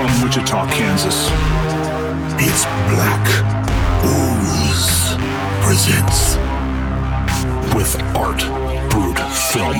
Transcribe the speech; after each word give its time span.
From 0.00 0.22
Wichita, 0.22 0.66
Kansas, 0.70 1.28
it's 2.40 2.64
Black 2.88 3.26
Ooze 4.06 5.14
presents 5.60 6.36
with 7.74 8.00
Art 8.16 8.40
Brute 8.88 9.20
Film. 9.30 9.74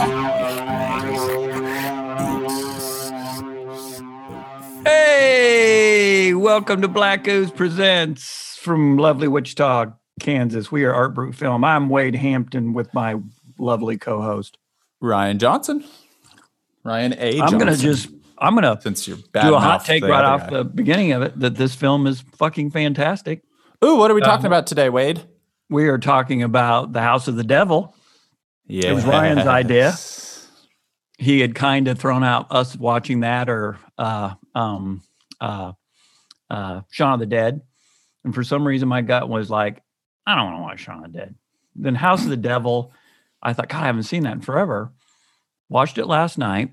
Hey, 4.84 6.34
welcome 6.34 6.82
to 6.82 6.88
Black 6.88 7.26
Ooze 7.26 7.50
Presents 7.50 8.58
from 8.60 8.98
lovely 8.98 9.26
Wichita, 9.26 9.86
Kansas. 10.20 10.70
We 10.70 10.84
are 10.84 10.92
Art 10.92 11.14
Brute 11.14 11.34
Film. 11.34 11.64
I'm 11.64 11.88
Wade 11.88 12.16
Hampton 12.16 12.74
with 12.74 12.92
my 12.92 13.16
lovely 13.58 13.96
co-host. 13.96 14.58
Ryan 15.00 15.38
Johnson. 15.38 15.82
Ryan 16.84 17.14
A. 17.18 17.40
I'm 17.40 17.56
gonna 17.56 17.74
just 17.74 18.10
I'm 18.40 18.54
gonna 18.54 18.78
since 18.80 19.06
you're 19.06 19.18
do 19.18 19.54
a 19.54 19.60
hot 19.60 19.84
take 19.84 20.02
right 20.02 20.24
off 20.24 20.42
guy. 20.48 20.58
the 20.58 20.64
beginning 20.64 21.12
of 21.12 21.22
it 21.22 21.38
that 21.40 21.56
this 21.56 21.74
film 21.74 22.06
is 22.06 22.20
fucking 22.36 22.70
fantastic. 22.70 23.42
Ooh, 23.84 23.96
what 23.96 24.10
are 24.10 24.14
we 24.14 24.22
Um, 24.22 24.26
talking 24.26 24.46
about 24.46 24.66
today, 24.66 24.88
Wade? 24.88 25.22
We 25.68 25.88
are 25.88 25.98
talking 25.98 26.42
about 26.42 26.92
the 26.92 27.00
House 27.02 27.28
of 27.28 27.36
the 27.36 27.44
Devil. 27.44 27.94
Yeah, 28.66 28.90
it 28.90 28.94
was 28.94 29.04
Ryan's 29.04 29.46
idea. 29.46 29.94
He 31.18 31.40
had 31.40 31.54
kind 31.54 31.86
of 31.88 31.98
thrown 31.98 32.24
out 32.24 32.46
us 32.50 32.76
watching 32.76 33.20
that 33.20 33.50
or 33.50 33.78
uh, 33.98 34.34
um, 34.54 35.02
uh, 35.40 35.72
uh, 36.48 36.80
Shaun 36.90 37.14
of 37.14 37.20
the 37.20 37.26
Dead, 37.26 37.60
and 38.24 38.34
for 38.34 38.42
some 38.42 38.66
reason 38.66 38.88
my 38.88 39.02
gut 39.02 39.28
was 39.28 39.50
like, 39.50 39.82
I 40.26 40.34
don't 40.34 40.46
want 40.46 40.56
to 40.56 40.62
watch 40.62 40.80
Shaun 40.80 41.04
of 41.04 41.12
the 41.12 41.18
Dead. 41.18 41.34
Then 41.76 41.94
House 41.94 42.22
of 42.24 42.30
the 42.30 42.36
Devil, 42.36 42.92
I 43.42 43.52
thought, 43.52 43.68
God, 43.68 43.82
I 43.82 43.86
haven't 43.86 44.04
seen 44.04 44.22
that 44.24 44.32
in 44.34 44.40
forever. 44.40 44.92
Watched 45.68 45.98
it 45.98 46.06
last 46.06 46.38
night 46.38 46.72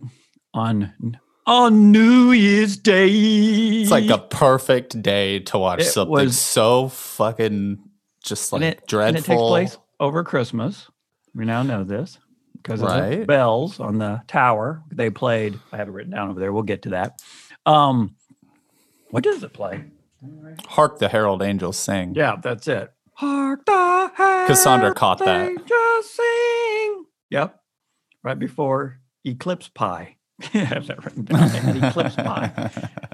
on 0.54 1.20
on 1.48 1.92
New 1.92 2.32
Year's 2.34 2.78
Day. 2.78 3.08
It's 3.10 3.90
like 3.92 4.10
a 4.10 4.18
perfect 4.20 5.02
day 5.02 5.40
to 5.40 5.58
watch 5.58 5.80
It 5.82 5.86
something 5.86 6.12
was- 6.12 6.38
so 6.40 6.90
fucking 6.90 7.80
just 8.24 8.52
like 8.52 8.62
and 8.62 8.74
it, 8.74 8.86
dreadful. 8.88 9.08
And 9.08 9.18
it 9.18 9.26
takes 9.26 9.42
place 9.74 9.78
over 10.00 10.24
Christmas. 10.24 10.88
We 11.34 11.46
now 11.46 11.64
know 11.64 11.84
this 11.84 12.20
because 12.54 12.82
of 12.82 12.90
the 12.90 13.26
bells 13.26 13.80
on 13.80 13.98
the 13.98 14.22
tower. 14.28 14.84
They 14.92 15.10
played. 15.10 15.58
I 15.72 15.78
have 15.78 15.88
it 15.88 15.92
written 15.92 16.12
down 16.12 16.30
over 16.30 16.40
there. 16.40 16.52
We'll 16.52 16.64
get 16.64 16.82
to 16.84 16.90
that. 16.90 17.22
Um, 17.66 18.16
what 19.12 19.24
does 19.24 19.44
it 19.44 19.54
play? 19.54 19.86
Hark 20.68 21.00
the 21.00 21.08
Herald 21.08 21.42
Angels 21.42 21.78
sing. 21.78 22.16
Yeah, 22.16 22.36
that's 22.42 22.68
it. 22.68 22.92
Hark 23.14 23.66
the 23.66 24.12
Cassandra 24.48 24.94
caught 24.94 25.20
that. 25.20 25.48
angels 25.48 26.10
sing. 26.10 27.06
Yep, 27.30 27.60
right 28.24 28.38
before 28.38 29.00
Eclipse 29.26 29.70
Pie. 29.70 30.17
Down. 30.40 31.16
They 31.16 31.60
had 31.60 31.84
Eclipse 31.84 32.16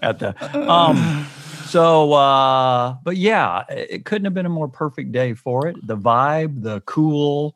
at 0.01 0.19
the 0.19 0.69
um 0.69 1.25
so 1.65 2.13
uh 2.13 2.95
but 3.03 3.15
yeah 3.15 3.63
it 3.69 3.87
it 3.89 4.05
couldn't 4.05 4.25
have 4.25 4.33
been 4.33 4.45
a 4.45 4.49
more 4.49 4.67
perfect 4.67 5.11
day 5.11 5.33
for 5.33 5.67
it 5.67 5.75
the 5.87 5.95
vibe 5.95 6.61
the 6.61 6.81
cool 6.81 7.55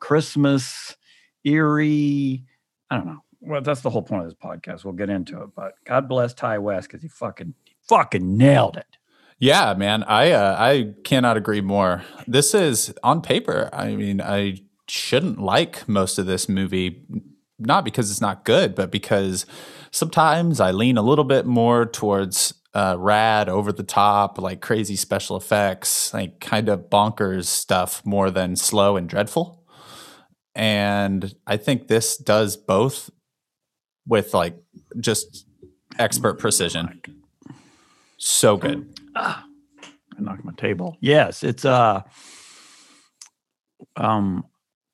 christmas 0.00 0.96
eerie 1.44 2.42
i 2.90 2.96
don't 2.96 3.06
know 3.06 3.22
well 3.40 3.60
that's 3.60 3.82
the 3.82 3.90
whole 3.90 4.02
point 4.02 4.22
of 4.22 4.28
this 4.28 4.36
podcast 4.36 4.84
we'll 4.84 4.92
get 4.92 5.08
into 5.08 5.40
it 5.42 5.48
but 5.54 5.74
god 5.84 6.08
bless 6.08 6.34
ti 6.34 6.58
west 6.58 6.88
because 6.88 7.00
he 7.00 7.08
fucking 7.08 7.54
he 7.64 7.74
fucking 7.88 8.36
nailed 8.36 8.76
it 8.76 8.96
Yeah, 9.38 9.74
man, 9.74 10.04
I 10.04 10.30
uh, 10.30 10.56
I 10.58 10.94
cannot 11.04 11.36
agree 11.36 11.60
more. 11.60 12.02
This 12.26 12.54
is 12.54 12.94
on 13.02 13.20
paper. 13.20 13.68
I 13.72 13.94
mean, 13.94 14.20
I 14.20 14.62
shouldn't 14.88 15.40
like 15.40 15.88
most 15.88 16.18
of 16.18 16.26
this 16.26 16.48
movie, 16.48 17.02
not 17.58 17.84
because 17.84 18.10
it's 18.10 18.20
not 18.20 18.44
good, 18.44 18.74
but 18.74 18.90
because 18.90 19.46
sometimes 19.90 20.60
I 20.60 20.70
lean 20.70 20.96
a 20.96 21.02
little 21.02 21.24
bit 21.24 21.46
more 21.46 21.86
towards 21.86 22.54
uh, 22.74 22.96
rad, 22.98 23.48
over 23.48 23.72
the 23.72 23.84
top, 23.84 24.38
like 24.38 24.60
crazy 24.60 24.96
special 24.96 25.36
effects, 25.36 26.12
like 26.12 26.40
kind 26.40 26.68
of 26.68 26.90
bonkers 26.90 27.46
stuff 27.46 28.04
more 28.04 28.30
than 28.30 28.56
slow 28.56 28.96
and 28.96 29.08
dreadful. 29.08 29.64
And 30.54 31.34
I 31.46 31.56
think 31.56 31.86
this 31.86 32.16
does 32.16 32.56
both 32.56 33.10
with 34.06 34.34
like 34.34 34.56
just 35.00 35.46
expert 35.98 36.38
precision. 36.38 37.00
So 38.18 38.56
good. 38.56 38.98
I 39.16 39.42
knocked 40.18 40.44
my 40.44 40.52
table. 40.56 40.96
Yes, 41.00 41.42
it's 41.42 41.64
uh 41.64 42.02
um 43.96 44.44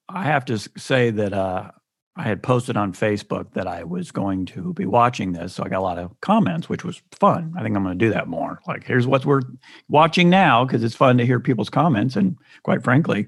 I 0.09 0.25
have 0.25 0.45
to 0.47 0.59
say 0.59 1.11
that 1.11 1.33
uh 1.33 1.71
I 2.21 2.25
had 2.25 2.43
posted 2.43 2.77
on 2.77 2.93
Facebook 2.93 3.55
that 3.55 3.67
I 3.67 3.83
was 3.83 4.11
going 4.11 4.45
to 4.47 4.75
be 4.75 4.85
watching 4.85 5.33
this, 5.33 5.55
so 5.55 5.65
I 5.65 5.71
got 5.71 5.79
a 5.79 5.81
lot 5.81 5.99
of 5.99 6.21
comments, 6.21 6.69
which 6.69 6.85
was 6.85 7.01
fun. 7.13 7.55
I 7.57 7.63
think 7.63 7.75
I'm 7.75 7.83
going 7.83 7.99
to 7.99 8.05
do 8.05 8.13
that 8.13 8.29
more. 8.29 8.61
Like, 8.69 8.85
here's 8.85 9.07
what 9.07 9.25
we're 9.25 9.41
watching 9.89 10.29
now 10.29 10.67
because 10.67 10.85
it's 10.85 10.95
fun 10.95 11.17
to 11.17 11.25
hear 11.25 11.41
people's 11.41 11.71
comments, 11.71 12.17
and 12.17 12.37
quite 12.63 12.85
frankly, 12.85 13.27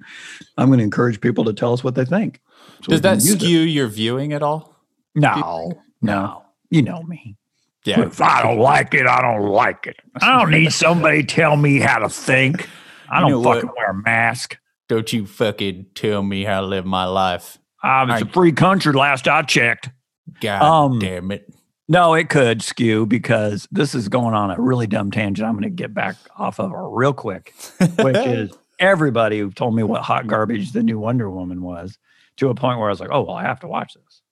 I'm 0.58 0.66
going 0.66 0.78
to 0.78 0.84
encourage 0.84 1.22
people 1.22 1.42
to 1.44 1.54
tell 1.54 1.72
us 1.72 1.82
what 1.82 1.94
they 1.94 2.04
think. 2.04 2.42
So 2.82 2.90
Does 2.90 3.00
that 3.00 3.14
use 3.14 3.30
it. 3.30 3.40
skew 3.40 3.60
your 3.60 3.88
viewing 3.88 4.34
at 4.34 4.42
all? 4.42 4.76
No, 5.14 5.72
no, 6.02 6.44
you 6.68 6.82
know 6.82 7.02
me. 7.02 7.38
Yeah. 7.86 8.02
If 8.02 8.20
I 8.20 8.42
don't 8.42 8.58
like 8.58 8.92
it, 8.92 9.06
I 9.06 9.22
don't 9.22 9.48
like 9.48 9.86
it. 9.86 9.96
I 10.20 10.38
don't 10.38 10.50
need 10.50 10.70
somebody 10.70 11.24
tell 11.24 11.56
me 11.56 11.80
how 11.80 11.98
to 12.00 12.10
think. 12.10 12.68
I 13.10 13.20
don't 13.20 13.30
know 13.30 13.40
what? 13.40 13.62
fucking 13.62 13.70
wear 13.74 13.90
a 13.92 13.94
mask. 13.94 14.58
Don't 14.90 15.10
you 15.14 15.24
fucking 15.24 15.86
tell 15.94 16.22
me 16.22 16.44
how 16.44 16.60
to 16.60 16.66
live 16.66 16.84
my 16.84 17.06
life. 17.06 17.56
Um, 17.82 18.10
it's 18.10 18.22
a 18.22 18.26
I- 18.28 18.32
free 18.32 18.52
country 18.52 18.92
last 18.92 19.26
I 19.28 19.42
checked. 19.42 19.90
God 20.40 20.62
Um, 20.62 20.98
damn 20.98 21.30
it. 21.30 21.52
No, 21.88 22.14
it 22.14 22.28
could 22.30 22.62
skew 22.62 23.06
because 23.06 23.66
this 23.70 23.94
is 23.94 24.08
going 24.08 24.34
on 24.34 24.50
a 24.50 24.56
really 24.60 24.86
dumb 24.86 25.10
tangent. 25.10 25.46
I'm 25.46 25.54
going 25.54 25.64
to 25.64 25.68
get 25.70 25.92
back 25.92 26.16
off 26.36 26.58
of 26.60 26.70
it 26.70 26.76
real 26.76 27.12
quick, 27.12 27.52
which 27.98 28.16
is 28.16 28.52
everybody 28.78 29.38
who 29.40 29.50
told 29.50 29.74
me 29.74 29.82
what 29.82 30.02
hot 30.02 30.26
garbage 30.26 30.72
the 30.72 30.82
new 30.82 30.98
Wonder 30.98 31.28
Woman 31.30 31.60
was 31.62 31.98
to 32.36 32.48
a 32.48 32.54
point 32.54 32.78
where 32.78 32.88
I 32.88 32.92
was 32.92 33.00
like, 33.00 33.10
oh, 33.12 33.22
well, 33.22 33.36
I 33.36 33.42
have 33.42 33.60
to 33.60 33.66
watch 33.68 33.94
this. 33.94 34.22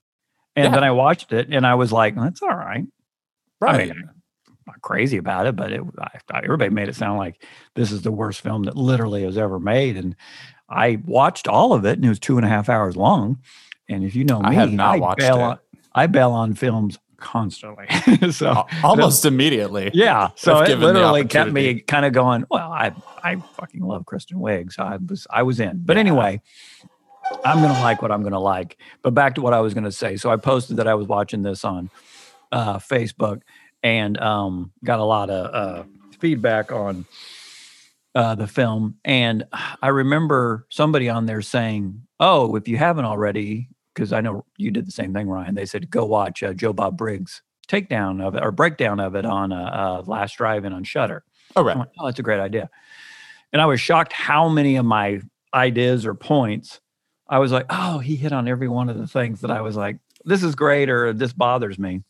And 0.56 0.67
Yeah. 0.67 0.71
then 0.71 0.84
I 0.84 0.93
watched 0.93 1.32
it 1.32 1.49
and 1.50 1.67
I 1.67 1.75
was 1.75 1.93
like, 1.93 2.15
that's 2.17 2.41
all 2.41 2.49
right. 2.49 2.84
right. 3.61 3.91
I 3.91 3.94
mean, 3.94 4.09
I'm 4.09 4.55
not 4.67 4.81
crazy 4.81 5.19
about 5.19 5.47
it, 5.47 5.56
but 5.56 5.72
it, 5.72 5.82
I, 5.99 6.19
I- 6.32 6.38
everybody 6.44 6.71
made 6.71 6.88
it 6.88 6.94
sound 6.97 7.19
like 7.19 7.44
this 7.75 7.91
is 7.93 8.03
the 8.03 8.12
worst 8.12 8.41
film 8.41 8.62
that 8.65 8.77
literally 8.77 9.27
was 9.27 9.37
ever 9.37 9.59
made. 9.61 9.97
And 9.97 10.15
I 10.70 11.00
watched 11.04 11.48
all 11.48 11.72
of 11.72 11.84
it, 11.84 11.94
and 11.98 12.04
it 12.04 12.08
was 12.08 12.19
two 12.19 12.36
and 12.36 12.47
a 12.47 12.48
half 12.48 12.69
hours 12.69 12.97
long. 12.97 13.38
And 13.88 14.04
if 14.04 14.14
you 14.14 14.25
know 14.25 14.41
me, 14.41 14.50
I 14.50 14.53
have 14.54 14.72
not 14.72 15.00
watched 15.00 15.19
bail 15.19 15.36
it. 15.36 15.42
On, 15.42 15.58
I 15.94 16.06
bail 16.06 16.31
on 16.31 16.54
films 16.54 16.98
constantly. 17.16 17.86
so 18.31 18.48
Al- 18.50 18.69
Almost 18.84 19.25
immediately. 19.25 19.91
yeah, 19.92 20.31
so 20.36 20.60
it 20.62 20.78
literally 20.78 21.25
kept 21.25 21.50
me 21.50 21.81
kind 21.81 22.04
of 22.06 22.12
going. 22.12 22.44
Well, 22.50 22.70
I 22.70 22.92
I 23.22 23.36
fucking 23.36 23.82
love 23.82 24.06
Kristen 24.06 24.38
Wiig, 24.38 24.72
so 24.72 24.82
I 24.82 24.97
was 24.97 25.26
I 25.28 25.42
was 25.42 25.58
in. 25.60 25.82
But 25.84 25.97
anyway, 25.97 26.41
I'm 27.44 27.60
gonna 27.60 27.81
like 27.81 28.00
what 28.00 28.12
I'm 28.12 28.22
gonna 28.22 28.41
like. 28.41 28.76
But 29.02 29.12
back 29.12 29.34
to 29.34 29.42
what 29.42 29.52
I 29.52 29.60
was 29.60 29.75
gonna 29.75 29.92
say. 29.92 30.16
So 30.16 30.31
I 30.31 30.37
posted 30.37 30.76
that 30.76 30.87
I 30.87 30.94
was 30.94 31.08
watching 31.08 31.42
this 31.42 31.64
on 31.64 31.91
uh, 32.52 32.78
Facebook 32.78 33.42
and 33.82 34.19
um, 34.19 34.72
got 34.84 35.00
a 35.00 35.04
lot 35.04 35.31
of 35.31 35.54
uh, 35.54 35.84
feedback 36.19 36.72
on 36.72 37.06
uh, 38.15 38.34
the 38.34 38.47
film. 38.47 38.97
And 39.04 39.44
I 39.82 39.88
remember 39.88 40.66
somebody 40.71 41.09
on 41.09 41.26
there 41.26 41.43
saying, 41.43 42.03
"Oh, 42.19 42.56
if 42.56 42.69
you 42.69 42.76
haven't 42.76 43.04
already." 43.04 43.69
Because 43.93 44.12
I 44.12 44.21
know 44.21 44.47
you 44.56 44.71
did 44.71 44.87
the 44.87 44.93
same 44.93 45.12
thing, 45.12 45.28
Ryan. 45.28 45.56
They 45.56 45.66
said 45.66 45.91
go 45.91 46.04
watch 46.04 46.44
uh, 46.44 46.54
Joe 46.54 46.72
Bob 46.72 46.97
Briggs' 46.97 47.43
takedown 47.69 48.22
of 48.25 48.37
it 48.37 48.43
or 48.43 48.53
breakdown 48.53 49.00
of 49.00 49.16
it 49.16 49.26
on 49.26 49.53
uh, 49.53 50.00
uh, 50.03 50.03
Last 50.06 50.37
Drive-In 50.37 50.72
on 50.72 50.84
Shudder. 50.84 51.25
Oh, 51.56 51.65
right. 51.65 51.76
went, 51.76 51.91
oh, 51.99 52.06
that's 52.06 52.20
a 52.20 52.22
great 52.22 52.38
idea. 52.38 52.70
And 53.53 53.60
I 53.60 53.66
was 53.66 53.81
shocked 53.81 54.12
how 54.12 54.49
many 54.49 54.76
of 54.76 54.84
my 54.84 55.20
ideas 55.53 56.06
or 56.06 56.15
points 56.15 56.81
I 57.31 57.38
was 57.38 57.53
like, 57.53 57.66
oh, 57.70 58.00
he 58.00 58.16
hit 58.16 58.32
on 58.32 58.49
every 58.49 58.69
one 58.69 58.88
of 58.88 58.99
the 58.99 59.06
things 59.06 59.41
that 59.43 59.53
I 59.53 59.60
was 59.60 59.76
like, 59.76 59.99
this 60.25 60.43
is 60.43 60.56
great 60.56 60.91
or 60.91 61.12
this 61.12 61.32
bothers 61.32 61.78
me. 61.78 62.03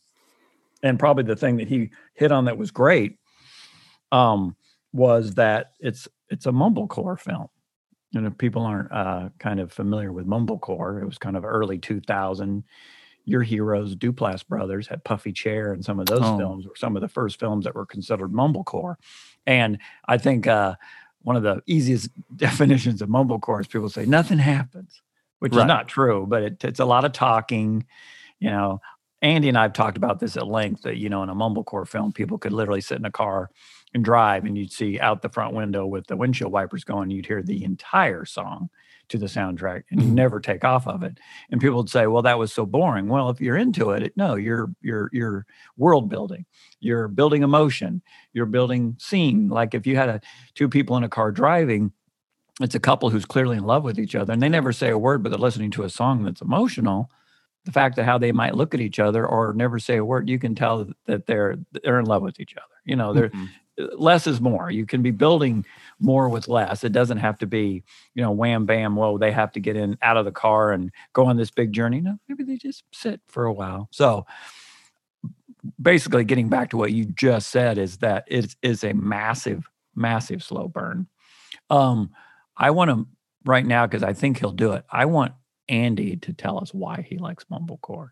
And 0.81 0.97
probably 0.97 1.23
the 1.23 1.35
thing 1.35 1.57
that 1.57 1.67
he 1.67 1.91
hit 2.15 2.31
on 2.31 2.45
that 2.45 2.57
was 2.57 2.71
great 2.71 3.19
um, 4.11 4.55
was 4.93 5.35
that 5.35 5.73
it's 5.79 6.07
it's 6.29 6.45
a 6.45 6.51
mumblecore 6.51 7.19
film. 7.19 7.47
And 8.15 8.27
if 8.27 8.37
people 8.37 8.63
aren't 8.63 8.91
uh, 8.91 9.29
kind 9.39 9.59
of 9.59 9.71
familiar 9.71 10.11
with 10.11 10.27
mumblecore, 10.27 11.01
it 11.01 11.05
was 11.05 11.17
kind 11.17 11.37
of 11.37 11.45
early 11.45 11.77
2000. 11.77 12.63
Your 13.25 13.43
heroes, 13.43 13.95
Duplass 13.95 14.45
brothers, 14.47 14.87
had 14.87 15.03
Puffy 15.03 15.31
Chair, 15.31 15.73
and 15.73 15.85
some 15.85 15.99
of 15.99 16.07
those 16.07 16.21
Oh. 16.23 16.37
films 16.37 16.65
were 16.67 16.75
some 16.75 16.95
of 16.95 17.01
the 17.01 17.07
first 17.07 17.39
films 17.39 17.65
that 17.65 17.75
were 17.75 17.85
considered 17.85 18.31
mumblecore. 18.31 18.95
And 19.45 19.77
I 20.07 20.17
think 20.17 20.47
uh, 20.47 20.75
one 21.21 21.35
of 21.35 21.43
the 21.43 21.61
easiest 21.67 22.09
definitions 22.35 23.01
of 23.01 23.09
mumblecore 23.09 23.61
is 23.61 23.67
people 23.67 23.89
say 23.89 24.05
nothing 24.05 24.39
happens, 24.39 25.01
which 25.39 25.53
Right. 25.53 25.61
is 25.61 25.67
not 25.67 25.87
true, 25.87 26.25
but 26.27 26.43
it, 26.43 26.63
it's 26.63 26.79
a 26.79 26.85
lot 26.85 27.05
of 27.05 27.13
talking. 27.13 27.85
You 28.39 28.49
know, 28.49 28.81
Andy 29.21 29.49
and 29.49 29.57
I 29.57 29.63
have 29.63 29.73
talked 29.73 29.97
about 29.97 30.19
this 30.19 30.35
at 30.35 30.47
length 30.47 30.81
that, 30.83 30.97
you 30.97 31.09
know, 31.09 31.23
in 31.23 31.29
a 31.29 31.35
mumblecore 31.35 31.87
film, 31.87 32.11
people 32.11 32.39
could 32.39 32.53
literally 32.53 32.81
sit 32.81 32.97
in 32.97 33.05
a 33.05 33.11
car 33.11 33.51
and 33.93 34.03
drive 34.05 34.45
and 34.45 34.57
you'd 34.57 34.71
see 34.71 34.99
out 34.99 35.21
the 35.21 35.29
front 35.29 35.53
window 35.53 35.85
with 35.85 36.07
the 36.07 36.15
windshield 36.15 36.51
wipers 36.51 36.83
going, 36.83 37.09
you'd 37.11 37.25
hear 37.25 37.41
the 37.43 37.63
entire 37.63 38.25
song 38.25 38.69
to 39.09 39.17
the 39.17 39.25
soundtrack 39.25 39.83
and 39.91 40.01
you 40.01 40.07
Mhm. 40.07 40.13
never 40.13 40.39
take 40.39 40.63
off 40.63 40.87
of 40.87 41.03
it. 41.03 41.19
And 41.49 41.59
people 41.59 41.77
would 41.77 41.89
say, 41.89 42.07
"Well, 42.07 42.21
that 42.21 42.39
was 42.39 42.53
so 42.53 42.65
boring." 42.65 43.09
Well, 43.09 43.29
if 43.29 43.41
you're 43.41 43.57
into 43.57 43.91
it, 43.91 44.03
it 44.03 44.13
no, 44.15 44.35
you're 44.35 44.69
you're 44.81 45.09
you're 45.11 45.45
world 45.77 46.07
building. 46.09 46.45
You're 46.79 47.09
building 47.09 47.43
emotion. 47.43 48.01
You're 48.33 48.45
building 48.45 48.95
scene. 48.99 49.49
Like 49.49 49.73
if 49.73 49.85
you 49.85 49.97
had 49.97 50.07
a 50.09 50.21
two 50.55 50.69
people 50.69 50.95
in 50.95 51.03
a 51.03 51.09
car 51.09 51.31
driving, 51.33 51.91
it's 52.61 52.75
a 52.75 52.79
couple 52.79 53.09
who's 53.09 53.25
clearly 53.25 53.57
in 53.57 53.63
love 53.63 53.83
with 53.83 53.99
each 53.99 54.15
other 54.15 54.31
and 54.33 54.41
they 54.41 54.49
never 54.49 54.71
say 54.73 54.89
a 54.89 54.97
word, 54.97 55.23
but 55.23 55.29
they're 55.29 55.39
listening 55.39 55.71
to 55.71 55.83
a 55.83 55.89
song 55.89 56.23
that's 56.23 56.41
emotional. 56.41 57.09
The 57.65 57.71
fact 57.71 57.97
of 57.99 58.05
how 58.05 58.17
they 58.17 58.31
might 58.31 58.55
look 58.55 58.73
at 58.73 58.81
each 58.81 58.99
other 58.99 59.25
or 59.27 59.53
never 59.53 59.79
say 59.79 59.97
a 59.97 60.05
word, 60.05 60.29
you 60.29 60.39
can 60.39 60.55
tell 60.55 60.87
that 61.05 61.27
they're 61.27 61.57
they're 61.83 61.99
in 61.99 62.05
love 62.05 62.23
with 62.23 62.39
each 62.39 62.55
other. 62.57 62.65
You 62.85 62.95
know, 62.95 63.13
they're 63.13 63.31
Mhm. 63.31 63.49
Less 63.77 64.27
is 64.27 64.41
more. 64.41 64.69
You 64.69 64.85
can 64.85 65.01
be 65.01 65.11
building 65.11 65.65
more 65.99 66.29
with 66.29 66.47
less. 66.47 66.83
It 66.83 66.91
doesn't 66.91 67.17
have 67.17 67.37
to 67.39 67.47
be, 67.47 67.83
you 68.15 68.21
know, 68.23 68.31
wham 68.31 68.65
bam. 68.65 68.95
Whoa, 68.95 69.17
they 69.17 69.31
have 69.31 69.51
to 69.53 69.59
get 69.59 69.75
in 69.75 69.97
out 70.01 70.17
of 70.17 70.25
the 70.25 70.31
car 70.31 70.71
and 70.71 70.91
go 71.13 71.25
on 71.25 71.37
this 71.37 71.51
big 71.51 71.71
journey. 71.73 72.01
No, 72.01 72.17
maybe 72.27 72.43
they 72.43 72.57
just 72.57 72.83
sit 72.93 73.21
for 73.27 73.45
a 73.45 73.53
while. 73.53 73.87
So 73.91 74.25
basically, 75.81 76.23
getting 76.23 76.49
back 76.49 76.69
to 76.71 76.77
what 76.77 76.91
you 76.91 77.05
just 77.05 77.49
said 77.49 77.77
is 77.77 77.97
that 77.97 78.25
it 78.27 78.55
is 78.61 78.83
a 78.83 78.93
massive, 78.93 79.69
massive 79.95 80.43
slow 80.43 80.67
burn. 80.67 81.07
Um, 81.69 82.11
I 82.57 82.71
want 82.71 82.91
to 82.91 83.07
right 83.45 83.65
now 83.65 83.87
because 83.87 84.03
I 84.03 84.13
think 84.13 84.39
he'll 84.39 84.51
do 84.51 84.73
it. 84.73 84.85
I 84.91 85.05
want 85.05 85.33
Andy 85.69 86.17
to 86.17 86.33
tell 86.33 86.59
us 86.59 86.73
why 86.73 87.05
he 87.07 87.17
likes 87.17 87.45
mumblecore. 87.45 88.09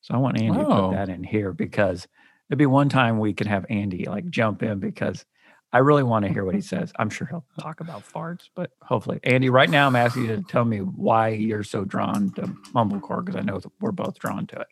So 0.00 0.14
I 0.14 0.18
want 0.18 0.38
Andy 0.40 0.58
to 0.58 0.66
Oh. 0.66 0.88
put 0.88 0.96
that 0.96 1.08
in 1.08 1.24
here 1.24 1.52
because 1.52 2.06
it'd 2.48 2.58
be 2.58 2.66
one 2.66 2.88
time 2.88 3.18
we 3.18 3.32
could 3.32 3.46
have 3.46 3.66
Andy 3.68 4.04
like 4.04 4.28
jump 4.30 4.62
in 4.62 4.78
because 4.78 5.24
I 5.72 5.78
really 5.78 6.04
want 6.04 6.24
to 6.24 6.32
hear 6.32 6.44
what 6.44 6.54
he 6.54 6.60
says. 6.60 6.92
I'm 7.00 7.10
sure 7.10 7.26
he'll 7.26 7.44
talk 7.58 7.80
about 7.80 8.04
farts, 8.08 8.48
but 8.54 8.70
hopefully, 8.80 9.18
Andy, 9.24 9.50
right 9.50 9.68
now 9.68 9.88
I'm 9.88 9.96
asking 9.96 10.26
you 10.26 10.36
to 10.36 10.42
tell 10.42 10.64
me 10.64 10.78
why 10.78 11.30
you're 11.30 11.64
so 11.64 11.84
drawn 11.84 12.30
to 12.34 12.42
mumblecore 12.72 13.24
because 13.24 13.34
I 13.34 13.42
know 13.42 13.58
that 13.58 13.72
we're 13.80 13.90
both 13.90 14.18
drawn 14.20 14.46
to 14.48 14.60
it. 14.60 14.68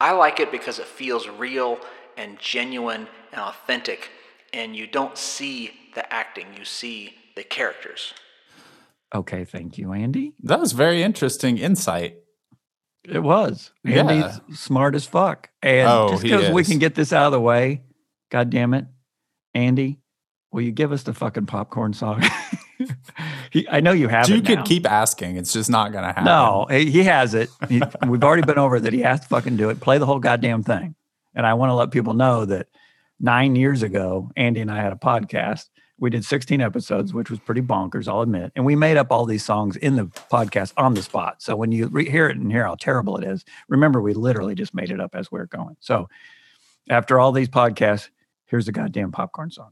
I 0.00 0.12
like 0.12 0.38
it 0.38 0.52
because 0.52 0.78
it 0.78 0.84
feels 0.84 1.28
real 1.28 1.78
and 2.18 2.38
genuine 2.38 3.06
and 3.32 3.40
authentic, 3.40 4.10
and 4.52 4.76
you 4.76 4.86
don't 4.86 5.16
see 5.16 5.70
the 5.94 6.12
acting, 6.12 6.48
you 6.58 6.66
see 6.66 7.14
the 7.34 7.42
characters. 7.42 8.12
Okay, 9.14 9.44
thank 9.44 9.78
you, 9.78 9.92
Andy. 9.92 10.34
That 10.42 10.60
was 10.60 10.72
very 10.72 11.02
interesting 11.02 11.56
insight. 11.56 12.16
It 13.04 13.18
was. 13.22 13.72
Yeah. 13.84 14.06
Andy's 14.06 14.40
smart 14.60 14.94
as 14.94 15.04
fuck. 15.06 15.50
And 15.62 15.88
Oh, 15.88 16.10
just 16.10 16.22
because 16.22 16.50
we 16.50 16.64
can 16.64 16.78
get 16.78 16.94
this 16.94 17.12
out 17.12 17.26
of 17.26 17.32
the 17.32 17.40
way, 17.40 17.82
God 18.30 18.50
damn 18.50 18.74
it, 18.74 18.86
Andy, 19.54 19.98
will 20.52 20.62
you 20.62 20.72
give 20.72 20.92
us 20.92 21.02
the 21.02 21.12
fucking 21.12 21.46
popcorn 21.46 21.92
song? 21.94 22.22
he, 23.50 23.68
I 23.68 23.80
know 23.80 23.92
you 23.92 24.08
have 24.08 24.28
you 24.28 24.36
it 24.36 24.46
could 24.46 24.64
keep 24.64 24.90
asking. 24.90 25.36
It's 25.36 25.52
just 25.52 25.68
not 25.70 25.92
going 25.92 26.02
to 26.04 26.08
happen. 26.08 26.24
No, 26.24 26.66
he 26.70 26.90
he 26.90 27.02
has 27.04 27.34
it. 27.34 27.50
He- 27.68 27.82
we've 28.06 28.22
already 28.24 28.42
been 28.42 28.58
over 28.58 28.78
that. 28.80 28.92
He 28.92 29.00
has 29.00 29.20
to 29.20 29.26
fucking 29.26 29.56
do 29.56 29.70
it. 29.70 29.80
Play 29.80 29.98
the 29.98 30.06
whole 30.06 30.18
goddamn 30.20 30.62
thing. 30.62 30.94
And 31.34 31.46
I 31.46 31.54
want 31.54 31.70
to 31.70 31.74
let 31.74 31.90
people 31.90 32.14
know 32.14 32.44
that 32.44 32.68
nine 33.18 33.56
years 33.56 33.82
ago, 33.82 34.30
Andy 34.36 34.60
and 34.60 34.70
I 34.70 34.80
had 34.82 34.92
a 34.92 34.96
podcast. 34.96 35.68
We 36.02 36.10
did 36.10 36.24
16 36.24 36.60
episodes, 36.60 37.10
mm-hmm. 37.10 37.18
which 37.18 37.30
was 37.30 37.38
pretty 37.38 37.62
bonkers, 37.62 38.08
I'll 38.08 38.22
admit. 38.22 38.50
And 38.56 38.64
we 38.64 38.74
made 38.74 38.96
up 38.96 39.12
all 39.12 39.24
these 39.24 39.44
songs 39.44 39.76
in 39.76 39.94
the 39.94 40.06
podcast 40.06 40.72
on 40.76 40.94
the 40.94 41.02
spot. 41.02 41.40
So 41.40 41.54
when 41.54 41.70
you 41.70 41.86
re- 41.86 42.10
hear 42.10 42.28
it 42.28 42.36
and 42.36 42.50
hear 42.50 42.64
how 42.64 42.74
terrible 42.74 43.16
it 43.18 43.24
is, 43.24 43.44
remember 43.68 44.02
we 44.02 44.12
literally 44.12 44.56
just 44.56 44.74
made 44.74 44.90
it 44.90 45.00
up 45.00 45.14
as 45.14 45.30
we 45.30 45.38
are 45.38 45.46
going. 45.46 45.76
So 45.78 46.08
after 46.90 47.20
all 47.20 47.30
these 47.30 47.48
podcasts, 47.48 48.08
here's 48.46 48.66
the 48.66 48.72
goddamn 48.72 49.12
popcorn 49.12 49.52
song. 49.52 49.70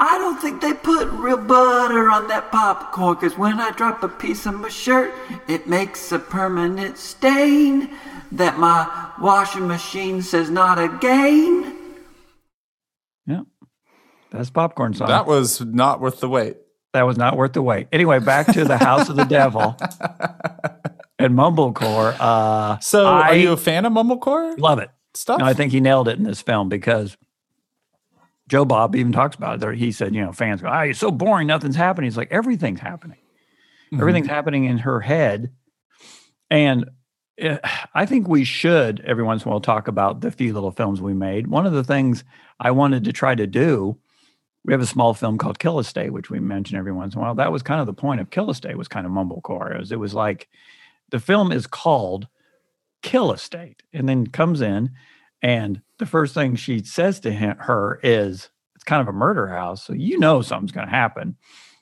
I 0.00 0.18
don't 0.18 0.40
think 0.40 0.60
they 0.60 0.74
put 0.74 1.08
real 1.12 1.36
butter 1.36 2.10
on 2.10 2.26
that 2.26 2.50
popcorn, 2.50 3.14
cause 3.18 3.38
when 3.38 3.60
I 3.60 3.70
drop 3.70 4.02
a 4.02 4.08
piece 4.08 4.46
of 4.46 4.54
my 4.54 4.68
shirt, 4.68 5.14
it 5.46 5.68
makes 5.68 6.10
a 6.10 6.18
permanent 6.18 6.98
stain 6.98 7.88
that 8.32 8.58
my 8.58 9.12
washing 9.20 9.68
machine 9.68 10.22
says 10.22 10.50
not 10.50 10.82
again. 10.82 11.81
That's 14.32 14.50
popcorn 14.50 14.94
song. 14.94 15.08
That 15.08 15.26
was 15.26 15.60
not 15.60 16.00
worth 16.00 16.20
the 16.20 16.28
wait. 16.28 16.56
That 16.94 17.02
was 17.02 17.16
not 17.16 17.36
worth 17.36 17.52
the 17.52 17.62
wait. 17.62 17.88
Anyway, 17.92 18.18
back 18.18 18.46
to 18.54 18.64
the 18.64 18.76
House 18.78 19.08
of 19.08 19.16
the 19.16 19.24
Devil 19.24 19.76
and 21.18 21.34
Mumblecore. 21.34 22.16
Uh, 22.18 22.78
So, 22.80 23.06
I 23.06 23.28
are 23.30 23.34
you 23.36 23.52
a 23.52 23.56
fan 23.56 23.84
of 23.86 23.92
Mumblecore 23.92 24.58
love 24.58 24.78
it. 24.78 24.90
stuff? 25.14 25.38
No, 25.38 25.44
I 25.46 25.54
think 25.54 25.72
he 25.72 25.80
nailed 25.80 26.08
it 26.08 26.18
in 26.18 26.24
this 26.24 26.40
film 26.42 26.68
because 26.68 27.16
Joe 28.48 28.64
Bob 28.64 28.94
even 28.96 29.12
talks 29.12 29.36
about 29.36 29.54
it. 29.56 29.60
There, 29.60 29.72
he 29.72 29.92
said, 29.92 30.14
you 30.14 30.22
know, 30.22 30.32
fans 30.32 30.60
go, 30.60 30.68
"Ah, 30.68 30.82
it's 30.82 30.98
so 30.98 31.10
boring. 31.10 31.46
Nothing's 31.46 31.76
happening." 31.76 32.06
He's 32.10 32.16
like, 32.16 32.30
everything's 32.32 32.80
happening. 32.80 33.18
Mhm. 33.92 34.00
Everything's 34.00 34.26
happening 34.28 34.64
in 34.64 34.78
her 34.78 35.00
head, 35.00 35.52
and 36.50 36.90
eh, 37.38 37.58
I 37.94 38.04
think 38.04 38.28
we 38.28 38.44
should 38.44 39.00
every 39.06 39.22
once 39.24 39.44
in 39.44 39.48
a 39.48 39.50
while 39.52 39.60
talk 39.60 39.88
about 39.88 40.20
the 40.20 40.30
few 40.30 40.52
little 40.52 40.70
films 40.72 41.00
we 41.00 41.14
made. 41.14 41.46
One 41.46 41.64
of 41.66 41.72
the 41.72 41.84
things 41.84 42.24
I 42.60 42.70
wanted 42.72 43.04
to 43.04 43.12
try 43.12 43.34
to 43.34 43.46
do. 43.46 43.96
We 44.64 44.72
have 44.72 44.80
a 44.80 44.86
small 44.86 45.12
film 45.14 45.38
called 45.38 45.58
Kill 45.58 45.78
Estate, 45.78 46.12
which 46.12 46.30
we 46.30 46.38
mention 46.38 46.78
every 46.78 46.92
once 46.92 47.14
in 47.14 47.20
a 47.20 47.22
while. 47.22 47.34
That 47.34 47.52
was 47.52 47.62
kind 47.62 47.80
of 47.80 47.86
the 47.86 47.92
point 47.92 48.20
of 48.20 48.30
Kill 48.30 48.50
Estate 48.50 48.78
was 48.78 48.88
kind 48.88 49.06
of 49.06 49.12
mumblecore. 49.12 49.74
It 49.74 49.78
was, 49.78 49.92
it 49.92 49.98
was 49.98 50.14
like 50.14 50.48
the 51.10 51.20
film 51.20 51.50
is 51.50 51.66
called 51.66 52.28
Kill 53.02 53.32
Estate, 53.32 53.82
and 53.92 54.08
then 54.08 54.26
comes 54.28 54.60
in, 54.60 54.90
and 55.42 55.82
the 55.98 56.06
first 56.06 56.34
thing 56.34 56.54
she 56.54 56.82
says 56.84 57.18
to 57.20 57.32
him, 57.32 57.56
her 57.58 57.98
is, 58.02 58.50
"It's 58.76 58.84
kind 58.84 59.02
of 59.02 59.08
a 59.08 59.16
murder 59.16 59.48
house, 59.48 59.84
so 59.84 59.92
you 59.92 60.18
know 60.18 60.42
something's 60.42 60.72
going 60.72 60.86
to 60.86 60.94
happen." 60.94 61.36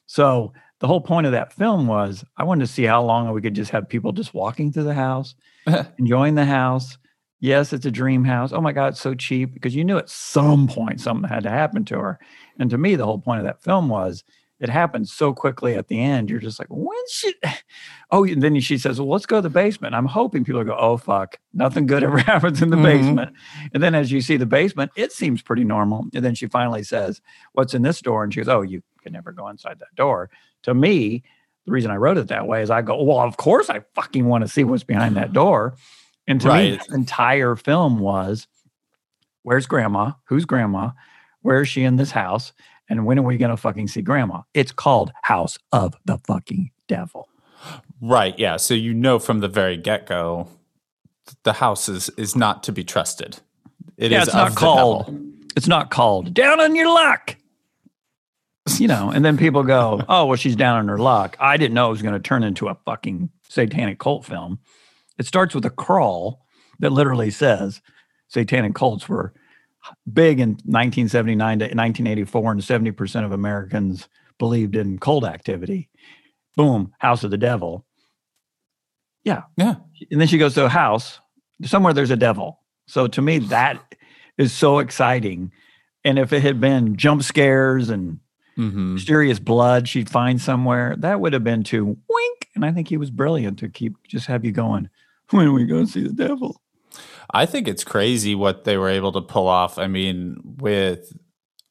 So 0.07 0.53
the 0.81 0.87
whole 0.87 1.01
point 1.01 1.27
of 1.27 1.33
that 1.33 1.53
film 1.53 1.87
was 1.87 2.25
I 2.37 2.45
wanted 2.45 2.67
to 2.67 2.73
see 2.73 2.85
how 2.85 3.03
long 3.05 3.31
we 3.33 3.43
could 3.43 3.55
just 3.55 3.71
have 3.71 3.89
people 3.89 4.13
just 4.13 4.35
walking 4.35 4.73
through 4.73 4.85
the 4.85 4.95
house, 4.95 5.35
enjoying 5.99 6.35
the 6.35 6.47
house. 6.47 6.99
Yes, 7.39 7.73
it's 7.73 7.87
a 7.87 7.91
dream 7.91 8.25
house. 8.25 8.53
Oh 8.53 8.61
my 8.61 8.73
God, 8.73 8.89
it's 8.89 9.01
so 9.01 9.15
cheap 9.15 9.55
because 9.55 9.75
you 9.75 9.85
knew 9.85 9.99
at 9.99 10.11
some 10.11 10.67
point 10.67 11.01
something 11.01 11.29
had 11.29 11.45
to 11.45 11.51
happen 11.51 11.85
to 11.87 11.99
her. 11.99 12.19
And 12.61 12.71
to 12.71 12.79
me, 12.79 12.95
the 12.95 13.05
whole 13.07 13.19
point 13.19 13.41
of 13.41 13.45
that 13.47 13.63
film 13.63 13.89
was 13.89 14.23
it 14.61 14.69
happened 14.69 15.09
so 15.09 15.33
quickly 15.33 15.75
at 15.75 15.89
the 15.89 15.99
end. 15.99 16.29
You're 16.29 16.39
just 16.39 16.59
like, 16.61 16.69
when 16.71 16.97
should? 17.11 17.35
Oh, 18.13 18.25
and 18.25 18.43
then 18.43 18.59
she 18.59 18.77
says, 18.77 18.99
"Well, 19.01 19.09
let's 19.09 19.25
go 19.25 19.37
to 19.37 19.43
the 19.43 19.49
basement." 19.49 19.95
I'm 19.95 20.05
hoping 20.07 20.45
people 20.45 20.65
go, 20.65 20.77
"Oh 20.77 20.97
fuck, 20.97 21.39
nothing 21.55 21.87
good 21.87 22.03
ever 22.09 22.19
happens 22.19 22.61
in 22.61 22.71
the 22.71 22.77
Mhm. 22.77 22.83
basement." 22.83 23.37
And 23.73 23.81
then 23.81 23.95
as 23.95 24.11
you 24.11 24.21
see 24.21 24.37
the 24.37 24.47
basement, 24.47 24.91
it 24.97 25.13
seems 25.13 25.43
pretty 25.43 25.63
normal. 25.63 26.07
And 26.13 26.25
then 26.25 26.35
she 26.35 26.47
finally 26.49 26.83
says, 26.83 27.21
"What's 27.53 27.73
in 27.73 27.83
this 27.83 28.01
door?" 28.01 28.25
And 28.25 28.35
she 28.35 28.41
goes, 28.41 28.49
"Oh, 28.49 28.63
you 28.63 28.83
can 29.03 29.13
never 29.13 29.31
go 29.31 29.47
inside 29.49 29.79
that 29.79 29.95
door." 29.95 30.29
To 30.65 30.75
me, 30.75 31.23
the 31.67 31.71
reason 31.73 31.93
I 31.93 31.97
wrote 31.99 32.19
it 32.19 32.27
that 32.29 32.49
way 32.49 32.63
is 32.63 32.69
I 32.71 32.83
go, 32.83 33.01
"Well, 33.01 33.21
of 33.21 33.37
course 33.37 33.71
I 33.71 33.83
fucking 33.95 34.25
want 34.27 34.43
to 34.43 34.49
see 34.49 34.65
what's 34.65 34.83
behind 34.83 35.15
that 35.17 35.33
door." 35.33 35.77
And 36.27 36.41
to 36.41 36.49
me, 36.49 36.73
Right. 36.73 36.87
the 36.89 36.95
entire 36.97 37.55
film 37.55 38.01
was, 38.01 38.49
"Where's 39.45 39.67
Grandma? 39.67 40.13
Who's 40.25 40.45
Grandma? 40.45 40.91
Where 41.43 41.63
is 41.63 41.69
she 41.69 41.85
in 41.85 41.97
this 41.97 42.11
house?" 42.11 42.53
And 42.89 43.07
when 43.07 43.19
are 43.19 43.23
we 43.23 43.37
going 43.37 43.53
to 43.53 43.57
fucking 43.57 43.87
see 43.87 44.03
grandma? 44.03 44.43
It's 44.53 44.73
called 44.73 45.13
House 45.23 45.59
of 45.71 45.95
the 46.05 46.19
fucking 46.27 46.73
Devil. 46.89 47.29
Right. 48.01 48.37
Yeah. 48.37 48.57
So 48.57 48.75
you 48.75 48.93
know 48.93 49.21
from 49.21 49.41
the 49.41 49.49
very 49.49 49.77
get 49.77 50.07
go, 50.07 50.49
the 51.45 51.55
house 51.55 51.89
is 51.89 52.09
is 52.11 52.35
not 52.35 52.63
to 52.65 52.73
be 52.73 52.83
trusted. 52.83 53.39
It 53.97 54.07
is 54.07 54.13
yeah, 54.13 54.23
it's 54.23 54.35
not 54.35 54.55
called. 54.55 55.07
devil. 55.07 55.21
It's 55.57 55.69
not 55.69 55.91
called 55.91 56.35
down 56.35 56.61
on 56.61 56.75
your 56.75 56.93
luck. 56.93 57.37
You 58.79 58.89
know, 58.89 59.11
and 59.11 59.25
then 59.25 59.37
people 59.37 59.63
go, 59.63 60.03
"Oh, 60.09 60.27
well, 60.27 60.37
she's 60.37 60.57
down 60.57 60.79
on 60.79 60.89
her 60.89 60.99
luck." 60.99 61.37
I 61.39 61.57
didn't 61.57 61.75
know 61.75 61.89
it 61.89 61.91
was 61.91 62.03
going 62.03 62.15
to 62.15 62.21
turn 62.21 62.43
into 62.43 62.69
a 62.69 62.77
fucking 62.87 63.31
satanic 63.49 63.99
cult 63.99 64.25
film. 64.25 64.59
It 65.19 65.27
starts 65.27 65.55
with 65.55 65.65
a 65.65 65.71
crawl 65.71 66.47
that 66.79 66.93
literally 66.93 67.31
says 67.31 67.83
satanic 68.29 68.75
cults 68.75 69.09
were 69.09 69.35
big 70.13 70.41
in 70.41 70.51
1979 70.65 71.59
to 71.61 71.65
1984, 71.65 72.53
and 72.53 72.65
70 72.65 72.91
percent 72.93 73.27
of 73.27 73.33
Americans 73.33 74.09
believed 74.39 74.77
in 74.77 74.99
cult 74.99 75.25
activity. 75.25 75.89
Boom, 76.57 76.93
House 76.99 77.25
of 77.25 77.31
the 77.31 77.39
Devil. 77.39 77.85
Yeah, 79.25 79.43
Yeah. 79.57 79.75
and 80.11 80.21
then 80.21 80.29
she 80.29 80.39
goes 80.39 80.55
to 80.55 80.65
a 80.65 80.69
house 80.69 81.21
somewhere 81.63 81.93
there's 81.93 82.11
a 82.11 82.17
devil 82.17 82.59
so 82.87 83.07
to 83.07 83.21
me 83.21 83.39
that 83.39 83.95
is 84.39 84.51
so 84.51 84.79
exciting 84.79 85.53
and 86.05 86.19
if 86.19 86.33
it 86.33 86.41
had 86.41 86.59
been 86.59 86.97
jump 86.97 87.23
scares 87.23 87.91
and 87.91 88.19
hmm 88.57 88.95
mysterious 88.95 89.39
blood 89.39 89.87
she'd 89.87 90.09
find 90.09 90.41
somewhere 90.41 90.97
that 90.99 91.21
would 91.21 91.35
have 91.35 91.45
been 91.45 91.63
too 91.63 91.85
wink 92.09 92.49
and 92.55 92.65
i 92.65 92.73
think 92.73 92.89
he 92.89 92.97
was 92.97 93.11
brilliant 93.11 93.59
to 93.59 93.69
keep 93.69 93.93
just 94.09 94.27
have 94.27 94.43
you 94.43 94.53
going 94.53 94.89
when 95.33 95.47
are 95.47 95.53
we 95.53 95.67
going 95.67 95.85
to 95.85 95.93
see 95.93 96.03
the 96.03 96.15
devil 96.15 96.63
I 97.33 97.47
think 97.47 97.69
it's 97.69 97.85
crazy 97.85 98.35
what 98.35 98.65
they 98.65 98.77
were 98.77 98.89
able 98.89 99.13
to 99.13 99.21
pull 99.21 99.49
off. 99.49 99.79
I 99.79 99.87
mean, 99.87 100.41
with 100.45 101.13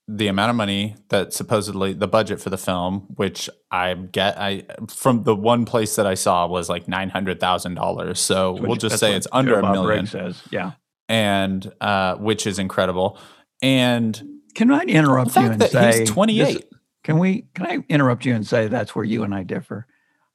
the 0.08 0.28
amount 0.28 0.50
of 0.50 0.56
money 0.56 0.96
that 1.10 1.34
supposedly 1.34 1.94
the 1.94 2.08
budget 2.08 2.42
for 2.42 2.50
the 2.50 2.58
film, 2.58 3.08
which 3.16 3.50
I 3.72 3.94
get, 3.94 4.40
I 4.40 4.64
from 4.88 5.24
the 5.24 5.36
one 5.36 5.66
place 5.66 5.96
that 5.98 6.08
I 6.08 6.16
saw 6.16 6.48
was 6.48 6.70
like 6.70 6.88
nine 6.88 7.10
hundred 7.10 7.40
thousand 7.40 7.76
dollars. 7.76 8.20
So 8.20 8.54
we'll 8.54 8.76
just 8.76 9.00
say 9.00 9.16
it's 9.16 9.28
under 9.32 9.52
Joe 9.52 9.60
a 9.60 9.62
Bob 9.62 9.74
million, 9.74 10.06
says 10.08 10.42
yeah 10.52 10.74
and 11.08 11.72
uh, 11.82 12.16
which 12.16 12.48
is 12.48 12.60
incredible. 12.60 13.20
And 13.62 14.22
can 14.56 14.72
i 14.72 14.82
interrupt 14.82 15.36
you 15.36 15.44
and 15.44 15.62
say 15.64 16.00
he's 16.00 16.10
twenty 16.10 16.42
eight. 16.42 16.66
can 17.04 17.20
we 17.20 17.46
can 17.54 17.68
i 17.68 17.78
interrupt 17.88 18.26
you 18.26 18.34
and 18.34 18.46
say 18.48 18.68
that's 18.68 18.96
where 18.96 19.06
you 19.06 19.24
and 19.24 19.34
i 19.34 19.44
differ 19.44 19.86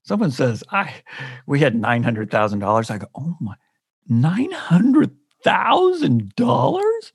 someone 0.05 0.31
says, 0.31 0.63
I 0.71 0.95
we 1.47 1.61
had 1.61 1.75
nine 1.75 2.03
hundred 2.03 2.31
thousand 2.31 2.61
dollars. 2.61 2.91
I 2.91 2.99
go, 2.99 3.07
oh 3.15 3.37
my, 3.41 3.55
nine 4.09 4.51
hundred 4.53 5.11
thousand 5.43 6.35
dollars? 6.37 7.13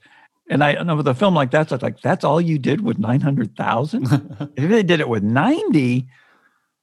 And 0.51 0.63
I 0.63 0.74
know 0.81 0.96
with 0.96 1.08
a 1.08 1.13
film 1.13 1.36
like 1.36 1.51
that, 1.51 1.69
so 1.69 1.75
it's 1.75 1.84
like 1.84 2.01
that's 2.01 2.24
all 2.24 2.41
you 2.41 2.58
did 2.58 2.81
with 2.81 2.98
nine 2.98 3.22
hundred 3.22 3.55
thousand. 3.55 4.08
if 4.55 4.69
they 4.69 4.81
did 4.84 5.00
it 5.00 5.08
with 5.08 5.22
ninety, 5.22 6.08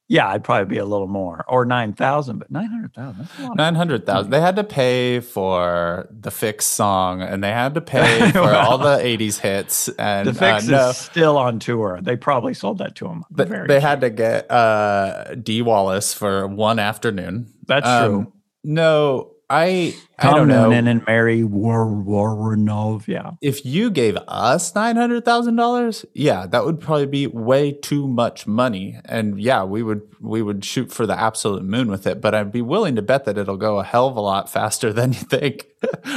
yeah, 0.07 0.29
I'd 0.29 0.41
probably 0.45 0.73
be 0.73 0.77
a 0.77 0.85
little 0.85 1.07
more 1.09 1.43
or 1.49 1.65
nine 1.65 1.91
thousand, 1.91 2.39
but 2.39 2.49
nine 2.49 2.67
hundred 2.69 2.93
thousand. 2.93 3.27
Nine 3.57 3.75
hundred 3.75 4.05
thousand. 4.05 4.31
They 4.31 4.39
had 4.39 4.55
to 4.55 4.63
pay 4.63 5.19
for 5.19 6.07
the 6.09 6.29
Fixx 6.29 6.61
song, 6.61 7.21
and 7.21 7.43
they 7.43 7.51
had 7.51 7.73
to 7.73 7.81
pay 7.81 8.31
for 8.31 8.53
all 8.55 8.77
the 8.77 8.99
'80s 8.99 9.39
hits. 9.39 9.89
And 9.89 10.29
The 10.29 10.31
Fixx 10.31 10.69
uh, 10.69 10.71
no, 10.71 10.89
is 10.91 10.97
still 10.97 11.37
on 11.37 11.59
tour. 11.59 11.99
They 12.01 12.15
probably 12.15 12.53
sold 12.53 12.77
that 12.77 12.95
to 12.95 13.07
him. 13.07 13.25
but 13.29 13.49
they 13.49 13.65
cheap. 13.75 13.81
had 13.81 13.99
to 13.99 14.09
get 14.09 14.49
uh, 14.49 15.35
Dee 15.35 15.61
Wallace 15.61 16.13
for 16.13 16.47
one 16.47 16.79
afternoon. 16.79 17.51
That's 17.65 17.85
Um, 17.85 18.07
true. 18.23 18.33
No, 18.63 19.31
I 19.49 19.95
I 20.19 20.31
don't 20.31 20.47
know. 20.49 20.63
Noonan 20.63 20.87
and 20.87 21.05
Mary 21.07 21.43
War 21.43 21.85
Woronov. 21.85 23.07
Yeah. 23.07 23.31
if 23.41 23.65
you 23.65 23.89
gave 23.89 24.17
us 24.27 24.75
nine 24.75 24.95
hundred 24.97 25.23
thousand 25.23 25.55
dollars, 25.55 26.05
yeah, 26.13 26.45
that 26.47 26.65
would 26.65 26.79
probably 26.81 27.05
be 27.05 27.27
way 27.27 27.71
too 27.71 28.07
much 28.07 28.45
money. 28.45 28.99
And 29.05 29.39
yeah, 29.39 29.63
we 29.63 29.83
would 29.83 30.01
we 30.19 30.41
would 30.41 30.65
shoot 30.65 30.91
for 30.91 31.05
the 31.05 31.17
absolute 31.17 31.63
moon 31.63 31.89
with 31.89 32.05
it. 32.07 32.19
But 32.19 32.35
I'd 32.35 32.51
be 32.51 32.61
willing 32.61 32.95
to 32.97 33.01
bet 33.01 33.25
that 33.25 33.37
it'll 33.37 33.57
go 33.57 33.79
a 33.79 33.83
hell 33.83 34.07
of 34.07 34.17
a 34.17 34.21
lot 34.21 34.49
faster 34.49 34.91
than 34.97 35.13
you 35.13 35.19
think, 35.19 35.67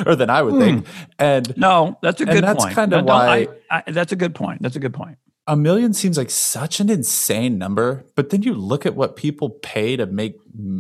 or 0.07 0.17
than 0.17 0.29
I 0.31 0.43
would 0.43 0.61
think. 0.61 0.87
Hmm. 0.87 0.93
And 1.19 1.57
No, 1.57 1.99
that's 2.03 2.21
a 2.21 2.27
good 2.27 2.43
that's 2.43 2.65
point. 2.65 2.75
kinda 2.75 2.97
No, 3.03 3.05
no, 3.07 3.13
I- 3.13 3.45
why- 3.45 3.49
I, 3.87 3.91
that's 3.93 4.11
a 4.13 4.17
good 4.17 4.35
point. 4.35 4.61
That's 4.63 4.75
a 4.77 4.81
good 4.81 4.95
point. 4.95 5.19
A 5.47 5.57
million 5.57 5.93
seems 5.93 6.17
like 6.17 6.31
such 6.31 6.81
an 6.81 6.89
insane 6.91 7.59
number. 7.59 8.05
But 8.15 8.31
then 8.31 8.43
you 8.43 8.55
look 8.55 8.87
at 8.87 8.95
what 8.95 9.17
people 9.17 9.51
pay 9.51 9.97
to 9.97 10.07
make, 10.07 10.37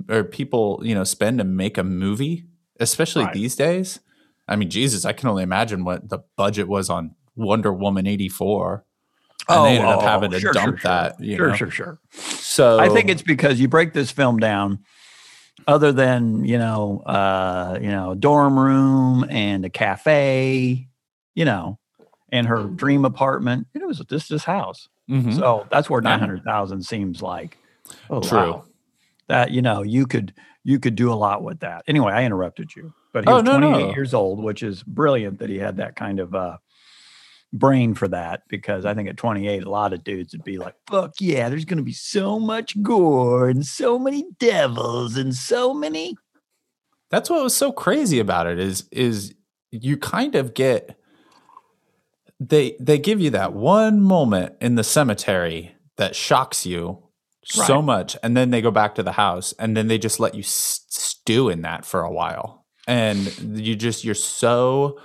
or 0.09 0.25
people 0.25 0.81
you 0.83 0.95
know 0.95 1.05
spend 1.05 1.39
to 1.39 1.45
make 1.45 1.77
a 1.79 1.85
movie, 1.85 2.47
especially 2.79 3.25
Right. 3.25 3.35
these 3.35 3.57
days. 3.57 4.01
I 4.47 4.57
mean, 4.57 4.71
Jesus, 4.71 5.05
I 5.05 5.13
can 5.13 5.29
only 5.29 5.43
imagine 5.43 5.85
what 5.85 6.09
the 6.09 6.21
budget 6.37 6.69
was 6.69 6.91
on 6.91 7.15
Wonder 7.37 7.73
Woman 7.73 8.07
eighty 8.07 8.29
four. 8.29 8.85
And 9.49 9.65
they 9.65 9.77
ended 9.77 9.91
up 9.91 10.03
having 10.03 10.31
to 10.31 10.37
Oh, 10.37 10.41
sure, 10.41 10.53
dump 10.53 10.79
sure, 10.81 10.91
that. 10.91 11.21
You 11.21 11.37
Sure, 11.37 11.49
know? 11.49 11.57
sure, 11.57 11.71
sure. 11.71 12.01
So 12.13 12.79
I 12.79 12.89
think 12.89 13.09
it's 13.09 13.23
because 13.23 13.59
you 13.59 13.67
break 13.67 13.93
this 13.95 14.13
film 14.13 14.39
down. 14.39 14.79
Other 15.67 15.91
than 15.93 16.45
you 16.45 16.57
know, 16.57 17.01
uh, 17.01 17.79
you 17.81 17.89
know, 17.89 18.15
dorm 18.15 18.57
room 18.59 19.27
and 19.29 19.65
a 19.65 19.71
cafe, 19.71 20.89
you 21.35 21.45
know, 21.45 21.80
and 22.33 22.47
her 22.47 22.65
dream 22.65 23.05
apartment. 23.05 23.67
It 23.75 23.87
was 23.87 23.99
this 24.09 24.29
this 24.29 24.45
house. 24.45 24.89
Mhm. 25.11 25.37
So 25.37 25.67
that's 25.71 25.91
where 25.91 26.01
nine 26.01 26.21
hundred 26.21 26.45
thousand 26.45 26.83
seems 26.85 27.21
like. 27.23 27.59
Oh, 28.09 28.21
True. 28.21 28.39
wow. 28.39 28.65
That 29.29 29.51
you 29.51 29.63
know 29.63 29.83
you 29.83 30.07
could 30.07 30.33
you 30.65 30.79
could 30.79 30.95
do 30.95 31.13
a 31.13 31.15
lot 31.15 31.43
with 31.43 31.61
that. 31.61 31.83
Anyway, 31.89 32.13
I 32.13 32.25
interrupted 32.25 32.75
you, 32.77 32.93
but 33.13 33.25
he 33.25 33.31
Oh, 33.31 33.37
was 33.37 33.45
no, 33.45 33.59
twenty 33.59 33.79
eight 33.83 33.87
no. 33.89 33.95
years 33.95 34.13
old, 34.15 34.43
which 34.43 34.63
is 34.63 34.83
brilliant 34.83 35.39
that 35.39 35.49
he 35.49 35.59
had 35.59 35.77
that 35.79 35.97
kind 35.97 36.21
of 36.21 36.35
uh, 36.35 36.59
brain 37.53 37.95
for 37.95 38.09
that. 38.09 38.43
Because 38.49 38.85
I 38.85 38.95
think 38.95 39.09
at 39.09 39.17
twenty 39.17 39.49
eight, 39.49 39.63
a 39.65 39.71
lot 39.71 39.93
of 39.93 40.05
dudes 40.05 40.33
would 40.33 40.45
be 40.45 40.59
like, 40.59 40.75
"Fuck 40.89 41.15
yeah, 41.21 41.49
there's 41.49 41.65
going 41.65 41.79
to 41.79 41.85
be 41.85 41.93
so 41.93 42.39
much 42.39 42.81
gore 42.83 43.49
and 43.49 43.65
so 43.65 43.99
many 43.99 44.25
devils 44.39 45.17
and 45.17 45.35
so 45.35 45.73
many." 45.75 46.17
that's 47.11 47.29
what 47.29 47.43
was 47.43 47.57
so 47.57 47.73
crazy 47.73 48.21
about 48.21 48.47
it 48.47 48.57
is 48.61 48.85
is 48.93 49.35
you 49.73 49.97
kind 49.97 50.37
of 50.37 50.55
get 50.55 50.97
they 52.41 52.75
they 52.81 52.99
give 52.99 53.21
you 53.21 53.31
that 53.31 53.53
one 53.53 54.01
moment 54.01 54.55
in 54.61 54.75
the 54.75 54.83
cemetery 54.85 55.75
that 55.99 56.17
shocks 56.17 56.65
you 56.67 57.03
so 57.45 57.77
Right. 57.77 57.85
much 57.85 58.17
and 58.23 58.37
then 58.37 58.51
they 58.51 58.61
go 58.63 58.71
back 58.71 58.95
to 58.95 59.03
the 59.03 59.13
house 59.13 59.53
and 59.59 59.77
then 59.77 59.89
they 59.89 59.99
just 59.99 60.19
let 60.21 60.35
you 60.35 60.41
s- 60.41 60.85
stew 60.89 61.49
in 61.49 61.63
that 61.63 61.85
for 61.85 62.01
a 62.03 62.11
while 62.13 62.65
and 62.87 63.27
you 63.59 63.77
just 63.77 64.05
you're 64.05 64.15
so 64.15 64.99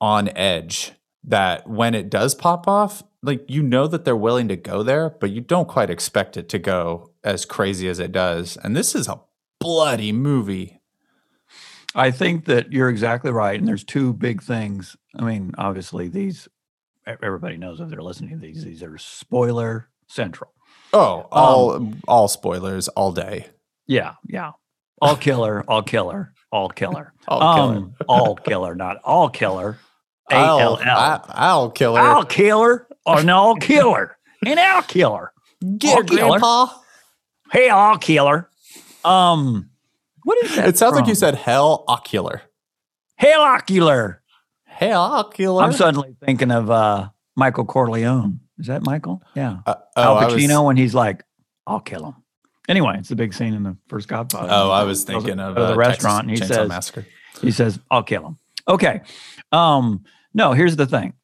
on 0.00 0.28
edge 0.36 0.92
that 1.24 1.68
when 1.68 1.94
it 1.94 2.10
does 2.10 2.34
pop 2.34 2.66
off 2.68 3.02
like 3.22 3.44
you 3.48 3.62
know 3.62 3.86
that 3.86 4.04
they're 4.04 4.16
willing 4.16 4.48
to 4.48 4.56
go 4.56 4.82
there 4.82 5.10
but 5.20 5.30
you 5.30 5.40
don't 5.40 5.68
quite 5.68 5.88
expect 5.90 6.36
it 6.36 6.48
to 6.48 6.58
go 6.58 7.10
as 7.22 7.44
crazy 7.44 7.86
as 7.88 7.98
it 7.98 8.12
does 8.12 8.56
and 8.64 8.74
this 8.76 8.94
is 8.94 9.06
a 9.08 9.20
bloody 9.60 10.12
movie 10.12 10.80
I 11.94 12.10
think 12.10 12.46
that 12.46 12.72
you're 12.72 12.88
exactly 12.88 13.30
right. 13.30 13.58
And 13.58 13.68
there's 13.68 13.84
two 13.84 14.14
big 14.14 14.42
things. 14.42 14.96
I 15.18 15.24
mean, 15.24 15.52
obviously, 15.58 16.08
these 16.08 16.48
everybody 17.06 17.56
knows 17.56 17.80
if 17.80 17.88
they're 17.88 18.02
listening 18.02 18.30
to 18.30 18.36
these. 18.36 18.64
These 18.64 18.82
are 18.82 18.96
spoiler 18.98 19.88
central. 20.06 20.52
Oh, 20.92 21.26
all 21.32 21.92
all 22.08 22.28
spoilers 22.28 22.88
all 22.88 23.12
day. 23.12 23.46
Yeah, 23.86 24.14
yeah. 24.26 24.52
All 25.00 25.16
killer, 25.16 25.64
all 25.66 25.82
killer, 25.82 26.32
all 26.52 26.68
killer. 26.68 27.12
All 27.28 27.54
killer. 27.56 27.76
Um, 27.76 27.94
all 28.08 28.36
killer, 28.36 28.74
not 28.74 28.98
all 29.04 29.28
killer. 29.28 29.78
A 30.30 30.34
I'll, 30.34 30.58
L 30.60 30.80
L. 30.80 31.24
I'll 31.28 31.70
kill 31.70 31.96
her. 31.96 32.02
All 32.02 32.24
killer 32.24 32.86
or 33.06 33.18
an 33.20 33.30
all 33.30 33.56
killer. 33.56 34.16
An 34.44 34.58
all 34.58 34.82
killer. 34.82 35.32
Get 35.78 35.90
her, 35.90 35.98
I'll 35.98 36.04
kill 36.04 36.32
her. 36.34 36.38
Grandpa. 36.38 36.66
Hey, 37.52 37.68
all 37.68 37.98
killer. 37.98 38.48
Um, 39.04 39.70
what 40.24 40.42
is 40.44 40.54
that? 40.56 40.68
It 40.68 40.78
sounds 40.78 40.94
like 40.94 41.06
you 41.06 41.14
said 41.14 41.34
hell 41.34 41.84
ocular. 41.88 42.42
Hey, 43.18 43.34
ocular. 43.34 44.21
Hell 44.74 45.00
ocular. 45.02 45.62
I'm 45.62 45.72
suddenly 45.72 46.16
thinking 46.24 46.50
of 46.50 46.70
uh 46.70 47.08
Michael 47.36 47.64
Corleone. 47.64 48.40
Is 48.58 48.66
that 48.66 48.82
Michael? 48.82 49.22
Yeah. 49.34 49.58
Uh, 49.66 49.74
Al 49.96 50.12
oh, 50.12 50.16
I 50.16 50.24
was- 50.26 50.34
Pacino 50.34 50.64
when 50.66 50.76
he's 50.76 50.94
like, 50.94 51.24
"I'll 51.66 51.80
kill 51.80 52.06
him." 52.06 52.14
Anyway, 52.68 52.94
it's 52.98 53.08
the 53.08 53.16
big 53.16 53.34
scene 53.34 53.54
in 53.54 53.62
the 53.64 53.76
first 53.88 54.06
Godfather. 54.08 54.48
Oh, 54.50 54.70
I 54.70 54.84
was 54.84 55.04
Goes 55.04 55.06
to- 55.06 55.12
thinking 55.20 55.40
of 55.40 55.56
goes 55.56 55.68
the 55.68 55.72
uh, 55.74 55.76
restaurant. 55.76 56.28
and 56.28 56.36
he 56.36 56.42
Chainsaw 56.42 56.54
says, 56.54 56.68
Massacre. 56.68 57.06
he 57.40 57.50
says, 57.50 57.78
"I'll 57.90 58.02
kill 58.04 58.24
him." 58.26 58.36
Okay. 58.68 59.00
Um, 59.50 60.04
no, 60.34 60.52
here's 60.52 60.76
the 60.76 60.86
thing. 60.86 61.14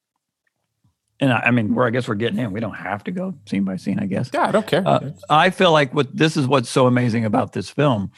And 1.20 1.32
I, 1.32 1.38
I 1.46 1.50
mean, 1.50 1.74
where 1.74 1.86
I 1.86 1.90
guess 1.90 2.06
we're 2.08 2.14
getting 2.16 2.38
in. 2.38 2.52
We 2.52 2.60
don't 2.60 2.74
have 2.74 3.02
to 3.04 3.10
go 3.10 3.34
scene 3.46 3.64
by 3.64 3.76
scene. 3.76 3.98
I 3.98 4.06
guess. 4.06 4.30
Yeah, 4.32 4.46
I 4.48 4.50
don't 4.52 4.66
care. 4.66 4.82
Uh, 4.86 5.10
I 5.30 5.50
feel 5.50 5.72
like 5.72 5.94
what 5.94 6.14
this 6.16 6.36
is 6.36 6.46
what's 6.46 6.68
so 6.68 6.86
amazing 6.86 7.24
about 7.24 7.52
this 7.52 7.70
film 7.70 8.10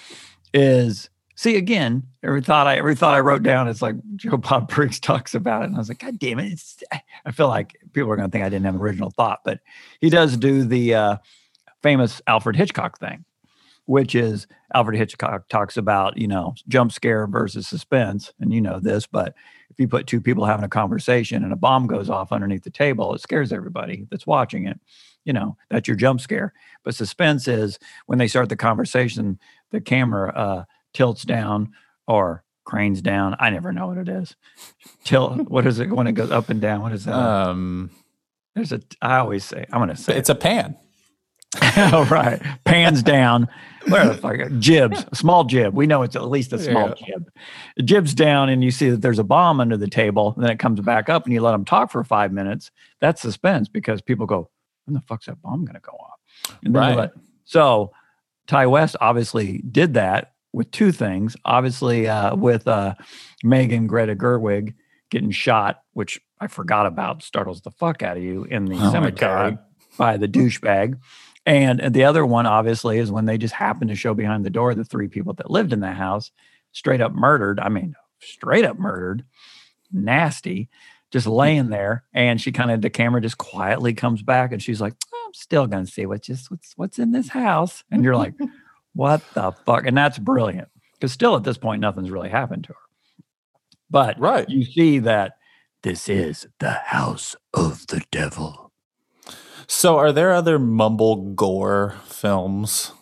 is 0.55 1.09
see 1.41 1.57
again 1.57 2.03
every 2.23 2.43
thought 2.43 2.67
I 2.67 2.77
every 2.77 2.95
thought 2.95 3.15
I 3.15 3.21
wrote 3.21 3.43
down 3.43 3.67
is 3.67 3.81
like 3.81 3.95
Joe 4.17 4.37
Bob 4.37 4.69
Briggs 4.75 5.01
talks 5.01 5.35
about 5.35 5.63
it 5.63 5.67
and 5.67 5.75
I 5.75 5.79
was 5.79 5.89
like 5.89 6.01
God 6.01 6.19
damn 6.19 6.39
it 6.39 6.53
it's 6.53 6.83
I 7.25 7.33
feel 7.33 7.49
like 7.49 7.79
people 7.95 8.11
are 8.11 8.17
going 8.17 8.29
to 8.29 8.33
think 8.33 8.45
I 8.45 8.51
didn't 8.51 8.67
have 8.67 8.75
an 8.75 8.81
original 8.81 9.11
thought 9.11 9.41
but 9.43 9.61
he 10.03 10.11
does 10.11 10.37
do 10.37 10.65
the 10.65 10.95
uh, 10.95 11.17
famous 11.83 12.21
Alfred 12.27 12.57
Hitchcock 12.57 12.99
thing 12.99 13.25
which 13.87 14.15
is 14.15 14.47
Alfred 14.75 14.99
Hitchcock 14.99 15.49
talks 15.49 15.79
about 15.79 16.19
you 16.19 16.29
know 16.29 16.55
jump 16.69 16.93
scare 16.93 17.27
versus 17.27 17.67
suspense 17.67 18.35
and 18.39 18.53
you 18.53 18.61
know 18.61 18.79
this 18.79 19.07
but 19.07 19.35
if 19.71 19.81
you 19.81 19.89
put 19.89 20.07
two 20.07 20.21
people 20.21 20.45
having 20.45 20.65
a 20.65 20.69
conversation 20.69 21.43
and 21.43 21.55
a 21.55 21.57
bomb 21.57 21.87
goes 21.87 22.11
off 22.11 22.33
underneath 22.33 22.65
the 22.65 22.71
table 22.71 23.15
it 23.15 23.23
scares 23.23 23.51
everybody 23.51 24.07
that's 24.11 24.27
watching 24.27 24.67
it 24.67 24.79
you 25.25 25.33
know 25.33 25.57
that's 25.71 25.89
your 25.89 25.97
jump 25.97 26.21
scare. 26.21 26.53
But 26.83 26.95
suspense 26.95 27.47
is 27.47 27.79
when 28.07 28.19
they 28.19 28.29
start 28.29 28.49
the 28.49 28.57
conversation 28.57 29.39
the 29.71 29.81
camera 29.81 30.33
uh, 30.35 30.65
tilts 30.93 31.23
down 31.25 31.73
or 32.07 32.45
cranes 32.65 33.03
down. 33.03 33.37
I 33.41 33.51
never 33.51 33.73
know 33.73 33.87
what 33.89 33.99
it 33.99 34.09
is. 34.09 34.37
Tilt 35.05 35.49
what 35.51 35.67
is 35.67 35.79
it 35.81 35.91
when 35.91 36.07
it 36.07 36.13
goes 36.13 36.31
up 36.31 36.51
and 36.51 36.61
down? 36.61 36.83
What 36.83 36.93
is 36.93 37.05
that? 37.05 37.15
Um, 37.15 37.91
there's 38.55 38.73
a 38.73 38.81
i 39.01 39.19
always 39.19 39.45
say 39.45 39.65
i'm 39.73 39.81
gonna 39.81 39.97
say 39.97 40.17
it's 40.17 40.29
a 40.29 40.35
pan. 40.35 40.77
All 41.93 42.05
right, 42.11 42.41
pans 42.65 43.03
down. 43.03 43.49
Where 43.89 44.07
the 44.09 44.15
fuck 44.15 44.37
jibs 44.59 45.05
a 45.11 45.17
small 45.17 45.45
jib. 45.45 45.75
We 45.75 45.87
know 45.87 46.03
it's 46.03 46.15
at 46.15 46.29
least 46.29 46.53
a 46.53 46.59
small 46.59 46.89
jib. 46.95 47.29
It 47.77 47.85
jibs 47.85 48.15
down 48.15 48.49
and 48.51 48.63
you 48.63 48.71
see 48.71 48.91
that 48.91 49.01
there's 49.03 49.19
a 49.19 49.25
bomb 49.25 49.59
under 49.61 49.77
the 49.77 49.89
table 49.89 50.33
and 50.37 50.45
then 50.45 50.51
it 50.53 50.59
comes 50.59 50.81
back 50.81 51.09
up 51.09 51.25
and 51.25 51.33
you 51.33 51.41
let 51.41 51.53
them 51.53 51.65
talk 51.65 51.91
for 51.91 52.05
five 52.05 52.31
minutes. 52.33 52.71
That's 53.01 53.21
suspense 53.23 53.69
because 53.69 54.01
people 54.03 54.27
go 54.27 54.51
when 54.85 54.95
the 54.95 55.01
fuck's 55.01 55.27
that 55.27 55.41
bomb 55.43 55.65
gonna 55.65 55.81
go 55.81 55.93
off? 55.93 56.21
And 56.63 56.75
then 56.75 56.83
Right. 56.83 56.97
let- 56.97 57.13
so 57.45 57.93
ti 58.47 58.67
west 58.67 58.97
obviously 59.01 59.59
did 59.71 59.95
that 59.95 60.35
with 60.53 60.71
two 60.71 60.93
things 60.93 61.37
obviously 61.45 62.09
uh, 62.09 62.35
with 62.35 62.67
uh, 62.67 62.95
megan 63.43 63.87
greta 63.87 64.15
gerwig 64.15 64.75
getting 65.11 65.31
shot 65.31 65.83
which 65.93 66.21
i 66.41 66.47
forgot 66.47 66.87
about 66.87 67.23
startles 67.23 67.61
the 67.63 67.71
fuck 67.71 68.03
out 68.03 68.17
of 68.17 68.23
you 68.23 68.45
in 68.45 68.65
the 68.67 68.77
Oh 68.77 68.93
cemetery 68.93 69.59
by 69.99 70.17
the 70.17 70.29
douchebag 70.29 70.99
and 71.47 71.95
the 71.95 72.05
other 72.05 72.25
one, 72.27 72.47
obviously, 72.47 72.99
is 72.99 73.11
when 73.11 73.25
they 73.25 73.39
just 73.39 73.55
happened 73.55 73.91
to 73.91 73.97
show 73.97 74.15
behind 74.15 74.45
the 74.45 74.51
door 74.51 74.75
the 74.75 74.85
three 74.85 75.09
people 75.09 75.33
that 75.35 75.51
lived 75.51 75.73
in 75.73 75.81
the 75.81 75.93
house, 75.93 76.31
straight 76.73 77.01
up 77.01 77.13
murdered. 77.13 77.59
I 77.59 77.69
mean, 77.69 77.95
straight 78.21 78.65
up 78.65 78.79
murdered, 78.79 79.25
nasty, 79.91 80.69
just 81.11 81.27
laying 81.27 81.71
there. 81.71 82.05
And 82.13 82.41
she 82.41 82.53
kind 82.53 82.71
of, 82.71 82.83
the 82.83 82.91
camera 82.91 83.21
just 83.21 83.39
quietly 83.39 83.95
comes 83.95 84.23
back 84.23 84.53
and 84.53 84.63
she's 84.63 84.81
like, 84.81 84.95
I'm 85.13 85.35
still 85.35 85.67
to 85.67 85.87
see 85.87 86.07
what's 86.07 86.27
just 86.27 86.51
what's 86.51 86.75
what's 86.77 86.99
in 86.99 87.13
this 87.13 87.29
house. 87.29 87.85
And 87.91 88.05
you're 88.05 88.17
like, 88.17 88.35
what 88.95 89.23
the 89.35 89.53
fuck? 89.67 89.87
And 89.87 89.97
that's 89.97 90.19
brilliant 90.19 90.69
because 90.95 91.13
still 91.13 91.37
at 91.37 91.45
this 91.45 91.59
point, 91.59 91.81
nothing's 91.81 92.11
really 92.11 92.29
happened 92.29 92.65
to 92.65 92.73
her. 92.73 92.79
But 93.91 94.19
Right. 94.19 94.49
you 94.49 94.65
see 94.65 94.99
that 95.01 95.33
this 95.83 96.09
is 96.09 96.47
the 96.59 96.73
house 96.73 97.35
of 97.55 97.87
the 97.89 98.03
devil. 98.11 98.71
So, 99.67 99.97
are 99.99 100.13
there 100.13 100.33
other 100.33 100.59
mumble 100.59 101.33
gore 101.33 101.97
films 102.05 102.93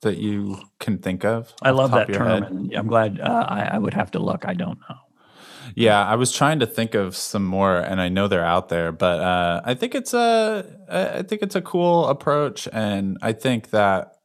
that 0.00 0.16
you 0.18 0.58
can 0.80 0.98
think 0.98 1.24
of? 1.24 1.52
I 1.62 1.70
love 1.70 1.90
that 1.92 2.12
term, 2.12 2.42
and 2.42 2.74
I'm 2.74 2.86
glad. 2.86 3.20
Uh, 3.20 3.44
I, 3.48 3.62
I 3.72 3.78
would 3.78 3.94
have 3.94 4.10
to 4.12 4.18
look. 4.18 4.46
I 4.46 4.54
don't 4.54 4.78
know. 4.88 4.96
Yeah, 5.74 6.04
I 6.04 6.14
was 6.14 6.32
trying 6.32 6.60
to 6.60 6.66
think 6.66 6.94
of 6.94 7.16
some 7.16 7.44
more, 7.44 7.76
and 7.76 8.00
I 8.00 8.08
know 8.08 8.28
they're 8.28 8.44
out 8.44 8.68
there, 8.68 8.92
but 8.92 9.20
uh, 9.20 9.60
I 9.64 9.74
think 9.74 9.94
it's 9.94 10.14
a 10.14 10.64
I 10.88 11.22
think 11.22 11.42
it's 11.42 11.56
a 11.56 11.62
cool 11.62 12.06
approach, 12.06 12.66
and 12.72 13.18
I 13.20 13.32
think 13.32 13.70
that 13.70 14.15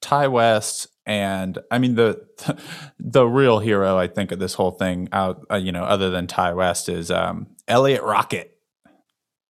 Ti 0.00 0.28
West 0.28 0.88
and 1.06 1.58
I 1.70 1.78
mean 1.78 1.94
the 1.94 2.26
the 3.00 3.26
real 3.26 3.58
hero, 3.58 3.96
I 3.96 4.06
think 4.06 4.30
of 4.30 4.38
this 4.38 4.54
whole 4.54 4.70
thing 4.70 5.08
out, 5.12 5.46
uh, 5.50 5.56
you 5.56 5.72
know, 5.72 5.84
other 5.84 6.10
than 6.10 6.26
Ti 6.26 6.52
West 6.52 6.88
is 6.88 7.10
um, 7.10 7.48
Eliot 7.66 8.02
Rockett, 8.02 8.50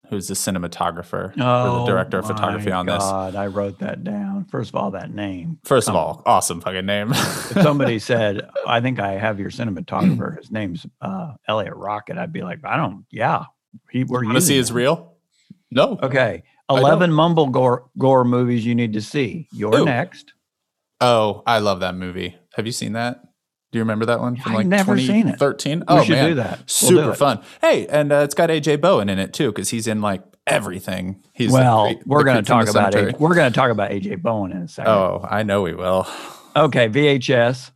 who's 0.08 0.28
the 0.28 0.34
cinematographer 0.34 1.32
or 1.36 1.80
the 1.80 1.84
director 1.84 2.18
of 2.18 2.26
photography 2.26 2.70
Oh 2.70 2.78
on 2.78 2.86
this. 2.86 2.98
God, 2.98 3.34
I 3.34 3.48
wrote 3.48 3.80
that 3.80 4.04
down. 4.04 4.46
First 4.46 4.70
of 4.70 4.76
all, 4.76 4.92
that 4.92 5.12
name. 5.12 5.58
First 5.64 5.88
of 5.88 5.96
all, 5.96 6.22
awesome 6.24 6.60
fucking 6.60 6.86
name. 6.86 7.10
if 7.10 7.60
somebody 7.62 7.98
said, 7.98 8.48
"I 8.66 8.80
think 8.80 9.00
I 9.00 9.12
have 9.12 9.40
your 9.40 9.50
cinematographer," 9.50 10.38
his 10.38 10.50
name's 10.50 10.86
uh, 11.00 11.32
Eliot 11.46 11.74
Rockett, 11.74 12.18
I'd 12.18 12.32
be 12.32 12.42
like, 12.42 12.60
"I 12.64 12.76
don't." 12.76 13.04
Yeah, 13.10 13.46
he. 13.90 14.04
We're 14.04 14.24
Want 14.24 14.36
to 14.36 14.40
see 14.40 14.56
his 14.56 14.72
real? 14.72 15.16
No. 15.70 15.98
Okay, 16.02 16.44
eleven 16.70 17.12
mumble 17.12 17.48
gore, 17.48 17.90
gore 17.98 18.24
movies 18.24 18.64
you 18.64 18.74
need 18.74 18.92
to 18.94 19.02
see. 19.02 19.48
You're 19.52 19.80
Ooh. 19.80 19.84
next. 19.84 20.34
Oh, 21.00 21.42
I 21.46 21.58
love 21.58 21.80
that 21.80 21.94
movie. 21.94 22.36
Have 22.54 22.66
you 22.66 22.72
seen 22.72 22.92
that? 22.94 23.20
Do 23.70 23.78
you 23.78 23.82
remember 23.82 24.06
that 24.06 24.20
one 24.20 24.36
from 24.36 24.52
I've 24.52 24.58
like 24.58 24.66
never 24.66 24.96
seen 24.98 25.28
it. 25.28 25.38
2013? 25.38 25.80
We 25.80 25.84
Oh 25.88 26.02
should 26.02 26.12
man, 26.12 26.28
do 26.30 26.34
that. 26.36 26.58
We'll 26.58 26.66
super 26.66 27.10
it. 27.12 27.16
fun. 27.16 27.42
Hey, 27.60 27.86
and 27.86 28.10
uh, 28.10 28.16
it's 28.24 28.34
got 28.34 28.48
AJ 28.50 28.80
Bowen 28.80 29.08
in 29.10 29.18
it 29.18 29.32
too 29.34 29.48
because 29.52 29.68
he's 29.68 29.86
in 29.86 30.00
like 30.00 30.22
everything. 30.46 31.22
He's 31.34 31.48
the 31.50 31.58
well, 31.58 31.86
creep- 31.86 32.06
we're 32.06 32.24
going 32.24 32.38
to 32.38 32.42
talk 32.42 32.68
about. 32.68 32.94
AJ, 32.94 33.20
we're 33.20 33.34
going 33.34 33.52
to 33.52 33.54
talk 33.56 33.70
about 33.70 33.90
AJ 33.90 34.22
Bowen 34.22 34.52
in 34.52 34.62
a 34.62 34.68
second. 34.68 34.90
Oh, 34.90 35.24
I 35.28 35.42
know 35.42 35.62
we 35.62 35.74
will. 35.74 36.06
Okay, 36.56 36.88
VHS. 36.88 37.70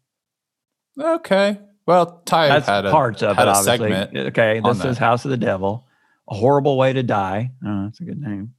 Okay. 0.98 1.58
Well, 1.86 2.22
Ti 2.24 2.32
That's 2.36 2.66
had 2.66 2.86
a 2.86 2.90
parts 2.90 3.22
of 3.22 3.36
had 3.36 3.48
it. 3.48 3.50
a 3.50 3.54
Obviously. 3.54 3.90
segment. 3.92 4.16
Okay, 4.28 4.60
this 4.60 4.76
is 4.78 4.82
that. 4.82 4.98
House 4.98 5.24
of 5.24 5.30
the 5.30 5.36
Devil. 5.36 5.86
A 6.30 6.34
horrible 6.34 6.78
way 6.78 6.92
to 6.92 7.02
die. 7.02 7.50
Oh, 7.66 7.84
that's 7.84 8.00
a 8.00 8.04
good 8.04 8.20
name. 8.20 8.54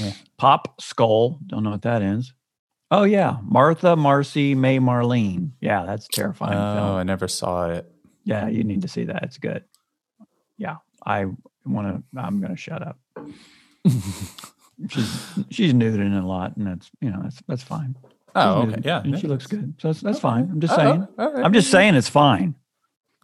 Yeah. 0.00 0.12
Pop 0.38 0.80
Skull. 0.80 1.38
Don't 1.46 1.64
know 1.64 1.70
what 1.70 1.82
that 1.82 2.00
is. 2.02 2.32
Oh 2.90 3.04
yeah, 3.04 3.36
Martha, 3.42 3.96
Marcy, 3.96 4.54
May, 4.54 4.78
Marlene. 4.78 5.50
Yeah, 5.60 5.84
that's 5.86 6.06
a 6.06 6.08
terrifying. 6.08 6.54
Oh, 6.54 6.74
film. 6.76 6.96
I 6.96 7.02
never 7.02 7.28
saw 7.28 7.68
it. 7.70 7.90
Yeah, 8.24 8.48
you 8.48 8.64
need 8.64 8.82
to 8.82 8.88
see 8.88 9.04
that. 9.04 9.22
It's 9.24 9.38
good. 9.38 9.64
Yeah, 10.56 10.76
I 11.04 11.26
want 11.66 11.88
to. 12.14 12.18
I'm 12.20 12.40
going 12.40 12.50
to 12.52 12.56
shut 12.56 12.82
up. 12.82 12.98
she's 14.88 15.28
she's 15.50 15.72
nuded 15.72 16.00
in 16.00 16.14
a 16.14 16.26
lot, 16.26 16.56
and 16.56 16.66
that's 16.66 16.90
you 17.00 17.10
know 17.10 17.20
that's 17.22 17.40
that's 17.46 17.62
fine. 17.62 17.94
She's 18.02 18.12
Oh, 18.34 18.62
okay. 18.62 18.80
Yeah. 18.84 19.02
and 19.02 19.18
she 19.18 19.26
looks 19.26 19.46
good, 19.46 19.74
so 19.80 19.88
that's, 19.88 20.00
that's 20.00 20.20
fine. 20.20 20.48
I'm 20.50 20.60
just 20.60 20.74
Oh, 20.74 20.76
saying. 20.76 21.08
all 21.18 21.32
right. 21.32 21.44
I'm 21.44 21.52
just 21.52 21.70
saying 21.70 21.94
it's 21.94 22.08
fine. 22.10 22.54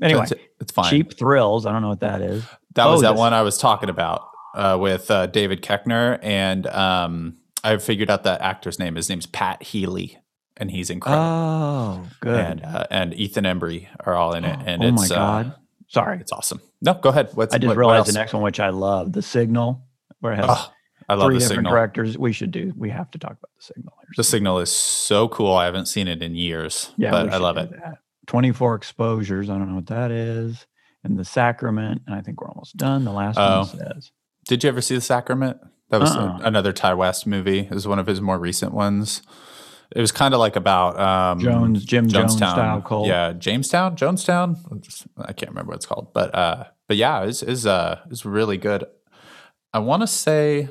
Anyway, 0.03 0.23
it's, 0.23 0.33
it's 0.61 0.73
fine. 0.73 0.91
cheap 0.91 1.17
thrills. 1.17 1.67
I 1.67 1.73
don't 1.73 1.83
know 1.83 1.89
what 1.91 2.01
that 2.01 2.21
is. 2.21 2.45
That 2.75 2.87
was 2.87 2.99
Oh, 3.01 3.03
that 3.03 3.11
this- 3.13 3.19
one 3.19 3.33
I 3.33 3.43
was 3.43 3.57
talking 3.59 3.91
about 3.91 4.29
uh, 4.55 4.77
with 4.81 5.11
uh, 5.11 5.27
David 5.27 5.63
Koechner, 5.63 6.19
and 6.23 6.67
um, 6.69 7.37
I 7.65 7.79
figured 7.79 8.11
out 8.11 8.23
that 8.25 8.41
actor's 8.43 8.79
name. 8.79 8.95
His 8.95 9.09
name's 9.09 9.27
Pat 9.27 9.63
Healy, 9.63 10.19
and 10.57 10.71
he's 10.71 10.91
incredible. 10.91 11.25
Oh, 11.25 12.07
good. 12.21 12.39
and 12.39 12.65
uh, 12.65 12.87
and 12.91 13.15
Ethan 13.15 13.45
Embry 13.45 13.89
are 14.01 14.15
all 14.15 14.35
in 14.35 14.45
it, 14.45 14.59
and 14.67 14.85
it's 14.85 14.93
oh 14.93 15.03
my 15.03 15.09
god. 15.09 15.47
uh, 15.47 15.55
Sorry, 15.89 16.19
it's 16.21 16.33
awesome. 16.33 16.61
No, 16.83 16.95
go 16.95 17.09
ahead. 17.11 17.31
What's, 17.35 17.55
I 17.55 17.59
just 17.59 17.69
what- 17.69 17.77
what 17.77 17.81
realized 17.81 18.09
the 18.09 18.13
next 18.13 18.33
one, 18.33 18.43
which 18.43 18.61
I 18.61 18.71
love, 18.71 19.13
the 19.13 19.23
Signal, 19.23 19.83
where 20.21 20.33
it 20.33 20.37
has 20.37 20.47
Oh, 20.49 20.73
I 21.09 21.15
love 21.15 21.27
three 21.29 21.35
the 21.37 21.41
different 21.41 21.59
signal. 21.59 21.73
directors. 21.73 22.19
We 22.19 22.33
should 22.33 22.51
do. 22.51 22.73
We 22.77 22.91
have 22.91 23.11
to 23.13 23.19
talk 23.19 23.33
about 23.33 23.51
the 23.57 23.63
Signal. 23.63 23.93
here 24.01 24.09
The 24.17 24.25
signal 24.25 24.59
is 24.61 24.73
so 24.73 25.29
cool. 25.29 25.53
I 25.55 25.67
haven't 25.67 25.87
seen 25.87 26.09
it 26.09 26.23
in 26.23 26.35
years, 26.35 26.93
Yeah, 26.97 27.11
but 27.11 27.31
I 27.33 27.37
love 27.37 27.57
it. 27.59 27.71
that. 27.71 27.99
24 28.27 28.75
exposures. 28.75 29.51
I 29.51 29.59
don't 29.59 29.69
know 29.69 29.75
what 29.77 29.87
that 29.89 30.11
is. 30.11 30.67
And 31.05 31.19
the 31.19 31.25
Sacrament. 31.27 32.01
And 32.07 32.15
I 32.17 32.23
think 32.23 32.41
we're 32.41 32.49
almost 32.49 32.77
done. 32.79 33.05
The 33.05 33.13
last 33.13 33.37
Oh. 33.39 33.59
one 33.59 33.67
says. 33.67 34.11
Did 34.49 34.65
you 34.65 34.69
ever 34.69 34.81
see 34.81 34.95
The 34.95 35.01
Sacrament? 35.03 35.59
That 35.95 36.01
was 36.01 36.17
Uh-uh. 36.17 36.41
another 36.43 36.73
Ti 36.73 36.95
West 36.95 37.27
movie. 37.27 37.61
It 37.61 37.71
was 37.71 37.87
one 37.87 37.99
of 37.99 38.07
his 38.07 38.21
more 38.21 38.39
recent 38.39 38.73
ones. 38.75 39.23
It 39.95 40.01
was 40.01 40.11
kind 40.13 40.35
of 40.35 40.41
like 40.41 40.57
about 40.57 40.99
um, 40.99 41.39
Jones- 41.39 41.85
Jim 41.85 42.09
Jones 42.09 42.35
Jonestown. 42.35 42.37
style 42.53 42.81
cult. 42.83 43.07
Yeah, 43.07 43.33
Jamestown, 43.33 43.97
Jonestown. 43.97 44.57
I 45.19 45.33
can't 45.33 45.51
remember 45.51 45.71
what 45.71 45.77
it's 45.77 45.87
called, 45.87 46.13
but 46.13 46.35
uh, 46.35 46.65
but 46.89 46.97
yeah, 46.97 47.23
it's 47.23 47.43
is 47.43 47.65
uh 47.67 48.01
is 48.11 48.25
really 48.25 48.57
good. 48.57 48.85
I 49.73 49.79
want 49.79 50.03
to 50.03 50.07
say 50.07 50.69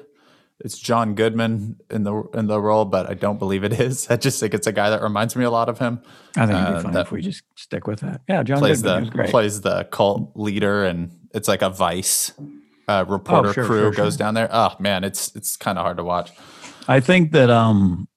it's 0.59 0.77
John 0.77 1.13
Goodman 1.15 1.77
in 1.89 2.03
the 2.03 2.23
in 2.33 2.47
the 2.47 2.59
role, 2.59 2.85
but 2.85 3.09
I 3.09 3.13
don't 3.13 3.39
believe 3.39 3.63
it 3.63 3.73
is. 3.79 4.07
I 4.09 4.17
just 4.17 4.39
think 4.39 4.53
it's 4.53 4.67
a 4.67 4.71
guy 4.73 4.89
that 4.89 5.01
reminds 5.01 5.35
me 5.35 5.45
a 5.45 5.51
lot 5.51 5.69
of 5.69 5.79
him. 5.79 6.01
I 6.35 6.45
think 6.45 6.59
it'd 6.59 6.73
be 6.73 6.79
Uh, 6.79 6.81
fun 6.81 6.97
if 6.97 7.11
we 7.11 7.21
just 7.21 7.43
stick 7.55 7.87
with 7.87 7.99
that. 8.01 8.21
Yeah, 8.27 8.43
John 8.43 8.59
plays 8.59 8.81
Goodman 8.81 9.05
the 9.05 9.11
great. 9.11 9.29
plays 9.29 9.61
the 9.61 9.85
cult 9.85 10.31
leader, 10.35 10.83
and 10.85 11.11
it's 11.33 11.47
like 11.47 11.61
a 11.61 11.69
Vice 11.69 12.33
uh, 12.87 13.05
reporter 13.07 13.49
Oh, 13.49 13.53
sure, 13.53 13.65
crew 13.65 13.79
sure, 13.81 13.91
goes 13.91 14.13
sure. 14.13 14.17
down 14.19 14.33
there. 14.33 14.49
Oh 14.51 14.75
man, 14.79 15.03
it's 15.03 15.35
it's 15.35 15.55
kind 15.57 15.77
of 15.77 15.83
hard 15.83 15.97
to 15.97 16.03
watch. 16.03 16.31
I 16.87 16.99
think 16.99 17.31
that 17.31 17.49
um 17.49 18.07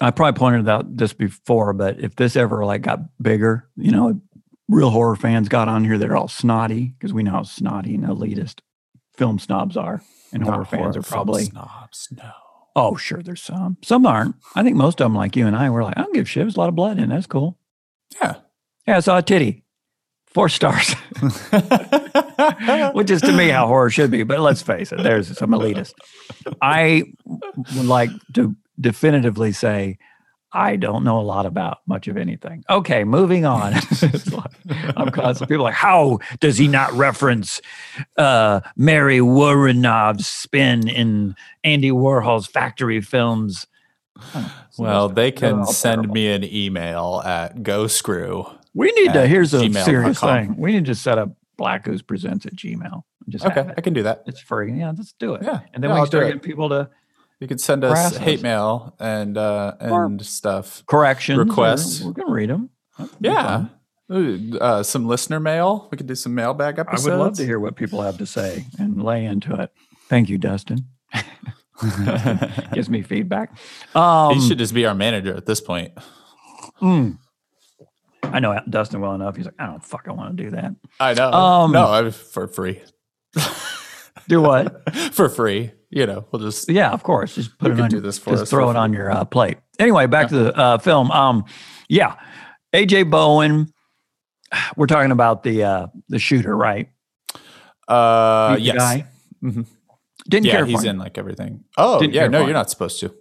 I 0.00 0.10
probably 0.10 0.38
pointed 0.38 0.68
out 0.68 0.96
this 0.96 1.12
before, 1.12 1.72
but 1.72 1.98
if 2.00 2.16
this 2.16 2.36
ever 2.36 2.64
like 2.64 2.82
got 2.82 3.00
bigger, 3.20 3.68
you 3.76 3.90
know, 3.90 4.20
real 4.68 4.90
horror 4.90 5.16
fans 5.16 5.48
got 5.48 5.68
on 5.68 5.84
here, 5.84 5.96
they're 5.98 6.16
all 6.16 6.28
snotty 6.28 6.94
because 6.98 7.12
we 7.12 7.22
know 7.22 7.32
how 7.32 7.42
snotty 7.44 7.94
and 7.94 8.04
elitist 8.04 8.60
film 9.16 9.38
snobs 9.38 9.76
are. 9.76 10.02
And 10.32 10.42
horror 10.42 10.64
fans 10.64 10.94
horror 10.94 10.98
are 10.98 11.02
probably 11.02 11.44
snobs. 11.44 12.08
No. 12.10 12.30
oh 12.74 12.96
sure, 12.96 13.22
there's 13.22 13.42
some. 13.42 13.78
Some 13.82 14.04
aren't. 14.04 14.36
I 14.54 14.62
think 14.62 14.76
most 14.76 15.00
of 15.00 15.04
them, 15.06 15.14
like 15.14 15.36
you 15.36 15.46
and 15.46 15.56
I, 15.56 15.70
were 15.70 15.82
like, 15.82 15.96
I 15.96 16.02
don't 16.02 16.12
give 16.14 16.24
a 16.26 16.28
shit. 16.28 16.42
There's 16.42 16.56
a 16.56 16.60
lot 16.60 16.68
of 16.68 16.74
blood 16.74 16.98
in. 16.98 17.04
it. 17.04 17.08
That's 17.08 17.26
cool. 17.26 17.58
Yeah. 18.20 18.36
Yeah, 18.86 18.96
I 18.98 19.00
saw 19.00 19.18
a 19.18 19.22
titty. 19.22 19.64
Four 20.26 20.48
stars. 20.50 20.94
which 22.94 23.10
is 23.10 23.20
to 23.22 23.32
me 23.32 23.48
how 23.48 23.66
horror 23.66 23.90
should 23.90 24.10
be. 24.10 24.22
But 24.22 24.40
let's 24.40 24.62
face 24.62 24.92
it, 24.92 25.02
there's 25.02 25.36
some 25.36 25.50
elitist. 25.50 25.94
I 26.60 27.04
would 27.24 27.86
like 27.86 28.10
to 28.34 28.54
definitively 28.80 29.52
say 29.52 29.98
I 30.52 30.76
don't 30.76 31.04
know 31.04 31.20
a 31.20 31.22
lot 31.22 31.44
about 31.44 31.80
much 31.86 32.08
of 32.08 32.16
anything. 32.16 32.64
Okay, 32.70 33.04
moving 33.04 33.44
on. 33.44 33.74
Like- 34.32 34.96
I'm 34.96 35.10
constantly 35.10 35.54
people 35.54 35.64
like, 35.64 35.74
how 35.74 36.18
does 36.40 36.56
he 36.58 36.66
not 36.66 36.92
reference 36.92 37.60
uh, 38.16 38.60
Mary 38.76 39.18
Woronov's 39.18 40.26
spin 40.26 40.88
in 40.88 41.36
Andy 41.62 41.90
Warhol's 41.90 42.46
factory 42.46 43.00
films? 43.00 43.66
Well, 44.78 45.08
they 45.08 45.30
can 45.30 45.66
send 45.66 46.02
terrible. 46.02 46.14
me 46.14 46.28
an 46.32 46.44
email 46.44 47.22
at 47.24 47.62
go 47.62 47.86
screw. 47.86 48.46
We 48.74 48.92
need 48.92 49.12
to. 49.12 49.26
Here's 49.26 49.54
a 49.54 49.72
serious 49.72 50.20
thing. 50.20 50.56
We 50.56 50.72
need 50.72 50.86
to 50.86 50.94
set 50.94 51.18
up 51.18 51.30
Black 51.56 51.86
Ooze 51.88 52.02
Presents 52.02 52.46
at 52.46 52.54
Gmail. 52.54 53.02
Just 53.28 53.44
Okay. 53.46 53.66
I 53.76 53.80
can 53.80 53.92
do 53.94 54.02
that. 54.04 54.22
It's 54.26 54.40
free. 54.40 54.72
Yeah, 54.72 54.92
let's 54.96 55.12
do 55.18 55.34
it. 55.34 55.42
Yeah, 55.42 55.60
And 55.74 55.82
then 55.82 55.90
yeah, 55.90 55.94
we 55.94 56.00
I'll 56.00 56.04
can 56.06 56.10
start 56.10 56.24
getting 56.26 56.40
people 56.40 56.68
to 56.68 56.88
You 57.40 57.48
can 57.48 57.58
send 57.58 57.82
us 57.84 58.16
hate 58.16 58.38
us. 58.38 58.42
mail 58.42 58.94
and 59.00 59.36
uh, 59.38 59.74
Or- 59.80 60.04
and 60.04 60.24
stuff. 60.24 60.84
corrections. 60.86 61.38
or 61.38 61.44
Requests. 61.44 62.02
we 62.02 62.14
can 62.14 62.30
read 62.30 62.50
them. 62.50 62.70
Yeah. 63.20 63.66
Uh, 64.08 64.82
some 64.84 65.06
listener 65.08 65.40
mail. 65.40 65.88
We 65.90 65.96
could 65.98 66.06
do 66.06 66.14
some 66.14 66.34
mailbag 66.34 66.78
episodes. 66.78 67.08
I 67.08 67.10
would 67.10 67.18
love 67.24 67.34
to 67.34 67.44
hear 67.44 67.58
what 67.58 67.74
people 67.74 68.02
have 68.02 68.18
to 68.18 68.26
say 68.26 68.64
and 68.78 69.02
lay 69.02 69.24
into 69.24 69.54
it. 69.60 69.72
Thank 70.08 70.28
you, 70.28 70.38
Dustin. 70.38 70.86
Gives 72.72 72.88
me 72.88 73.02
feedback. 73.02 73.56
Um, 73.94 74.34
he 74.34 74.46
should 74.46 74.58
just 74.58 74.72
be 74.74 74.86
our 74.86 74.94
manager 74.94 75.34
at 75.36 75.46
this 75.46 75.60
point. 75.60 75.92
mm. 76.80 77.18
I 78.32 78.40
know 78.40 78.60
Dustin 78.68 79.00
well 79.00 79.14
enough. 79.14 79.36
He's 79.36 79.44
like, 79.46 79.54
I 79.58 79.66
don't 79.66 79.84
fucking 79.84 80.16
want 80.16 80.36
to 80.36 80.42
do 80.44 80.50
that. 80.50 80.72
I 81.00 81.14
know. 81.14 81.32
Um, 81.32 81.72
no, 81.72 81.86
I, 81.90 82.10
for 82.10 82.46
free. 82.48 82.82
Do 84.28 84.40
what? 84.42 84.92
for 85.12 85.28
free. 85.28 85.70
You 85.90 86.04
know, 86.06 86.26
we'll 86.32 86.42
just 86.42 86.68
yeah, 86.68 86.90
of 86.90 87.02
course. 87.04 87.36
Just 87.36 87.56
put 87.58 87.70
it 87.70 87.78
on. 87.78 87.88
do 87.88 88.00
this 88.00 88.18
for 88.18 88.30
just 88.30 88.42
us 88.44 88.50
throw 88.50 88.70
it 88.70 88.76
on 88.76 88.92
your 88.92 89.08
uh, 89.10 89.24
plate. 89.24 89.58
Anyway, 89.78 90.06
back 90.06 90.28
to 90.28 90.34
the 90.36 90.56
uh, 90.56 90.78
film. 90.78 91.10
Um, 91.12 91.44
yeah, 91.88 92.16
AJ 92.74 93.08
Bowen. 93.08 93.72
We're 94.76 94.86
talking 94.88 95.12
about 95.12 95.44
the 95.44 95.62
uh, 95.62 95.86
the 96.08 96.18
shooter, 96.18 96.56
right? 96.56 96.88
uh 97.86 98.56
He's 98.56 98.66
yes. 98.66 98.76
guy? 98.76 99.06
Mhm. 99.44 99.66
Didn't 100.28 100.46
Yeah, 100.46 100.52
care 100.52 100.64
he's 100.66 100.82
in 100.82 100.98
like 100.98 101.18
everything. 101.18 101.62
Oh, 101.76 102.00
Didn't 102.00 102.14
yeah, 102.14 102.26
no, 102.26 102.44
you're 102.44 102.52
not 102.52 102.68
supposed 102.68 102.98
to. 103.00 103.14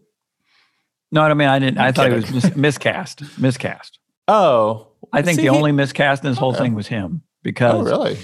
No, 1.11 1.21
I 1.21 1.33
mean 1.35 1.47
I 1.47 1.59
didn't. 1.59 1.77
I 1.77 1.87
I'm 1.89 1.93
thought 1.93 2.09
he 2.09 2.15
was 2.15 2.31
mis- 2.31 2.55
miscast. 2.55 3.21
Miscast. 3.37 3.99
Oh. 4.27 4.87
I 5.15 5.21
think 5.21 5.37
See, 5.39 5.45
the 5.47 5.51
he- 5.51 5.57
only 5.57 5.71
miscast 5.71 6.23
in 6.23 6.29
this 6.31 6.37
whole 6.37 6.51
Okay. 6.51 6.59
thing 6.65 6.75
was 6.75 6.87
him 6.87 7.21
because 7.43 7.73
Oh, 7.73 7.83
really? 7.83 8.17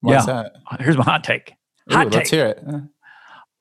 Why's 0.00 0.26
Yeah. 0.26 0.48
that? 0.70 0.80
here's 0.80 0.96
my 0.96 1.04
hot 1.04 1.24
take. 1.24 1.52
Ooh, 1.92 1.96
Hot 1.96 2.12
let's 2.12 2.30
hear 2.30 2.46
it. 2.46 2.64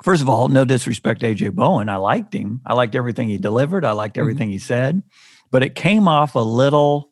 First 0.03 0.21
of 0.21 0.29
all, 0.29 0.47
no 0.47 0.63
disrespect 0.65 1.21
to 1.21 1.27
AJ 1.33 1.49
Bowen. 1.55 1.89
I 1.89 1.95
liked 1.95 2.33
him. 2.33 2.61
I 2.65 2.73
liked 2.73 2.93
everything 2.95 3.29
he 3.29 3.37
delivered. 3.37 3.83
I 3.83 3.91
liked 3.93 4.15
Mhm. 4.15 4.19
everything 4.21 4.49
he 4.49 4.59
said, 4.59 5.01
but 5.49 5.63
it 5.63 5.73
came 5.75 6.07
off 6.07 6.35
a 6.35 6.39
little. 6.39 7.11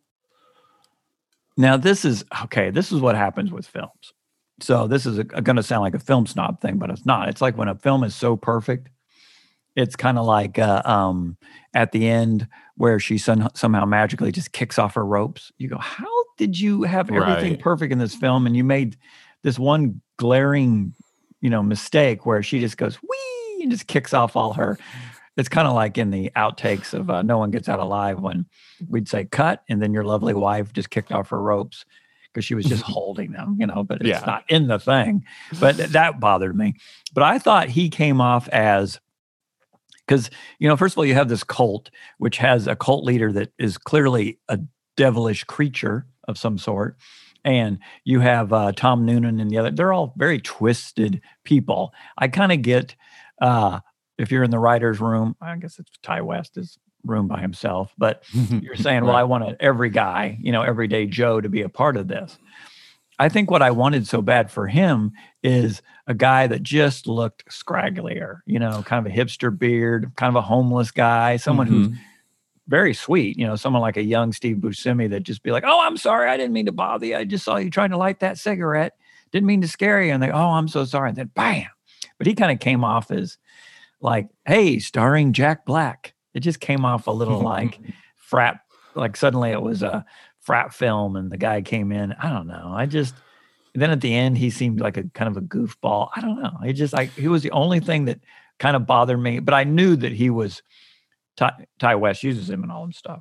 Now, 1.57 1.77
this 1.77 2.03
is 2.05 2.23
okay. 2.43 2.69
This 2.69 2.91
is 2.91 2.99
what 3.01 3.15
happens 3.15 3.51
with 3.51 3.65
films. 3.65 4.13
So, 4.61 4.87
this 4.87 5.05
is 5.05 5.17
going 5.23 5.55
to 5.55 5.63
sound 5.63 5.81
like 5.81 5.95
a 5.95 5.99
film 5.99 6.27
snob 6.27 6.61
thing, 6.61 6.77
but 6.77 6.89
it's 6.89 7.05
not. 7.05 7.29
It's 7.29 7.41
like 7.41 7.57
when 7.57 7.67
a 7.69 7.75
film 7.75 8.03
is 8.03 8.15
so 8.15 8.35
perfect 8.35 8.89
it's 9.77 9.97
kind 9.97 10.17
of 10.17 10.25
like 10.25 10.57
uh, 10.57 10.81
um, 10.85 11.35
at 11.75 11.91
the 11.91 12.07
end 12.07 12.47
where 12.77 12.99
she 12.99 13.17
some, 13.19 13.47
somehow 13.53 13.85
magically 13.85 14.31
just 14.31 14.51
kicks 14.53 14.79
off 14.79 14.95
her 14.95 15.05
ropes. 15.05 15.51
You 15.59 15.67
go, 15.67 15.77
how 15.77 16.07
did 16.37 16.59
you 16.59 16.83
have 16.83 17.11
everything 17.11 17.51
Right. 17.53 17.59
perfect 17.59 17.91
in 17.93 17.99
this 17.99 18.15
film, 18.15 18.47
and 18.47 18.55
you 18.57 18.63
made 18.63 18.97
this 19.43 19.59
one 19.59 20.01
glaring, 20.17 20.93
you 21.41 21.49
know, 21.51 21.61
mistake 21.61 22.25
where 22.25 22.41
she 22.41 22.59
just 22.59 22.77
goes 22.77 22.97
wee 23.03 23.61
and 23.61 23.69
just 23.71 23.85
kicks 23.87 24.13
off 24.13 24.35
all 24.35 24.53
her. 24.53 24.77
It's 25.37 25.49
kind 25.49 25.67
of 25.67 25.73
like 25.75 25.97
in 25.97 26.11
the 26.11 26.31
outtakes 26.37 26.93
of 26.93 27.09
uh, 27.09 27.21
No 27.21 27.37
One 27.39 27.51
Gets 27.51 27.67
Out 27.67 27.79
Alive 27.79 28.19
when 28.21 28.45
we'd 28.89 29.09
say 29.09 29.25
cut, 29.25 29.63
and 29.69 29.81
then 29.81 29.93
your 29.93 30.05
lovely 30.05 30.33
wife 30.33 30.71
just 30.73 30.89
kicked 30.89 31.11
off 31.11 31.29
her 31.29 31.41
ropes 31.41 31.83
because 32.33 32.45
she 32.45 32.55
was 32.55 32.65
just 32.65 32.81
holding 32.85 33.31
them, 33.33 33.57
you 33.59 33.67
know, 33.67 33.83
but 33.83 33.99
it's 33.99 34.07
Yeah. 34.07 34.23
not 34.25 34.43
in 34.49 34.67
the 34.67 34.79
thing. 34.79 35.25
But 35.59 35.75
th- 35.75 35.89
that 35.89 36.21
bothered 36.21 36.55
me. 36.55 36.75
But 37.13 37.23
I 37.23 37.37
thought 37.37 37.67
he 37.67 37.89
came 37.89 38.21
off 38.21 38.47
as 38.49 38.99
because 40.07 40.29
you 40.59 40.67
know, 40.67 40.77
first 40.77 40.93
of 40.93 40.97
all, 40.97 41.05
you 41.05 41.13
have 41.13 41.29
this 41.29 41.43
cult 41.43 41.89
which 42.17 42.37
has 42.37 42.67
a 42.67 42.75
cult 42.75 43.03
leader 43.03 43.31
that 43.31 43.51
is 43.57 43.77
clearly 43.77 44.39
a 44.49 44.59
devilish 44.97 45.43
creature 45.43 46.07
of 46.27 46.37
some 46.37 46.57
sort. 46.57 46.97
And 47.43 47.77
you 48.03 48.21
have 48.21 48.51
uh, 48.51 48.71
Tom 48.71 49.05
Noonan 49.05 49.39
and 49.39 49.51
the 49.51 49.59
other, 49.59 49.69
they're 49.69 49.93
all 49.93 50.13
very 50.17 50.39
twisted 50.39 51.21
people. 51.43 51.93
I 52.17 52.27
kind 52.27 52.51
of 52.51 52.63
get 52.63 52.95
uh, 53.39 53.81
if 54.17 54.31
you're 54.31 54.43
in 54.43 54.51
the 54.51 54.59
writer's 54.59 54.99
room, 54.99 55.35
I 55.41 55.55
guess 55.57 55.77
it's 55.79 55.91
Ti 56.01 56.21
West's 56.21 56.77
room 57.03 57.27
by 57.27 57.41
himself, 57.41 57.93
but 57.97 58.23
you're 58.33 58.75
saying, 58.75 59.05
well, 59.05 59.15
I 59.15 59.23
wanted 59.23 59.57
every 59.59 59.89
guy, 59.89 60.37
you 60.41 60.51
know, 60.51 60.63
everyday 60.63 61.05
Joe 61.05 61.39
to 61.41 61.49
be 61.49 61.61
a 61.61 61.69
part 61.69 61.97
of 61.97 62.07
this. 62.07 62.37
I 63.17 63.29
think 63.29 63.49
what 63.49 63.61
I 63.61 63.71
wanted 63.71 64.07
so 64.07 64.21
bad 64.21 64.51
for 64.51 64.67
him 64.67 65.13
is 65.43 65.81
a 66.07 66.13
guy 66.13 66.47
that 66.47 66.61
just 66.63 67.07
looked 67.07 67.45
scragglier, 67.49 68.39
you 68.45 68.59
know, 68.59 68.83
kind 68.85 69.05
of 69.05 69.11
a 69.11 69.15
hipster 69.15 69.55
beard, 69.57 70.11
kind 70.17 70.29
of 70.29 70.35
a 70.35 70.41
homeless 70.41 70.91
guy, 70.91 71.37
someone 71.37 71.67
who's 71.67 71.87
Mhm. 71.89 71.97
very 72.67 72.93
sweet, 72.93 73.37
you 73.37 73.45
know, 73.45 73.55
someone 73.55 73.81
like 73.81 73.97
a 73.97 74.03
young 74.03 74.31
Steve 74.33 74.57
Buscemi 74.57 75.09
that 75.09 75.21
just 75.23 75.43
be 75.43 75.51
like, 75.51 75.63
"Oh, 75.65 75.81
I'm 75.85 75.97
sorry, 75.97 76.29
I 76.29 76.37
didn't 76.37 76.53
mean 76.53 76.65
to 76.67 76.71
bother 76.71 77.05
you. 77.07 77.15
I 77.17 77.23
just 77.23 77.43
saw 77.45 77.57
you 77.57 77.69
trying 77.69 77.91
to 77.91 77.97
light 77.97 78.19
that 78.21 78.37
cigarette. 78.37 78.93
Didn't 79.31 79.47
mean 79.47 79.61
to 79.61 79.67
scare 79.67 80.01
you." 80.01 80.13
And 80.13 80.21
they, 80.21 80.31
"Oh, 80.31 80.51
I'm 80.51 80.67
so 80.67 80.85
sorry." 80.85 81.09
And 81.09 81.17
then 81.17 81.31
bam. 81.35 81.67
But 82.17 82.27
he 82.27 82.33
kind 82.35 82.51
of 82.51 82.59
came 82.59 82.83
off 82.83 83.11
as 83.11 83.37
like, 84.01 84.29
"Hey, 84.45 84.79
starring 84.79 85.33
Jack 85.33 85.65
Black." 85.65 86.13
It 86.33 86.41
just 86.41 86.59
came 86.59 86.85
off 86.85 87.07
a 87.07 87.11
little 87.11 87.39
like 87.41 87.79
frat, 88.15 88.59
like 88.93 89.15
suddenly 89.17 89.51
it 89.51 89.61
was 89.61 89.81
a 89.83 90.05
frat 90.39 90.73
film, 90.73 91.15
and 91.15 91.31
the 91.31 91.37
guy 91.37 91.61
came 91.61 91.91
in. 91.91 92.13
I 92.13 92.29
don't 92.29 92.47
know. 92.47 92.71
I 92.75 92.85
just 92.85 93.15
then 93.75 93.91
at 93.91 94.01
the 94.01 94.13
end 94.13 94.37
he 94.37 94.49
seemed 94.49 94.79
like 94.79 94.97
a 94.97 95.03
kind 95.13 95.29
of 95.29 95.37
a 95.37 95.45
goofball. 95.45 96.09
I 96.15 96.21
don't 96.21 96.41
know. 96.41 96.57
He 96.63 96.73
just 96.73 96.93
like 96.93 97.11
he 97.11 97.27
was 97.27 97.43
the 97.43 97.51
only 97.51 97.79
thing 97.79 98.05
that 98.05 98.19
kind 98.59 98.75
of 98.75 98.85
bothered 98.85 99.19
me. 99.19 99.39
But 99.39 99.53
I 99.53 99.63
knew 99.63 99.95
that 99.97 100.11
he 100.11 100.29
was. 100.29 100.61
Ti, 101.37 101.47
Ti 101.79 101.95
West 101.95 102.23
uses 102.23 102.49
him 102.49 102.63
and 102.63 102.71
all 102.71 102.85
and 102.85 102.95
stuff. 102.95 103.19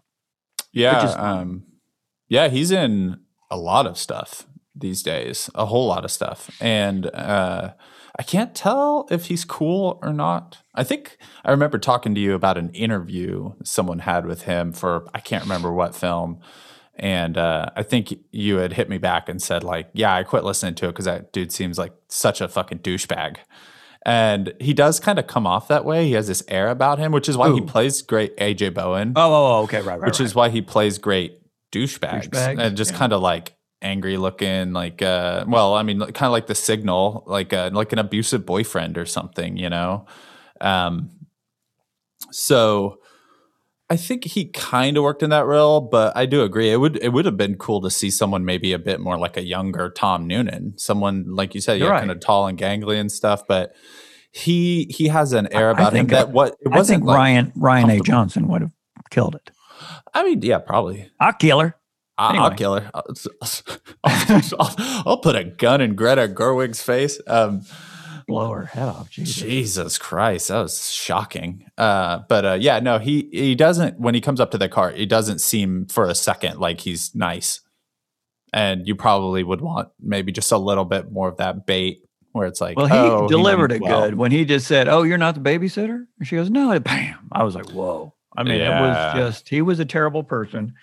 Yeah, 0.73 1.05
is 1.05 1.17
um, 1.17 1.65
yeah, 2.29 2.49
he's 2.49 2.71
in 2.71 3.21
a 3.51 3.57
lot 3.57 3.87
of 3.87 3.99
stuff 3.99 4.47
these 4.75 5.03
days, 5.03 5.51
a 5.55 5.67
whole 5.67 5.87
lot 5.87 6.05
of 6.05 6.11
stuff, 6.11 6.51
and 6.61 7.07
uh, 7.07 7.75
I 8.19 8.23
can't 8.23 8.55
tell 8.55 9.07
if 9.11 9.27
he's 9.27 9.45
cool 9.45 9.99
or 10.03 10.13
not. 10.13 10.59
I 10.75 10.85
think 10.85 11.17
I 11.45 11.51
remember 11.51 11.79
talking 11.79 12.15
to 12.15 12.21
you 12.21 12.35
about 12.35 12.59
an 12.59 12.71
interview 12.71 13.55
someone 13.65 14.01
had 14.01 14.27
with 14.27 14.43
him 14.43 14.73
for 14.73 15.07
I 15.13 15.21
can't 15.21 15.43
remember 15.43 15.73
what 15.73 15.95
film, 15.95 16.41
and 16.97 17.37
uh, 17.37 17.71
I 17.75 17.83
think 17.83 18.15
you 18.31 18.57
had 18.57 18.73
hit 18.75 18.89
me 18.89 18.99
back 18.99 19.29
and 19.29 19.43
said 19.43 19.65
like, 19.65 19.89
"Yeah, 19.93 20.15
I 20.15 20.23
quit 20.23 20.45
listening 20.45 20.75
to 20.77 20.87
it 20.87 20.89
because 20.89 21.07
that 21.07 21.33
dude 21.33 21.53
seems 21.53 21.79
like 21.79 21.93
such 22.09 22.41
a 22.41 22.49
fucking 22.49 22.81
douchebag." 22.81 23.37
And 24.07 24.53
he 24.61 24.75
does 24.75 25.01
kind 25.01 25.19
of 25.19 25.27
come 25.27 25.47
off 25.47 25.69
that 25.69 25.85
way. 25.85 26.07
He 26.07 26.13
has 26.13 26.29
this 26.29 26.43
air 26.49 26.69
about 26.69 26.99
him, 26.99 27.11
which 27.11 27.29
is 27.29 27.37
why 27.37 27.51
he 27.53 27.61
plays 27.63 28.03
great 28.03 28.37
AJ 28.37 28.75
Bowen 28.75 29.15
Oh, 29.17 29.33
oh, 29.33 29.47
oh, 29.61 29.63
okay, 29.63 29.81
right, 29.81 29.99
right. 29.99 30.07
which 30.07 30.21
is 30.21 30.35
why 30.35 30.51
he 30.51 30.61
plays 30.61 30.99
great 30.99 31.41
douchebags, 31.73 32.29
Douchebags, 32.29 32.61
and 32.61 32.77
just 32.77 32.93
yeah. 32.93 32.99
kind 32.99 33.13
of 33.15 33.23
like 33.23 33.57
angry 33.81 34.17
looking, 34.17 34.73
like 34.73 35.01
uh, 35.03 35.45
well, 35.49 35.75
I 35.75 35.83
mean, 35.83 36.01
kind 36.01 36.27
of 36.27 36.33
like 36.33 36.47
the 36.47 36.55
signal, 36.55 37.25
like 37.27 37.53
uh, 37.53 37.71
like 37.73 37.93
an 37.93 37.99
abusive 37.99 38.45
boyfriend 38.45 38.99
or 38.99 39.07
something, 39.07 39.57
you 39.57 39.71
know. 39.71 40.07
Um, 40.61 41.11
so 42.31 42.99
I 43.91 43.97
think 43.97 44.25
he 44.25 44.47
kind 44.47 44.97
of 44.97 45.03
worked 45.05 45.23
in 45.23 45.31
that 45.31 45.45
role, 45.47 45.81
but 45.83 46.17
I 46.17 46.25
do 46.27 46.43
agree 46.43 46.71
it 46.73 46.77
would 46.79 46.97
it 47.03 47.11
would 47.11 47.27
have 47.27 47.37
been 47.37 47.57
cool 47.57 47.81
to 47.83 47.91
see 47.91 48.11
someone 48.11 48.45
maybe 48.45 48.73
a 48.73 48.79
bit 48.79 48.99
more 49.01 49.19
like 49.19 49.37
a 49.37 49.43
younger 49.43 49.91
Tom 49.91 50.27
Noonan, 50.27 50.75
someone 50.79 51.25
like 51.35 51.55
you 51.55 51.61
said, 51.61 51.79
You're 51.79 51.89
yeah, 51.89 51.93
right. 51.93 51.99
kind 52.01 52.11
of 52.11 52.21
tall 52.21 52.47
and 52.47 52.59
gangly 52.59 52.99
and 52.99 53.11
stuff, 53.13 53.43
but. 53.49 53.75
He 54.37 54.87
he 54.91 55.07
has 55.07 55.33
an 55.33 55.47
air 55.53 55.71
about 55.71 55.93
him 55.93 56.09
that 56.09 56.33
what 56.33 56.57
it 56.61 56.73
I 56.73 56.77
wasn't 56.77 57.03
think 57.03 57.07
like, 57.07 57.17
Ryan 57.19 57.53
Ryan 57.55 57.91
A. 57.91 58.01
Johnson 58.01 58.49
would 58.49 58.63
have 58.63 58.73
killed 59.09 59.37
it. 59.37 59.53
I 60.13 60.25
mean, 60.25 60.43
yeah, 60.43 60.59
probably. 60.59 61.09
I'll 61.21 61.35
kill 61.35 61.61
her. 61.61 61.77
I- 62.19 62.37
I'll 62.39 62.51
kill 62.51 62.75
her. 62.81 62.91
I'll, 62.93 63.05
I'll- 64.05 64.75
I'll 65.07 65.19
put 65.19 65.37
a 65.37 65.45
gun 65.45 65.81
in 65.81 65.95
Greta 65.95 66.27
Gerwig's 66.27 66.83
face. 66.83 67.21
Um, 67.29 67.63
Blow 68.27 68.51
her 68.53 68.67
head 68.67 68.89
off. 68.89 69.11
Jesus. 69.11 69.37
Jesus 69.37 69.99
Christ, 69.99 70.49
that 70.49 70.61
was 70.63 70.91
shocking. 70.91 71.67
Uh, 71.77 72.21
but 72.29 72.45
uh, 72.45 72.59
yeah, 72.61 72.81
no, 72.81 72.99
he 72.99 73.29
he 73.33 73.55
doesn't. 73.55 73.99
When 74.01 74.15
he 74.15 74.21
comes 74.21 74.41
up 74.41 74.51
to 74.53 74.59
the 74.59 74.69
car, 74.69 74.91
he 74.91 75.07
doesn't 75.07 75.41
seem 75.41 75.87
for 75.87 76.07
a 76.07 76.15
second 76.15 76.59
like 76.59 76.81
he's 76.81 77.15
nice. 77.15 77.61
And 78.53 78.87
you 78.87 78.95
probably 78.95 79.43
would 79.43 79.61
want 79.61 79.89
maybe 80.01 80.31
just 80.31 80.53
a 80.53 80.59
little 80.59 80.85
bit 80.85 81.11
more 81.11 81.29
of 81.29 81.39
that 81.39 81.67
bait, 81.67 82.03
where 82.33 82.47
it's 82.47 82.61
like, 82.61 82.77
Well, 82.77 82.87
he 82.87 82.95
oh, 82.97 83.29
delivered 83.29 83.71
meant 83.71 83.83
it 83.83 83.87
well. 83.87 84.03
good 84.03 84.15
when 84.15 84.31
he 84.31 84.45
just 84.45 84.67
said, 84.67 84.89
"Oh, 84.89 85.03
you're 85.03 85.19
not 85.19 85.35
the 85.35 85.41
babysitter." 85.41 86.05
And 86.19 86.29
she 86.29 86.37
goes, 86.37 86.51
"No." 86.51 86.79
Bam! 86.81 87.29
I 87.33 87.43
was 87.43 87.55
like, 87.55 87.71
"Whoa!" 87.71 88.15
I 88.37 88.43
mean, 88.43 88.61
it 88.61 88.69
was 88.69 89.15
just 89.15 89.49
he 89.49 89.63
was 89.63 89.79
a 89.81 89.85
terrible 89.85 90.25
person, 90.25 90.75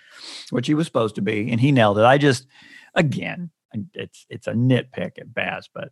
which 0.51 0.67
he 0.67 0.73
was 0.73 0.87
supposed 0.87 1.15
to 1.15 1.21
be, 1.21 1.51
and 1.51 1.59
he 1.59 1.71
nailed 1.71 1.97
it. 1.97 2.05
I 2.05 2.17
just, 2.17 2.47
again, 2.95 3.51
it's 3.93 4.25
it's 4.29 4.47
a 4.47 4.53
nitpick 4.53 5.17
at 5.19 5.33
best, 5.33 5.69
but 5.73 5.89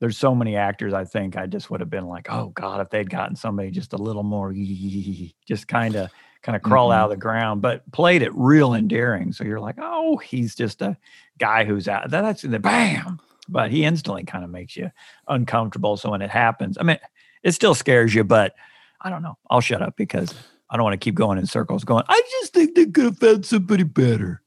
there's 0.00 0.18
so 0.18 0.34
many 0.34 0.56
actors. 0.56 0.92
I 0.92 1.04
think 1.04 1.36
I 1.36 1.46
just 1.46 1.70
would 1.70 1.80
have 1.80 1.90
been 1.90 2.08
like, 2.08 2.28
"Oh 2.30 2.48
God, 2.48 2.80
if 2.80 2.90
they'd 2.90 3.08
gotten 3.08 3.36
somebody 3.36 3.70
just 3.70 3.92
a 3.92 3.96
little 3.96 4.22
more, 4.22 4.52
just 5.46 5.68
kind 5.68 5.96
of." 5.96 6.10
Kind 6.42 6.56
of 6.56 6.62
crawl 6.62 6.90
out 6.90 6.94
mm-hmm. 6.94 7.04
of 7.04 7.10
the 7.10 7.16
ground, 7.20 7.60
but 7.60 7.92
played 7.92 8.22
it 8.22 8.34
real 8.34 8.72
endearing. 8.72 9.30
So 9.30 9.44
you're 9.44 9.60
like, 9.60 9.74
oh, 9.76 10.16
he's 10.16 10.54
just 10.54 10.80
a 10.80 10.96
guy 11.38 11.66
who's 11.66 11.86
out. 11.86 12.08
That's 12.08 12.40
the 12.40 12.58
bam, 12.58 13.20
but 13.46 13.70
he 13.70 13.84
instantly 13.84 14.24
kind 14.24 14.42
of 14.42 14.48
makes 14.48 14.74
you 14.74 14.90
uncomfortable. 15.28 15.98
So 15.98 16.10
when 16.10 16.22
it 16.22 16.30
happens, 16.30 16.78
I 16.80 16.82
mean, 16.84 16.98
it 17.42 17.52
still 17.52 17.74
scares 17.74 18.14
you, 18.14 18.24
but 18.24 18.54
I 19.02 19.10
don't 19.10 19.20
know. 19.20 19.36
I'll 19.50 19.60
shut 19.60 19.82
up 19.82 19.96
because 19.96 20.34
I 20.70 20.76
don't 20.76 20.84
want 20.84 20.94
to 20.94 21.04
keep 21.04 21.14
going 21.14 21.38
in 21.38 21.46
circles 21.46 21.84
going, 21.84 22.04
I 22.08 22.22
just 22.40 22.52
think 22.52 22.74
they 22.74 22.86
could 22.86 23.04
have 23.04 23.18
found 23.18 23.44
somebody 23.44 23.82
better. 23.82 24.42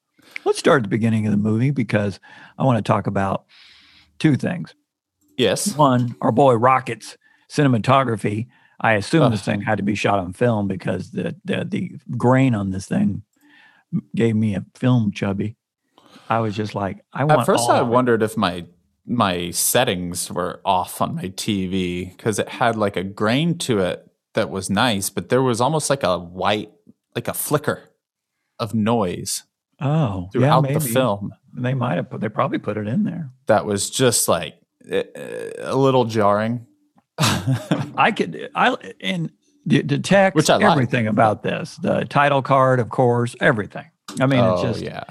Let's 0.46 0.60
start 0.60 0.80
at 0.80 0.84
the 0.84 0.90
beginning 0.90 1.26
of 1.28 1.32
the 1.32 1.38
movie 1.38 1.72
because 1.72 2.20
I 2.58 2.64
want 2.64 2.78
to 2.78 2.90
talk 2.90 3.08
about 3.08 3.46
two 4.20 4.36
things. 4.36 4.74
Yes. 5.38 5.76
One, 5.76 6.16
our 6.22 6.32
boy 6.32 6.54
Rockett's 6.56 7.18
cinematography. 7.50 8.48
I 8.80 8.94
assume 8.94 9.24
Ugh. 9.24 9.32
this 9.32 9.44
thing 9.44 9.62
had 9.62 9.78
to 9.78 9.84
be 9.84 9.96
shot 9.96 10.20
on 10.20 10.34
film 10.34 10.68
because 10.68 11.12
the, 11.12 11.36
the 11.46 11.66
the 11.66 11.92
grain 12.18 12.54
on 12.56 12.72
this 12.72 12.86
thing 12.86 13.24
gave 14.16 14.36
me 14.36 14.56
a 14.56 14.66
film 14.76 15.12
chubby. 15.12 15.56
I 16.30 16.40
was 16.40 16.56
just 16.56 16.76
like, 16.76 17.04
I 17.14 17.24
want. 17.24 17.42
At 17.42 17.46
first, 17.46 17.70
I 17.70 17.82
wondered 17.82 18.22
if 18.24 18.36
my 18.38 18.66
my 19.06 19.52
settings 19.52 20.32
were 20.32 20.62
off 20.66 21.02
on 21.02 21.16
my 21.16 21.24
TV 21.30 22.10
because 22.16 22.40
it 22.40 22.50
had 22.50 22.76
like 22.76 22.96
a 22.98 23.04
grain 23.04 23.58
to 23.60 23.80
it 23.80 24.10
that 24.34 24.50
was 24.50 24.70
nice, 24.70 25.10
but 25.10 25.30
there 25.30 25.42
was 25.42 25.62
almost 25.62 25.90
like 25.90 26.04
a 26.04 26.18
white, 26.18 26.72
like 27.16 27.28
a 27.28 27.34
flicker 27.34 27.90
of 28.60 28.74
noise 28.74 29.44
Oh, 29.82 30.30
throughout 30.32 30.68
yeah, 30.68 30.78
the 30.78 30.80
film 30.80 31.34
They 31.54 31.74
might 31.74 31.96
have 31.96 32.10
put. 32.10 32.22
They 32.22 32.30
probably 32.30 32.60
put 32.60 32.78
it 32.78 32.88
in 32.88 33.04
there. 33.04 33.32
that 33.48 33.66
was 33.66 33.90
just 33.90 34.28
like 34.28 34.56
a 34.90 35.76
little 35.76 36.06
jarring. 36.06 36.66
I 37.18 38.14
could. 38.16 38.50
I 38.56 38.76
and 39.02 39.32
the, 39.66 39.82
the 39.82 40.00
text, 40.00 40.36
Which 40.36 40.50
I 40.50 40.56
like. 40.58 40.66
everything 40.66 41.08
about 41.08 41.44
this, 41.44 41.78
the 41.78 42.06
title 42.06 42.42
card, 42.42 42.80
of 42.80 42.90
course, 42.90 43.36
everything. 43.40 43.86
I 44.20 44.26
mean, 44.26 44.40
oh 44.40 44.54
it's 44.54 44.62
just 44.62 44.82
yeah, 44.82 45.04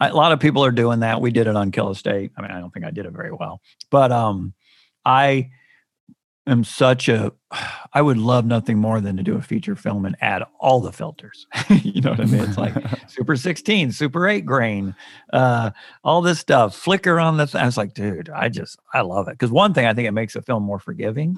a 0.00 0.12
lot 0.12 0.32
of 0.32 0.40
people 0.40 0.64
are 0.64 0.70
doing 0.70 1.00
that. 1.00 1.20
We 1.20 1.30
did 1.30 1.46
it 1.46 1.56
on 1.56 1.70
Kill 1.70 1.90
Estate. 1.90 2.32
I 2.36 2.42
mean, 2.42 2.50
I 2.50 2.60
don't 2.60 2.72
think 2.72 2.84
I 2.86 2.90
did 2.90 3.06
it 3.06 3.12
very 3.12 3.32
well, 3.32 3.60
but 3.90 4.12
um, 4.12 4.54
I 5.04 5.50
am 6.46 6.64
such 6.64 7.08
a. 7.08 7.32
I 7.92 8.02
would 8.02 8.18
love 8.18 8.44
nothing 8.44 8.78
more 8.78 9.00
than 9.00 9.16
to 9.16 9.22
do 9.22 9.36
a 9.36 9.42
feature 9.42 9.76
film 9.76 10.04
and 10.04 10.16
add 10.20 10.42
all 10.58 10.80
the 10.80 10.92
filters. 10.92 11.46
you 11.70 12.00
know 12.00 12.10
what 12.10 12.20
I 12.20 12.24
mean? 12.24 12.40
It's 12.42 12.58
like 12.58 12.74
Super 13.08 13.36
16, 13.36 13.92
Super 13.92 14.26
8 14.28 14.44
grain, 14.44 14.94
uh, 15.32 15.70
all 16.02 16.20
this 16.22 16.40
stuff, 16.40 16.74
flicker 16.76 17.20
on 17.20 17.36
the. 17.36 17.46
Th- 17.46 17.62
I 17.62 17.66
was 17.66 17.76
like, 17.76 17.94
dude, 17.94 18.28
I 18.30 18.48
just 18.48 18.78
I 18.92 19.02
love 19.02 19.28
it 19.28 19.32
because 19.32 19.50
one 19.50 19.72
thing 19.74 19.86
I 19.86 19.94
think 19.94 20.08
it 20.08 20.12
makes 20.12 20.34
a 20.36 20.42
film 20.42 20.62
more 20.62 20.78
forgiving. 20.78 21.36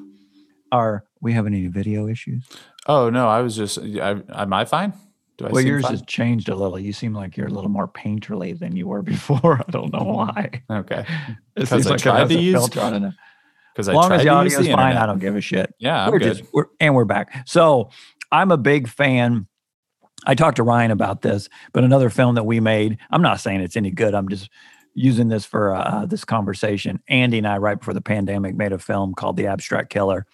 Are 0.72 1.04
we 1.20 1.32
having 1.32 1.54
any 1.54 1.68
video 1.68 2.08
issues? 2.08 2.44
oh 2.88 3.10
no, 3.10 3.28
I 3.28 3.40
was 3.42 3.54
just. 3.56 3.78
I, 3.78 4.20
am 4.30 4.52
I 4.52 4.64
fine? 4.64 4.92
Do 5.38 5.46
I 5.46 5.50
well, 5.50 5.62
yours 5.62 5.82
fine? 5.82 5.92
has 5.92 6.02
changed 6.06 6.48
a 6.48 6.56
little. 6.56 6.78
You 6.78 6.92
seem 6.94 7.12
like 7.14 7.36
you're 7.36 7.46
a 7.48 7.52
little 7.52 7.70
more 7.70 7.86
painterly 7.86 8.58
than 8.58 8.74
you 8.74 8.86
were 8.88 9.02
before. 9.14 9.60
I 9.60 9.70
don't 9.70 9.92
know 9.92 10.02
why. 10.04 10.62
okay. 10.70 11.04
It 11.28 11.36
Because 11.60 11.86
I 11.86 11.94
it 11.94 11.98
tried 12.00 12.28
to 12.30 12.36
a 12.36 12.40
use- 12.40 12.54
filter 12.58 12.80
on 12.80 13.04
it. 13.04 13.14
Because 13.76 13.90
As 13.90 13.94
long 13.94 14.10
as 14.10 14.22
the 14.22 14.30
audio 14.30 14.58
is 14.58 14.68
fine, 14.68 14.96
I 14.96 15.04
don't 15.04 15.18
give 15.18 15.36
a 15.36 15.40
shit. 15.42 15.74
Yeah, 15.78 16.06
I'm 16.06 16.10
we're 16.10 16.18
good. 16.18 16.38
just 16.38 16.50
we're 16.54 16.64
and 16.80 16.94
we're 16.94 17.04
back. 17.04 17.46
So 17.46 17.90
I'm 18.32 18.50
a 18.50 18.56
big 18.56 18.88
fan. 18.88 19.46
I 20.24 20.34
talked 20.34 20.56
to 20.56 20.62
Ryan 20.62 20.90
about 20.90 21.20
this, 21.20 21.50
but 21.74 21.84
another 21.84 22.08
film 22.08 22.36
that 22.36 22.44
we 22.44 22.58
made. 22.58 22.96
I'm 23.10 23.20
not 23.20 23.38
saying 23.38 23.60
it's 23.60 23.76
any 23.76 23.90
good. 23.90 24.14
I'm 24.14 24.30
just 24.30 24.48
using 24.94 25.28
this 25.28 25.44
for 25.44 25.74
uh, 25.74 26.06
this 26.06 26.24
conversation. 26.24 27.02
Andy 27.06 27.36
and 27.36 27.46
I, 27.46 27.58
right 27.58 27.78
before 27.78 27.92
the 27.92 28.00
pandemic, 28.00 28.54
made 28.54 28.72
a 28.72 28.78
film 28.78 29.12
called 29.12 29.36
The 29.36 29.46
Abstract 29.46 29.90
Killer, 29.90 30.24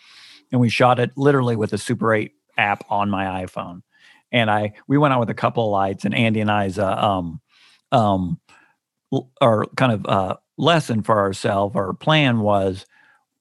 and 0.53 0.61
we 0.61 0.69
shot 0.69 1.01
it 1.01 1.11
literally 1.17 1.57
with 1.57 1.73
a 1.73 1.79
Super 1.79 2.15
8 2.15 2.31
app 2.59 2.85
on 2.91 3.11
my 3.11 3.45
iPhone. 3.45 3.83
And 4.31 4.53
I 4.53 4.75
we 4.87 4.99
went 4.99 5.15
out 5.15 5.19
with 5.19 5.31
a 5.31 5.35
couple 5.35 5.65
of 5.65 5.73
lights, 5.73 6.05
and 6.05 6.15
Andy 6.15 6.39
and 6.39 6.51
I's 6.51 6.79
uh, 6.79 6.95
um 6.95 7.41
um 7.91 8.39
our 9.41 9.67
kind 9.77 9.91
of 9.91 10.07
uh, 10.07 10.37
lesson 10.57 11.03
for 11.03 11.19
ourselves, 11.19 11.75
our 11.75 11.93
plan 11.93 12.39
was 12.39 12.87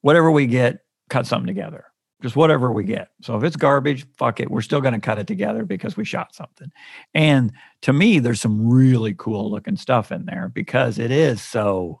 whatever 0.02 0.30
we 0.30 0.46
get, 0.46 0.80
cut 1.10 1.26
something 1.26 1.46
together. 1.46 1.86
Just 2.22 2.36
whatever 2.36 2.70
we 2.70 2.84
get. 2.84 3.08
So 3.22 3.36
if 3.36 3.42
it's 3.42 3.56
garbage, 3.56 4.06
fuck 4.16 4.38
it. 4.38 4.48
We're 4.50 4.62
still 4.62 4.80
going 4.80 4.94
to 4.94 5.00
cut 5.00 5.18
it 5.18 5.26
together 5.26 5.64
because 5.64 5.96
we 5.96 6.04
shot 6.04 6.34
something. 6.36 6.70
And 7.14 7.52
to 7.82 7.92
me, 7.92 8.20
there's 8.20 8.40
some 8.40 8.68
really 8.68 9.14
cool 9.18 9.50
looking 9.50 9.76
stuff 9.76 10.12
in 10.12 10.24
there 10.26 10.48
because 10.48 11.00
it 11.00 11.10
is 11.10 11.42
so 11.42 12.00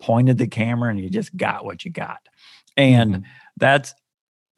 pointed 0.00 0.38
the 0.38 0.46
camera 0.46 0.90
and 0.90 0.98
you 0.98 1.10
just 1.10 1.36
got 1.36 1.66
what 1.66 1.84
you 1.84 1.90
got. 1.90 2.20
And 2.78 3.16
Mhm. 3.16 3.22
that's 3.58 3.94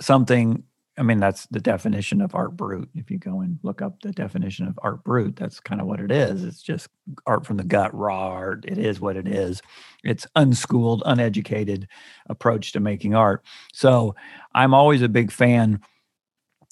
something 0.01 0.63
I 1.01 1.03
mean, 1.03 1.19
that's 1.19 1.47
the 1.47 1.61
definition 1.61 2.21
of 2.21 2.35
art 2.35 2.59
brute. 2.59 2.91
If 2.95 3.11
you 3.11 3.17
go 3.17 3.41
and 3.41 3.59
look 3.63 3.81
up 3.81 4.03
the 4.03 4.13
definition 4.13 4.67
of 4.67 4.79
art 4.83 5.03
brute, 5.03 5.35
that's 5.35 5.59
kind 5.59 5.81
of 5.81 5.87
what 5.87 5.99
it 5.99 6.13
is. 6.13 6.45
It's 6.45 6.61
just 6.61 6.89
art 7.25 7.47
from 7.47 7.57
the 7.57 7.65
gut, 7.65 7.95
raw 7.95 8.29
art. 8.29 8.67
It 8.69 8.77
is 8.77 9.01
what 9.01 9.17
it 9.17 9.27
is. 9.27 9.63
It's 10.05 10.27
unschooled, 10.37 11.03
uneducated 11.07 11.89
approach 12.29 12.73
to 12.73 12.81
making 12.81 13.15
art. 13.15 13.43
So 13.73 14.15
I'm 14.55 14.75
always 14.75 15.01
a 15.01 15.09
big 15.09 15.33
fan. 15.33 15.81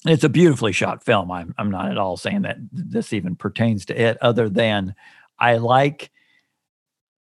It's 0.05 0.23
a 0.23 0.29
beautifully 0.29 0.73
shot 0.73 1.03
film. 1.03 1.31
I'm, 1.31 1.55
I'm 1.57 1.71
not 1.71 1.89
at 1.89 1.97
all 1.97 2.15
saying 2.15 2.43
that 2.43 2.57
this 2.71 3.13
even 3.13 3.35
pertains 3.35 3.83
to 3.87 3.99
it, 3.99 4.19
other 4.21 4.47
than 4.47 4.93
I 5.39 5.57
like 5.57 6.11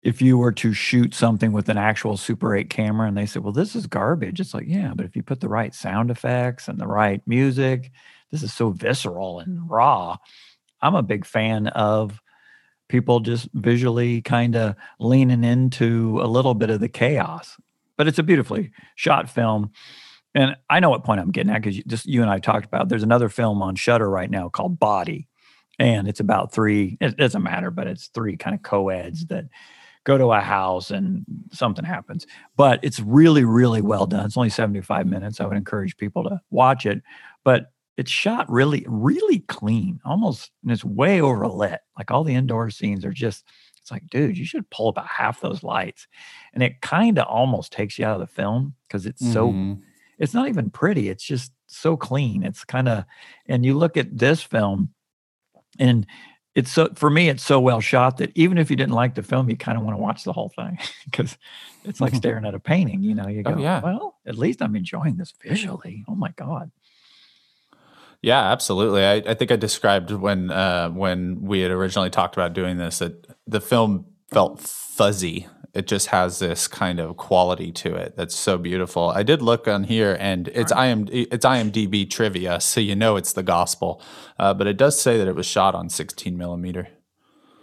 if 0.04 0.22
you 0.22 0.38
were 0.38 0.52
to 0.52 0.74
shoot 0.74 1.13
something 1.13 1.54
with 1.54 1.70
an 1.70 1.78
actual 1.78 2.18
Super 2.18 2.56
8 2.56 2.70
camera 2.70 3.08
and 3.08 3.18
they 3.18 3.26
said, 3.26 3.44
well, 3.44 3.54
this 3.54 3.76
is 3.76 3.88
garbage. 3.88 4.39
It's 4.39 4.54
like, 4.54 4.68
yeah, 4.68 4.92
but 4.94 5.06
if 5.06 5.16
you 5.16 5.24
put 5.24 5.39
the 5.39 5.48
right 5.48 5.74
sound 5.74 6.12
effects 6.12 6.68
and 6.68 6.78
the 6.78 6.88
right 6.88 7.22
music, 7.26 7.89
this 8.30 8.44
is 8.44 8.54
so 8.54 8.72
visceral 8.72 9.39
and 9.39 9.60
mm-hmm. 9.60 9.74
raw. 9.74 10.18
I'm 10.82 10.96
a 10.96 11.04
big 11.04 11.26
fan 11.26 11.68
of 11.68 12.20
people 12.89 13.22
just 13.22 13.48
visually 13.54 14.22
kind 14.22 14.56
of 14.58 14.76
leaning 15.00 15.46
into 15.46 16.20
a 16.22 16.28
little 16.28 16.54
bit 16.54 16.70
of 16.70 16.82
the 16.82 16.89
chaos. 16.89 17.56
But 17.96 18.08
it's 18.08 18.20
a 18.20 18.24
beautifully 18.24 18.72
shot 18.96 19.30
film. 19.30 19.72
And 20.36 20.58
I 20.70 20.82
know 20.82 20.89
what 20.89 21.06
point 21.06 21.22
I'm 21.22 21.32
getting 21.32 21.54
at 21.54 21.62
because 21.62 21.82
just 21.86 22.08
you 22.08 22.22
and 22.22 22.30
I 22.30 22.39
talked 22.39 22.66
about. 22.66 22.89
There's 22.89 23.04
another 23.04 23.30
film 23.30 23.62
on 23.62 23.76
Shudder 23.76 24.10
right 24.10 24.30
now 24.30 24.50
called 24.50 24.80
Body, 24.80 25.28
and 25.78 26.08
it's 26.08 26.20
about 26.20 26.52
three. 26.52 26.98
It 27.00 27.18
doesn't 27.18 27.44
matter, 27.44 27.70
but 27.70 27.86
it's 27.86 28.08
three 28.08 28.36
kind 28.36 28.56
of 28.56 28.63
co-eds 28.63 29.28
that 29.28 29.46
go 30.06 30.18
to 30.18 30.32
a 30.34 30.39
house 30.42 30.92
and 30.92 31.26
something 31.52 31.86
happens. 31.86 32.26
But 32.58 32.80
it's 32.84 33.00
really, 33.00 33.44
really 33.44 33.82
well 33.82 34.06
done. 34.06 34.26
It's 34.26 34.38
only 34.38 34.50
75 34.50 35.08
minutes. 35.08 35.39
I 35.39 35.46
would 35.46 35.58
encourage 35.58 35.98
people 35.98 36.24
to 36.26 36.42
watch 36.50 36.86
it. 36.86 37.02
But 37.44 37.72
it's 37.96 38.12
shot 38.12 38.50
really, 38.52 38.84
really 38.88 39.39
clean, 39.42 40.00
almost, 40.04 40.52
and 40.63 40.72
it's 40.72 40.84
way 40.84 41.20
overlit. 41.20 41.78
Like 41.98 42.10
all 42.12 42.24
the 42.24 42.34
indoor 42.34 42.70
scenes 42.72 43.06
are 43.06 43.12
just, 43.13 43.46
it's 43.80 43.92
like, 43.92 44.08
dude, 44.08 44.38
you 44.38 44.46
should 44.46 44.70
pull 44.72 44.89
about 44.89 45.08
half 45.08 45.42
those 45.42 45.62
lights. 45.62 46.08
And 46.54 46.63
it 46.63 46.82
kind 46.82 47.20
of 47.20 47.28
almost 47.28 47.72
takes 47.72 48.00
you 48.00 48.06
out 48.06 48.20
of 48.20 48.28
the 48.28 48.34
film 48.34 48.74
because 48.88 49.06
it's 49.06 49.32
so 49.32 49.52
Mhm. 49.52 49.80
it's 50.20 50.34
not 50.34 50.48
even 50.48 50.70
pretty. 50.70 51.10
It's 51.10 51.24
just 51.24 51.52
so 51.68 51.96
clean. 51.98 52.44
It's 52.44 52.63
kind 52.66 52.88
of, 52.88 53.04
and 53.48 53.66
you 53.66 53.78
look 53.78 53.96
at 53.98 54.18
this 54.18 54.42
film, 54.42 54.89
and 55.80 56.06
it's 56.56 56.72
so 56.72 56.89
for 56.96 57.10
me, 57.10 57.30
it's 57.30 57.44
so 57.44 57.60
well 57.60 57.82
shot 57.82 58.18
that 58.18 58.32
even 58.36 58.58
if 58.58 58.70
you 58.70 58.76
didn't 58.76 58.94
like 58.94 59.16
the 59.16 59.24
film, 59.24 59.50
you 59.50 59.58
kind 59.58 59.78
of 59.78 59.84
want 59.84 59.98
to 59.98 60.02
watch 60.02 60.24
the 60.24 60.34
whole 60.34 60.50
thing 60.50 60.78
because 61.06 61.38
it's 61.84 62.00
like 62.00 62.13
staring 62.22 62.46
at 62.46 62.54
a 62.54 62.60
painting. 62.60 63.02
You 63.04 63.16
know, 63.16 63.28
you 63.28 63.44
Oh, 63.46 63.56
go, 63.56 63.58
yeah. 63.60 63.82
well, 63.82 64.16
at 64.26 64.38
least 64.38 64.62
I'm 64.62 64.76
enjoying 64.76 65.18
this 65.18 65.34
visually. 65.42 66.06
Oh 66.08 66.16
my 66.16 66.32
god. 66.36 66.72
Yeah, 68.22 68.39
absolutely. 68.52 69.04
I, 69.04 69.16
I 69.16 69.34
think 69.34 69.52
I 69.52 69.58
described 69.58 70.10
when 70.12 70.50
uh, 70.50 70.89
when 70.89 71.42
we 71.42 71.60
had 71.60 71.72
originally 71.72 72.10
talked 72.10 72.36
about 72.36 72.54
doing 72.54 72.78
this 72.78 73.00
that 73.00 73.28
the 73.48 73.60
film 73.60 74.06
felt 74.34 74.60
fuzzy. 74.60 75.48
It 75.74 75.88
just 75.88 76.08
has 76.08 76.38
this 76.38 76.67
kind 76.67 77.00
of 77.00 77.17
quality 77.17 77.72
to 77.72 77.96
it 77.96 78.15
that's 78.15 78.36
so 78.36 78.60
beautiful. 78.60 79.10
I 79.10 79.24
did 79.24 79.41
look 79.41 79.67
on 79.67 79.86
here, 79.86 80.15
and 80.19 80.48
it's 80.50 80.72
IM, 80.72 81.08
it's 81.12 81.43
IMDb 81.46 82.08
trivia, 82.08 82.60
so 82.60 82.80
you 82.80 82.96
know 82.96 83.15
it's 83.15 83.34
the 83.34 83.41
gospel. 83.41 84.00
Uh, 84.38 84.54
but 84.54 84.67
it 84.67 84.78
does 84.78 85.02
say 85.02 85.17
that 85.17 85.28
it 85.28 85.36
was 85.36 85.48
shot 85.48 85.74
on 85.74 85.89
16 85.89 86.38
millimeter, 86.38 86.89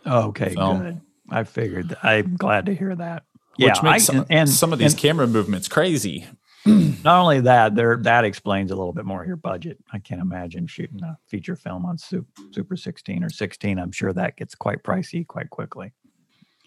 Okay, 0.06 0.54
Film. 0.54 0.82
good. 0.82 1.00
I 1.30 1.44
figured. 1.44 1.90
That. 1.90 2.04
I'm 2.04 2.34
glad 2.36 2.66
to 2.66 2.74
hear 2.74 2.96
that. 2.96 3.22
which 3.58 3.68
yeah, 3.76 3.82
makes 3.82 4.10
I- 4.10 4.14
some, 4.14 4.26
and 4.28 4.48
some 4.48 4.72
of 4.72 4.80
these 4.80 4.92
and- 4.94 5.00
camera 5.00 5.26
movements 5.28 5.68
crazy. 5.68 6.26
not 6.66 7.20
only 7.20 7.40
that, 7.42 7.74
there 7.76 7.96
that 8.02 8.24
explains 8.24 8.70
a 8.70 8.76
little 8.76 8.92
bit 8.92 9.04
more 9.06 9.22
of 9.22 9.26
your 9.28 9.36
budget. 9.36 9.78
I 9.92 9.98
can't 9.98 10.20
imagine 10.20 10.66
shooting 10.66 11.02
a 11.02 11.16
feature 11.26 11.56
film 11.56 11.86
on 11.86 11.96
Super 11.96 12.76
16 12.76 13.22
or 13.24 13.30
16. 13.30 13.78
I'm 13.78 13.92
sure 13.92 14.12
that 14.12 14.36
gets 14.36 14.54
quite 14.56 14.82
pricey 14.82 15.26
quite 15.26 15.48
quickly. 15.48 15.92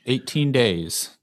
18 0.06 0.52
days. 0.52 1.18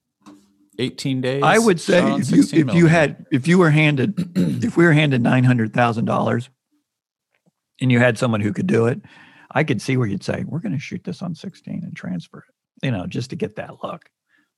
18 0.79 1.21
days. 1.21 1.43
I 1.43 1.59
would 1.59 1.81
say 1.81 2.01
if 2.15 2.31
you 2.31 2.43
if 2.43 2.75
you 2.75 2.87
had 2.87 3.27
if 3.31 3.47
you 3.47 3.59
were 3.59 3.71
handed 3.71 4.15
if 4.65 4.77
we 4.77 4.85
were 4.85 4.93
handed 4.93 5.23
nine 5.23 5.45
hundred 5.45 5.75
thousand 5.75 6.07
dollars 6.07 6.49
and 7.81 7.93
you 7.93 7.99
had 7.99 8.17
someone 8.17 8.41
who 8.41 8.53
could 8.53 8.67
do 8.67 8.87
it, 8.87 9.01
I 9.51 9.65
could 9.65 9.83
see 9.83 9.97
where 9.97 10.07
you'd 10.07 10.25
say 10.25 10.45
we're 10.47 10.61
going 10.61 10.73
to 10.73 10.79
shoot 10.79 11.05
this 11.05 11.23
on 11.23 11.35
16 11.35 11.83
and 11.83 11.97
transfer 11.97 12.45
it, 12.49 12.87
you 12.87 12.93
know, 12.93 13.07
just 13.07 13.31
to 13.31 13.37
get 13.37 13.57
that 13.57 13.83
look. 13.83 14.11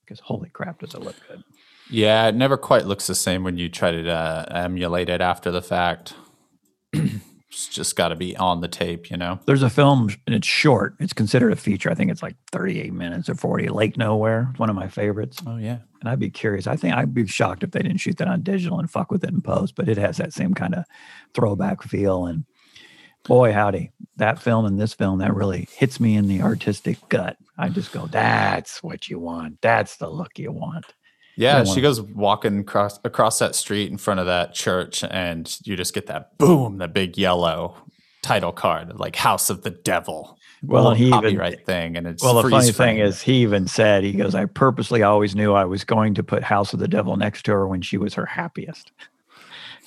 Because 0.04 0.20
holy 0.20 0.48
crap, 0.50 0.80
does 0.80 0.94
it 0.94 1.00
look 1.00 1.16
good? 1.28 1.42
Yeah, 1.88 2.26
it 2.26 2.35
never 2.35 2.56
quite 2.56 2.87
looks 2.87 3.06
the 3.06 3.14
same 3.14 3.44
when 3.44 3.56
you 3.56 3.68
try 3.68 3.92
to 3.92 4.11
uh, 4.11 4.44
emulate 4.50 5.08
it 5.08 5.20
after 5.20 5.50
the 5.50 5.62
fact. 5.62 6.14
it's 7.52 7.68
just 7.68 7.96
got 7.96 8.08
to 8.08 8.16
be 8.16 8.34
on 8.36 8.62
the 8.62 8.68
tape, 8.68 9.10
you 9.10 9.16
know. 9.18 9.38
There's 9.44 9.62
a 9.62 9.68
film 9.68 10.08
and 10.26 10.34
it's 10.34 10.46
short. 10.46 10.94
It's 10.98 11.12
considered 11.12 11.52
a 11.52 11.56
feature. 11.56 11.90
I 11.90 11.94
think 11.94 12.10
it's 12.10 12.22
like 12.22 12.34
38 12.50 12.94
minutes 12.94 13.28
or 13.28 13.34
40. 13.34 13.68
Lake 13.68 13.98
Nowhere, 13.98 14.48
it's 14.50 14.58
one 14.58 14.70
of 14.70 14.76
my 14.76 14.88
favorites. 14.88 15.38
Oh 15.46 15.58
yeah. 15.58 15.78
And 16.00 16.08
I'd 16.08 16.18
be 16.18 16.30
curious. 16.30 16.66
I 16.66 16.76
think 16.76 16.94
I'd 16.94 17.12
be 17.12 17.26
shocked 17.26 17.62
if 17.62 17.72
they 17.72 17.82
didn't 17.82 17.98
shoot 17.98 18.16
that 18.16 18.26
on 18.28 18.42
digital 18.42 18.78
and 18.78 18.90
fuck 18.90 19.12
with 19.12 19.22
it 19.22 19.30
in 19.30 19.42
post, 19.42 19.74
but 19.74 19.88
it 19.88 19.98
has 19.98 20.16
that 20.16 20.32
same 20.32 20.54
kind 20.54 20.74
of 20.74 20.84
throwback 21.34 21.82
feel. 21.82 22.24
And 22.24 22.44
boy, 23.24 23.52
howdy, 23.52 23.92
that 24.16 24.40
film 24.40 24.64
and 24.64 24.80
this 24.80 24.94
film, 24.94 25.18
that 25.18 25.34
really 25.34 25.68
hits 25.72 26.00
me 26.00 26.16
in 26.16 26.28
the 26.28 26.40
artistic 26.40 26.96
gut. 27.10 27.36
I 27.58 27.68
just 27.68 27.92
go, 27.92 28.06
that's 28.06 28.82
what 28.82 29.08
you 29.08 29.18
want. 29.18 29.60
That's 29.60 29.96
the 29.96 30.08
look 30.08 30.38
you 30.38 30.52
want. 30.52 30.86
Yeah, 31.42 31.64
she 31.64 31.81
goes 31.81 32.00
walking 32.00 32.61
across 32.61 32.98
across 33.05 33.38
that 33.38 33.55
street 33.55 33.90
in 33.90 33.98
front 33.98 34.20
of 34.20 34.26
that 34.26 34.55
church, 34.55 35.05
and 35.05 35.55
you 35.64 35.76
just 35.76 35.94
get 35.94 36.07
that 36.07 36.38
boom, 36.38 36.78
that 36.78 36.92
big 36.94 37.18
yellow 37.18 37.76
title 38.22 38.52
card, 38.52 38.98
like 38.98 39.16
House 39.16 39.50
of 39.50 39.62
the 39.62 39.70
Devil. 39.70 40.38
Well, 40.64 40.92
he 40.92 41.09
even- 41.09 41.12
copyright 41.20 41.66
thing, 41.66 41.96
and 41.96 42.07
it's 42.07 42.22
Well, 42.22 42.40
the 42.40 42.48
funny 42.48 42.70
thing 42.70 42.98
is, 42.98 43.20
he 43.20 43.42
even 43.42 43.66
said, 43.66 44.05
he 44.05 44.12
goes, 44.12 44.35
I 44.35 44.44
purposely 44.44 45.02
always 45.02 45.35
knew 45.35 45.55
I 45.55 45.64
was 45.64 45.83
going 45.83 46.14
to 46.14 46.22
put 46.22 46.44
House 46.44 46.72
of 46.72 46.78
the 46.78 46.87
Devil 46.87 47.16
next 47.16 47.44
to 47.46 47.52
her 47.52 47.66
when 47.66 47.83
she 47.83 47.96
was 47.96 48.14
her 48.14 48.26
happiest. 48.26 48.92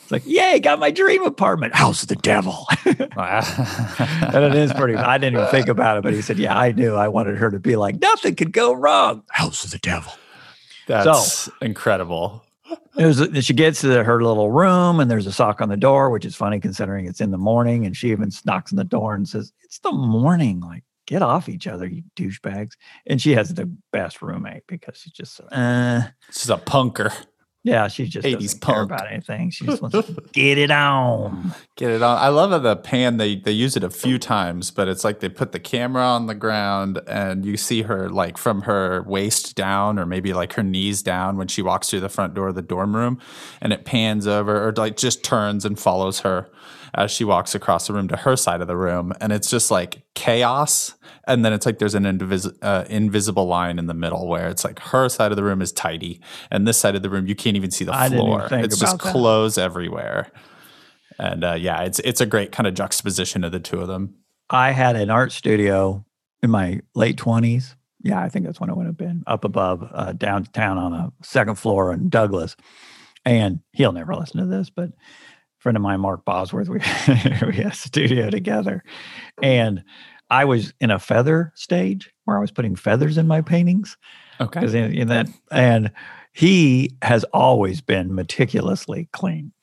It's 0.04 0.12
like, 0.12 0.24
yay, 0.26 0.60
got 0.60 0.78
my 0.80 0.92
dream 0.92 1.24
apartment, 1.24 1.74
House 1.74 2.04
of 2.04 2.10
the 2.10 2.18
Devil. 2.18 2.68
and 2.86 4.44
it 4.44 4.54
is 4.56 4.74
pretty. 4.74 4.96
I 4.96 5.18
didn't 5.18 5.40
even 5.40 5.50
think 5.50 5.70
about 5.70 5.98
it, 5.98 6.04
but 6.04 6.14
he 6.14 6.22
said, 6.22 6.38
"Yeah, 6.38 6.56
I 6.56 6.74
knew. 6.74 6.94
I 6.94 7.08
wanted 7.08 7.38
her 7.38 7.50
to 7.50 7.58
be 7.58 7.76
like 7.76 8.00
nothing 8.00 8.36
could 8.36 8.52
go 8.52 8.72
wrong." 8.74 9.24
House 9.32 9.64
of 9.64 9.72
the 9.72 9.80
devil. 9.80 10.12
That's 10.88 11.50
incredible. 11.62 12.44
There's 12.96 13.20
a, 13.20 13.42
she 13.42 13.54
gets 13.54 13.82
to 13.82 14.04
her 14.04 14.24
little 14.24 14.52
room, 14.52 15.00
and 15.00 15.10
there's 15.12 15.28
a 15.28 15.32
sock 15.32 15.62
on 15.62 15.70
the 15.70 15.78
door, 15.78 16.10
which 16.10 16.26
is 16.26 16.36
funny 16.36 16.60
considering 16.60 17.06
it's 17.06 17.22
in 17.22 17.32
the 17.32 17.38
morning. 17.38 17.86
And 17.86 17.96
she 17.96 18.12
even 18.12 18.32
knocks 18.46 18.72
on 18.72 18.78
the 18.78 18.84
door 18.84 19.14
and 19.14 19.28
says, 19.28 19.52
"It's 19.64 19.80
the 19.80 19.92
morning. 19.92 20.62
Like, 20.62 20.84
get 21.06 21.22
off 21.22 21.50
each 21.50 21.68
other, 21.68 21.88
you 21.88 22.04
douchebags." 22.16 22.72
And 23.06 23.22
she 23.22 23.34
has 23.34 23.54
the 23.54 23.72
best 23.92 24.22
roommate 24.22 24.64
because 24.68 24.98
she's 24.98 25.14
just, 25.14 25.36
so, 25.36 25.46
uh, 25.46 26.04
She's 26.32 26.50
a 26.50 26.58
punker. 26.58 27.14
Yeah, 27.66 27.88
she 27.88 28.06
just 28.06 28.28
80s 28.28 28.40
doesn't 28.40 28.62
care 28.62 28.82
about 28.84 29.12
anything. 29.12 29.50
She 29.50 29.66
just 29.66 29.82
wants 29.82 29.98
to 29.98 30.24
get 30.34 30.60
it 30.60 30.70
on. 30.70 31.52
Get 31.76 31.90
it 31.90 32.04
on. 32.04 32.16
I 32.20 32.28
love 32.28 32.52
how 32.52 32.60
the 32.60 32.76
pan 32.76 33.18
they 33.18 33.38
they 33.38 33.54
use 33.54 33.76
it 33.76 33.84
a 33.84 33.90
few 33.90 34.20
times, 34.20 34.70
but 34.70 34.88
it's 34.88 35.04
like 35.04 35.20
they 35.20 35.30
put 35.30 35.52
the 35.52 35.60
camera 35.60 36.04
on 36.04 36.28
the 36.28 36.36
ground 36.36 37.02
and 37.08 37.44
you 37.44 37.58
see 37.58 37.82
her 37.82 38.08
like 38.08 38.38
from 38.38 38.62
her 38.62 39.02
waist 39.02 39.56
down 39.56 39.98
or 39.98 40.06
maybe 40.06 40.32
like 40.32 40.54
her 40.54 40.62
knees 40.62 41.02
down 41.02 41.38
when 41.38 41.48
she 41.48 41.64
walks 41.64 41.90
through 41.90 42.02
the 42.02 42.10
front 42.10 42.36
door 42.36 42.50
of 42.50 42.56
the 42.56 42.62
dorm 42.62 42.96
room 42.96 43.20
and 43.60 43.74
it 43.74 43.84
pans 43.84 44.28
over 44.28 44.68
or 44.68 44.72
like 44.74 44.96
just 44.96 45.24
turns 45.24 45.66
and 45.66 45.80
follows 45.80 46.20
her 46.20 46.48
as 46.96 47.12
she 47.12 47.24
walks 47.24 47.54
across 47.54 47.88
the 47.88 47.94
room 47.94 48.08
to 48.08 48.16
her 48.18 48.36
side 48.36 48.62
of 48.62 48.68
the 48.68 48.76
room 48.76 49.14
and 49.22 49.32
it's 49.32 49.50
just 49.50 49.70
like 49.70 50.04
chaos 50.16 50.96
and 51.28 51.44
then 51.44 51.54
it's 51.54 51.66
like 51.66 51.80
there's 51.80 51.96
an 51.96 52.06
uh, 52.62 52.86
invisible 52.90 53.46
line 53.46 53.78
in 53.78 53.88
the 53.88 53.94
middle 53.94 54.28
where 54.28 54.48
it's 54.48 54.64
like 54.64 54.80
her 54.80 55.10
side 55.10 55.32
of 55.32 55.36
the 55.36 55.44
room 55.44 55.62
is 55.62 55.72
tidy 55.72 56.20
and 56.52 56.68
this 56.68 56.78
side 56.78 56.96
of 56.96 57.02
the 57.04 57.10
room 57.10 57.28
you 57.28 57.36
can't 57.36 57.56
even 57.56 57.72
see 57.72 57.86
the 57.86 57.94
I 57.94 58.10
floor 58.10 58.48
it's 58.52 58.80
just 58.80 59.00
that. 59.00 59.12
clothes 59.12 59.58
everywhere 59.58 60.32
and 61.20 61.44
uh, 61.44 61.54
yeah 61.54 61.82
it's 61.82 62.00
it's 62.00 62.22
a 62.22 62.26
great 62.26 62.52
kind 62.52 62.66
of 62.66 62.74
juxtaposition 62.74 63.44
of 63.44 63.52
the 63.52 63.60
two 63.60 63.80
of 63.80 63.88
them 63.88 64.16
I 64.50 64.72
had 64.72 64.96
an 64.96 65.10
art 65.10 65.32
studio 65.32 66.06
in 66.44 66.52
my 66.52 66.82
late 66.94 67.18
twenties. 67.18 67.76
Yeah, 68.04 68.22
I 68.22 68.30
think 68.30 68.46
that's 68.46 68.60
when 68.60 68.70
I 68.70 68.74
would 68.74 68.86
have 68.86 68.98
been 68.98 69.24
up 69.26 69.44
above 69.44 69.90
uh, 69.92 70.14
downtown 70.14 70.78
on 70.78 70.94
a 70.94 71.12
second 71.24 71.56
floor 71.56 71.92
in 71.92 72.10
Douglas. 72.10 72.56
And 73.26 73.62
he'll 73.74 73.92
never 73.92 74.16
listen 74.16 74.40
to 74.40 74.46
this, 74.46 74.70
but 74.70 74.92
friend 75.66 75.76
of 75.76 75.82
mine, 75.82 76.00
Mark 76.00 76.24
Bosworth, 76.26 76.70
we, 76.70 76.78
we 77.48 77.56
had 77.56 77.72
a 77.72 77.74
studio 77.74 78.30
together. 78.30 78.84
And 79.42 79.84
I 80.30 80.46
was 80.46 80.76
in 80.80 80.92
a 80.92 81.00
feather 81.00 81.52
stage 81.56 82.12
where 82.26 82.38
I 82.38 82.40
was 82.40 82.52
putting 82.52 82.76
feathers 82.76 83.18
in 83.18 83.26
my 83.26 83.42
paintings. 83.42 83.98
okay 84.40 84.60
because 84.60 84.76
in, 84.76 84.94
in 84.94 85.08
that 85.08 85.28
and 85.50 85.90
he 86.34 86.92
has 87.02 87.24
always 87.34 87.82
been 87.82 88.14
meticulously 88.14 89.08
clean 89.14 89.54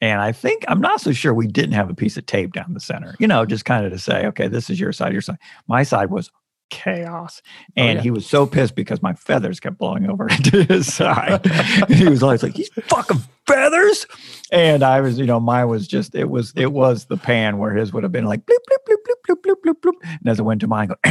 and 0.00 0.20
i 0.20 0.30
think 0.30 0.64
i'm 0.68 0.80
not 0.80 1.00
so 1.00 1.12
sure 1.12 1.34
we 1.34 1.48
didn't 1.48 1.74
have 1.74 1.90
a 1.90 1.94
piece 1.94 2.16
of 2.16 2.24
tape 2.26 2.52
down 2.52 2.72
the 2.72 2.80
center 2.80 3.16
you 3.18 3.26
know 3.26 3.44
just 3.44 3.64
kind 3.64 3.84
of 3.84 3.90
to 3.90 3.98
say 3.98 4.26
okay 4.26 4.46
this 4.46 4.70
is 4.70 4.78
your 4.78 4.92
side 4.92 5.12
your 5.12 5.20
side 5.20 5.38
my 5.66 5.82
side 5.82 6.10
was 6.10 6.30
chaos 6.70 7.42
Oh, 7.44 7.72
and 7.76 7.96
yeah. 7.98 8.02
he 8.02 8.10
was 8.10 8.26
so 8.26 8.46
pissed 8.46 8.74
because 8.74 9.02
my 9.02 9.12
feathers 9.14 9.60
kept 9.60 9.78
blowing 9.78 10.08
over 10.08 10.28
to 10.44 10.62
his 10.64 10.92
side 10.92 11.44
he 11.88 12.08
was 12.08 12.22
always 12.22 12.42
like 12.42 12.54
these 12.54 12.70
fucking 12.84 13.18
feathers 13.46 14.06
and 14.52 14.82
i 14.82 15.00
was 15.00 15.18
you 15.18 15.26
know 15.26 15.40
mine 15.40 15.68
was 15.68 15.88
just 15.88 16.14
it 16.14 16.30
was 16.30 16.52
it 16.56 16.72
was 16.72 17.06
the 17.06 17.16
pan 17.16 17.58
where 17.58 17.72
his 17.74 17.92
would 17.92 18.02
have 18.04 18.12
been 18.12 18.24
like 18.24 18.40
bloop 18.46 18.58
bloop 18.70 18.78
bloop 18.88 18.96
bloop 19.06 19.36
bloop 19.36 19.42
bloop 19.42 19.54
bloop 19.66 19.80
bloop 19.80 19.92
and 20.20 20.28
as 20.28 20.38
it 20.38 20.42
went 20.44 20.60
to 20.60 20.66
mine 20.68 20.88
go 20.88 20.94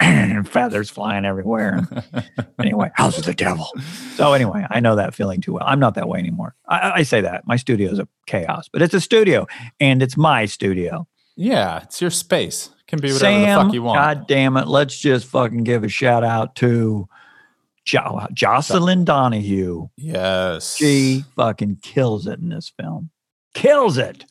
and 0.00 0.48
feathers 0.48 0.90
flying 0.90 1.24
everywhere 1.24 1.86
anyway, 2.58 2.90
house 2.94 3.18
of 3.18 3.24
the 3.24 3.34
devil. 3.34 3.68
So 4.14 4.32
anyway, 4.32 4.66
I 4.70 4.80
know 4.80 4.96
that 4.96 5.14
feeling 5.14 5.40
too 5.40 5.54
well. 5.54 5.64
I'm 5.66 5.80
not 5.80 5.94
that 5.94 6.08
way 6.08 6.18
anymore. 6.18 6.54
I, 6.68 6.92
I 6.96 7.02
say 7.02 7.20
that 7.22 7.46
my 7.46 7.56
studio 7.56 7.90
is 7.90 7.98
a 7.98 8.08
chaos, 8.26 8.68
but 8.72 8.82
it's 8.82 8.94
a 8.94 9.00
studio 9.00 9.46
and 9.80 10.02
it's 10.02 10.16
my 10.16 10.46
studio. 10.46 11.06
yeah 11.36 11.82
it's 11.82 12.00
your 12.00 12.10
space 12.10 12.70
can 12.88 12.98
be 13.00 13.12
whatever 13.12 13.38
the 13.38 13.44
Sam, 13.44 13.66
fuck 13.66 13.74
you 13.74 13.82
want 13.82 13.98
God 13.98 14.26
damn 14.26 14.56
it, 14.56 14.66
let's 14.66 14.98
just 14.98 15.26
fucking 15.26 15.62
give 15.64 15.84
a 15.84 15.88
shout 15.88 16.24
out 16.24 16.56
to 16.56 17.08
jo- 17.84 18.26
Jocelin 18.32 19.04
Donahue. 19.04 19.88
yes 19.96 20.76
She 20.76 21.24
fucking 21.36 21.76
kills 21.82 22.26
it 22.26 22.40
in 22.40 22.48
this 22.48 22.72
film. 22.80 23.10
Kills 23.54 23.96
it. 23.98 24.24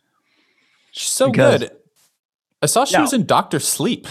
she's 0.92 1.10
so 1.12 1.32
because- 1.32 1.60
good 1.62 1.72
i 2.62 2.66
saw 2.66 2.84
she 2.86 2.96
No. 2.96 3.02
was 3.04 3.14
in 3.14 3.26
doctor 3.26 3.60
sleep 3.60 4.08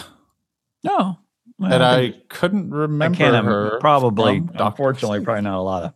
No. 0.84 1.18
Well, 1.58 1.72
and 1.72 1.82
i 1.82 2.14
couldn't 2.28 2.70
remember. 2.70 3.16
I 3.16 3.18
can't. 3.30 3.44
her 3.46 3.78
probably, 3.80 4.42
unfortunately, 4.54 5.18
Sleep. 5.18 5.24
probably 5.24 5.42
not 5.42 5.58
a 5.58 5.62
lot 5.62 5.82
of, 5.84 5.92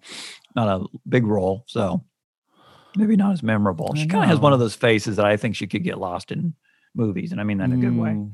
not 0.57 0.69
a 0.81 0.87
big 1.09 1.27
role. 1.27 1.65
So 1.67 2.03
maybe 2.97 3.15
not 3.15 3.33
as 3.35 3.43
memorable. 3.43 3.95
She 3.95 4.07
kind 4.07 4.25
of 4.25 4.31
has 4.31 4.39
one 4.41 4.55
of 4.55 4.59
those 4.59 4.75
faces 4.75 5.17
that 5.17 5.27
I 5.27 5.37
think 5.37 5.55
she 5.57 5.67
could 5.67 5.85
get 5.85 5.99
lost 5.99 6.33
in 6.33 6.55
movies, 6.95 7.33
and 7.33 7.41
I 7.41 7.45
mean 7.45 7.59
that 7.59 7.71
in 7.71 7.73
a 7.73 7.77
good 7.77 7.97
way 7.97 8.11
Mm. 8.11 8.31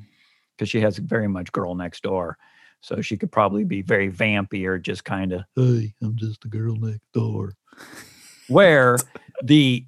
because 0.57 0.69
she 0.69 0.81
has 0.81 0.99
very 0.99 1.29
much 1.29 1.53
girl 1.53 1.75
next 1.75 2.03
door. 2.03 2.37
So 2.81 3.01
she 3.01 3.17
could 3.17 3.33
probably 3.33 3.65
be 3.65 3.83
very 3.83 4.11
vampy 4.13 4.65
or 4.67 4.79
just 4.79 5.05
kind 5.05 5.33
of, 5.33 5.43
hey, 5.57 5.95
I'm 6.03 6.15
just 6.17 6.43
the 6.43 6.49
girl 6.49 6.77
next 6.77 7.01
door. 7.13 7.55
Where 8.49 8.97
the 9.43 9.85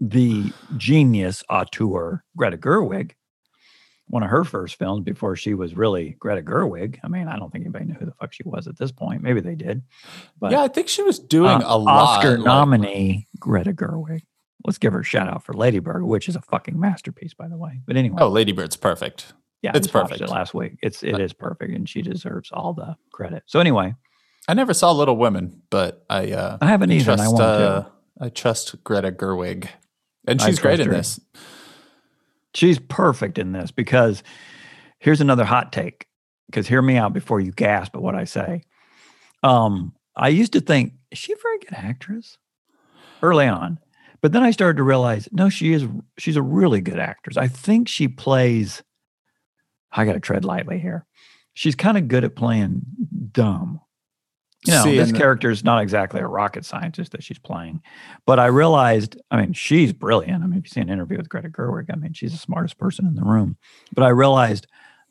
the 0.00 0.52
genius 0.76 1.42
auteur 1.48 2.22
Greta 2.36 2.58
Gerwig, 2.58 3.12
one 4.08 4.22
of 4.22 4.28
her 4.28 4.44
first 4.44 4.76
films 4.76 5.04
before 5.04 5.36
she 5.36 5.54
was 5.54 5.74
really 5.74 6.16
Greta 6.18 6.42
Gerwig. 6.42 6.98
I 7.02 7.08
mean, 7.08 7.28
I 7.28 7.38
don't 7.38 7.50
think 7.50 7.64
anybody 7.64 7.86
knew 7.86 7.94
who 7.94 8.04
the 8.04 8.12
fuck 8.20 8.34
she 8.34 8.42
was 8.44 8.66
at 8.68 8.76
this 8.76 8.92
point. 8.92 9.22
Maybe 9.22 9.40
they 9.40 9.54
did. 9.54 9.82
But 10.38 10.52
yeah 10.52 10.62
i 10.62 10.68
think 10.68 10.88
she 10.88 11.02
was 11.02 11.18
doing 11.18 11.50
uh, 11.50 11.62
a 11.64 11.78
lot 11.78 12.18
Oscar 12.18 12.36
nominee 12.36 13.26
Greta 13.38 13.72
Gerwig. 13.72 14.20
Let's 14.64 14.78
give 14.78 14.92
her 14.94 15.00
a 15.00 15.04
shout 15.04 15.28
out 15.28 15.42
for 15.44 15.52
Lady 15.52 15.78
Bird, 15.78 16.04
which 16.04 16.28
is 16.28 16.36
a 16.36 16.40
fucking 16.40 16.78
masterpiece, 16.78 17.34
by 17.34 17.48
the 17.48 17.56
way. 17.56 17.80
But 17.86 17.96
anyway, 17.96 18.16
oh 18.20 18.28
lady 18.28 18.52
bird's 18.52 18.76
perfect 18.76 19.34
yeah, 19.64 19.72
it's 19.74 19.88
perfect. 19.88 20.20
It 20.20 20.28
last 20.28 20.52
week, 20.52 20.76
it's 20.82 21.02
it 21.02 21.18
is 21.18 21.32
perfect, 21.32 21.72
and 21.72 21.88
she 21.88 22.02
deserves 22.02 22.50
all 22.52 22.74
the 22.74 22.96
credit. 23.12 23.44
So 23.46 23.60
anyway, 23.60 23.94
I 24.46 24.52
never 24.52 24.74
saw 24.74 24.92
Little 24.92 25.16
Women, 25.16 25.62
but 25.70 26.04
I 26.10 26.32
uh, 26.32 26.58
I 26.60 26.66
haven't 26.66 26.92
either, 26.92 27.12
and 27.12 27.22
I 27.22 27.24
trust, 27.24 27.34
want 27.34 27.40
to. 27.40 27.66
uh, 27.66 27.84
I 28.20 28.28
trust 28.28 28.84
Greta 28.84 29.10
Gerwig, 29.10 29.66
and 30.28 30.38
she's 30.38 30.58
great 30.58 30.76
trust 30.76 30.82
in 30.82 30.88
her. 30.88 30.94
this. 30.94 31.20
She's 32.52 32.78
perfect 32.78 33.38
in 33.38 33.52
this 33.52 33.70
because 33.70 34.22
here's 34.98 35.22
another 35.22 35.46
hot 35.46 35.72
take. 35.72 36.08
Because 36.50 36.68
hear 36.68 36.82
me 36.82 36.98
out 36.98 37.14
before 37.14 37.40
you 37.40 37.50
gasp 37.50 37.96
at 37.96 38.02
what 38.02 38.14
I 38.14 38.24
say. 38.24 38.64
Um, 39.42 39.94
I 40.14 40.28
used 40.28 40.52
to 40.52 40.60
think, 40.60 40.92
is 41.10 41.16
she 41.16 41.32
a 41.32 41.36
very 41.42 41.58
good 41.58 41.72
actress? 41.72 42.36
Early 43.22 43.46
on. 43.46 43.78
But 44.24 44.32
then 44.32 44.42
I 44.42 44.52
started 44.52 44.78
to 44.78 44.82
realize, 44.84 45.28
no, 45.32 45.50
she 45.50 45.74
is 45.74 45.86
she's 46.16 46.36
a 46.36 46.40
really 46.40 46.80
good 46.80 46.98
actress. 46.98 47.36
I 47.36 47.46
think 47.46 47.88
she 47.88 48.08
plays, 48.08 48.82
I 49.92 50.06
gotta 50.06 50.18
tread 50.18 50.46
lightly 50.46 50.78
here. 50.78 51.04
She's 51.52 51.74
kind 51.74 51.98
of 51.98 52.08
good 52.08 52.24
at 52.24 52.34
playing 52.34 52.80
dumb. 53.32 53.82
You 54.66 54.72
know, 54.72 54.82
See, 54.84 54.96
this 54.96 55.10
and- 55.10 55.18
character 55.18 55.50
is 55.50 55.62
not 55.62 55.82
exactly 55.82 56.20
a 56.22 56.26
rocket 56.26 56.64
scientist 56.64 57.12
that 57.12 57.22
she's 57.22 57.38
playing. 57.38 57.82
But 58.24 58.38
I 58.40 58.46
realized, 58.46 59.20
I 59.30 59.42
mean, 59.42 59.52
she's 59.52 59.92
brilliant. 59.92 60.42
I 60.42 60.46
mean, 60.46 60.58
if 60.58 60.64
you 60.64 60.70
see 60.70 60.80
an 60.80 60.88
interview 60.88 61.18
with 61.18 61.28
Greta 61.28 61.50
Gerwig, 61.50 61.90
I 61.92 61.96
mean, 61.96 62.14
she's 62.14 62.32
the 62.32 62.38
smartest 62.38 62.78
person 62.78 63.06
in 63.06 63.16
the 63.16 63.24
room. 63.24 63.58
But 63.94 64.04
I 64.04 64.08
realized, 64.08 64.66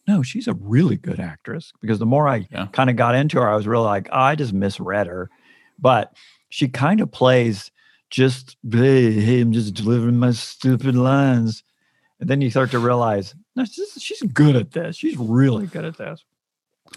no, 0.08 0.24
she's 0.24 0.48
a 0.48 0.56
really 0.56 0.98
good 0.98 1.20
actress 1.20 1.72
because 1.82 2.00
the 2.00 2.08
more 2.08 2.28
I 2.28 2.48
Yeah. 2.52 2.66
kind 2.72 2.90
of 2.90 2.96
got 2.96 3.14
into 3.14 3.40
her, 3.40 3.48
I 3.48 3.56
was 3.56 3.68
really 3.68 3.86
like, 3.86 4.10
oh, 4.12 4.18
I 4.20 4.34
just 4.34 4.54
misread 4.54 5.06
her. 5.06 5.30
But 5.78 6.16
she 6.50 6.68
kind 6.68 7.00
of 7.00 7.12
plays 7.12 7.70
just, 8.14 8.58
hey, 8.72 9.12
hey, 9.12 9.42
I'm 9.42 9.52
just 9.52 9.74
delivering 9.74 10.20
my 10.20 10.32
stupid 10.32 10.96
lines. 10.96 11.64
And 12.20 12.30
then 12.30 12.42
you 12.42 12.52
start 12.52 12.70
to 12.72 12.80
realize, 12.80 13.34
no, 13.56 13.66
she's, 13.66 13.92
she's 14.00 14.22
good 14.22 14.56
at 14.56 14.72
this. 14.72 14.96
She's 14.96 15.18
really 15.18 15.66
good 15.66 15.84
at 15.84 15.98
this. 15.98 16.24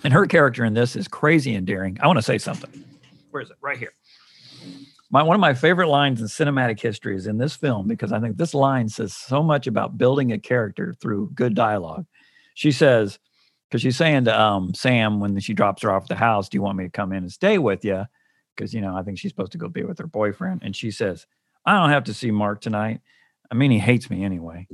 And 0.05 0.13
her 0.13 0.27
character 0.27 0.63
in 0.63 0.75
this 0.75 0.95
is 0.95 1.09
crazy 1.09 1.55
endearing. 1.55 1.97
I 2.03 2.07
want 2.07 2.19
to 2.19 2.23
say 2.23 2.37
something. 2.37 2.85
Where 3.31 3.43
is 3.43 3.49
it? 3.49 3.57
Right 3.63 3.79
here. 3.79 3.95
My 5.11 5.23
one 5.23 5.35
of 5.35 5.41
my 5.41 5.55
favorite 5.55 5.89
lines 5.89 6.21
in 6.21 6.27
cinematic 6.27 6.79
history 6.81 7.17
is 7.17 7.27
in 7.27 7.39
this 7.39 7.57
film 7.57 7.89
because 7.89 8.13
I 8.13 8.21
think 8.21 8.37
this 8.37 8.53
line 8.53 8.91
says 8.91 9.15
so 9.15 9.43
much 9.43 9.67
about 9.67 9.97
building 9.97 10.33
a 10.33 10.39
character 10.39 10.95
through 11.01 11.31
good 11.35 11.55
dialogue. 11.55 12.05
She 12.55 12.73
says, 12.73 13.19
because 13.71 13.81
she's 13.81 13.97
saying 13.97 14.27
to 14.27 14.39
um, 14.39 14.75
Sam 14.75 15.19
when 15.21 15.39
she 15.41 15.55
drops 15.55 15.83
her 15.83 15.91
off 15.91 16.03
at 16.03 16.09
the 16.09 16.15
house, 16.17 16.51
"Do 16.51 16.59
you 16.59 16.63
want 16.63 16.77
me 16.77 16.85
to 16.85 16.91
come 16.91 17.13
in 17.13 17.23
and 17.23 17.33
stay 17.33 17.57
with 17.57 17.87
you?" 17.87 18.05
Because 18.57 18.73
you 18.75 18.81
know 18.81 18.97
I 18.97 19.03
think 19.03 19.19
she's 19.19 19.31
supposed 19.31 19.53
to 19.53 19.59
go 19.59 19.69
be 19.69 19.85
with 19.85 19.99
her 19.99 20.07
boyfriend, 20.07 20.63
and 20.65 20.75
she 20.75 20.91
says, 20.91 21.27
"I 21.65 21.75
don't 21.75 21.91
have 21.91 22.05
to 22.05 22.15
see 22.15 22.31
Mark 22.31 22.61
tonight. 22.61 23.01
I 23.51 23.55
mean, 23.55 23.71
he 23.71 23.79
hates 23.79 24.09
me 24.11 24.25
anyway." 24.25 24.67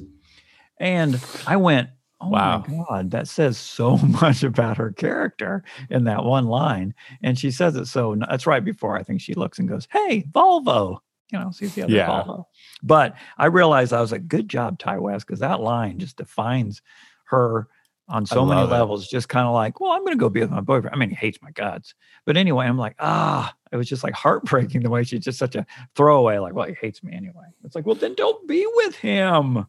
And 0.78 1.20
I 1.46 1.56
went, 1.56 1.90
"Oh 2.20 2.28
Wow. 2.28 2.64
my 2.68 2.84
god, 2.88 3.10
that 3.10 3.28
says 3.28 3.58
so 3.58 3.96
much 4.22 4.42
about 4.42 4.76
her 4.78 4.92
character 4.92 5.64
in 5.90 6.04
that 6.04 6.24
one 6.24 6.46
line." 6.46 6.94
And 7.22 7.38
she 7.38 7.50
says 7.50 7.76
it 7.76 7.86
so 7.86 8.16
that's 8.28 8.46
right 8.46 8.64
before 8.64 8.96
I 8.96 9.02
think 9.02 9.20
she 9.20 9.34
looks 9.34 9.58
and 9.58 9.68
goes, 9.68 9.86
"Hey, 9.92 10.22
Volvo." 10.30 10.98
You 11.30 11.38
know, 11.38 11.50
sees 11.50 11.74
the 11.74 11.82
other 11.82 11.94
Yeah. 11.94 12.08
Volvo. 12.24 12.44
But 12.82 13.16
I 13.38 13.46
realized 13.46 13.94
I 13.94 14.02
was 14.02 14.12
like, 14.12 14.28
good 14.28 14.50
job, 14.50 14.78
Ti 14.78 14.96
West, 14.98 15.26
because 15.26 15.40
that 15.40 15.60
line 15.60 15.98
just 15.98 16.18
defines 16.18 16.82
her 17.24 17.68
on 18.08 18.26
so 18.26 18.44
many 18.44 18.62
it. 18.62 18.66
levels. 18.66 19.08
Just 19.08 19.28
kind 19.28 19.46
of 19.46 19.54
like, 19.54 19.80
well, 19.80 19.92
I'm 19.92 20.00
going 20.04 20.12
to 20.16 20.20
go 20.20 20.28
be 20.28 20.40
with 20.40 20.50
my 20.50 20.60
boyfriend. 20.60 20.94
I 20.94 20.98
mean, 20.98 21.08
he 21.10 21.14
hates 21.16 21.38
my 21.42 21.50
guts. 21.52 21.94
But 22.26 22.36
anyway, 22.36 22.66
I'm 22.66 22.78
like, 22.78 22.96
ah, 22.98 23.54
it 23.70 23.76
was 23.76 23.88
just 23.88 24.04
like 24.04 24.14
heartbreaking 24.24 24.82
the 24.82 24.90
way 24.90 25.04
she's 25.04 25.24
just 25.24 25.38
such 25.38 25.54
a 25.54 25.66
throwaway, 25.96 26.38
like, 26.38 26.54
well, 26.54 26.66
he 26.68 26.74
hates 26.74 27.02
me 27.02 27.12
anyway. 27.14 27.44
It's 27.64 27.74
like, 27.74 27.86
well, 27.86 27.94
then 27.96 28.14
don't 28.14 28.46
be 28.46 28.66
with 28.76 28.96
him. 28.96 29.66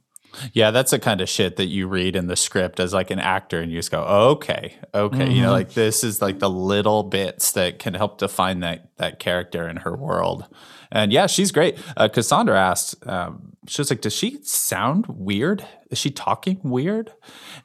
Yeah, 0.51 0.71
that's 0.71 0.89
the 0.89 0.97
kind 0.97 1.21
of 1.21 1.29
shit 1.29 1.57
that 1.57 1.67
you 1.67 1.87
read 1.87 2.15
in 2.15 2.25
the 2.25 2.35
script 2.35 2.79
as 2.79 2.91
like 2.91 3.11
an 3.11 3.19
actor, 3.19 3.61
and 3.61 3.71
you 3.71 3.77
just 3.77 3.91
go, 3.91 4.01
okay, 4.01 4.73
okay, 4.91 5.29
you 5.29 5.43
know, 5.43 5.49
Mhm. 5.49 5.51
like 5.51 5.73
this 5.73 6.03
is 6.03 6.23
like 6.23 6.39
the 6.39 6.49
little 6.49 7.03
bits 7.03 7.51
that 7.51 7.77
can 7.77 7.93
help 7.93 8.17
define 8.17 8.61
that 8.61 8.89
that 8.97 9.19
character 9.19 9.67
in 9.69 9.77
her 9.77 9.95
world. 9.95 10.45
And 10.93 11.11
yeah, 11.11 11.25
she's 11.27 11.51
great. 11.51 11.77
Uh, 11.97 12.07
Cassandra 12.07 12.57
asked, 12.57 13.05
um, 13.07 13.53
she 13.67 13.81
was 13.81 13.89
like, 13.89 14.01
does 14.01 14.13
she 14.13 14.39
sound 14.43 15.07
weird? 15.07 15.65
Is 15.89 15.97
she 15.97 16.11
talking 16.11 16.59
weird? 16.63 17.11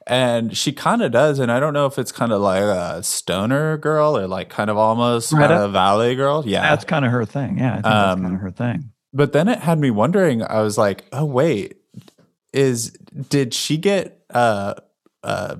And 0.07 0.57
she 0.57 0.71
kind 0.73 1.01
of 1.03 1.11
does, 1.11 1.37
and 1.39 1.51
I 1.51 1.59
don't 1.59 1.73
know 1.73 1.85
if 1.85 1.99
it's 1.99 2.11
kind 2.11 2.31
of 2.31 2.41
like 2.41 2.63
a 2.63 3.03
stoner 3.03 3.77
girl 3.77 4.17
or 4.17 4.27
like 4.27 4.49
kind 4.49 4.69
of 4.71 4.77
almost 4.77 5.31
kind 5.31 5.53
of 5.53 5.71
valley 5.73 6.15
girl. 6.15 6.43
Yeah, 6.45 6.61
That's 6.71 6.85
kind 6.85 7.05
of 7.05 7.11
her 7.11 7.23
thing. 7.25 7.59
Yeah, 7.59 7.69
I 7.69 7.73
think 7.73 7.83
that's 7.83 8.15
kind 8.15 8.25
Um, 8.25 8.33
of 8.35 8.41
her 8.41 8.51
thing. 8.51 8.91
but 9.13 9.31
then 9.33 9.47
it 9.47 9.59
had 9.59 9.77
me 9.79 9.91
wondering. 9.91 10.41
I 10.41 10.61
was 10.61 10.77
like, 10.77 11.05
"Oh 11.11 11.25
wait, 11.25 11.77
is 12.53 12.91
did 13.29 13.53
she 13.53 13.77
get 13.77 14.23
uh 14.33 14.73
uh 15.23 15.57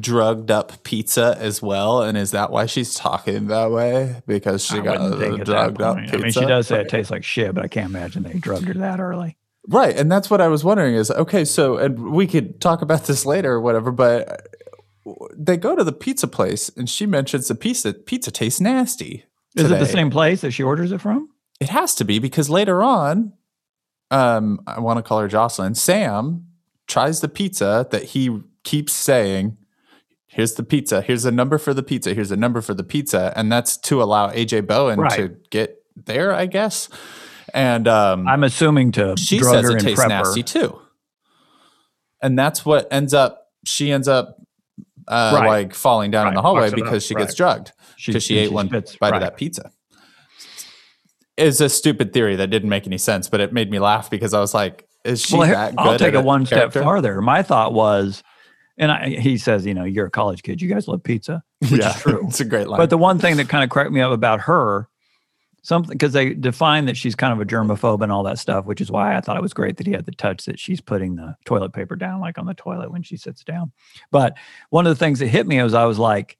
drugged 0.00 0.50
up 0.50 0.82
pizza 0.84 1.36
as 1.38 1.62
well? 1.62 2.02
And 2.02 2.16
is 2.16 2.30
that 2.32 2.50
why 2.50 2.66
she's 2.66 2.94
talking 2.94 3.46
that 3.48 3.70
way? 3.70 4.22
Because 4.26 4.64
she 4.64 4.78
I 4.78 4.80
got 4.80 5.00
wouldn't 5.00 5.20
think 5.20 5.34
the 5.34 5.40
at 5.40 5.46
that 5.46 5.52
drugged 5.52 5.82
up 5.82 5.96
pizza. 5.98 6.16
I 6.16 6.20
mean, 6.20 6.32
she 6.32 6.46
does 6.46 6.66
say 6.66 6.80
it 6.80 6.88
tastes 6.88 7.10
like 7.10 7.24
shit, 7.24 7.54
but 7.54 7.64
I 7.64 7.68
can't 7.68 7.90
imagine 7.90 8.22
they 8.22 8.34
drugged 8.34 8.66
her 8.66 8.74
that 8.74 9.00
early. 9.00 9.36
Right, 9.66 9.96
and 9.96 10.12
that's 10.12 10.28
what 10.28 10.40
I 10.40 10.48
was 10.48 10.62
wondering 10.62 10.94
is 10.94 11.10
okay. 11.10 11.44
So, 11.44 11.78
and 11.78 12.12
we 12.12 12.26
could 12.26 12.60
talk 12.60 12.82
about 12.82 13.04
this 13.04 13.24
later 13.24 13.52
or 13.52 13.60
whatever, 13.60 13.90
but 13.90 14.48
they 15.34 15.56
go 15.56 15.74
to 15.74 15.84
the 15.84 15.92
pizza 15.92 16.26
place, 16.28 16.68
and 16.76 16.88
she 16.88 17.06
mentions 17.06 17.48
the 17.48 17.54
pizza 17.54 17.94
pizza 17.94 18.30
tastes 18.30 18.60
nasty. 18.60 19.24
Is 19.56 19.70
it 19.70 19.78
the 19.78 19.86
same 19.86 20.10
place 20.10 20.40
that 20.42 20.50
she 20.50 20.62
orders 20.62 20.92
it 20.92 21.00
from? 21.00 21.30
It 21.60 21.68
has 21.68 21.94
to 21.96 22.04
be 22.04 22.18
because 22.18 22.50
later 22.50 22.82
on, 22.82 23.32
um, 24.10 24.60
I 24.66 24.80
want 24.80 24.98
to 24.98 25.02
call 25.02 25.20
her 25.20 25.28
Jocelin. 25.28 25.74
Sam 25.74 26.46
tries 26.86 27.20
the 27.20 27.28
pizza 27.28 27.86
that 27.90 28.04
he 28.04 28.42
keeps 28.64 28.92
saying. 28.92 29.56
Here's 30.34 30.54
the 30.54 30.64
pizza. 30.64 31.00
Here's 31.00 31.24
a 31.24 31.30
number 31.30 31.58
for 31.58 31.72
the 31.72 31.82
pizza. 31.84 32.12
Here's 32.12 32.32
a 32.32 32.36
number 32.36 32.60
for 32.60 32.74
the 32.74 32.82
pizza, 32.82 33.32
and 33.36 33.52
that's 33.52 33.76
to 33.78 34.02
allow 34.02 34.30
AJ 34.30 34.66
Bowen 34.66 34.98
Right. 34.98 35.12
to 35.16 35.36
get 35.50 35.76
there, 35.96 36.32
I 36.32 36.46
guess. 36.46 36.88
And 37.54 37.86
um, 37.86 38.26
I'm 38.26 38.42
assuming 38.42 38.90
to 38.92 39.14
she 39.16 39.38
says 39.38 39.62
her 39.64 39.70
it 39.70 39.74
and 39.74 39.80
tastes 39.84 40.04
nasty 40.08 40.42
too, 40.42 40.80
and 42.20 42.36
that's 42.36 42.64
what 42.66 42.88
ends 42.92 43.14
up. 43.14 43.46
She 43.64 43.92
ends 43.92 44.08
up 44.08 44.36
uh, 45.06 45.36
Right. 45.38 45.46
like 45.46 45.74
falling 45.74 46.10
down 46.10 46.26
in 46.28 46.34
the 46.34 46.42
hallway 46.42 46.70
because 46.70 47.06
she 47.06 47.14
gets 47.14 47.34
drugged 47.34 47.70
because 48.04 48.24
she, 48.24 48.36
and 48.38 48.46
ate 48.46 48.52
one 48.52 48.66
spits- 48.68 48.96
bite 48.96 49.10
right. 49.12 49.22
of 49.22 49.28
that 49.28 49.36
pizza. 49.36 49.70
Is 51.36 51.60
a 51.60 51.68
stupid 51.68 52.12
theory 52.12 52.36
that 52.36 52.48
didn't 52.48 52.68
make 52.68 52.86
any 52.86 52.98
sense, 52.98 53.28
but 53.28 53.40
it 53.40 53.52
made 53.52 53.70
me 53.70 53.78
laugh 53.78 54.08
because 54.10 54.34
I 54.34 54.40
was 54.40 54.54
like, 54.54 54.86
"Is 55.04 55.20
she 55.24 55.36
Well, 55.36 55.46
here- 55.46 55.54
that 55.56 55.76
good?" 55.76 55.86
I'll 55.86 55.98
take 55.98 56.14
it 56.14 56.24
one 56.24 56.46
character? 56.46 56.70
step 56.80 56.84
farther. 56.84 57.20
My 57.20 57.42
thought 57.42 57.72
was, 57.72 58.22
and 58.76 58.90
I, 58.90 59.08
he 59.10 59.38
says, 59.38 59.64
you 59.64 59.74
know, 59.74 59.84
you're 59.84 60.06
a 60.06 60.10
college 60.10 60.42
kid. 60.42 60.60
You 60.60 60.68
guys 60.68 60.88
love 60.88 61.02
pizza, 61.02 61.42
which 61.60 61.80
yeah, 61.80 61.90
is 61.90 61.96
true. 62.02 62.26
it's 62.26 62.40
a 62.40 62.44
great 62.44 62.68
line. 62.68 62.78
But 62.78 62.90
the 62.90 62.98
one 62.98 63.18
thing 63.18 63.36
that 63.36 63.48
kind 63.48 63.62
of 63.64 63.70
cracked 63.70 63.92
me 63.92 64.00
up 64.00 64.12
about 64.12 64.40
her, 64.40 64.88
something 65.62 65.92
because 65.92 66.12
they 66.12 66.34
define 66.34 66.84
that 66.86 66.96
she's 66.96 67.14
kind 67.14 67.32
of 67.32 67.40
a 67.40 67.44
germaphobe 67.44 68.02
and 68.02 68.10
all 68.12 68.22
that 68.24 68.38
stuff, 68.38 68.66
which 68.66 68.80
is 68.80 68.90
why 68.90 69.16
I 69.16 69.20
thought 69.20 69.36
it 69.36 69.42
was 69.42 69.54
great 69.54 69.76
that 69.76 69.86
he 69.86 69.92
had 69.92 70.06
the 70.06 70.12
touch 70.12 70.44
that 70.44 70.58
she's 70.58 70.80
putting 70.80 71.16
the 71.16 71.36
toilet 71.44 71.72
paper 71.72 71.96
down, 71.96 72.20
like 72.20 72.38
on 72.38 72.46
the 72.46 72.54
toilet 72.54 72.90
when 72.90 73.02
she 73.02 73.16
sits 73.16 73.44
down. 73.44 73.72
But 74.10 74.36
one 74.70 74.86
of 74.86 74.90
the 74.90 74.98
things 74.98 75.20
that 75.20 75.28
hit 75.28 75.46
me 75.46 75.62
was 75.62 75.74
I 75.74 75.84
was 75.84 75.98
like, 75.98 76.36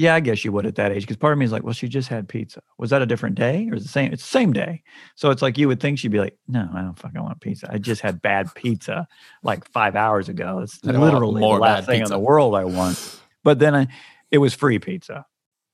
yeah, 0.00 0.14
I 0.14 0.20
guess 0.20 0.44
you 0.46 0.52
would 0.52 0.64
at 0.64 0.76
that 0.76 0.92
age. 0.92 1.02
Because 1.02 1.18
part 1.18 1.34
of 1.34 1.38
me 1.38 1.44
is 1.44 1.52
like, 1.52 1.62
well, 1.62 1.74
she 1.74 1.86
just 1.86 2.08
had 2.08 2.26
pizza. 2.26 2.62
Was 2.78 2.88
that 2.88 3.02
a 3.02 3.06
different 3.06 3.34
day 3.34 3.68
or 3.70 3.74
is 3.74 3.82
it 3.82 3.84
the 3.84 3.90
same? 3.92 4.12
It's 4.14 4.22
the 4.22 4.28
same 4.30 4.50
day. 4.54 4.82
So 5.14 5.28
it's 5.30 5.42
like 5.42 5.58
you 5.58 5.68
would 5.68 5.78
think 5.78 5.98
she'd 5.98 6.10
be 6.10 6.18
like, 6.20 6.38
no, 6.48 6.66
I 6.74 6.80
don't 6.80 6.98
fucking 6.98 7.22
want 7.22 7.38
pizza. 7.42 7.68
I 7.70 7.76
just 7.76 8.00
had 8.00 8.22
bad 8.22 8.54
pizza 8.54 9.06
like 9.42 9.68
five 9.70 9.96
hours 9.96 10.30
ago. 10.30 10.60
It's 10.60 10.82
literally 10.82 11.42
the 11.42 11.46
last 11.46 11.84
thing 11.84 12.00
pizza. 12.00 12.14
in 12.14 12.18
the 12.20 12.24
world 12.24 12.54
I 12.54 12.64
want. 12.64 13.20
But 13.44 13.58
then 13.58 13.74
I, 13.74 13.88
it 14.30 14.38
was 14.38 14.54
free 14.54 14.78
pizza. 14.78 15.26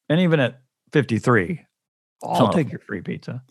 And 0.08 0.20
even 0.20 0.40
at 0.40 0.60
53, 0.92 1.64
I'll 2.24 2.48
Oh. 2.48 2.52
take 2.52 2.70
your 2.72 2.80
free 2.80 3.02
pizza. 3.02 3.42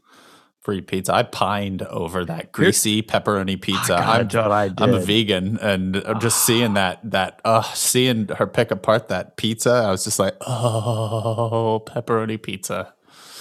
Free 0.66 0.82
pizza. 0.82 1.14
I 1.14 1.22
pined 1.22 1.84
over 1.84 2.26
that 2.26 2.52
greasy 2.52 3.04
pepperoni 3.04 3.62
pizza. 3.62 3.94
Oh, 3.94 4.24
God, 4.24 4.34
I'm, 4.52 4.74
I'm 4.80 4.94
a 4.96 5.00
vegan, 5.00 5.60
and 5.60 5.96
I'm 5.98 6.20
just 6.20 6.44
seeing 6.44 6.74
that 6.74 7.00
that 7.12 7.40
uh 7.46 7.62
seeing 7.62 8.30
her 8.30 8.48
pick 8.48 8.72
apart 8.72 9.08
that 9.10 9.38
pizza. 9.38 9.70
I 9.70 9.92
was 9.92 10.04
just 10.06 10.18
like, 10.18 10.36
oh, 10.42 11.84
pepperoni 11.86 12.42
pizza. 12.42 12.96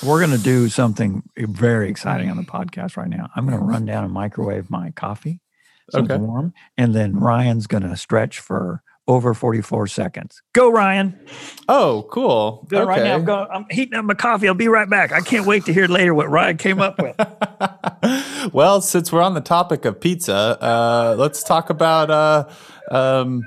We're 0.04 0.18
going 0.18 0.36
to 0.36 0.42
do 0.44 0.68
something 0.68 1.22
very 1.38 1.88
exciting 1.88 2.28
on 2.28 2.36
the 2.36 2.42
podcast 2.42 2.98
right 2.98 3.08
now. 3.08 3.30
I'm 3.34 3.46
going 3.46 3.58
to 3.58 3.64
run 3.64 3.86
down 3.86 4.04
and 4.04 4.12
microwave 4.12 4.68
my 4.68 4.90
coffee, 4.90 5.40
something 5.90 6.16
Okay. 6.16 6.22
warm, 6.22 6.52
and 6.76 6.94
then 6.94 7.18
Ryan's 7.18 7.66
going 7.66 7.84
to 7.84 7.96
stretch 7.96 8.38
for 8.38 8.82
over 9.07 9.34
44 9.34 9.86
seconds. 9.86 10.42
Go, 10.55 10.70
Ryan. 10.70 11.18
Oh, 11.68 12.07
cool. 12.11 12.66
Good 12.68 12.86
right 12.86 13.02
now. 13.02 13.14
I'm, 13.14 13.24
going, 13.24 13.46
I'm 13.52 13.66
heating 13.70 13.94
up 13.94 14.05
my 14.05 14.14
coffee. 14.14 14.48
I'll 14.48 14.55
be 14.55 14.68
right 14.68 14.88
back. 14.88 15.12
I 15.12 15.20
can't 15.20 15.46
wait 15.46 15.66
to 15.66 15.72
hear 15.72 15.86
later 15.86 16.14
what 16.14 16.30
Ryan 16.30 16.57
came 16.57 16.80
up 16.80 16.98
with. 16.98 17.16
well, 18.52 18.80
since 18.80 19.12
we're 19.12 19.22
on 19.22 19.34
the 19.34 19.40
topic 19.40 19.84
of 19.84 20.00
pizza, 20.00 20.59
uh, 20.61 21.16
let's 21.18 21.42
talk 21.42 21.70
about. 21.70 22.11
Uh, 22.11 22.48
um, 22.90 23.42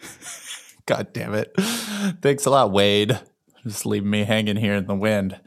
God 0.86 1.12
damn 1.12 1.34
it! 1.34 1.52
Thanks 2.22 2.46
a 2.46 2.50
lot, 2.50 2.72
Wade. 2.72 3.20
Just 3.64 3.86
leaving 3.86 4.10
me 4.10 4.24
hanging 4.24 4.56
here 4.56 4.74
in 4.74 4.86
the 4.86 4.96
wind. 4.96 5.38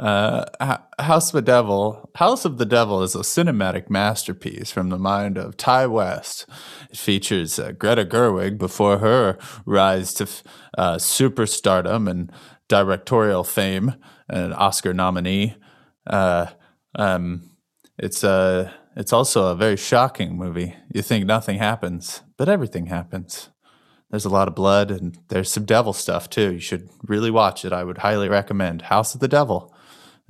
Uh, 0.00 0.78
House 0.98 1.28
of 1.28 1.32
the 1.32 1.42
Devil. 1.42 2.08
House 2.14 2.46
of 2.46 2.56
the 2.56 2.64
Devil 2.64 3.02
is 3.02 3.14
a 3.14 3.18
cinematic 3.18 3.90
masterpiece 3.90 4.72
from 4.72 4.88
the 4.88 4.98
mind 4.98 5.36
of 5.36 5.58
Ti 5.58 5.86
West. 5.86 6.46
It 6.88 6.96
features 6.96 7.58
uh, 7.58 7.72
Greta 7.72 8.06
Gerwig 8.06 8.56
before 8.56 8.96
her 8.98 9.36
rise 9.66 10.14
to 10.14 10.26
uh, 10.78 10.94
superstardom 10.96 12.10
and 12.10 12.32
directorial 12.66 13.44
fame, 13.44 13.94
an 14.30 14.54
Oscar 14.54 14.94
nominee. 14.94 15.56
Uh, 16.06 16.46
um, 16.94 17.50
it's 17.98 18.24
uh, 18.24 18.72
it's 18.96 19.12
also 19.12 19.48
a 19.48 19.54
very 19.54 19.76
shocking 19.76 20.34
movie. 20.34 20.76
You 20.94 21.02
think 21.02 21.26
nothing 21.26 21.58
happens, 21.58 22.22
but 22.38 22.48
everything 22.48 22.86
happens. 22.86 23.50
There's 24.10 24.24
a 24.24 24.30
lot 24.30 24.48
of 24.48 24.54
blood 24.54 24.90
and 24.90 25.18
there's 25.28 25.52
some 25.52 25.66
devil 25.66 25.92
stuff 25.92 26.30
too. 26.30 26.54
You 26.54 26.58
should 26.58 26.88
really 27.02 27.30
watch 27.30 27.66
it. 27.66 27.72
I 27.74 27.84
would 27.84 27.98
highly 27.98 28.30
recommend 28.30 28.82
House 28.82 29.14
of 29.14 29.20
the 29.20 29.28
Devil. 29.28 29.74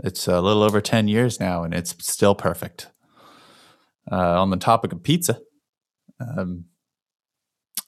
It's 0.03 0.27
a 0.27 0.41
little 0.41 0.63
over 0.63 0.81
10 0.81 1.09
years 1.09 1.41
now 1.41 1.63
and 1.63 1.75
it's 1.75 1.95
still 2.01 2.35
perfect. 2.35 2.91
Uh, 4.11 4.41
on 4.41 4.51
the 4.51 4.57
topic 4.57 4.93
of 4.93 5.03
pizza, 5.03 5.41
um, 6.21 6.67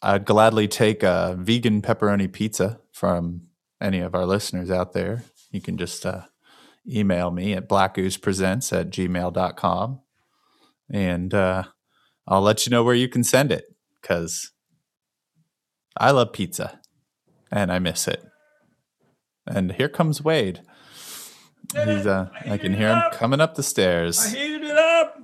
I'd 0.03 0.25
gladly 0.25 0.69
take 0.69 1.03
a 1.03 1.37
vegan 1.39 1.81
pepperoni 1.81 2.31
pizza 2.31 2.81
from 2.93 3.43
any 3.81 4.01
of 4.01 4.15
our 4.15 4.27
listeners 4.27 4.71
out 4.71 4.93
there. 4.93 5.25
You 5.51 5.61
can 5.61 5.79
just 5.79 6.05
uh, 6.05 6.23
email 6.89 7.31
me 7.31 7.55
at 7.55 7.69
blackoozepresents 7.69 8.79
at 8.79 8.91
gmail.com 8.91 10.01
and 10.91 11.35
uh, 11.35 11.65
I'll 12.27 12.43
let 12.43 12.67
you 12.67 12.71
know 12.71 12.85
where 12.85 12.95
you 12.95 13.09
can 13.09 13.25
send 13.25 13.51
it 13.51 13.65
because 14.01 14.53
I 15.97 16.11
love 16.11 16.33
pizza 16.33 16.81
and 17.51 17.73
I 17.73 17.79
miss 17.79 18.07
it. 18.09 18.23
And 19.47 19.73
here 19.73 19.89
comes 19.89 20.23
Wade. 20.23 20.63
He's 21.73 22.07
uh, 22.07 22.29
I 22.47 22.59
can 22.59 22.75
hear 22.75 22.95
him 22.95 23.03
coming 23.13 23.41
up 23.41 23.55
the 23.55 23.63
stairs. 23.63 24.33
Heat 24.33 24.63
it 24.63 24.77
up. 24.77 25.19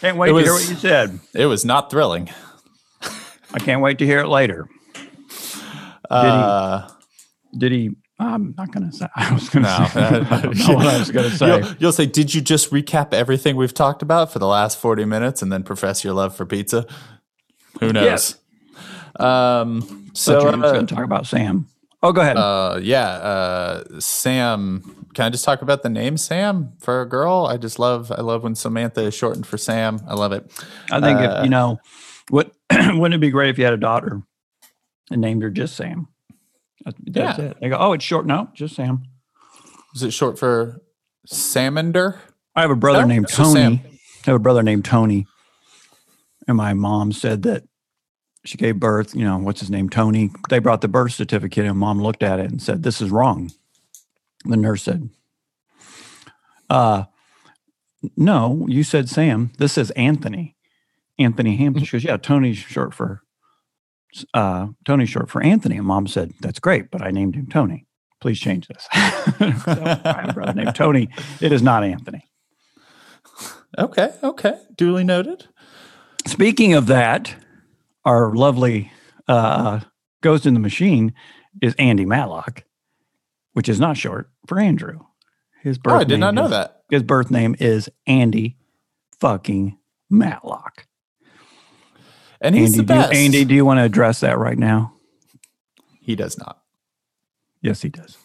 Can't 0.00 0.16
wait 0.18 0.30
It 0.30 0.32
to 0.34 0.38
hear 0.42 0.52
what 0.52 0.68
you 0.68 0.74
said. 0.76 1.20
It 1.34 1.46
was 1.46 1.64
not 1.64 1.90
thrilling. 1.90 2.28
I 3.52 3.58
can't 3.58 3.80
wait 3.80 3.98
to 3.98 4.06
hear 4.06 4.18
it 4.20 4.28
later. 4.28 4.68
Uh, 6.10 6.88
Did 7.56 7.72
he? 7.72 7.90
I'm 8.18 8.54
not 8.56 8.72
going 8.72 8.90
to 8.90 8.96
say. 8.96 9.06
I 9.16 9.32
was 9.32 9.48
going 9.48 9.64
to 9.64 9.78
no, 9.78 9.86
say. 9.88 10.00
I 10.00 10.40
don't 10.42 10.56
know 10.56 10.74
what 10.74 10.86
I 10.86 10.98
was 10.98 11.10
going 11.10 11.30
to 11.30 11.36
say. 11.36 11.46
You'll, 11.58 11.74
you'll 11.78 11.92
say, 11.92 12.06
"Did 12.06 12.34
you 12.34 12.40
just 12.40 12.70
recap 12.70 13.12
everything 13.12 13.56
we've 13.56 13.74
talked 13.74 14.02
about 14.02 14.32
for 14.32 14.38
the 14.38 14.46
last 14.46 14.78
forty 14.78 15.04
minutes 15.04 15.42
and 15.42 15.52
then 15.52 15.62
profess 15.62 16.04
your 16.04 16.14
love 16.14 16.34
for 16.36 16.46
pizza?" 16.46 16.86
Who 17.80 17.92
knows? 17.92 18.04
Yes. 18.04 18.36
Um, 19.18 20.10
So 20.14 20.40
so 20.40 20.48
I 20.48 20.56
was 20.56 20.70
uh, 20.70 20.72
going 20.72 20.86
to 20.86 20.94
talk 20.94 21.04
about 21.04 21.26
Sam. 21.26 21.66
Oh, 22.02 22.12
go 22.12 22.20
ahead. 22.20 22.36
Uh, 22.36 22.78
yeah, 22.82 23.06
uh, 23.08 23.84
Sam. 23.98 25.06
Can 25.14 25.24
I 25.24 25.30
just 25.30 25.44
talk 25.44 25.62
about 25.62 25.82
the 25.82 25.88
name 25.88 26.16
Sam 26.16 26.72
for 26.78 27.00
a 27.00 27.08
girl? 27.08 27.46
I 27.50 27.56
just 27.56 27.78
love. 27.78 28.12
I 28.12 28.20
love 28.20 28.42
when 28.42 28.54
Samantha 28.54 29.00
is 29.02 29.14
shortened 29.14 29.46
for 29.46 29.56
Sam. 29.58 30.00
I 30.06 30.14
love 30.14 30.32
it. 30.32 30.50
I 30.90 31.00
think 31.00 31.18
uh, 31.20 31.36
if 31.38 31.44
you 31.44 31.50
know, 31.50 31.80
what 32.28 32.52
wouldn't 32.72 33.14
it 33.14 33.20
be 33.20 33.30
great 33.30 33.50
if 33.50 33.58
you 33.58 33.64
had 33.64 33.72
a 33.74 33.78
daughter 33.78 34.20
and 35.10 35.20
named 35.20 35.42
her 35.42 35.50
just 35.50 35.74
Sam? 35.74 36.08
That's, 36.84 36.98
that's 37.06 37.38
Yeah. 37.38 37.44
it. 37.46 37.56
They 37.60 37.68
go, 37.70 37.76
oh, 37.78 37.92
it's 37.94 38.04
short. 38.04 38.26
No, 38.26 38.50
just 38.54 38.76
Sam. 38.76 39.02
Is 39.94 40.02
it 40.02 40.12
short 40.12 40.38
for 40.38 40.82
Salmander? 41.26 42.20
I 42.54 42.60
have 42.60 42.70
a 42.70 42.76
brother 42.76 43.00
No, 43.02 43.06
named 43.08 43.28
Tony. 43.28 43.82
I 44.26 44.30
have 44.30 44.36
a 44.36 44.40
brother 44.40 44.62
named 44.62 44.84
Tony, 44.84 45.26
and 46.46 46.56
my 46.56 46.74
mom 46.74 47.12
said 47.12 47.42
that 47.44 47.62
she 48.46 48.56
gave 48.56 48.78
birth. 48.78 49.14
You 49.14 49.24
know, 49.24 49.38
what's 49.38 49.60
his 49.60 49.70
name? 49.70 49.88
Tony. 49.88 50.30
They 50.48 50.58
brought 50.58 50.80
the 50.80 50.88
birth 50.88 51.12
certificate, 51.12 51.64
and 51.66 51.78
mom 51.78 52.00
looked 52.00 52.22
at 52.22 52.38
it 52.38 52.50
and 52.50 52.62
said, 52.62 52.82
"This 52.82 53.00
is 53.00 53.10
wrong." 53.10 53.50
The 54.44 54.56
nurse 54.56 54.84
said, 54.84 55.10
"Uh, 56.70 57.04
no, 58.16 58.66
you 58.68 58.82
said 58.82 59.08
Sam. 59.08 59.52
This 59.58 59.76
is 59.76 59.90
Anthony. 59.92 60.56
Anthony 61.18 61.56
Hampton." 61.56 61.84
She 61.84 61.96
goes, 61.96 62.04
"Yeah, 62.04 62.16
Tony's 62.16 62.58
short 62.58 62.94
for 62.94 63.22
uh, 64.32 64.68
Tony's 64.84 65.10
short 65.10 65.28
for 65.30 65.42
Anthony." 65.42 65.76
And 65.76 65.86
mom 65.86 66.06
said, 66.06 66.32
"That's 66.40 66.60
great, 66.60 66.90
but 66.90 67.02
I 67.02 67.10
named 67.10 67.34
him 67.34 67.48
Tony. 67.48 67.86
Please 68.20 68.38
change 68.38 68.68
this." 68.68 68.86
so 68.92 69.82
I 70.04 70.30
brother 70.32 70.54
named 70.54 70.74
Tony. 70.74 71.08
It 71.40 71.52
is 71.52 71.62
not 71.62 71.84
Anthony. 71.84 72.24
Okay, 73.78 74.14
okay, 74.22 74.58
duly 74.74 75.04
noted. 75.04 75.46
Speaking 76.26 76.72
of 76.72 76.86
that, 76.86 77.36
our 78.06 78.34
lovely 78.34 78.90
uh, 79.28 79.80
Ghost 80.22 80.46
in 80.46 80.54
the 80.54 80.60
Machine 80.60 81.12
is 81.60 81.74
Andy 81.78 82.06
Matlock, 82.06 82.64
which 83.52 83.68
is 83.68 83.78
not 83.78 83.96
short 83.98 84.30
for 84.46 84.58
Andrew. 84.58 85.00
His 85.62 85.76
birth 85.76 85.92
Oh, 85.94 85.98
I 85.98 86.04
did 86.04 86.20
not 86.20 86.34
name 86.34 86.36
know 86.36 86.44
is- 86.46 86.50
that. 86.52 86.72
His 86.88 87.02
birth 87.02 87.30
name 87.32 87.56
is 87.58 87.90
Andy 88.06 88.56
fucking 89.20 89.76
Matlock. 90.08 90.86
And 92.40 92.54
he's 92.54 92.68
Andy, 92.74 92.76
the 92.78 92.82
do 92.84 93.00
best. 93.00 93.12
Andy, 93.14 93.44
do 93.44 93.54
you 93.54 93.64
want 93.64 93.78
to 93.78 93.82
address 93.84 94.20
that 94.20 94.38
right 94.38 94.58
now? 94.58 94.92
he 96.00 96.14
does 96.14 96.38
not. 96.38 96.62
Yes, 97.60 97.82
he 97.82 97.88
does. 97.88 98.16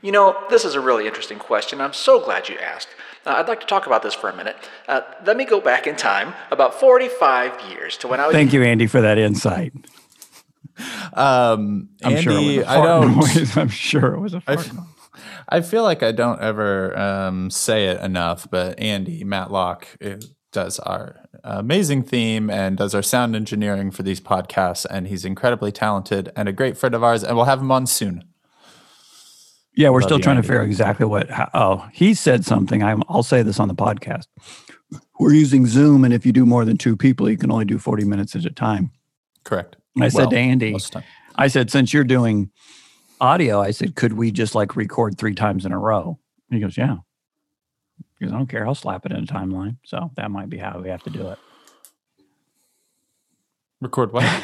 You 0.00 0.12
know, 0.12 0.34
this 0.48 0.64
is 0.64 0.74
a 0.74 0.80
really 0.80 1.06
interesting 1.06 1.38
question. 1.38 1.78
I'm 1.82 1.92
so 1.92 2.18
glad 2.24 2.48
you 2.48 2.56
asked. 2.58 2.88
Uh, 3.28 3.34
I'd 3.34 3.46
like 3.48 3.60
to 3.60 3.66
talk 3.66 3.86
about 3.86 4.02
this 4.02 4.14
for 4.14 4.30
a 4.30 4.34
minute. 4.36 4.56
Uh, 4.88 5.02
let 5.26 5.36
me 5.36 5.44
go 5.44 5.60
back 5.60 5.86
in 5.86 5.96
time 5.96 6.32
about 6.50 6.80
45 6.80 7.70
years 7.70 7.96
to 7.98 8.08
when 8.08 8.20
I 8.20 8.26
was. 8.26 8.34
Thank 8.34 8.52
you, 8.54 8.62
Andy, 8.62 8.86
for 8.86 9.02
that 9.02 9.18
insight. 9.18 9.72
Um, 11.12 11.90
I'm 12.02 12.12
Andy, 12.12 12.22
sure 12.22 12.32
it 12.32 12.56
was 12.56 12.56
a 12.66 12.70
I 12.70 12.74
fart 12.76 12.86
don't. 13.02 13.16
noise. 13.16 13.56
I'm 13.56 13.68
sure 13.68 14.14
it 14.14 14.20
was 14.20 14.34
a 14.34 14.42
I 14.46 14.54
fart 14.56 14.66
f- 14.68 14.74
noise. 14.74 14.86
I 15.48 15.60
feel 15.60 15.82
like 15.82 16.02
I 16.02 16.12
don't 16.12 16.40
ever 16.40 16.96
um, 16.98 17.50
say 17.50 17.86
it 17.86 18.00
enough, 18.00 18.48
but 18.50 18.78
Andy 18.78 19.24
Matlock 19.24 19.88
uh, 20.04 20.16
does 20.52 20.78
our 20.78 21.16
amazing 21.44 22.02
theme 22.04 22.48
and 22.50 22.76
does 22.76 22.94
our 22.94 23.02
sound 23.02 23.34
engineering 23.34 23.90
for 23.90 24.02
these 24.02 24.20
podcasts, 24.20 24.86
and 24.88 25.08
he's 25.08 25.24
incredibly 25.24 25.72
talented 25.72 26.30
and 26.36 26.48
a 26.48 26.52
great 26.52 26.76
friend 26.78 26.94
of 26.94 27.02
ours, 27.02 27.24
and 27.24 27.36
we'll 27.36 27.46
have 27.46 27.60
him 27.60 27.72
on 27.72 27.86
soon. 27.86 28.24
Yeah, 29.78 29.90
we're 29.90 30.02
still 30.02 30.18
trying 30.18 30.38
to 30.38 30.42
figure 30.42 30.60
out 30.60 30.66
exactly 30.66 31.06
what. 31.06 31.30
How, 31.30 31.48
oh, 31.54 31.88
he 31.92 32.12
said 32.12 32.44
something. 32.44 32.82
I'm, 32.82 33.04
I'll 33.08 33.22
say 33.22 33.44
this 33.44 33.60
on 33.60 33.68
the 33.68 33.76
podcast. 33.76 34.26
We're 35.20 35.34
using 35.34 35.66
Zoom, 35.66 36.04
and 36.04 36.12
if 36.12 36.26
you 36.26 36.32
do 36.32 36.44
more 36.44 36.64
than 36.64 36.76
two 36.76 36.96
people, 36.96 37.30
you 37.30 37.36
can 37.36 37.52
only 37.52 37.64
do 37.64 37.78
40 37.78 38.04
minutes 38.04 38.34
at 38.34 38.44
a 38.44 38.50
time. 38.50 38.90
Correct. 39.44 39.76
I 40.00 40.08
said 40.08 40.30
to 40.30 40.36
Andy, 40.36 40.72
most 40.72 40.86
of 40.86 40.90
the 40.90 41.00
time. 41.00 41.08
I 41.36 41.46
said, 41.46 41.70
since 41.70 41.94
you're 41.94 42.02
doing 42.02 42.50
audio, 43.20 43.60
I 43.60 43.70
said, 43.70 43.94
could 43.94 44.14
we 44.14 44.32
just 44.32 44.56
like 44.56 44.74
record 44.74 45.16
three 45.16 45.34
times 45.36 45.64
in 45.64 45.70
a 45.70 45.78
row? 45.78 46.18
And 46.50 46.56
he 46.56 46.60
goes, 46.60 46.76
yeah. 46.76 46.96
Because 48.18 48.32
I 48.32 48.36
don't 48.36 48.48
care. 48.48 48.66
I'll 48.66 48.74
slap 48.74 49.06
it 49.06 49.12
in 49.12 49.22
a 49.22 49.26
timeline. 49.26 49.76
So 49.84 50.10
that 50.16 50.32
might 50.32 50.50
be 50.50 50.58
how 50.58 50.80
we 50.80 50.88
have 50.88 51.04
to 51.04 51.10
do 51.10 51.28
it. 51.28 51.38
Record 53.80 54.12
what? 54.12 54.22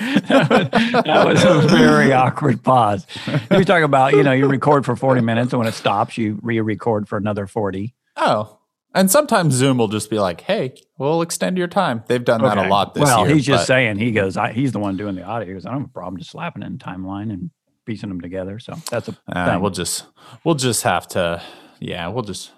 that 0.00 1.22
was 1.26 1.44
a 1.44 1.60
very 1.68 2.12
awkward 2.12 2.62
pause. 2.64 3.06
You 3.26 3.58
were 3.58 3.64
talking 3.64 3.84
about, 3.84 4.12
you 4.12 4.22
know, 4.24 4.32
you 4.32 4.46
record 4.48 4.84
for 4.84 4.96
40 4.96 5.20
minutes 5.20 5.52
and 5.52 5.58
when 5.60 5.68
it 5.68 5.74
stops, 5.74 6.18
you 6.18 6.38
re 6.42 6.60
record 6.60 7.08
for 7.08 7.16
another 7.16 7.46
40. 7.46 7.94
oh. 8.16 8.56
And 8.92 9.08
sometimes 9.08 9.54
Zoom 9.54 9.78
will 9.78 9.86
just 9.86 10.10
be 10.10 10.18
like, 10.18 10.40
hey, 10.40 10.74
we'll 10.98 11.22
extend 11.22 11.56
your 11.56 11.68
time. 11.68 12.02
They've 12.08 12.24
done 12.24 12.42
that 12.42 12.58
a 12.58 12.66
lot 12.66 12.92
this 12.94 13.04
well, 13.04 13.24
year. 13.24 13.36
he's 13.36 13.46
just 13.46 13.60
but- 13.62 13.66
saying, 13.66 13.98
he 13.98 14.10
goes, 14.10 14.36
I, 14.36 14.52
he's 14.52 14.72
the 14.72 14.80
one 14.80 14.96
doing 14.96 15.14
the 15.14 15.22
audio. 15.22 15.46
He 15.46 15.54
goes, 15.54 15.64
I 15.64 15.70
don't 15.70 15.82
have 15.82 15.90
a 15.90 15.92
problem 15.92 16.16
just 16.18 16.32
slapping 16.32 16.64
it 16.64 16.66
in 16.66 16.78
timeline 16.78 17.30
and 17.32 17.52
piecing 17.86 18.08
them 18.08 18.20
together. 18.20 18.58
So 18.58 18.74
that's 18.90 19.06
a 19.08 19.16
Uh, 19.28 19.46
thing. 19.52 19.60
we'll 19.60 19.70
just 19.70 20.06
we'll 20.42 20.56
just 20.56 20.82
have 20.82 21.06
to 21.10 21.40
yeah 21.78 22.08
we'll 22.08 22.24
just 22.24 22.50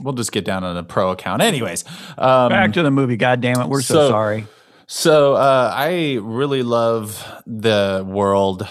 we'll 0.00 0.14
just 0.14 0.32
get 0.32 0.44
down 0.44 0.64
on 0.64 0.76
a 0.76 0.82
pro 0.82 1.10
account 1.10 1.42
anyways 1.42 1.84
um 2.18 2.48
Back 2.48 2.72
to 2.74 2.82
the 2.82 2.90
movie. 2.90 3.16
God 3.16 3.40
damn 3.40 3.60
it. 3.60 3.68
We're 3.68 3.82
so, 3.82 3.94
so- 3.94 4.08
sorry. 4.08 4.46
so 4.86 5.34
uh 5.34 5.72
i 5.74 6.18
really 6.22 6.62
love 6.62 7.24
the 7.46 8.04
world 8.06 8.66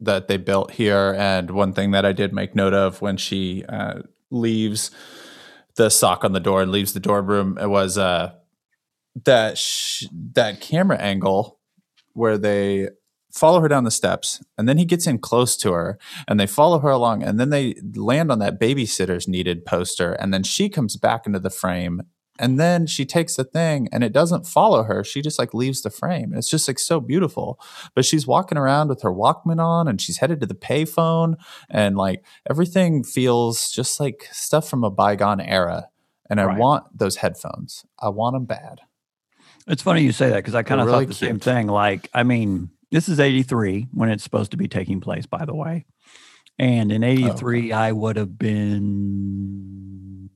that 0.00 0.28
they 0.28 0.36
built 0.36 0.70
here 0.72 1.14
and 1.18 1.50
one 1.50 1.72
thing 1.72 1.90
that 1.92 2.04
i 2.04 2.12
did 2.12 2.32
make 2.32 2.54
note 2.54 2.74
of 2.74 3.00
when 3.00 3.16
she 3.16 3.64
uh 3.68 4.00
leaves 4.30 4.90
the 5.76 5.88
sock 5.90 6.24
on 6.24 6.32
the 6.32 6.40
door 6.40 6.62
and 6.62 6.70
leaves 6.72 6.92
the 6.92 7.00
dorm 7.00 7.26
room 7.26 7.58
it 7.60 7.68
was 7.68 7.96
uh 7.98 8.32
that 9.24 9.56
sh- 9.56 10.04
that 10.34 10.60
camera 10.60 10.98
angle 10.98 11.58
where 12.12 12.36
they 12.38 12.88
follow 13.36 13.60
her 13.60 13.68
down 13.68 13.84
the 13.84 13.90
steps 13.90 14.42
and 14.56 14.68
then 14.68 14.78
he 14.78 14.84
gets 14.84 15.06
in 15.06 15.18
close 15.18 15.56
to 15.58 15.72
her 15.72 15.98
and 16.26 16.40
they 16.40 16.46
follow 16.46 16.78
her 16.78 16.90
along 16.90 17.22
and 17.22 17.38
then 17.38 17.50
they 17.50 17.74
land 17.94 18.32
on 18.32 18.38
that 18.38 18.58
babysitters 18.58 19.28
needed 19.28 19.64
poster 19.66 20.12
and 20.14 20.32
then 20.32 20.42
she 20.42 20.68
comes 20.68 20.96
back 20.96 21.26
into 21.26 21.38
the 21.38 21.50
frame 21.50 22.00
and 22.38 22.60
then 22.60 22.86
she 22.86 23.06
takes 23.06 23.36
the 23.36 23.44
thing 23.44 23.88
and 23.92 24.04
it 24.04 24.12
doesn't 24.12 24.46
follow 24.46 24.82
her. 24.82 25.02
She 25.02 25.22
just 25.22 25.38
like 25.38 25.54
leaves 25.54 25.80
the 25.80 25.88
frame. 25.88 26.34
It's 26.34 26.50
just 26.50 26.68
like 26.68 26.78
so 26.78 27.00
beautiful. 27.00 27.58
But 27.94 28.04
she's 28.04 28.26
walking 28.26 28.58
around 28.58 28.88
with 28.88 29.00
her 29.00 29.10
walkman 29.10 29.58
on 29.58 29.88
and 29.88 29.98
she's 30.02 30.18
headed 30.18 30.40
to 30.40 30.46
the 30.46 30.54
payphone 30.54 31.36
and 31.70 31.96
like 31.96 32.22
everything 32.50 33.04
feels 33.04 33.70
just 33.70 33.98
like 34.00 34.28
stuff 34.32 34.68
from 34.68 34.84
a 34.84 34.90
bygone 34.90 35.40
era 35.40 35.88
and 36.28 36.38
i 36.40 36.44
Right. 36.44 36.58
want 36.58 36.84
those 36.98 37.16
headphones. 37.16 37.86
I 37.98 38.10
want 38.10 38.34
them 38.34 38.44
bad. 38.44 38.80
It's 39.66 39.82
funny 39.82 40.02
you 40.02 40.12
say 40.12 40.28
that 40.28 40.36
because 40.36 40.54
I 40.54 40.62
kind 40.62 40.80
of 40.80 40.86
really 40.88 41.06
thought 41.06 41.08
the 41.08 41.14
same 41.14 41.40
thing. 41.40 41.66
Like, 41.68 42.08
I 42.14 42.22
mean, 42.22 42.68
this 42.90 43.08
is 43.08 43.20
83 43.20 43.88
when 43.92 44.10
it's 44.10 44.24
supposed 44.24 44.50
to 44.52 44.56
be 44.56 44.68
taking 44.68 45.00
place, 45.00 45.26
by 45.26 45.44
the 45.44 45.54
way. 45.54 45.86
And 46.58 46.90
in 46.90 47.04
83, 47.04 47.72
I 47.72 47.92
would 47.92 48.16
have 48.16 48.38
been 48.38 50.30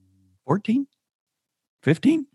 14, 0.45 0.87
15. 1.83 2.27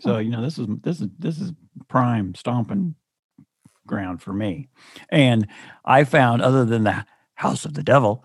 So, 0.00 0.18
you 0.18 0.30
know, 0.30 0.42
this 0.42 0.58
is 0.58 0.66
this 0.82 1.00
is 1.00 1.08
this 1.18 1.40
is 1.40 1.52
prime 1.88 2.34
stomping 2.34 2.96
ground 3.86 4.20
for 4.22 4.32
me. 4.32 4.68
And 5.08 5.46
I 5.84 6.04
found 6.04 6.42
other 6.42 6.64
than 6.64 6.84
the 6.84 7.06
house 7.34 7.64
of 7.64 7.74
the 7.74 7.82
devil, 7.82 8.24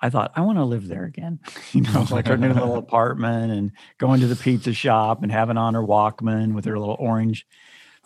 I 0.00 0.10
thought 0.10 0.32
I 0.36 0.42
want 0.42 0.58
to 0.58 0.64
live 0.64 0.88
there 0.88 1.04
again. 1.04 1.40
You 1.72 1.82
know, 1.82 2.06
like 2.10 2.26
her 2.28 2.36
new 2.36 2.52
little 2.52 2.76
apartment 2.78 3.52
and 3.52 3.72
going 3.98 4.20
to 4.20 4.26
the 4.26 4.36
pizza 4.36 4.72
shop 4.72 5.22
and 5.22 5.30
having 5.30 5.56
on 5.56 5.74
her 5.74 5.82
Walkman 5.82 6.54
with 6.54 6.64
her 6.64 6.78
little 6.78 6.96
orange 6.98 7.46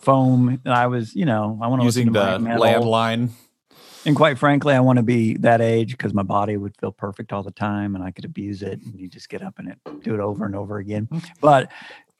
foam. 0.01 0.59
And 0.65 0.73
I 0.73 0.87
was, 0.87 1.15
you 1.15 1.25
know, 1.25 1.59
I 1.61 1.67
want 1.67 1.81
to 1.81 1.85
using 1.85 2.11
the 2.11 2.19
landline 2.19 3.29
And 4.05 4.15
quite 4.15 4.37
frankly, 4.39 4.73
I 4.73 4.79
want 4.79 4.97
to 4.97 5.03
be 5.03 5.37
that 5.37 5.61
age 5.61 5.91
because 5.91 6.13
my 6.13 6.23
body 6.23 6.57
would 6.57 6.75
feel 6.79 6.91
perfect 6.91 7.31
all 7.31 7.43
the 7.43 7.51
time 7.51 7.93
and 7.95 8.03
I 8.03 8.11
could 8.11 8.25
abuse 8.25 8.61
it 8.63 8.79
and 8.81 8.99
you 8.99 9.07
just 9.07 9.29
get 9.29 9.41
up 9.43 9.59
and 9.59 9.69
it, 9.69 9.77
do 10.03 10.13
it 10.15 10.19
over 10.19 10.45
and 10.45 10.55
over 10.55 10.77
again. 10.77 11.07
But 11.39 11.71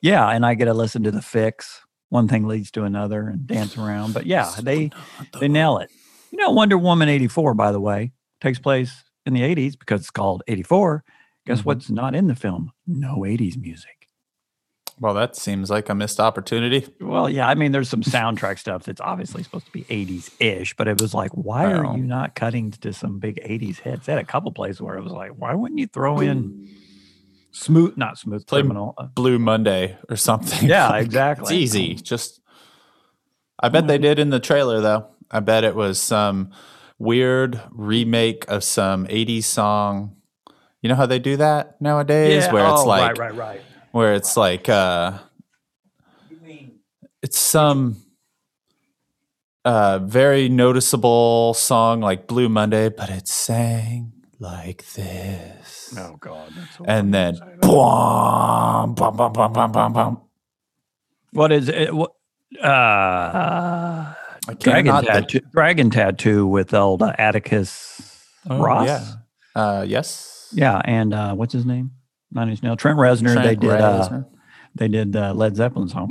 yeah, 0.02 0.28
and 0.30 0.46
I 0.46 0.54
get 0.54 0.66
to 0.66 0.74
listen 0.74 1.04
to 1.04 1.12
the 1.12 1.20
Fixx. 1.22 1.80
One 2.10 2.28
thing 2.28 2.48
leads 2.48 2.72
to 2.72 2.84
another 2.84 3.28
and 3.30 3.48
dance 3.48 3.78
around. 3.78 4.14
But 4.14 4.26
yeah, 4.26 4.52
they 4.62 4.92
they 5.40 5.48
nail 5.48 5.78
it. 5.80 5.90
You 6.32 6.38
know, 6.38 6.52
Wonder 6.52 6.78
Woman 6.78 7.10
84, 7.10 7.54
by 7.56 7.72
the 7.72 7.80
way, 7.80 8.12
takes 8.42 8.60
place 8.60 9.04
in 9.26 9.34
the 9.34 9.42
80s 9.42 9.78
because 9.78 10.02
it's 10.02 10.12
called 10.12 10.44
84. 10.48 11.04
Guess 11.48 11.62
Mhm. 11.62 11.66
what's 11.66 11.90
not 11.90 12.14
in 12.16 12.28
the 12.28 12.36
film? 12.36 12.72
No 12.86 13.26
80s 13.26 13.58
music. 13.58 14.01
Well, 15.02 15.16
that 15.16 15.36
seems 15.36 15.72
like 15.72 15.90
a 15.90 15.96
missed 15.96 16.20
opportunity. 16.20 16.88
Well, 17.02 17.28
yeah, 17.28 17.48
I 17.48 17.56
mean, 17.56 17.72
there's 17.72 17.90
some 17.90 18.04
soundtrack 18.04 18.60
stuff 18.60 18.84
that's 18.84 19.02
obviously 19.02 19.42
supposed 19.42 19.66
to 19.66 19.72
be 19.72 19.84
80s 19.86 20.32
ish, 20.40 20.76
but 20.76 20.88
it 20.88 21.02
was 21.02 21.16
like, 21.16 21.32
why 21.32 21.74
are 21.74 21.98
you 21.98 22.04
not 22.04 22.36
cutting 22.36 22.70
to 22.70 22.94
some 22.94 23.18
big 23.18 23.42
80s 23.44 23.80
hits? 23.80 24.06
They 24.06 24.14
had 24.14 24.22
a 24.22 24.26
couple 24.26 24.52
places 24.52 24.80
where 24.80 24.96
it 24.98 25.04
was 25.04 25.12
like, 25.12 25.32
why 25.32 25.56
wouldn't 25.56 25.80
you 25.80 25.88
throw 25.88 26.20
in 26.20 26.70
smooth, 27.50 27.98
not 27.98 28.20
smooth 28.20 28.46
Play 28.46 28.62
criminal? 28.62 28.94
uh, 28.96 29.08
Blue 29.08 29.40
Monday 29.40 29.98
or 30.08 30.18
something. 30.18 30.70
Yeah, 30.70 30.96
exactly. 30.98 31.46
It's 31.46 31.52
easy. 31.52 31.96
Just, 31.96 32.40
I 33.60 33.70
bet 33.70 33.88
they 33.88 33.98
did 33.98 34.20
in 34.20 34.30
the 34.30 34.40
trailer 34.40 34.82
though. 34.82 35.08
I 35.32 35.40
bet 35.40 35.64
it 35.64 35.74
was 35.74 36.00
some 36.00 36.52
weird 37.00 37.60
remake 37.72 38.46
of 38.50 38.64
some 38.64 39.08
80s 39.08 39.46
song. 39.46 40.16
You 40.84 40.90
know 40.90 40.96
how 40.96 41.08
they 41.08 41.20
do 41.20 41.38
that 41.38 41.82
nowadays, 41.82 42.44
yeah, 42.44 42.54
where 42.54 42.66
it's 42.66 42.82
oh, 42.82 42.86
like, 42.86 43.18
right, 43.18 43.32
right, 43.32 43.36
right. 43.36 43.62
Where 43.92 44.14
it's 44.14 44.36
like, 44.38 44.70
uh, 44.70 45.18
it's 47.22 47.38
some 47.40 47.98
uh 49.64 50.00
very 50.00 50.50
noticeable 50.50 51.54
song 51.54 52.02
like 52.02 52.26
Blue 52.28 52.50
Monday, 52.50 52.90
but 52.90 53.10
it's 53.10 53.32
sang 53.34 54.12
like 54.40 54.84
this. 54.94 55.94
Oh, 55.98 56.16
God. 56.20 56.52
That's 56.56 56.78
and 56.88 57.14
then 57.14 57.34
to 57.36 57.40
say 57.40 57.46
that. 57.46 57.62
boom, 57.62 58.96
bum, 58.96 59.16
bum, 59.16 59.34
bum, 59.34 59.54
bum, 59.54 59.72
bum, 59.72 59.94
bum. 59.94 60.22
What 61.32 61.52
is 61.52 61.70
it? 61.70 61.94
What, 61.94 62.12
uh, 62.64 62.68
I 62.68 64.16
dragon 64.60 64.86
cannot- 64.94 65.06
tattoo, 65.06 65.42
dragon 65.54 65.90
tattoo 65.92 66.48
with 66.48 66.74
old 66.74 67.04
uh, 67.04 67.14
Atticus 67.20 68.02
Oh, 68.50 68.60
Ross. 68.60 68.88
Yeah. 68.88 69.06
Uh, 69.56 69.86
yes. 69.88 70.50
Yeah, 70.54 70.82
and 70.84 71.14
uh, 71.14 71.36
what's 71.36 71.54
his 71.54 71.66
name? 71.68 71.92
Nine 72.32 72.50
Inch 72.50 72.64
Nails. 72.64 72.78
Trent 72.78 72.98
Reznor. 72.98 73.36
they 73.36 73.56
Trent 73.56 73.62
did. 73.62 73.70
Uh, 73.72 74.22
they 74.76 74.88
did 74.88 75.16
uh, 75.16 75.34
Led 75.34 75.56
Zeppelin 75.56 75.88
song. 75.90 76.10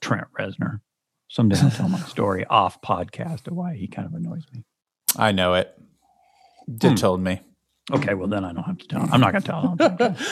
Trent 0.00 0.26
Reznor. 0.38 0.80
Someday 1.28 1.58
I'll 1.60 1.70
tell 1.70 1.88
my 1.88 1.98
story 2.00 2.44
off 2.50 2.80
podcast 2.80 3.46
of 3.48 3.54
why 3.54 3.74
he 3.74 3.88
kind 3.88 4.06
of 4.06 4.14
annoys 4.14 4.44
me. 4.52 4.64
I 5.16 5.32
know 5.32 5.54
it. 5.54 5.72
Did 6.72 6.90
Hmm. 6.92 6.94
told 6.96 7.20
me. 7.20 7.40
Okay, 7.92 8.14
well 8.14 8.26
then 8.28 8.44
I 8.44 8.52
don't 8.52 8.64
have 8.64 8.78
to 8.78 8.88
tell. 8.88 9.00
Him. 9.02 9.12
I'm 9.12 9.20
not 9.20 9.32
going 9.32 9.42
to 9.42 9.48
tell 9.48 9.76
him. 10.08 10.16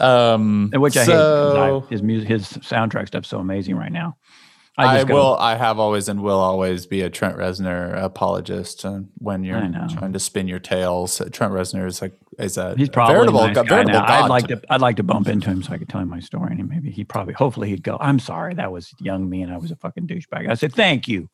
Um, 0.00 0.70
Which 0.74 0.96
I 0.96 1.00
hate. 1.00 1.06
so, 1.06 1.50
because 1.50 1.84
I- 1.86 1.90
His 1.90 2.02
music, 2.02 2.28
his 2.28 2.44
soundtrack 2.48 3.06
stuff's 3.08 3.28
so 3.28 3.38
amazing 3.38 3.74
right 3.76 3.90
now. 3.90 4.16
I, 4.86 5.04
go- 5.04 5.14
will. 5.14 5.36
I 5.36 5.56
have 5.56 5.78
always 5.78 6.08
and 6.08 6.22
will 6.22 6.38
always 6.38 6.86
be 6.86 7.02
a 7.02 7.10
Trent 7.10 7.36
Reznor 7.36 8.00
apologist. 8.02 8.84
And 8.84 9.08
when 9.18 9.44
you're 9.44 9.60
trying 9.90 10.12
to 10.12 10.20
spin 10.20 10.48
your 10.48 10.60
tails, 10.60 11.20
Trent 11.32 11.52
Reznor 11.52 11.86
is 11.86 12.00
like 12.00 12.12
is 12.38 12.56
a 12.56 12.74
He's 12.76 12.88
probably 12.88 13.14
veritable, 13.14 13.40
nice 13.46 13.68
veritable 13.68 13.98
god. 13.98 14.10
I'd 14.10 14.28
like 14.28 14.46
to 14.48 14.56
to. 14.56 14.72
I'd 14.72 14.80
like 14.80 14.96
to 14.96 15.02
bump 15.02 15.28
into 15.28 15.50
him 15.50 15.62
so 15.62 15.72
I 15.72 15.78
could 15.78 15.88
tell 15.88 16.00
him 16.00 16.08
my 16.08 16.20
story, 16.20 16.56
and 16.58 16.68
maybe 16.68 16.90
he 16.90 17.04
probably, 17.04 17.34
hopefully, 17.34 17.68
he'd 17.70 17.82
go. 17.82 17.98
I'm 18.00 18.18
sorry, 18.18 18.54
that 18.54 18.70
was 18.70 18.94
young 19.00 19.28
me, 19.28 19.42
and 19.42 19.52
I 19.52 19.56
was 19.58 19.70
a 19.70 19.76
fucking 19.76 20.06
douchebag. 20.06 20.48
I 20.48 20.54
said, 20.54 20.72
thank 20.72 21.08
you. 21.08 21.28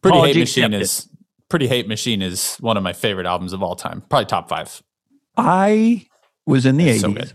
Pretty 0.00 0.18
Hate 0.18 0.36
Machine 0.36 0.74
is 0.74 1.08
Pretty 1.48 1.68
Hate 1.68 1.86
Machine 1.86 2.22
is 2.22 2.56
one 2.56 2.76
of 2.76 2.82
my 2.82 2.92
favorite 2.92 3.26
albums 3.26 3.52
of 3.52 3.62
all 3.62 3.76
time. 3.76 4.00
Probably 4.08 4.26
top 4.26 4.48
five. 4.48 4.82
I 5.36 6.06
was 6.46 6.66
in 6.66 6.76
the 6.76 6.88
It's 6.88 7.02
so 7.02 7.10
80s, 7.12 7.34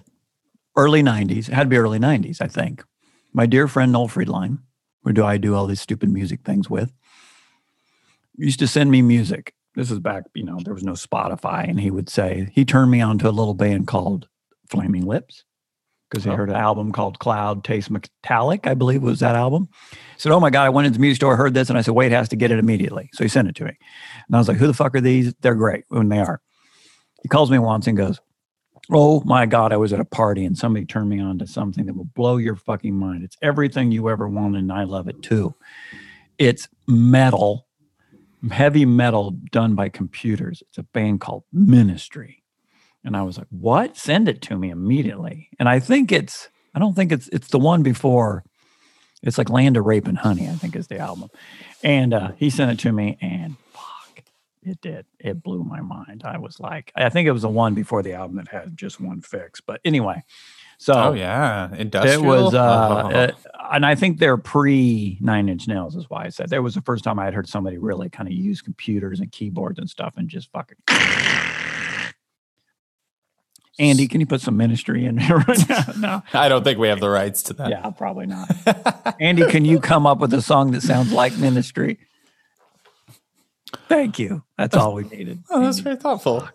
early 0.76 1.04
90s. 1.04 1.48
It 1.50 1.54
had 1.54 1.64
to 1.64 1.70
be 1.70 1.78
early 1.78 2.00
90s, 2.00 2.42
I 2.42 2.48
think. 2.48 2.84
My 3.32 3.46
dear 3.46 3.68
friend 3.68 3.92
Noel 3.92 4.08
Friedline, 4.08 4.60
or 5.08 5.14
do 5.14 5.24
I 5.24 5.38
do 5.38 5.56
all 5.56 5.68
these 5.68 5.80
stupid 5.80 6.10
music 6.10 6.42
things 6.44 6.70
with, 6.70 6.92
used 8.36 8.60
to 8.60 8.68
send 8.68 8.92
me 8.92 9.02
music. 9.02 9.54
This 9.76 9.90
is 9.90 10.00
back, 10.00 10.24
you 10.34 10.44
know, 10.44 10.60
there 10.64 10.74
was 10.74 10.84
no 10.84 10.94
Spotify. 10.94 11.68
And 11.70 11.80
he 11.80 11.92
would 11.92 12.10
say, 12.10 12.50
he 12.52 12.66
turned 12.66 12.92
me 12.92 13.00
on 13.00 13.18
to 13.20 13.30
a 13.30 13.32
little 13.32 13.54
band 13.54 13.88
called 13.88 14.28
Flaming 14.70 15.06
Lips 15.06 15.46
because 16.10 16.24
he 16.26 16.30
Oh. 16.30 16.36
heard 16.36 16.50
an 16.50 16.56
album 16.56 16.92
called 16.92 17.20
Cloud 17.20 17.64
Taste 17.64 17.90
Metallic, 17.90 18.68
I 18.68 18.74
believe 18.74 19.02
was 19.02 19.20
that 19.20 19.36
album. 19.36 19.70
He 19.92 19.98
said, 20.18 20.32
Oh 20.32 20.40
my 20.40 20.50
God, 20.50 20.64
I 20.66 20.70
went 20.70 20.88
into 20.88 20.98
the 20.98 21.02
music 21.02 21.18
store, 21.18 21.38
heard 21.38 21.54
this, 21.54 21.70
and 21.70 21.78
I 21.78 21.82
said, 21.82 21.94
Wade 21.94 22.12
has 22.12 22.28
to 22.30 22.36
get 22.36 22.52
it 22.52 22.60
immediately. 22.60 23.10
So 23.14 23.24
he 23.24 23.30
sent 23.30 23.48
it 23.48 23.56
to 23.56 23.66
me. 23.66 23.78
And 24.28 24.36
I 24.36 24.40
was 24.40 24.48
like, 24.48 24.58
Who 24.58 24.68
the 24.68 24.74
fuck 24.74 24.96
are 24.96 25.02
these? 25.02 25.34
They're 25.42 25.56
great 25.56 25.86
when 25.90 26.10
they 26.10 26.20
are. 26.20 26.42
He 27.24 27.30
calls 27.30 27.50
me 27.52 27.60
once 27.60 27.88
and 27.88 27.96
goes, 27.98 28.20
Oh 28.92 29.22
my 29.26 29.46
God, 29.46 29.74
I 29.74 29.78
was 29.78 29.92
at 29.92 30.00
a 30.00 30.06
party 30.06 30.46
and 30.46 30.58
somebody 30.58 30.86
turned 30.86 31.10
me 31.10 31.20
on 31.20 31.40
to 31.40 31.48
something 31.48 31.86
that 31.86 31.96
will 31.96 32.06
blow 32.06 32.38
your 32.38 32.56
fucking 32.56 32.96
mind. 32.96 33.24
It's 33.24 33.38
everything 33.42 33.92
you 33.92 34.10
ever 34.10 34.28
wanted, 34.28 34.60
and 34.60 34.72
I 34.72 34.86
love 34.86 35.08
it 35.08 35.22
too. 35.22 35.56
It's 36.38 36.70
metal, 36.88 37.68
heavy 38.50 38.86
metal 38.86 39.32
done 39.52 39.76
by 39.76 39.90
computers. 39.90 40.64
It's 40.70 40.78
a 40.78 40.84
band 40.84 41.20
called 41.20 41.44
Ministry. 41.52 42.44
And 43.04 43.16
I 43.18 43.24
was 43.24 43.38
like, 43.38 43.48
what? 43.50 43.98
Send 43.98 44.28
it 44.30 44.42
to 44.44 44.58
me 44.58 44.70
immediately. 44.70 45.50
And 45.60 45.68
I 45.68 45.80
think 45.80 46.12
it's, 46.12 46.50
I 46.76 46.80
don't 46.80 46.94
think 46.94 47.12
it's, 47.12 47.28
it's 47.30 47.48
the 47.50 47.60
one 47.60 47.84
before. 47.84 48.44
It's 49.24 49.38
like 49.38 49.50
Land 49.50 49.78
of 49.78 49.86
Rape 49.86 50.08
and 50.08 50.18
Honey, 50.18 50.48
I 50.48 50.54
think 50.54 50.76
is 50.76 50.88
the 50.88 51.00
album. 51.00 51.30
And 51.84 52.14
uh, 52.14 52.32
he 52.38 52.50
sent 52.50 52.72
it 52.72 52.80
to 52.84 52.92
me 52.92 53.18
and 53.22 53.56
it 54.68 54.82
did. 54.82 55.06
It 55.20 55.42
blew 55.44 55.64
my 55.64 55.82
mind. 55.82 56.24
I 56.26 56.38
was 56.38 56.60
like, 56.60 56.92
I 56.96 57.10
think 57.10 57.28
it 57.28 57.32
was 57.32 57.42
the 57.44 57.50
one 57.50 57.74
before 57.74 58.04
the 58.04 58.14
album 58.14 58.38
that 58.38 58.48
had 58.50 58.76
just 58.78 59.00
one 59.00 59.22
fix. 59.22 59.62
But 59.62 59.82
anyway, 59.86 60.24
so 60.78 60.94
Oh 60.94 61.14
yeah, 61.14 61.74
industrial. 61.76 62.24
it 62.24 62.26
was, 62.28 62.54
uh, 62.54 63.04
Oh. 63.06 63.10
uh, 63.12 63.32
and 63.74 63.86
I 63.86 63.96
think 63.96 64.20
they're 64.20 64.38
pre 64.38 65.18
Nine 65.22 65.50
Inch 65.50 65.68
Nails, 65.68 65.96
is 65.96 66.10
why 66.10 66.26
I 66.26 66.30
said 66.30 66.50
there 66.50 66.62
was 66.62 66.76
the 66.76 66.82
first 66.82 67.04
time 67.04 67.20
I 67.20 67.26
had 67.26 67.34
heard 67.34 67.48
somebody 67.50 67.78
really 67.78 68.10
kind 68.10 68.28
of 68.28 68.34
use 68.34 68.62
computers 68.62 69.20
and 69.20 69.32
keyboards 69.32 69.80
and 69.80 69.90
stuff 69.90 70.16
and 70.18 70.30
just 70.30 70.52
fucking. 70.52 70.78
Andy, 73.80 74.08
can 74.08 74.20
you 74.20 74.26
put 74.26 74.42
some 74.42 74.58
ministry 74.58 75.06
in 75.06 75.18
here 75.20 75.38
right 75.38 75.70
now? 75.70 75.84
No, 75.98 76.24
I 76.40 76.50
don't 76.50 76.64
think 76.64 76.80
we 76.80 76.88
have 76.88 77.00
the 77.00 77.10
rights 77.10 77.44
to 77.44 77.54
that. 77.54 77.70
yeah, 77.70 77.88
probably 77.92 78.26
not. 78.26 78.50
Andy, 79.20 79.46
can 79.46 79.66
you 79.66 79.80
come 79.80 80.08
up 80.08 80.18
with 80.18 80.34
a 80.34 80.42
song 80.42 80.72
that 80.72 80.82
sounds 80.82 81.12
like 81.12 81.38
ministry? 81.38 82.00
Thank 83.90 84.20
you. 84.20 84.44
That's 84.58 84.76
all 84.76 84.94
we 84.94 85.04
needed. 85.04 85.44
Oh, 85.50 85.62
that's 85.62 85.80
very 85.80 85.96
thoughtful. 85.98 86.48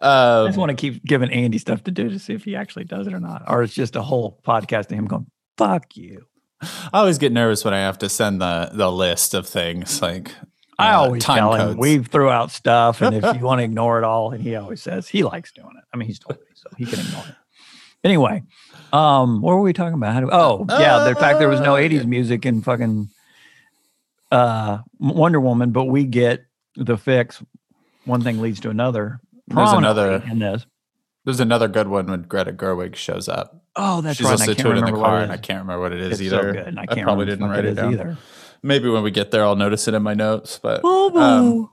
I 0.00 0.40
Um, 0.42 0.46
just 0.48 0.58
want 0.58 0.70
to 0.70 0.76
keep 0.76 1.04
giving 1.04 1.30
Andy 1.30 1.58
stuff 1.58 1.84
to 1.84 1.90
do 1.90 2.08
to 2.08 2.18
see 2.18 2.32
if 2.34 2.44
he 2.44 2.54
actually 2.56 2.84
does 2.84 3.06
it 3.06 3.12
or 3.14 3.20
not, 3.20 3.42
or 3.48 3.62
it's 3.62 3.74
just 3.74 3.96
a 3.96 4.02
whole 4.02 4.40
podcast 4.46 4.86
of 4.86 4.98
him 4.98 5.06
going, 5.06 5.26
"Fuck 5.56 5.96
you." 5.96 6.26
I 6.92 7.00
always 7.00 7.18
get 7.18 7.32
nervous 7.32 7.64
when 7.64 7.74
I 7.74 7.78
have 7.78 7.98
to 7.98 8.08
send 8.08 8.40
the 8.40 8.70
the 8.72 8.90
list 8.92 9.34
of 9.34 9.46
things 9.48 10.00
like 10.02 10.32
I 10.78 10.92
uh, 10.92 10.98
always 11.00 11.24
time 11.24 11.38
tell 11.38 11.54
him 11.54 11.60
codes. 11.68 11.78
we 11.78 11.98
threw 11.98 12.30
out 12.30 12.50
stuff, 12.50 13.02
and 13.02 13.16
if 13.16 13.24
you 13.36 13.44
want 13.44 13.58
to 13.60 13.64
ignore 13.70 13.98
it 13.98 14.04
all, 14.04 14.30
and 14.32 14.42
he 14.42 14.54
always 14.56 14.80
says 14.82 15.08
he 15.08 15.24
likes 15.24 15.52
doing 15.52 15.72
it. 15.76 15.84
I 15.92 15.96
mean, 15.96 16.06
he's 16.06 16.18
told 16.20 16.38
me, 16.38 16.46
so 16.54 16.68
he 16.76 16.84
can 16.86 17.00
ignore 17.00 17.24
it. 17.28 17.34
Anyway, 18.04 18.44
um, 18.92 19.40
what 19.40 19.54
were 19.56 19.60
we 19.62 19.72
talking 19.72 19.94
about? 19.94 20.14
How 20.14 20.20
do, 20.20 20.28
oh, 20.30 20.64
yeah, 20.68 21.08
the 21.08 21.16
fact 21.16 21.40
there 21.40 21.48
was 21.48 21.60
no 21.60 21.74
Uh, 21.74 21.80
'80s 21.80 22.06
music 22.06 22.46
in 22.46 22.62
fucking 22.62 23.08
uh, 24.30 24.78
Wonder 24.98 25.40
Woman, 25.40 25.70
but 25.72 25.84
we 25.86 26.04
get 26.04 26.44
the 26.76 26.96
Fixx. 26.96 27.44
One 28.04 28.22
thing 28.22 28.40
leads 28.40 28.60
to 28.60 28.70
another. 28.70 29.20
There's 29.48 29.72
another- 29.72 30.22
in 30.30 30.38
this. 30.38 30.66
There's 31.24 31.40
another 31.40 31.68
good 31.68 31.88
one 31.88 32.06
when 32.06 32.22
Greta 32.22 32.52
Gerwig 32.52 32.94
shows 32.96 33.28
up. 33.28 33.62
Oh, 33.76 34.00
that's 34.00 34.16
She's 34.16 34.26
right. 34.26 34.40
I 34.40 34.46
can't 34.46 34.58
to 34.58 34.68
it 34.68 34.70
in 34.70 34.76
the 34.76 34.80
remember 34.86 35.00
what 35.00 35.06
car, 35.08 35.18
and 35.20 35.30
I 35.32 35.36
can't 35.36 35.58
remember 35.60 35.82
what 35.82 35.92
it 35.92 36.00
is 36.00 36.12
It's 36.12 36.22
either. 36.22 36.36
so 36.42 36.52
good, 36.52 36.66
and 36.68 36.80
I 36.80 36.86
can't 36.86 37.00
I 37.00 37.02
probably 37.02 37.26
remember 37.26 37.54
didn't 37.54 37.64
write 37.64 37.64
it 37.66 37.74
down. 37.74 37.92
either. 37.92 38.16
Maybe 38.62 38.88
when 38.88 39.02
we 39.02 39.10
get 39.10 39.30
there, 39.30 39.44
I'll 39.44 39.54
notice 39.56 39.86
it 39.88 39.94
in 39.94 40.02
my 40.02 40.14
notes. 40.14 40.58
But 40.62 40.82
um. 40.84 41.68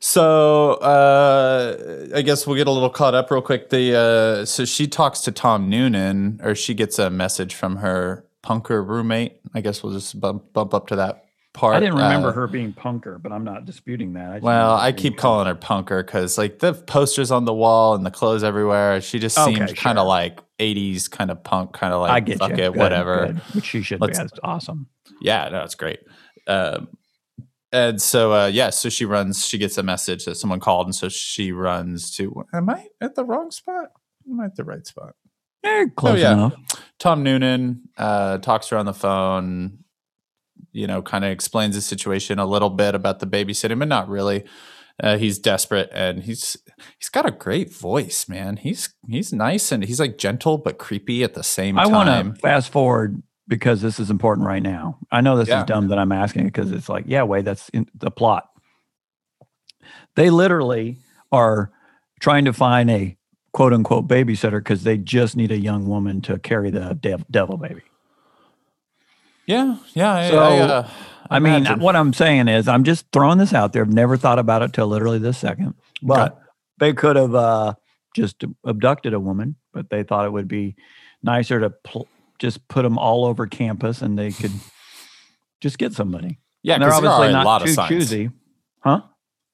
So 0.00 0.74
uh, 0.74 2.06
I 2.14 2.22
guess 2.22 2.46
we'll 2.46 2.56
get 2.56 2.66
a 2.66 2.70
little 2.70 2.90
caught 2.90 3.14
up 3.14 3.30
real 3.30 3.42
quick. 3.42 3.70
The 3.70 3.94
uh, 3.96 4.44
so 4.44 4.64
she 4.64 4.86
talks 4.88 5.20
to 5.22 5.32
Tom 5.32 5.68
Noonan, 5.68 6.40
or 6.42 6.54
she 6.54 6.74
gets 6.74 6.98
a 6.98 7.08
message 7.10 7.54
from 7.54 7.76
her 7.76 8.24
punker 8.44 8.84
roommate. 8.86 9.40
I 9.54 9.60
guess 9.60 9.82
we'll 9.82 9.92
just 9.92 10.18
bump 10.20 10.52
bump 10.52 10.74
up 10.74 10.88
to 10.88 10.96
that 10.96 11.26
part. 11.58 11.74
I 11.76 11.80
didn't 11.80 11.96
remember 11.96 12.28
Uh, 12.28 12.32
her 12.32 12.46
being 12.46 12.72
punker, 12.72 13.20
but 13.20 13.32
I'm 13.32 13.42
not 13.44 13.64
disputing 13.64 14.12
that. 14.12 14.34
just 14.34 14.44
Well, 14.44 14.76
I 14.76 14.92
keep 14.92 15.14
being- 15.14 15.16
calling 15.16 15.46
her 15.48 15.54
punker 15.56 16.04
because 16.06 16.38
like 16.38 16.60
the 16.60 16.72
posters 16.74 17.30
on 17.30 17.44
the 17.46 17.54
wall 17.54 17.94
and 17.94 18.06
the 18.06 18.10
clothes 18.10 18.44
everywhere. 18.44 19.00
She 19.00 19.18
just 19.18 19.36
Okay, 19.38 19.54
seems 19.54 19.72
kind 19.72 19.98
of 19.98 20.06
like 20.06 20.40
'80s 20.60 21.08
kind 21.10 21.30
of 21.30 21.42
punk, 21.42 21.72
kind 21.72 21.92
of 21.92 22.00
like 22.02 22.10
I 22.12 22.20
get 22.20 22.38
fuck 22.38 22.50
you. 22.50 22.54
it, 22.56 22.72
Good, 22.72 22.76
whatever. 22.76 23.26
good. 23.26 23.36
Which 23.54 23.64
she 23.66 23.82
should 23.82 24.00
Let's- 24.00 24.18
be. 24.18 24.22
That's 24.24 24.38
awesome. 24.44 24.86
Yeah, 25.20 25.48
no, 25.48 25.62
it's 25.64 25.74
great. 25.74 25.98
Um, 26.46 26.88
and 27.72 28.00
so, 28.00 28.32
uh, 28.32 28.46
yeah, 28.46 28.70
so 28.70 28.88
she 28.88 29.04
runs. 29.04 29.46
She 29.46 29.58
gets 29.58 29.76
a 29.78 29.82
message 29.82 30.24
that 30.26 30.36
someone 30.36 30.60
called, 30.60 30.86
and 30.86 30.94
so 30.94 31.08
she 31.08 31.52
runs 31.52 32.10
to. 32.16 32.44
Am 32.54 32.70
I 32.70 32.86
at 33.00 33.14
the 33.14 33.24
wrong 33.24 33.50
spot? 33.50 33.86
Am 34.30 34.40
I 34.40 34.46
at 34.46 34.56
the 34.56 34.64
right 34.64 34.86
spot? 34.86 35.14
Eh, 35.64 35.86
close 35.96 36.14
Oh, 36.14 36.16
yeah. 36.16 36.32
enough. 36.34 36.54
Tom 36.98 37.22
Noonan 37.24 37.82
uh, 37.98 38.38
talks 38.38 38.68
to 38.68 38.76
her 38.76 38.78
on 38.78 38.86
the 38.86 38.94
phone. 38.94 39.78
You 40.72 40.86
know, 40.86 41.02
kind 41.02 41.24
of 41.24 41.30
explains 41.30 41.74
the 41.74 41.80
situation 41.80 42.38
a 42.38 42.46
little 42.46 42.70
bit 42.70 42.94
about 42.94 43.20
the 43.20 43.26
babysitting, 43.26 43.78
but 43.78 43.88
not 43.88 44.08
really. 44.08 44.44
Uh, 45.00 45.16
he's 45.16 45.38
desperate, 45.38 45.88
and 45.92 46.24
he's 46.24 46.56
he's 46.98 47.08
got 47.08 47.24
a 47.24 47.30
great 47.30 47.72
voice, 47.72 48.28
man. 48.28 48.56
He's 48.56 48.88
he's 49.08 49.32
nice 49.32 49.70
and 49.70 49.84
he's 49.84 50.00
like 50.00 50.18
gentle 50.18 50.58
but 50.58 50.78
creepy 50.78 51.22
at 51.22 51.34
the 51.34 51.44
same 51.44 51.78
I 51.78 51.84
time. 51.84 51.94
I 51.94 51.96
want 52.22 52.34
to 52.34 52.40
fast 52.40 52.70
forward 52.72 53.22
because 53.46 53.80
this 53.80 54.00
is 54.00 54.10
important 54.10 54.46
right 54.46 54.62
now. 54.62 54.98
I 55.12 55.20
know 55.20 55.36
this 55.38 55.48
Yeah. 55.48 55.60
is 55.60 55.66
dumb 55.66 55.88
that 55.88 55.98
I'm 55.98 56.10
asking 56.12 56.46
because 56.46 56.72
it's 56.72 56.88
like, 56.88 57.04
yeah, 57.06 57.22
wait, 57.22 57.44
that's 57.44 57.68
in 57.70 57.86
the 57.94 58.10
plot. 58.10 58.48
They 60.16 60.30
literally 60.30 60.98
are 61.30 61.70
trying 62.20 62.44
to 62.46 62.52
find 62.52 62.90
a 62.90 63.16
quote 63.52 63.72
unquote 63.72 64.08
babysitter 64.08 64.58
because 64.58 64.82
they 64.82 64.98
just 64.98 65.36
need 65.36 65.52
a 65.52 65.58
young 65.58 65.86
woman 65.86 66.20
to 66.22 66.38
carry 66.40 66.70
the 66.70 66.94
dev- 67.00 67.24
devil 67.30 67.56
baby. 67.56 67.82
Yeah, 69.48 69.76
yeah. 69.94 70.14
I, 70.14 70.30
So, 70.30 70.38
I, 70.38 70.58
uh, 70.58 70.88
I 71.30 71.38
mean, 71.40 71.64
what 71.80 71.96
I'm 71.96 72.12
saying 72.12 72.48
is, 72.48 72.68
I'm 72.68 72.84
just 72.84 73.06
throwing 73.12 73.38
this 73.38 73.52
out 73.52 73.72
there. 73.72 73.82
I've 73.82 73.92
never 73.92 74.16
thought 74.16 74.38
about 74.38 74.62
it 74.62 74.72
till 74.72 74.86
literally 74.86 75.18
this 75.18 75.38
second. 75.38 75.74
But 76.02 76.32
Okay. 76.32 76.40
they 76.78 76.92
could 76.92 77.16
have 77.16 77.34
uh, 77.34 77.74
just 78.14 78.44
abducted 78.64 79.14
a 79.14 79.20
woman, 79.20 79.56
but 79.72 79.90
they 79.90 80.02
thought 80.04 80.24
it 80.26 80.32
would 80.32 80.48
be 80.48 80.76
nicer 81.22 81.58
to 81.60 81.70
pl- 81.70 82.08
just 82.38 82.68
put 82.68 82.82
them 82.82 82.98
all 82.98 83.24
over 83.24 83.46
campus 83.46 84.00
and 84.02 84.18
they 84.18 84.30
could 84.32 84.52
just 85.60 85.78
get 85.78 85.92
somebody. 85.92 86.38
yeah, 86.62 86.74
and 86.74 86.82
they're 86.82 86.90
because 86.90 87.02
there 87.02 87.10
are 87.10 87.24
a 87.28 87.32
not 87.32 87.44
lot 87.46 87.62
of 87.62 87.68
too 87.68 87.74
signs. 87.74 87.88
choosy, 87.88 88.30
huh? 88.80 89.00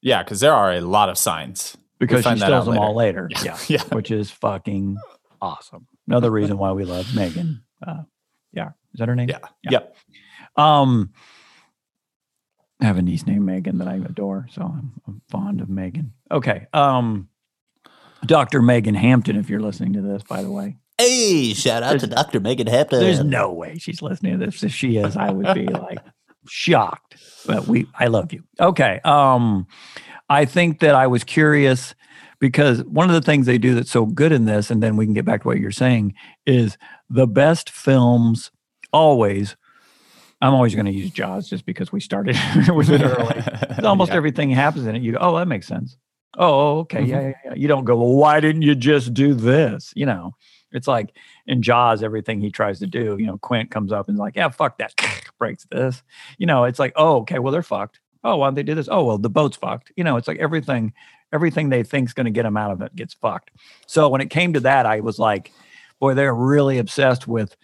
Yeah, 0.03 0.23
because 0.23 0.41
there 0.41 0.53
are 0.53 0.73
a 0.73 0.81
lot 0.81 1.09
of 1.09 1.17
signs. 1.17 1.77
Because 1.99 2.25
she 2.25 2.37
steals 2.37 2.67
them 2.67 2.77
all 2.79 2.95
later. 2.95 3.31
Yeah. 3.43 3.57
Yeah. 3.69 3.83
Which 3.93 4.11
is 4.11 4.31
fucking 4.31 4.99
awesome. 5.41 5.87
Another 6.07 6.31
reason 6.31 6.59
why 6.59 6.73
we 6.73 6.85
love 6.85 7.15
Megan. 7.15 7.63
Uh, 7.87 8.03
yeah. 8.53 8.71
Is 8.95 8.99
that 9.01 9.09
her 9.09 9.17
name? 9.17 9.29
Yeah. 9.29 9.39
Yeah. 9.63 9.71
Yep. 9.71 9.97
Um, 10.57 11.11
I 12.81 12.87
have 12.87 12.97
a 12.99 13.03
niece 13.03 13.27
named 13.27 13.45
Megan 13.45 13.79
that 13.79 13.89
I 13.89 13.95
adore, 13.95 14.47
so 14.51 14.63
I'm, 14.63 14.93
I'm 15.07 15.21
fond 15.31 15.61
of 15.61 15.69
Megan. 15.69 16.13
Okay. 16.31 16.67
Um, 16.73 17.29
Dr. 18.25 18.63
Megan 18.63 18.95
Hampton, 18.95 19.37
if 19.37 19.51
you're 19.51 19.61
listening 19.61 19.95
to 19.95 20.01
this, 20.03 20.23
by 20.23 20.43
the 20.43 20.51
way, 20.51 20.77
Hey, 20.97 21.55
shout 21.55 21.83
out 21.83 21.99
to 22.01 22.07
Dr. 22.07 22.39
Megan 22.39 22.69
Hampton. 22.69 23.01
there's 23.01 23.23
no 23.25 23.53
way 23.53 23.79
she's 23.79 24.01
listening 24.01 24.39
to 24.39 24.47
this. 24.47 24.63
If 24.63 24.73
she 24.73 24.97
is, 24.97 25.17
I 25.17 25.31
would 25.31 25.53
be 25.55 25.67
like 25.67 25.99
shocked. 26.49 27.17
But 27.47 27.67
we, 27.67 27.89
I 27.99 28.07
love 28.07 28.33
you. 28.33 28.45
Okay. 28.61 29.01
Um, 29.05 29.67
I 30.29 30.45
think 30.45 30.79
that 30.81 30.95
I 30.95 31.09
was 31.09 31.25
curious 31.25 31.97
because 32.39 32.85
one 32.85 33.09
of 33.11 33.15
the 33.15 33.23
things 33.23 33.47
they 33.47 33.59
do 33.59 33.75
that's 33.75 33.91
so 33.91 34.07
good 34.07 34.31
in 34.31 34.45
this, 34.45 34.71
and 34.71 34.83
then 34.83 34.97
we 34.97 35.05
can 35.05 35.15
get 35.15 35.25
back 35.25 35.43
to 35.43 35.49
what 35.49 35.59
you're 35.59 35.73
saying, 35.73 36.15
is 36.47 36.79
the 37.11 37.27
best 37.27 37.71
films 37.71 38.53
always. 38.95 39.57
I'm 40.41 40.55
always 40.55 40.75
going 40.75 40.87
to 40.87 40.93
use 40.93 41.11
Jaws 41.11 41.49
just 41.49 41.67
because 41.67 41.91
we 41.91 42.01
started 42.01 42.37
with 42.69 42.91
it 42.91 43.03
early. 43.03 43.43
Almost 43.85 44.11
Yeah. 44.11 44.17
everything 44.17 44.51
happens 44.51 44.87
in 44.87 44.95
it. 44.95 45.03
You 45.03 45.13
go, 45.13 45.19
oh, 45.21 45.37
that 45.39 45.49
makes 45.49 45.67
sense. 45.67 45.97
Oh, 46.37 46.47
oh 46.49 46.79
okay, 46.81 47.01
mm-hmm. 47.01 47.11
yeah, 47.11 47.21
yeah, 47.21 47.33
yeah. 47.47 47.55
You 47.55 47.69
don't 47.69 47.85
go, 47.85 47.97
well, 47.97 48.15
why 48.15 48.41
didn't 48.41 48.63
you 48.63 48.75
just 48.75 49.15
do 49.15 49.35
this? 49.35 49.93
You 49.97 50.07
know, 50.07 50.35
it's 50.73 50.89
like 50.89 51.17
in 51.47 51.63
Jaws, 51.63 52.03
everything 52.03 52.41
he 52.41 52.51
tries 52.51 52.79
to 52.81 52.87
do. 52.87 53.17
You 53.19 53.27
know, 53.27 53.39
Quint 53.39 53.71
comes 53.71 53.93
up 53.93 54.09
and 54.09 54.19
like, 54.19 54.37
yeah, 54.37 54.49
fuck 54.49 54.79
that, 54.79 54.95
breaks 55.39 55.65
this. 55.71 56.03
You 56.39 56.47
know, 56.47 56.65
it's 56.65 56.79
like, 56.79 56.93
oh, 56.97 57.19
okay, 57.19 57.39
well, 57.39 57.53
they're 57.53 57.63
fucked. 57.63 58.01
Oh, 58.23 58.37
why 58.37 58.47
don't 58.47 58.55
they 58.55 58.63
do 58.63 58.75
this? 58.75 58.89
Oh, 58.91 59.05
well, 59.05 59.19
the 59.19 59.31
boat's 59.31 59.57
fucked. 59.57 59.93
You 59.97 60.05
know, 60.05 60.17
it's 60.17 60.29
like 60.29 60.39
everything, 60.39 60.93
everything 61.33 61.69
they 61.69 61.83
think's 61.83 62.13
going 62.13 62.25
to 62.25 62.31
get 62.31 62.43
them 62.45 62.57
out 62.57 62.71
of 62.71 62.81
it 62.83 62.95
gets 62.97 63.15
fucked. 63.15 63.51
So 63.87 64.09
when 64.09 64.21
it 64.21 64.31
came 64.31 64.55
to 64.55 64.61
that, 64.61 64.87
I 64.87 65.01
was 65.01 65.19
like, 65.19 65.53
boy, 66.01 66.15
they're 66.15 66.35
really 66.35 66.79
obsessed 66.79 67.29
with 67.29 67.55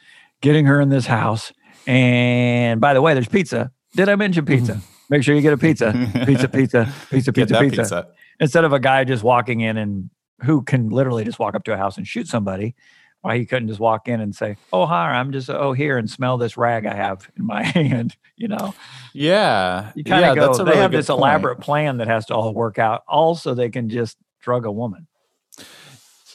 getting 0.40 0.66
her 0.66 0.80
in 0.80 0.88
this 0.88 1.06
house. 1.06 1.52
And 1.86 2.80
by 2.80 2.94
the 2.94 3.02
way, 3.02 3.14
there's 3.14 3.28
pizza. 3.28 3.72
Did 3.94 4.08
I 4.08 4.16
mention 4.16 4.44
pizza? 4.44 4.80
Make 5.10 5.24
sure 5.24 5.34
you 5.34 5.40
get 5.40 5.52
a 5.52 5.58
pizza. 5.58 5.92
Pizza, 6.24 6.46
pizza, 6.48 6.92
pizza, 7.10 7.32
pizza, 7.32 7.58
pizza. 7.58 7.82
pizza. 7.82 8.08
Instead 8.38 8.62
of 8.64 8.72
a 8.72 8.78
guy 8.78 9.02
just 9.02 9.24
walking 9.24 9.60
in 9.60 9.76
and 9.76 10.08
who 10.42 10.62
can 10.62 10.88
literally 10.90 11.24
just 11.24 11.40
walk 11.40 11.56
up 11.56 11.64
to 11.64 11.72
a 11.72 11.76
house 11.76 11.96
and 11.96 12.06
shoot 12.06 12.28
somebody. 12.28 12.76
why 13.22 13.36
he 13.36 13.44
couldn't 13.44 13.66
just 13.68 13.80
walk 13.80 14.06
in 14.08 14.20
and 14.20 14.34
say, 14.34 14.56
"Oh 14.72 14.86
hi, 14.86 15.10
I'm 15.10 15.32
just 15.32 15.50
oh 15.50 15.72
here 15.72 15.98
and 15.98 16.08
smell 16.08 16.38
this 16.38 16.56
rag 16.56 16.86
I 16.86 16.94
have 16.94 17.28
in 17.36 17.44
my 17.44 17.62
hand." 17.76 18.16
You 18.36 18.48
know, 18.48 18.72
Yeah. 19.12 19.90
you 19.96 20.04
kind 20.04 20.22
yeah, 20.22 20.34
go. 20.36 20.54
They 20.54 20.62
really 20.64 20.76
have 20.78 20.92
this 20.92 21.08
point. 21.08 21.18
elaborate 21.18 21.58
plan 21.60 21.96
that 21.98 22.06
has 22.06 22.26
to 22.26 22.34
all 22.34 22.54
work 22.54 22.78
out. 22.78 23.02
Also, 23.08 23.52
they 23.52 23.68
can 23.68 23.88
just 23.88 24.16
drug 24.40 24.64
a 24.64 24.70
woman. 24.72 25.06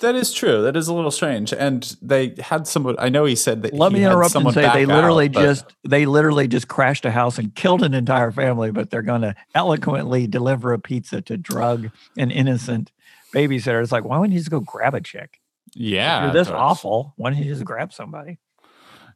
That 0.05 0.13
is 0.15 0.31
true. 0.31 0.61
That 0.61 0.77
is 0.77 0.87
a 0.87 0.93
little 0.93 1.09
strange. 1.09 1.51
And 1.51 1.95
they 1.99 2.35
had 2.39 2.67
someone. 2.67 2.95
I 2.99 3.09
know 3.09 3.25
he 3.25 3.35
said 3.35 3.63
that. 3.63 3.73
Let 3.73 3.91
he 3.91 3.97
me 3.97 4.05
interrupt 4.05 4.35
and 4.35 4.53
say 4.53 4.71
they 4.71 4.85
literally 4.85 5.25
out, 5.25 5.33
but- 5.33 5.41
just 5.43 5.65
they 5.83 6.05
literally 6.05 6.47
just 6.47 6.67
crashed 6.67 7.05
a 7.05 7.11
house 7.11 7.39
and 7.39 7.55
killed 7.55 7.81
an 7.81 7.95
entire 7.95 8.31
family, 8.31 8.69
but 8.69 8.91
they're 8.91 9.01
going 9.01 9.21
to 9.23 9.33
eloquently 9.55 10.27
deliver 10.27 10.73
a 10.73 10.79
pizza 10.79 11.21
to 11.23 11.37
drug 11.37 11.89
an 12.19 12.29
innocent 12.29 12.91
babysitter. 13.33 13.81
It's 13.81 13.91
like, 13.91 14.05
why 14.05 14.19
wouldn't 14.19 14.33
you 14.33 14.39
just 14.39 14.51
go 14.51 14.59
grab 14.59 14.93
a 14.93 15.01
chick? 15.01 15.41
If 15.75 15.81
Yeah. 15.81 16.25
you're 16.25 16.33
this 16.33 16.49
but- 16.49 16.57
awful. 16.57 17.13
Why 17.17 17.31
don't 17.31 17.39
you 17.39 17.51
just 17.51 17.65
grab 17.65 17.91
somebody? 17.91 18.37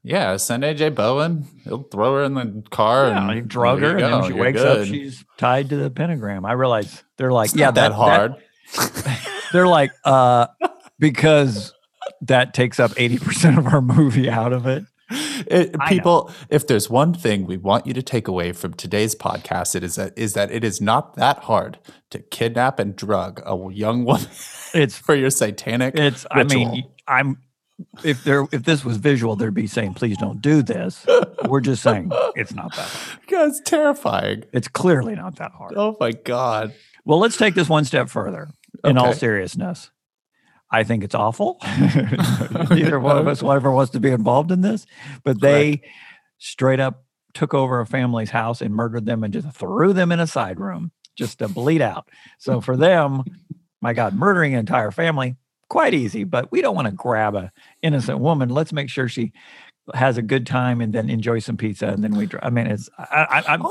Yeah. 0.01 0.37
Send 0.37 0.63
AJ 0.63 0.95
Bowen. 0.95 1.45
He'll 1.65 1.83
throw 1.83 2.15
her 2.15 2.23
in 2.23 2.33
the 2.33 2.63
car 2.71 3.09
Yeah, 3.09 3.29
and 3.31 3.47
drug 3.47 3.81
her, 3.81 3.91
and 3.97 3.99
then 4.13 4.23
she 4.23 4.29
you're 4.29 4.37
wakes 4.37 4.61
up. 4.61 4.87
She's 4.87 5.23
tied 5.37 5.69
to 5.69 5.75
the 5.75 5.91
pentagram. 5.91 6.45
I 6.45 6.53
realize 6.53 7.03
they're 7.17 7.31
like, 7.31 7.49
It's 7.49 7.57
yeah, 7.57 7.65
not 7.67 7.75
that, 7.75 7.91
hard. 7.91 8.35
they're 9.53 9.67
like, 9.67 9.91
uh, 10.05 10.47
because 10.99 11.73
that 12.21 12.53
takes 12.53 12.79
up 12.79 12.91
eighty 12.97 13.17
percent 13.17 13.57
of 13.57 13.67
our 13.67 13.81
movie 13.81 14.29
out 14.29 14.53
of 14.53 14.65
it. 14.65 14.85
It, 15.47 15.75
people, 15.87 16.31
if 16.49 16.67
there's 16.67 16.87
one 16.87 17.15
thing 17.15 17.47
we 17.47 17.57
want 17.57 17.87
you 17.87 17.93
to 17.93 18.03
take 18.03 18.27
away 18.27 18.51
from 18.51 18.75
today's 18.75 19.15
podcast, 19.15 19.75
it 19.75 19.83
is 19.83 19.95
that 19.95 20.15
is 20.15 20.33
that 20.33 20.51
it 20.51 20.63
is 20.63 20.79
not 20.79 21.15
that 21.15 21.39
hard 21.39 21.79
to 22.11 22.19
kidnap 22.19 22.77
and 22.77 22.95
drug 22.95 23.41
a 23.45 23.73
young 23.73 24.05
woman 24.05 24.27
It's 24.73 24.97
for 24.97 25.15
your 25.15 25.29
satanic. 25.29 25.95
It's. 25.95 26.25
I 26.31 26.43
mean. 26.43 26.83
I'm. 27.07 27.37
If 28.03 28.25
there, 28.25 28.45
if 28.51 28.63
this 28.63 28.83
was 28.83 28.97
visual, 28.97 29.37
they'd 29.37 29.53
be 29.53 29.65
saying, 29.65 29.93
"Please 29.93 30.17
don't 30.17 30.41
do 30.41 30.61
this." 30.61 31.05
We're 31.45 31.61
just 31.61 31.81
saying 31.81 32.11
it's 32.35 32.53
not 32.53 32.75
that. 32.75 32.87
Hard. 32.87 33.19
God, 33.27 33.47
it's 33.47 33.61
terrifying. 33.61 34.43
It's 34.51 34.67
clearly 34.67 35.15
not 35.15 35.37
that 35.37 35.51
hard. 35.53 35.73
Oh 35.77 35.95
my 35.99 36.11
god. 36.11 36.73
Well, 37.05 37.19
let's 37.19 37.37
take 37.37 37.55
this 37.55 37.69
one 37.69 37.85
step 37.85 38.09
further. 38.09 38.49
In 38.83 38.97
all 38.97 39.13
seriousness, 39.13 39.91
I 40.71 40.83
think 40.83 41.03
it's 41.03 41.15
awful. 41.15 41.57
Neither 42.69 42.99
one 42.99 43.17
of 43.17 43.27
us 43.27 43.43
ever 43.43 43.71
wants 43.71 43.91
to 43.93 43.99
be 43.99 44.11
involved 44.11 44.51
in 44.51 44.61
this, 44.61 44.85
but 45.23 45.41
they 45.41 45.81
straight 46.37 46.79
up 46.79 47.03
took 47.33 47.53
over 47.53 47.79
a 47.79 47.85
family's 47.85 48.31
house 48.31 48.61
and 48.61 48.73
murdered 48.73 49.05
them 49.05 49.23
and 49.23 49.33
just 49.33 49.51
threw 49.51 49.93
them 49.93 50.11
in 50.11 50.19
a 50.19 50.27
side 50.27 50.59
room 50.59 50.91
just 51.15 51.39
to 51.39 51.47
bleed 51.47 51.81
out. 51.81 52.09
So 52.39 52.59
for 52.61 52.75
them, 52.75 53.23
my 53.81 53.93
God, 53.93 54.13
murdering 54.13 54.53
an 54.53 54.59
entire 54.59 54.91
family 54.91 55.35
quite 55.69 55.93
easy, 55.93 56.23
but 56.23 56.51
we 56.51 56.61
don't 56.61 56.75
want 56.75 56.87
to 56.87 56.93
grab 56.93 57.35
a 57.35 57.51
innocent 57.81 58.19
woman. 58.19 58.49
Let's 58.49 58.73
make 58.73 58.89
sure 58.89 59.07
she 59.07 59.31
has 59.93 60.17
a 60.17 60.21
good 60.21 60.45
time 60.45 60.81
and 60.81 60.93
then 60.93 61.09
enjoy 61.09 61.39
some 61.39 61.57
pizza 61.57 61.87
and 61.87 62.03
then 62.03 62.15
we. 62.15 62.25
dr- 62.25 62.43
I 62.43 62.49
mean, 62.49 62.67
it's 62.67 62.89
I, 62.97 63.43
I, 63.47 63.53
I'm 63.53 63.63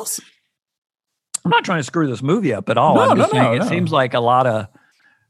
I'm 1.45 1.51
not 1.51 1.65
trying 1.65 1.79
to 1.79 1.85
screw 1.85 2.07
this 2.07 2.23
movie 2.23 2.53
up 2.53 2.69
at 2.69 2.79
all. 2.79 2.97
No, 2.97 3.01
I'm 3.03 3.17
just 3.17 3.33
no, 3.33 3.41
saying 3.41 3.59
no, 3.59 3.65
it 3.65 3.69
seems 3.69 3.93
like 3.93 4.15
a 4.15 4.21
lot 4.21 4.47
of 4.47 4.69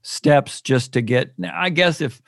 steps 0.03 0.61
just 0.61 0.93
to 0.95 1.03
get. 1.03 1.33
now, 1.39 1.53
I 1.55 1.71
guess 1.71 2.01
if, 2.01 2.21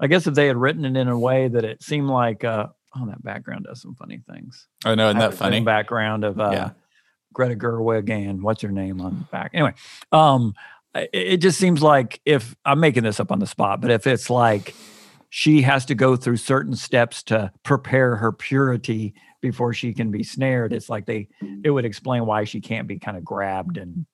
I 0.00 0.06
guess 0.06 0.26
if 0.26 0.34
they 0.34 0.46
had 0.46 0.56
written 0.56 0.84
it 0.84 0.96
in 0.98 1.08
a 1.08 1.18
way 1.18 1.48
that 1.48 1.64
it 1.64 1.82
seemed 1.82 2.08
like, 2.08 2.44
uh, 2.44 2.66
oh, 2.96 3.06
that 3.06 3.22
background 3.22 3.64
does 3.68 3.80
some 3.82 3.94
funny 3.94 4.20
things. 4.30 4.66
I 4.84 4.94
know, 4.94 5.08
isn't 5.08 5.18
that 5.18 5.34
funny 5.34 5.60
background 5.60 6.24
of 6.24 6.38
uh, 6.40 6.50
Yeah. 6.52 6.70
Greta 7.32 7.56
Gerwig 7.56 8.10
and 8.10 8.42
what's 8.42 8.62
her 8.62 8.70
name 8.70 9.00
on 9.00 9.18
the 9.18 9.24
back. 9.24 9.50
Anyway, 9.54 9.74
um, 10.12 10.54
it, 10.94 11.10
it 11.12 11.36
just 11.38 11.58
seems 11.58 11.82
like 11.82 12.20
if 12.24 12.54
I'm 12.64 12.78
making 12.80 13.02
this 13.02 13.18
up 13.18 13.32
on 13.32 13.40
the 13.40 13.46
spot, 13.46 13.80
but 13.80 13.90
if 13.90 14.06
it's 14.06 14.30
like 14.30 14.74
she 15.30 15.62
has 15.62 15.84
to 15.86 15.96
go 15.96 16.14
through 16.14 16.36
certain 16.36 16.76
steps 16.76 17.24
to 17.24 17.50
prepare 17.64 18.14
her 18.16 18.30
purity 18.30 19.14
before 19.40 19.74
she 19.74 19.92
can 19.92 20.12
be 20.12 20.22
snared, 20.22 20.72
it's 20.72 20.88
like 20.88 21.06
they 21.06 21.26
it 21.64 21.70
would 21.70 21.84
explain 21.84 22.24
why 22.24 22.44
she 22.44 22.60
can't 22.60 22.86
be 22.86 23.00
kind 23.00 23.16
of 23.16 23.24
grabbed 23.24 23.78
and 23.78 24.06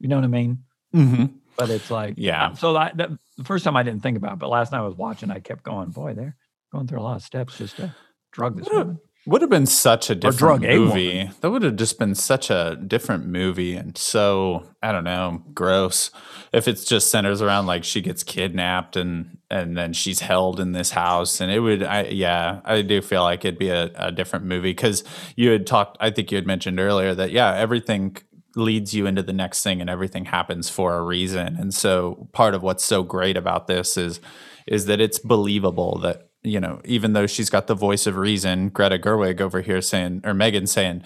you 0.00 0.08
know 0.08 0.16
what 0.16 0.24
I 0.24 0.28
mean. 0.28 0.64
hmm 0.92 1.26
But 1.56 1.70
it's 1.70 1.90
like 1.90 2.14
Yeah. 2.16 2.54
So 2.54 2.72
that, 2.74 2.96
that 2.96 3.10
the 3.36 3.44
first 3.44 3.64
time 3.64 3.76
I 3.76 3.82
didn't 3.82 4.02
think 4.02 4.16
about, 4.16 4.34
it, 4.34 4.38
but 4.38 4.48
last 4.48 4.72
night 4.72 4.78
I 4.78 4.82
was 4.86 4.96
watching, 4.96 5.30
I 5.30 5.40
kept 5.40 5.62
going, 5.62 5.90
boy, 5.90 6.14
they're 6.14 6.36
going 6.72 6.86
through 6.86 7.00
a 7.00 7.02
lot 7.02 7.16
of 7.16 7.22
steps 7.22 7.58
just 7.58 7.76
to 7.76 7.94
drug 8.32 8.56
this 8.56 8.68
woman. 8.68 8.98
Would 9.26 9.40
have 9.40 9.50
been 9.50 9.64
such 9.64 10.10
a 10.10 10.14
different 10.14 10.38
drug 10.38 10.64
a 10.64 10.76
movie. 10.76 11.30
That 11.40 11.50
would 11.50 11.62
have 11.62 11.76
just 11.76 11.98
been 11.98 12.14
such 12.14 12.50
a 12.50 12.76
different 12.86 13.26
movie 13.26 13.74
and 13.74 13.96
so 13.96 14.68
I 14.82 14.92
don't 14.92 15.04
know, 15.04 15.42
gross. 15.54 16.10
If 16.52 16.68
it's 16.68 16.84
just 16.84 17.10
centers 17.10 17.40
around 17.40 17.64
like 17.64 17.84
she 17.84 18.02
gets 18.02 18.22
kidnapped 18.22 18.96
and 18.96 19.38
and 19.48 19.78
then 19.78 19.94
she's 19.94 20.20
held 20.20 20.60
in 20.60 20.72
this 20.72 20.90
house 20.90 21.40
and 21.40 21.50
it 21.50 21.60
would 21.60 21.82
I 21.82 22.02
yeah, 22.04 22.60
I 22.66 22.82
do 22.82 23.00
feel 23.00 23.22
like 23.22 23.46
it'd 23.46 23.58
be 23.58 23.70
a, 23.70 23.90
a 23.94 24.12
different 24.12 24.44
movie 24.44 24.72
because 24.72 25.04
you 25.36 25.50
had 25.52 25.66
talked 25.66 25.96
I 26.00 26.10
think 26.10 26.30
you 26.30 26.36
had 26.36 26.46
mentioned 26.46 26.78
earlier 26.78 27.14
that 27.14 27.30
yeah, 27.30 27.54
everything 27.54 28.18
leads 28.56 28.94
you 28.94 29.06
into 29.06 29.22
the 29.22 29.32
next 29.32 29.62
thing 29.62 29.80
and 29.80 29.90
everything 29.90 30.26
happens 30.26 30.68
for 30.68 30.94
a 30.94 31.02
reason. 31.02 31.56
And 31.56 31.72
so 31.74 32.28
part 32.32 32.54
of 32.54 32.62
what's 32.62 32.84
so 32.84 33.02
great 33.02 33.36
about 33.36 33.66
this 33.66 33.96
is 33.96 34.20
is 34.66 34.86
that 34.86 35.00
it's 35.00 35.18
believable 35.18 35.98
that 35.98 36.28
you 36.46 36.60
know, 36.60 36.80
even 36.84 37.14
though 37.14 37.26
she's 37.26 37.48
got 37.48 37.66
the 37.68 37.74
voice 37.74 38.06
of 38.06 38.16
reason, 38.16 38.68
Greta 38.68 38.98
Gerwig 38.98 39.40
over 39.40 39.62
here 39.62 39.80
saying, 39.80 40.20
or 40.24 40.34
Megan 40.34 40.66
saying, 40.66 41.02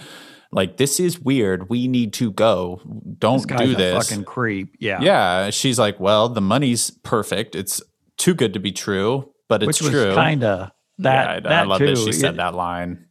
like, 0.50 0.78
this 0.78 0.98
is 0.98 1.20
weird. 1.20 1.68
We 1.68 1.86
need 1.86 2.12
to 2.14 2.32
go. 2.32 2.80
Don't 3.18 3.46
This 3.46 3.58
do 3.58 3.76
this. 3.76 4.08
fucking 4.08 4.24
creep. 4.24 4.74
Yeah. 4.80 5.00
yeah. 5.00 5.50
She's 5.50 5.78
like, 5.78 6.00
well, 6.00 6.28
the 6.28 6.40
money's 6.40 6.90
perfect. 6.90 7.54
It's 7.54 7.80
too 8.16 8.34
good 8.34 8.52
to 8.54 8.58
be 8.58 8.72
true, 8.72 9.30
but 9.48 9.62
it's 9.62 9.66
Which 9.80 9.82
was 9.82 9.90
true. 9.90 10.14
kind 10.14 10.42
of 10.42 10.70
that. 10.98 11.24
yeah, 11.24 11.30
I, 11.36 11.40
that 11.40 11.52
I 11.52 11.62
love 11.64 11.78
too. 11.78 11.86
that 11.86 11.98
she 11.98 12.10
said 12.12 12.36
that 12.38 12.54
line. 12.54 13.06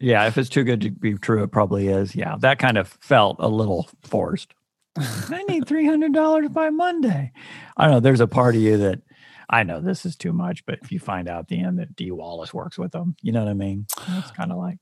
Yeah, 0.00 0.26
if 0.26 0.38
it's 0.38 0.48
too 0.48 0.64
good 0.64 0.80
to 0.82 0.90
be 0.90 1.14
true, 1.14 1.42
it 1.42 1.48
probably 1.50 1.88
is. 1.88 2.14
Yeah, 2.14 2.36
that 2.40 2.58
kind 2.58 2.78
of 2.78 2.88
felt 3.00 3.36
a 3.40 3.48
little 3.48 3.88
forced. 4.04 4.54
I 4.96 5.42
need 5.48 5.66
three 5.66 5.86
hundred 5.86 6.12
dollars 6.12 6.48
by 6.50 6.70
Monday. 6.70 7.32
I 7.76 7.84
don't 7.84 7.94
know. 7.94 8.00
There's 8.00 8.20
a 8.20 8.26
part 8.26 8.54
of 8.56 8.60
you 8.60 8.76
that 8.78 9.00
I 9.50 9.62
know 9.62 9.80
this 9.80 10.04
is 10.06 10.16
too 10.16 10.32
much, 10.32 10.64
but 10.66 10.78
if 10.82 10.90
you 10.92 10.98
find 10.98 11.28
out 11.28 11.40
at 11.40 11.48
the 11.48 11.60
end 11.60 11.78
that 11.78 11.94
Dee 11.96 12.10
Wallace 12.10 12.52
works 12.54 12.78
with 12.78 12.92
them, 12.92 13.16
you 13.22 13.32
know 13.32 13.42
what 13.44 13.50
I 13.50 13.54
mean? 13.54 13.86
It's 14.16 14.30
kind 14.32 14.50
of 14.52 14.58
like 14.58 14.78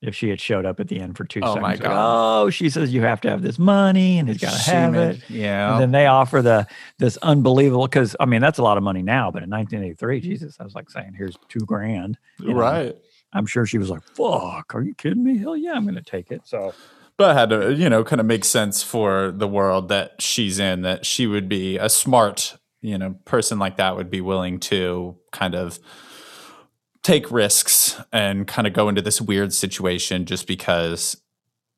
if 0.00 0.14
she 0.14 0.28
had 0.28 0.40
showed 0.40 0.64
up 0.64 0.78
at 0.78 0.86
the 0.88 1.00
end 1.00 1.16
for 1.16 1.24
two 1.24 1.40
Oh 1.42 1.54
seconds. 1.54 1.62
my 1.62 1.70
like, 1.72 1.80
God. 1.82 2.42
oh, 2.44 2.50
she 2.50 2.70
says 2.70 2.94
you 2.94 3.02
have 3.02 3.20
to 3.22 3.30
have 3.30 3.42
this 3.42 3.58
money 3.58 4.18
and 4.18 4.28
he's 4.28 4.38
got 4.38 4.52
to 4.52 4.70
have 4.70 4.92
made- 4.92 5.16
it. 5.16 5.30
Yeah. 5.30 5.72
And 5.72 5.82
then 5.82 5.90
they 5.90 6.06
offer 6.06 6.40
the 6.40 6.66
this 6.98 7.16
unbelievable 7.18 7.86
because 7.86 8.14
I 8.20 8.24
mean 8.26 8.40
that's 8.40 8.58
a 8.58 8.62
lot 8.62 8.76
of 8.76 8.82
money 8.84 9.02
now, 9.02 9.30
but 9.30 9.42
in 9.42 9.50
1983, 9.50 10.20
Jesus, 10.20 10.56
I 10.60 10.64
was 10.64 10.74
like 10.74 10.88
saying, 10.90 11.14
here's 11.18 11.36
two 11.48 11.60
grand. 11.60 12.16
you 12.38 12.48
know. 12.54 12.60
right. 12.60 12.96
I'm 13.32 13.46
sure 13.46 13.66
she 13.66 13.78
was 13.78 13.90
like, 13.90 14.02
"Fuck, 14.02 14.74
are 14.74 14.82
you 14.82 14.94
kidding 14.94 15.24
me? 15.24 15.38
Hell 15.38 15.56
yeah, 15.56 15.72
I'm 15.72 15.84
going 15.84 15.94
to 15.94 16.02
take 16.02 16.30
it." 16.30 16.42
So 16.44 16.74
But 17.16 17.34
had 17.36 17.50
to, 17.50 17.74
you 17.74 17.90
know, 17.90 18.04
kind 18.04 18.20
of 18.20 18.26
make 18.26 18.44
sense 18.44 18.82
for 18.82 19.32
the 19.32 19.48
world 19.48 19.88
that 19.88 20.20
she's 20.20 20.58
in, 20.58 20.82
that 20.82 21.04
she 21.04 21.26
would 21.26 21.48
be 21.48 21.76
a 21.76 21.88
smart, 21.88 22.56
you 22.80 22.96
know, 22.96 23.16
person 23.24 23.58
like 23.58 23.76
that 23.76 23.96
would 23.96 24.10
be 24.10 24.20
willing 24.20 24.60
to 24.60 25.16
kind 25.32 25.54
of 25.54 25.78
take 27.02 27.30
risks 27.30 28.00
and 28.12 28.46
kind 28.46 28.66
of 28.66 28.72
go 28.72 28.88
into 28.88 29.02
this 29.02 29.20
weird 29.20 29.52
situation 29.52 30.26
just 30.26 30.46
because 30.46 31.20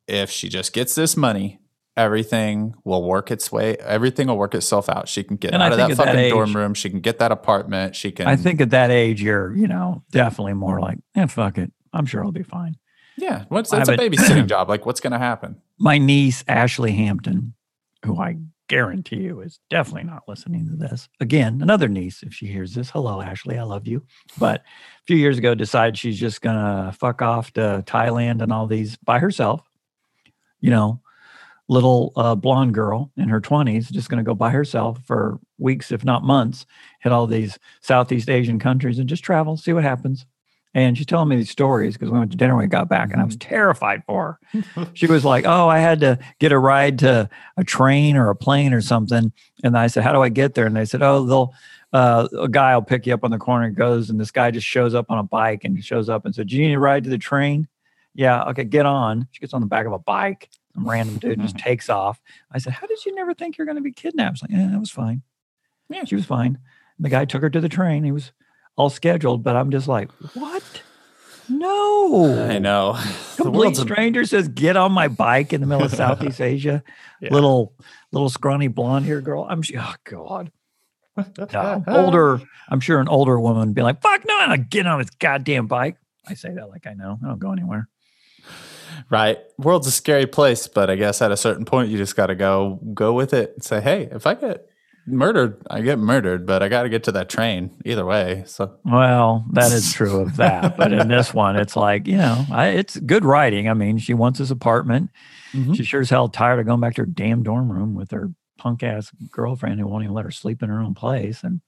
if 0.06 0.30
she 0.30 0.48
just 0.48 0.72
gets 0.72 0.94
this 0.94 1.16
money, 1.16 1.58
everything 2.04 2.74
will 2.84 3.04
work 3.04 3.30
its 3.30 3.52
way, 3.52 3.76
everything 3.76 4.28
will 4.28 4.38
work 4.38 4.54
itself 4.54 4.88
out. 4.88 5.08
She 5.08 5.22
can 5.22 5.36
get 5.36 5.52
And 5.52 5.62
I 5.62 5.66
out 5.66 5.72
of 5.72 5.78
that 5.78 5.90
at 5.90 5.96
that 5.96 6.06
fucking 6.06 6.30
dorm 6.30 6.56
room, 6.56 6.74
she 6.74 6.90
can 6.90 7.00
get 7.00 7.18
that 7.18 7.32
apartment, 7.32 7.94
she 7.94 8.10
can 8.10 8.26
I 8.26 8.36
think 8.36 8.60
at 8.60 8.70
that 8.70 8.90
age, 8.90 9.22
you're, 9.22 9.54
you 9.54 9.68
know, 9.68 10.02
definitely 10.10 10.54
more 10.54 10.80
like, 10.80 10.98
"Yeah, 11.14 11.26
fuck 11.26 11.58
it. 11.58 11.72
I'm 11.92 12.06
sure 12.06 12.24
I'll 12.24 12.32
be 12.32 12.42
fine." 12.42 12.76
Yeah, 13.16 13.44
what's 13.48 13.70
that's 13.70 13.88
a 13.88 13.96
babysitting 13.96 14.46
job. 14.48 14.68
Like 14.68 14.86
what's 14.86 15.00
gonna 15.00 15.18
happen? 15.18 15.60
My 15.78 15.98
niece 15.98 16.42
Ashley 16.48 16.92
Hampton, 16.92 17.54
who 18.04 18.20
I 18.20 18.38
guarantee 18.68 19.16
you 19.16 19.40
is 19.40 19.58
definitely 19.68 20.04
not 20.04 20.22
listening 20.28 20.68
to 20.68 20.76
this. 20.76 21.08
Again, 21.18 21.60
another 21.60 21.88
niece. 21.88 22.22
If 22.22 22.32
she 22.32 22.46
hears 22.46 22.74
this, 22.74 22.90
hello 22.90 23.20
Ashley, 23.20 23.58
I 23.58 23.64
love 23.64 23.86
you. 23.86 24.04
But 24.38 24.60
a 24.60 25.04
few 25.06 25.16
years 25.16 25.38
ago, 25.38 25.54
decided 25.54 25.98
she's 25.98 26.18
just 26.18 26.40
gonna 26.40 26.94
fuck 26.98 27.20
off 27.20 27.52
to 27.54 27.82
Thailand 27.86 28.42
and 28.42 28.52
all 28.52 28.66
these 28.66 28.96
by 28.96 29.18
herself. 29.18 29.68
You 30.60 30.70
know, 30.70 31.00
little 31.70 32.12
uh, 32.16 32.34
blonde 32.34 32.74
girl 32.74 33.12
in 33.16 33.28
her 33.28 33.40
20s 33.40 33.92
just 33.92 34.08
going 34.08 34.22
to 34.22 34.28
go 34.28 34.34
by 34.34 34.50
herself 34.50 34.98
for 35.06 35.38
weeks 35.58 35.92
if 35.92 36.04
not 36.04 36.24
months 36.24 36.66
hit 37.00 37.12
all 37.12 37.28
these 37.28 37.60
southeast 37.80 38.28
asian 38.28 38.58
countries 38.58 38.98
and 38.98 39.08
just 39.08 39.22
travel 39.22 39.56
see 39.56 39.72
what 39.72 39.84
happens. 39.84 40.26
And 40.72 40.96
she's 40.96 41.06
telling 41.06 41.28
me 41.28 41.34
these 41.34 41.50
stories 41.50 41.94
because 41.94 42.12
we 42.12 42.18
went 42.18 42.30
to 42.30 42.36
dinner 42.36 42.54
when 42.54 42.64
we 42.64 42.68
got 42.68 42.88
back 42.88 43.12
and 43.12 43.20
i 43.20 43.24
was 43.24 43.36
terrified 43.36 44.02
for 44.06 44.38
her. 44.52 44.88
She 44.94 45.06
was 45.06 45.24
like 45.24 45.44
oh 45.46 45.68
i 45.68 45.78
had 45.78 46.00
to 46.00 46.18
get 46.38 46.52
a 46.52 46.58
ride 46.58 46.98
to 47.00 47.28
a 47.56 47.64
train 47.64 48.16
or 48.16 48.30
a 48.30 48.36
plane 48.36 48.72
or 48.72 48.80
something. 48.80 49.32
And 49.62 49.78
i 49.78 49.86
said 49.86 50.02
how 50.02 50.12
do 50.12 50.22
i 50.22 50.28
get 50.28 50.54
there? 50.54 50.66
And 50.66 50.76
they 50.76 50.84
said 50.84 51.02
oh 51.02 51.24
they'll 51.24 51.54
uh, 51.92 52.28
a 52.38 52.48
guy 52.48 52.76
will 52.76 52.82
pick 52.82 53.04
you 53.04 53.14
up 53.14 53.24
on 53.24 53.32
the 53.32 53.38
corner 53.38 53.66
and 53.66 53.74
goes 53.74 54.10
and 54.10 54.20
this 54.20 54.30
guy 54.30 54.52
just 54.52 54.66
shows 54.66 54.94
up 54.94 55.06
on 55.08 55.18
a 55.18 55.24
bike 55.24 55.64
and 55.64 55.74
he 55.76 55.82
shows 55.82 56.08
up 56.08 56.24
and 56.24 56.34
said 56.34 56.46
do 56.48 56.56
you 56.56 56.68
need 56.68 56.74
a 56.74 56.78
ride 56.78 57.02
to 57.04 57.10
the 57.10 57.18
train 57.18 57.68
yeah 58.14 58.44
okay 58.44 58.64
get 58.64 58.86
on. 58.86 59.28
She 59.30 59.40
gets 59.40 59.54
on 59.54 59.60
the 59.60 59.66
back 59.66 59.86
of 59.86 59.92
a 59.92 59.98
bike 59.98 60.48
some 60.74 60.88
random 60.88 61.18
dude 61.18 61.40
just 61.40 61.58
takes 61.58 61.88
off. 61.88 62.20
I 62.50 62.58
said, 62.58 62.72
How 62.74 62.86
did 62.86 63.04
you 63.04 63.14
never 63.14 63.34
think 63.34 63.58
you're 63.58 63.66
going 63.66 63.76
to 63.76 63.82
be 63.82 63.92
kidnapped? 63.92 64.38
She's 64.38 64.42
like, 64.42 64.50
Yeah, 64.50 64.68
that 64.70 64.80
was 64.80 64.90
fine. 64.90 65.22
Yeah. 65.88 66.04
She 66.04 66.14
was 66.14 66.24
fine. 66.26 66.58
And 66.96 67.04
the 67.04 67.08
guy 67.10 67.24
took 67.24 67.42
her 67.42 67.50
to 67.50 67.60
the 67.60 67.68
train. 67.68 68.04
He 68.04 68.12
was, 68.12 68.32
all 68.76 68.88
scheduled, 68.88 69.42
but 69.42 69.56
I'm 69.56 69.70
just 69.70 69.88
like, 69.88 70.10
what? 70.34 70.82
No. 71.48 72.46
I 72.48 72.58
know. 72.58 72.98
Complete 73.36 73.58
world's 73.58 73.78
a- 73.78 73.82
stranger 73.82 74.24
says, 74.24 74.48
"Get 74.48 74.76
on 74.76 74.92
my 74.92 75.08
bike 75.08 75.52
in 75.52 75.60
the 75.60 75.66
middle 75.66 75.84
of 75.84 75.90
Southeast 75.94 76.40
Asia." 76.40 76.82
Yeah. 77.20 77.34
Little, 77.34 77.74
little 78.12 78.30
scrawny 78.30 78.68
blonde 78.68 79.04
hair 79.06 79.20
girl. 79.20 79.46
I'm 79.48 79.60
sure. 79.62 79.80
Oh 79.80 79.94
God. 80.04 80.50
No, 81.18 81.82
older. 81.88 82.40
I'm 82.68 82.80
sure 82.80 83.00
an 83.00 83.08
older 83.08 83.38
woman 83.38 83.68
would 83.68 83.74
be 83.74 83.82
like, 83.82 84.00
"Fuck 84.00 84.24
no, 84.26 84.38
I'm 84.38 84.48
not 84.50 84.70
getting 84.70 84.86
on 84.86 85.00
this 85.00 85.10
goddamn 85.10 85.66
bike." 85.66 85.96
I 86.26 86.34
say 86.34 86.54
that 86.54 86.68
like 86.70 86.86
I 86.86 86.94
know. 86.94 87.18
I 87.22 87.26
don't 87.26 87.38
go 87.38 87.52
anywhere. 87.52 87.88
Right. 89.08 89.38
World's 89.58 89.86
a 89.86 89.90
scary 89.90 90.26
place, 90.26 90.66
but 90.68 90.90
I 90.90 90.96
guess 90.96 91.22
at 91.22 91.30
a 91.32 91.36
certain 91.36 91.64
point 91.64 91.90
you 91.90 91.96
just 91.98 92.16
got 92.16 92.26
to 92.26 92.34
go 92.34 92.80
go 92.94 93.12
with 93.12 93.32
it 93.32 93.52
and 93.54 93.62
say, 93.64 93.80
"Hey, 93.80 94.08
if 94.10 94.26
I 94.26 94.34
get 94.34 94.66
murdered, 95.06 95.62
I 95.70 95.80
get 95.80 95.98
murdered, 95.98 96.46
but 96.46 96.62
I 96.62 96.68
got 96.68 96.82
to 96.82 96.88
get 96.88 97.04
to 97.04 97.12
that 97.12 97.28
train 97.28 97.70
either 97.84 98.04
way." 98.04 98.42
So, 98.46 98.76
Well, 98.84 99.44
that 99.52 99.72
is 99.72 99.92
true 99.92 100.20
of 100.20 100.36
that, 100.36 100.76
but 100.76 100.92
in 100.92 101.08
this 101.08 101.32
one, 101.32 101.56
it's 101.56 101.76
like 101.76 102.06
you 102.06 102.16
know, 102.18 102.44
I, 102.52 102.68
it's 102.68 102.98
good 102.98 103.24
writing. 103.24 103.68
I 103.68 103.74
mean, 103.74 103.98
she 103.98 104.14
wants 104.14 104.38
this 104.38 104.50
apartment. 104.50 105.10
Mhm. 105.52 105.76
She 105.76 105.82
sure 105.84 106.00
as 106.00 106.10
hell 106.10 106.28
tired 106.28 106.60
of 106.60 106.66
going 106.66 106.80
back 106.80 106.94
to 106.96 107.02
her 107.02 107.06
damn 107.06 107.42
dorm 107.42 107.70
room 107.72 107.94
with 107.94 108.10
her 108.12 108.30
punk 108.58 108.82
ass 108.82 109.10
girlfriend 109.30 109.80
who 109.80 109.86
won't 109.86 110.04
even 110.04 110.14
let 110.14 110.24
her 110.26 110.30
sleep 110.30 110.62
in 110.62 110.68
her 110.68 110.80
own 110.80 110.94
place. 110.94 111.42
And 111.42 111.60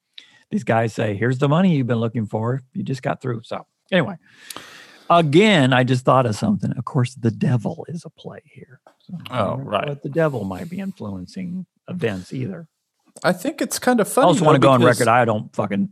these 0.50 0.62
guys 0.64 0.92
say, 0.92 1.14
"Here's 1.16 1.38
the 1.38 1.48
money 1.48 1.74
you've 1.74 1.86
been 1.86 1.98
looking 1.98 2.26
for. 2.26 2.60
You 2.74 2.82
just 2.84 3.02
got 3.02 3.20
through." 3.22 3.40
So 3.44 3.66
anyway, 3.90 4.16
again, 5.18 5.72
I 5.72 5.84
just 5.84 6.04
thought 6.04 6.26
of 6.26 6.36
something. 6.36 6.72
Of 6.76 6.84
course, 6.84 7.14
the 7.14 7.30
devil 7.30 7.84
is 7.88 8.04
a 8.04 8.10
play 8.10 8.40
here. 8.44 8.80
So 9.00 9.18
Oh, 9.30 9.56
right. 9.56 9.86
But 9.86 10.02
The 10.02 10.08
devil 10.08 10.44
might 10.44 10.68
be 10.70 10.78
influencing 10.78 11.66
events 11.88 12.32
either. 12.32 12.68
I 13.24 13.32
think 13.32 13.60
it's 13.60 13.78
kind 13.78 14.00
of 14.00 14.08
funny. 14.08 14.26
I 14.26 14.28
also 14.28 14.44
want 14.44 14.56
to 14.56 14.60
go 14.60 14.70
on 14.70 14.82
record. 14.82 15.08
I 15.08 15.24
don't 15.24 15.54
fucking, 15.54 15.90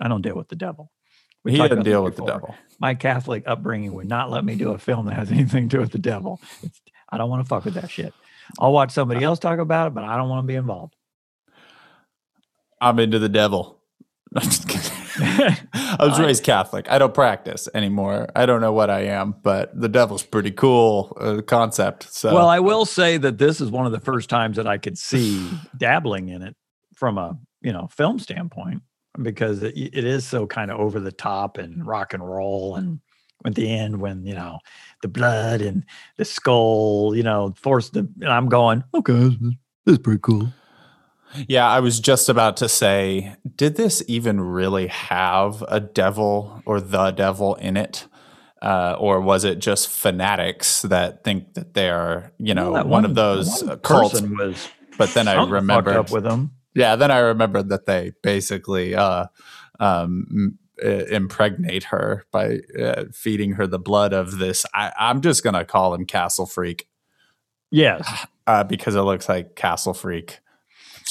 I 0.00 0.08
don't 0.08 0.22
deal 0.22 0.36
with 0.36 0.48
the 0.48 0.56
devil. 0.56 0.90
We 1.44 1.52
He 1.52 1.58
didn't 1.58 1.82
deal 1.82 2.04
with 2.04 2.16
the 2.16 2.24
devil. 2.24 2.54
My 2.78 2.94
Catholic 2.94 3.44
upbringing 3.46 3.94
would 3.94 4.08
not 4.08 4.30
let 4.30 4.44
me 4.44 4.54
do 4.54 4.70
a 4.72 4.78
film 4.78 5.06
that 5.06 5.14
has 5.14 5.30
anything 5.32 5.68
to 5.68 5.76
do 5.76 5.80
with 5.80 5.92
the 5.92 5.98
devil. 5.98 6.40
It's, 6.62 6.80
I 7.08 7.18
don't 7.18 7.30
want 7.30 7.44
to 7.44 7.48
fuck 7.48 7.64
with 7.64 7.74
that 7.74 7.90
shit. 7.90 8.14
I'll 8.58 8.72
watch 8.72 8.92
somebody 8.92 9.24
else 9.24 9.38
talk 9.38 9.58
about 9.58 9.88
it, 9.88 9.94
but 9.94 10.04
I 10.04 10.16
don't 10.16 10.28
want 10.28 10.44
to 10.44 10.46
be 10.46 10.54
involved. 10.56 10.94
I'm 12.80 12.98
into 12.98 13.18
the 13.18 13.28
devil. 13.28 13.81
I'm 14.36 14.42
just 14.42 14.68
kidding. 14.68 14.90
I 15.74 15.96
was 16.00 16.18
raised 16.18 16.42
Catholic. 16.42 16.90
I 16.90 16.98
don't 16.98 17.12
practice 17.12 17.68
anymore. 17.74 18.28
I 18.34 18.46
don't 18.46 18.60
know 18.60 18.72
what 18.72 18.88
I 18.88 19.00
am, 19.02 19.34
but 19.42 19.78
the 19.78 19.88
devil's 19.88 20.22
pretty 20.22 20.50
cool 20.50 21.16
uh, 21.20 21.42
concept. 21.42 22.12
So, 22.12 22.32
Well, 22.34 22.48
I 22.48 22.60
will 22.60 22.86
say 22.86 23.18
that 23.18 23.38
this 23.38 23.60
is 23.60 23.70
one 23.70 23.84
of 23.84 23.92
the 23.92 24.00
first 24.00 24.30
times 24.30 24.56
that 24.56 24.66
I 24.66 24.78
could 24.78 24.96
see 24.96 25.50
dabbling 25.76 26.28
in 26.28 26.42
it 26.42 26.56
from 26.94 27.18
a 27.18 27.36
you 27.60 27.72
know 27.72 27.88
film 27.88 28.18
standpoint 28.18 28.82
because 29.20 29.62
it, 29.62 29.76
it 29.76 30.04
is 30.04 30.26
so 30.26 30.46
kind 30.46 30.70
of 30.70 30.80
over 30.80 31.00
the 31.00 31.12
top 31.12 31.58
and 31.58 31.86
rock 31.86 32.14
and 32.14 32.26
roll 32.26 32.76
and 32.76 33.00
at 33.44 33.54
the 33.54 33.68
end 33.68 34.00
when 34.00 34.24
you 34.24 34.34
know 34.34 34.58
the 35.02 35.08
blood 35.08 35.60
and 35.60 35.84
the 36.16 36.24
skull 36.24 37.12
you 37.14 37.22
know 37.22 37.52
force 37.56 37.90
the 37.90 38.00
and 38.20 38.30
I'm 38.30 38.48
going 38.48 38.84
okay 38.94 39.36
this 39.84 39.94
is 39.94 39.98
pretty 39.98 40.20
cool 40.22 40.52
Yeah, 41.48 41.68
I 41.68 41.80
was 41.80 42.00
just 42.00 42.28
about 42.28 42.56
to 42.58 42.68
say, 42.68 43.36
did 43.56 43.76
this 43.76 44.02
even 44.06 44.40
really 44.40 44.88
have 44.88 45.62
a 45.68 45.80
devil 45.80 46.62
or 46.66 46.80
the 46.80 47.10
devil 47.10 47.54
in 47.56 47.76
it? 47.76 48.06
Uh, 48.60 48.96
or 48.98 49.20
was 49.20 49.42
it 49.44 49.58
just 49.58 49.88
fanatics 49.88 50.82
that 50.82 51.24
think 51.24 51.54
that 51.54 51.74
they're, 51.74 52.32
you 52.38 52.54
know, 52.54 52.72
Well, 52.72 52.74
that 52.74 52.86
one, 52.86 53.04
of 53.04 53.14
those 53.14 53.62
one 53.62 53.72
uh, 53.72 53.76
cults? 53.76 54.20
was 54.20 54.68
But 54.96 55.14
then 55.14 55.26
I 55.26 55.44
remembered, 55.44 55.96
up 55.96 56.12
with 56.12 56.24
him 56.24 56.52
yeah, 56.74 56.96
then 56.96 57.10
I 57.10 57.18
remembered 57.18 57.68
that 57.68 57.86
they 57.86 58.12
basically 58.22 58.94
uh, 58.94 59.26
um, 59.78 60.26
m- 60.30 60.58
impregnate 61.10 61.84
her 61.84 62.24
by 62.32 62.60
uh, 62.80 63.04
feeding 63.12 63.52
her 63.52 63.66
the 63.66 63.78
blood 63.78 64.12
of 64.12 64.38
this. 64.38 64.64
I, 64.74 64.92
I'm 64.98 65.20
just 65.20 65.44
gonna 65.44 65.64
call 65.64 65.94
him 65.94 66.06
Castle 66.06 66.46
Freak 66.46 66.88
yes 67.70 68.26
uh, 68.46 68.64
because 68.64 68.94
it 68.94 69.02
looks 69.02 69.28
like 69.28 69.54
Castle 69.54 69.94
Freak. 69.94 70.40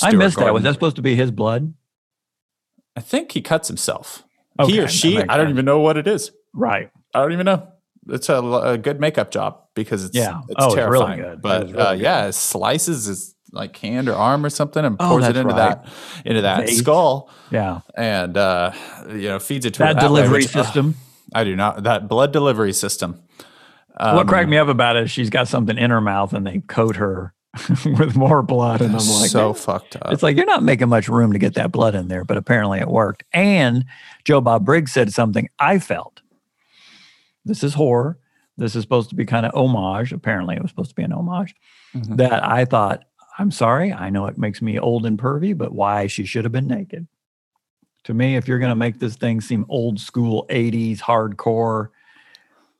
I 0.04 0.10
Stuart 0.10 0.20
missed 0.20 0.38
that 0.38 0.54
was 0.54 0.64
that 0.64 0.74
supposed 0.74 0.96
to 0.98 1.02
be 1.02 1.16
his 1.16 1.32
blood 1.32 1.74
I 2.96 3.00
think 3.02 3.32
he 3.32 3.42
cuts 3.42 3.68
himself. 3.68 4.24
Okay, 4.60 4.72
he 4.74 4.80
or 4.82 4.88
she, 4.88 5.18
I 5.18 5.38
don't 5.38 5.46
sense. 5.48 5.50
even 5.52 5.66
know 5.66 5.80
what 5.80 5.98
it 5.98 6.08
is. 6.08 6.32
right 6.54 6.92
I 7.14 7.22
don't 7.22 7.32
even 7.34 7.46
know. 7.46 7.68
It's 8.10 8.30
a, 8.30 8.36
a 8.38 8.78
good 8.78 9.00
makeup 9.00 9.32
job 9.32 9.60
because 9.76 10.04
it's 10.06 10.16
Yeah. 10.16 10.42
it's 10.50 10.56
Oh, 10.58 10.68
it's 10.68 10.76
really 10.76 10.90
terrifying. 11.06 11.22
good. 11.22 11.42
But 11.42 11.64
is 11.68 11.72
really 11.74 11.84
uh, 11.86 11.92
good. 11.94 12.02
yeah, 12.02 12.30
slices 12.32 13.06
his 13.06 13.36
like 13.54 13.76
hand 13.78 14.08
or 14.10 14.16
arm 14.16 14.46
or 14.46 14.50
something 14.50 14.84
and 14.86 14.96
Oh, 15.00 15.10
pours 15.10 15.28
it 15.28 15.36
into 15.38 15.54
right. 15.54 15.82
that 15.84 15.86
into 16.26 16.42
that 16.44 16.62
Vase. 16.68 16.78
skull 16.80 17.30
yeah 17.52 17.82
and 17.98 18.38
uh, 18.38 18.72
you 19.10 19.28
know 19.28 19.40
feeds 19.40 19.66
it 19.66 19.74
to 19.74 19.80
that 19.80 19.88
her 19.88 19.94
that 19.96 20.02
way, 20.04 20.08
delivery 20.08 20.38
which, 20.44 20.56
uh, 20.56 20.64
system 20.64 20.96
I 21.36 21.44
do 21.44 21.56
not 21.58 21.84
that 21.84 22.08
blood 22.08 22.32
delivery 22.32 22.72
system. 22.74 23.22
what 23.98 24.28
cracked 24.28 24.46
Um, 24.46 24.52
me 24.52 24.58
up 24.58 24.70
about 24.70 24.96
it 24.96 25.04
is 25.04 25.12
she's 25.12 25.30
got 25.30 25.48
something 25.50 25.78
in 25.78 25.92
her 25.92 26.00
mouth 26.02 26.32
and 26.34 26.48
they 26.48 26.60
coat 26.60 26.96
her 26.96 27.34
with 27.86 28.16
more 28.16 28.42
blood 28.42 28.80
and 28.82 28.92
i'm 28.96 29.08
like 29.20 29.30
so 29.30 29.54
fucked 29.54 29.98
up. 29.98 30.14
it's 30.14 30.24
like 30.24 30.38
you're 30.38 30.46
not 30.46 30.64
making 30.64 30.88
much 30.88 31.10
room 31.10 31.34
to 31.34 31.40
get 31.40 31.56
that 31.56 31.70
blood 31.72 31.96
in 31.96 32.08
there 32.08 32.24
but 32.24 32.38
apparently 32.38 32.80
it 32.80 32.88
worked. 32.88 33.24
And 33.34 33.84
joe 34.24 34.40
bob 34.40 34.66
briggs 34.66 34.92
said 34.94 35.12
something 35.12 35.50
i 35.60 35.78
felt. 35.80 36.22
This 37.44 37.64
is 37.64 37.74
horror. 37.74 38.18
This 38.58 38.76
is 38.76 38.84
supposed 38.84 39.10
to 39.10 39.16
be 39.16 39.26
kind 39.26 39.46
of 39.46 39.54
homage. 39.56 40.14
Apparently 40.14 40.56
it 40.56 40.62
was 40.62 40.70
supposed 40.72 40.92
to 40.92 40.96
be 40.96 41.04
an 41.04 41.12
homage 41.12 41.54
Mhm. 41.96 42.16
that 42.18 42.42
i 42.46 42.64
thought 42.64 43.04
i'm 43.38 43.52
sorry 43.52 43.92
i 43.92 44.10
know 44.10 44.28
it 44.28 44.38
makes 44.38 44.62
me 44.62 44.80
old 44.80 45.06
and 45.06 45.20
pervy 45.20 45.58
but 45.58 45.74
why 45.74 46.08
she 46.08 46.24
should 46.26 46.46
have 46.46 46.52
been 46.54 46.68
naked. 46.68 47.06
To 48.06 48.14
me 48.14 48.36
if 48.38 48.48
you're 48.48 48.60
going 48.60 48.70
to 48.72 48.76
make 48.76 49.00
this 49.00 49.16
thing 49.18 49.42
seem 49.42 49.66
old 49.68 50.00
school 50.00 50.46
80s 50.50 51.00
hardcore 51.00 51.90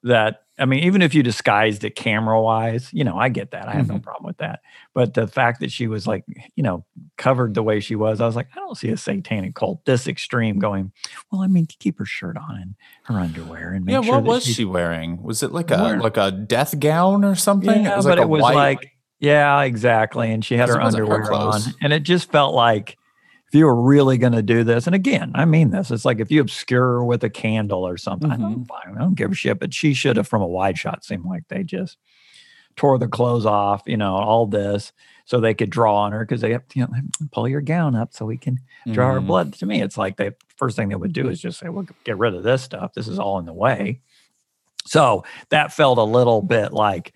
that 0.04 0.44
i 0.62 0.66
mean 0.66 0.84
even 0.84 1.02
if 1.02 1.14
you 1.14 1.24
disguised 1.24 1.84
it 1.84 1.96
camera 1.96 2.42
wise 2.42 2.90
you 2.94 3.04
know 3.04 3.18
i 3.18 3.28
get 3.28 3.52
that 3.52 3.68
i 3.68 3.74
have 3.74 3.88
no 3.88 3.96
mm-hmm. 3.96 4.04
problem 4.04 4.26
with 4.26 4.38
that 4.38 4.62
but 4.94 5.14
the 5.14 5.28
fact 5.28 5.60
that 5.60 5.72
she 5.72 5.88
was 5.88 6.08
like 6.08 6.24
you 6.56 6.64
know 6.64 6.86
covered 7.18 7.54
the 7.54 7.64
way 7.64 7.80
she 7.80 7.96
was 7.96 8.22
i 8.22 8.26
was 8.26 8.36
like 8.36 8.48
i 8.54 8.60
don't 8.60 8.78
see 8.78 8.90
a 8.90 8.98
satanic 8.98 9.56
cult 9.56 9.84
this 9.86 10.08
extreme 10.08 10.60
going 10.60 10.92
well 11.32 11.42
i 11.42 11.48
mean 11.48 11.66
keep 11.80 11.98
her 11.98 12.06
shirt 12.06 12.38
on 12.38 12.56
and 12.56 12.76
her 13.04 13.20
underwear 13.20 13.74
and 13.74 13.86
make 13.86 13.94
yeah, 13.94 14.02
sure 14.02 14.16
what 14.16 14.24
was 14.24 14.46
she 14.46 14.66
wearing? 14.66 15.22
Was 15.22 15.44
it 15.44 15.52
like 15.52 15.72
a 15.72 15.78
Wearing- 15.78 16.00
like 16.00 16.18
a 16.18 16.32
death 16.32 16.80
gown 16.80 17.26
or 17.26 17.36
something? 17.36 17.84
yeah, 17.84 17.94
it 17.94 17.98
was 17.98 18.06
but 18.06 18.18
like 18.18 18.26
it 18.26 18.30
was 18.30 18.42
white. 18.42 18.56
like 18.56 18.92
yeah 19.20 19.62
exactly 19.62 20.32
and 20.32 20.44
she 20.44 20.56
had 20.56 20.70
her 20.70 20.80
wasn't 20.80 21.08
her 21.08 21.14
underwear 21.14 21.34
on 21.34 21.62
and 21.82 21.94
it 21.94 22.04
just 22.04 22.32
felt 22.32 22.54
like 22.54 22.98
if 23.52 23.56
you 23.56 23.66
were 23.66 23.76
really 23.82 24.18
going 24.18 24.32
to 24.32 24.42
do 24.42 24.64
this 24.64 24.88
and 24.88 24.96
again 24.96 25.30
i 25.36 25.44
mean 25.44 25.72
this 25.72 25.92
it's 25.92 26.06
like 26.06 26.22
if 26.22 26.32
you 26.32 26.40
obscure 26.40 26.82
her 26.94 27.04
with 27.04 27.22
a 27.26 27.30
candle 27.30 27.86
or 27.86 27.98
something 27.98 28.32
i 28.32 28.38
don't 28.38 28.66
i 28.96 28.98
don't 29.00 29.16
give 29.16 29.32
a 29.32 29.36
shit 29.36 29.60
but 29.60 29.74
she 29.74 29.94
should 29.94 30.16
have 30.16 30.26
from 30.28 30.42
a 30.42 30.48
wide 30.48 30.78
shot 30.78 31.04
seemed 31.04 31.26
like 31.26 31.44
they 31.50 31.62
just 31.64 31.98
tore 32.78 32.98
the 32.98 33.08
clothes 33.10 33.46
off 33.46 33.84
you 33.86 33.98
know 33.98 34.16
all 34.16 34.46
this 34.48 34.94
so 35.26 35.40
they 35.42 35.54
could 35.54 35.70
draw 35.70 35.96
on 35.98 36.14
her 36.14 36.20
because 36.26 36.40
they 36.40 36.52
have 36.54 36.66
to 36.70 36.80
you 36.80 36.86
know 36.88 36.94
pull 37.34 37.46
your 37.48 37.60
gown 37.62 37.94
up 37.94 38.14
so 38.14 38.26
we 38.26 38.38
can 38.38 38.58
draw 38.88 39.12
her 39.12 39.22
Mhm. 39.22 39.28
blood. 39.28 39.54
To 39.56 39.66
me 39.66 39.82
it's 39.82 39.98
like 39.98 40.16
the 40.16 40.34
first 40.56 40.76
thing 40.78 40.88
they 40.90 40.96
would 40.96 41.12
do 41.14 41.28
is 41.28 41.42
just 41.42 41.60
say 41.60 41.68
well 41.70 41.86
get 42.06 42.18
rid 42.18 42.34
of 42.34 42.44
this 42.44 42.62
stuff 42.62 42.94
this 42.94 43.08
is 43.10 43.20
all 43.20 43.38
in 43.40 43.46
the 43.46 43.54
way. 43.54 44.00
So 44.86 45.24
that 45.50 45.74
felt 45.74 45.98
a 46.00 46.04
little 46.04 46.42
bit 46.42 46.74
like 46.74 47.14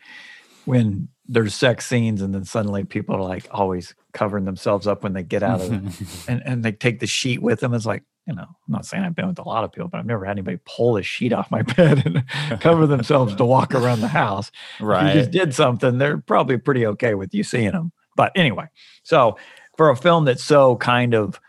when 0.65 1.07
there's 1.27 1.55
sex 1.55 1.85
scenes 1.87 2.21
and 2.21 2.33
then 2.33 2.45
suddenly 2.45 2.83
people 2.83 3.15
are 3.15 3.21
like 3.23 3.47
always 3.51 3.95
covering 4.15 4.45
themselves 4.45 4.87
up 4.87 5.03
when 5.03 5.13
they 5.13 5.21
get 5.21 5.43
out 5.43 5.61
of 5.61 5.71
it 5.71 5.81
and, 6.27 6.41
and 6.45 6.63
they 6.63 6.71
take 6.71 6.99
the 6.99 7.05
sheet 7.05 7.41
with 7.41 7.59
them 7.59 7.73
it's 7.75 7.85
like 7.85 8.01
you 8.25 8.33
know 8.33 8.41
i'm 8.43 8.71
not 8.71 8.85
saying 8.85 9.03
i've 9.03 9.13
been 9.13 9.27
with 9.27 9.37
a 9.37 9.43
lot 9.43 9.63
of 9.63 9.71
people 9.71 9.87
but 9.89 9.99
i've 9.99 10.05
never 10.05 10.25
had 10.25 10.31
anybody 10.31 10.57
pull 10.65 10.93
the 10.93 11.03
sheet 11.03 11.31
off 11.33 11.51
my 11.51 11.61
bed 11.77 12.01
and 12.05 12.59
cover 12.61 12.87
themselves 12.87 13.35
to 13.35 13.45
walk 13.45 13.75
around 13.75 13.99
the 14.01 14.07
house 14.07 14.51
Right. 14.79 15.09
if 15.09 15.15
you 15.15 15.21
just 15.21 15.31
did 15.31 15.53
something, 15.53 15.97
they're 15.99 16.17
probably 16.17 16.57
pretty 16.57 16.87
okay 16.87 17.13
with 17.13 17.33
you 17.35 17.43
seeing 17.43 17.71
them. 17.71 17.91
But 18.15 18.31
anyway, 18.35 18.67
so 19.03 19.37
for 19.77 19.89
a 19.89 19.95
film 19.95 20.23
that's 20.25 20.43
so 20.43 20.77
kind 20.77 21.13
of 21.13 21.39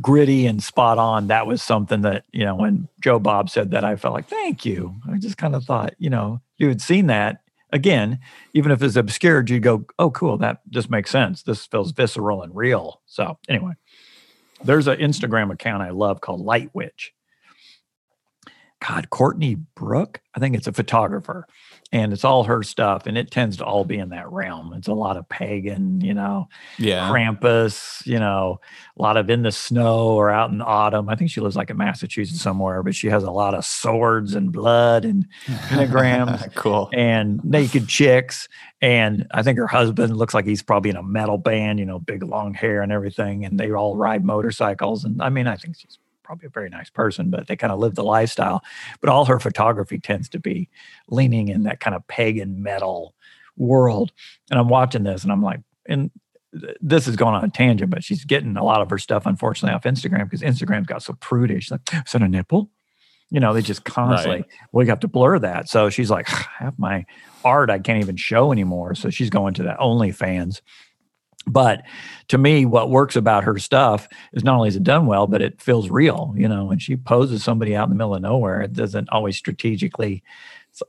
gritty 0.00 0.46
and 0.46 0.62
spot 0.62 0.98
on, 0.98 1.26
that 1.26 1.46
was 1.46 1.62
something 1.62 2.02
that, 2.02 2.24
you 2.32 2.44
know, 2.44 2.54
when 2.54 2.88
Joe 3.00 3.18
Bob 3.18 3.50
said 3.50 3.72
that, 3.72 3.84
I 3.84 3.96
felt 3.96 4.14
like, 4.14 4.28
thank 4.28 4.64
you. 4.64 4.94
I 5.12 5.18
just 5.18 5.36
kind 5.36 5.54
of 5.56 5.64
thought, 5.64 5.94
you 5.98 6.10
know, 6.10 6.40
you 6.58 6.68
had 6.68 6.80
seen 6.80 7.06
that 7.08 7.40
again, 7.72 8.18
even 8.54 8.72
if 8.72 8.82
it's 8.82 8.96
obscured, 8.96 9.50
you'd 9.50 9.62
go, 9.62 9.84
oh, 9.98 10.10
cool, 10.10 10.38
that 10.38 10.60
just 10.70 10.90
makes 10.90 11.10
sense. 11.10 11.42
This 11.42 11.66
feels 11.66 11.92
visceral 11.92 12.42
and 12.42 12.54
real. 12.54 13.00
So 13.06 13.38
anyway, 13.48 13.72
there's 14.62 14.86
an 14.86 14.98
Instagram 14.98 15.52
account 15.52 15.82
I 15.82 15.90
love 15.90 16.20
called 16.20 16.40
Light 16.40 16.70
Witch. 16.74 17.12
God, 18.86 19.10
Courtney 19.10 19.56
Brooke, 19.74 20.20
I 20.34 20.40
think 20.40 20.56
it's 20.56 20.66
a 20.66 20.72
photographer, 20.72 21.46
and 21.92 22.12
it's 22.12 22.24
all 22.24 22.44
her 22.44 22.62
stuff, 22.62 23.06
and 23.06 23.18
it 23.18 23.30
tends 23.30 23.56
to 23.56 23.64
all 23.64 23.84
be 23.84 23.98
in 23.98 24.10
that 24.10 24.30
realm. 24.30 24.72
It's 24.74 24.86
a 24.86 24.94
lot 24.94 25.16
of 25.16 25.28
pagan, 25.28 26.00
you 26.00 26.14
know, 26.14 26.48
yeah. 26.78 27.10
Krampus, 27.10 28.06
you 28.06 28.18
know, 28.20 28.60
a 28.96 29.02
lot 29.02 29.16
of 29.16 29.28
in 29.28 29.42
the 29.42 29.50
snow 29.50 30.10
or 30.10 30.30
out 30.30 30.50
in 30.50 30.62
autumn. 30.62 31.08
I 31.08 31.16
think 31.16 31.30
she 31.30 31.40
lives 31.40 31.56
like 31.56 31.68
in 31.68 31.76
Massachusetts 31.76 32.40
somewhere, 32.40 32.84
but 32.84 32.94
she 32.94 33.08
has 33.08 33.24
a 33.24 33.30
lot 33.30 33.54
of 33.54 33.64
swords 33.64 34.34
and 34.34 34.52
blood 34.52 35.04
and 35.04 35.26
pentagrams 35.46 36.54
cool. 36.54 36.90
and 36.92 37.42
naked 37.44 37.88
chicks. 37.88 38.46
And 38.80 39.26
I 39.32 39.42
think 39.42 39.58
her 39.58 39.66
husband 39.66 40.16
looks 40.16 40.32
like 40.32 40.46
he's 40.46 40.62
probably 40.62 40.90
in 40.90 40.96
a 40.96 41.02
metal 41.02 41.38
band, 41.38 41.80
you 41.80 41.86
know, 41.86 41.98
big 41.98 42.22
long 42.22 42.54
hair 42.54 42.82
and 42.82 42.92
everything. 42.92 43.44
And 43.44 43.58
they 43.58 43.72
all 43.72 43.96
ride 43.96 44.24
motorcycles. 44.24 45.04
And 45.04 45.20
I 45.20 45.28
mean, 45.28 45.46
I 45.46 45.56
think 45.56 45.76
she's 45.76 45.98
probably 46.30 46.46
a 46.46 46.50
very 46.50 46.70
nice 46.70 46.90
person, 46.90 47.28
but 47.28 47.48
they 47.48 47.56
kind 47.56 47.72
of 47.72 47.80
live 47.80 47.96
the 47.96 48.04
lifestyle. 48.04 48.62
But 49.00 49.10
all 49.10 49.24
her 49.24 49.40
photography 49.40 49.98
tends 49.98 50.28
to 50.28 50.38
be 50.38 50.68
leaning 51.08 51.48
in 51.48 51.64
that 51.64 51.80
kind 51.80 51.96
of 51.96 52.06
pagan 52.06 52.62
metal 52.62 53.16
world. 53.56 54.12
And 54.48 54.60
I'm 54.60 54.68
watching 54.68 55.02
this 55.02 55.24
and 55.24 55.32
I'm 55.32 55.42
like, 55.42 55.58
and 55.86 56.12
this 56.80 57.08
is 57.08 57.16
going 57.16 57.34
on 57.34 57.42
a 57.42 57.48
tangent, 57.48 57.90
but 57.90 58.04
she's 58.04 58.24
getting 58.24 58.56
a 58.56 58.62
lot 58.62 58.80
of 58.80 58.90
her 58.90 58.98
stuff, 58.98 59.26
unfortunately, 59.26 59.74
off 59.74 59.82
Instagram 59.82 60.30
because 60.30 60.42
Instagram's 60.42 60.86
got 60.86 61.02
so 61.02 61.14
prudish. 61.14 61.68
Like, 61.68 61.80
is 61.92 62.12
that 62.12 62.22
a 62.22 62.28
nipple? 62.28 62.70
You 63.30 63.40
know, 63.40 63.52
they 63.52 63.62
just 63.62 63.84
constantly, 63.84 64.44
we 64.70 64.86
have 64.86 65.00
to 65.00 65.08
blur 65.08 65.40
that. 65.40 65.68
So 65.68 65.90
she's 65.90 66.10
like, 66.10 66.30
I 66.32 66.64
have 66.64 66.78
my 66.78 67.06
art 67.44 67.70
I 67.70 67.80
can't 67.80 68.00
even 68.00 68.16
show 68.16 68.52
anymore. 68.52 68.94
So 68.94 69.10
she's 69.10 69.30
going 69.30 69.54
to 69.54 69.64
that 69.64 69.80
OnlyFans. 69.80 70.60
But 71.46 71.82
to 72.28 72.38
me, 72.38 72.66
what 72.66 72.90
works 72.90 73.16
about 73.16 73.44
her 73.44 73.58
stuff 73.58 74.08
is 74.34 74.44
not 74.44 74.56
only 74.56 74.68
is 74.68 74.76
it 74.76 74.84
done 74.84 75.06
well, 75.06 75.26
but 75.26 75.40
it 75.42 75.60
feels 75.60 75.88
real. 75.90 76.34
You 76.36 76.48
know, 76.48 76.66
when 76.66 76.78
she 76.78 76.96
poses 76.96 77.42
somebody 77.42 77.74
out 77.74 77.84
in 77.84 77.90
the 77.90 77.96
middle 77.96 78.14
of 78.14 78.22
nowhere, 78.22 78.60
it 78.60 78.72
doesn't 78.74 79.08
always 79.10 79.36
strategically. 79.36 80.22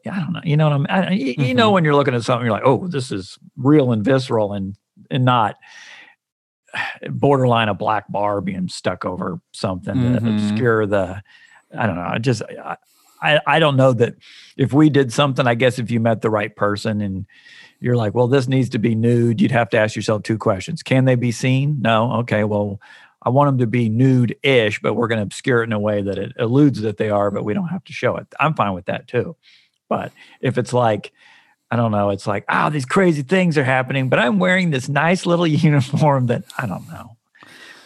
I 0.10 0.20
don't 0.20 0.34
know. 0.34 0.42
You 0.44 0.58
know 0.58 0.66
what 0.70 0.74
I'm. 0.74 0.88
I, 0.90 1.12
you, 1.12 1.34
you 1.38 1.54
know 1.56 1.72
when 1.72 1.84
you're 1.84 1.96
looking 1.96 2.14
at 2.14 2.24
something, 2.24 2.46
you're 2.46 2.54
like, 2.54 2.66
oh, 2.66 2.88
this 2.88 3.12
is 3.12 3.40
real 3.58 3.92
and 3.92 4.04
visceral, 4.04 4.54
and 4.54 4.76
and 5.10 5.26
not 5.26 5.56
borderline 7.10 7.70
a 7.70 7.74
black 7.74 8.12
bar 8.12 8.42
being 8.42 8.68
stuck 8.68 9.06
over 9.06 9.40
something 9.54 10.00
to 10.02 10.20
Mhm. 10.20 10.30
obscure 10.30 10.86
the. 10.86 11.22
I 11.78 11.86
don't 11.88 11.96
know. 11.96 12.02
I 12.08 12.18
just 12.18 12.42
I, 12.44 12.76
I 13.22 13.40
I 13.48 13.60
don't 13.60 13.78
know 13.78 13.94
that 13.94 14.16
if 14.58 14.74
we 14.74 14.90
did 14.90 15.12
something. 15.14 15.48
I 15.48 15.56
guess 15.56 15.80
if 15.80 15.90
you 15.90 16.00
met 16.00 16.22
the 16.22 16.30
right 16.30 16.54
person 16.56 17.02
and 17.02 17.26
you're 17.82 17.98
like, 17.98 18.14
well, 18.14 18.28
this 18.28 18.48
needs 18.48 18.70
to 18.70 18.80
be 18.80 18.96
nude, 18.96 19.42
you'd 19.42 19.52
have 19.52 19.70
to 19.72 19.78
ask 19.78 19.96
yourself 19.96 20.24
two 20.24 20.38
questions. 20.38 20.84
Can 20.84 21.06
they 21.06 21.16
be 21.16 21.32
seen? 21.32 21.82
No. 21.82 22.14
Okay. 22.20 22.44
Well, 22.44 22.80
I 23.24 23.30
want 23.30 23.50
them 23.50 23.58
to 23.60 23.68
be 23.68 23.90
nude 23.90 24.36
ish, 24.44 24.82
but 24.82 24.94
we're 24.94 25.08
going 25.08 25.18
to 25.18 25.24
obscure 25.24 25.62
it 25.62 25.66
in 25.66 25.74
a 25.74 25.80
way 25.80 26.02
that 26.02 26.18
it 26.18 26.34
eludes 26.40 26.82
that 26.82 26.98
they 26.98 27.10
are, 27.10 27.30
but 27.32 27.44
we 27.44 27.54
don't 27.54 27.68
have 27.68 27.84
to 27.86 27.94
show 27.94 28.16
it. 28.18 28.28
I'm 28.40 28.54
fine 28.54 28.74
with 28.74 28.86
that 28.86 29.08
too. 29.08 29.36
But 29.90 30.12
if 30.40 30.58
it's 30.58 30.74
like, 30.74 31.12
I 31.70 31.76
don't 31.76 31.92
know, 31.92 32.10
it's 32.10 32.28
like, 32.28 32.46
oh, 32.50 32.70
these 32.70 32.86
crazy 32.86 33.24
things 33.24 33.58
are 33.58 33.64
happening, 33.64 34.10
but 34.10 34.20
I'm 34.20 34.40
wearing 34.40 34.72
this 34.72 34.90
nice 34.90 35.26
little 35.26 35.48
uniform 35.48 36.28
that 36.28 36.44
I 36.58 36.66
don't 36.66 36.88
know. 36.88 37.18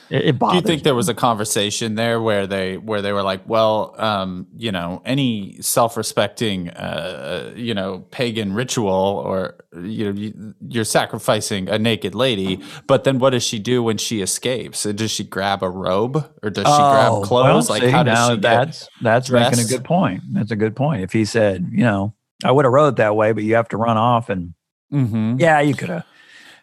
It, 0.10 0.26
it 0.26 0.40
Do 0.40 0.56
you 0.56 0.62
think 0.62 0.80
me. 0.80 0.84
there 0.84 0.96
was 0.96 1.10
a 1.10 1.14
conversation 1.16 1.96
there 1.96 2.22
where 2.22 2.46
they 2.48 2.78
where 2.78 3.02
they 3.02 3.12
were 3.12 3.24
like, 3.24 3.42
well, 3.48 3.96
um, 3.98 4.48
you 4.56 4.72
know, 4.72 5.02
any 5.06 5.58
self-respecting, 5.62 6.70
uh, 6.70 7.54
you 7.56 7.74
know, 7.74 8.00
pagan 8.12 8.54
ritual, 8.54 8.90
or 9.26 9.56
you 9.82 10.06
know, 10.06 10.20
you, 10.20 10.54
you're 10.68 10.84
sacrificing 10.84 11.70
a 11.70 11.80
naked 11.80 12.14
lady, 12.16 12.62
but 12.88 13.04
then 13.04 13.18
what 13.20 13.32
does 13.32 13.44
she 13.44 13.58
do 13.60 13.82
when 13.82 13.98
she 13.98 14.22
escapes? 14.22 14.84
Does 14.84 15.12
she 15.12 15.24
grab 15.24 15.64
a 15.64 15.70
robe, 15.70 16.18
or 16.44 16.50
does 16.50 16.68
she 16.68 16.74
Oh, 16.84 16.90
grab 16.92 17.24
clothes? 17.24 17.70
well, 17.70 17.78
like, 17.78 17.84
see, 17.84 17.90
how 17.90 18.04
does 18.04 18.28
she 18.30 18.38
get? 18.38 18.42
that's 18.42 18.90
that's 19.02 19.30
making 19.30 19.60
a 19.60 19.64
good 19.66 19.84
point. 19.84 20.22
That's 20.34 20.52
a 20.52 20.56
good 20.56 20.76
point. 20.76 21.02
If 21.02 21.14
he 21.14 21.26
said, 21.26 21.68
you 21.72 21.84
know, 21.84 22.14
I 22.44 22.52
would 22.52 22.66
have 22.66 22.72
wrote 22.74 22.90
it 22.90 22.96
that 22.98 23.16
way, 23.16 23.32
but 23.32 23.44
you 23.44 23.56
have 23.56 23.70
to 23.70 23.78
run 23.78 23.98
off, 23.98 24.30
and 24.30 24.54
Mhm. 24.94 25.40
yeah, 25.40 25.62
you 25.62 25.74
could 25.74 25.90
have. 25.90 26.06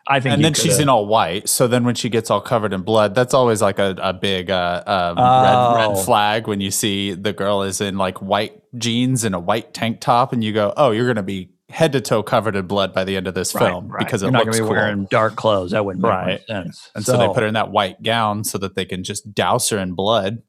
I 0.08 0.18
think. 0.20 0.34
and 0.34 0.44
then 0.44 0.54
she's 0.54 0.78
in 0.78 0.88
all 0.88 1.06
white. 1.06 1.48
So 1.48 1.68
then 1.68 1.84
when 1.84 1.94
she 1.94 2.08
gets 2.08 2.30
all 2.30 2.40
covered 2.40 2.72
in 2.72 2.82
blood, 2.82 3.14
that's 3.14 3.34
always 3.34 3.62
like 3.62 3.78
a, 3.78 3.94
a 4.02 4.12
big 4.12 4.50
uh, 4.50 4.82
um, 4.86 5.14
Oh. 5.18 5.74
red, 5.76 5.88
red 5.94 6.04
flag 6.04 6.46
when 6.48 6.60
you 6.60 6.70
see 6.70 7.12
the 7.14 7.32
girl 7.32 7.62
is 7.62 7.80
in 7.80 7.96
like 7.98 8.20
white 8.20 8.62
jeans 8.78 9.22
and 9.24 9.34
a 9.34 9.38
white 9.40 9.72
tank 9.74 10.00
top, 10.00 10.32
and 10.32 10.42
you 10.42 10.52
go, 10.52 10.72
"Oh, 10.76 10.90
you're 10.90 11.04
going 11.06 11.16
to 11.16 11.22
be 11.22 11.50
head 11.68 11.92
to 11.92 12.00
toe 12.00 12.22
covered 12.22 12.56
in 12.56 12.66
blood 12.66 12.92
by 12.92 13.04
the 13.04 13.16
end 13.16 13.26
of 13.26 13.34
this 13.34 13.54
Right, 13.54 13.68
film 13.68 13.88
right. 13.88 14.04
because 14.04 14.22
you're 14.22 14.28
it 14.30 14.32
not 14.32 14.44
looks 14.46 14.58
gonna 14.58 14.68
be 14.70 14.74
cool." 14.74 14.82
wearing 14.82 15.04
dark 15.10 15.36
clothes. 15.36 15.70
That 15.70 15.84
wouldn't 15.84 16.02
make 16.02 16.10
Right. 16.10 16.26
much 16.40 16.46
sense. 16.46 16.90
and 16.94 17.04
so, 17.04 17.16
they 17.16 17.26
put 17.28 17.38
her 17.38 17.46
in 17.46 17.54
that 17.54 17.70
white 17.70 18.02
gown 18.02 18.44
so 18.44 18.58
that 18.58 18.74
they 18.74 18.84
can 18.84 19.04
just 19.04 19.32
douse 19.34 19.68
her 19.70 19.78
in 19.78 19.92
blood. 19.94 20.42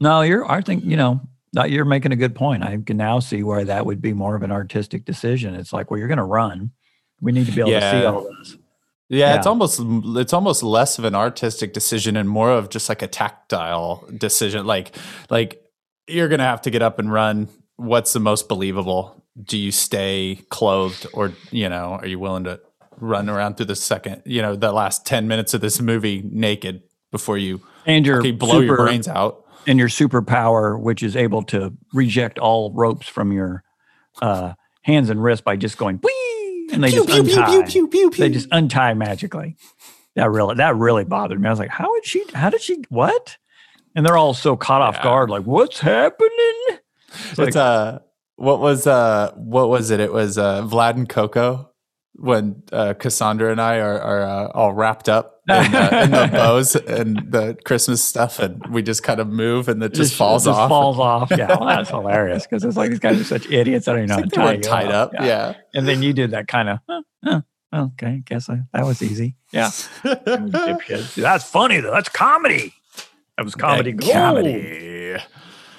No, 0.00 0.20
you're. 0.20 0.50
I 0.50 0.60
think 0.60 0.84
you 0.84 0.96
know. 0.96 1.20
You're 1.68 1.84
making 1.84 2.10
a 2.10 2.16
good 2.16 2.34
point. 2.34 2.64
I 2.64 2.76
can 2.84 2.96
now 2.96 3.20
see 3.20 3.44
why 3.44 3.62
that 3.62 3.86
would 3.86 4.02
be 4.02 4.12
more 4.12 4.34
of 4.34 4.42
an 4.42 4.50
artistic 4.50 5.04
decision. 5.04 5.54
It's 5.54 5.72
like, 5.72 5.88
well, 5.88 5.98
you're 5.98 6.08
going 6.08 6.18
to 6.18 6.24
run. 6.24 6.72
We 7.20 7.30
need 7.30 7.46
to 7.46 7.52
be 7.52 7.60
able 7.60 7.70
to 7.70 7.80
see 7.80 8.00
Yeah. 8.00 8.10
all 8.10 8.26
this. 8.40 8.56
Yeah, 9.08 9.36
it's 9.36 9.46
almost 9.46 9.80
it's 10.16 10.32
almost 10.32 10.62
less 10.62 10.98
of 10.98 11.04
an 11.04 11.14
artistic 11.14 11.72
decision 11.72 12.16
and 12.16 12.28
more 12.28 12.50
of 12.50 12.70
just 12.70 12.88
like 12.88 13.02
a 13.02 13.06
tactile 13.06 14.06
decision. 14.16 14.66
Like 14.66 14.96
like 15.30 15.62
you're 16.06 16.28
gonna 16.28 16.44
have 16.44 16.62
to 16.62 16.70
get 16.70 16.82
up 16.82 16.98
and 16.98 17.12
run. 17.12 17.48
What's 17.76 18.12
the 18.12 18.20
most 18.20 18.48
believable? 18.48 19.22
Do 19.42 19.58
you 19.58 19.72
stay 19.72 20.40
clothed 20.48 21.06
or 21.12 21.32
you 21.50 21.68
know, 21.68 21.98
are 22.00 22.06
you 22.06 22.18
willing 22.18 22.44
to 22.44 22.60
run 22.98 23.28
around 23.28 23.56
through 23.56 23.66
the 23.66 23.76
second, 23.76 24.22
you 24.24 24.40
know, 24.40 24.56
the 24.56 24.72
last 24.72 25.04
ten 25.04 25.28
minutes 25.28 25.52
of 25.54 25.60
this 25.60 25.80
movie 25.80 26.22
naked 26.24 26.82
before 27.10 27.36
you 27.36 27.60
And 27.86 28.06
your 28.06 28.20
okay, 28.20 28.30
blow 28.30 28.60
your 28.60 28.76
brains 28.76 29.08
out? 29.08 29.44
and 29.66 29.78
your 29.78 29.88
superpower, 29.88 30.78
which 30.78 31.02
is 31.02 31.16
able 31.16 31.42
to 31.42 31.72
reject 31.92 32.38
all 32.38 32.72
ropes 32.74 33.08
from 33.08 33.32
your 33.32 33.64
uh, 34.20 34.52
hands 34.82 35.08
and 35.10 35.22
wrists 35.22 35.42
by 35.42 35.56
just 35.56 35.78
going! 35.78 35.96
And 36.74 36.84
they 36.84 36.90
just 36.90 37.08
untie. 37.36 37.50
They 38.28 38.28
just 38.30 38.48
untie 38.52 38.94
magically. 38.94 39.56
That 40.16 40.30
really, 40.30 40.54
that 40.56 40.76
really 40.76 41.04
bothered 41.04 41.40
me. 41.40 41.48
I 41.48 41.50
was 41.50 41.58
like, 41.58 41.70
how 41.70 41.92
did 41.94 42.04
she? 42.06 42.24
How 42.34 42.50
did 42.50 42.60
she? 42.62 42.84
What? 42.88 43.36
And 43.96 44.04
they're 44.06 44.16
all 44.16 44.34
so 44.34 44.56
caught 44.56 44.82
off 44.82 44.96
Yeah. 44.96 45.02
guard, 45.04 45.30
like, 45.30 45.44
what's 45.44 45.80
happening? 45.80 46.78
It's 47.30 47.38
like- 47.38 47.56
uh 47.56 48.00
what 48.36 48.58
was 48.60 48.86
uh 48.86 49.32
what 49.36 49.68
was 49.68 49.90
it? 49.90 50.00
It 50.00 50.12
was 50.12 50.36
uh 50.38 50.62
Vlad 50.62 50.94
and 50.96 51.08
Coco 51.08 51.70
when 52.16 52.62
uh, 52.72 52.94
Cassandra 52.94 53.50
and 53.52 53.60
I 53.60 53.78
are, 53.78 54.00
are 54.00 54.22
uh, 54.22 54.46
all 54.48 54.72
wrapped 54.72 55.08
up 55.08 55.33
in, 55.48 55.74
uh, 55.74 56.00
in 56.04 56.10
the 56.10 56.28
bows 56.32 56.76
and 56.76 57.18
the 57.30 57.56
Christmas 57.64 58.02
stuff, 58.02 58.38
and 58.38 58.62
we 58.70 58.82
just 58.82 59.02
kind 59.02 59.20
of 59.20 59.28
move, 59.28 59.68
and 59.68 59.82
it 59.82 59.94
just, 59.94 60.14
falls 60.14 60.46
off. 60.46 60.68
Falls 60.68 60.98
off. 60.98 61.30
Yeah, 61.30 61.48
well, 61.48 61.66
that's 61.66 61.90
hilarious 61.90 62.46
because 62.46 62.64
it's 62.64 62.76
like 62.76 62.90
these 62.90 62.98
guys 62.98 63.20
are 63.20 63.24
such 63.24 63.50
idiots. 63.50 63.88
I 63.88 63.92
don't 63.92 64.04
even 64.04 64.16
know 64.16 64.22
It's 64.24 64.36
how 64.36 64.44
like 64.44 64.62
to 64.62 64.68
tie 64.68 64.82
tied 64.82 64.92
up. 64.92 65.12
Yeah. 65.14 65.54
And 65.74 65.86
then 65.86 66.02
you 66.02 66.12
did 66.12 66.30
that 66.30 66.48
kind 66.48 66.68
of, 66.68 66.78
huh, 66.88 67.02
huh, 67.24 67.40
okay, 67.74 68.22
guess 68.24 68.48
I, 68.48 68.62
that 68.72 68.84
was 68.84 69.02
easy. 69.02 69.36
Yeah. 69.52 69.70
That's 70.02 71.44
funny 71.44 71.80
though. 71.80 71.90
That's 71.90 72.08
comedy. 72.08 72.74
That 73.36 73.44
was 73.44 73.54
comedy. 73.54 73.92
That 73.92 74.12
comedy. 74.12 75.16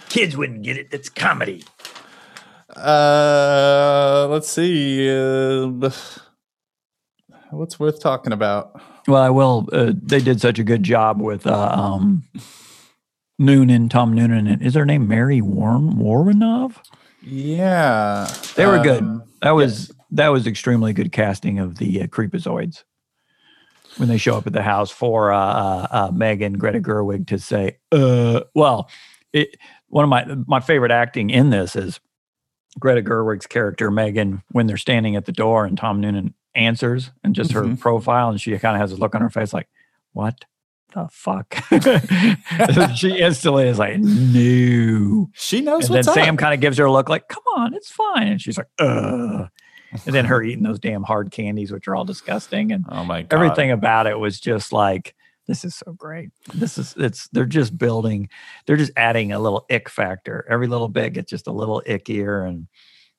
Kids 0.10 0.38
wouldn't 0.38 0.64
get 0.64 0.78
it. 0.78 0.92
That's 0.92 1.10
comedy. 1.10 1.64
Uh, 2.76 4.28
let's 4.30 4.50
see. 4.50 5.10
Uh, 5.10 5.90
what's 7.52 7.80
worth 7.80 8.02
talking 8.02 8.34
about? 8.34 8.80
Well, 9.08 9.22
I 9.22 9.30
will. 9.30 9.68
Uh, 9.72 9.94
they 9.96 10.20
did 10.20 10.42
such 10.42 10.58
a 10.60 10.64
good 10.64 10.84
job 10.84 11.22
with 11.22 11.46
uh, 11.46 11.70
um, 11.72 12.24
Noonan, 13.38 13.90
Tom 13.90 14.14
Noonan. 14.14 14.48
and 14.48 14.62
Is 14.62 14.74
her 14.76 14.86
name 14.86 15.08
Mary 15.08 15.42
Warm 15.42 15.94
Woronov? 15.96 16.78
Yeah, 17.22 18.32
They 18.56 18.66
were 18.66 18.80
good. 18.80 19.02
um, 19.02 19.24
That 19.42 19.52
was 19.52 19.92
that 20.12 20.30
was 20.30 20.48
extremely 20.48 20.94
good 20.94 21.12
casting 21.12 21.60
of 21.60 21.78
the 21.78 22.04
uh, 22.04 22.08
creepazoids 22.08 22.84
when 23.98 24.08
they 24.10 24.18
show 24.18 24.38
up 24.38 24.46
at 24.48 24.54
the 24.54 24.62
house 24.62 24.92
for 24.92 25.32
uh, 25.34 25.38
uh, 25.40 25.88
uh, 25.92 26.12
Megan 26.14 26.54
Greta 26.54 26.80
Gerwig 26.80 27.28
to 27.28 27.40
say, 27.40 27.78
uh, 27.92 28.42
well, 28.54 28.90
it, 29.34 29.56
one 29.88 30.04
of 30.04 30.10
my 30.10 30.26
my 30.48 30.60
favorite 30.60 30.92
acting 30.92 31.30
in 31.30 31.50
this 31.50 31.76
is 31.76 32.00
Greta 32.80 33.02
Gerwig's 33.02 33.48
character 33.48 33.90
Megan 33.92 34.44
when 34.52 34.68
they're 34.68 34.78
standing 34.78 35.16
at 35.16 35.26
the 35.26 35.32
door 35.32 35.66
and 35.66 35.78
Tom 35.78 36.00
Noonan 36.02 36.34
answers 36.56 37.12
and 37.24 37.36
just 37.36 37.52
her 37.52 37.64
Mhm. 37.64 37.80
profile 37.80 38.30
and 38.30 38.40
she 38.42 38.58
kind 38.58 38.76
of 38.76 38.82
has 38.82 38.92
a 38.92 38.96
look 38.96 39.14
on 39.16 39.22
her 39.22 39.30
face 39.30 39.54
like, 39.54 39.68
what 40.14 40.46
the 40.94 41.08
fuck? 41.12 41.54
she 42.96 43.18
instantly 43.20 43.68
is 43.68 43.78
like, 43.80 44.00
no. 44.00 45.30
She 45.34 45.62
knows 45.62 45.88
And 45.88 45.96
then 45.96 46.04
Sam 46.04 46.36
up. 46.36 46.40
kind 46.40 46.54
of 46.54 46.60
gives 46.62 46.78
her 46.78 46.86
a 46.86 46.92
look 46.92 47.10
like, 47.10 47.28
come 47.28 47.44
on, 47.56 47.74
it's 47.74 47.92
fine. 47.92 48.28
And 48.28 48.42
she's 48.42 48.58
like, 48.58 48.68
ugh. 48.80 49.50
And 50.06 50.14
then 50.14 50.26
her 50.26 50.42
eating 50.44 50.64
those 50.64 50.80
damn 50.80 51.04
hard 51.04 51.32
candies, 51.32 51.72
which 51.72 51.88
are 51.88 51.96
all 51.96 52.04
disgusting. 52.06 52.72
And 52.72 52.86
Oh 52.90 53.04
my 53.06 53.22
god! 53.22 53.34
everything 53.34 53.72
about 53.72 54.08
it 54.08 54.20
was 54.20 54.40
just 54.40 54.74
like, 54.74 55.16
this 55.48 55.64
is 55.64 55.76
so 55.76 55.94
great. 55.94 56.32
This 56.54 56.78
is, 56.78 56.96
it's, 56.98 57.28
they're 57.30 57.46
just 57.46 57.78
building, 57.78 58.30
they're 58.66 58.76
just 58.78 58.92
adding 58.98 59.32
a 59.32 59.40
little 59.40 59.66
ick 59.70 59.88
factor. 59.90 60.46
Every 60.50 60.68
little 60.68 60.90
bit 60.90 61.14
gets 61.14 61.30
just 61.30 61.48
a 61.48 61.52
little 61.52 61.82
ickier. 61.88 62.48
And 62.48 62.68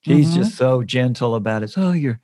he's 0.01 0.31
Mhm. 0.31 0.35
just 0.35 0.55
so 0.55 0.83
gentle 0.83 1.35
about 1.35 1.63
it. 1.63 1.73
Oh, 1.77 1.93
you're, 1.93 2.19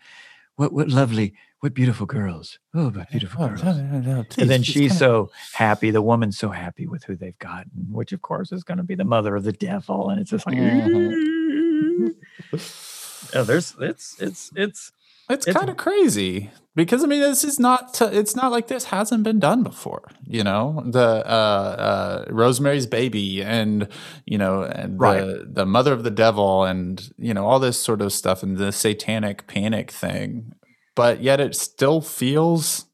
what, 0.56 0.72
what 0.72 0.90
lovely, 0.90 1.34
what 1.60 1.74
beautiful 1.74 2.06
girls. 2.06 2.60
Oh, 2.74 2.90
what 2.90 3.10
beautiful 3.10 3.44
Oh, 3.44 3.48
girls. 3.50 3.64
no, 3.64 3.74
no, 3.74 4.00
no, 4.00 4.26
And 4.38 4.50
then 4.50 4.64
she's 4.64 4.92
come 4.92 4.98
so 4.98 5.32
happy. 5.54 5.92
The 5.92 6.02
woman's 6.02 6.38
so 6.38 6.50
happy 6.50 6.88
with 6.88 7.04
who 7.04 7.16
they've 7.16 7.38
gotten, 7.40 7.72
which 7.90 8.12
of 8.14 8.22
course 8.22 8.52
is 8.52 8.64
going 8.64 8.78
to 8.78 8.84
be 8.84 8.96
the 8.96 9.04
mother 9.06 9.36
of 9.36 9.44
the 9.44 9.52
devil. 9.52 10.10
And 10.10 10.22
it's 10.22 10.30
just 10.30 10.46
like, 10.48 10.58
mm-hmm. 10.58 12.08
oh, 13.38 13.44
there's 13.44 13.76
it's 13.80 14.22
it's 14.22 14.52
it's 14.56 14.92
It's, 15.30 15.48
It's- 15.48 15.56
kind 15.58 15.70
of 15.70 15.78
crazy 15.78 16.52
because 16.76 17.04
I 17.04 17.08
mean 17.08 17.22
this 17.22 17.44
is 17.44 17.60
not 17.60 17.94
t- 17.94 18.06
it's 18.06 18.36
not 18.36 18.52
like 18.52 18.68
this 18.68 18.86
hasn't 18.86 19.24
been 19.24 19.40
done 19.40 19.64
before. 19.64 20.10
You 20.26 20.44
know 20.44 20.84
the 20.86 21.24
uh, 21.26 21.30
uh, 21.30 22.26
Rosemary's 22.30 22.88
Baby 22.88 23.42
and 23.44 23.88
you 24.26 24.38
know 24.38 24.64
and 24.64 25.00
Right. 25.00 25.22
the 25.22 25.48
the 25.52 25.66
mother 25.66 25.94
of 25.94 26.04
the 26.04 26.12
devil 26.12 26.64
and 26.64 27.10
you 27.18 27.34
know 27.34 27.46
all 27.46 27.60
this 27.60 27.80
sort 27.80 28.02
of 28.02 28.12
stuff 28.12 28.44
and 28.44 28.58
the 28.58 28.72
satanic 28.72 29.48
panic 29.48 29.92
thing, 29.92 30.54
but 30.96 31.22
yet 31.22 31.40
it 31.40 31.56
still 31.56 32.02
feels 32.02 32.86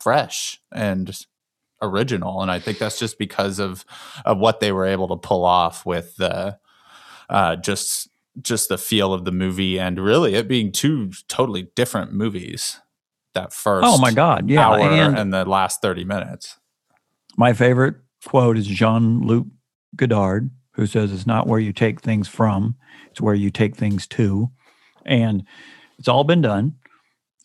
fresh 0.00 0.60
and 0.72 1.16
original, 1.82 2.40
and 2.42 2.50
I 2.50 2.58
think 2.58 2.78
that's 2.78 2.98
just 2.98 3.18
because 3.18 3.58
of 3.58 3.84
of 4.24 4.38
what 4.38 4.60
they 4.60 4.72
were 4.72 4.86
able 4.86 5.08
to 5.08 5.16
pull 5.16 5.44
off 5.44 5.84
with 5.86 6.16
the 6.16 6.58
uh, 7.30 7.56
just 7.56 8.08
just 8.40 8.68
the 8.68 8.78
feel 8.78 9.12
of 9.12 9.24
the 9.24 9.32
movie, 9.32 9.78
and 9.78 9.98
really 9.98 10.34
it 10.34 10.48
being 10.48 10.72
two 10.72 11.10
totally 11.28 11.68
different 11.76 12.12
movies. 12.12 12.80
That 13.34 13.52
first, 13.52 13.86
Oh 13.88 13.98
my 13.98 14.12
God, 14.12 14.48
yeah, 14.48 14.68
hour 14.68 14.80
and- 14.80 15.18
and, 15.18 15.34
the 15.34 15.44
last 15.44 15.82
thirty 15.82 16.04
minutes. 16.04 16.58
My 17.36 17.52
favorite 17.52 17.96
quote 18.24 18.56
is 18.56 18.66
Jean 18.66 19.22
Luc 19.22 19.46
Godard, 19.96 20.50
who 20.72 20.86
says, 20.86 21.12
It's 21.12 21.26
not 21.26 21.46
where 21.48 21.58
you 21.58 21.72
take 21.72 22.00
things 22.00 22.28
from, 22.28 22.76
it's 23.10 23.20
where 23.20 23.34
you 23.34 23.50
take 23.50 23.74
things 23.76 24.06
to. 24.08 24.50
And 25.04 25.44
it's 25.98 26.06
all 26.08 26.22
been 26.24 26.40
done. 26.42 26.76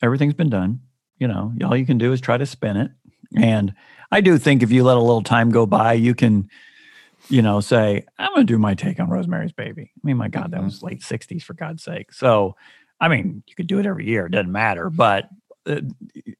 Everything's 0.02 0.36
been 0.36 0.50
done. 0.50 0.82
You 1.18 1.28
know, 1.28 1.54
all 1.66 1.76
you 1.76 1.86
can 1.86 1.98
do 1.98 2.14
is 2.14 2.22
try 2.22 2.38
to 2.38 2.46
spin 2.46 2.78
it. 2.78 2.92
And 3.36 3.74
I 4.12 4.22
do 4.22 4.38
think 4.38 4.64
if 4.64 4.72
you 4.72 4.84
let 4.84 4.96
a 4.98 5.02
little 5.02 5.22
time 5.24 5.50
go 5.50 5.66
by, 5.66 5.94
you 5.94 6.16
can, 6.16 6.50
you 7.30 7.42
know, 7.42 7.60
say, 7.62 8.06
I'm 8.18 8.34
going 8.34 8.46
to 8.48 8.54
do 8.54 8.58
my 8.58 8.74
take 8.74 9.00
on 9.00 9.10
Rosemary's 9.10 9.52
Baby. 9.52 9.92
I 9.96 10.00
mean, 10.04 10.18
my 10.18 10.28
God, 10.28 10.52
that 10.52 10.62
Mhm. 10.62 10.66
was 10.66 10.84
late 10.84 11.02
60s, 11.04 11.44
for 11.44 11.54
God's 11.54 11.84
sake. 11.84 12.12
So, 12.12 12.56
I 13.00 13.08
mean, 13.08 13.44
you 13.48 13.56
could 13.56 13.68
do 13.68 13.80
it 13.80 13.86
every 13.86 14.06
year, 14.08 14.26
it 14.26 14.32
doesn't 14.32 14.52
matter. 14.52 14.90
But 14.90 15.30
uh, 15.68 15.82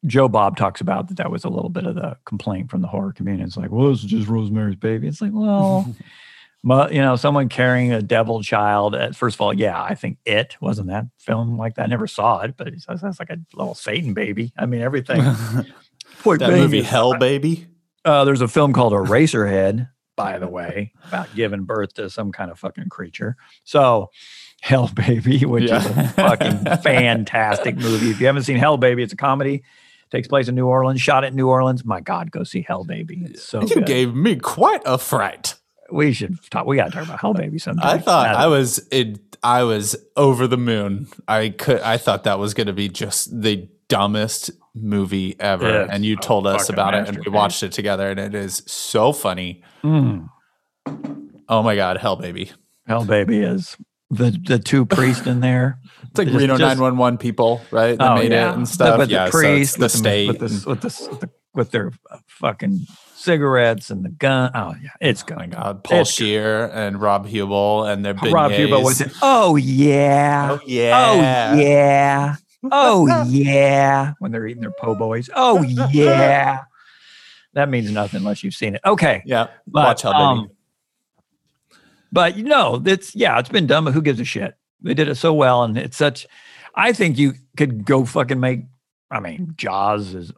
Joe 0.06 0.28
Bob 0.28 0.58
talks 0.58 0.82
about 0.82 1.08
that 1.10 1.18
that 1.18 1.30
was 1.30 1.44
a 1.44 1.50
little 1.50 1.70
bit 1.70 1.86
of 1.86 1.94
the 1.96 2.18
complaint 2.26 2.72
from 2.72 2.82
the 2.82 2.88
horror 2.88 3.14
community. 3.14 3.44
It's 3.44 3.58
like, 3.58 3.70
well, 3.72 3.92
it's 3.92 4.02
just 4.02 4.28
Rosemary's 4.28 4.76
Baby. 4.78 5.08
It's 5.08 5.22
like, 5.22 5.32
well, 5.34 5.94
but 6.64 6.94
you 6.94 7.02
know, 7.02 7.16
someone 7.16 7.48
carrying 7.50 7.92
a 7.94 8.02
devil 8.02 8.42
child. 8.42 8.96
uh, 8.96 9.12
First 9.12 9.36
of 9.36 9.42
all, 9.42 9.54
yeah, 9.54 9.82
I 9.82 9.94
think 9.96 10.18
it 10.26 10.58
wasn't 10.60 10.88
that 10.88 11.06
film 11.20 11.58
like 11.58 11.76
that. 11.76 11.84
I 11.84 11.88
never 11.88 12.08
saw 12.08 12.40
it, 12.42 12.56
but 12.58 12.68
it 12.70 12.82
sounds 12.82 13.20
like 13.20 13.30
a 13.30 13.38
little 13.54 13.76
Satan 13.76 14.14
baby. 14.14 14.52
I 14.58 14.66
mean, 14.66 14.82
everything. 14.82 15.22
Poor 16.22 16.38
that 16.38 16.48
baby 16.50 16.62
movie 16.62 16.82
Hell 16.82 17.18
Baby. 17.18 17.68
Uh, 18.04 18.26
there's 18.26 18.42
a 18.42 18.48
film 18.48 18.74
called 18.74 18.94
Eraserhead, 18.94 19.90
by 20.20 20.38
the 20.38 20.48
way, 20.50 20.92
about 21.08 21.34
giving 21.34 21.64
birth 21.64 21.94
to 21.94 22.10
some 22.10 22.32
kind 22.34 22.52
of 22.52 22.60
fucking 22.60 22.90
creature. 22.90 23.38
So, 23.64 24.10
Hell 24.62 24.90
Baby, 24.94 25.46
which 25.46 25.64
is 25.72 25.86
a 25.86 26.08
fucking 26.10 26.66
fantastic 26.84 27.78
movie. 27.78 28.10
If 28.12 28.20
you 28.20 28.26
haven't 28.28 28.44
seen 28.44 28.58
Hell 28.58 28.78
Baby, 28.78 29.04
it's 29.04 29.14
a 29.14 29.18
comedy. 29.18 29.64
Takes 30.12 30.28
place 30.28 30.48
in 30.50 30.56
New 30.56 30.66
Orleans, 30.68 31.00
shot 31.00 31.24
in 31.24 31.36
New 31.36 31.48
Orleans. 31.48 31.86
My 31.86 32.02
God, 32.02 32.32
go 32.32 32.44
see 32.44 32.62
Hell 32.68 32.84
Baby. 32.84 33.22
It's 33.26 33.44
so 33.44 33.62
You 33.62 33.76
good. 33.76 33.86
gave 33.86 34.14
me 34.14 34.36
quite 34.36 34.82
a 34.86 34.98
fright. 34.98 35.56
we 35.92 36.12
should 36.14 36.38
talk. 36.52 36.66
We 36.66 36.76
got 36.76 36.86
to 36.86 36.92
talk 36.92 37.04
about 37.06 37.22
Hell 37.22 37.34
Baby 37.34 37.58
sometime. 37.60 37.88
I 37.88 37.98
thought 38.00 38.36
I 38.36 38.48
was 38.48 38.86
it, 38.92 39.20
I 39.42 39.64
was 39.64 39.96
over 40.18 40.48
the 40.48 40.58
moon. 40.58 41.08
I 41.28 41.50
could 41.50 41.80
I 41.82 41.98
thought 41.98 42.26
that 42.26 42.40
was 42.40 42.54
going 42.54 42.68
to 42.68 42.74
be 42.74 42.90
just 42.90 43.42
the 43.42 43.70
dumbest 43.88 44.52
movie 44.76 45.36
ever. 45.40 45.70
Yeah, 45.70 45.88
and 45.90 46.06
you 46.06 46.16
it's 46.16 46.26
a 46.26 46.28
told 46.28 46.48
us 46.48 46.70
about 46.70 46.94
it 46.94 47.08
and 47.08 47.20
we 47.26 47.32
watched 47.32 47.64
it 47.64 47.72
together 47.72 48.10
and 48.10 48.20
it 48.20 48.36
is 48.36 48.64
so 48.66 49.14
funny. 49.14 49.64
Mm. 49.84 50.30
Oh 51.48 51.64
my 51.64 51.76
god, 51.76 51.98
hell 51.98 52.16
baby. 52.16 52.52
Hell 52.90 53.06
Baby 53.06 53.38
is 53.38 53.78
the 54.10 54.32
the 54.32 54.58
two 54.58 54.86
priests 54.86 55.28
in 55.28 55.40
there. 55.40 55.80
It's 56.10 56.18
like 56.18 56.28
Reno 56.30 56.58
911 56.58 57.20
people, 57.20 57.62
right? 57.70 57.96
That 57.96 58.16
made 58.16 58.32
it 58.32 58.34
and 58.34 58.68
stuff. 58.68 58.98
With 58.98 59.12
yeah, 59.12 59.30
the 59.30 59.32
so 59.32 59.54
it's 59.54 59.74
the 59.74 59.82
with 59.84 59.92
state. 59.92 60.28
with, 60.28 60.40
the, 60.40 60.44
with, 60.68 60.82
the, 60.82 61.08
with, 61.12 61.20
the, 61.20 61.30
with 61.54 61.72
their 61.72 61.92
uh, 62.10 62.18
fucking 62.26 62.88
cigarettes 63.14 63.92
and 63.92 64.04
the 64.04 64.10
gun. 64.10 64.50
Oh 64.56 64.74
yeah, 64.82 64.90
it's 65.00 65.24
Oh 65.30 65.36
my 65.36 65.46
god, 65.46 65.84
Paul 65.84 66.02
It's 66.02 66.18
good. 66.18 66.72
And 66.72 67.00
Rob 67.00 67.28
Huebel 67.28 67.86
and 67.86 68.04
their 68.04 68.16
beignets. 68.16 68.34
Rob 68.34 68.52
Huber 68.54 68.80
was 68.80 69.02
it? 69.02 69.12
Oh 69.22 69.56
yeah. 69.56 70.58
Oh 70.60 70.60
yeah. 70.66 71.12
Oh 71.12 71.60
yeah. 71.60 72.36
Oh 72.72 73.08
yeah. 73.28 74.14
When 74.20 74.32
they're 74.32 74.48
eating 74.48 74.62
their 74.62 74.74
po' 74.80 74.96
boys. 74.96 75.30
Oh 75.36 75.62
yeah. 75.62 76.64
That 77.54 77.70
means 77.70 77.90
nothing 77.92 78.20
unless 78.20 78.44
you've 78.44 78.54
seen 78.54 78.76
it. 78.76 78.82
Okay. 78.86 79.24
Yeah. 79.26 79.48
But, 79.68 79.86
Watch 79.86 80.02
Hell 80.04 80.14
Baby. 80.14 80.24
um, 80.24 80.52
but 82.12 82.38
you 82.38 82.44
know, 82.44 82.82
it's 82.86 83.16
yeah, 83.16 83.40
it's 83.40 83.50
been 83.50 83.68
done, 83.68 83.86
but 83.86 83.94
who 83.94 84.02
gives 84.02 84.20
a 84.20 84.26
shit? 84.26 84.56
They 84.82 84.94
did 84.94 85.08
it 85.08 85.16
so 85.16 85.34
well, 85.34 85.64
and 85.64 85.78
it's 85.78 85.98
such. 85.98 86.26
I 86.76 86.94
think 86.94 87.18
you 87.18 87.34
could 87.58 87.86
go 87.86 88.06
fucking 88.06 88.40
make. 88.40 88.62
I 89.12 89.20
mean, 89.20 89.54
Jaws 89.58 90.14
is 90.14 90.32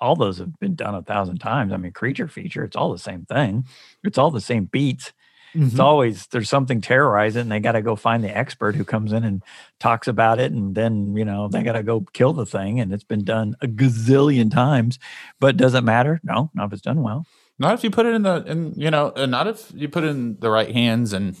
all 0.00 0.14
those 0.14 0.38
have 0.38 0.58
been 0.60 0.74
done 0.74 0.94
a 0.94 1.02
thousand 1.02 1.38
times. 1.38 1.72
I 1.72 1.76
mean, 1.76 1.92
creature 1.92 2.28
feature, 2.28 2.62
it's 2.62 2.76
all 2.76 2.92
the 2.92 2.98
same 2.98 3.24
thing. 3.24 3.66
It's 4.04 4.18
all 4.18 4.30
the 4.30 4.40
same 4.40 4.66
beats. 4.66 5.12
It's 5.54 5.74
Mhm. 5.74 5.80
always 5.80 6.26
there's 6.28 6.48
something 6.48 6.80
terrorizing. 6.80 7.42
And 7.42 7.52
they 7.52 7.60
got 7.60 7.72
to 7.72 7.82
go 7.82 7.96
find 7.96 8.22
the 8.22 8.36
expert 8.36 8.76
who 8.76 8.84
comes 8.84 9.12
in 9.12 9.24
and 9.24 9.42
talks 9.80 10.06
about 10.08 10.38
it, 10.38 10.52
and 10.52 10.74
then 10.74 11.16
you 11.16 11.24
know 11.24 11.48
they 11.48 11.62
got 11.62 11.72
to 11.72 11.82
go 11.82 12.04
kill 12.12 12.32
the 12.32 12.46
thing. 12.46 12.80
And 12.80 12.92
it's 12.92 13.04
been 13.04 13.24
done 13.24 13.56
a 13.60 13.66
gazillion 13.66 14.50
times, 14.50 14.98
but 15.40 15.56
does 15.56 15.74
it 15.74 15.84
matter? 15.84 16.20
No, 16.22 16.50
not 16.54 16.66
if 16.66 16.72
it's 16.74 16.82
done 16.82 17.02
well. 17.02 17.26
Not 17.58 17.74
if 17.74 17.82
you 17.82 17.90
put 17.90 18.06
it 18.06 18.14
in 18.14 18.22
the 18.22 18.44
in 18.46 18.74
you 18.76 18.90
know, 18.90 19.12
and 19.16 19.30
not 19.30 19.46
if 19.46 19.72
you 19.74 19.88
put 19.88 20.04
it 20.04 20.08
in 20.08 20.36
the 20.38 20.50
right 20.50 20.72
hands 20.72 21.12
and 21.12 21.36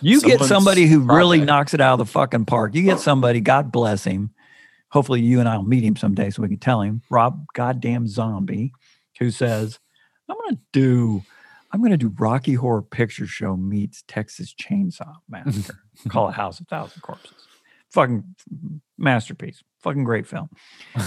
You 0.00 0.20
get 0.22 0.40
somebody 0.42 0.86
who 0.86 1.00
really 1.00 1.40
knocks 1.42 1.74
it 1.74 1.80
out 1.80 1.94
of 1.94 1.98
the 1.98 2.10
fucking 2.10 2.46
park. 2.46 2.74
You 2.74 2.82
get 2.82 3.00
somebody, 3.00 3.40
God 3.40 3.70
bless 3.70 4.04
him. 4.04 4.30
Hopefully, 4.88 5.20
you 5.20 5.38
and 5.40 5.48
I 5.48 5.56
will 5.56 5.64
meet 5.64 5.84
him 5.84 5.94
someday 5.96 6.30
so 6.30 6.42
we 6.42 6.48
can 6.48 6.56
tell 6.58 6.80
him, 6.80 7.02
Rob 7.10 7.44
Goddamn 7.54 8.08
Zombie, 8.08 8.72
who 9.18 9.30
says, 9.30 9.78
I'm 10.28 10.36
going 10.36 10.56
to 10.56 10.62
do, 10.72 11.22
I'm 11.72 11.80
going 11.80 11.92
to 11.92 11.96
do 11.96 12.12
Rocky 12.18 12.54
Horror 12.54 12.82
Picture 12.82 13.26
Show 13.26 13.56
meets 13.56 14.02
Texas 14.08 14.54
Chainsaw 14.54 15.16
Massacre. 15.28 15.78
Call 16.08 16.28
it 16.28 16.32
House 16.32 16.60
of 16.60 16.66
Thousand 16.66 17.00
Corpses. 17.02 17.32
Fucking 17.90 18.24
masterpiece. 18.98 19.62
Fucking 19.80 20.04
great 20.04 20.26
film. 20.26 20.48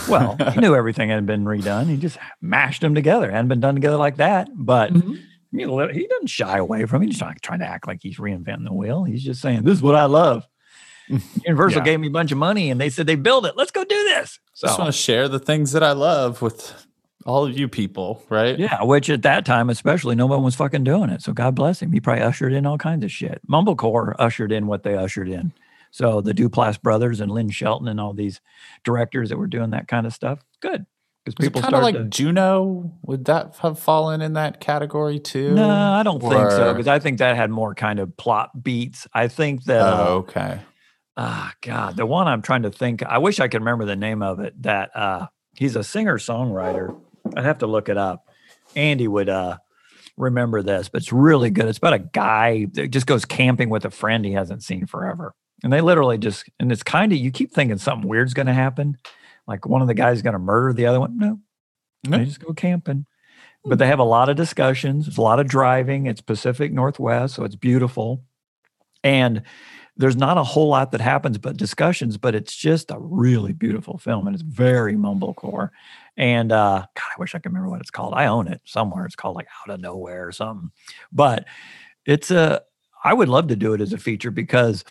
Well, 0.10 0.36
he 0.54 0.60
knew 0.60 0.76
everything 0.76 1.10
had 1.10 1.26
been 1.26 1.46
redone. 1.46 1.88
He 1.88 1.98
just 1.98 2.18
mashed 2.42 2.82
them 2.82 2.96
together. 2.96 3.30
Hadn't 3.30 3.48
been 3.48 3.60
done 3.60 3.76
together 3.76 3.98
like 3.98 4.18
that. 4.18 4.50
But 4.54 4.94
mm-hmm. 4.94 5.16
you 5.52 5.68
know, 5.68 5.88
he 5.88 6.08
doesn't 6.08 6.28
shy 6.28 6.58
away 6.58 6.86
from 6.86 7.04
it. 7.04 7.08
He's 7.08 7.22
not 7.22 7.42
trying 7.42 7.60
to 7.60 7.68
act 7.68 7.88
like 7.88 8.00
he's 8.02 8.18
reinventing 8.18 8.66
the 8.66 8.74
wheel. 8.74 9.04
He's 9.04 9.24
just 9.24 9.42
saying, 9.42 9.64
"This 9.64 9.76
is 9.76 9.82
what 9.82 9.96
I 9.96 10.06
love." 10.06 10.46
Universal 11.46 11.82
Yeah. 11.82 11.86
gave 11.86 12.00
me 12.00 12.08
a 12.08 12.12
bunch 12.12 12.32
of 12.32 12.38
money, 12.38 12.72
and 12.72 12.82
they 12.82 12.90
said 12.90 13.06
they 13.08 13.16
build 13.16 13.46
it. 13.46 13.54
Let's 13.56 13.72
go 13.72 13.84
do 13.84 14.04
this. 14.04 14.40
So 14.54 14.68
I 14.68 14.70
just 14.70 14.80
want 14.80 14.94
to 14.94 14.98
share 14.98 15.28
the 15.28 15.40
things 15.40 15.72
that 15.74 15.84
I 15.84 15.92
love 15.92 16.42
with 16.42 16.86
all 17.26 17.46
of 17.46 17.58
you 17.58 17.68
people, 17.68 18.24
right? 18.30 18.58
yeah, 18.60 18.84
which 18.84 19.10
at 19.10 19.22
that 19.24 19.46
time, 19.46 19.70
especially, 19.70 20.16
no 20.16 20.26
one 20.26 20.44
was 20.44 20.56
fucking 20.56 20.84
doing 20.84 21.10
it. 21.10 21.22
So 21.22 21.34
God 21.34 21.56
bless 21.56 21.82
him. 21.82 21.92
He 21.92 22.00
probably 22.00 22.24
ushered 22.24 22.54
in 22.54 22.66
all 22.66 22.78
kinds 22.78 23.04
of 23.04 23.12
shit. 23.12 23.42
Mumblecore 23.50 24.14
ushered 24.20 24.52
in 24.52 24.68
what 24.68 24.84
they 24.84 24.96
ushered 24.96 25.30
in. 25.30 25.54
So 25.92 26.22
the 26.22 26.34
Duplass 26.34 26.82
brothers 26.82 27.20
and 27.22 27.32
Lynn 27.32 27.50
Shelton 27.50 27.88
and 27.88 28.00
all 28.00 28.14
these 28.14 28.42
directors 28.84 29.30
that 29.30 29.38
were 29.38 29.48
doing 29.48 29.70
that 29.72 29.88
kind 29.88 30.06
of 30.08 30.14
stuff, 30.14 30.40
good 30.60 30.86
because 31.24 31.36
people 31.36 31.62
kind 31.62 31.76
of 31.76 31.82
like 31.84 31.96
to- 31.96 32.04
Juno? 32.06 32.92
Would 33.04 33.26
that 33.26 33.56
have 33.62 33.78
fallen 33.80 34.22
in 34.22 34.34
that 34.34 34.60
category 34.60 35.20
too? 35.20 35.52
No, 35.54 35.70
I 35.70 36.04
don't 36.04 36.20
think 36.20 36.52
so 36.52 36.74
because 36.74 36.88
I 36.88 37.00
think 37.00 37.20
that 37.20 37.36
had 37.36 37.50
more 37.52 37.76
kind 37.76 38.00
of 38.00 38.18
plot 38.18 38.64
beats. 38.64 39.08
I 39.14 39.28
think 39.30 39.64
that 39.66 39.82
uh, 39.82 40.06
Oh, 40.08 40.14
okay. 40.18 40.60
ah 41.16 41.54
God, 41.62 41.96
the 41.96 42.06
one 42.08 42.28
I'm 42.28 42.42
trying 42.42 42.64
to 42.64 42.72
think. 42.72 43.04
I 43.04 43.20
wish 43.20 43.40
I 43.40 43.48
could 43.48 43.62
remember 43.62 43.86
the 43.86 43.96
name 43.96 44.22
of 44.24 44.40
it. 44.40 44.60
That 44.64 44.96
uh, 44.96 45.28
he's 45.56 45.76
a 45.76 45.84
singer 45.84 46.18
songwriter. 46.18 47.00
I'd 47.36 47.44
have 47.46 47.60
to 47.60 47.68
look 47.68 47.90
it 47.90 47.98
up. 47.98 48.28
Andy 48.76 49.08
would 49.08 49.30
uh, 49.30 49.58
remember 50.18 50.62
this, 50.62 50.90
but 50.90 51.02
it's 51.02 51.14
really 51.14 51.50
good. 51.50 51.66
It's 51.68 51.78
about 51.78 51.94
a 51.94 52.00
guy 52.00 52.68
that 52.74 52.90
just 52.90 53.06
goes 53.08 53.26
camping 53.26 53.70
with 53.70 53.86
a 53.86 53.90
friend 53.92 54.26
he 54.26 54.34
hasn't 54.34 54.64
seen 54.64 54.86
forever, 54.86 55.34
and 55.64 55.72
they 55.72 55.82
literally 55.82 56.18
just 56.18 56.46
and 56.60 56.72
it's 56.72 56.84
kind 56.84 57.12
of 57.12 57.18
you 57.20 57.32
keep 57.32 57.52
thinking 57.54 57.78
something 57.78 58.10
weird's 58.10 58.34
going 58.34 58.48
to 58.48 58.54
happen, 58.54 58.98
like 59.48 59.66
one 59.68 59.82
of 59.82 59.88
the 59.88 59.94
guys 59.94 60.22
going 60.22 60.34
to 60.34 60.40
murder 60.40 60.74
the 60.74 60.86
other 60.88 61.00
one. 61.00 61.18
No, 61.18 61.40
No. 62.08 62.18
they 62.18 62.26
just 62.26 62.44
go 62.44 62.54
camping. 62.54 63.06
But 63.66 63.80
they 63.80 63.88
have 63.88 64.00
a 64.00 64.04
lot 64.04 64.28
of 64.28 64.36
discussions. 64.36 65.08
It's 65.08 65.16
a 65.18 65.22
lot 65.22 65.40
of 65.40 65.48
driving. 65.48 66.06
It's 66.06 66.20
Pacific 66.20 66.74
Northwest, 66.74 67.36
so 67.36 67.46
it's 67.46 67.56
beautiful. 67.56 68.22
And 69.06 69.44
there's 69.98 70.16
not 70.16 70.38
a 70.38 70.44
whole 70.44 70.70
lot 70.70 70.92
that 70.92 71.02
happens 71.02 71.38
but 71.38 71.58
discussions, 71.58 72.18
but 72.18 72.36
it's 72.36 72.56
just 72.56 72.92
a 72.92 72.98
really 73.00 73.54
beautiful 73.54 73.98
film 73.98 74.28
and 74.28 74.36
it's 74.36 74.44
very 74.44 74.96
mumblecore. 74.96 75.70
And 76.18 76.52
uh 76.52 76.86
God, 76.96 77.12
I 77.16 77.20
wish 77.20 77.36
I 77.36 77.40
could 77.40 77.52
remember 77.52 77.70
what 77.70 77.82
it's 77.82 77.92
called. 77.92 78.14
I 78.16 78.26
own 78.26 78.48
it 78.48 78.62
somewhere. 78.66 79.06
It's 79.06 79.16
called 79.16 79.36
like 79.36 79.48
Out 79.62 79.74
of 79.74 79.82
Nowhere 79.82 80.28
or 80.28 80.32
something. 80.32 80.72
But 81.12 81.46
it's 82.06 82.32
a 82.32 82.62
I 83.04 83.14
would 83.14 83.30
love 83.30 83.48
to 83.48 83.56
do 83.56 83.74
it 83.74 83.82
as 83.82 83.94
a 83.94 83.98
feature 83.98 84.32
because 84.32 84.84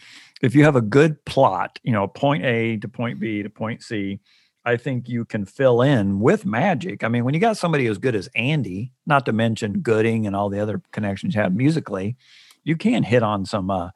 if 0.43 0.55
you 0.55 0.65
have 0.65 0.77
a 0.77 0.83
good 0.83 1.25
plot, 1.25 1.79
you 1.83 1.93
know, 1.93 2.07
point 2.07 2.45
A 2.45 2.77
to 2.79 2.89
point 2.89 3.19
B 3.19 3.43
to 3.43 3.51
point 3.51 3.83
C, 3.83 4.21
I 4.65 4.77
think 4.77 5.09
you 5.09 5.25
can 5.25 5.45
fill 5.45 5.83
in 5.83 6.21
with 6.21 6.45
magic. 6.45 7.03
I 7.03 7.09
mean, 7.09 7.25
when 7.25 7.35
you 7.35 7.41
got 7.41 7.57
somebody 7.57 7.87
as 7.87 7.99
good 7.99 8.15
as 8.15 8.29
Andy, 8.35 8.93
not 9.07 9.25
to 9.27 9.33
mention 9.33 9.81
Gooding 9.81 10.27
and 10.27 10.37
all 10.37 10.51
the 10.51 10.61
other 10.61 10.83
connections 10.93 11.35
you 11.35 11.41
have 11.41 11.55
musically, 11.55 12.17
you 12.65 12.77
can 12.77 13.03
hit 13.03 13.23
on 13.23 13.45
some 13.45 13.71
uh, 13.71 13.91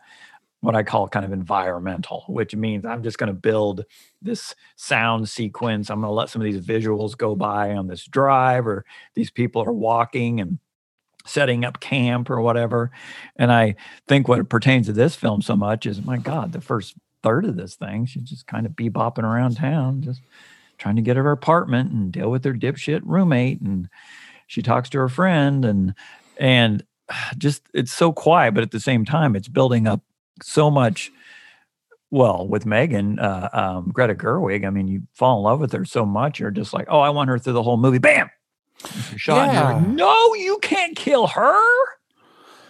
what 0.67 0.75
I 0.75 0.83
call 0.83 1.07
kind 1.07 1.25
of 1.25 1.33
environmental, 1.33 2.25
which 2.27 2.57
means 2.57 2.85
I'm 2.85 3.05
just 3.05 3.19
going 3.19 3.29
to 3.29 3.33
build 3.33 3.85
this 4.21 4.53
sound 4.75 5.29
sequence. 5.29 5.91
I'm 5.91 6.01
going 6.01 6.11
to 6.11 6.13
let 6.13 6.29
some 6.29 6.43
of 6.43 6.45
these 6.45 6.61
visuals 6.61 7.17
go 7.17 7.37
by 7.37 7.73
on 7.73 7.87
this 7.87 8.05
drive, 8.05 8.67
or 8.67 8.85
these 9.15 9.31
people 9.31 9.63
are 9.63 9.73
walking 9.73 10.41
and 10.41 10.59
setting 11.25 11.65
up 11.65 11.79
camp 11.79 12.29
or 12.29 12.41
whatever. 12.41 12.91
And 13.37 13.53
I 13.53 13.77
think 14.09 14.27
what 14.27 14.49
pertains 14.49 14.87
to 14.87 14.93
this 14.93 15.15
film 15.15 15.41
so 15.41 15.55
much 15.55 15.87
is, 15.87 16.05
my 16.05 16.17
God, 16.17 16.51
the 16.51 16.61
first 16.61 16.97
third 17.23 17.45
of 17.45 17.55
this 17.55 17.77
thing, 17.77 18.05
she's 18.05 18.25
just 18.29 18.49
kind 18.49 18.67
of 18.67 18.73
bebopping 18.73 19.23
around 19.23 19.59
town, 19.59 20.03
just 20.03 20.21
trying 20.79 20.97
to 20.97 21.03
get 21.03 21.17
her 21.17 21.31
apartment 21.31 21.93
and 21.93 22.11
deal 22.11 22.29
with 22.29 22.45
her 22.45 22.53
dipshit 22.53 23.03
roommate 23.05 23.61
and 23.61 23.89
she 24.49 24.63
talks 24.63 24.89
to 24.91 24.99
her 24.99 25.09
friend 25.09 25.65
and 25.65 25.95
and 26.39 26.85
just 27.39 27.63
it's 27.73 27.93
so 27.93 28.13
quiet, 28.13 28.55
but 28.55 28.65
at 28.65 28.73
the 28.73 28.81
same 28.81 29.05
time, 29.05 29.37
it's 29.37 29.47
building 29.47 29.87
up 29.87 30.03
so 30.43 30.71
much. 30.71 31.11
Well, 32.11 32.47
with 32.47 32.65
Megan, 32.67 33.19
uh, 33.19 33.49
um, 33.53 33.91
Greta 33.93 34.15
Gerwig, 34.15 34.65
I 34.67 34.71
mean, 34.71 34.87
you 34.87 35.03
fall 35.13 35.39
in 35.39 35.45
love 35.45 35.61
with 35.61 35.73
her 35.73 35.85
so 35.85 36.07
much, 36.07 36.39
you're 36.39 36.53
just 36.53 36.73
like, 36.73 36.87
oh, 36.89 37.01
I 37.01 37.11
want 37.11 37.29
her 37.31 37.39
through 37.39 37.55
the 37.55 37.63
whole 37.63 37.77
movie. 37.77 37.99
Bam, 37.99 38.31
shot. 39.17 39.53
you're 39.53 39.63
like, 39.65 39.87
no, 39.89 40.35
you 40.35 40.59
can't 40.63 40.97
kill 40.97 41.27
her. 41.27 41.61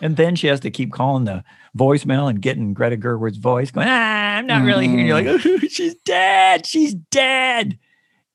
And 0.01 0.17
then 0.17 0.37
she 0.37 0.47
has 0.47 0.61
to 0.61 0.71
keep 0.71 0.93
calling 0.93 1.25
the 1.25 1.45
voicemail 1.77 2.29
and 2.29 2.41
getting 2.41 2.75
Greta 2.75 2.97
Gerwig's 2.97 3.39
voice, 3.39 3.71
going, 3.71 3.87
ah, 3.89 4.37
I'm 4.37 4.47
not 4.47 4.65
really 4.65 4.89
here. 4.89 4.99
And 4.99 5.07
you're 5.07 5.23
like, 5.23 5.47
oh, 5.47 5.59
she's 5.69 5.95
dead. 6.05 6.67
She's 6.67 6.95
dead. 6.95 7.79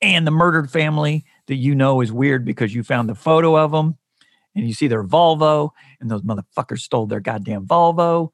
And 0.01 0.25
the 0.25 0.31
murdered 0.31 0.71
family 0.71 1.25
that 1.47 1.55
you 1.55 1.75
know 1.75 2.01
is 2.01 2.11
weird 2.11 2.45
because 2.45 2.73
you 2.73 2.83
found 2.83 3.09
the 3.09 3.15
photo 3.15 3.57
of 3.57 3.71
them 3.71 3.97
and 4.55 4.67
you 4.67 4.73
see 4.73 4.87
their 4.87 5.03
Volvo 5.03 5.71
and 5.99 6.09
those 6.09 6.21
motherfuckers 6.23 6.79
stole 6.79 7.05
their 7.05 7.19
goddamn 7.19 7.67
Volvo. 7.67 8.31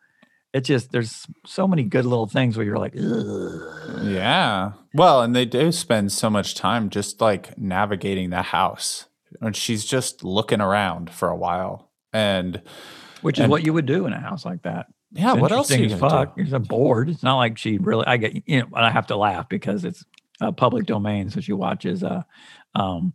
It's 0.58 0.68
just, 0.68 0.92
there's 0.92 1.26
so 1.46 1.68
many 1.68 1.84
good 1.84 2.06
little 2.06 2.28
things 2.28 2.58
where 2.58 2.66
you're 2.66 2.78
like, 2.80 2.96
Ugh. 2.96 4.04
Yeah. 4.06 4.72
Well, 4.94 5.22
and 5.22 5.36
they 5.36 5.46
do 5.46 5.72
spend 5.72 6.12
so 6.12 6.30
much 6.30 6.56
time 6.56 6.90
just 6.90 7.22
like 7.22 7.58
navigating 7.58 8.30
the 8.32 8.42
house. 8.42 9.06
And 9.42 9.56
she's 9.56 9.86
just 9.86 10.24
looking 10.24 10.62
around 10.62 11.10
for 11.12 11.30
a 11.30 11.36
while. 11.36 11.90
And 12.14 12.62
which 13.22 13.38
is 13.38 13.44
And- 13.44 13.52
what 13.52 13.64
you 13.66 13.74
would 13.74 13.86
do 13.86 14.06
in 14.06 14.14
a 14.14 14.20
house 14.20 14.46
like 14.46 14.64
that. 14.64 14.88
yeah, 15.12 15.34
It's 15.34 15.42
what 15.42 15.52
else 15.52 15.72
are 15.72 15.78
you 15.78 15.94
as 15.94 16.00
fuck. 16.00 16.36
do? 16.36 16.42
It's 16.42 16.54
a 16.54 16.60
board. 16.60 17.10
It's 17.10 17.24
not 17.24 17.38
like 17.38 17.58
she 17.58 17.78
really. 17.78 18.06
I 18.08 18.18
get 18.18 18.48
you 18.48 18.62
know. 18.62 18.68
I 18.74 18.90
have 18.90 19.08
to 19.08 19.16
laugh 19.16 19.48
because 19.50 19.84
it's 19.86 20.04
a 20.42 20.52
public 20.52 20.86
domain. 20.86 21.30
So 21.30 21.40
she 21.42 21.54
watches 21.54 22.04
uh, 22.04 22.24
um, 22.76 23.14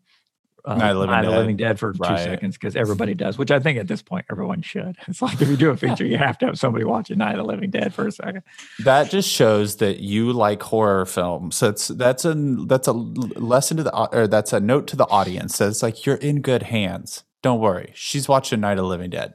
uh, 0.65 0.77
Night 0.77 0.91
of 0.91 0.95
the 0.95 1.01
Living 1.01 1.11
Night 1.11 1.19
of 1.21 1.25
the 1.25 1.31
Dead. 1.31 1.39
Living 1.39 1.57
Dead 1.57 1.79
for 1.79 1.93
two 1.93 2.19
seconds 2.19 2.57
because 2.57 2.77
everybody 2.77 3.15
does. 3.15 3.37
Which 3.37 3.51
I 3.51 3.59
think 3.59 3.79
at 3.79 3.89
this 3.89 4.03
point 4.03 4.27
everyone 4.31 4.63
should. 4.63 4.97
It's 5.09 5.21
like 5.21 5.41
if 5.43 5.49
you 5.49 5.57
do 5.57 5.71
a 5.71 5.77
feature, 5.77 6.07
you 6.07 6.17
have 6.19 6.39
to 6.39 6.47
have 6.47 6.59
somebody 6.59 6.85
watching 6.85 7.19
Night 7.19 7.33
of 7.33 7.39
the 7.39 7.45
Living 7.45 7.71
Dead 7.71 7.93
for 7.93 8.07
a 8.07 8.13
second. 8.13 8.43
That 8.85 9.11
just 9.11 9.29
shows 9.29 9.77
that 9.77 10.01
you 10.01 10.33
like 10.33 10.63
horror 10.63 11.05
films. 11.05 11.57
So 11.57 11.69
it's 11.69 11.89
that's 11.89 12.25
a 12.25 12.35
that's 12.67 12.89
a 12.89 12.93
lesson 12.93 13.77
to 13.79 13.83
the 13.83 14.17
or 14.17 14.27
that's 14.27 14.53
a 14.53 14.61
note 14.61 14.87
to 14.89 14.97
the 14.97 15.07
audience. 15.09 15.59
That 15.59 15.69
it's 15.69 15.83
like 15.83 16.07
you're 16.07 16.17
in 16.17 16.41
good 16.41 16.65
hands. 16.65 17.25
Don't 17.43 17.61
worry. 17.61 17.93
She's 17.95 18.29
watching 18.29 18.61
Night 18.61 18.73
of 18.73 18.79
the 18.79 18.85
Living 18.85 19.11
Dead. 19.11 19.35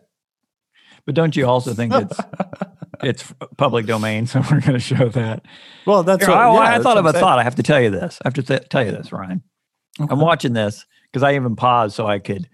But 1.06 1.16
don't 1.16 1.36
you 1.36 1.46
also 1.46 1.74
think 1.74 1.94
it's 1.94 2.20
it's 3.04 3.34
public 3.58 3.86
domain? 3.86 4.28
So 4.28 4.40
we're 4.40 4.62
going 4.62 4.74
to 4.74 4.80
show 4.80 5.10
that. 5.10 5.44
Well, 5.86 6.04
that's 6.04 6.26
Here, 6.26 6.34
what, 6.34 6.38
I, 6.38 6.54
yeah, 6.54 6.60
I 6.60 6.72
that's 6.72 6.84
thought 6.84 6.98
of 6.98 7.06
a 7.06 7.14
thought. 7.14 7.40
I 7.40 7.44
have 7.44 7.56
to 7.56 7.64
tell 7.64 7.82
you 7.82 7.90
this. 7.90 8.20
I 8.24 8.28
have 8.28 8.34
to 8.36 8.44
th- 8.44 8.70
tell 8.70 8.86
you 8.86 8.92
this, 8.92 9.12
Ryan. 9.12 9.44
I'm 10.00 10.20
watching 10.20 10.54
this 10.54 10.86
because 11.12 11.24
I 11.24 11.36
even 11.36 11.56
paused 11.56 11.96
so 11.96 12.06
I 12.08 12.20
could 12.20 12.48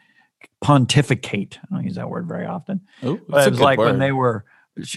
pontificate. 0.61 1.59
I 1.63 1.75
don't 1.75 1.83
use 1.85 1.95
that 1.95 2.09
word 2.09 2.27
very 2.27 2.45
often. 2.45 2.81
Ooh, 3.03 3.21
But 3.27 3.47
it 3.47 3.51
was 3.51 3.59
like 3.59 3.79
when 3.79 3.99
they 3.99 4.11
were 4.11 4.45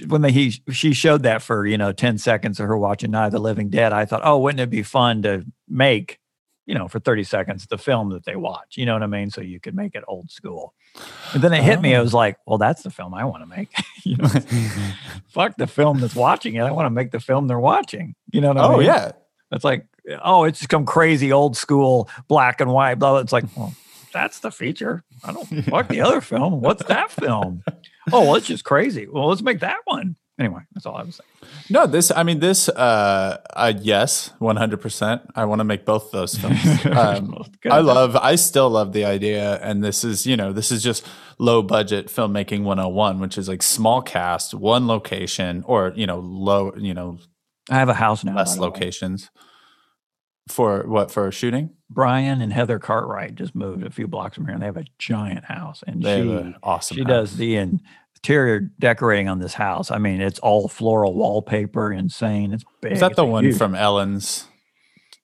when 0.06 0.22
they 0.22 0.32
he 0.32 0.50
she 0.70 0.94
showed 0.94 1.22
that 1.24 1.42
for 1.42 1.66
you 1.66 1.76
know 1.76 1.92
10 1.92 2.18
seconds 2.18 2.58
of 2.60 2.66
her 2.66 2.78
watching 2.78 3.10
Night 3.10 3.26
of 3.26 3.32
the 3.32 3.38
Living 3.38 3.68
Dead. 3.68 3.92
I 3.92 4.04
thought, 4.04 4.22
oh, 4.24 4.38
wouldn't 4.38 4.60
it 4.60 4.70
be 4.70 4.82
fun 4.82 5.22
to 5.22 5.44
make 5.68 6.18
you 6.66 6.74
know 6.74 6.88
for 6.88 6.98
30 6.98 7.24
seconds 7.24 7.66
the 7.66 7.78
film 7.78 8.10
that 8.10 8.24
they 8.24 8.36
watch? 8.36 8.76
You 8.76 8.86
know 8.86 8.94
what 8.94 9.02
I 9.02 9.06
mean? 9.06 9.30
So 9.30 9.40
you 9.40 9.60
could 9.60 9.74
make 9.74 9.94
it 9.94 10.04
old 10.08 10.30
school. 10.30 10.72
And 11.34 11.42
then 11.42 11.52
it 11.52 11.62
hit 11.62 11.80
me. 11.82 11.94
I 11.94 11.98
Oh. 11.98 12.02
was 12.02 12.14
like, 12.14 12.38
well, 12.46 12.56
that's 12.58 12.82
the 12.82 12.90
film 12.90 13.12
I 13.12 13.24
want 13.24 13.42
to 13.42 13.46
make. 13.46 13.68
you 14.02 14.16
know, 14.16 14.28
fuck 15.28 15.56
the 15.58 15.66
film 15.66 16.00
that's 16.00 16.14
watching 16.14 16.54
it. 16.54 16.60
I 16.62 16.70
want 16.70 16.86
to 16.86 16.90
make 16.90 17.10
the 17.10 17.20
film 17.20 17.46
they're 17.48 17.60
watching. 17.60 18.14
You 18.32 18.40
know 18.40 18.48
what 18.48 18.58
I 18.58 18.64
oh 18.64 18.68
mean? 18.70 18.76
Oh 18.78 18.80
yeah. 18.80 19.12
It's 19.52 19.64
like, 19.64 19.86
oh, 20.22 20.44
it's 20.44 20.66
some 20.68 20.86
crazy 20.86 21.32
old 21.32 21.56
school 21.56 22.08
black 22.28 22.60
and 22.60 22.72
white. 22.72 22.96
Blah. 22.96 23.12
blah. 23.12 23.20
It's 23.20 23.32
like, 23.32 23.44
well, 23.56 23.74
that's 24.12 24.40
the 24.40 24.50
feature. 24.50 25.04
I 25.24 25.32
don't 25.32 25.46
fuck 25.64 25.88
the 25.88 26.00
other 26.00 26.20
film. 26.20 26.60
What's 26.60 26.84
that 26.84 27.10
film? 27.10 27.62
Oh, 28.12 28.22
well, 28.22 28.34
it's 28.36 28.46
just 28.46 28.64
crazy. 28.64 29.06
Well, 29.06 29.28
let's 29.28 29.42
make 29.42 29.60
that 29.60 29.78
one. 29.84 30.16
Anyway, 30.38 30.60
that's 30.74 30.84
all 30.84 30.96
I 30.96 31.02
was 31.02 31.16
saying. 31.16 31.52
No, 31.70 31.86
this. 31.86 32.10
I 32.10 32.22
mean, 32.22 32.40
this. 32.40 32.68
Uh, 32.68 33.38
uh 33.54 33.72
yes, 33.80 34.32
one 34.38 34.56
hundred 34.56 34.82
percent. 34.82 35.22
I 35.34 35.46
want 35.46 35.60
to 35.60 35.64
make 35.64 35.86
both 35.86 36.10
those 36.10 36.34
films. 36.38 36.84
Um. 36.84 37.42
I 37.70 37.80
love. 37.80 38.16
I 38.16 38.34
still 38.34 38.68
love 38.68 38.92
the 38.92 39.06
idea, 39.06 39.58
and 39.62 39.82
this 39.82 40.04
is, 40.04 40.26
you 40.26 40.36
know, 40.36 40.52
this 40.52 40.70
is 40.70 40.82
just 40.82 41.06
low 41.38 41.62
budget 41.62 42.08
filmmaking 42.08 42.64
one 42.64 42.76
hundred 42.76 42.88
and 42.88 42.96
one, 42.96 43.20
which 43.20 43.38
is 43.38 43.48
like 43.48 43.62
small 43.62 44.02
cast, 44.02 44.52
one 44.52 44.86
location, 44.86 45.64
or 45.66 45.92
you 45.96 46.06
know, 46.06 46.18
low, 46.18 46.74
you 46.76 46.92
know, 46.92 47.18
I 47.70 47.76
have 47.76 47.88
a 47.88 47.94
house 47.94 48.22
now. 48.22 48.36
less 48.36 48.56
the 48.56 48.60
way. 48.60 48.66
For 50.48 50.85
what? 50.86 51.10
For 51.10 51.31
shooting? 51.32 51.70
Brian 51.90 52.40
and 52.40 52.52
Heather 52.52 52.78
Cartwright 52.78 53.35
just 53.35 53.55
moved 53.55 53.85
a 53.85 53.90
few 53.90 54.06
blocks 54.06 54.36
from 54.36 54.47
here, 54.47 54.55
and 54.55 54.62
they 54.62 54.66
have 54.66 54.77
a 54.77 54.85
giant 54.98 55.44
house. 55.44 55.82
And 55.86 56.02
They 56.02 56.23
she 56.23 56.31
have 56.31 56.40
an 56.47 56.56
awesome. 56.62 56.97
she 56.97 57.02
house. 57.02 57.09
does 57.09 57.36
the 57.36 57.56
interior 57.56 58.60
decorating 58.78 59.28
on 59.28 59.39
this 59.40 59.55
house. 59.55 59.90
I 59.90 59.98
mean, 59.98 60.20
it's 60.20 60.39
all 60.40 60.68
floral 60.68 61.14
wallpaper, 61.14 61.93
insane. 61.93 62.52
It's 62.52 62.64
big. 62.81 62.93
Is 62.93 63.01
that 63.01 63.12
It's 63.12 63.16
the 63.16 63.24
one 63.24 63.44
huge. 63.44 63.59
from 63.59 63.74
Ellen's? 63.74 64.47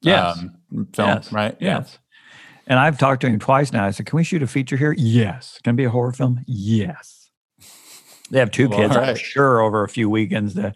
Yes. 0.01 0.39
um, 0.39 0.57
film, 0.93 1.09
Yes. 1.09 1.33
right? 1.33 1.57
Yeah. 1.61 1.79
Yes. 1.79 1.99
And 2.67 2.79
I've 2.79 2.99
talked 2.99 3.21
to 3.23 3.29
him 3.29 3.39
twice 3.39 3.73
now. 3.73 3.85
I 3.85 3.91
said, 3.91 4.07
"Can 4.07 4.17
we 4.17 4.25
shoot 4.25 4.43
a 4.43 4.47
feature 4.47 4.77
here?" 4.77 4.95
Yes. 4.97 5.61
Can 5.63 5.75
it 5.75 5.77
be 5.77 5.85
a 5.85 5.91
horror 5.91 6.13
film? 6.13 6.41
Yes. 6.47 7.29
They 8.31 8.39
have 8.39 8.51
two 8.51 8.69
Well, 8.69 8.79
kids. 8.79 8.97
I'm 8.97 9.17
sure 9.17 9.61
over 9.61 9.85
a 9.85 9.89
few 9.89 10.09
weekends 10.09 10.55
that 10.55 10.75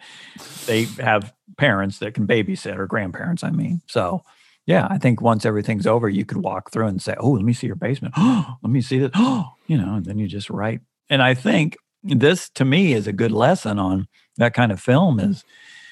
they 0.67 0.83
have 1.01 1.33
parents 1.59 1.99
that 2.01 2.13
can 2.15 2.27
babysit 2.27 2.77
or 2.77 2.87
grandparents. 2.87 3.43
I 3.43 3.51
mean, 3.51 3.81
so 3.87 4.23
yeah, 4.67 4.89
I 4.91 4.99
think 4.99 5.23
once 5.23 5.47
everything's 5.47 5.87
over, 5.87 6.09
you 6.09 6.25
could 6.25 6.39
walk 6.39 6.73
through 6.73 6.89
and 6.89 7.01
say, 7.01 7.15
"Oh, 7.19 7.31
let 7.31 7.45
me 7.45 7.53
see 7.53 7.69
your 7.69 7.77
basement. 7.77 8.15
Oh, 8.17 8.57
let 8.63 8.71
me 8.71 8.81
see 8.81 8.99
this." 8.99 9.13
Oh, 9.15 9.53
you 9.67 9.79
know, 9.79 9.95
and 9.95 10.05
then 10.05 10.19
you 10.19 10.27
just 10.27 10.51
write. 10.51 10.81
And 11.09 11.23
I 11.23 11.35
think 11.35 11.77
this 12.03 12.49
to 12.51 12.65
me 12.65 12.93
is 12.93 13.07
a 13.07 13.13
good 13.13 13.33
lesson 13.33 13.79
on 13.79 14.09
that 14.37 14.55
kind 14.55 14.73
of 14.73 14.81
film. 14.81 15.21
Is, 15.21 15.45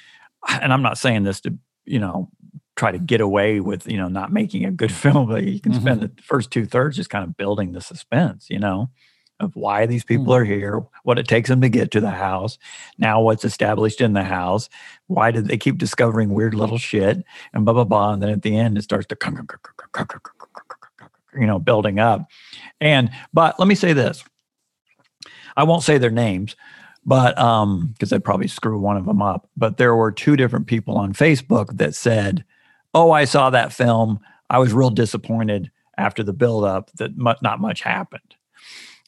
and 0.48 0.72
I'm 0.72 0.82
not 0.82 0.98
saying 0.98 1.22
this 1.22 1.40
to 1.42 1.56
you 1.84 2.00
know 2.00 2.28
try 2.76 2.90
to 2.90 2.98
get 2.98 3.20
away 3.20 3.60
with 3.60 3.86
you 3.86 3.96
know 3.96 4.08
not 4.08 4.32
making 4.32 4.64
a 4.64 4.72
good 4.72 4.92
film, 5.04 5.28
but 5.28 5.44
you 5.44 5.60
can 5.60 5.72
spend 5.72 6.00
mm-hmm. 6.00 6.14
the 6.16 6.22
first 6.22 6.50
two 6.50 6.66
thirds 6.66 6.96
just 6.96 7.10
kind 7.10 7.24
of 7.24 7.36
building 7.36 7.72
the 7.72 7.80
suspense. 7.80 8.48
You 8.50 8.58
know. 8.58 8.90
Of 9.44 9.54
why 9.54 9.86
these 9.86 10.04
people 10.04 10.34
are 10.34 10.44
here, 10.44 10.82
what 11.02 11.18
it 11.18 11.28
takes 11.28 11.50
them 11.50 11.60
to 11.60 11.68
get 11.68 11.90
to 11.92 12.00
the 12.00 12.10
house, 12.10 12.58
now 12.98 13.20
what's 13.20 13.44
established 13.44 14.00
in 14.00 14.14
the 14.14 14.24
house, 14.24 14.70
why 15.06 15.30
did 15.30 15.46
they 15.46 15.58
keep 15.58 15.78
discovering 15.78 16.30
weird 16.30 16.54
little 16.54 16.78
shit, 16.78 17.22
and 17.52 17.64
blah 17.64 17.74
blah 17.74 17.84
blah, 17.84 18.12
and 18.14 18.22
then 18.22 18.30
at 18.30 18.42
the 18.42 18.56
end 18.56 18.78
it 18.78 18.82
starts 18.82 19.06
to 19.06 19.16
you 21.38 21.46
know 21.46 21.58
building 21.58 21.98
up, 21.98 22.26
and 22.80 23.10
but 23.32 23.58
let 23.58 23.68
me 23.68 23.74
say 23.74 23.92
this, 23.92 24.24
I 25.56 25.64
won't 25.64 25.82
say 25.82 25.98
their 25.98 26.10
names, 26.10 26.56
but 27.04 27.36
um 27.38 27.88
because 27.88 28.12
I'd 28.12 28.24
probably 28.24 28.48
screw 28.48 28.78
one 28.78 28.96
of 28.96 29.04
them 29.04 29.22
up, 29.22 29.48
but 29.56 29.76
there 29.76 29.94
were 29.94 30.10
two 30.12 30.36
different 30.36 30.66
people 30.66 30.96
on 30.96 31.12
Facebook 31.12 31.76
that 31.76 31.94
said, 31.94 32.44
"Oh, 32.94 33.10
I 33.10 33.26
saw 33.26 33.50
that 33.50 33.72
film, 33.72 34.20
I 34.50 34.58
was 34.58 34.72
real 34.72 34.90
disappointed 34.90 35.70
after 35.98 36.22
the 36.22 36.32
build 36.32 36.64
up 36.64 36.90
that 36.92 37.16
mu- 37.16 37.34
not 37.42 37.60
much 37.60 37.82
happened." 37.82 38.33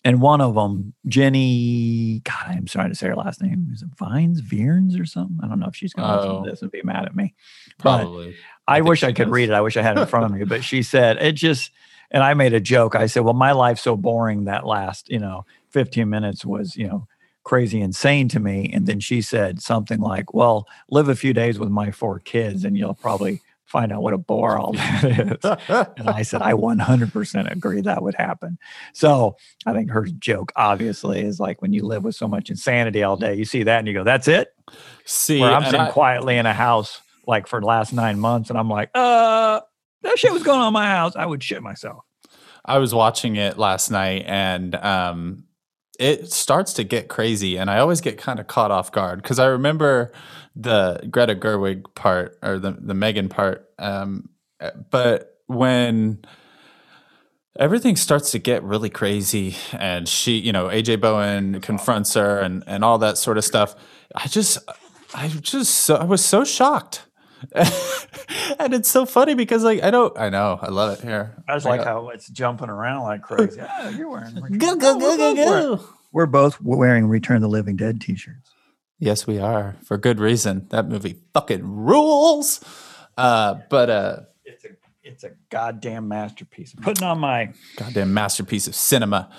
And 0.06 0.20
one 0.20 0.40
of 0.40 0.54
them, 0.54 0.94
Jenny, 1.06 2.20
God, 2.24 2.46
I'm 2.48 2.66
sorry 2.66 2.88
to 2.88 2.94
say 2.94 3.08
her 3.08 3.16
last 3.16 3.42
name. 3.42 3.68
Is 3.72 3.82
it 3.82 3.88
Vines, 3.98 4.40
Vierns, 4.40 4.98
or 4.98 5.04
something? 5.04 5.38
I 5.42 5.48
don't 5.48 5.58
know 5.58 5.66
if 5.66 5.74
she's 5.74 5.92
going 5.92 6.08
to 6.08 6.14
listen 6.16 6.30
Oh. 6.30 6.44
to 6.44 6.50
this 6.50 6.62
and 6.62 6.70
be 6.70 6.80
mad 6.84 7.06
at 7.06 7.16
me. 7.16 7.34
But 7.82 8.02
Probably. 8.02 8.36
I, 8.68 8.82
wish 8.82 9.02
I 9.02 9.08
could 9.12 9.24
does. 9.24 9.32
read 9.32 9.48
it. 9.48 9.52
I 9.52 9.60
wish 9.60 9.76
I 9.76 9.82
had 9.82 9.98
it 9.98 10.02
in 10.02 10.06
front 10.06 10.26
of 10.26 10.30
me. 10.32 10.44
But 10.44 10.62
she 10.64 10.82
said 10.82 11.16
it 11.20 11.32
just, 11.32 11.72
and 12.10 12.22
I 12.22 12.34
made 12.34 12.52
a 12.54 12.60
joke. 12.60 12.94
I 12.94 13.06
said, 13.06 13.24
"Well, 13.24 13.34
my 13.34 13.50
life's 13.52 13.82
so 13.82 13.96
boring 13.96 14.44
that 14.44 14.64
last, 14.64 15.08
you 15.10 15.18
know, 15.18 15.44
15 15.70 16.08
minutes 16.08 16.44
was, 16.46 16.76
you 16.76 16.86
know, 16.86 17.08
crazy 17.42 17.80
insane 17.80 18.28
to 18.28 18.38
me." 18.38 18.70
And 18.72 18.86
then 18.86 19.00
she 19.00 19.20
said 19.20 19.60
something 19.60 19.98
like, 20.00 20.32
"Well, 20.32 20.68
live 20.88 21.08
a 21.08 21.16
few 21.16 21.32
days 21.34 21.58
with 21.58 21.68
my 21.70 21.90
four 21.90 22.20
kids, 22.20 22.64
and 22.64 22.78
you'll 22.78 22.94
probably 22.94 23.42
find 23.66 23.92
out 23.92 24.02
what 24.02 24.14
a 24.14 24.18
bore 24.18 24.58
all 24.58 24.72
that 24.74 25.04
is." 25.04 25.90
And 25.98 26.08
I 26.08 26.22
said, 26.22 26.42
I 26.42 26.52
100% 26.52 27.50
agree 27.52 27.80
that 27.82 28.02
would 28.02 28.14
happen. 28.14 28.58
So 28.94 29.36
I 29.66 29.72
think 29.72 29.90
her 29.90 30.04
joke, 30.04 30.52
obviously, 30.56 31.20
is 31.20 31.38
like 31.40 31.60
when 31.62 31.72
you 31.72 31.84
live 31.84 32.04
with 32.04 32.14
so 32.14 32.26
much 32.28 32.50
insanity 32.50 33.02
all 33.02 33.16
day, 33.16 33.34
you 33.34 33.44
see 33.44 33.62
that 33.64 33.78
and 33.78 33.88
you 33.88 33.94
go, 33.94 34.04
that's 34.04 34.28
it. 34.28 34.48
See, 35.04 35.40
Where 35.40 35.52
I'm 35.52 35.64
sitting 35.64 35.80
I- 35.80 35.90
quietly 35.90 36.36
in 36.36 36.46
a 36.46 36.54
house 36.54 37.00
like 37.26 37.46
for 37.48 37.60
the 37.60 37.66
last 37.66 37.92
nine 37.92 38.18
months 38.20 38.50
and 38.50 38.58
I'm 38.58 38.70
like, 38.70 38.90
uh, 38.94 39.60
that 40.02 40.18
shit 40.18 40.32
was 40.32 40.44
going 40.44 40.60
on 40.60 40.68
in 40.68 40.72
my 40.72 40.86
house. 40.86 41.16
I 41.16 41.26
would 41.26 41.42
shit 41.42 41.62
myself. 41.62 42.04
I 42.64 42.78
was 42.78 42.94
watching 42.94 43.34
it 43.36 43.58
last 43.58 43.90
night 43.90 44.24
and 44.26 44.74
um 44.76 45.44
it 45.98 46.32
starts 46.32 46.72
to 46.74 46.84
get 46.84 47.08
crazy 47.08 47.56
and 47.56 47.70
I 47.70 47.78
always 47.78 48.00
get 48.00 48.18
kind 48.18 48.38
of 48.38 48.46
caught 48.46 48.70
off 48.70 48.92
guard 48.92 49.22
because 49.22 49.38
I 49.38 49.46
remember 49.46 50.12
the 50.54 51.06
Greta 51.10 51.34
Gerwig 51.34 51.94
part 51.94 52.38
or 52.42 52.58
the 52.58 52.72
the 52.72 52.94
Megan 52.94 53.28
part 53.28 53.68
um 53.78 54.28
uh, 54.60 54.70
but 54.90 55.38
when 55.46 56.24
everything 57.58 57.96
starts 57.96 58.30
to 58.32 58.38
get 58.38 58.62
really 58.62 58.90
crazy 58.90 59.56
and 59.72 60.08
she 60.08 60.38
you 60.38 60.52
know 60.52 60.66
AJ 60.66 61.00
Bowen 61.00 61.60
confronts 61.60 62.14
her 62.14 62.38
and 62.40 62.62
and 62.66 62.84
all 62.84 62.98
that 62.98 63.18
sort 63.18 63.38
of 63.38 63.44
stuff 63.44 63.74
I 64.14 64.28
just 64.28 64.58
I 65.14 65.28
just 65.28 65.90
I 65.90 66.04
was 66.04 66.24
so 66.24 66.44
shocked 66.44 67.06
and 68.58 68.74
it's 68.74 68.88
so 68.88 69.06
funny 69.06 69.34
because 69.34 69.62
like 69.64 69.82
I 69.82 69.90
don't 69.90 70.16
I 70.18 70.28
know 70.30 70.58
I 70.60 70.68
love 70.70 70.98
it 70.98 71.04
here. 71.04 71.42
I 71.48 71.54
just 71.54 71.66
like 71.66 71.84
how 71.84 72.08
it's 72.10 72.28
jumping 72.28 72.68
around 72.68 73.02
like 73.04 73.22
crazy. 73.22 73.58
Yeah, 73.58 73.90
you're 73.90 74.08
wearing. 74.08 74.34
Go, 74.58 74.76
go, 74.76 74.98
go, 74.98 75.16
go, 75.16 75.34
go. 75.34 75.84
We're 76.12 76.26
both 76.26 76.60
wearing 76.60 77.06
Return 77.08 77.36
of 77.36 77.42
the 77.42 77.48
Living 77.48 77.76
Dead 77.76 78.00
t-shirts. 78.00 78.50
Yes, 78.98 79.26
we 79.26 79.38
are 79.38 79.76
for 79.84 79.98
good 79.98 80.18
reason. 80.18 80.66
That 80.70 80.88
movie 80.88 81.16
fucking 81.34 81.62
rules. 81.62 82.60
Uh, 83.18 83.56
but 83.68 83.90
uh, 83.90 84.16
It's 84.44 84.64
a 84.64 84.68
it's 85.02 85.24
a 85.24 85.32
goddamn 85.50 86.08
masterpiece. 86.08 86.74
I'm 86.76 86.82
putting 86.82 87.04
on 87.04 87.18
my 87.18 87.52
goddamn 87.76 88.14
masterpiece 88.14 88.66
of 88.66 88.74
cinema. 88.74 89.30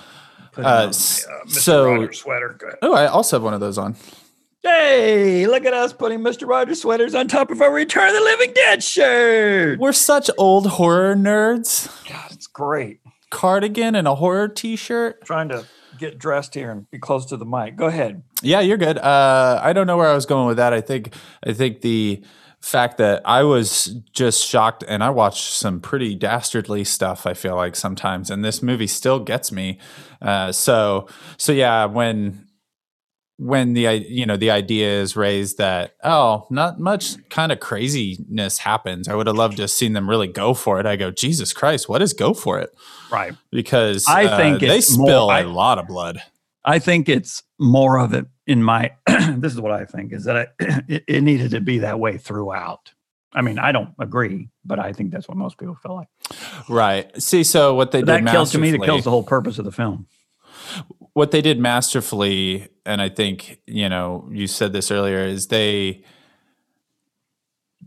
Uh, 0.56 0.60
on 0.60 0.64
my, 0.64 0.84
uh, 0.84 0.90
Mr. 0.90 1.49
so- 1.49 1.86
Rogers 1.86 2.19
sweater. 2.19 2.56
Good. 2.57 2.76
Oh, 2.82 2.94
I 2.94 3.07
also 3.07 3.38
have 3.38 3.44
one 3.44 3.53
of 3.53 3.60
those 3.60 3.78
on. 3.78 3.95
Hey, 4.68 5.48
look 5.48 5.64
at 5.64 5.73
us 5.73 5.94
putting 5.94 6.19
Mr. 6.19 6.45
Rogers 6.45 6.81
sweaters 6.81 7.15
on 7.15 7.30
top 7.30 7.52
of 7.52 7.61
our 7.61 7.72
Return 7.72 8.10
of 8.10 8.15
the 8.15 8.19
Living 8.19 8.52
Dead 8.53 8.84
shirt. 8.84 9.80
We're 9.80 9.94
such 9.94 10.30
old 10.38 10.68
horror 10.68 11.15
nerds. 11.15 11.88
God, 12.06 12.34
it's 12.34 12.48
great. 12.48 12.99
Cardigan 13.31 13.95
and 13.95 14.10
a 14.10 14.15
horror 14.15 14.49
T-shirt. 14.49 15.23
Trying 15.23 15.48
to 15.49 15.65
get 15.98 16.19
dressed 16.19 16.53
here 16.53 16.69
and 16.69 16.89
be 16.91 16.99
close 16.99 17.26
to 17.27 17.38
the 17.38 17.45
mic. 17.45 17.77
Go 17.77 17.85
ahead. 17.85 18.23
Yeah, 18.41 18.60
you're 18.60 18.76
good. 18.76 18.98
Uh, 18.98 19.61
I 19.64 19.72
don't 19.72 19.88
know 19.88 19.95
where 19.95 20.10
I 20.10 20.14
was 20.14 20.26
going 20.26 20.48
with 20.48 20.57
that. 20.57 20.73
I 20.73 20.81
think 20.81 21.14
I 21.45 21.53
think 21.53 21.80
the 21.80 22.22
fact 22.60 22.98
that 22.98 23.22
I 23.23 23.44
was 23.44 23.95
just 24.11 24.45
shocked, 24.45 24.84
and 24.85 25.02
I 25.02 25.11
watched 25.11 25.53
some 25.53 25.80
pretty 25.80 26.14
dastardly 26.14 26.84
stuff. 26.84 27.26
I 27.26 27.34
feel 27.35 27.56
like 27.56 27.77
sometimes, 27.77 28.30
and 28.30 28.44
this 28.44 28.61
movie 28.61 28.88
still 28.88 29.22
gets 29.22 29.49
me. 29.49 29.80
Uh, 30.22 30.52
so 30.52 31.07
so 31.38 31.53
yeah, 31.53 31.85
when 31.85 32.47
when 33.38 33.73
the 33.73 33.81
you 34.09 34.26
know 34.26 34.35
the 34.35 34.49
idea 34.51 34.99
is 35.01 35.15
raised 35.15 35.57
that 35.59 35.95
oh 36.03 36.47
not 36.49 36.80
much 36.80 37.15
kind 37.30 37.51
of 37.51 37.59
craziness 37.59 38.57
happens 38.57 39.07
i 39.07 39.14
would 39.14 39.27
have 39.27 39.35
loved 39.35 39.57
to 39.57 39.64
have 39.64 39.69
seen 39.69 39.93
them 39.93 40.09
really 40.09 40.27
go 40.27 40.53
for 40.55 40.80
it 40.80 40.85
i 40.88 40.95
go 40.95 41.11
jesus 41.11 41.53
christ 41.53 41.88
what 41.88 42.01
is 42.01 42.14
go 42.14 42.34
for 42.34 42.59
it 42.59 42.69
Right. 43.11 43.34
because 43.51 44.05
I 44.07 44.26
uh, 44.26 44.38
think 44.38 44.59
they 44.61 44.77
it's 44.80 44.97
more- 44.97 45.07
spill 45.07 45.30
I- 45.30 45.41
a 45.41 45.47
lot 45.47 45.77
of 45.80 45.88
blood 45.88 46.22
I 46.65 46.80
think 46.80 47.07
it's 47.07 47.43
more 47.57 47.97
of 47.97 48.14
it 48.14 48.26
in 48.45 48.61
my. 48.61 48.91
this 49.38 49.53
is 49.53 49.61
what 49.61 49.72
I 49.72 49.85
think 49.85 50.11
is 50.11 50.26
that 50.26 50.35
I, 50.35 50.47
it, 50.89 51.03
it 51.07 51.22
needed 51.23 51.51
to 51.51 51.61
be 51.61 51.80
that 51.80 51.97
way 51.97 52.18
throughout. 52.18 52.91
I 53.31 53.41
mean, 53.41 53.57
I 53.57 53.72
don't 53.72 53.91
agree, 53.99 54.49
but 54.65 54.77
I 54.77 54.91
think 54.91 55.11
that's 55.11 55.30
what 55.30 55.38
most 55.38 55.57
people 55.57 55.76
feel 55.76 55.95
like. 55.95 56.09
right 56.68 57.22
see 57.22 57.45
so 57.45 57.73
what 57.73 57.91
they 57.91 58.01
But 58.03 58.18
did 58.18 58.26
that 58.27 58.31
kills 58.31 58.51
to 58.51 58.57
me. 58.57 58.72
That 58.72 58.81
kills 58.84 59.05
the 59.05 59.11
whole 59.11 59.23
purpose 59.23 59.59
of 59.59 59.64
the 59.64 59.72
film. 59.72 60.07
What 61.18 61.31
they 61.31 61.41
did 61.41 61.60
masterfully, 61.60 62.68
and 62.85 63.02
I 63.02 63.10
think 63.10 63.60
you 63.65 63.89
know 63.89 64.30
you 64.31 64.45
said 64.45 64.72
this 64.72 64.91
earlier, 64.91 65.22
is 65.26 65.48
they 65.48 66.03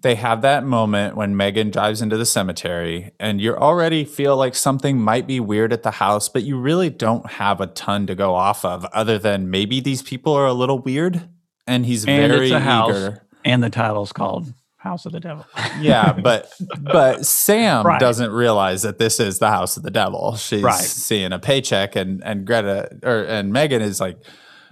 they 0.03 0.17
have 0.17 0.43
that 0.43 0.65
moment 0.65 1.15
when 1.15 1.37
Megan 1.37 1.71
drives 1.71 2.03
into 2.03 2.17
the 2.17 2.27
cemetery, 2.27 3.13
and 3.21 3.41
you 3.41 3.55
already 3.55 4.05
feel 4.05 4.37
like 4.37 4.57
something 4.57 4.99
might 5.01 5.29
be 5.29 5.39
weird 5.39 5.73
at 5.73 5.85
the 5.85 5.93
house, 5.93 6.29
but 6.29 6.43
you 6.43 6.59
really 6.59 6.91
don't 6.91 7.31
have 7.31 7.61
a 7.61 7.69
ton 7.69 8.07
to 8.09 8.17
go 8.17 8.35
off 8.35 8.65
of, 8.65 8.85
other 8.87 9.17
than 9.17 9.49
maybe 9.49 9.79
these 9.81 10.03
people 10.03 10.33
are 10.33 10.47
a 10.47 10.53
little 10.53 10.81
weird, 10.81 11.29
and 11.69 11.87
he's 11.87 12.05
And 12.07 12.33
very 12.33 12.47
it's 12.47 12.53
a 12.55 12.59
house, 12.61 12.91
eager. 12.97 13.27
and 13.45 13.63
the 13.63 13.71
title's 13.71 14.13
called 14.13 14.53
House 14.81 15.05
of 15.05 15.13
the 15.13 15.21
Devil. 15.21 15.45
Yeah, 15.79 16.13
but 16.23 16.51
but 16.81 17.27
Sam 17.27 17.87
Right. 17.87 18.01
doesn't 18.01 18.31
realize 18.33 18.83
that 18.83 18.99
this 18.99 19.21
is 19.21 19.39
the 19.39 19.49
house 19.51 19.77
of 19.77 19.83
the 19.83 19.91
devil. 19.91 20.37
She's 20.37 20.63
Right. 20.63 20.75
seeing 20.75 21.33
a 21.33 21.39
paycheck, 21.39 21.97
and 21.97 22.23
and 22.25 22.47
Greta 22.47 22.89
or 23.03 23.23
and 23.25 23.53
Megan 23.53 23.83
is 23.83 24.01
like, 24.01 24.17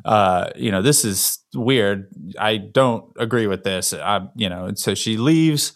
uh, 0.06 0.48
you 0.56 0.70
know, 0.70 0.80
this 0.80 1.05
is 1.05 1.39
weird. 1.55 2.09
I 2.39 2.56
don't 2.56 3.05
agree 3.18 3.47
with 3.47 3.64
this. 3.64 3.93
I, 3.93 4.28
you 4.35 4.48
know, 4.48 4.64
and 4.64 4.78
so 4.78 4.94
she 4.94 5.18
leaves, 5.18 5.72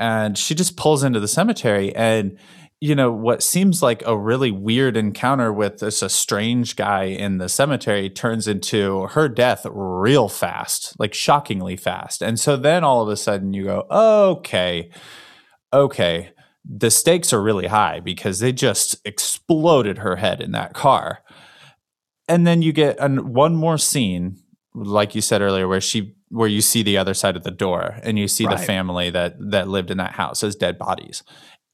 and 0.00 0.36
she 0.36 0.54
just 0.56 0.76
pulls 0.76 1.04
into 1.04 1.20
the 1.20 1.28
cemetery, 1.28 1.94
and 1.94 2.36
you 2.80 2.94
know 2.94 3.10
what 3.10 3.42
seems 3.42 3.82
like 3.82 4.02
a 4.06 4.16
really 4.16 4.50
weird 4.50 4.96
encounter 4.96 5.52
with 5.52 5.78
this 5.78 6.02
a 6.02 6.10
strange 6.10 6.76
guy 6.76 7.04
in 7.04 7.38
the 7.38 7.48
cemetery 7.48 8.10
turns 8.10 8.46
into 8.46 9.06
her 9.08 9.28
death 9.28 9.66
real 9.70 10.28
fast 10.28 10.98
like 10.98 11.14
shockingly 11.14 11.76
fast. 11.76 12.22
And 12.22 12.38
so 12.38 12.56
then 12.56 12.84
all 12.84 13.02
of 13.02 13.08
a 13.08 13.16
sudden 13.16 13.54
you 13.54 13.64
go 13.64 13.86
okay 13.90 14.90
okay 15.72 16.32
the 16.68 16.90
stakes 16.90 17.32
are 17.32 17.42
really 17.42 17.68
high 17.68 18.00
because 18.00 18.40
they 18.40 18.52
just 18.52 18.96
exploded 19.06 19.98
her 19.98 20.16
head 20.16 20.40
in 20.40 20.50
that 20.50 20.74
car. 20.74 21.20
And 22.28 22.44
then 22.44 22.60
you 22.60 22.72
get 22.72 22.98
an, 22.98 23.32
one 23.32 23.54
more 23.54 23.78
scene 23.78 24.36
like 24.74 25.14
you 25.14 25.22
said 25.22 25.40
earlier 25.40 25.66
where 25.66 25.80
she 25.80 26.14
where 26.28 26.48
you 26.48 26.60
see 26.60 26.82
the 26.82 26.98
other 26.98 27.14
side 27.14 27.36
of 27.36 27.44
the 27.44 27.50
door 27.50 27.98
and 28.02 28.18
you 28.18 28.28
see 28.28 28.46
the 28.46 28.58
family 28.58 29.08
that 29.10 29.36
that 29.38 29.68
lived 29.68 29.90
in 29.90 29.96
that 29.96 30.12
house 30.12 30.42
as 30.42 30.54
dead 30.54 30.76
bodies 30.76 31.22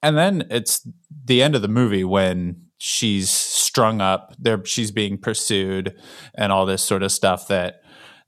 and 0.03 0.17
then 0.17 0.47
it's 0.51 0.87
the 1.25 1.43
end 1.43 1.55
of 1.55 1.63
the 1.63 1.69
movie 1.69 2.05
when 2.05 2.67
she's 2.79 3.31
strung 3.31 4.01
up 4.01 4.35
there 4.39 4.65
she's 4.65 4.91
being 4.91 5.17
pursued 5.17 5.97
and 6.35 6.51
all 6.51 6.67
this 6.67 6.83
sort 6.83 7.03
of 7.03 7.13
stuff 7.13 7.47
that 7.49 7.83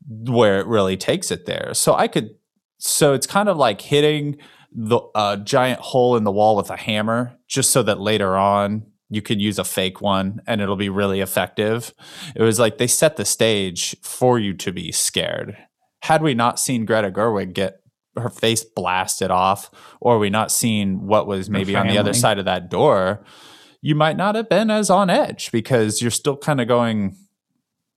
where 0.07 0.61
it 0.61 0.67
really 0.67 0.97
takes 0.97 1.31
it 1.31 1.47
there. 1.47 1.71
So 1.75 1.95
i 1.95 2.09
could 2.09 2.31
so 2.79 3.15
it's 3.15 3.27
kind 3.27 3.49
of 3.49 3.57
like 3.57 3.81
hitting 3.81 4.37
the 4.71 4.99
uh, 5.15 5.37
giant 5.37 5.81
hole 5.81 6.17
in 6.17 6.25
the 6.25 6.33
wall 6.33 6.57
with 6.57 6.69
a 6.69 6.77
hammer 6.77 7.37
just 7.49 7.71
so 7.71 7.83
that 7.85 8.01
later 8.01 8.37
on 8.37 8.85
you 9.09 9.23
can 9.23 9.39
use 9.39 9.59
a 9.59 9.65
fake 9.65 10.01
one 10.01 10.41
and 10.47 10.61
it'll 10.61 10.77
be 10.77 10.89
really 10.89 11.21
effective. 11.21 11.95
It 12.35 12.43
was 12.43 12.59
like 12.59 12.79
they 12.79 12.87
set 12.87 13.17
the 13.17 13.25
stage 13.25 13.97
for 14.03 14.39
you 14.39 14.55
to 14.55 14.73
be 14.73 14.91
scared. 14.93 15.57
Had 16.03 16.23
we 16.23 16.35
not 16.35 16.59
seen 16.59 16.85
greta 16.85 17.11
gerwig 17.11 17.55
get 17.55 17.81
her 18.17 18.31
face 18.31 18.65
blasted 18.65 19.31
off 19.31 19.71
or 20.01 20.19
we 20.19 20.31
not 20.31 20.51
seen 20.51 21.07
what 21.07 21.27
was 21.27 21.51
maybe 21.51 21.75
on 21.77 21.89
the 21.89 21.99
other 21.99 22.13
side 22.13 22.39
of 22.39 22.45
that 22.45 22.71
door 22.71 23.25
you 23.81 23.95
might 23.95 24.17
not 24.17 24.35
have 24.35 24.49
been 24.49 24.71
as 24.71 24.89
on 24.89 25.11
edge 25.11 25.51
because 25.53 26.01
you're 26.01 26.11
still 26.11 26.37
kind 26.37 26.61
of 26.61 26.69
going 26.69 27.17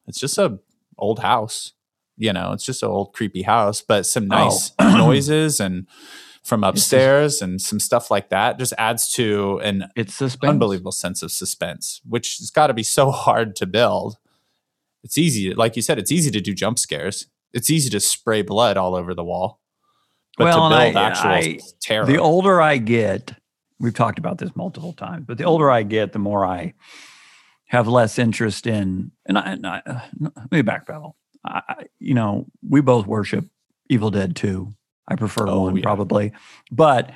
it's 0.07 0.19
just 0.19 0.37
a 0.37 0.59
old 0.97 1.19
house 1.19 1.73
you 2.17 2.33
know 2.33 2.51
it's 2.51 2.65
just 2.65 2.83
an 2.83 2.89
old 2.89 3.13
creepy 3.13 3.43
house 3.43 3.81
but 3.81 4.05
some 4.05 4.23
oh. 4.31 4.43
nice 4.43 4.71
noises 4.79 5.59
and 5.59 5.87
from 6.47 6.63
upstairs 6.63 7.41
and 7.41 7.61
some 7.61 7.79
stuff 7.79 8.09
like 8.09 8.29
that 8.29 8.57
just 8.57 8.73
adds 8.77 9.09
to 9.09 9.59
an 9.63 9.89
It's 9.97 10.15
suspense. 10.15 10.49
unbelievable 10.49 10.93
sense 10.93 11.21
of 11.21 11.29
suspense 11.29 11.99
which 12.07 12.37
has 12.37 12.51
got 12.51 12.67
to 12.67 12.73
be 12.73 12.83
so 12.83 13.11
hard 13.25 13.55
to 13.57 13.65
build. 13.65 14.17
It's 15.03 15.17
easy 15.17 15.53
like 15.53 15.75
you 15.75 15.81
said 15.81 15.99
it's 15.99 16.11
easy 16.11 16.31
to 16.31 16.39
do 16.39 16.53
jump 16.53 16.79
scares. 16.79 17.27
It's 17.53 17.69
easy 17.69 17.89
to 17.89 17.99
spray 17.99 18.43
blood 18.43 18.77
all 18.77 18.95
over 18.95 19.13
the 19.13 19.25
wall 19.25 19.59
but 20.37 20.45
Well, 20.45 20.69
to 20.69 20.75
build 20.75 20.95
I- 20.95 21.01
actual 21.09 21.31
I- 21.31 21.59
terror 21.81 22.05
The 22.05 22.17
older 22.17 22.61
I 22.61 22.77
get, 22.77 23.33
we've 23.79 23.93
talked 23.93 24.19
about 24.19 24.37
this 24.37 24.55
multiple 24.55 24.93
times, 24.93 25.25
but 25.27 25.37
the 25.37 25.43
older 25.43 25.69
I 25.69 25.83
get, 25.83 26.13
the 26.13 26.19
more 26.19 26.45
I 26.45 26.73
have 27.67 27.87
less 27.87 28.17
interest 28.17 28.65
in. 28.67 29.11
And 29.25 29.37
I, 29.37 29.41
and 29.51 29.67
I 29.67 29.81
uh, 29.85 29.99
let 30.19 30.51
me 30.51 30.61
backpedal. 30.61 31.13
I, 31.43 31.61
I- 31.67 31.85
you 31.99 32.13
know, 32.13 32.45
we 32.67 32.81
both 32.81 33.05
worship 33.07 33.45
Evil 33.89 34.11
Dead 34.11 34.35
2. 34.35 34.73
I 35.07 35.15
prefer 35.15 35.47
Oh, 35.47 35.61
one 35.63 35.75
yeah. 35.77 35.83
probably, 35.83 36.33
but 36.71 37.11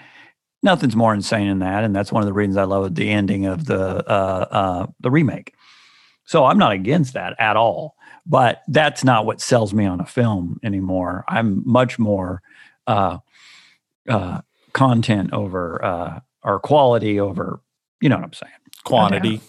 nothing's 0.63 0.95
more 0.95 1.13
insane 1.13 1.47
than 1.49 1.59
that. 1.59 1.83
And 1.83 1.93
that's 1.95 2.11
one 2.11 2.23
of 2.23 2.27
the 2.27 2.33
reasons 2.33 2.55
I 2.57 2.63
love 2.63 2.95
the 2.95 3.09
ending 3.09 3.45
of 3.45 3.65
the 3.65 4.09
uh, 4.09 4.47
uh, 4.51 4.87
the 5.01 5.11
remake. 5.11 5.53
So 6.25 6.45
I'm 6.45 6.57
not 6.57 6.71
against 6.71 7.13
that 7.13 7.35
at 7.39 7.57
all. 7.57 7.95
But 8.25 8.61
that's 8.67 9.03
not 9.03 9.25
what 9.25 9.41
sells 9.41 9.73
me 9.73 9.85
on 9.85 9.99
a 9.99 10.05
film 10.05 10.59
anymore. 10.63 11.25
I'm 11.27 11.63
much 11.65 11.97
more 11.99 12.41
uh, 12.91 13.17
uh, 14.09 14.41
content 14.73 15.31
over 15.33 15.83
uh, 15.83 16.19
or 16.43 16.59
quality 16.59 17.19
over, 17.19 17.61
you 18.01 18.09
know 18.09 18.17
what 18.17 18.25
I'm 18.25 18.33
saying? 18.33 18.51
quantity 18.83 19.41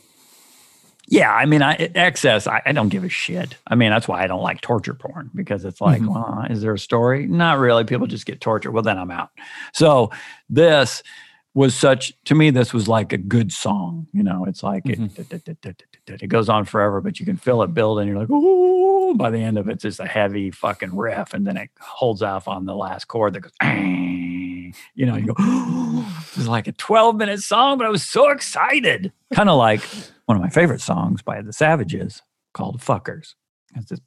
Yeah, 1.09 1.33
I 1.33 1.47
mean, 1.47 1.63
I, 1.63 1.75
excess. 1.95 2.47
I, 2.47 2.63
I 2.65 2.73
don't 2.73 2.89
give 2.89 3.05
a 3.05 3.09
shit. 3.09 3.57
I 3.67 3.75
mean, 3.75 3.91
that's 3.91 4.07
why 4.09 4.23
I 4.23 4.27
don't 4.27 4.43
like 4.43 4.61
torture 4.61 4.95
porn 4.95 5.31
because 5.35 5.65
it's 5.65 5.81
like, 5.81 6.01
Mhm. 6.01 6.09
well, 6.15 6.47
is 6.49 6.63
there 6.63 6.73
a 6.75 6.79
story? 6.79 7.27
Not 7.27 7.59
really. 7.59 7.85
People 7.85 8.07
just 8.07 8.25
get 8.25 8.41
tortured. 8.41 8.73
Well, 8.73 8.83
then 8.83 8.99
I'm 8.99 9.11
out. 9.11 9.31
So 9.73 10.11
this 10.49 11.03
was 11.55 11.75
such 11.75 12.13
to 12.27 12.35
me. 12.35 12.51
This 12.51 12.73
was 12.73 12.89
like 12.89 13.13
a 13.13 13.19
good 13.19 13.53
song. 13.53 14.07
You 14.13 14.23
know, 14.23 14.45
it's 14.47 14.63
like 14.63 14.85
it, 14.89 14.99
it 16.07 16.29
goes 16.29 16.49
on 16.49 16.65
forever, 16.65 17.01
but 17.01 17.21
you 17.21 17.27
can 17.27 17.37
feel 17.37 17.63
it 17.63 17.75
building. 17.75 18.09
You're 18.09 18.19
like, 18.19 18.31
ooh. 18.31 19.15
By 19.15 19.31
the 19.31 19.39
end 19.39 19.59
of 19.59 19.69
it, 19.69 19.73
it's 19.73 19.83
just 19.83 20.01
a 20.01 20.07
heavy 20.07 20.51
fucking 20.51 20.97
riff, 20.97 21.35
and 21.35 21.47
then 21.47 21.57
it 21.59 21.71
holds 21.79 22.23
off 22.23 22.49
on 22.49 22.65
the 22.65 22.75
last 22.75 23.07
chord 23.09 23.35
that 23.35 23.41
goes. 23.41 23.53
You 24.95 25.05
know, 25.05 25.17
you 25.17 25.27
go. 25.27 25.35
it's 26.35 26.47
like 26.47 26.67
a 26.67 26.73
12 26.73 27.17
minute 27.17 27.41
song, 27.41 27.77
but 27.77 27.87
I 27.87 27.91
was 27.91 28.03
so 28.03 28.31
excited. 28.31 29.13
Kind 29.35 29.51
of 29.51 29.59
like 29.59 29.83
one 30.25 30.37
of 30.37 30.43
my 30.43 30.49
favorite 30.49 30.81
songs 30.81 31.21
by 31.21 31.43
the 31.43 31.53
Savages 31.53 32.23
called 32.55 32.81
"Fuckers." 32.81 33.35
It's 33.77 33.91
just, 33.91 34.03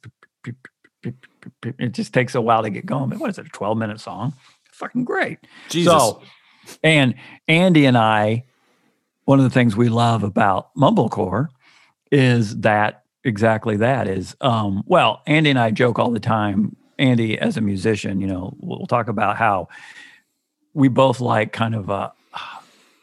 it 1.62 1.92
just 1.92 2.12
takes 2.12 2.34
a 2.34 2.40
while 2.40 2.62
to 2.62 2.70
get 2.70 2.84
going. 2.84 3.10
But 3.10 3.20
what 3.20 3.30
is 3.30 3.38
it? 3.38 3.46
A 3.46 3.50
12 3.50 3.78
minute 3.78 4.00
song? 4.00 4.32
Fucking 4.72 5.04
great. 5.04 5.38
jesus 5.68 5.92
So, 5.92 6.22
and 6.82 7.14
Andy 7.46 7.86
and 7.86 7.96
I, 7.96 8.44
one 9.24 9.38
of 9.38 9.44
the 9.44 9.50
things 9.50 9.76
we 9.76 9.88
love 9.88 10.24
about 10.24 10.74
mumblecore 10.74 11.48
is 12.10 12.60
that 12.60 13.04
exactly 13.24 13.76
that 13.78 14.08
is, 14.08 14.36
um, 14.40 14.82
well, 14.86 15.22
Andy 15.26 15.50
and 15.50 15.58
I 15.58 15.70
joke 15.70 15.98
all 15.98 16.10
the 16.10 16.20
time. 16.20 16.76
Andy, 16.98 17.38
as 17.38 17.56
a 17.56 17.60
musician, 17.60 18.20
you 18.20 18.26
know, 18.26 18.56
we'll 18.60 18.86
talk 18.86 19.08
about 19.08 19.36
how 19.36 19.68
we 20.72 20.88
both 20.88 21.20
like 21.20 21.52
kind 21.52 21.74
of 21.74 21.90
a, 21.90 22.12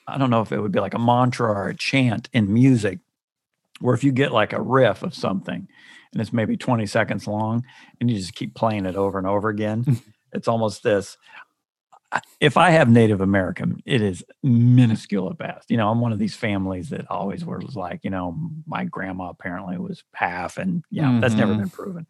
I 0.08 0.18
don't 0.18 0.30
know 0.30 0.42
if 0.42 0.52
it 0.52 0.60
would 0.60 0.72
be 0.72 0.80
like 0.80 0.94
a 0.94 1.00
mantra 1.00 1.48
or 1.48 1.70
a 1.70 1.76
chant 1.76 2.30
in 2.34 2.54
music, 2.54 3.00
where 3.80 3.96
if 3.96 4.04
you 4.04 4.12
get 4.12 4.32
like 4.32 4.54
a 4.54 4.62
riff 4.62 5.04
of 5.04 5.14
something 5.14 5.68
and 6.12 6.22
it's 6.22 6.34
maybe 6.34 6.56
20 6.58 6.86
seconds 6.86 7.28
long 7.28 7.66
and 8.00 8.10
you 8.10 8.18
just 8.18 8.36
keep 8.36 8.56
playing 8.56 8.86
it 8.86 8.96
over 8.96 9.18
and 9.18 9.28
over 9.28 9.50
again, 9.50 10.02
it's 10.34 10.48
almost 10.48 10.84
this. 10.84 11.18
If 12.40 12.58
I 12.58 12.72
have 12.72 12.90
Native 12.90 13.22
American, 13.22 13.82
it 13.86 14.02
is 14.02 14.24
minuscule 14.44 15.30
at 15.30 15.38
best. 15.38 15.72
You 15.72 15.78
know, 15.78 15.90
I'm 15.90 16.02
one 16.02 16.12
of 16.12 16.20
these 16.20 16.36
families 16.36 16.90
that 16.90 17.10
always 17.10 17.46
was 17.46 17.76
like, 17.76 18.02
you 18.04 18.10
know, 18.10 18.38
my 18.68 18.84
grandma 18.84 19.30
apparently 19.30 19.78
was 19.78 20.04
half, 20.14 20.58
and 20.58 20.84
yeah, 20.92 21.20
that's 21.22 21.36
never 21.36 21.54
Mhm. 21.54 21.58
been 21.60 21.70
proven. 21.70 22.08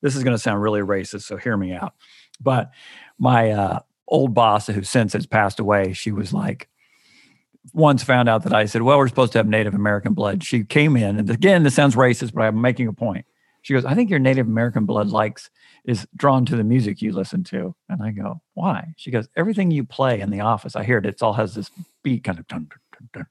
This 0.00 0.14
is 0.16 0.22
going 0.22 0.34
to 0.36 0.42
sound 0.42 0.62
really 0.62 0.80
racist, 0.80 1.22
so 1.22 1.36
hear 1.36 1.56
me 1.56 1.72
out. 1.72 1.94
But 2.40 2.70
my 3.18 3.50
uh, 3.50 3.80
old 4.06 4.34
boss, 4.34 4.66
who 4.66 4.82
since 4.82 5.12
has 5.14 5.26
passed 5.26 5.58
away, 5.60 5.92
she 5.92 6.12
was 6.12 6.32
like, 6.32 6.68
once 7.72 8.02
found 8.02 8.28
out 8.28 8.42
that 8.44 8.52
I 8.52 8.66
said, 8.66 8.82
Well, 8.82 8.98
we're 8.98 9.08
supposed 9.08 9.32
to 9.32 9.38
have 9.38 9.48
Native 9.48 9.74
American 9.74 10.12
blood. 10.14 10.44
She 10.44 10.64
came 10.64 10.96
in, 10.96 11.18
and 11.18 11.30
again, 11.30 11.62
this 11.62 11.74
sounds 11.74 11.96
racist, 11.96 12.34
but 12.34 12.42
I'm 12.42 12.60
making 12.60 12.88
a 12.88 12.92
point. 12.92 13.24
She 13.62 13.72
goes, 13.72 13.84
I 13.86 13.94
think 13.94 14.10
your 14.10 14.18
Native 14.18 14.46
American 14.46 14.84
blood 14.84 15.08
likes 15.08 15.48
is 15.84 16.06
drawn 16.16 16.44
to 16.46 16.56
the 16.56 16.64
music 16.64 17.02
you 17.02 17.12
listen 17.12 17.44
to. 17.44 17.74
And 17.88 18.02
I 18.02 18.10
go, 18.10 18.40
Why? 18.54 18.94
She 18.96 19.10
goes, 19.10 19.28
Everything 19.36 19.70
you 19.70 19.84
play 19.84 20.20
in 20.20 20.30
the 20.30 20.40
office, 20.40 20.76
I 20.76 20.84
hear 20.84 20.98
it, 20.98 21.06
it 21.06 21.22
all 21.22 21.34
has 21.34 21.54
this 21.54 21.70
beat 22.02 22.24
kind 22.24 22.38
of 22.38 22.46
dun, 22.48 22.68
dun, 22.92 23.08
dun, 23.12 23.26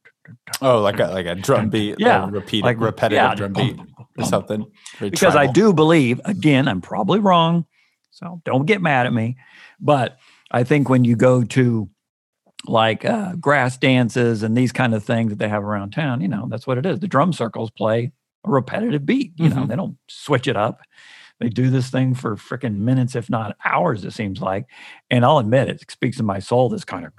Oh, 0.61 0.81
like 0.81 0.99
a 0.99 1.07
like 1.07 1.25
a 1.25 1.35
drum 1.35 1.69
beat, 1.69 1.99
Yeah, 1.99 2.27
a 2.27 2.31
repeat, 2.31 2.63
like 2.63 2.79
repetitive 2.79 3.23
yeah, 3.23 3.35
drum 3.35 3.53
beat 3.53 3.75
bum, 3.77 3.87
or 4.17 4.23
something. 4.23 4.65
Because 4.99 5.35
I 5.35 5.47
do 5.47 5.73
believe, 5.73 6.21
again, 6.25 6.67
I'm 6.67 6.79
probably 6.81 7.19
wrong, 7.19 7.65
so 8.11 8.41
don't 8.45 8.65
get 8.65 8.81
mad 8.81 9.05
at 9.05 9.13
me. 9.13 9.35
But 9.81 10.17
I 10.51 10.63
think 10.63 10.87
when 10.89 11.03
you 11.03 11.15
go 11.15 11.43
to 11.43 11.89
like 12.65 13.03
uh, 13.03 13.35
grass 13.35 13.77
dances 13.77 14.43
and 14.43 14.55
these 14.55 14.71
kind 14.71 14.93
of 14.93 15.03
things 15.03 15.31
that 15.31 15.39
they 15.39 15.49
have 15.49 15.63
around 15.63 15.91
town, 15.91 16.21
you 16.21 16.27
know, 16.29 16.47
that's 16.49 16.65
what 16.65 16.77
it 16.77 16.85
is. 16.85 16.99
The 16.99 17.07
drum 17.07 17.33
circles 17.33 17.69
play 17.71 18.11
a 18.45 18.49
repetitive 18.49 19.05
beat. 19.05 19.33
You 19.35 19.49
know, 19.49 19.63
Mhm. 19.63 19.67
they 19.67 19.75
don't 19.75 19.97
switch 20.07 20.47
it 20.47 20.55
up. 20.55 20.79
They 21.43 21.49
do 21.49 21.69
this 21.69 21.89
thing 21.89 22.13
for 22.15 22.37
freaking 22.37 22.77
minutes, 22.77 23.17
if 23.17 23.29
not 23.29 23.57
hours, 23.65 24.05
it 24.05 24.11
seems 24.13 24.39
like. 24.39 24.65
And 25.11 25.25
I'll 25.25 25.39
admit 25.39 25.67
it 25.67 25.91
speaks 25.91 26.15
to 26.15 26.23
my 26.23 26.39
soul, 26.39 26.69
this 26.69 26.85
kind 26.85 27.05
of 27.05 27.11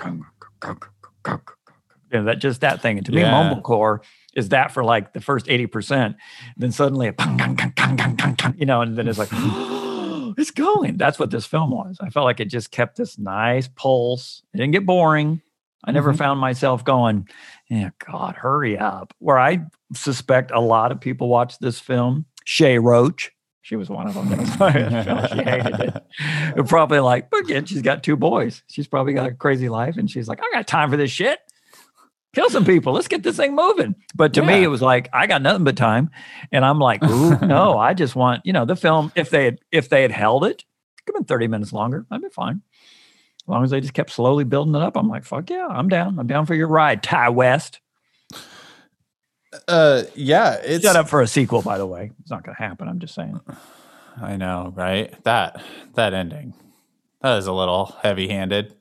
you 2.10 2.18
know, 2.20 2.24
that 2.24 2.38
just 2.38 2.62
that 2.62 2.80
thing. 2.80 2.96
And 2.96 3.05
to 3.05 3.12
me, 3.12 3.20
Yeah. 3.20 3.30
mumblecore 3.30 3.98
is 4.34 4.48
that 4.48 4.72
for 4.72 4.82
like 4.82 5.12
the 5.12 5.20
first 5.20 5.44
80%. 5.46 6.16
Then 6.56 6.72
suddenly 6.72 7.09
a 7.09 7.14
you 8.56 8.64
know, 8.64 8.80
and 8.80 8.96
then 8.96 9.09
it's 9.09 9.18
like, 9.18 9.28
it's 10.38 10.51
going. 10.51 10.96
That's 10.96 11.18
what 11.18 11.30
this 11.30 11.44
film 11.44 11.70
was. 11.70 11.98
I 12.01 12.09
felt 12.09 12.24
like 12.24 12.40
it 12.40 12.46
just 12.46 12.70
kept 12.70 12.96
this 12.96 13.18
nice 13.18 13.68
pulse. 13.68 14.42
It 14.55 14.56
didn't 14.56 14.72
get 14.72 14.86
boring. 14.86 15.42
I 15.84 15.92
never 15.92 16.14
Mhm. 16.14 16.18
found 16.18 16.40
myself 16.40 16.82
going, 16.82 17.28
yeah, 17.68 17.90
God, 18.10 18.36
hurry 18.36 18.78
up. 18.78 19.12
Where 19.18 19.38
I 19.38 19.66
suspect 19.92 20.51
a 20.51 20.60
lot 20.60 20.92
of 20.92 21.01
people 21.01 21.28
watched 21.28 21.60
this 21.60 21.78
film. 21.78 22.24
Shay 22.46 22.78
Roach, 22.78 23.30
she 23.64 23.76
was 23.76 23.88
one 23.88 24.06
of 24.06 24.12
them. 24.14 24.28
She 24.28 25.42
hated 25.42 25.80
it. 25.80 26.04
And 26.54 26.68
probably 26.68 27.00
like, 27.00 27.30
but 27.30 27.40
again, 27.40 27.64
she's 27.64 27.80
got 27.80 28.02
two 28.02 28.14
boys. 28.14 28.62
She's 28.68 28.86
probably 28.86 29.14
got 29.14 29.26
a 29.26 29.32
crazy 29.32 29.70
life. 29.70 29.96
And 29.96 30.08
she's 30.08 30.28
like, 30.28 30.38
I 30.40 30.50
got 30.52 30.66
time 30.66 30.90
for 30.90 30.98
this 30.98 31.10
shit. 31.10 31.38
Kill 32.34 32.50
some 32.50 32.66
people. 32.66 32.92
Let's 32.92 33.08
get 33.08 33.22
this 33.22 33.38
thing 33.38 33.54
moving. 33.54 33.94
But 34.14 34.34
to 34.34 34.42
me, 34.42 34.62
it 34.62 34.66
was 34.68 34.82
like, 34.82 35.08
I 35.14 35.26
got 35.26 35.40
nothing 35.40 35.64
but 35.64 35.78
time. 35.78 36.10
And 36.52 36.62
I'm 36.62 36.78
like, 36.78 37.02
ooh, 37.02 37.38
no, 37.46 37.78
I 37.78 37.94
just 37.94 38.14
want, 38.14 38.42
you 38.44 38.52
know, 38.52 38.66
the 38.66 38.76
film, 38.76 39.10
if 39.16 39.30
they 39.30 39.46
had 39.46 39.58
if 39.72 39.88
they 39.88 40.02
had 40.02 40.12
held 40.12 40.44
it, 40.44 40.64
it 41.08 41.26
30 41.26 41.48
minutes 41.48 41.72
longer, 41.72 42.04
I'd 42.10 42.20
be 42.20 42.28
fine. 42.28 42.60
As 43.44 43.48
long 43.48 43.64
as 43.64 43.70
they 43.70 43.80
just 43.80 43.94
kept 43.94 44.10
slowly 44.10 44.44
building 44.44 44.74
it 44.74 44.82
up, 44.82 44.96
I'm 44.96 45.08
like, 45.08 45.24
fuck 45.24 45.48
yeah, 45.48 45.66
I'm 45.68 45.88
down. 45.88 46.18
I'm 46.18 46.26
down 46.26 46.44
for 46.44 46.54
your 46.54 46.68
ride, 46.68 47.02
Ti 47.02 47.30
West. 47.30 47.80
Uh, 49.68 50.02
yeah, 50.14 50.55
it's 50.62 50.85
Shut 50.85 50.97
up 50.97 51.09
for 51.09 51.20
a 51.22 51.26
sequel, 51.26 51.62
by 51.62 51.78
the 51.78 51.86
way. 51.86 52.10
It's 52.20 52.31
not 52.31 52.44
going 52.44 52.56
to 52.56 52.62
happen. 52.62 52.89
I'm 52.89 52.98
just 52.98 53.14
saying. 53.14 53.40
I 54.20 54.36
know, 54.36 54.72
right? 54.76 55.12
That 55.24 55.62
that 55.94 56.14
ending, 56.14 56.55
that 57.20 57.39
is 57.39 57.47
a 57.47 57.52
little 57.52 57.97
heavy-handed. 58.02 58.74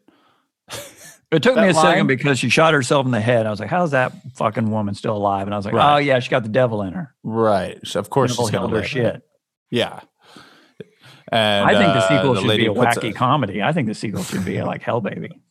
It 1.31 1.41
took 1.41 1.55
me 1.57 1.67
a 1.67 1.73
second 1.73 2.05
because 2.05 2.37
she 2.37 2.49
shot 2.49 2.75
herself 2.75 3.05
in 3.07 3.11
the 3.11 3.19
head. 3.19 3.47
I 3.47 3.49
was 3.49 3.59
like, 3.59 3.69
how's 3.69 3.91
that 3.91 4.13
fucking 4.35 4.69
woman 4.69 4.93
still 4.93 5.17
alive? 5.17 5.47
And 5.47 5.53
I 5.53 5.57
was 5.57 5.65
like, 5.65 5.73
Right. 5.73 5.95
oh, 5.95 5.97
yeah, 5.97 6.19
she 6.19 6.29
got 6.29 6.43
the 6.43 6.49
devil 6.49 6.83
in 6.83 6.93
her. 6.93 7.15
Right. 7.23 7.79
Of 7.95 8.11
course, 8.11 8.35
she's 8.35 8.49
held 8.49 8.71
her 8.71 8.83
shit. 8.83 9.23
Yeah. 9.71 10.01
And 11.31 11.65
I 11.65 11.73
think 11.73 11.93
the 11.93 11.99
uh, 11.99 12.07
sequel 12.09 12.33
the 12.35 12.41
should 12.41 12.57
be 12.57 12.67
a 12.67 12.69
wacky 12.69 13.15
comedy. 13.15 13.63
I 13.63 13.71
think 13.73 13.87
the 13.87 13.95
sequel 13.95 14.21
should 14.23 14.45
be 14.45 14.61
like 14.61 14.83
Hell 14.83 15.01
Baby. 15.01 15.41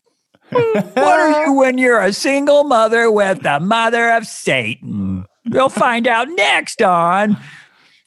What 0.52 0.96
are 0.98 1.44
you 1.46 1.52
when 1.54 1.78
you're 1.78 2.00
a 2.00 2.12
single 2.12 2.64
mother 2.64 3.10
with 3.10 3.42
the 3.42 3.60
mother 3.60 4.10
of 4.10 4.26
Satan? 4.26 5.24
We'll 5.48 5.68
find 5.68 6.06
out 6.06 6.28
next 6.28 6.80
on 6.82 7.36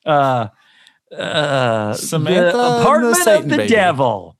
uh, 0.06 0.48
uh, 1.16 1.94
Samantha 1.94 2.52
the 2.52 2.58
the 2.58 2.82
apartment 2.82 3.16
Satan 3.18 3.44
of 3.44 3.50
the 3.50 3.58
baby. 3.58 3.70
devil. 3.70 4.38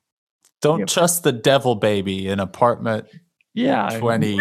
Don't 0.62 0.80
Yep. 0.80 0.88
trust 0.88 1.24
the 1.24 1.32
devil 1.32 1.76
baby 1.76 2.28
in 2.28 2.40
apartment. 2.40 3.08
Yeah, 3.54 3.90
20, 4.00 4.36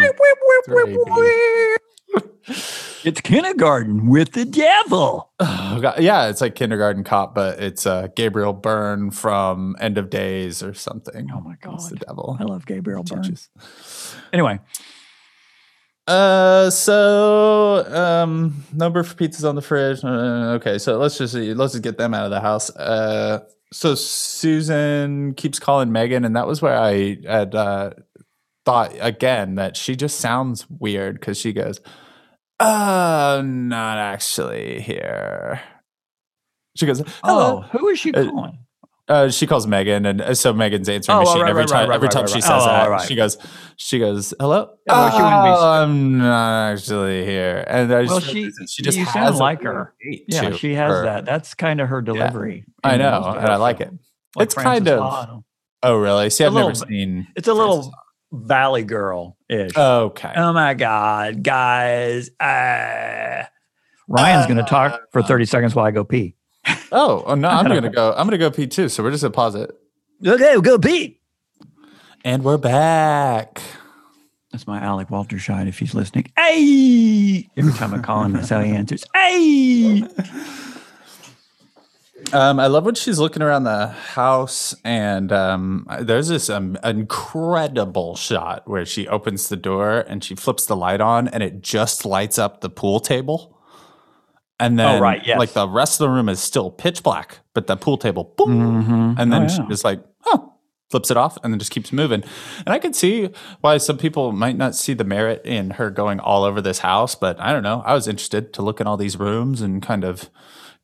It's 3.03 3.21
kindergarten 3.21 4.07
with 4.09 4.31
the 4.31 4.45
devil. 4.45 5.31
Oh, 5.67 5.81
God. 5.81 5.99
Yeah, 5.99 6.29
it's 6.29 6.39
like 6.39 6.55
kindergarten 6.55 7.03
cop, 7.03 7.35
but 7.35 7.59
it's 7.59 7.85
uh, 7.85 8.07
Gabriel 8.15 8.53
Byrne 8.53 9.11
from 9.11 9.75
End 9.79 9.97
of 9.97 10.09
Days 10.09 10.63
or 10.63 10.73
something. 10.73 11.29
Oh 11.33 11.41
my 11.41 11.55
It's 11.73 11.89
the 11.89 11.97
devil. 11.97 12.37
I 12.39 12.43
love 12.45 12.65
Gabriel 12.65 13.03
Byrne. 13.03 13.35
Anyway, 14.31 14.59
Uh, 16.07 16.69
so 16.69 17.83
um, 17.89 18.63
number 18.71 19.03
for 19.03 19.15
pizzas 19.15 19.47
on 19.47 19.55
the 19.55 19.61
fridge. 19.61 20.01
Uh, 20.03 20.53
okay, 20.55 20.77
so 20.77 20.97
let's 20.97 21.17
just 21.17 21.33
let's 21.35 21.73
just 21.73 21.83
get 21.83 21.97
them 21.97 22.13
out 22.13 22.23
of 22.23 22.31
the 22.31 22.39
house. 22.39 22.69
Uh, 22.75 23.39
so 23.73 23.95
Susan 23.95 25.33
keeps 25.33 25.59
calling 25.59 25.91
Megan, 25.91 26.23
and 26.23 26.35
that 26.37 26.47
was 26.47 26.61
where 26.61 26.77
I 26.77 27.17
had 27.27 27.53
uh, 27.53 27.91
thought 28.65 28.93
again 28.99 29.55
that 29.55 29.75
she 29.75 29.95
just 29.97 30.19
sounds 30.21 30.69
weird 30.69 31.19
because 31.19 31.37
she 31.37 31.51
goes, 31.51 31.81
"Uh, 32.59 33.41
not 33.45 33.97
actually 33.97 34.81
here." 34.81 35.61
She 36.75 36.85
goes, 36.85 37.01
oh, 37.23 37.61
who 37.71 37.87
is 37.87 37.99
she 37.99 38.13
Uh, 38.13 38.25
calling? 38.25 38.59
Uh, 39.07 39.29
she 39.29 39.45
calls 39.47 39.65
Megan, 39.67 40.05
and 40.05 40.19
uh, 40.19 40.33
so 40.33 40.51
Megan's 40.51 40.89
answering 40.89 41.17
Oh, 41.19 41.21
machine 41.21 41.41
right, 41.43 41.49
every 41.51 41.61
right, 41.61 41.69
time. 41.69 41.89
right, 41.89 41.95
every 41.95 42.09
time 42.09 42.25
she 42.27 42.41
says 42.41 42.63
Oh, 42.63 42.65
that, 42.65 42.89
right. 42.89 43.07
she 43.07 43.15
goes, 43.15 43.37
she 43.77 43.99
goes, 43.99 44.33
"Hello." 44.39 44.71
Yeah, 44.87 44.93
well, 44.93 45.11
she 45.11 45.21
wouldn't 45.21 45.43
be 45.43 45.49
s- 45.51 45.57
"Oh, 45.59 45.71
I'm 45.83 46.17
not 46.17 46.71
actually 46.73 47.23
here, 47.23 47.63
and 47.67 47.93
I 47.93 48.01
just 48.01 48.11
Well, 48.11 48.19
she, 48.19 48.51
she 48.67 48.81
just 48.83 48.97
you 48.97 49.05
sound 49.05 49.37
like 49.37 49.61
her. 49.61 49.93
Yeah, 50.27 50.51
she 50.53 50.73
has 50.73 50.91
her. 50.91 51.03
that. 51.03 51.25
That's 51.25 51.53
kind 51.53 51.79
of 51.79 51.87
her 51.89 52.01
delivery. 52.01 52.65
I 52.83 52.97
know, 52.97 53.23
and 53.37 53.47
I 53.47 53.57
like 53.57 53.79
it. 53.79 53.91
It's 54.39 54.55
kind 54.55 54.87
of- 54.89 55.43
Oh, 55.83 55.95
really? 55.97 56.29
See, 56.31 56.43
I've 56.43 56.53
never 56.53 56.73
seen. 56.73 57.27
It's 57.35 57.47
a 57.47 57.53
little 57.53 57.93
Valley 58.33 58.83
Girl 58.83 59.34
ish. 59.49 59.75
Okay. 59.77 60.33
oh 60.35 60.53
my 60.53 60.73
God, 60.73 61.43
guys. 61.43 62.29
Uh, 62.39 63.43
Ryan's 64.07 64.45
going 64.45 64.57
to 64.57 64.63
talk 64.63 65.01
for 65.11 65.21
30 65.23 65.45
seconds 65.45 65.75
while 65.75 65.85
I 65.85 65.91
go 65.91 66.03
pee. 66.03 66.35
oh, 66.91 67.23
oh, 67.25 67.35
no, 67.35 67.47
I'm 67.47 67.65
gonna 67.67 67.89
go. 67.91 68.11
I'm 68.17 68.25
gonna 68.27 68.37
go 68.39 68.49
pee 68.51 68.67
too. 68.67 68.89
So 68.89 69.03
we're 69.03 69.11
just 69.11 69.21
gonna 69.23 69.31
pause 69.31 69.53
it, 69.55 69.69
Okay, 70.25 70.51
we'll 70.53 70.61
go 70.61 70.79
pee. 70.79 71.19
and 72.23 72.43
we're 72.43 72.57
back. 72.57 73.61
That's 74.51 74.65
my 74.65 74.79
Alec 74.81 75.11
Walter 75.11 75.37
shot 75.37 75.67
if 75.67 75.77
he's 75.79 75.93
listening. 75.93 76.31
Hey! 76.37 77.47
Every 77.57 77.73
time 77.73 77.93
I 77.93 77.99
call 77.99 78.23
him, 78.23 78.31
that's 78.33 78.49
how 78.49 78.61
he 78.61 78.71
answers. 78.71 79.03
Hey! 79.13 80.03
Um, 82.35 82.59
I 82.59 82.67
love 82.67 82.83
when 82.83 82.95
she's 82.95 83.17
looking 83.17 83.41
around 83.41 83.63
the 83.63 83.87
house, 83.87 84.75
and 84.83 85.31
um, 85.31 85.87
there's 86.01 86.27
this 86.27 86.49
um, 86.49 86.77
incredible 86.83 88.17
shot 88.17 88.63
where 88.67 88.85
she 88.85 89.07
opens 89.07 89.47
the 89.47 89.55
door 89.55 89.99
and 89.99 90.21
she 90.21 90.35
flips 90.35 90.65
the 90.65 90.75
light 90.75 90.99
on, 90.99 91.29
and 91.29 91.41
it 91.41 91.61
just 91.61 92.05
lights 92.05 92.37
up 92.37 92.59
the 92.59 92.69
pool 92.69 92.99
table. 92.99 93.57
And 94.59 94.77
then, 94.77 94.97
Oh, 94.97 94.99
right, 94.99 95.25
yes. 95.25 95.39
like 95.39 95.53
the 95.53 95.65
rest 95.67 96.01
of 96.01 96.05
the 96.07 96.09
room 96.09 96.27
is 96.27 96.41
still 96.41 96.71
pitch 96.71 97.03
black, 97.03 97.39
but 97.53 97.67
the 97.67 97.77
pool 97.77 97.97
table, 97.97 98.33
boom, 98.37 98.83
Mhm. 98.83 99.15
and 99.17 99.31
then 99.31 99.43
Oh, 99.43 99.47
she 99.47 99.61
yeah. 99.61 99.67
just 99.69 99.85
like, 99.85 100.03
oh, 100.25 100.55
flips 100.89 101.09
it 101.09 101.15
off, 101.15 101.37
and 101.41 101.53
then 101.53 101.59
just 101.59 101.71
keeps 101.71 101.93
moving. 101.93 102.21
And 102.65 102.69
I 102.73 102.79
could 102.79 102.97
see 102.97 103.29
why 103.61 103.77
some 103.77 103.97
people 103.97 104.33
might 104.33 104.57
not 104.57 104.75
see 104.75 104.93
the 104.93 105.03
merit 105.05 105.41
in 105.45 105.71
her 105.71 105.89
going 105.89 106.19
all 106.19 106.43
over 106.43 106.59
this 106.61 106.79
house, 106.79 107.15
but 107.15 107.39
I 107.39 107.53
don't 107.53 107.63
know. 107.63 107.81
I 107.85 107.93
was 107.93 108.09
interested 108.09 108.51
to 108.55 108.61
look 108.61 108.81
in 108.81 108.87
all 108.87 108.97
these 108.97 109.17
rooms 109.17 109.61
and 109.61 109.81
kind 109.81 110.03
of, 110.03 110.29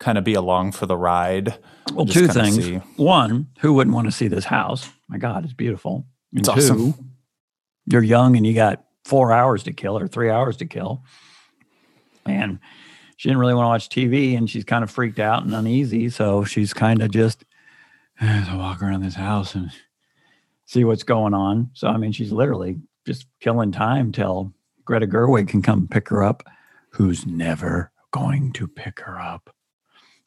kind 0.02 0.18
of 0.18 0.23
be 0.23 0.34
along 0.34 0.72
for 0.73 0.86
the 0.88 0.98
ride. 0.98 1.57
Well, 1.94 2.06
two 2.06 2.28
things. 2.28 2.56
see. 2.56 2.76
One, 2.98 3.48
who 3.60 3.72
wouldn't 3.73 3.95
want 3.95 4.07
to 4.07 4.11
see 4.11 4.28
this 4.28 4.45
house? 4.45 4.90
My 5.07 5.18
God, 5.18 5.44
it's 5.45 5.53
beautiful. 5.53 6.06
And 6.32 6.40
It's 6.40 6.49
two, 6.49 6.53
awesome. 6.73 7.11
you're 7.86 8.03
young 8.03 8.36
and 8.36 8.45
you 8.45 8.53
got 8.53 8.84
four 9.06 9.32
hours 9.32 9.64
to 9.64 9.73
kill 9.73 9.98
or 9.98 10.07
three 10.07 10.30
hours 10.30 10.57
to 10.57 10.65
kill. 10.65 11.03
And 12.26 12.60
she 13.18 13.30
didn't 13.30 13.40
really 13.40 13.53
want 13.53 13.65
to 13.65 13.69
watch 13.69 13.90
TV 13.90 14.36
and 14.38 14.49
she's 14.49 14.64
kind 14.64 14.84
of 14.84 14.90
freaked 14.90 15.19
out 15.19 15.44
and 15.44 15.53
uneasy. 15.53 16.10
So 16.10 16.44
she's 16.44 16.73
kind 16.73 17.02
of 17.03 17.11
just, 17.11 17.44
"Eh, 18.22 18.45
I 18.49 18.56
walk 18.56 18.82
around 18.82 19.02
this 19.03 19.15
house 19.15 19.53
and 19.56 19.72
see 20.65 20.84
what's 20.84 21.03
going 21.03 21.34
on. 21.34 21.69
So 21.73 21.88
I 21.88 21.98
mean, 21.98 22.11
she's 22.11 22.32
literally 22.32 22.80
just 23.06 23.28
killing 23.40 23.72
time 23.72 24.11
till 24.11 24.53
Greta 24.86 25.06
Gerwig 25.07 25.48
can 25.48 25.61
come 25.61 25.88
pick 25.88 26.10
her 26.10 26.23
up, 26.23 26.44
who's 26.91 27.26
never 27.26 27.91
going 28.11 28.52
to 28.53 28.68
pick 28.68 28.99
her 29.02 29.19
up, 29.19 29.53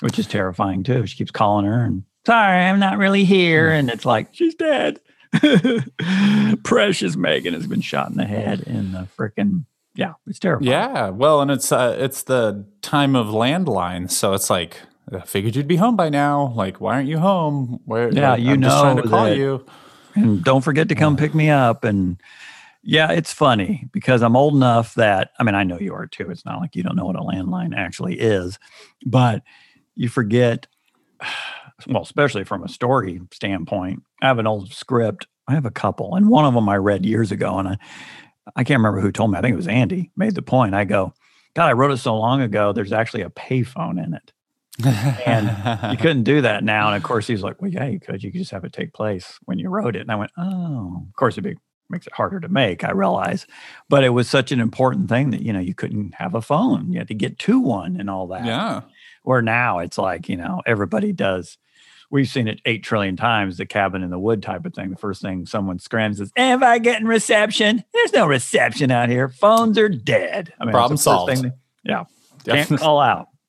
which 0.01 0.19
is 0.19 0.27
terrifying 0.27 0.83
too. 0.83 1.07
She 1.07 1.17
keeps 1.17 1.31
calling 1.31 1.67
her 1.67 1.85
and 1.85 2.05
sorry, 2.27 2.63
I'm 2.65 2.79
not 2.81 2.99
really 2.99 3.25
here, 3.25 3.71
and 3.71 3.91
it's 3.91 4.05
like 4.05 4.29
she's 4.33 4.55
dead. 4.55 5.01
Precious 6.63 7.17
Megan 7.17 7.55
has 7.55 7.67
been 7.67 7.81
shot 7.81 8.11
in 8.11 8.17
the 8.17 8.25
head 8.25 8.61
in 8.61 8.93
the 8.93 9.09
freaking 9.19 9.65
yeah, 9.97 10.15
it's 10.27 10.41
terrible. 10.41 10.67
Yeah, 10.67 11.11
well, 11.11 11.41
and 11.41 11.53
it's 11.53 11.71
uh, 11.71 11.97
it's 11.99 12.25
the 12.25 12.67
time 12.83 13.15
of 13.15 13.29
landline, 13.29 14.11
so 14.11 14.33
it's 14.33 14.51
like 14.51 14.79
I 15.13 15.21
figured 15.21 15.55
you'd 15.55 15.69
be 15.69 15.77
home 15.77 15.95
by 15.97 16.09
now. 16.09 16.53
Like, 16.57 16.81
why 16.81 16.95
aren't 16.95 17.09
you 17.09 17.19
home? 17.19 17.81
Where? 17.85 18.11
Yeah, 18.13 18.33
like, 18.33 18.41
you 18.43 18.55
I'm 18.55 18.63
just 18.63 18.81
trying 18.81 18.97
know 18.97 19.03
to 19.03 19.09
call 19.09 19.25
that- 19.27 19.37
you. 19.37 19.65
and 20.17 20.43
don't 20.43 20.63
forget 20.63 20.89
to 20.89 20.95
come 20.97 21.17
pick 21.17 21.35
me 21.35 21.51
up 21.51 21.83
and 21.85 22.21
yeah 22.87 23.11
it's 23.11 23.33
funny 23.33 23.89
because 23.93 24.23
i'm 24.23 24.37
old 24.37 24.55
enough 24.55 24.95
that 24.95 25.31
i 25.41 25.43
mean 25.43 25.55
i 25.55 25.65
know 25.65 25.79
you 25.79 25.95
are 25.95 26.07
too 26.07 26.31
it's 26.31 26.45
not 26.45 26.61
like 26.61 26.77
you 26.77 26.83
don't 26.83 26.95
know 26.97 27.07
what 27.07 27.17
a 27.17 27.21
landline 27.21 27.75
actually 27.75 28.21
is 28.21 28.59
but 29.07 29.43
you 29.97 30.09
forget 30.09 30.67
well 31.89 32.03
especially 32.03 32.45
from 32.45 32.63
a 32.63 32.69
story 32.69 33.21
standpoint 33.33 34.03
i 34.23 34.27
have 34.27 34.39
an 34.39 34.47
old 34.47 34.73
script 34.73 35.27
i 35.49 35.55
have 35.55 35.67
a 35.67 35.71
couple 35.71 36.15
and 36.15 36.29
one 36.29 36.45
of 36.45 36.55
them 36.55 36.69
i 36.69 36.77
read 36.77 37.05
years 37.05 37.33
ago 37.33 37.59
and 37.59 37.69
i 37.69 37.77
i 38.57 38.65
can't 38.65 38.79
remember 38.79 39.01
who 39.01 39.13
told 39.13 39.31
me 39.31 39.39
i 39.39 39.41
think 39.41 39.53
it 39.53 39.57
was 39.57 39.69
andy 39.69 40.11
made 40.17 40.35
the 40.35 40.43
point 40.43 40.75
i 40.75 40.85
go 40.85 41.13
god 41.55 41.69
i 41.69 41.73
wrote 41.73 41.91
it 41.91 41.99
so 41.99 42.17
long 42.17 42.41
ago 42.41 42.73
there's 42.73 42.93
actually 42.93 43.23
a 43.23 43.31
payphone 43.31 44.03
in 44.03 44.15
it 44.15 44.33
and 44.83 45.47
you 45.93 45.97
couldn't 46.01 46.25
do 46.25 46.41
that 46.41 46.65
now. 46.65 46.89
And 46.89 46.97
of 46.97 47.03
course, 47.03 47.27
he's 47.27 47.43
like, 47.43 47.61
well, 47.61 47.71
yeah, 47.71 47.87
you 47.87 48.01
could. 48.01 48.23
You 48.23 48.33
could 48.33 48.41
just 48.41 48.51
have 48.51 48.65
it 48.65 48.73
take 48.73 48.93
place 48.93 49.39
when 49.45 49.59
you 49.59 49.69
wrote 49.69 49.97
it. 49.97 50.01
And 50.01 50.11
I 50.11 50.17
went, 50.17 50.33
oh, 50.37 51.05
of 51.09 51.17
course, 51.17 51.39
it 51.39 51.43
be, 51.43 51.57
makes 51.89 52.07
it 52.07 52.13
harder 52.13 52.41
to 52.41 52.49
make. 52.49 52.83
I 52.83 52.91
realize, 52.91 53.47
but 53.89 54.05
it 54.05 54.11
was 54.11 54.29
such 54.29 54.51
an 54.53 54.61
important 54.61 55.09
thing 55.09 55.31
that 55.31 55.43
you 55.43 55.53
know 55.53 55.61
you 55.61 55.75
couldn't 55.75 56.15
have 56.15 56.35
a 56.35 56.43
phone. 56.43 56.91
You 56.91 56.99
had 56.99 57.09
to 57.09 57.15
get 57.15 57.39
to 57.41 57.61
one 57.61 57.99
and 57.99 58.11
all 58.11 58.27
that. 58.29 58.45
yeah, 58.45 58.81
Where 59.25 59.43
now 59.43 59.81
it's 59.81 59.99
like 59.99 60.29
you 60.29 60.37
know 60.37 60.63
everybody 60.65 61.13
does. 61.13 61.59
We've 62.11 62.29
seen 62.29 62.47
it 62.47 62.61
eight 62.65 62.85
trillion 62.85 63.17
times. 63.17 63.57
The 63.57 63.67
cabin 63.67 64.03
in 64.05 64.11
the 64.11 64.19
wood 64.19 64.43
type 64.43 64.65
of 64.67 64.73
thing. 64.75 64.91
The 64.91 64.97
first 64.97 65.21
thing 65.21 65.47
someone 65.47 65.79
screams 65.81 66.21
is, 66.21 66.31
"Am 66.37 66.63
I 66.63 66.79
getting 66.79 67.07
reception?" 67.09 67.83
There's 67.93 68.13
no 68.13 68.27
reception 68.27 68.91
out 68.93 69.09
here. 69.09 69.29
Phones 69.29 69.77
are 69.79 69.89
dead. 69.89 70.53
I 70.61 70.65
mean, 70.65 70.73
Problem 70.73 70.97
solved. 70.97 71.43
that- 71.43 71.57
yeah, 71.85 72.05
Yeah. 72.45 72.65
can't 72.65 72.79
call 72.81 73.01
out 73.01 73.29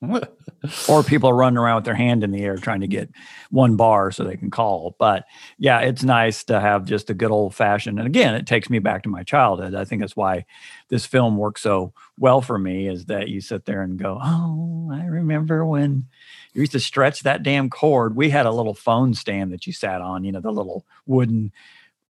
or 0.88 1.02
people 1.02 1.30
are 1.30 1.36
running 1.36 1.58
around 1.58 1.76
with 1.76 1.84
their 1.84 1.94
hand 1.94 2.22
in 2.24 2.30
the 2.30 2.42
air 2.42 2.56
trying 2.56 2.80
to 2.80 2.86
get 2.86 3.10
one 3.50 3.76
bar 3.76 4.10
so 4.10 4.24
they 4.24 4.36
can 4.36 4.50
call. 4.50 4.96
But 4.98 5.24
yeah, 5.58 5.80
it's 5.80 6.02
nice 6.02 6.44
to 6.44 6.60
have 6.60 6.84
just 6.84 7.10
a 7.10 7.14
good 7.14 7.30
old 7.30 7.54
fashioned. 7.54 7.98
And 7.98 8.06
again, 8.06 8.34
it 8.34 8.46
takes 8.46 8.70
me 8.70 8.78
back 8.78 9.02
to 9.02 9.08
my 9.08 9.22
childhood. 9.22 9.74
I 9.74 9.84
think 9.84 10.02
that's 10.02 10.16
why 10.16 10.44
this 10.88 11.06
film 11.06 11.36
works 11.36 11.62
so 11.62 11.92
well 12.18 12.40
for 12.40 12.58
me 12.58 12.88
is 12.88 13.06
that 13.06 13.28
you 13.28 13.40
sit 13.40 13.64
there 13.64 13.82
and 13.82 13.98
go, 13.98 14.18
Oh, 14.22 14.90
I 14.92 15.04
remember 15.04 15.64
when 15.64 16.06
you 16.54 16.60
used 16.60 16.72
to 16.72 16.80
stretch 16.80 17.22
that 17.22 17.42
damn 17.42 17.70
cord. 17.70 18.16
We 18.16 18.30
had 18.30 18.46
a 18.46 18.52
little 18.52 18.74
phone 18.74 19.14
stand 19.14 19.52
that 19.52 19.66
you 19.66 19.72
sat 19.72 20.00
on, 20.00 20.24
you 20.24 20.32
know, 20.32 20.40
the 20.40 20.50
little 20.50 20.86
wooden 21.06 21.52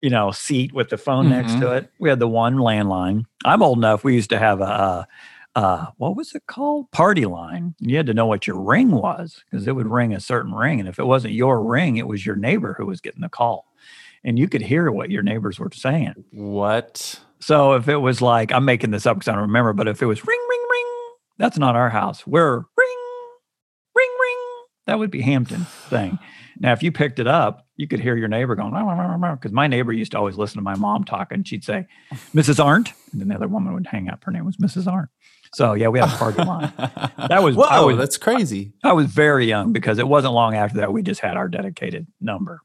you 0.02 0.10
know, 0.10 0.32
seat 0.32 0.72
with 0.72 0.88
the 0.88 0.98
phone 0.98 1.30
next 1.30 1.60
to 1.60 1.72
it. 1.72 1.88
We 2.00 2.08
had 2.08 2.18
the 2.18 2.26
one 2.26 2.56
landline. 2.56 3.24
I'm 3.44 3.62
old 3.62 3.78
enough. 3.78 4.02
We 4.02 4.14
used 4.14 4.30
to 4.30 4.38
have 4.38 4.60
a, 4.60 4.64
uh, 4.64 5.04
uh, 5.54 5.86
what 5.96 6.16
was 6.16 6.34
it 6.34 6.44
called? 6.46 6.90
Party 6.92 7.26
line. 7.26 7.74
You 7.78 7.96
had 7.96 8.06
to 8.06 8.14
know 8.14 8.26
what 8.26 8.46
your 8.46 8.60
ring 8.60 8.90
was 8.90 9.42
because 9.50 9.66
it 9.66 9.72
would 9.72 9.86
ring 9.88 10.14
a 10.14 10.20
certain 10.20 10.52
ring. 10.52 10.80
And 10.80 10.88
if 10.88 10.98
it 10.98 11.04
wasn't 11.06 11.34
your 11.34 11.62
ring, 11.62 11.96
it 11.96 12.06
was 12.06 12.24
your 12.24 12.36
neighbor 12.36 12.74
who 12.78 12.86
was 12.86 13.00
getting 13.00 13.20
the 13.20 13.28
call. 13.28 13.66
And 14.24 14.38
you 14.38 14.48
could 14.48 14.62
hear 14.62 14.90
what 14.90 15.10
your 15.10 15.22
neighbors 15.22 15.58
were 15.58 15.70
saying. 15.72 16.24
what? 16.30 17.20
So 17.40 17.72
if 17.72 17.88
it 17.88 17.96
was 17.96 18.22
like, 18.22 18.52
I'm 18.52 18.64
making 18.64 18.92
this 18.92 19.04
up 19.04 19.16
because 19.16 19.28
I 19.28 19.32
don't 19.32 19.42
remember, 19.42 19.72
but 19.72 19.88
if 19.88 20.00
it 20.00 20.06
was 20.06 20.24
ring, 20.24 20.46
ring, 20.48 20.64
ring, 20.70 20.86
that's 21.38 21.58
not 21.58 21.74
our 21.74 21.90
house. 21.90 22.24
We're 22.24 22.58
ring, 22.58 22.98
ring, 23.96 24.10
ring. 24.20 24.38
That 24.86 25.00
would 25.00 25.10
be 25.10 25.22
Hampton 25.22 25.64
thing. 25.90 26.20
Now, 26.60 26.72
if 26.72 26.84
you 26.84 26.92
picked 26.92 27.18
it 27.18 27.26
up, 27.26 27.66
you 27.76 27.88
could 27.88 27.98
hear 27.98 28.16
your 28.16 28.28
neighbor 28.28 28.54
going, 28.54 28.72
because 29.34 29.50
my 29.50 29.66
neighbor 29.66 29.92
used 29.92 30.12
to 30.12 30.18
always 30.18 30.36
listen 30.36 30.58
to 30.58 30.62
my 30.62 30.76
mom 30.76 31.02
talk 31.02 31.32
and 31.32 31.46
she'd 31.48 31.64
say, 31.64 31.86
Mrs. 32.32 32.64
Arndt. 32.64 32.92
And 33.10 33.20
then 33.20 33.28
the 33.28 33.34
other 33.34 33.48
woman 33.48 33.74
would 33.74 33.86
hang 33.88 34.08
up. 34.08 34.22
Her 34.22 34.30
name 34.30 34.44
was 34.44 34.58
Mrs. 34.58 34.86
Arndt. 34.86 35.08
So 35.54 35.74
yeah, 35.74 35.88
we 35.88 35.98
had 35.98 36.08
a 36.08 36.16
party 36.16 36.42
line. 36.42 36.72
That 37.28 37.42
was, 37.42 37.56
Whoa, 37.56 37.86
was, 37.86 37.96
that's 37.98 38.16
crazy. 38.16 38.72
I 38.82 38.92
was 38.92 39.06
very 39.06 39.46
young 39.46 39.72
because 39.72 39.98
it 39.98 40.08
wasn't 40.08 40.34
long 40.34 40.54
after 40.54 40.78
that 40.78 40.92
we 40.92 41.02
just 41.02 41.20
had 41.20 41.36
our 41.36 41.48
dedicated 41.48 42.06
number. 42.20 42.60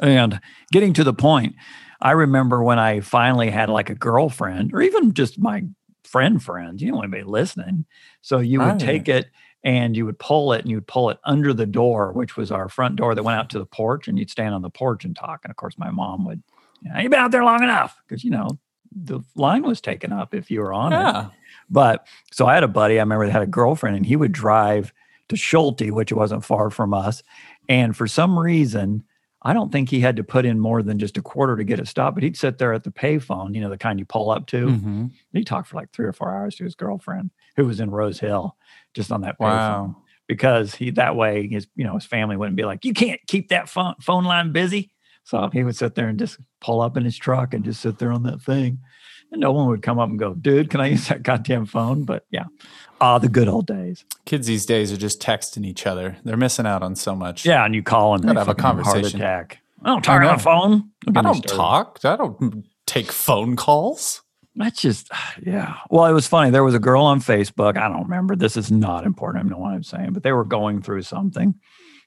And 0.00 0.40
getting 0.72 0.94
to 0.94 1.04
the 1.04 1.12
point, 1.12 1.56
I 2.00 2.12
remember 2.12 2.62
when 2.62 2.78
I 2.78 3.00
finally 3.00 3.50
had 3.50 3.68
like 3.68 3.90
a 3.90 3.94
girlfriend 3.94 4.72
or 4.72 4.80
even 4.80 5.12
just 5.12 5.38
my 5.38 5.64
friend 6.04 6.42
friends, 6.42 6.80
you 6.82 6.94
want 6.94 7.04
anybody 7.04 7.24
listening. 7.24 7.84
So 8.22 8.38
you 8.38 8.60
would 8.60 8.66
Right. 8.66 8.80
take 8.80 9.08
it 9.08 9.26
and 9.62 9.94
you 9.94 10.06
would 10.06 10.18
pull 10.18 10.54
it 10.54 10.62
and 10.62 10.70
you 10.70 10.76
would 10.78 10.86
pull 10.86 11.10
it 11.10 11.18
under 11.24 11.52
the 11.52 11.66
door, 11.66 12.12
which 12.12 12.34
was 12.36 12.50
our 12.50 12.70
front 12.70 12.96
door 12.96 13.14
that 13.14 13.22
went 13.22 13.38
out 13.38 13.50
to 13.50 13.58
the 13.58 13.66
porch, 13.66 14.08
and 14.08 14.18
you'd 14.18 14.30
stand 14.30 14.54
on 14.54 14.62
the 14.62 14.70
porch 14.70 15.04
and 15.04 15.14
talk. 15.14 15.40
And 15.44 15.50
of 15.50 15.56
course, 15.56 15.76
my 15.76 15.90
mom 15.90 16.24
would, 16.24 16.42
you 16.80 16.90
know, 16.90 16.98
you've 16.98 17.10
been 17.10 17.20
out 17.20 17.30
there 17.30 17.44
long 17.44 17.62
enough 17.62 17.94
because 18.08 18.24
you 18.24 18.30
know 18.30 18.58
the 18.90 19.20
line 19.36 19.62
was 19.62 19.82
taken 19.82 20.12
up 20.12 20.34
if 20.34 20.50
you 20.50 20.60
were 20.60 20.72
on 20.72 20.92
it. 20.94 21.30
But 21.70 22.06
so 22.32 22.46
I 22.46 22.54
had 22.54 22.64
a 22.64 22.68
buddy, 22.68 22.98
I 22.98 23.02
remember 23.02 23.26
that 23.26 23.32
had 23.32 23.42
a 23.42 23.46
girlfriend, 23.46 23.96
and 23.96 24.04
he 24.06 24.16
would 24.16 24.32
drive 24.32 24.92
to 25.28 25.36
Schulte, 25.36 25.90
which 25.92 26.12
wasn't 26.12 26.44
far 26.44 26.70
from 26.70 26.92
us. 26.92 27.22
And 27.68 27.96
for 27.96 28.06
some 28.08 28.38
reason, 28.38 29.04
I 29.42 29.52
don't 29.52 29.70
think 29.72 29.88
he 29.88 30.00
had 30.00 30.16
to 30.16 30.24
put 30.24 30.44
in 30.44 30.58
more 30.58 30.82
than 30.82 30.98
just 30.98 31.16
a 31.16 31.22
quarter 31.22 31.56
to 31.56 31.64
get 31.64 31.78
it 31.78 31.88
stopped, 31.88 32.14
but 32.16 32.22
he'd 32.22 32.36
sit 32.36 32.58
there 32.58 32.74
at 32.74 32.84
the 32.84 32.90
payphone, 32.90 33.54
you 33.54 33.60
know, 33.60 33.70
the 33.70 33.78
kind 33.78 33.98
you 33.98 34.04
pull 34.04 34.30
up 34.30 34.46
to. 34.48 34.66
Mhm. 34.66 35.10
He 35.32 35.44
talked 35.44 35.68
for 35.68 35.76
like 35.76 35.92
three 35.92 36.06
or 36.06 36.12
four 36.12 36.34
hours 36.36 36.56
to 36.56 36.64
his 36.64 36.74
girlfriend 36.74 37.30
who 37.56 37.64
was 37.64 37.80
in 37.80 37.90
Rose 37.90 38.20
Hill, 38.20 38.56
just 38.92 39.10
on 39.10 39.22
that 39.22 39.38
payphone. 39.38 39.48
Wow. 39.88 39.96
Because 40.26 40.74
he 40.74 40.90
that 40.90 41.16
way 41.16 41.48
his 41.48 41.66
you 41.74 41.84
know 41.84 41.94
his 41.94 42.04
family 42.04 42.36
wouldn't 42.36 42.56
be 42.56 42.64
like, 42.64 42.84
you 42.84 42.92
can't 42.92 43.20
keep 43.26 43.48
that 43.48 43.68
phone 43.68 43.94
phone 44.00 44.24
line 44.24 44.52
busy. 44.52 44.90
So 45.24 45.48
he 45.52 45.64
would 45.64 45.76
sit 45.76 45.94
there 45.94 46.08
and 46.08 46.18
just 46.18 46.38
pull 46.60 46.80
up 46.80 46.96
in 46.96 47.04
his 47.04 47.16
truck 47.16 47.54
and 47.54 47.64
just 47.64 47.80
sit 47.80 47.98
there 47.98 48.12
on 48.12 48.24
that 48.24 48.42
thing. 48.42 48.80
And 49.32 49.40
no 49.40 49.52
one 49.52 49.68
would 49.68 49.82
come 49.82 49.98
up 49.98 50.08
and 50.10 50.18
go, 50.18 50.34
dude, 50.34 50.70
can 50.70 50.80
I 50.80 50.88
use 50.88 51.08
that 51.08 51.22
goddamn 51.22 51.66
phone? 51.66 52.04
But 52.04 52.26
yeah. 52.30 52.46
Ah, 53.00 53.18
the 53.18 53.28
good 53.28 53.48
old 53.48 53.66
days. 53.66 54.04
Kids 54.26 54.46
these 54.46 54.66
days 54.66 54.92
are 54.92 54.96
just 54.96 55.22
texting 55.22 55.64
each 55.64 55.86
other. 55.86 56.18
They're 56.24 56.36
missing 56.36 56.66
out 56.66 56.82
on 56.82 56.96
so 56.96 57.14
much. 57.14 57.46
Yeah, 57.46 57.64
and 57.64 57.74
you 57.74 57.82
call 57.82 58.14
and 58.14 58.24
they 58.24 58.28
have 58.28 58.36
a 58.36 58.44
fucking 58.44 58.62
Heart 58.62 58.84
conversation. 58.84 59.20
attack. 59.20 59.58
I 59.82 59.88
don't 59.88 60.02
talk 60.02 60.20
on 60.20 60.26
know. 60.26 60.36
the 60.36 60.42
phone. 60.42 60.90
I 61.16 61.22
don't 61.22 61.42
talk. 61.42 62.00
I 62.04 62.16
don't 62.16 62.66
take 62.86 63.10
phone 63.10 63.56
calls. 63.56 64.22
That's 64.56 64.82
just, 64.82 65.10
yeah. 65.42 65.76
Well, 65.88 66.06
it 66.06 66.12
was 66.12 66.26
funny. 66.26 66.50
There 66.50 66.64
was 66.64 66.74
a 66.74 66.80
girl 66.80 67.04
on 67.04 67.20
Facebook. 67.20 67.78
I 67.78 67.88
don't 67.88 68.02
remember. 68.02 68.36
This 68.36 68.56
is 68.56 68.70
not 68.70 69.06
important. 69.06 69.46
I 69.46 69.48
know 69.48 69.58
what 69.58 69.72
I'm 69.72 69.82
saying, 69.82 70.12
but 70.12 70.22
they 70.22 70.32
were 70.32 70.44
going 70.44 70.82
through 70.82 71.02
something 71.02 71.54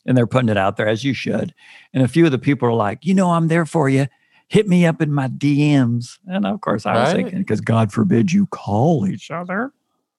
and 0.05 0.17
they're 0.17 0.27
putting 0.27 0.49
it 0.49 0.57
out 0.57 0.77
there 0.77 0.87
as 0.87 1.03
you 1.03 1.13
should. 1.13 1.53
And 1.93 2.03
a 2.03 2.07
few 2.07 2.25
of 2.25 2.31
the 2.31 2.37
people 2.37 2.67
are 2.67 2.73
like, 2.73 3.05
you 3.05 3.13
know, 3.13 3.31
I'm 3.31 3.47
there 3.47 3.65
for 3.65 3.89
you. 3.89 4.07
Hit 4.53 4.67
me 4.67 4.85
up 4.85 5.01
in 5.01 5.11
my 5.11 5.29
DMs. 5.29 6.19
And 6.27 6.45
of 6.45 6.61
course, 6.61 6.85
I 6.85 6.93
was 6.93 7.07
Right. 7.07 7.15
thinking, 7.23 7.39
because 7.39 7.59
God 7.59 7.91
forbid 7.91 8.31
you 8.31 8.45
call 8.45 9.07
each 9.07 9.31
other. 9.31 9.71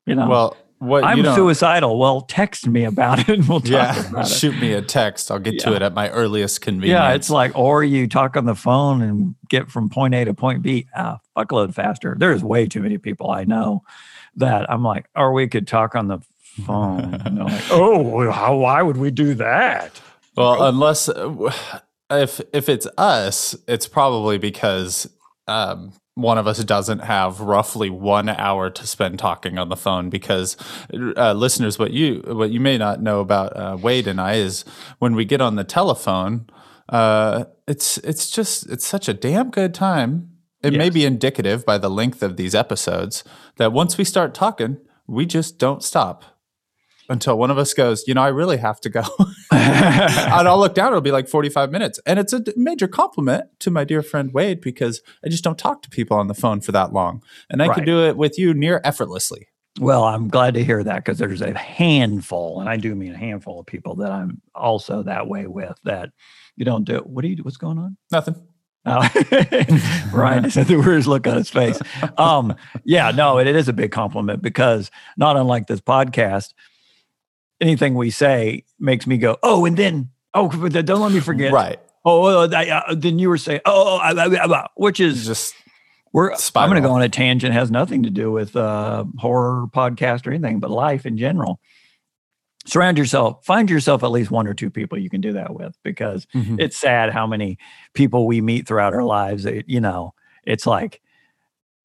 You 0.06 0.16
know, 0.16 0.28
Well, 0.28 0.56
what 0.78 1.04
I'm 1.04 1.24
suicidal. 1.24 2.00
Well, 2.00 2.22
text 2.22 2.66
me 2.66 2.82
about 2.82 3.20
it 3.20 3.28
and 3.28 3.48
we'll 3.48 3.60
talk 3.60 3.70
Yeah, 3.70 4.08
about 4.10 4.26
it. 4.26 4.34
shoot 4.34 4.58
me 4.58 4.72
a 4.72 4.82
text. 4.82 5.30
I'll 5.30 5.38
get 5.38 5.60
to 5.60 5.74
it 5.76 5.82
at 5.82 5.94
my 5.94 6.10
earliest 6.10 6.62
convenience. 6.62 6.98
Yeah, 6.98 7.12
it's 7.12 7.30
like, 7.30 7.52
or 7.56 7.84
you 7.84 8.08
talk 8.08 8.36
on 8.36 8.44
the 8.44 8.56
phone 8.56 9.02
and 9.02 9.36
get 9.48 9.70
from 9.70 9.88
point 9.88 10.14
A 10.16 10.24
to 10.24 10.34
point 10.34 10.62
B 10.62 10.88
a 10.96 11.00
ah, 11.00 11.18
fuckload 11.36 11.72
faster. 11.72 12.16
There's 12.18 12.42
way 12.42 12.66
too 12.66 12.82
many 12.82 12.98
people 12.98 13.30
I 13.30 13.44
know 13.44 13.84
that 14.34 14.68
I'm 14.68 14.82
like, 14.82 15.06
or 15.14 15.32
we 15.32 15.46
could 15.46 15.68
talk 15.68 15.94
on 15.94 16.08
the 16.08 16.18
phone. 16.66 17.14
and 17.24 17.38
like, 17.38 17.62
oh, 17.70 18.28
how, 18.32 18.56
why 18.56 18.82
would 18.82 18.96
we 18.96 19.12
do 19.12 19.34
that? 19.34 20.00
Well, 20.36 20.64
unless 20.64 21.08
uh, 21.08 21.52
if 22.18 22.40
if 22.52 22.68
it's 22.68 22.86
us, 22.98 23.56
it's 23.66 23.86
probably 23.86 24.38
because 24.38 25.08
um, 25.46 25.92
one 26.14 26.38
of 26.38 26.46
us 26.46 26.62
doesn't 26.64 27.00
have 27.00 27.40
roughly 27.40 27.90
one 27.90 28.28
hour 28.28 28.70
to 28.70 28.86
spend 28.86 29.18
talking 29.18 29.58
on 29.58 29.68
the 29.68 29.76
phone. 29.76 30.10
Because 30.10 30.56
uh, 30.92 31.32
listeners, 31.32 31.78
what 31.78 31.92
you 31.92 32.22
what 32.26 32.50
you 32.50 32.60
may 32.60 32.78
not 32.78 33.02
know 33.02 33.20
about 33.20 33.56
uh, 33.56 33.76
Wade 33.80 34.06
and 34.06 34.20
I 34.20 34.34
is 34.34 34.64
when 34.98 35.14
we 35.14 35.24
get 35.24 35.40
on 35.40 35.56
the 35.56 35.64
telephone, 35.64 36.46
uh, 36.88 37.44
it's 37.66 37.98
it's 37.98 38.30
just 38.30 38.68
it's 38.70 38.86
such 38.86 39.08
a 39.08 39.14
damn 39.14 39.50
good 39.50 39.74
time. 39.74 40.30
It 40.62 40.72
may 40.72 40.88
be 40.88 41.04
indicative 41.04 41.66
by 41.66 41.76
the 41.76 41.90
length 41.90 42.22
of 42.22 42.38
these 42.38 42.54
episodes 42.54 43.22
that 43.56 43.70
once 43.70 43.98
we 43.98 44.04
start 44.04 44.32
talking, 44.32 44.78
we 45.06 45.26
just 45.26 45.58
don't 45.58 45.82
stop 45.82 46.24
until 47.08 47.38
one 47.38 47.50
of 47.50 47.58
us 47.58 47.74
goes, 47.74 48.06
you 48.06 48.14
know, 48.14 48.22
I 48.22 48.28
really 48.28 48.56
have 48.56 48.80
to 48.82 48.90
go. 48.90 49.02
and 49.52 50.48
I'll 50.48 50.58
look 50.58 50.74
down, 50.74 50.88
it'll 50.88 51.00
be 51.00 51.10
like 51.10 51.28
45 51.28 51.70
minutes. 51.70 52.00
And 52.06 52.18
it's 52.18 52.32
a 52.32 52.42
major 52.56 52.88
compliment 52.88 53.44
to 53.60 53.70
my 53.70 53.84
dear 53.84 54.02
friend 54.02 54.32
Wade 54.32 54.60
because 54.60 55.02
I 55.24 55.28
just 55.28 55.44
don't 55.44 55.58
talk 55.58 55.82
to 55.82 55.90
people 55.90 56.16
on 56.16 56.28
the 56.28 56.34
phone 56.34 56.60
for 56.60 56.72
that 56.72 56.92
long. 56.92 57.22
And 57.50 57.62
I 57.62 57.72
can 57.72 57.84
do 57.84 58.04
it 58.04 58.16
with 58.16 58.38
you 58.38 58.54
near 58.54 58.80
effortlessly. 58.84 59.48
Well, 59.80 60.04
I'm 60.04 60.28
glad 60.28 60.54
to 60.54 60.62
hear 60.62 60.84
that 60.84 61.04
because 61.04 61.18
there's 61.18 61.40
a 61.40 61.52
handful, 61.52 62.60
and 62.60 62.68
I 62.68 62.76
do 62.76 62.94
mean 62.94 63.12
a 63.12 63.18
handful 63.18 63.58
of 63.58 63.66
people 63.66 63.96
that 63.96 64.12
I'm 64.12 64.40
also 64.54 65.02
that 65.02 65.26
way 65.26 65.48
with 65.48 65.76
that 65.82 66.10
you 66.54 66.64
don't 66.64 66.84
do. 66.84 66.98
What 66.98 67.22
do 67.22 67.28
you 67.28 67.34
do? 67.34 67.42
What's 67.42 67.56
going 67.56 67.78
on? 67.78 67.96
Nothing. 68.12 68.36
Uh, 68.86 69.08
Ryan 70.12 70.50
said 70.50 70.66
the 70.66 70.76
weirdest 70.76 71.08
look 71.08 71.26
on 71.26 71.36
his 71.36 71.50
face. 71.50 71.80
Um, 72.18 72.54
yeah, 72.84 73.10
no, 73.10 73.38
it, 73.38 73.46
it 73.46 73.56
is 73.56 73.68
a 73.68 73.72
big 73.72 73.90
compliment 73.90 74.42
because 74.42 74.90
not 75.16 75.36
unlike 75.36 75.66
this 75.66 75.80
podcast, 75.80 76.52
anything 77.64 77.94
we 77.94 78.10
say 78.10 78.64
makes 78.78 79.06
me 79.06 79.16
go, 79.18 79.38
oh, 79.42 79.64
and 79.64 79.76
then 79.76 80.10
oh, 80.34 80.48
but 80.48 80.72
don't 80.84 81.00
let 81.00 81.12
me 81.12 81.20
forget. 81.20 81.52
Right. 81.52 81.80
Oh, 82.04 82.42
uh, 82.42 82.48
I, 82.54 82.68
uh, 82.68 82.94
then 82.94 83.18
you 83.18 83.30
were 83.30 83.38
saying, 83.38 83.60
oh, 83.64 83.96
I, 83.96 84.10
I, 84.12 84.44
I, 84.44 84.68
which 84.76 85.00
is 85.00 85.26
Just 85.26 85.54
we're. 86.12 86.32
I'm 86.32 86.68
going 86.68 86.80
to 86.82 86.86
go 86.86 86.94
on 86.94 87.02
a 87.02 87.08
tangent. 87.08 87.54
Has 87.54 87.70
nothing 87.70 88.02
to 88.02 88.10
do 88.10 88.30
with 88.30 88.54
uh, 88.54 89.04
horror 89.18 89.66
podcast 89.74 90.26
or 90.26 90.30
anything, 90.30 90.60
but 90.60 90.70
life 90.70 91.06
in 91.06 91.16
general. 91.16 91.60
Surround 92.66 92.96
yourself. 92.98 93.44
Find 93.44 93.68
yourself 93.68 94.02
at 94.04 94.10
least 94.10 94.30
one 94.30 94.46
or 94.46 94.54
two 94.54 94.70
people 94.70 94.96
you 94.98 95.10
can 95.10 95.20
do 95.20 95.32
that 95.32 95.54
with, 95.54 95.76
because 95.82 96.26
Mhm. 96.34 96.58
it's 96.60 96.76
sad 96.78 97.12
how 97.12 97.26
many 97.26 97.58
people 97.94 98.26
we 98.26 98.40
meet 98.40 98.66
throughout 98.66 98.94
our 98.94 99.02
lives. 99.04 99.42
That, 99.44 99.68
you 99.68 99.80
know, 99.80 100.14
it's 100.44 100.66
like, 100.66 101.00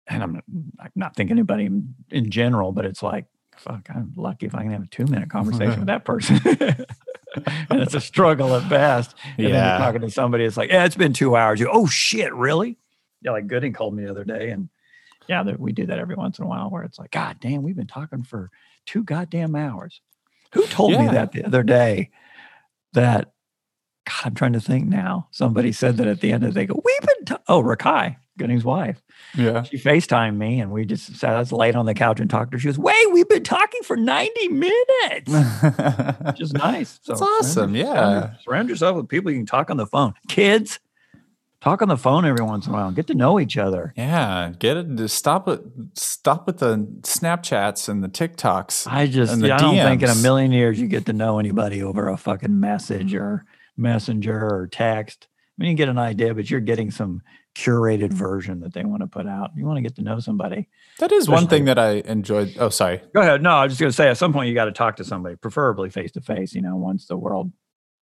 and 0.07 0.23
I'm, 0.23 0.41
I'm 0.79 0.91
not 0.95 1.15
thinking 1.15 1.37
anybody 1.37 1.69
in 2.11 2.29
general, 2.29 2.71
but 2.71 2.85
it's 2.85 3.03
like, 3.03 3.25
fuck, 3.59 3.87
I'm 3.93 4.13
lucky 4.15 4.45
if 4.45 4.55
I 4.55 4.63
can 4.63 4.71
have 4.71 4.83
a 4.83 4.87
two 4.87 5.05
minute 5.05 5.29
conversation 5.37 5.79
with 5.79 5.87
that 5.87 6.05
person. 6.05 6.39
and 6.45 7.79
it's 7.81 7.93
a 7.93 8.01
struggle 8.01 8.55
at 8.55 8.67
best. 8.69 9.15
And 9.37 9.47
then 9.47 9.53
Yeah. 9.53 9.69
you're 9.69 9.77
talking 9.77 10.01
to 10.01 10.09
somebody, 10.09 10.45
it's 10.45 10.57
like, 10.57 10.69
yeah, 10.71 10.85
it's 10.85 10.95
been 10.95 11.13
two 11.13 11.35
hours. 11.35 11.59
You, 11.59 11.69
oh 11.71 11.87
shit, 11.87 12.33
really? 12.33 12.77
Yeah, 13.21 13.31
like 13.31 13.47
Gooding 13.47 13.73
called 13.73 13.93
me 13.95 14.03
the 14.05 14.11
other 14.11 14.23
day, 14.23 14.49
and 14.51 14.69
yeah, 15.27 15.43
we 15.57 15.73
do 15.73 15.85
that 15.87 15.99
every 15.99 16.15
once 16.15 16.39
in 16.39 16.45
a 16.45 16.47
while, 16.47 16.69
where 16.69 16.83
it's 16.83 16.97
like, 16.97 17.11
God 17.11 17.37
damn, 17.39 17.61
we've 17.63 17.75
been 17.75 17.85
talking 17.85 18.23
for 18.23 18.49
two 18.85 19.03
goddamn 19.03 19.55
hours. 19.55 20.01
Who 20.53 20.65
told 20.67 20.91
me 20.97 21.07
that 21.07 21.33
the 21.33 21.43
other 21.45 21.61
day? 21.61 22.09
That 22.93 23.31
God, 24.05 24.15
I'm 24.23 24.33
trying 24.35 24.53
to 24.53 24.59
think 24.59 24.87
now. 24.87 25.27
Somebody 25.31 25.71
said 25.71 25.97
that 25.97 26.07
at 26.07 26.21
the 26.21 26.31
end 26.31 26.43
of 26.43 26.53
the 26.53 26.59
they 26.61 26.65
go, 26.65 26.81
we've 26.83 27.01
been 27.01 27.25
ta- 27.25 27.41
oh 27.47 27.61
Rakai, 27.61 28.15
Gooding's 28.39 28.65
wife. 28.65 29.01
yeah. 29.37 29.61
She 29.63 29.77
FaceTimed 29.77 30.35
me 30.37 30.59
and 30.59 30.71
we 30.71 30.85
just 30.85 31.15
sat 31.17 31.35
us 31.35 31.51
laid 31.51 31.75
on 31.75 31.85
the 31.85 31.93
couch 31.93 32.19
and 32.19 32.27
talked 32.29 32.51
to 32.51 32.55
her. 32.55 32.59
She 32.59 32.67
goes, 32.67 32.79
Wait, 32.79 33.11
we've 33.11 33.29
been 33.29 33.43
talking 33.43 33.81
for 33.83 33.95
90 33.95 34.47
minutes. 34.47 35.31
Which 36.25 36.41
is 36.41 36.53
nice. 36.53 36.99
So 37.03 37.11
That's 37.13 37.21
awesome, 37.21 37.75
yeah. 37.75 37.93
Surround, 37.93 38.37
surround 38.43 38.69
yourself 38.69 38.95
with 38.95 39.07
people 39.09 39.29
you 39.31 39.37
can 39.37 39.45
talk 39.45 39.69
on 39.69 39.77
the 39.77 39.85
phone. 39.85 40.13
Kids, 40.27 40.79
talk 41.61 41.81
on 41.81 41.89
the 41.89 41.97
phone 41.97 42.25
every 42.25 42.43
once 42.43 42.65
in 42.65 42.73
a 42.73 42.75
while. 42.75 42.91
Get 42.91 43.07
to 43.07 43.13
know 43.13 43.39
each 43.39 43.57
other. 43.57 43.93
yeah, 43.97 44.53
get 44.57 44.77
it. 44.77 45.09
Stop 45.09 45.47
it. 45.47 45.61
Stop 45.93 46.47
with 46.47 46.59
the 46.59 46.77
Snapchats 47.01 47.89
and 47.89 48.03
the 48.03 48.09
TikToks. 48.09 48.87
I 48.91 49.07
just 49.07 49.33
And 49.33 49.41
the 49.41 49.49
yeah, 49.49 49.55
I 49.55 49.57
don't 49.59 49.75
think 49.75 50.01
in 50.01 50.09
a 50.09 50.15
million 50.15 50.51
years 50.51 50.79
you 50.79 50.87
get 50.87 51.05
to 51.07 51.13
know 51.13 51.37
anybody 51.39 51.83
over 51.83 52.07
a 52.07 52.17
fucking 52.17 52.59
message 52.59 53.13
or 53.13 53.45
messenger 53.75 54.37
or 54.39 54.67
text. 54.71 55.27
I 55.57 55.63
mean, 55.63 55.71
you 55.71 55.75
get 55.77 55.89
an 55.89 55.97
idea, 55.97 56.33
but 56.33 56.49
you're 56.49 56.61
getting 56.61 56.89
some 56.89 57.21
curated 57.55 58.13
version 58.13 58.61
that 58.61 58.73
they 58.73 58.83
want 58.83 59.01
to 59.01 59.07
put 59.07 59.27
out. 59.27 59.51
You 59.55 59.65
want 59.65 59.77
to 59.77 59.81
get 59.81 59.95
to 59.95 60.01
know 60.01 60.19
somebody. 60.19 60.69
that 60.99 61.11
is 61.11 61.27
one 61.27 61.47
thing 61.47 61.65
that 61.65 61.77
I 61.79 61.95
enjoyed. 62.05 62.55
Oh, 62.59 62.69
sorry. 62.69 63.01
Go 63.13 63.21
ahead. 63.21 63.41
No, 63.41 63.51
I 63.51 63.63
was 63.63 63.73
just 63.73 63.81
going 63.81 63.89
to 63.89 63.95
say 63.95 64.07
at 64.07 64.17
some 64.17 64.31
point 64.33 64.47
you 64.49 64.53
got 64.55 64.65
to 64.65 64.71
talk 64.71 64.95
to 64.97 65.03
somebody, 65.03 65.35
preferably 65.35 65.89
face 65.89 66.11
to 66.13 66.21
face, 66.21 66.53
you 66.53 66.61
know, 66.61 66.75
once 66.75 67.05
the 67.07 67.17
world 67.17 67.51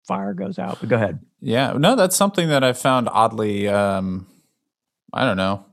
fire 0.08 0.34
goes 0.34 0.60
out. 0.60 0.80
But 0.80 0.90
go 0.90 0.96
ahead. 0.96 1.20
Yeah, 1.42 1.74
no, 1.78 1.96
that's 1.96 2.16
something 2.16 2.48
that 2.50 2.64
I 2.64 2.74
found 2.74 3.10
oddly, 3.12 3.68
um, 3.68 4.28
I 5.12 5.26
don't 5.26 5.38
know, 5.38 5.66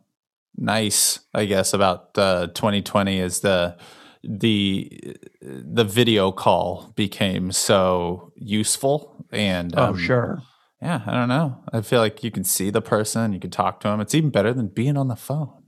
nice. 0.57 1.21
I 1.33 1.45
guess 1.45 1.73
about 1.73 2.17
uh, 2.19 2.49
2020 2.49 3.19
is 3.19 3.41
the 3.41 3.77
the 4.23 5.17
the 5.41 5.85
video 5.85 6.31
call 6.31 6.93
became 6.95 7.53
so 7.53 8.33
useful 8.37 9.25
and 9.33 9.73
Oh, 9.77 9.85
um, 9.87 9.99
sure. 9.99 10.43
Yeah 10.81 11.03
i 11.07 11.13
don't 11.13 11.29
know 11.29 11.63
i 11.73 11.81
feel 11.81 12.01
like 12.01 12.23
you 12.25 12.31
can 12.31 12.45
see 12.45 12.71
the 12.71 12.83
person 12.83 13.33
you 13.33 13.41
can 13.41 13.51
talk 13.51 13.81
to 13.81 13.89
them 13.89 14.01
it's 14.01 14.15
even 14.15 14.31
better 14.31 14.53
than 14.53 14.69
being 14.69 14.97
on 14.97 15.09
the 15.09 15.17
phone 15.17 15.61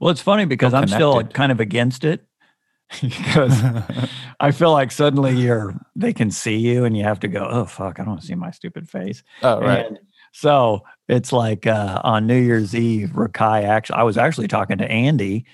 Well, 0.00 0.10
it's 0.10 0.20
funny 0.20 0.44
because 0.44 0.74
I'm 0.74 0.88
still 0.88 1.22
kind 1.24 1.50
of 1.52 1.60
against 1.60 2.04
it 2.04 2.24
because 3.02 3.60
I 4.40 4.50
feel 4.52 4.72
like 4.72 4.92
suddenly 4.92 5.34
you're 5.34 5.74
they 5.96 6.12
can 6.12 6.30
see 6.30 6.56
you 6.56 6.84
and 6.84 6.96
you 6.96 7.02
have 7.04 7.20
to 7.20 7.28
go, 7.28 7.46
oh 7.50 7.64
fuck, 7.64 7.98
I 7.98 8.02
don't 8.02 8.10
want 8.10 8.20
to 8.20 8.26
see 8.26 8.34
my 8.34 8.50
stupid 8.50 8.88
face. 8.88 9.22
oh 9.42 9.60
right 9.60 9.86
And 9.86 9.98
so 10.32 10.82
it's 11.08 11.32
like 11.32 11.66
uh, 11.66 12.00
on 12.04 12.26
New 12.26 12.38
Year's 12.38 12.74
Eve, 12.74 13.10
Rakai 13.10 13.64
actually, 13.64 13.96
I 13.96 14.02
was 14.02 14.18
actually 14.18 14.48
talking 14.48 14.78
to 14.78 14.90
Andy, 14.90 15.46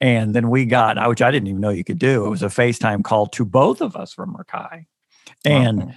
and 0.00 0.34
then 0.34 0.48
we 0.48 0.64
got, 0.64 0.96
which 1.08 1.22
I 1.22 1.30
didn't 1.30 1.48
even 1.48 1.60
know 1.60 1.70
you 1.70 1.84
could 1.84 1.98
do. 1.98 2.24
It 2.24 2.28
was 2.30 2.42
a 2.42 2.46
FaceTime 2.46 3.02
call 3.02 3.26
to 3.26 3.44
both 3.44 3.80
of 3.80 3.96
us 3.96 4.12
from 4.12 4.34
Rakai, 4.36 4.86
and. 5.44 5.92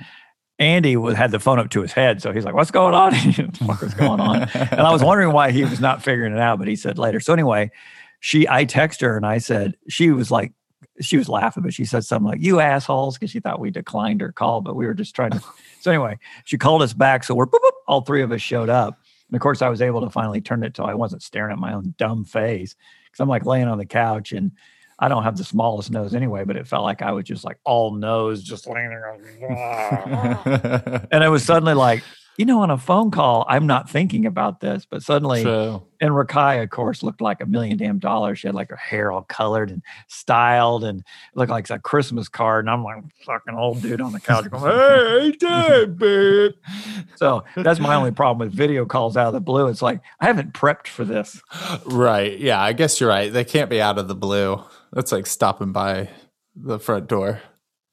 Andy 0.61 0.93
had 1.15 1.31
the 1.31 1.39
phone 1.39 1.57
up 1.57 1.71
to 1.71 1.81
his 1.81 1.91
head, 1.91 2.21
so 2.21 2.31
he's 2.31 2.45
like, 2.45 2.53
"What's 2.53 2.69
going 2.69 2.93
on? 2.93 3.13
what 3.15 3.53
the 3.53 3.65
fuck 3.65 3.81
was 3.81 3.93
going 3.95 4.19
on?" 4.19 4.43
and 4.53 4.79
I 4.79 4.91
was 4.91 5.03
wondering 5.03 5.33
why 5.33 5.49
he 5.49 5.63
was 5.63 5.79
not 5.79 6.03
figuring 6.03 6.33
it 6.33 6.39
out, 6.39 6.59
but 6.59 6.67
he 6.67 6.75
said 6.75 6.99
later. 6.99 7.19
So 7.19 7.33
anyway, 7.33 7.71
she, 8.19 8.47
I 8.47 8.65
text 8.65 9.01
her 9.01 9.17
and 9.17 9.25
I 9.25 9.39
said 9.39 9.75
she 9.89 10.11
was 10.11 10.29
like, 10.29 10.53
she 10.99 11.17
was 11.17 11.27
laughing, 11.27 11.63
but 11.63 11.73
she 11.73 11.83
said 11.83 12.05
something 12.05 12.27
like, 12.27 12.41
"You 12.41 12.59
assholes," 12.59 13.17
because 13.17 13.31
she 13.31 13.39
thought 13.39 13.59
we 13.59 13.71
declined 13.71 14.21
her 14.21 14.31
call, 14.31 14.61
but 14.61 14.75
we 14.75 14.85
were 14.85 14.93
just 14.93 15.15
trying 15.15 15.31
to. 15.31 15.43
so 15.81 15.89
anyway, 15.89 16.19
she 16.45 16.59
called 16.59 16.83
us 16.83 16.93
back, 16.93 17.23
so 17.23 17.33
we're 17.33 17.47
boop, 17.47 17.59
boop, 17.63 17.71
all 17.87 18.01
three 18.01 18.21
of 18.21 18.31
us 18.31 18.41
showed 18.41 18.69
up, 18.69 18.99
and 19.29 19.35
of 19.35 19.41
course 19.41 19.63
I 19.63 19.69
was 19.69 19.81
able 19.81 20.01
to 20.01 20.11
finally 20.11 20.41
turn 20.41 20.63
it 20.63 20.75
till 20.75 20.85
I 20.85 20.93
wasn't 20.93 21.23
staring 21.23 21.51
at 21.51 21.57
my 21.57 21.73
own 21.73 21.95
dumb 21.97 22.23
face 22.23 22.75
because 23.05 23.19
I'm 23.19 23.29
like 23.29 23.47
laying 23.47 23.67
on 23.67 23.79
the 23.79 23.85
couch 23.85 24.31
and. 24.31 24.51
I 25.01 25.07
don't 25.07 25.23
have 25.23 25.35
the 25.35 25.43
smallest 25.43 25.89
nose 25.89 26.13
anyway, 26.13 26.43
but 26.45 26.55
it 26.55 26.67
felt 26.67 26.83
like 26.83 27.01
I 27.01 27.11
was 27.11 27.25
just 27.25 27.43
like 27.43 27.57
all 27.65 27.91
nose, 27.95 28.43
just 28.43 28.67
laying 28.67 28.89
there. 28.89 29.17
going, 29.39 31.07
and 31.11 31.23
it 31.23 31.29
was 31.29 31.43
suddenly 31.43 31.73
like, 31.73 32.03
you 32.37 32.45
know, 32.45 32.61
on 32.61 32.69
a 32.69 32.77
phone 32.77 33.09
call, 33.11 33.45
I'm 33.49 33.67
not 33.67 33.89
thinking 33.89 34.25
about 34.27 34.61
this, 34.61 34.85
but 34.89 35.03
suddenly, 35.03 35.41
True. 35.43 35.81
and 35.99 36.11
Rakai, 36.11 36.63
of 36.63 36.69
course, 36.69 37.03
looked 37.03 37.19
like 37.19 37.41
a 37.41 37.45
million 37.45 37.77
damn 37.77 37.99
dollars. 37.99 38.39
She 38.39 38.47
had 38.47 38.55
like 38.55 38.69
her 38.69 38.75
hair 38.75 39.11
all 39.11 39.23
colored 39.23 39.69
and 39.71 39.81
styled 40.07 40.83
and 40.83 41.03
looked 41.35 41.51
like 41.51 41.69
a 41.71 41.79
Christmas 41.79 42.29
card. 42.29 42.65
And 42.65 42.69
I'm 42.69 42.83
like, 42.83 43.03
fucking 43.25 43.55
old 43.55 43.81
dude 43.81 44.01
on 44.01 44.11
the 44.11 44.19
couch 44.19 44.49
going, 44.49 44.71
hey, 44.71 45.31
Dad, 45.31 45.97
babe. 45.97 46.51
So 47.15 47.43
that's 47.55 47.79
my 47.79 47.95
only 47.95 48.11
problem 48.11 48.47
with 48.47 48.55
video 48.55 48.85
calls 48.85 49.17
out 49.17 49.27
of 49.27 49.33
the 49.33 49.41
blue. 49.41 49.67
It's 49.67 49.81
like, 49.81 49.99
I 50.19 50.27
haven't 50.27 50.53
prepped 50.53 50.87
for 50.87 51.03
this. 51.03 51.41
right 51.85 52.39
yeah 52.39 52.61
i 52.61 52.73
guess 52.73 52.99
you're 52.99 53.09
right 53.09 53.33
they 53.33 53.43
can't 53.43 53.69
be 53.69 53.81
out 53.81 53.97
of 53.97 54.07
the 54.07 54.15
blue 54.15 54.63
that's 54.91 55.11
like 55.11 55.27
stopping 55.27 55.71
by 55.71 56.09
the 56.55 56.79
front 56.79 57.07
door 57.07 57.41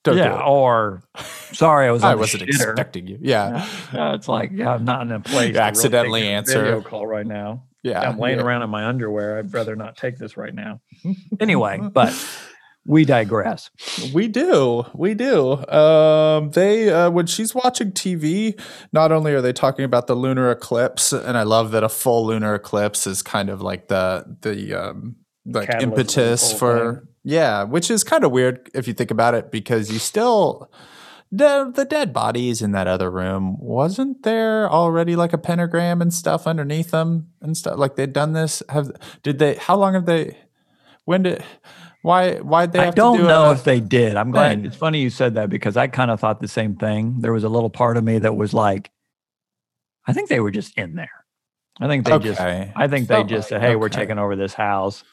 Don't 0.04 0.16
yeah. 0.16 0.38
it. 0.38 0.46
Or, 0.46 1.02
sorry, 1.52 1.88
I 1.88 1.90
was. 1.90 2.02
I 2.04 2.14
wasn't 2.14 2.44
shitter. 2.44 2.70
expecting 2.70 3.06
you 3.06 3.18
yeah 3.20 3.66
Yeah, 3.92 4.14
it's 4.14 4.28
like, 4.28 4.50
yeah, 4.52 4.74
I'm 4.74 4.84
not 4.84 5.02
in 5.02 5.12
a 5.12 5.20
place. 5.20 5.48
to 5.48 5.52
really 5.54 5.58
accidentally 5.58 6.20
take 6.22 6.30
a 6.30 6.34
answer. 6.34 6.62
video 6.64 6.80
call 6.82 7.06
right 7.06 7.26
now. 7.26 7.64
yeah, 7.82 8.00
I'm 8.00 8.18
laying 8.18 8.38
yeah. 8.38 8.44
around 8.44 8.62
in 8.62 8.70
my 8.70 8.86
underwear. 8.86 9.38
I'd 9.38 9.52
rather 9.52 9.76
not 9.76 9.96
take 9.96 10.18
this 10.18 10.36
right 10.36 10.54
now. 10.54 10.80
anyway, 11.40 11.78
but 11.80 12.12
we 12.88 13.04
digress. 13.04 13.70
We 14.14 14.28
do. 14.28 14.84
We 14.94 15.12
do. 15.12 15.64
Um, 15.68 16.50
they 16.50 16.90
uh, 16.90 17.10
when 17.10 17.26
she's 17.26 17.54
watching 17.54 17.92
TV, 17.92 18.58
not 18.92 19.12
only 19.12 19.34
are 19.34 19.42
they 19.42 19.52
talking 19.52 19.84
about 19.84 20.06
the 20.06 20.14
lunar 20.14 20.50
eclipse, 20.50 21.12
and 21.12 21.36
I 21.36 21.42
love 21.42 21.70
that 21.72 21.84
a 21.84 21.88
full 21.90 22.26
lunar 22.26 22.54
eclipse 22.54 23.06
is 23.06 23.22
kind 23.22 23.50
of 23.50 23.60
like 23.60 23.88
the 23.88 24.24
the 24.40 24.72
um, 24.72 25.16
like 25.52 25.82
impetus 25.82 26.52
for 26.52 26.94
thing. 26.94 27.08
yeah, 27.24 27.62
which 27.64 27.90
is 27.90 28.04
kind 28.04 28.24
of 28.24 28.30
weird 28.30 28.70
if 28.74 28.86
you 28.86 28.94
think 28.94 29.10
about 29.10 29.34
it 29.34 29.50
because 29.50 29.90
you 29.90 29.98
still. 29.98 30.70
The, 31.30 31.70
the 31.74 31.84
dead 31.84 32.14
bodies 32.14 32.62
in 32.62 32.72
that 32.72 32.86
other 32.86 33.10
room 33.10 33.58
wasn't 33.60 34.22
there 34.22 34.66
already 34.70 35.14
like 35.14 35.34
a 35.34 35.38
pentagram 35.38 36.00
and 36.00 36.10
stuff 36.10 36.46
underneath 36.46 36.90
them 36.90 37.28
and 37.42 37.54
stuff 37.54 37.76
like 37.78 37.96
they'd 37.96 38.14
done 38.14 38.32
this 38.32 38.62
have 38.70 38.90
did 39.22 39.38
they 39.38 39.56
how 39.56 39.76
long 39.76 39.92
have 39.92 40.06
they 40.06 40.38
when 41.04 41.24
did 41.24 41.44
why 42.00 42.36
why'd 42.38 42.72
they 42.72 42.78
I 42.78 42.92
don't 42.92 43.18
to 43.18 43.22
do 43.24 43.28
know 43.28 43.50
a, 43.50 43.52
if 43.52 43.64
they 43.64 43.78
did. 43.78 44.16
I'm 44.16 44.30
glad. 44.30 44.56
thing. 44.56 44.64
It's 44.64 44.76
funny 44.76 45.02
you 45.02 45.10
said 45.10 45.34
that 45.34 45.50
because 45.50 45.76
I 45.76 45.86
kind 45.88 46.10
of 46.10 46.18
thought 46.18 46.40
the 46.40 46.48
same 46.48 46.76
thing. 46.76 47.16
There 47.20 47.34
was 47.34 47.44
a 47.44 47.50
little 47.50 47.68
part 47.68 47.98
of 47.98 48.04
me 48.04 48.18
that 48.20 48.34
was 48.34 48.54
like, 48.54 48.90
I 50.06 50.14
think 50.14 50.30
they 50.30 50.40
were 50.40 50.50
just 50.50 50.78
in 50.78 50.94
there. 50.94 51.10
I 51.78 51.88
think 51.88 52.06
they 52.06 52.18
just 52.20 52.40
I 52.40 52.88
think 52.88 53.06
they 53.08 53.22
just 53.24 53.50
like- 53.50 53.60
said, 53.60 53.60
"Hey, 53.60 53.76
we're 53.76 53.90
taking 53.90 54.18
over 54.18 54.34
this 54.34 54.54
house. 54.54 55.04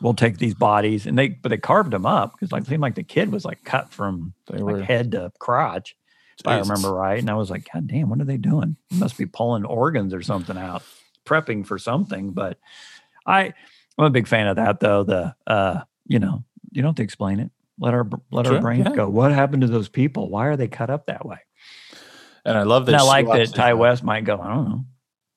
We'll 0.00 0.14
take 0.14 0.38
these 0.38 0.54
bodies." 0.54 1.06
And 1.06 1.18
they, 1.18 1.28
but 1.28 1.48
they 1.50 1.58
carved 1.58 1.90
them 1.90 2.06
up 2.06 2.32
because 2.32 2.52
like 2.52 2.62
it 2.62 2.68
seemed 2.68 2.82
like 2.82 2.94
the 2.94 3.02
kid 3.02 3.32
was 3.32 3.44
like 3.44 3.64
cut 3.64 3.92
from 3.92 4.34
They 4.50 4.58
like 4.58 4.76
were- 4.76 4.82
head 4.82 5.12
to 5.12 5.32
crotch, 5.38 5.96
if 6.38 6.46
I 6.46 6.58
remember 6.58 6.92
right. 6.92 7.18
And 7.18 7.30
I 7.30 7.34
was 7.34 7.50
like, 7.50 7.68
"God 7.72 7.86
damn, 7.86 8.08
what 8.08 8.20
are 8.20 8.24
they 8.24 8.36
doing? 8.36 8.76
They 8.90 8.98
must 8.98 9.16
be 9.16 9.26
pulling 9.26 9.64
organs 9.64 10.12
or 10.12 10.22
something 10.22 10.56
out, 10.56 10.82
prepping 11.24 11.66
for 11.66 11.78
something." 11.78 12.32
But 12.32 12.58
I, 13.26 13.54
I'm 13.98 14.04
a 14.04 14.10
big 14.10 14.28
fan 14.28 14.46
of 14.46 14.56
that 14.56 14.80
though. 14.80 15.04
The, 15.04 15.34
uh, 15.46 15.80
you 16.06 16.18
know, 16.18 16.44
you 16.72 16.82
don't 16.82 16.90
have 16.90 16.96
to 16.96 17.02
explain 17.02 17.40
it. 17.40 17.50
Let 17.78 17.94
our 17.94 18.08
let 18.30 18.46
our 18.46 18.60
brains 18.60 18.86
yeah. 18.88 18.96
go. 18.96 19.08
What 19.08 19.32
happened 19.32 19.62
to 19.62 19.68
those 19.68 19.88
people? 19.88 20.30
Why 20.30 20.46
are 20.46 20.56
they 20.56 20.68
cut 20.68 20.90
up 20.90 21.06
that 21.06 21.26
way? 21.26 21.38
And 22.44 22.56
I 22.56 22.62
love 22.62 22.86
that. 22.86 22.92
And 22.92 23.00
I 23.00 23.04
like 23.04 23.26
that 23.26 23.54
Ti. 23.54 23.72
West 23.74 24.02
might 24.02 24.24
go. 24.24 24.40
I 24.40 24.48
don't 24.48 24.68
know. 24.68 24.84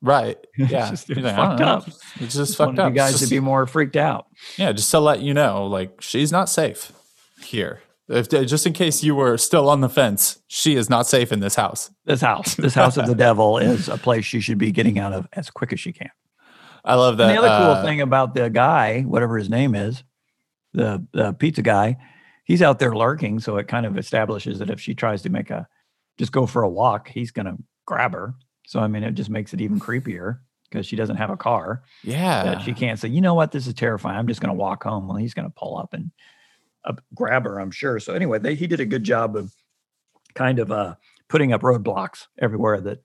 Right. 0.01 0.38
Yeah. 0.57 0.89
just- 0.89 1.09
it's 1.09 1.19
like, 1.21 1.35
fucked 1.35 1.61
up. 1.61 1.88
It's 1.88 1.97
just 2.17 2.35
Just 2.35 2.57
fucked 2.57 2.80
up. 2.80 2.89
you 2.89 2.95
guys 2.95 3.13
It's 3.15 3.23
to 3.23 3.30
be 3.30 3.39
more 3.39 3.65
freaked 3.67 3.95
out. 3.97 4.27
yeah, 4.57 4.71
just 4.71 4.91
to 4.91 4.99
let 4.99 5.21
you 5.21 5.34
know, 5.34 5.65
like 5.67 6.01
she's 6.01 6.31
not 6.31 6.49
safe 6.49 6.91
here. 7.41 7.81
If, 8.07 8.27
just 8.30 8.65
in 8.65 8.73
case 8.73 9.03
you 9.03 9.13
were 9.13 9.38
still 9.38 9.69
on 9.69 9.81
the 9.81 9.89
fence, 9.89 10.39
she 10.47 10.76
is 10.76 10.89
not 10.89 11.05
safe 11.05 11.31
in 11.31 11.41
this 11.41 11.53
house. 11.55 11.91
This 12.05 12.21
house, 12.21 12.55
this 12.55 12.73
house 12.73 12.97
of 12.97 13.05
the 13.05 13.13
devil, 13.27 13.59
is 13.59 13.88
a 13.88 13.97
place 13.97 14.26
she 14.26 14.39
should 14.39 14.57
be 14.57 14.71
getting 14.71 14.97
out 14.97 15.13
of 15.13 15.27
as 15.34 15.51
quick 15.51 15.71
as 15.73 15.80
she 15.80 15.91
can. 15.93 16.09
I 16.84 16.95
love 16.95 17.17
that. 17.17 17.30
And 17.30 17.38
the 17.38 17.41
other 17.47 17.63
cool 17.65 17.73
uh, 17.76 17.84
thing 17.84 18.01
about 18.01 18.34
the 18.34 18.49
guy, 18.49 19.01
whatever 19.01 19.38
his 19.38 19.47
name 19.49 19.76
is, 19.76 20.03
the 20.73 21.05
the 21.13 21.34
pizza 21.34 21.61
guy, 21.61 21.97
he's 22.45 22.63
out 22.63 22.80
there 22.80 22.95
lurking. 22.95 23.39
So 23.39 23.57
it 23.57 23.67
kind 23.67 23.85
of 23.85 23.95
establishes 23.97 24.57
that 24.57 24.71
if 24.71 24.80
she 24.81 24.95
tries 24.95 25.21
to 25.23 25.30
make 25.30 25.51
a 25.51 25.67
just 26.17 26.31
go 26.31 26.47
for 26.47 26.63
a 26.63 26.69
walk, 26.69 27.09
he's 27.09 27.30
gonna 27.31 27.57
grab 27.85 28.13
her. 28.13 28.34
So 28.70 28.80
I 28.80 28.88
mean, 28.88 29.02
it 29.04 29.14
just 29.16 29.32
makes 29.32 29.52
it 29.56 29.62
even 29.62 29.80
creepier 29.80 30.38
because 30.70 30.86
she 30.86 30.96
doesn't 30.96 31.16
have 31.16 31.32
a 31.32 31.38
car 31.38 31.82
Yeah. 32.04 32.60
she 32.60 32.74
can't 32.74 33.00
say, 33.00 33.08
you 33.10 33.20
know 33.20 33.34
what, 33.34 33.52
this 33.52 33.66
is 33.66 33.74
terrifying. 33.74 34.16
I'm 34.16 34.28
just 34.28 34.41
gonna 34.41 34.54
walk 34.54 34.84
home. 34.84 35.08
Well, 35.08 35.18
he's 35.18 35.34
gonna 35.34 35.50
pull 35.50 35.76
up 35.76 35.91
and 35.96 36.12
uh, 36.86 36.94
grab 37.16 37.46
her, 37.46 37.60
I'm 37.60 37.72
sure. 37.72 38.00
So 38.00 38.14
anyway, 38.14 38.38
they, 38.38 38.54
he 38.54 38.68
did 38.68 38.80
a 38.80 38.86
good 38.86 39.04
job 39.04 39.36
of 39.36 39.52
kind 40.36 40.60
of 40.60 40.72
uh 40.72 40.94
putting 41.30 41.52
up 41.52 41.62
roadblocks 41.62 42.28
everywhere 42.38 42.80
that 42.82 43.02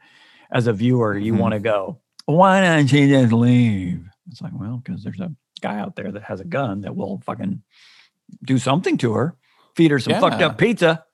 as 0.52 0.66
a 0.66 0.72
viewer 0.74 1.16
you 1.16 1.32
Mhm. 1.32 1.38
want 1.38 1.52
to 1.54 1.60
go 1.60 1.98
why 2.26 2.60
don't 2.60 2.86
she 2.86 3.08
just 3.08 3.32
leave 3.32 4.04
it's 4.30 4.42
like 4.42 4.52
well 4.54 4.82
because 4.84 5.02
there's 5.02 5.18
a 5.20 5.32
guy 5.62 5.78
out 5.78 5.96
there 5.96 6.12
that 6.12 6.22
has 6.24 6.40
a 6.40 6.44
gun 6.44 6.82
that 6.82 6.94
will 6.94 7.20
fucking 7.24 7.62
do 8.44 8.58
something 8.58 8.98
to 8.98 9.14
her 9.14 9.36
feed 9.74 9.90
her 9.90 9.98
some 9.98 10.12
fucked 10.20 10.42
up 10.42 10.58
pizza 10.58 11.04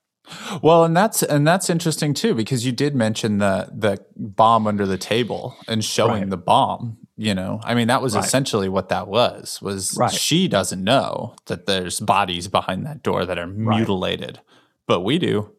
Well, 0.62 0.84
and 0.84 0.96
that's 0.96 1.22
and 1.22 1.46
that's 1.46 1.68
interesting 1.70 2.14
too 2.14 2.34
because 2.34 2.64
you 2.66 2.72
did 2.72 2.94
mention 2.94 3.38
the 3.38 3.68
the 3.72 4.04
bomb 4.16 4.66
under 4.66 4.86
the 4.86 4.98
table 4.98 5.56
and 5.68 5.84
showing 5.84 6.22
Right. 6.22 6.30
the 6.30 6.36
bomb. 6.36 6.98
You 7.16 7.34
know, 7.34 7.60
I 7.64 7.74
mean, 7.74 7.88
that 7.88 8.00
was 8.00 8.14
Right. 8.14 8.24
essentially 8.24 8.68
what 8.70 8.88
that 8.88 9.06
was. 9.06 9.60
Was 9.60 9.94
Right. 9.98 10.10
she 10.10 10.48
doesn't 10.48 10.82
know 10.82 11.34
that 11.46 11.66
there's 11.66 12.00
bodies 12.00 12.48
behind 12.48 12.86
that 12.86 13.02
door 13.02 13.26
that 13.26 13.38
are 13.38 13.46
mutilated, 13.46 14.40
but 14.86 15.00
we 15.00 15.18
do, 15.18 15.50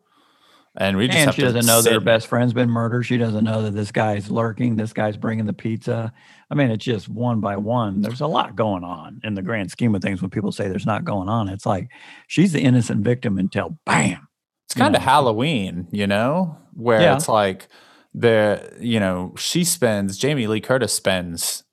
and 0.75 0.97
we 0.97 1.05
just 1.07 1.19
and 1.19 1.25
have 1.27 1.35
she 1.35 1.41
to 1.41 1.51
doesn't 1.51 1.67
know 1.67 1.81
that 1.83 1.93
her 1.93 1.99
best 1.99 2.25
friend's 2.27 2.53
been 2.53 2.69
murdered 2.69 3.03
she 3.03 3.17
doesn't 3.17 3.43
know 3.43 3.61
that 3.63 3.71
this 3.75 3.91
guy's 3.91 4.31
lurking 4.31 4.75
this 4.77 4.93
guy's 4.93 5.17
bringing 5.17 5.45
the 5.45 5.51
pizza 5.53 6.13
i 6.49 6.55
mean 6.55 6.71
it's 6.71 6.85
just 6.85 7.09
one 7.09 7.41
by 7.41 7.57
one 7.57 7.99
there's 8.01 8.21
a 8.21 8.27
lot 8.27 8.55
going 8.55 8.81
on 8.83 9.19
in 9.25 9.33
the 9.33 9.41
grand 9.41 9.69
scheme 9.69 9.93
of 9.93 10.01
things 10.01 10.21
when 10.21 10.29
people 10.31 10.49
say 10.51 10.69
there's 10.69 10.85
not 10.85 11.03
going 11.03 11.27
on 11.27 11.49
it's 11.49 11.65
like 11.65 11.89
she's 12.27 12.53
the 12.53 12.61
innocent 12.61 13.03
victim 13.03 13.37
until 13.37 13.77
bam 13.85 14.25
It's 14.71 14.79
kind 14.79 14.95
of 14.95 15.01
Halloween, 15.01 15.87
you 15.91 16.07
know, 16.07 16.57
where 16.73 17.01
Yeah. 17.01 17.15
it's 17.15 17.27
like 17.27 17.67
the 18.13 18.71
you 18.79 18.99
know 19.01 19.33
she 19.37 19.63
spends 19.65 20.17
Jamie 20.17 20.47
Lee 20.47 20.61
Curtis 20.61 20.93
spends 20.93 21.63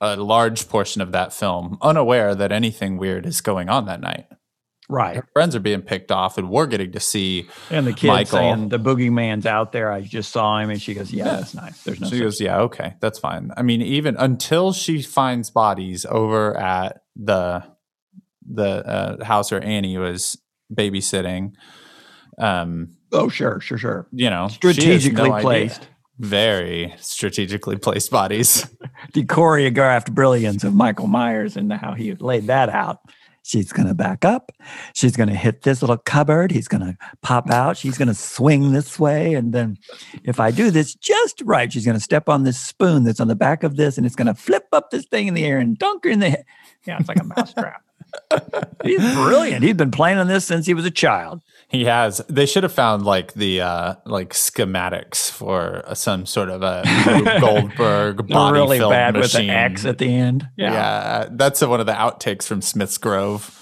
a 0.00 0.16
large 0.16 0.66
portion 0.68 1.02
of 1.02 1.12
that 1.12 1.30
film 1.32 1.76
unaware 1.82 2.34
that 2.34 2.52
anything 2.52 2.96
weird 2.96 3.26
is 3.26 3.42
going 3.42 3.68
on 3.68 3.84
that 3.84 4.00
night. 4.00 4.26
right 4.88 5.16
Her 5.16 5.28
friends 5.34 5.54
are 5.54 5.60
being 5.60 5.82
picked 5.82 6.10
off, 6.10 6.36
and 6.38 6.48
we're 6.50 6.66
getting 6.66 6.90
to 6.92 7.00
see. 7.00 7.48
And 7.70 7.86
the 7.86 7.92
kid 7.92 8.08
Michael. 8.08 8.38
saying 8.38 8.68
the 8.70 8.78
boogeyman's 8.78 9.44
out 9.46 9.72
there. 9.72 9.92
I 9.92 10.00
just 10.00 10.32
saw 10.32 10.58
him, 10.58 10.70
and 10.70 10.80
she 10.80 10.94
goes, 10.94 11.12
"Yeah, 11.12 11.26
Yeah. 11.26 11.36
that's 11.36 11.54
nice. 11.54 11.84
There's 11.84 12.00
no." 12.00 12.08
she 12.08 12.18
goes, 12.18 12.40
"Yeah, 12.40 12.60
okay, 12.60 12.94
that's 13.00 13.18
fine." 13.18 13.52
I 13.58 13.62
mean, 13.62 13.82
even 13.82 14.16
until 14.16 14.72
she 14.72 15.02
finds 15.02 15.50
bodies 15.50 16.06
over 16.06 16.56
at 16.56 17.02
the 17.14 17.62
the 18.50 18.86
uh, 18.86 19.24
house 19.24 19.52
where 19.52 19.62
Annie 19.62 19.96
was 19.98 20.36
babysitting, 20.74 21.52
um, 22.40 22.88
oh, 23.12 23.28
sure, 23.28 23.60
sure, 23.60 23.78
sure. 23.78 24.06
you 24.12 24.30
know, 24.30 24.48
Strategically 24.48 25.28
no 25.28 25.34
idea. 25.34 25.42
placed, 25.42 25.88
very 26.18 26.94
strategically 26.98 27.76
placed 27.76 28.10
bodies. 28.10 28.66
the 29.14 29.24
choreographed 29.24 30.12
brilliance 30.12 30.64
of 30.64 30.74
Michael 30.74 31.06
Myers 31.06 31.56
and 31.56 31.72
how 31.72 31.94
he 31.94 32.14
laid 32.14 32.46
that 32.46 32.68
out. 32.68 32.98
She's 33.42 33.72
going 33.72 33.88
to 33.88 33.94
back 33.94 34.24
up. 34.24 34.52
She's 34.94 35.16
going 35.16 35.30
to 35.30 35.34
hit 35.34 35.62
this 35.62 35.80
little 35.80 35.96
cupboard. 35.96 36.52
He's 36.52 36.68
going 36.68 36.82
to 36.82 36.96
pop 37.22 37.50
out. 37.50 37.76
She's 37.78 37.96
going 37.96 38.08
to 38.08 38.14
swing 38.14 38.72
this 38.72 38.98
way. 38.98 39.34
And 39.34 39.54
then, 39.54 39.78
if 40.24 40.38
I 40.38 40.50
do 40.50 40.70
this 40.70 40.94
just 40.94 41.40
right, 41.44 41.72
she's 41.72 41.86
going 41.86 41.96
to 41.96 42.02
step 42.02 42.28
on 42.28 42.44
this 42.44 42.60
spoon 42.60 43.02
that's 43.04 43.18
on 43.18 43.28
the 43.28 43.34
back 43.34 43.62
of 43.62 43.76
this 43.76 43.96
and 43.96 44.06
it's 44.06 44.14
going 44.14 44.26
to 44.26 44.34
flip 44.34 44.66
up 44.72 44.90
this 44.90 45.06
thing 45.06 45.26
in 45.26 45.34
the 45.34 45.44
air 45.44 45.58
and 45.58 45.78
dunk 45.78 46.04
her 46.04 46.10
in 46.10 46.20
the 46.20 46.30
head. 46.30 46.44
Yeah, 46.86 46.98
it's 47.00 47.08
like 47.08 47.20
a 47.20 47.24
mousetrap. 47.24 47.82
He's 48.84 49.14
brilliant. 49.14 49.64
He's 49.64 49.74
been 49.74 49.90
playing 49.90 50.18
on 50.18 50.28
this 50.28 50.44
since 50.44 50.66
he 50.66 50.74
was 50.74 50.84
a 50.84 50.90
child. 50.90 51.40
He 51.70 51.84
has. 51.84 52.18
They 52.28 52.46
should 52.46 52.64
have 52.64 52.72
found 52.72 53.04
like 53.04 53.32
the 53.34 53.60
uh 53.60 53.94
like 54.04 54.30
schematics 54.32 55.30
for 55.30 55.82
some 55.94 56.26
sort 56.26 56.50
of 56.50 56.62
a 56.62 56.82
Goldberg 57.40 58.26
body 58.26 58.52
really 58.58 58.78
filled 58.78 58.90
bad 58.92 59.14
machine. 59.14 59.46
with 59.46 59.46
the 59.48 59.52
X 59.54 59.84
at 59.86 59.98
the 59.98 60.12
end. 60.12 60.48
yeah. 60.56 60.72
yeah 60.72 61.28
that's 61.30 61.60
one 61.62 61.78
of 61.80 61.86
the 61.86 61.92
outtakes 61.92 62.42
from 62.44 62.60
Smith's 62.60 62.98
Grove. 62.98 63.56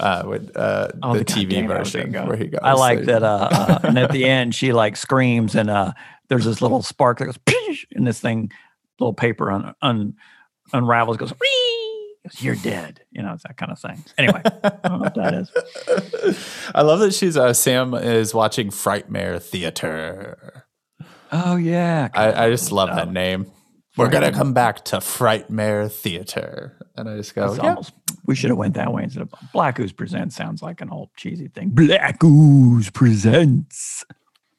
Uh, 0.00 0.24
with 0.26 0.56
uh, 0.56 0.88
Oh, 1.04 1.12
the, 1.14 1.20
God 1.24 1.26
TV 1.28 1.50
damn 1.50 1.70
it, 1.70 1.74
I 1.74 1.78
was 1.78 1.92
version 1.92 2.26
where 2.26 2.36
he 2.36 2.48
goes. 2.48 2.60
I 2.62 2.72
like 2.72 3.04
there- 3.04 3.20
that. 3.20 3.22
Uh, 3.22 3.48
uh, 3.50 3.78
and 3.84 3.96
at 3.98 4.10
the 4.10 4.24
end, 4.24 4.52
she 4.54 4.72
like 4.72 4.96
screams, 4.96 5.54
and 5.54 5.70
uh, 5.70 5.92
there's 6.28 6.44
this 6.44 6.60
little 6.60 6.82
spark 6.82 7.18
that 7.20 7.26
goes, 7.26 7.38
and 7.92 8.04
this 8.04 8.18
thing, 8.18 8.50
little 8.98 9.14
paper 9.14 9.52
un, 9.52 9.72
un, 9.82 10.14
unravels, 10.72 11.16
goes, 11.16 11.30
"Whee!" 11.30 11.83
You're 12.38 12.56
dead. 12.56 13.00
You 13.10 13.22
know, 13.22 13.34
it's 13.34 13.42
that 13.42 13.56
kind 13.56 13.70
of 13.70 13.78
thing. 13.78 14.02
Anyway, 14.16 14.40
I 14.44 14.68
don't 14.68 14.84
know 14.84 14.98
what 14.98 15.14
that 15.14 15.34
is. 15.34 16.70
I 16.74 16.82
love 16.82 17.00
that 17.00 17.12
she's 17.12 17.36
uh, 17.36 17.52
Sam 17.52 17.94
is 17.94 18.32
watching 18.32 18.70
Frightmare 18.70 19.42
Theater. 19.42 20.64
Oh 21.30 21.56
yeah, 21.56 22.08
I, 22.14 22.46
I 22.46 22.50
just 22.50 22.72
love 22.72 22.88
that 22.94 23.12
name. 23.12 23.50
We're 23.96 24.08
gonna 24.08 24.32
come 24.32 24.54
back 24.54 24.86
to 24.86 24.96
Frightmare 24.96 25.92
Theater, 25.92 26.76
and 26.96 27.08
I 27.08 27.16
just 27.16 27.34
go, 27.34 27.54
yeah. 27.54 27.70
almost, 27.70 27.92
we 28.26 28.34
should 28.34 28.50
have 28.50 28.58
went 28.58 28.74
that 28.74 28.92
way 28.92 29.04
instead 29.04 29.22
of 29.22 29.32
Black 29.52 29.78
Ooze 29.78 29.92
Presents. 29.92 30.34
Sounds 30.34 30.62
like 30.62 30.80
an 30.80 30.90
old 30.90 31.10
cheesy 31.16 31.48
thing. 31.48 31.70
Black 31.70 32.24
Ooze 32.24 32.90
Presents. 32.90 34.04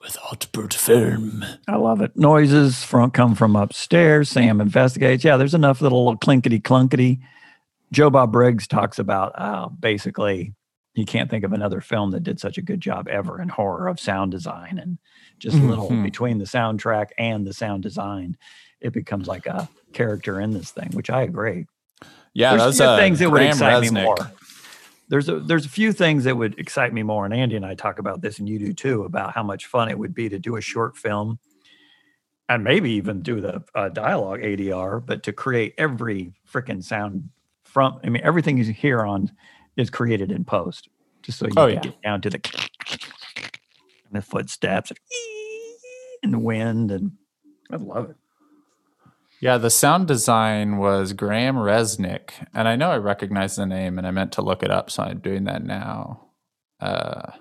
with 0.01 0.17
Art 0.29 0.47
Brut 0.51 0.73
Film. 0.73 1.43
I 1.67 1.77
love 1.77 2.01
it. 2.01 2.15
Noises 2.15 2.83
from 2.83 3.11
come 3.11 3.33
from 3.33 3.55
upstairs. 3.55 4.29
Sam 4.29 4.61
investigates. 4.61 5.23
Yeah, 5.23 5.35
there's 5.35 5.55
enough 5.55 5.81
little 5.81 6.15
clinkety 6.17 6.61
clunkety. 6.61 7.19
Joe 7.95 8.09
Bob 8.09 8.33
Briggs 8.33 8.67
talks 8.67 8.99
about 8.99 9.31
uh, 9.39 9.69
basically 9.69 10.53
he 10.95 11.05
can't 11.05 11.29
think 11.29 11.45
of 11.45 11.53
another 11.53 11.79
film 11.79 12.11
that 12.11 12.23
did 12.23 12.41
such 12.41 12.57
a 12.57 12.61
good 12.61 12.81
job 12.81 13.07
ever 13.07 13.41
in 13.41 13.47
horror 13.47 13.87
of 13.87 14.01
sound 14.01 14.31
design 14.31 14.77
and 14.77 14.97
just 15.39 15.55
little 15.57 15.89
Mhm. 15.89 16.03
between 16.03 16.37
the 16.37 16.43
soundtrack 16.43 17.11
and 17.17 17.47
the 17.47 17.53
sound 17.53 17.83
design, 17.83 18.35
it 18.81 18.91
becomes 18.91 19.29
like 19.29 19.45
a 19.45 19.69
character 19.93 20.41
in 20.41 20.51
this 20.51 20.71
thing, 20.71 20.89
which 20.91 21.09
I 21.09 21.21
agree. 21.21 21.67
Yeah, 22.33 22.57
there's 22.57 22.75
few 22.77 22.85
uh, 22.85 22.97
things 22.97 23.19
that 23.19 23.29
would 23.31 23.37
Graham 23.37 23.49
excite 23.51 23.81
me 23.83 23.89
more. 24.03 24.17
There's 25.07 25.29
a 25.29 25.39
there's 25.39 25.65
a 25.65 25.69
few 25.69 25.93
things 25.93 26.25
that 26.25 26.35
would 26.35 26.59
excite 26.59 26.91
me 26.91 27.01
more, 27.01 27.23
and 27.23 27.33
Andy 27.33 27.55
and 27.55 27.65
I 27.65 27.75
talk 27.75 27.97
about 27.99 28.19
this, 28.21 28.39
and 28.39 28.49
you 28.49 28.59
do 28.59 28.73
too, 28.73 29.03
about 29.03 29.33
how 29.33 29.43
much 29.43 29.67
fun 29.67 29.87
it 29.89 29.97
would 29.97 30.13
be 30.13 30.27
to 30.27 30.37
do 30.39 30.57
a 30.57 30.61
short 30.61 30.97
film, 30.97 31.39
and 32.49 32.61
maybe 32.63 32.91
even 32.91 33.21
do 33.21 33.39
the 33.39 33.63
uh, 33.73 33.87
dialogue 33.87 34.41
ADR, 34.41 34.99
but 35.05 35.23
to 35.23 35.31
create 35.31 35.75
every 35.77 36.33
freaking 36.51 36.83
sound 36.83 37.29
from. 37.75 37.99
I 38.05 38.09
mean, 38.09 38.21
everything 38.23 38.57
you 38.57 38.63
hear 38.71 39.01
on 39.05 39.29
is 39.75 39.89
created 39.89 40.31
in 40.31 40.45
post, 40.45 40.87
just 41.23 41.37
so 41.37 41.45
you 41.47 41.51
Oh, 41.57 41.65
can 41.67 41.73
yeah. 41.75 41.81
get 41.81 42.01
down 42.01 42.21
to 42.21 42.29
the 42.29 42.39
and 44.07 44.13
the 44.13 44.21
footsteps 44.21 44.93
and 46.23 46.33
the 46.33 46.39
wind, 46.39 46.89
and 46.89 47.11
I 47.69 47.75
love 47.75 48.11
it. 48.11 48.15
Yeah, 49.41 49.57
the 49.57 49.69
sound 49.69 50.07
design 50.07 50.77
was 50.77 51.11
Graham 51.11 51.57
Reznick, 51.57 52.29
and 52.53 52.69
I 52.69 52.77
know 52.77 52.91
I 52.91 52.97
recognize 52.97 53.57
the 53.57 53.65
name, 53.65 53.97
and 53.97 54.07
I 54.07 54.11
meant 54.11 54.31
to 54.33 54.41
look 54.41 54.63
it 54.63 54.71
up, 54.71 54.89
so 54.89 55.03
I'm 55.03 55.19
doing 55.19 55.43
that 55.43 55.61
now. 55.65 56.27
Uh, 56.79 57.31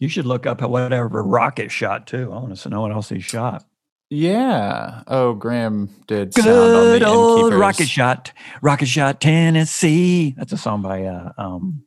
You 0.00 0.08
should 0.08 0.26
look 0.26 0.46
up 0.46 0.60
whatever 0.62 1.22
Rockett 1.22 1.70
shot 1.70 2.08
too. 2.08 2.32
I 2.32 2.38
want 2.40 2.56
to 2.56 2.68
know 2.68 2.80
what 2.80 2.90
else 2.90 3.08
he 3.10 3.20
shot. 3.20 3.64
Yeah. 4.12 5.02
Oh, 5.06 5.32
Graham 5.34 5.88
did 6.06 6.34
sound 6.34 6.48
on 6.48 6.98
the 6.98 7.06
old 7.06 7.38
Innkeepers. 7.40 7.58
rocket 7.60 7.88
shot, 7.88 8.32
rocket 8.60 8.86
shot, 8.86 9.20
Tennessee. 9.20 10.34
That's 10.36 10.52
a 10.52 10.56
song 10.58 10.82
by 10.82 11.04
uh, 11.04 11.32
um, 11.38 11.84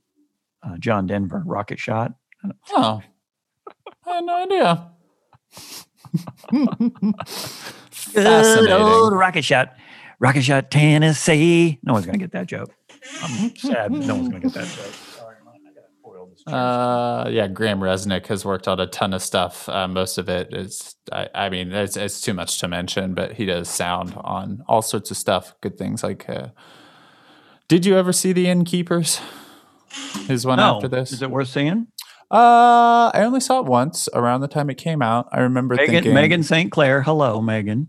uh, 0.64 0.78
John 0.80 1.06
Denver. 1.08 1.44
Rocket 1.46 1.80
shot. 1.80 2.14
Oh, 2.72 3.02
I 4.08 4.14
had 4.16 4.24
no 4.26 4.36
idea. 4.44 4.92
Good 8.14 8.72
old 8.72 9.14
rocket 9.14 9.44
shot, 9.44 9.76
rocket 10.20 10.44
shot, 10.44 10.72
Tennessee. 10.72 11.80
No 11.84 11.94
one's 11.94 12.06
gonna 12.06 12.18
get 12.18 12.32
that 12.32 12.48
joke. 12.48 12.74
I'm 13.22 13.56
sad. 13.56 13.92
No 13.92 14.16
one's 14.16 14.30
gonna 14.30 14.40
get 14.40 14.54
that 14.54 14.68
joke. 14.68 14.94
Sorry, 15.16 15.36
man. 15.46 15.54
I 15.68 15.74
gotta 15.74 15.88
foil 16.04 16.26
this. 16.26 16.26
chair. 16.26 16.34
Uh, 16.48 17.28
yeah, 17.32 17.48
Graham 17.48 17.80
Reznick 17.80 18.28
has 18.28 18.46
worked 18.46 18.68
on 18.68 18.80
a 18.80 18.88
ton 18.88 19.14
of 19.14 19.22
stuff. 19.22 19.68
Uh, 19.68 19.88
most 19.88 20.18
of 20.18 20.30
it 20.30 20.54
is, 20.54 20.96
I, 21.12 21.28
I 21.34 21.50
mean, 21.50 21.72
it's, 21.72 21.98
it's 21.98 22.22
too 22.22 22.34
much 22.34 22.60
to 22.60 22.68
mention, 22.68 23.16
but 23.16 23.34
he 23.34 23.46
does 23.46 23.68
sound 23.68 24.14
on 24.18 24.64
all 24.68 24.82
sorts 24.82 25.10
of 25.10 25.18
stuff. 25.18 25.56
Good 25.62 25.78
things 25.78 26.04
like. 26.04 26.30
Uh, 26.30 26.50
did 27.68 27.86
you 27.86 27.98
ever 27.98 28.14
see 28.14 28.32
the 28.32 28.48
Innkeepers? 28.48 29.20
His 30.28 30.46
one 30.46 30.58
no, 30.58 30.76
after 30.76 30.88
this. 30.88 31.12
is 31.12 31.22
it 31.22 31.32
worth 31.32 31.48
seeing? 31.48 31.88
Uh, 32.30 33.12
I 33.14 33.22
only 33.24 33.40
saw 33.40 33.60
it 33.60 33.66
once 33.66 34.10
around 34.14 34.42
the 34.42 34.48
time 34.48 34.70
it 34.70 34.76
came 34.76 35.02
out. 35.02 35.28
I 35.32 35.42
remember 35.42 35.76
Megan, 35.76 35.94
thinking, 35.94 36.14
Megan 36.14 36.44
St. 36.44 36.72
Clair. 36.72 37.02
Hello, 37.02 37.42
Megan. 37.42 37.88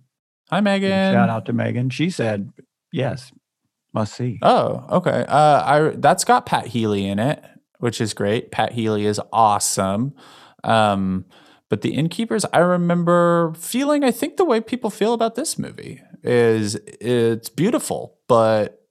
"Hi, 0.50 0.60
Megan." 0.60 1.14
Shout 1.14 1.28
out 1.28 1.46
to 1.46 1.52
Megan. 1.52 1.90
She 1.90 2.10
said, 2.10 2.52
"Yes, 2.92 3.32
must 3.92 4.14
see." 4.14 4.38
Oh, 4.42 4.84
okay. 4.90 5.24
Uh, 5.26 5.62
I 5.64 5.92
that's 5.96 6.24
got 6.24 6.46
Pat 6.46 6.68
Healy 6.68 7.06
in 7.06 7.18
it, 7.18 7.42
which 7.78 8.01
is 8.01 8.15
great. 8.15 8.51
Pat 8.51 8.73
Healy 8.73 9.07
is 9.07 9.20
awesome. 9.32 10.15
Um, 10.65 11.24
but 11.69 11.82
the 11.82 11.94
innkeepers, 11.94 12.44
I 12.53 12.59
remember 12.59 13.53
feeling, 13.57 14.05
I 14.05 14.11
think 14.11 14.36
the 14.36 14.44
way 14.44 14.61
people 14.61 14.90
feel 14.90 15.12
about 15.15 15.35
this 15.35 15.59
movie 15.59 16.01
is 16.23 16.77
it's 17.01 17.48
beautiful, 17.48 18.19
but 18.28 18.82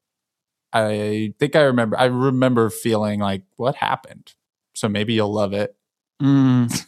I 0.74 1.34
think 1.40 1.56
I 1.56 1.62
remember, 1.62 1.98
I 1.98 2.06
remember 2.06 2.70
feeling 2.70 3.20
like, 3.22 3.44
what 3.56 3.76
happened? 3.76 4.34
So 4.74 4.90
maybe 4.90 5.14
you'll 5.14 5.34
love 5.34 5.54
it. 5.54 5.76
Mm. 6.22 6.86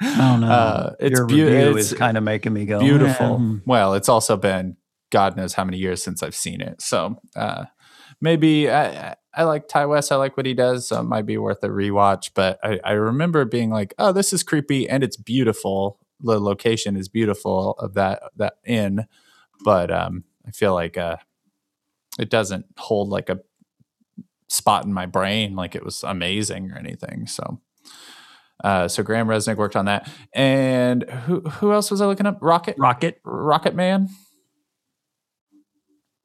I 0.00 0.16
don't 0.16 0.40
know. 0.40 0.48
Uh, 0.48 0.94
it's 0.98 1.18
Your 1.18 1.26
beau- 1.26 1.34
review 1.34 1.76
it's 1.76 1.92
is 1.92 1.98
kind 1.98 2.16
of 2.16 2.24
making 2.24 2.52
me 2.52 2.64
go 2.64 2.80
beautiful. 2.80 3.36
"Eh." 3.40 3.58
Well, 3.66 3.94
it's 3.94 4.08
also 4.08 4.36
been 4.36 4.76
God 5.10 5.36
knows 5.36 5.54
how 5.54 5.64
many 5.64 5.76
years 5.76 6.02
since 6.02 6.22
I've 6.22 6.34
seen 6.34 6.60
it. 6.60 6.80
So 6.82 7.20
uh, 7.36 7.66
maybe 8.20 8.70
I, 8.70 9.16
I- 9.34 9.44
like 9.44 9.68
Ti 9.68 9.84
West. 9.86 10.12
I 10.12 10.16
like 10.16 10.36
what 10.36 10.46
he 10.46 10.54
does. 10.54 10.88
So 10.88 11.00
it 11.00 11.04
might 11.04 11.26
be 11.26 11.38
worth 11.38 11.62
a 11.62 11.68
rewatch. 11.68 12.30
But 12.34 12.58
I, 12.62 12.80
I 12.84 12.92
remember 12.92 13.44
being 13.44 13.70
like, 13.70 13.94
oh, 13.98 14.12
this 14.12 14.32
is 14.32 14.42
creepy 14.42 14.88
and 14.88 15.02
it's 15.04 15.16
beautiful. 15.16 15.98
The 16.22 16.40
location 16.40 16.96
is 16.96 17.08
beautiful 17.08 17.72
of 17.78 17.94
that 17.94 18.22
that 18.36 18.54
inn, 18.66 19.06
but 19.64 19.90
um, 19.90 20.24
I 20.46 20.50
feel 20.50 20.74
like 20.74 20.98
uh, 20.98 21.16
it 22.18 22.28
doesn't 22.28 22.66
hold 22.76 23.08
like 23.08 23.30
a 23.30 23.40
spot 24.48 24.84
in 24.84 24.92
my 24.92 25.06
brain 25.06 25.54
like 25.56 25.74
it 25.74 25.84
was 25.84 26.02
amazing 26.02 26.70
or 26.72 26.76
anything. 26.76 27.26
So. 27.26 27.60
Uh, 28.62 28.86
so 28.86 29.02
Graham 29.02 29.26
Reznick 29.26 29.56
worked 29.56 29.74
on 29.74 29.86
that, 29.86 30.06
and 30.34 31.04
who 31.10 31.40
who 31.40 31.72
else 31.72 31.90
was 31.90 32.02
I 32.02 32.06
looking 32.06 32.26
up? 32.26 32.36
Rocket 32.42 32.76
Rocket. 32.78 33.18
Rocket 33.24 33.74
Man. 33.74 34.10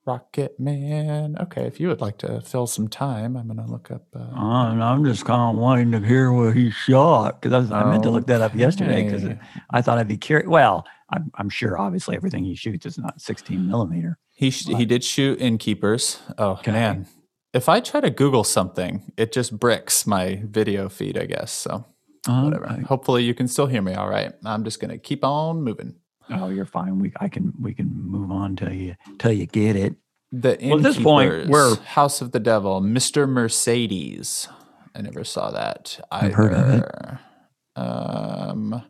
Rocket 0.06 0.60
Man. 0.60 1.36
Okay, 1.42 1.66
if 1.66 1.80
you 1.80 1.88
would 1.88 2.00
like 2.02 2.18
to 2.20 2.40
fill 2.42 2.68
some 2.68 2.88
time, 2.88 3.36
I'm 3.36 3.48
gonna 3.48 3.66
look 3.66 3.90
up. 3.92 4.04
Uh, 4.16 4.20
Uh, 4.20 4.72
and 4.72 4.84
I'm 4.84 5.04
just 5.04 5.26
kind 5.26 5.56
of 5.56 5.60
wanting 5.62 5.92
to 5.94 6.00
hear 6.00 6.32
where 6.32 6.54
he 6.54 6.70
shot 6.70 7.42
because 7.42 7.72
I, 7.72 7.82
I 7.82 7.90
meant 7.90 8.04
to 8.04 8.12
look 8.12 8.28
that 8.28 8.42
up 8.42 8.54
yesterday 8.56 9.04
because 9.04 9.26
Okay. 9.26 9.40
I 9.72 9.82
thought 9.82 9.98
I'd 9.98 10.08
be 10.08 10.18
curious. 10.18 10.48
Well, 10.48 10.86
I'm, 11.10 11.32
I'm 11.36 11.50
sure 11.50 11.78
obviously 11.80 12.16
everything 12.16 12.44
he 12.44 12.56
shoots 12.56 12.86
is 12.86 12.98
not 12.98 13.20
16 13.20 13.68
millimeter. 13.68 14.18
he 14.32 14.50
sh- 14.52 14.68
he 14.68 14.86
did 14.86 15.04
shoot 15.04 15.40
Innkeepers. 15.42 16.20
Oh 16.38 16.52
Okay. 16.52 16.72
man, 16.72 17.08
if 17.54 17.68
I 17.68 17.80
try 17.80 18.00
to 18.02 18.10
Google 18.12 18.44
something, 18.44 19.12
it 19.18 19.32
just 19.32 19.60
bricks 19.60 20.06
my 20.06 20.42
video 20.46 20.88
feed. 20.90 21.18
I 21.18 21.26
guess 21.26 21.52
so. 21.52 21.86
Whatever. 22.28 22.66
Okay. 22.72 22.82
Hopefully, 22.84 23.24
you 23.24 23.34
can 23.34 23.48
still 23.48 23.68
hear 23.68 23.82
me. 23.82 23.94
All 23.94 24.10
right. 24.10 24.34
I'm 24.46 24.64
just 24.64 24.80
gonna 24.80 24.98
keep 24.98 25.24
on 25.24 25.62
moving. 25.64 25.96
Oh, 26.30 26.50
you're 26.50 26.66
fine. 26.66 27.00
We 27.00 27.12
I 27.20 27.28
can 27.28 27.54
we 27.62 27.74
can 27.74 27.92
move 27.96 28.32
on 28.32 28.56
till 28.56 28.72
you 28.74 28.96
till 29.20 29.32
you 29.32 29.46
get 29.46 29.76
it. 29.76 29.96
The 30.32 30.58
Well, 30.62 30.78
at 30.78 30.84
this 30.84 30.98
point, 31.02 31.48
we're- 31.48 31.76
House 31.86 32.20
of 32.22 32.32
the 32.32 32.40
Devil, 32.40 32.82
Mr. 32.82 33.30
Mercedes. 33.30 34.48
I 34.96 35.02
never 35.02 35.24
saw 35.24 35.52
that 35.52 36.00
either. 36.12 36.26
I've 36.28 36.34
heard 36.34 36.54
of 36.54 36.70
it. 36.74 37.80
Um, 37.82 38.82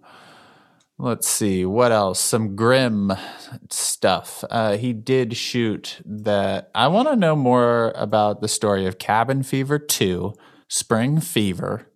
let's 0.97 1.27
see 1.27 1.65
what 1.65 1.91
else. 1.91 2.19
Some 2.19 2.55
grim 2.55 3.11
stuff. 3.69 4.43
Uh, 4.49 4.77
he 4.77 4.93
did 4.93 5.35
shoot 5.35 5.99
that. 6.05 6.69
I 6.73 6.87
want 6.87 7.07
to 7.09 7.15
know 7.15 7.35
more 7.35 7.91
about 7.95 8.41
the 8.41 8.47
story 8.47 8.85
of 8.85 8.97
Cabin 8.97 9.43
Fever 9.43 9.77
Two, 9.79 10.33
Spring 10.67 11.19
Fever. 11.19 11.91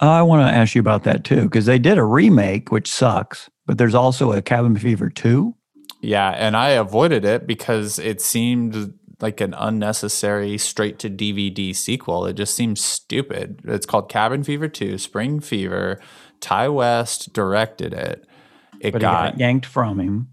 I 0.00 0.22
want 0.22 0.46
to 0.48 0.54
ask 0.56 0.74
you 0.74 0.80
about 0.80 1.02
that 1.04 1.24
too 1.24 1.42
because 1.42 1.66
they 1.66 1.78
did 1.78 1.98
a 1.98 2.04
remake 2.04 2.70
which 2.70 2.88
sucks, 2.90 3.50
but 3.68 3.76
there's 3.76 3.94
also 3.94 4.32
a 4.32 4.40
Cabin 4.40 4.76
Fever 4.76 5.10
two. 5.10 5.54
Yeah, 6.00 6.30
and 6.30 6.56
I 6.56 6.70
avoided 6.70 7.26
it 7.26 7.46
because 7.46 7.98
it 7.98 8.22
seemed 8.22 8.94
like 9.20 9.42
an 9.42 9.52
unnecessary 9.52 10.56
straight 10.56 10.98
to 11.00 11.10
DVD 11.10 11.76
sequel. 11.76 12.24
It 12.24 12.32
just 12.32 12.54
seems 12.54 12.82
stupid. 12.82 13.60
It's 13.64 13.84
called 13.84 14.08
Cabin 14.08 14.42
Fever 14.42 14.68
2, 14.68 14.96
Spring 14.96 15.38
Fever. 15.40 16.00
Ti 16.40 16.68
West 16.68 17.34
directed 17.34 17.92
it. 17.92 18.24
It 18.80 18.92
got, 18.92 19.00
got 19.00 19.38
yanked 19.38 19.66
from 19.66 20.00
him. 20.00 20.28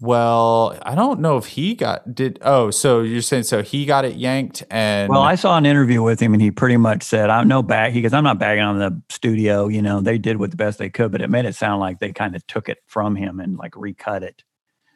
Well, 0.00 0.78
I 0.82 0.94
don't 0.94 1.18
know 1.18 1.38
if 1.38 1.46
he 1.46 1.74
got 1.74 2.14
did 2.14 2.38
oh, 2.42 2.70
so 2.70 3.00
you're 3.00 3.20
saying 3.20 3.42
so 3.42 3.62
he 3.62 3.84
got 3.84 4.04
it 4.04 4.14
yanked 4.14 4.62
and 4.70 5.08
Well, 5.08 5.22
I 5.22 5.34
saw 5.34 5.56
an 5.56 5.66
interview 5.66 6.02
with 6.02 6.20
him, 6.20 6.34
and 6.34 6.40
he 6.40 6.52
pretty 6.52 6.76
much 6.76 7.02
said, 7.02 7.30
"I'm 7.30 7.48
no 7.48 7.64
bag." 7.64 7.92
He 7.92 8.00
goes, 8.00 8.12
"I'm 8.12 8.22
not 8.22 8.38
bagging 8.38 8.62
on 8.62 8.78
the 8.78 9.02
studio. 9.08 9.66
You 9.66 9.82
know, 9.82 10.00
they 10.00 10.16
did 10.16 10.36
what 10.36 10.52
the 10.52 10.56
best 10.56 10.78
they 10.78 10.88
could, 10.88 11.10
but 11.10 11.20
it 11.20 11.30
made 11.30 11.46
it 11.46 11.56
sound 11.56 11.80
like 11.80 11.98
they 11.98 12.12
kind 12.12 12.36
of 12.36 12.46
took 12.46 12.68
it 12.68 12.78
from 12.86 13.16
him 13.16 13.40
and 13.40 13.56
like 13.56 13.74
recut 13.76 14.22
it. 14.22 14.44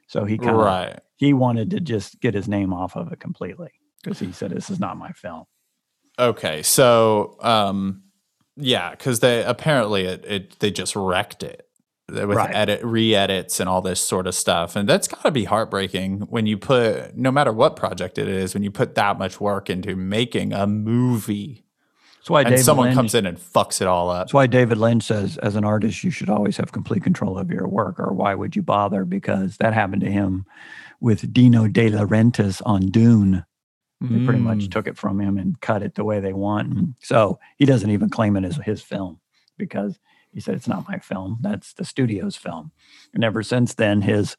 So 0.07 0.25
he 0.25 0.39
kind 0.39 0.51
of 0.51 0.57
right. 0.57 1.01
he 1.17 1.33
wanted 1.33 1.71
to 1.71 1.81
just 1.81 2.21
get 2.21 2.35
his 2.35 2.47
name 2.47 2.73
off 2.73 2.97
of 2.97 3.11
it 3.11 3.19
completely 3.19 3.71
because 4.05 4.21
he 4.21 4.31
said, 4.31 4.53
"This 4.53 4.71
is 4.71 4.79
not 4.79 4.97
my 4.97 5.11
film." 5.11 5.45
Okay, 6.17 6.63
so 6.63 7.39
um, 7.41 8.05
yeah, 8.57 8.93
because 8.93 9.19
they 9.19 9.43
apparently 9.43 10.05
it, 10.05 10.25
it 10.27 10.59
they 10.61 10.71
just 10.71 10.95
wrecked 10.95 11.43
it 11.43 11.67
with 12.13 12.37
Right. 12.37 12.55
edit 12.55 12.85
re-edits 12.85 13.59
and 13.61 13.69
all 13.69 13.81
this 13.83 14.01
sort 14.01 14.27
of 14.27 14.35
stuff, 14.35 14.77
and 14.77 14.89
that's 14.89 15.09
got 15.09 15.23
to 15.23 15.31
be 15.31 15.45
heartbreaking 15.45 16.21
when 16.31 16.47
you 16.47 16.57
put 16.59 17.17
no 17.17 17.31
matter 17.33 17.53
what 17.53 17.77
project 17.77 18.19
it 18.19 18.29
is 18.29 18.55
when 18.55 18.63
you 18.63 18.71
put 18.71 18.95
that 18.95 19.19
much 19.19 19.41
work 19.41 19.69
into 19.71 19.97
making 19.97 20.53
a 20.53 20.67
movie 20.67 21.65
That's 22.19 22.31
why 22.31 22.41
and 22.43 22.51
David 22.51 22.65
someone 22.65 22.87
Lynch, 22.89 22.97
comes 22.97 23.15
in 23.15 23.27
and 23.27 23.37
fucks 23.39 23.81
it 23.81 23.89
all 23.89 24.09
up. 24.11 24.27
That's 24.27 24.35
why 24.35 24.47
David 24.47 24.79
Lynch 24.79 25.03
says, 25.05 25.39
as 25.39 25.57
an 25.57 25.65
artist, 25.65 26.05
you 26.05 26.11
should 26.11 26.29
always 26.31 26.57
have 26.59 26.71
complete 26.73 27.03
control 27.03 27.37
of 27.39 27.51
your 27.51 27.67
work, 27.67 27.99
or 27.99 28.13
why 28.13 28.35
would 28.35 28.55
you 28.55 28.63
bother? 28.63 29.05
Because 29.05 29.57
that 29.57 29.75
happened 29.75 30.03
to 30.03 30.11
him 30.11 30.45
with 31.01 31.33
Dino 31.33 31.67
De 31.67 31.91
Laurentiis 31.91 32.63
on 32.65 32.91
Dune. 32.91 33.45
They 34.01 34.19
pretty 34.25 34.41
much 34.41 34.67
Mm. 34.69 34.71
took 34.73 34.89
it 34.89 34.97
from 34.97 35.21
him 35.21 35.39
and 35.39 35.61
cut 35.61 35.83
it 35.83 35.95
the 35.95 36.03
way 36.05 36.19
they 36.19 36.33
want. 36.33 36.73
And 36.73 36.95
so 37.01 37.39
he 37.57 37.65
doesn't 37.65 37.91
even 37.91 38.09
claim 38.11 38.37
it 38.37 38.45
as 38.45 38.57
his 38.57 38.83
film 38.83 39.21
because 39.59 40.01
he 40.33 40.41
said 40.41 40.55
it's 40.55 40.69
not 40.69 40.89
my 40.89 40.99
film. 40.99 41.39
That's 41.41 41.75
the 41.75 41.85
studio's 41.85 42.37
film. 42.37 42.73
And 43.15 43.25
ever 43.25 43.43
since 43.43 43.75
then, 43.75 44.01
his 44.01 44.37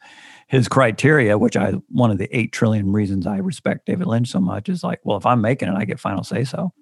his 0.48 0.68
criteria, 0.68 1.38
which 1.38 1.56
I 1.56 1.72
one 1.90 2.12
of 2.12 2.18
the 2.18 2.36
eight 2.36 2.52
trillion 2.52 2.92
reasons 2.92 3.28
I 3.28 3.38
respect 3.38 3.86
David 3.86 4.08
Lynch 4.08 4.30
so 4.30 4.40
much, 4.40 4.70
is 4.70 4.84
like, 4.84 5.00
well, 5.04 5.18
if 5.18 5.26
I'm 5.26 5.42
making 5.42 5.70
it, 5.70 5.76
I 5.76 5.86
get 5.86 6.00
final 6.00 6.24
say 6.24 6.44
so. 6.44 6.74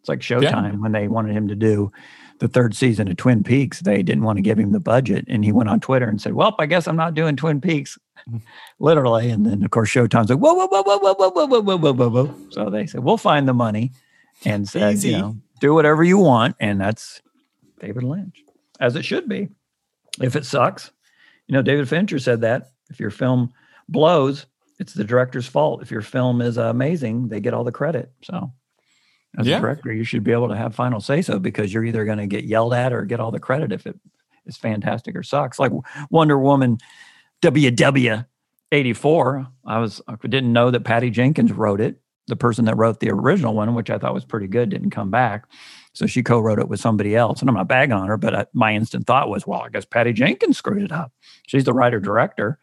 It's 0.00 0.08
like 0.08 0.20
Showtime 0.20 0.80
when 0.80 0.92
they 0.92 1.08
wanted 1.08 1.36
him 1.36 1.48
to 1.48 1.56
do 1.56 1.90
the 2.38 2.48
third 2.48 2.76
season 2.76 3.08
of 3.08 3.16
Twin 3.16 3.42
Peaks. 3.42 3.80
They 3.80 4.02
didn't 4.02 4.24
want 4.24 4.36
to 4.36 4.42
give 4.42 4.58
him 4.58 4.72
the 4.72 4.80
budget, 4.80 5.24
and 5.28 5.44
he 5.44 5.52
went 5.52 5.68
on 5.68 5.80
Twitter 5.80 6.08
and 6.08 6.20
said, 6.20 6.34
"Well, 6.34 6.54
I 6.58 6.66
guess 6.66 6.86
I'm 6.86 6.96
not 6.96 7.14
doing 7.14 7.36
Twin 7.36 7.60
Peaks." 7.60 7.98
literally. 8.78 9.30
And 9.30 9.46
then 9.46 9.64
of 9.64 9.70
course 9.70 9.90
Showtime's 9.90 10.30
like, 10.30 10.38
whoa, 10.38 10.54
whoa, 10.54 10.66
whoa, 10.66 10.82
whoa, 10.82 10.98
whoa, 10.98 11.14
whoa, 11.14 11.30
whoa, 11.30 11.46
whoa, 11.46 11.60
whoa, 11.60 11.76
whoa, 11.76 11.92
whoa, 11.92 12.08
whoa. 12.08 12.34
So 12.50 12.70
they 12.70 12.86
said, 12.86 13.02
we'll 13.02 13.16
find 13.16 13.46
the 13.48 13.54
money 13.54 13.92
and 14.44 14.68
said, 14.68 14.94
Easy. 14.94 15.10
you 15.10 15.18
know, 15.18 15.36
do 15.60 15.74
whatever 15.74 16.04
you 16.04 16.18
want. 16.18 16.56
And 16.60 16.80
that's 16.80 17.22
David 17.80 18.02
Lynch, 18.04 18.42
as 18.80 18.96
it 18.96 19.04
should 19.04 19.28
be. 19.28 19.48
If 20.20 20.36
it 20.36 20.46
sucks, 20.46 20.90
you 21.46 21.52
know, 21.52 21.62
David 21.62 21.88
Fincher 21.88 22.18
said 22.18 22.40
that 22.40 22.70
if 22.90 22.98
your 23.00 23.10
film 23.10 23.52
blows, 23.88 24.46
it's 24.78 24.94
the 24.94 25.04
director's 25.04 25.46
fault. 25.46 25.82
If 25.82 25.90
your 25.90 26.02
film 26.02 26.40
is 26.40 26.56
amazing, 26.56 27.28
they 27.28 27.40
get 27.40 27.54
all 27.54 27.64
the 27.64 27.72
credit. 27.72 28.10
So 28.22 28.52
as 29.38 29.46
Yeah. 29.46 29.58
a 29.58 29.60
director, 29.60 29.92
you 29.92 30.04
should 30.04 30.24
be 30.24 30.32
able 30.32 30.48
to 30.48 30.56
have 30.56 30.74
final 30.74 31.00
say 31.00 31.22
so 31.22 31.38
because 31.38 31.72
you're 31.72 31.84
either 31.84 32.04
going 32.04 32.18
to 32.18 32.26
get 32.26 32.44
yelled 32.44 32.74
at 32.74 32.92
or 32.92 33.04
get 33.04 33.20
all 33.20 33.30
the 33.30 33.40
credit 33.40 33.72
if 33.72 33.86
it 33.86 33.98
is 34.46 34.56
fantastic 34.56 35.14
or 35.16 35.22
sucks. 35.22 35.58
Like 35.58 35.72
Wonder 36.10 36.38
Woman 36.38 36.78
WW 37.42 38.26
84. 38.72 39.46
I 39.66 39.78
was 39.78 40.00
I 40.08 40.14
didn't 40.22 40.52
know 40.52 40.70
that 40.70 40.84
Patty 40.84 41.10
Jenkins 41.10 41.52
wrote 41.52 41.80
it. 41.80 42.00
The 42.28 42.36
person 42.36 42.64
that 42.64 42.76
wrote 42.76 42.98
the 43.00 43.10
original 43.10 43.54
one, 43.54 43.74
which 43.74 43.90
I 43.90 43.98
thought 43.98 44.14
was 44.14 44.24
pretty 44.24 44.48
good, 44.48 44.70
didn't 44.70 44.90
come 44.90 45.10
back. 45.10 45.44
So 45.96 46.06
she 46.06 46.22
co-wrote 46.22 46.58
it 46.58 46.68
with 46.68 46.78
somebody 46.78 47.16
else. 47.16 47.40
And 47.40 47.48
I'm 47.48 47.56
not 47.56 47.68
bagging 47.68 47.94
on 47.94 48.06
her, 48.06 48.18
but 48.18 48.34
I, 48.34 48.46
my 48.52 48.74
instant 48.74 49.06
thought 49.06 49.30
was, 49.30 49.46
well, 49.46 49.62
I 49.62 49.70
guess 49.70 49.86
Patty 49.86 50.12
Jenkins 50.12 50.58
screwed 50.58 50.82
it 50.82 50.92
up. 50.92 51.10
She's 51.46 51.64
the 51.64 51.72
writer 51.72 52.00
director. 52.00 52.58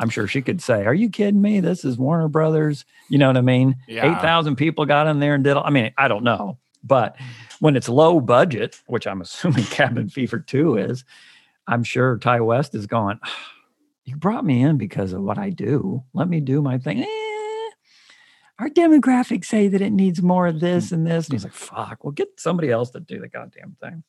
I'm 0.00 0.08
sure 0.08 0.26
she 0.26 0.42
could 0.42 0.62
say, 0.62 0.86
"Are 0.86 0.94
you 0.94 1.10
kidding 1.10 1.42
me? 1.42 1.60
This 1.60 1.84
is 1.84 1.98
Warner 1.98 2.28
Brothers." 2.28 2.84
You 3.10 3.18
know 3.18 3.26
what 3.26 3.36
I 3.36 3.40
mean? 3.40 3.76
Yeah. 3.88 4.12
Eight 4.12 4.22
thousand 4.22 4.56
people 4.56 4.86
got 4.86 5.08
in 5.08 5.18
there 5.18 5.34
and 5.34 5.42
did. 5.42 5.56
I 5.56 5.70
mean, 5.70 5.92
I 5.98 6.06
don't 6.06 6.22
know, 6.22 6.56
but 6.84 7.16
when 7.58 7.74
it's 7.74 7.88
low 7.88 8.20
budget, 8.20 8.80
which 8.86 9.08
I'm 9.08 9.20
assuming 9.20 9.64
Cabin 9.70 10.08
Fever 10.08 10.38
Two 10.38 10.76
is, 10.76 11.04
I'm 11.66 11.82
sure 11.82 12.16
Ti 12.16 12.40
West 12.40 12.76
is 12.76 12.86
going. 12.86 13.18
You 14.04 14.16
brought 14.16 14.44
me 14.44 14.62
in 14.62 14.78
because 14.78 15.12
of 15.12 15.20
what 15.20 15.36
I 15.36 15.50
do. 15.50 16.04
Let 16.14 16.28
me 16.28 16.40
do 16.40 16.62
my 16.62 16.78
thing. 16.78 17.02
Eh, 17.02 17.06
our 18.58 18.68
demographics 18.68 19.46
say 19.46 19.68
that 19.68 19.80
it 19.80 19.90
needs 19.90 20.22
more 20.22 20.46
of 20.46 20.60
this 20.60 20.88
mm. 20.88 20.92
and 20.92 21.06
this. 21.06 21.26
And 21.26 21.34
he's 21.34 21.44
like, 21.44 21.52
fuck, 21.54 22.04
we'll 22.04 22.12
get 22.12 22.28
somebody 22.38 22.70
else 22.70 22.90
to 22.90 23.00
do 23.00 23.20
the 23.20 23.28
goddamn 23.28 23.76
thing. 23.80 24.02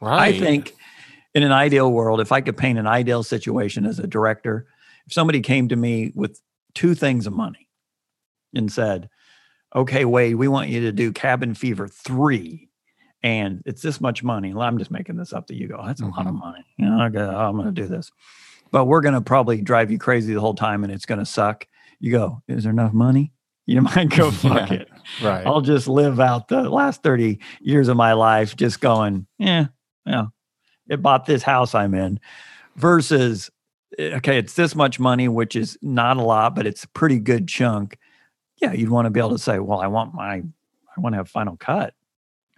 Right. 0.00 0.34
I 0.34 0.38
think 0.38 0.74
in 1.34 1.42
an 1.42 1.52
ideal 1.52 1.90
world, 1.90 2.20
if 2.20 2.32
I 2.32 2.40
could 2.40 2.56
paint 2.56 2.78
an 2.78 2.86
ideal 2.86 3.22
situation 3.22 3.84
as 3.86 3.98
a 3.98 4.06
director, 4.06 4.66
if 5.06 5.12
somebody 5.12 5.40
came 5.40 5.68
to 5.68 5.76
me 5.76 6.12
with 6.14 6.40
two 6.74 6.94
things 6.94 7.26
of 7.26 7.32
money 7.32 7.68
and 8.54 8.70
said, 8.70 9.08
okay, 9.74 10.04
Wade, 10.04 10.36
we 10.36 10.48
want 10.48 10.68
you 10.68 10.80
to 10.82 10.92
do 10.92 11.12
Cabin 11.12 11.54
Fever 11.54 11.88
3 11.88 12.68
and 13.22 13.62
it's 13.64 13.82
this 13.82 14.00
much 14.00 14.22
money. 14.22 14.52
Well, 14.52 14.66
I'm 14.66 14.78
just 14.78 14.90
making 14.90 15.16
this 15.16 15.32
up 15.32 15.46
that 15.46 15.56
you 15.56 15.66
go, 15.66 15.82
that's 15.84 16.02
a 16.02 16.06
lot 16.06 16.26
of 16.26 16.34
mm-hmm. 16.34 16.38
money. 16.38 16.64
You 16.76 16.86
know, 16.86 17.04
okay, 17.06 17.20
I'm 17.20 17.56
going 17.56 17.66
to 17.66 17.72
do 17.72 17.88
this. 17.88 18.12
But 18.70 18.84
we're 18.84 19.00
going 19.00 19.14
to 19.14 19.20
probably 19.20 19.60
drive 19.60 19.90
you 19.90 19.98
crazy 19.98 20.34
the 20.34 20.40
whole 20.40 20.54
time 20.54 20.84
and 20.84 20.92
it's 20.92 21.06
going 21.06 21.20
to 21.20 21.26
suck. 21.26 21.66
You 22.00 22.12
go, 22.12 22.42
is 22.48 22.64
there 22.64 22.72
enough 22.72 22.92
money? 22.92 23.32
You 23.66 23.82
might 23.82 24.10
go, 24.10 24.30
fuck 24.30 24.70
Yeah. 24.70 24.76
it. 24.76 24.88
Right. 25.22 25.46
I'll 25.46 25.60
just 25.60 25.88
live 25.88 26.20
out 26.20 26.48
the 26.48 26.68
last 26.68 27.02
30 27.02 27.38
years 27.60 27.88
of 27.88 27.96
my 27.96 28.12
life 28.12 28.56
just 28.56 28.80
going, 28.80 29.26
yeah, 29.38 29.66
yeah, 30.06 30.26
it 30.88 31.00
bought 31.02 31.26
this 31.26 31.42
house 31.42 31.74
I'm 31.74 31.94
in 31.94 32.20
versus, 32.76 33.50
eh, 33.98 34.16
okay, 34.16 34.38
it's 34.38 34.54
this 34.54 34.74
much 34.74 34.98
money, 35.00 35.28
which 35.28 35.56
is 35.56 35.78
not 35.82 36.16
a 36.16 36.22
lot, 36.22 36.54
but 36.54 36.66
it's 36.66 36.84
a 36.84 36.88
pretty 36.88 37.18
good 37.18 37.48
chunk. 37.48 37.98
Yeah, 38.60 38.72
you'd 38.72 38.90
want 38.90 39.06
to 39.06 39.10
be 39.10 39.20
able 39.20 39.30
to 39.30 39.38
say, 39.38 39.58
well, 39.58 39.80
I 39.80 39.86
want 39.86 40.14
my, 40.14 40.36
I 40.96 41.00
want 41.00 41.12
to 41.14 41.16
have 41.18 41.28
final 41.28 41.56
cut. 41.56 41.94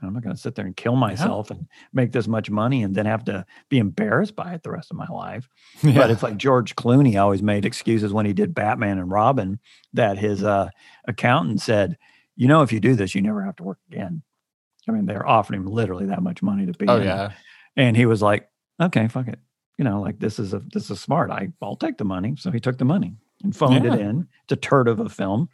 I'm 0.03 0.13
not 0.13 0.23
going 0.23 0.35
to 0.35 0.41
sit 0.41 0.55
there 0.55 0.67
and 0.67 0.77
kill 0.77 0.97
myself 0.97 1.51
and 1.51 1.67
make 1.93 2.13
this 2.13 2.29
much 2.29 2.51
money 2.51 2.83
and 2.83 2.95
then 2.95 3.07
have 3.07 3.25
to 3.25 3.47
be 3.69 3.79
embarrassed 3.79 4.37
by 4.37 4.53
it 4.53 4.63
the 4.63 4.71
rest 4.71 4.91
of 4.91 4.97
my 4.97 5.07
life. 5.07 5.49
But 5.83 6.11
it's 6.11 6.23
like 6.23 6.37
George 6.37 6.77
Clooney 6.77 7.21
always 7.21 7.43
made 7.43 7.65
excuses 7.65 8.13
when 8.13 8.27
he 8.27 8.33
did 8.33 8.55
Batman 8.55 8.99
and 8.99 9.11
Robin 9.11 9.59
that 9.95 10.19
his 10.19 10.43
uh, 10.45 10.69
accountant 11.07 11.63
said, 11.63 11.97
you 12.35 12.49
know, 12.49 12.63
if 12.63 12.73
you 12.73 12.81
do 12.81 12.95
this, 12.95 13.15
you 13.15 13.23
never 13.23 13.43
have 13.43 13.57
to 13.57 13.63
work 13.63 13.79
again. 13.91 14.23
I 14.89 14.93
mean, 14.93 15.07
they're 15.07 15.27
offering 15.27 15.61
him 15.61 15.67
literally 15.67 16.07
that 16.07 16.23
much 16.23 16.43
money 16.43 16.67
to 16.67 16.73
be. 16.73 16.87
oh 16.89 16.99
in 16.99 17.05
yeah. 17.05 17.33
And 17.77 17.97
he 17.97 18.07
was 18.07 18.23
like, 18.23 18.49
okay, 18.81 19.09
fuck 19.09 19.29
it. 19.29 19.39
You 19.79 19.85
know, 19.85 20.01
like 20.01 20.19
this 20.19 20.39
is 20.39 20.55
a 20.55 20.63
this 20.73 20.91
is 20.91 21.01
smart. 21.01 21.31
I 21.31 21.49
I'll 21.61 21.77
take 21.77 21.99
the 21.99 22.05
money. 22.05 22.35
So 22.39 22.51
he 22.51 22.61
took 22.61 22.79
the 22.79 22.85
money 22.85 23.17
and 23.43 23.55
phoned 23.55 23.85
it 23.85 23.99
in. 23.99 24.29
It's 24.45 24.53
a 24.53 24.57
turd 24.57 24.89
of 24.89 25.01
a 25.01 25.09
film. 25.09 25.49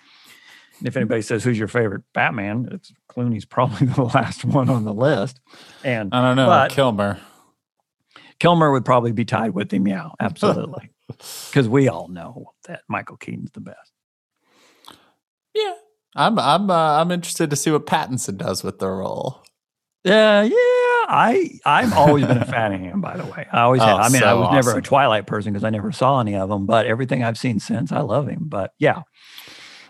If 0.84 0.96
anybody 0.96 1.22
says 1.22 1.44
who's 1.44 1.58
your 1.58 1.68
favorite 1.68 2.02
Batman, 2.12 2.68
it's 2.72 2.92
Clooney's 3.10 3.44
probably 3.44 3.86
the 3.94 4.02
last 4.02 4.44
one 4.44 4.68
on 4.68 4.84
the 4.84 4.92
list. 4.94 5.40
And 5.84 6.12
I 6.12 6.20
don't 6.22 6.36
know. 6.36 6.66
Kilmer. 6.70 7.20
Kilmer 8.38 8.72
would 8.72 8.84
probably 8.84 9.12
be 9.12 9.24
tied 9.24 9.50
with 9.50 9.72
him. 9.72 9.86
Yeah, 9.86 10.08
absolutely. 10.20 10.90
Because 11.50 11.68
we 11.68 11.88
all 11.88 12.08
know 12.08 12.52
that 12.66 12.80
Michael 12.88 13.18
Keaton's 13.18 13.50
the 13.52 13.60
best. 13.60 13.92
Yeah. 15.54 15.74
I'm 16.16 16.38
I'm 16.38 16.70
uh, 16.70 17.00
I'm 17.00 17.10
interested 17.10 17.50
to 17.50 17.56
see 17.56 17.70
what 17.70 17.84
Pattinson 17.86 18.38
does 18.38 18.64
with 18.64 18.78
the 18.78 18.88
role. 18.88 19.42
Yeah, 20.04 20.42
yeah. 20.42 20.54
I 20.54 21.58
I've 21.66 21.92
always 21.92 22.24
been 22.26 22.38
a 22.38 22.44
fan 22.46 22.72
of 22.72 22.80
him. 22.80 23.00
By 23.02 23.16
the 23.18 23.24
way, 23.26 23.46
I 23.52 23.60
always 23.62 23.82
Oh, 23.82 23.86
have. 23.86 24.00
I 24.00 24.08
mean, 24.08 24.22
I 24.22 24.30
so 24.30 24.40
was 24.40 24.52
never 24.66 24.78
a. 24.78 24.82
Twilight 24.82 25.26
person 25.26 25.52
because 25.52 25.64
I 25.64 25.70
never 25.70 25.92
saw 25.92 26.20
any 26.20 26.34
of 26.34 26.48
them. 26.48 26.64
But 26.66 26.86
everything 26.86 27.22
I've 27.22 27.38
seen 27.38 27.60
since, 27.60 27.92
I 27.92 28.00
love 28.00 28.26
him. 28.28 28.44
But 28.46 28.72
yeah, 28.78 29.02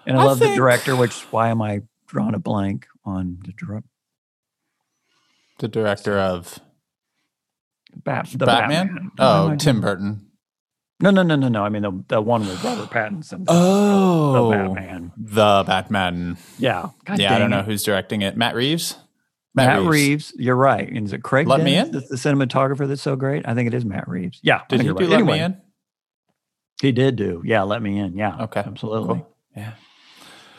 and 0.07 0.17
I, 0.19 0.23
I 0.23 0.25
love 0.25 0.39
think- 0.39 0.53
the 0.53 0.57
director. 0.57 0.97
Which 0.97 1.21
why 1.33 1.49
am 1.49 1.61
I 1.63 1.83
drawing 2.07 2.35
a 2.35 2.39
blank 2.39 2.87
on 3.05 3.39
the 3.45 3.53
dir- 3.53 3.83
The 5.59 5.69
director 5.69 6.19
of 6.19 6.59
Bat, 7.95 8.29
the 8.33 8.47
Batman? 8.47 8.87
Batman? 8.87 9.11
Oh, 9.19 9.55
Tim 9.57 9.81
Burton. 9.81 10.27
No, 11.01 11.11
no, 11.11 11.23
no, 11.23 11.35
no, 11.35 11.49
no. 11.49 11.65
I 11.65 11.69
mean 11.69 11.83
the 11.83 12.05
the 12.09 12.21
one 12.21 12.43
with 12.47 12.63
Robert 12.63 12.91
Pattinson. 12.91 13.45
Oh, 13.49 14.51
the 14.51 14.57
Batman. 14.57 15.13
The 15.17 15.65
Batman. 15.67 16.37
Yeah. 16.59 16.91
God 17.05 17.19
yeah, 17.19 17.35
I 17.35 17.39
don't 17.39 17.51
dang 17.51 17.59
know 17.59 17.65
who's 17.65 17.83
directing 17.83 18.23
it. 18.23 18.37
Matt 18.37 18.55
Reeves. 18.55 18.97
Matt, 19.55 19.83
Reeves. 19.83 20.33
You're 20.39 20.57
right. 20.57 20.89
And 20.89 21.05
is 21.07 21.13
it 21.13 21.23
Craig? 21.23 21.47
Let 21.47 21.63
Me 21.63 21.77
In? 21.77 21.91
that's 21.91 22.09
the 22.09 22.17
cinematographer 22.17 22.89
that's 22.89 23.03
so 23.03 23.17
great? 23.17 23.47
I 23.47 23.55
think 23.55 23.67
it 23.67 23.75
is 23.75 23.85
Matt 23.85 24.09
Reeves. 24.09 24.39
Yeah. 24.43 24.63
Did 24.69 24.81
he 24.81 24.87
do 24.87 24.95
right. 24.95 25.09
Let 25.09 25.13
Anyway, 25.21 25.39
Me 25.41 25.45
In? 25.45 25.61
He 26.81 26.93
did 26.93 27.17
do. 27.17 27.43
Yeah, 27.45 27.63
let 27.63 27.83
me 27.83 27.99
in. 27.99 28.17
Yeah. 28.17 28.45
Okay, 28.45 28.61
Absolutely. 28.61 29.09
cool. 29.19 29.37
Yeah. 29.57 29.73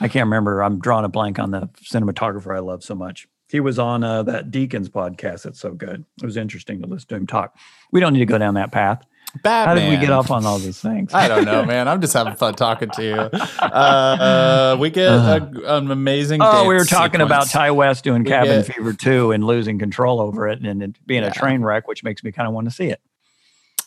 I 0.03 0.07
can't 0.09 0.25
remember. 0.25 0.61
I'm 0.61 0.79
drawing 0.79 1.05
a 1.05 1.09
blank 1.09 1.39
on 1.39 1.51
the 1.51 1.69
cinematographer 1.81 2.55
I 2.55 2.59
love 2.59 2.83
so 2.83 2.93
much. 2.95 3.27
He 3.49 3.59
was 3.59 3.77
on 3.79 4.03
uh, 4.03 4.23
that 4.23 4.51
Deakins 4.51 4.89
podcast. 4.89 5.43
That's 5.43 5.59
so 5.59 5.71
good. 5.73 6.05
It 6.21 6.25
was 6.25 6.37
interesting 6.37 6.81
to 6.81 6.87
listen 6.87 7.07
to 7.09 7.15
him 7.15 7.27
talk. 7.27 7.55
We 7.91 7.99
don't 7.99 8.13
need 8.13 8.19
to 8.19 8.25
go 8.25 8.37
down 8.37 8.55
that 8.55 8.71
path. 8.71 9.03
How 9.43 9.73
did 9.73 9.89
we 9.89 9.97
get 9.97 10.11
off 10.11 10.29
on 10.29 10.45
all 10.45 10.59
these 10.59 10.79
things? 10.79 11.13
I 11.13 11.27
don't 11.27 11.45
know, 11.45 11.65
man. 11.65 11.87
I'm 11.87 12.01
just 12.01 12.13
having 12.13 12.35
fun 12.35 12.53
talking 12.55 12.89
to 12.91 13.03
you. 13.03 13.39
Uh, 13.59 14.77
we 14.79 14.89
get 14.89 15.07
a, 15.07 15.75
an 15.77 15.89
amazing. 15.89 16.39
Oh, 16.43 16.67
we 16.67 16.75
were 16.75 16.85
talking 16.85 17.21
about. 17.21 17.47
Ti 17.49 17.71
West 17.71 18.03
doing 18.03 18.23
We 18.23 18.29
Cabin 18.29 18.61
get- 18.63 18.75
Fever 18.75 18.93
2 18.93 19.31
and 19.31 19.43
losing 19.43 19.79
control 19.79 20.19
over 20.21 20.47
it 20.47 20.61
and 20.63 20.83
it 20.83 21.05
being 21.07 21.23
Yeah. 21.23 21.29
a 21.29 21.33
train 21.33 21.61
wreck, 21.63 21.87
which 21.87 22.03
makes 22.03 22.23
me 22.23 22.31
kind 22.31 22.47
of 22.47 22.53
want 22.53 22.67
to 22.67 22.71
see 22.75 22.87
it. 22.87 23.01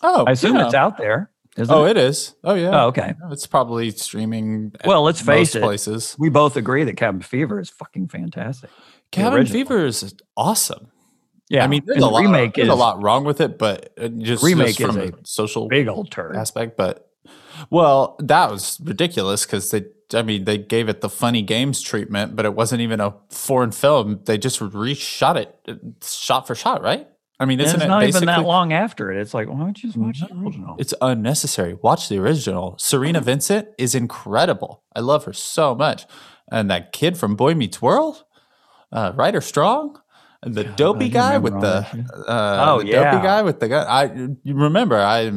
Oh, 0.02 0.24
I 0.26 0.32
assume 0.32 0.56
yeah. 0.56 0.66
it's 0.66 0.74
out 0.74 0.98
there. 0.98 1.30
Isn't 1.56 1.74
Oh, 1.74 1.84
it? 1.86 1.96
it 1.96 1.96
is. 1.98 2.34
Oh, 2.44 2.54
yeah. 2.54 2.82
Oh, 2.84 2.86
okay. 2.88 3.14
It's 3.30 3.46
probably 3.46 3.90
streaming. 3.90 4.72
Well, 4.84 5.02
let's 5.02 5.20
face 5.20 5.54
most 5.54 5.56
it. 5.56 5.62
Places. 5.62 6.16
We 6.18 6.28
both 6.28 6.56
agree 6.56 6.84
that 6.84 6.96
Cabin 6.96 7.22
Fever 7.22 7.58
is 7.60 7.70
fucking 7.70 8.08
fantastic. 8.08 8.70
Cabin. 9.10 9.46
Fever 9.46 9.86
is 9.86 10.14
awesome. 10.36 10.88
Yeah. 11.48 11.64
I 11.64 11.68
mean, 11.68 11.82
there's 11.86 11.98
a 11.98 12.00
the 12.00 12.06
lot. 12.08 12.22
remake 12.22 12.54
there's 12.54 12.66
is 12.68 12.72
a 12.72 12.76
lot 12.76 13.02
wrong 13.02 13.24
with 13.24 13.40
it, 13.40 13.56
but 13.56 13.96
just 14.18 14.42
Remake 14.42 14.76
just 14.76 14.92
from 14.92 15.00
is 15.00 15.10
a 15.10 15.14
social 15.24 15.68
big 15.68 15.88
old 15.88 16.10
turd. 16.10 16.36
aspect. 16.36 16.76
But 16.76 17.08
well, 17.70 18.16
that 18.20 18.50
was 18.50 18.78
ridiculous 18.82 19.46
because 19.46 19.70
they. 19.70 19.84
I 20.14 20.22
mean, 20.22 20.44
they 20.44 20.56
gave 20.58 20.88
it 20.88 21.00
the 21.00 21.08
funny 21.08 21.42
games 21.42 21.82
treatment, 21.82 22.36
but 22.36 22.44
it 22.44 22.54
wasn't 22.54 22.80
even 22.80 23.00
a 23.00 23.14
foreign 23.30 23.72
film. 23.72 24.20
They 24.24 24.38
just 24.38 24.60
reshot 24.60 25.34
it, 25.36 25.58
uh, 25.66 25.74
shot 26.00 26.46
for 26.46 26.54
shot, 26.54 26.80
right? 26.80 27.08
I 27.38 27.44
mean, 27.44 27.60
it's 27.60 27.74
it 27.74 27.86
not 27.86 28.02
even 28.04 28.24
that 28.26 28.44
long 28.44 28.72
after 28.72 29.12
it. 29.12 29.20
It's 29.20 29.34
like, 29.34 29.48
why 29.48 29.58
don't 29.58 29.82
you 29.82 29.88
just 29.90 29.98
watch 29.98 30.20
the 30.20 30.34
original? 30.34 30.76
It's 30.78 30.94
unnecessary. 31.02 31.74
Watch 31.82 32.08
the 32.08 32.18
original. 32.18 32.76
Cerina 32.80 33.22
Vincent 33.22 33.68
is 33.78 33.94
incredible. 33.94 34.82
I 34.94 35.00
love 35.00 35.24
her 35.26 35.32
so 35.34 35.74
much. 35.74 36.06
And 36.50 36.70
that 36.70 36.92
kid 36.92 37.18
from 37.18 37.36
Boy 37.36 37.54
Meets 37.54 37.82
World, 37.82 38.24
uh, 38.92 39.12
Ryder 39.14 39.40
Strong, 39.42 40.00
and 40.42 40.54
the 40.54 40.64
dopey 40.64 41.08
guy 41.10 41.38
with 41.38 41.60
the 41.60 41.86
uh, 42.26 42.66
Oh, 42.68 42.80
the 42.82 42.86
yeah. 42.88 43.10
dopey 43.10 43.22
guy 43.22 43.42
with 43.42 43.60
the 43.60 43.68
guy. 43.68 43.82
I 43.82 44.04
you 44.42 44.54
remember 44.54 44.96
I 44.96 45.30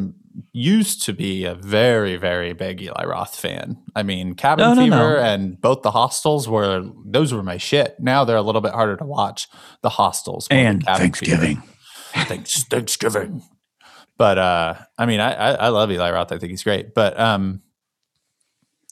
used 0.53 1.03
to 1.03 1.13
be 1.13 1.43
a 1.45 1.55
very 1.55 2.15
very 2.15 2.53
big 2.53 2.81
Eli 2.81 3.05
Roth 3.05 3.35
fan. 3.35 3.77
I 3.95 4.03
mean, 4.03 4.35
Cabin 4.35 4.63
No, 4.63 4.73
no, 4.75 4.83
Fever 4.83 4.95
no. 4.95 5.19
and 5.19 5.59
both 5.59 5.81
the 5.81 5.91
Hostels 5.91 6.47
were 6.47 6.83
those 7.05 7.33
were 7.33 7.43
my 7.43 7.57
shit. 7.57 7.95
Now 7.99 8.23
they're 8.23 8.37
a 8.37 8.41
little 8.41 8.61
bit 8.61 8.71
harder 8.73 8.95
to 8.97 9.05
watch. 9.05 9.47
The 9.81 9.89
Hostels 9.89 10.47
And 10.51 10.83
Thanksgiving. 10.83 11.57
Fever. 11.57 11.73
Thanksgiving. 12.13 12.27
Thanks, 12.27 12.63
Thanksgiving. 12.63 13.43
But 14.17 14.37
uh, 14.37 14.75
I 14.97 15.05
mean, 15.05 15.21
I, 15.21 15.33
I 15.33 15.51
I 15.51 15.67
love 15.69 15.91
Eli 15.91 16.11
Roth. 16.11 16.31
I 16.31 16.37
think 16.37 16.51
he's 16.51 16.63
great. 16.63 16.93
But 16.93 17.17
um, 17.19 17.61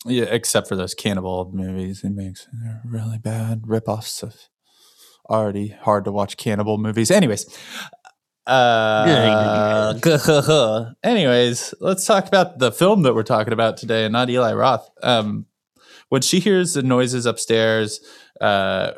yeah, 0.06 0.26
except 0.26 0.68
for 0.70 0.76
those 0.76 0.94
cannibal 0.94 1.52
movies, 1.54 2.02
he 2.02 2.10
makes 2.10 2.48
they're 2.54 2.82
really 2.86 3.18
bad 3.18 3.64
ripoffs 3.64 4.24
of 4.24 4.36
already 5.30 5.68
hard 5.68 6.06
to 6.06 6.12
watch 6.14 6.38
cannibal 6.38 6.78
movies. 6.78 7.12
Anyways, 7.12 7.46
uh, 8.46 9.94
anyways, 11.04 11.74
let's 11.82 12.06
talk 12.06 12.28
about 12.28 12.60
the 12.60 12.72
film 12.72 13.02
that 13.04 13.14
we're 13.14 13.24
talking 13.24 13.54
about 13.54 13.76
today, 13.76 14.06
and 14.06 14.14
not 14.14 14.30
Eli 14.30 14.54
Roth. 14.54 14.90
Um, 15.04 15.46
when 16.10 16.22
she 16.22 16.40
hears 16.40 16.74
the 16.74 16.84
noises 16.84 17.26
upstairs, 17.26 18.00
uh, 18.40 18.92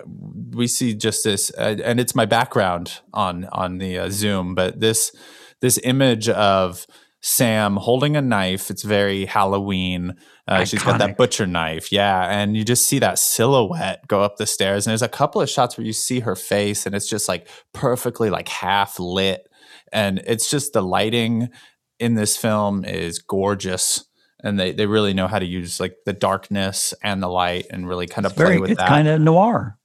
we 0.52 0.68
see 0.68 0.94
just 0.94 1.24
this, 1.24 1.52
uh, 1.58 1.78
and 1.84 2.00
it's 2.00 2.16
my 2.16 2.26
background 2.26 3.00
on 3.14 3.46
on 3.46 3.78
the 3.78 3.98
uh, 3.98 4.10
Zoom, 4.10 4.56
but 4.56 4.80
this 4.80 5.12
this 5.62 5.80
image 5.84 6.30
of 6.30 6.86
Sam 7.22 7.76
holding 7.78 8.16
a 8.16 8.22
knife. 8.22 8.70
It's 8.70 8.84
very 8.84 9.26
Halloween. 9.26 10.16
Uh, 10.48 10.66
she's 10.66 10.84
got 10.84 11.00
that 11.00 11.18
butcher 11.18 11.46
knife, 11.46 11.92
yeah, 11.92 12.28
and 12.30 12.56
you 12.56 12.64
just 12.64 12.88
see 12.88 13.00
that 13.00 13.20
silhouette 13.20 14.08
go 14.08 14.22
up 14.22 14.38
the 14.38 14.46
stairs. 14.46 14.86
And 14.86 14.92
there's 14.92 15.02
a 15.02 15.08
couple 15.08 15.42
of 15.42 15.50
shots 15.50 15.78
where 15.78 15.86
you 15.86 15.94
see 15.94 16.22
her 16.22 16.36
face, 16.36 16.86
and 16.86 16.96
it's 16.96 17.10
just 17.10 17.28
like 17.28 17.48
perfectly 17.74 18.30
like 18.30 18.48
half 18.48 19.00
lit, 19.00 19.48
and 19.92 20.20
it's 20.26 20.50
just 20.50 20.74
the 20.74 20.82
lighting 20.82 21.50
in 22.00 22.16
this 22.16 22.38
film 22.38 22.86
is 22.86 23.20
gorgeous. 23.20 24.06
And 24.42 24.60
they, 24.60 24.72
they 24.72 24.86
really 24.86 25.14
know 25.14 25.28
how 25.28 25.40
to 25.40 25.46
use 25.46 25.80
like 25.80 25.98
the 26.06 26.14
darkness 26.14 26.94
and 27.04 27.22
the 27.22 27.28
light 27.28 27.68
and 27.70 27.88
really 27.88 28.08
kind 28.08 28.26
of 28.26 28.32
It's 28.32 28.38
play 28.38 28.46
very, 28.46 28.60
with 28.60 28.72
it's 28.72 28.80
that. 28.80 28.88
kind 28.88 29.08
of 29.08 29.20
noir. 29.22 29.78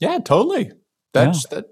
Yeah, 0.00 0.18
totally. 0.18 0.72
That's 1.12 1.46
that. 1.46 1.66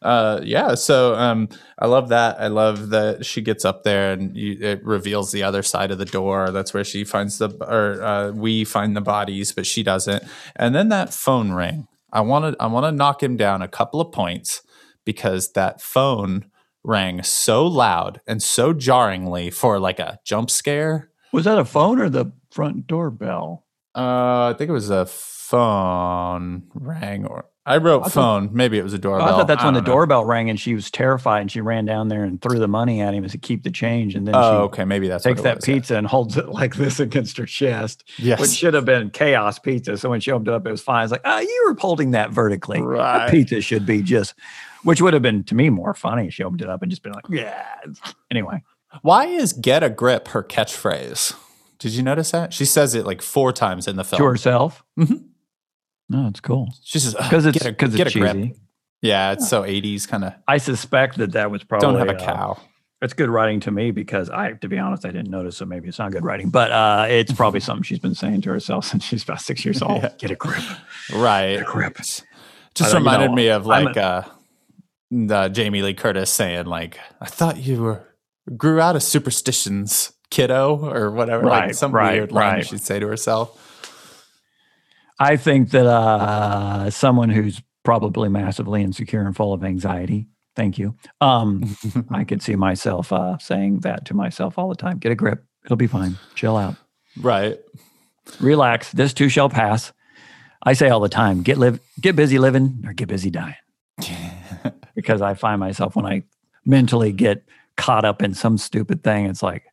Uh, 0.00 0.40
yeah. 0.42 0.74
So 0.74 1.14
um, 1.14 1.48
I 1.78 1.86
love 1.86 2.08
that. 2.08 2.40
I 2.40 2.48
love 2.48 2.90
that 2.90 3.24
she 3.24 3.40
gets 3.40 3.64
up 3.64 3.84
there 3.84 4.12
and 4.12 4.36
you, 4.36 4.58
it 4.60 4.84
reveals 4.84 5.30
the 5.30 5.44
other 5.44 5.62
side 5.62 5.90
of 5.90 5.98
the 5.98 6.04
door. 6.04 6.50
That's 6.50 6.74
where 6.74 6.84
she 6.84 7.04
finds 7.04 7.38
the 7.38 7.50
or 7.60 8.02
uh, 8.02 8.30
we 8.32 8.64
find 8.64 8.96
the 8.96 9.00
bodies, 9.00 9.52
but 9.52 9.66
she 9.66 9.82
doesn't. 9.82 10.24
And 10.56 10.74
then 10.74 10.88
that 10.88 11.14
phone 11.14 11.52
ring. 11.52 11.86
I 12.12 12.20
want 12.20 12.54
to 12.56 12.62
I 12.62 12.66
want 12.66 12.84
to 12.84 12.92
knock 12.92 13.22
him 13.22 13.36
down 13.36 13.62
a 13.62 13.68
couple 13.68 14.00
of 14.00 14.12
points 14.12 14.62
because 15.04 15.52
that 15.52 15.80
phone 15.80 16.46
rang 16.84 17.22
so 17.22 17.64
loud 17.64 18.20
and 18.26 18.42
so 18.42 18.72
jarringly 18.72 19.50
for 19.50 19.78
like 19.78 20.00
a 20.00 20.18
jump 20.24 20.50
scare. 20.50 21.08
Was 21.32 21.44
that 21.44 21.58
a 21.58 21.64
phone 21.64 21.98
or 22.00 22.08
the 22.08 22.26
front 22.50 22.86
doorbell? 22.86 23.64
Uh, 23.94 24.50
I 24.50 24.54
think 24.56 24.68
it 24.70 24.72
was 24.72 24.90
a 24.90 25.06
phone 25.06 26.64
rang 26.74 27.26
or 27.26 27.46
I 27.64 27.76
wrote 27.76 28.00
I 28.00 28.04
thought- 28.04 28.12
phone. 28.12 28.50
Maybe 28.52 28.76
it 28.78 28.82
was 28.82 28.92
a 28.92 28.96
Oh, 28.96 29.00
doorbell. 29.00 29.28
I 29.28 29.30
thought 29.32 29.46
that's 29.46 29.62
when 29.62 29.74
the 29.74 29.80
know. 29.80 29.86
doorbell 29.86 30.24
rang 30.24 30.50
and 30.50 30.58
she 30.58 30.74
was 30.74 30.90
terrified 30.90 31.42
and 31.42 31.50
she 31.52 31.60
ran 31.60 31.84
down 31.84 32.08
there 32.08 32.24
and 32.24 32.40
threw 32.42 32.58
the 32.58 32.66
money 32.66 33.00
at 33.00 33.14
him 33.14 33.24
as 33.24 33.30
to 33.32 33.38
keep 33.38 33.62
the 33.62 33.70
change. 33.70 34.16
And 34.16 34.26
then 34.26 34.34
Oh, 34.34 34.40
she 34.40 34.56
okay. 34.64 34.84
Maybe 34.84 35.06
that's 35.08 35.22
takes 35.22 35.36
what 35.38 35.40
it 35.40 35.44
that 35.44 35.56
was, 35.58 35.68
yeah. 35.68 35.74
pizza 35.74 35.96
and 35.96 36.06
holds 36.06 36.36
it 36.36 36.48
like 36.48 36.74
this 36.74 36.98
against 36.98 37.36
her 37.36 37.46
chest, 37.46 38.02
Yes. 38.18 38.40
which 38.40 38.50
should 38.50 38.74
have 38.74 38.84
been 38.84 39.10
chaos 39.10 39.58
pizza. 39.60 39.96
So 39.96 40.10
when 40.10 40.20
she 40.20 40.32
opened 40.32 40.48
it 40.48 40.54
up, 40.54 40.66
it 40.66 40.70
was 40.72 40.82
fine. 40.82 41.04
It's 41.04 41.12
like, 41.12 41.20
ah, 41.24 41.38
you 41.38 41.64
were 41.68 41.76
holding 41.78 42.10
that 42.12 42.30
vertically. 42.30 42.80
Right. 42.82 43.30
pizza 43.30 43.60
should 43.60 43.86
be 43.86 44.02
just, 44.02 44.34
which 44.82 45.00
would 45.00 45.12
have 45.14 45.22
been 45.22 45.44
to 45.44 45.54
me 45.54 45.70
more 45.70 45.94
funny. 45.94 46.30
She 46.30 46.42
opened 46.42 46.62
it 46.62 46.68
up 46.68 46.82
and 46.82 46.90
just 46.90 47.04
been 47.04 47.12
like, 47.12 47.26
yeah. 47.30 47.62
Anyway, 48.30 48.64
Why 49.00 49.26
is 49.26 49.52
"get 49.52 49.82
a 49.82 49.90
grip" 49.90 50.28
her 50.28 50.42
catchphrase? 50.42 51.34
Did 51.78 51.92
you 51.92 52.02
notice 52.02 52.30
that 52.30 52.52
she 52.52 52.64
says 52.64 52.94
it 52.94 53.06
like 53.06 53.22
four 53.22 53.52
times 53.52 53.88
in 53.88 53.96
the 53.96 54.04
film? 54.04 54.18
to 54.20 54.26
herself. 54.26 54.84
Mhm. 54.98 55.24
No, 56.08 56.26
it's 56.28 56.40
cool 56.40 56.74
She 56.84 56.98
says, 56.98 57.14
"Ugh, 57.14 57.24
because 57.24 57.46
it's 57.46 57.58
get 57.58 57.66
a, 57.66 57.72
get 57.72 58.06
it's 58.06 58.14
a 58.14 58.18
grip." 58.18 58.32
cheesy. 58.34 58.54
Yeah, 59.00 59.32
it's 59.32 59.48
so 59.48 59.62
80s 59.62 60.06
kind 60.06 60.24
of. 60.24 60.34
I 60.46 60.58
suspect 60.58 61.16
that 61.18 61.32
that 61.32 61.50
was 61.50 61.64
probably 61.64 61.88
Don't 61.88 61.98
have 61.98 62.08
a 62.08 62.16
uh, 62.16 62.24
cow. 62.24 62.60
It's 63.00 63.14
good 63.14 63.28
writing 63.30 63.58
to 63.60 63.72
me 63.72 63.90
because 63.90 64.30
I, 64.30 64.52
to 64.52 64.68
be 64.68 64.78
honest, 64.78 65.04
I 65.04 65.10
didn't 65.10 65.28
notice. 65.30 65.56
So 65.56 65.64
maybe 65.64 65.88
it's 65.88 65.98
not 65.98 66.12
good 66.12 66.24
writing, 66.24 66.50
but 66.50 66.70
uh, 66.70 67.06
it's 67.08 67.32
probably 67.32 67.58
something 67.68 67.82
she's 67.82 67.98
been 67.98 68.14
saying 68.14 68.42
to 68.42 68.50
herself 68.50 68.84
since 68.90 69.02
she's 69.04 69.24
about 69.24 69.40
six 69.40 69.64
years 69.64 69.82
old. 69.82 70.02
Yeah. 70.02 70.10
Get 70.18 70.30
a 70.30 70.36
grip. 70.36 70.62
Right. 71.12 71.54
Get 71.54 71.62
a 71.62 71.64
grip. 71.64 71.96
Just 71.96 72.92
you 72.92 72.98
reminded 72.98 73.30
know, 73.30 73.34
me 73.34 73.48
of 73.48 73.66
like 73.66 73.96
uh, 73.96 74.22
the 75.10 75.48
Jamie 75.48 75.82
Lee 75.82 75.94
Curtis 75.94 76.30
saying, 76.30 76.66
like, 76.66 76.98
I 77.20 77.26
thought 77.26 77.56
you 77.56 77.82
were 77.82 78.06
grew 78.56 78.80
out 78.80 78.96
of 78.96 79.02
superstitions, 79.02 80.12
kiddo, 80.30 80.78
or 80.84 81.10
whatever. 81.10 81.44
Like 81.44 81.62
Right, 81.62 81.76
some 81.76 81.92
right, 81.92 82.14
weird 82.14 82.32
line 82.32 82.54
right. 82.56 82.66
she'd 82.66 82.80
say 82.80 82.98
to 82.98 83.06
herself. 83.06 83.58
I 85.18 85.36
think 85.36 85.70
that 85.70 85.86
uh, 85.86 86.90
someone 86.90 87.30
who's 87.30 87.62
probably 87.84 88.28
massively 88.28 88.82
insecure 88.82 89.20
and 89.20 89.36
full 89.36 89.52
of 89.52 89.62
anxiety. 89.64 90.28
Thank 90.54 90.78
you. 90.78 90.96
Um, 91.20 91.76
I 92.10 92.24
could 92.24 92.42
see 92.42 92.56
myself 92.56 93.12
uh, 93.12 93.38
saying 93.38 93.80
that 93.80 94.04
to 94.06 94.14
myself 94.14 94.58
all 94.58 94.68
the 94.68 94.74
time. 94.74 94.98
Get 94.98 95.12
a 95.12 95.14
grip. 95.14 95.44
It'll 95.64 95.76
be 95.76 95.86
fine. 95.86 96.18
Chill 96.34 96.56
out. 96.56 96.76
Right. 97.20 97.58
Relax. 98.40 98.92
This 98.92 99.12
too 99.12 99.28
shall 99.28 99.48
pass. 99.48 99.92
I 100.64 100.74
say 100.74 100.88
all 100.88 101.00
the 101.00 101.08
time, 101.08 101.42
get 101.42 101.58
live, 101.58 101.80
get 102.00 102.14
busy 102.14 102.38
living 102.38 102.84
or 102.86 102.92
get 102.92 103.08
busy 103.08 103.30
dying. 103.30 103.56
because 104.94 105.20
I 105.20 105.34
find 105.34 105.58
myself 105.58 105.96
when 105.96 106.06
I 106.06 106.22
mentally 106.64 107.12
get 107.12 107.44
caught 107.82 108.04
up 108.04 108.22
in 108.22 108.32
some 108.32 108.56
stupid 108.58 109.02
thing, 109.02 109.26
it's 109.26 109.42
like 109.42 109.64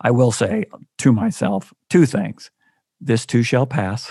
I 0.00 0.12
will 0.12 0.30
say 0.30 0.66
to 0.98 1.12
myself 1.12 1.74
two 1.90 2.06
things. 2.06 2.52
This 3.00 3.26
too 3.26 3.42
shall 3.42 3.66
pass. 3.66 4.08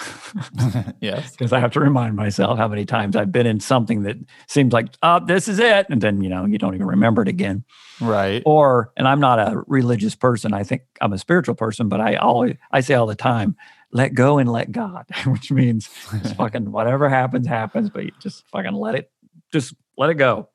yes. 1.01 1.31
because 1.31 1.53
I 1.53 1.59
have 1.61 1.71
to 1.71 1.79
remind 1.79 2.17
myself 2.17 2.57
how 2.57 2.67
many 2.67 2.85
times 2.85 3.15
I've 3.15 3.31
been 3.31 3.47
in 3.47 3.61
something 3.61 4.03
that 4.03 4.17
seems 4.47 4.73
like, 4.73 4.89
oh, 5.01 5.21
this 5.25 5.47
is 5.47 5.57
it. 5.57 5.87
And 5.89 6.01
then, 6.01 6.21
you 6.21 6.29
know, 6.29 6.45
you 6.45 6.57
don't 6.57 6.75
even 6.75 6.85
remember 6.85 7.21
it 7.21 7.29
again. 7.29 7.63
Right. 8.01 8.43
Or, 8.45 8.91
and 8.97 9.07
I'm 9.07 9.21
not 9.21 9.39
a 9.39 9.63
religious 9.67 10.15
person. 10.15 10.53
I 10.53 10.63
think 10.63 10.81
I'm 10.99 11.13
a 11.13 11.17
spiritual 11.17 11.55
person, 11.55 11.87
but 11.87 12.01
I 12.01 12.15
always, 12.15 12.57
I 12.71 12.81
say 12.81 12.93
all 12.93 13.07
the 13.07 13.15
time, 13.15 13.55
let 13.93 14.13
go 14.13 14.37
and 14.37 14.51
let 14.51 14.71
God, 14.71 15.05
which 15.25 15.49
means 15.49 15.89
it's 16.11 16.33
fucking 16.33 16.71
whatever 16.71 17.07
happens, 17.07 17.47
happens, 17.47 17.89
but 17.89 18.03
you 18.03 18.11
just 18.19 18.45
fucking 18.49 18.73
let 18.73 18.95
it, 18.95 19.09
just 19.51 19.73
let 19.97 20.09
it 20.09 20.15
go. 20.15 20.49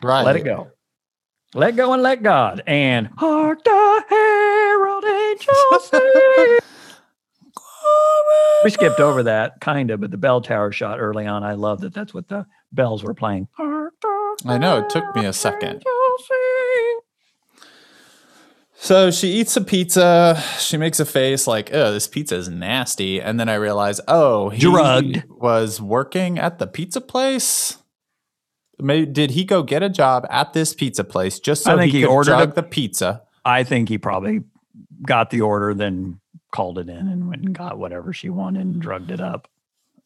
Right. 0.00 0.24
Let 0.24 0.36
it 0.36 0.44
go. 0.44 0.70
Let 1.54 1.76
go 1.76 1.92
and 1.92 2.02
let 2.02 2.22
God. 2.22 2.62
And 2.66 3.08
hark 3.18 3.62
the 3.64 4.04
herald 4.08 5.04
angels 5.04 5.88
sing. 5.90 6.58
We 8.64 8.70
skipped 8.70 9.00
over 9.00 9.24
that 9.24 9.60
kind 9.60 9.90
of, 9.90 10.00
but 10.00 10.10
the 10.10 10.16
bell 10.16 10.40
tower 10.40 10.72
shot 10.72 11.00
early 11.00 11.26
on. 11.26 11.42
I 11.42 11.54
love 11.54 11.80
that. 11.80 11.92
That's 11.92 12.14
what 12.14 12.28
the 12.28 12.46
bells 12.70 13.02
were 13.02 13.14
playing. 13.14 13.48
I 13.58 14.56
know, 14.58 14.78
it 14.78 14.88
took 14.88 15.14
me 15.14 15.26
a 15.26 15.32
second. 15.32 15.84
So 18.74 19.10
she 19.10 19.28
eats 19.32 19.56
a 19.56 19.60
pizza. 19.60 20.42
She 20.58 20.76
makes 20.76 20.98
a 20.98 21.04
face 21.04 21.46
like, 21.46 21.70
"Oh, 21.72 21.92
this 21.92 22.08
pizza 22.08 22.34
is 22.36 22.48
nasty." 22.48 23.20
And 23.20 23.38
then 23.38 23.48
I 23.48 23.54
realize, 23.54 24.00
oh, 24.08 24.48
he 24.48 24.60
Drugged. 24.60 25.22
was 25.28 25.80
working 25.80 26.38
at 26.38 26.58
the 26.58 26.66
pizza 26.66 27.00
place. 27.00 27.78
Maybe, 28.78 29.06
did 29.06 29.30
he 29.32 29.44
go 29.44 29.62
get 29.62 29.82
a 29.82 29.88
job 29.88 30.26
at 30.30 30.52
this 30.54 30.74
pizza 30.74 31.04
place 31.04 31.38
just 31.38 31.62
so 31.64 31.74
I 31.74 31.76
think 31.78 31.92
he, 31.92 31.98
he 31.98 32.04
could 32.04 32.10
ordered 32.12 32.30
drug 32.32 32.50
a- 32.50 32.54
the 32.54 32.62
pizza? 32.62 33.22
I 33.44 33.64
think 33.64 33.88
he 33.88 33.98
probably 33.98 34.42
got 35.06 35.30
the 35.30 35.40
order, 35.42 35.74
then 35.74 36.20
called 36.52 36.78
it 36.78 36.88
in 36.88 37.08
and 37.08 37.28
went 37.28 37.42
and 37.42 37.54
got 37.54 37.78
whatever 37.78 38.12
she 38.12 38.28
wanted 38.30 38.60
and 38.62 38.80
drugged 38.80 39.10
it 39.10 39.20
up. 39.20 39.48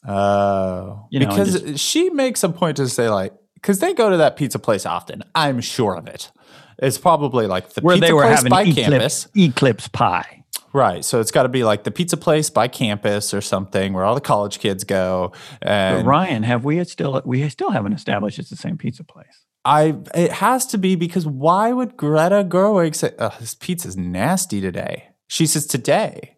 Oh, 0.07 1.07
You 1.11 1.21
know, 1.21 1.29
because 1.29 1.81
she 1.81 2.11
makes 2.11 2.43
a 2.45 2.49
point 2.49 2.77
to 2.77 2.89
say 2.89 3.09
like, 3.09 3.33
because 3.55 3.81
they 3.81 3.95
go 3.95 4.11
to 4.11 4.17
that 4.19 4.37
pizza 4.37 4.59
place 4.59 4.87
often. 4.87 5.23
I'm 5.35 5.61
sure 5.61 5.97
of 5.97 6.07
it. 6.07 6.31
It's 6.79 6.99
probably 6.99 7.47
like 7.47 7.71
the 7.71 7.81
Where 7.81 7.97
pizza 7.97 8.07
they 8.07 8.13
were 8.13 8.23
place 8.23 8.37
having 8.37 8.51
by 8.51 8.63
eclipse, 8.63 8.89
campus. 8.89 9.29
eclipse 9.35 9.89
pie. 9.89 10.45
Right. 10.77 11.03
So 11.07 11.21
it's 11.21 11.31
got 11.31 11.45
to 11.45 11.49
be 11.49 11.65
like 11.65 11.85
the 11.85 11.91
pizza 11.91 12.19
place 12.19 12.51
by 12.51 12.69
campus 12.69 13.33
or 13.33 13.41
something 13.41 13.95
where 13.95 14.05
all 14.05 14.15
the 14.15 14.21
college 14.21 14.59
kids 14.59 14.85
go. 14.85 15.33
But 15.63 16.05
Ryan, 16.05 16.43
have 16.43 16.67
we 16.67 16.85
still 16.85 17.23
we 17.25 17.49
still 17.49 17.71
haven't 17.71 17.95
established 17.95 18.39
it's 18.39 18.51
the 18.51 18.57
same 18.57 18.77
pizza 18.77 19.03
place? 19.03 19.47
I 19.65 19.97
it 20.15 20.33
has 20.33 20.67
to 20.67 20.77
be 20.77 20.95
because 20.95 21.27
why 21.27 21.73
would 21.73 21.97
Greta 21.97 22.45
Gerwig 22.45 22.95
say, 22.95 23.13
"Oh, 23.19 23.35
this 23.41 23.55
pizza's 23.55 23.97
nasty 23.97 24.61
today"? 24.61 25.09
She 25.29 25.47
says 25.47 25.67
today. 25.67 26.37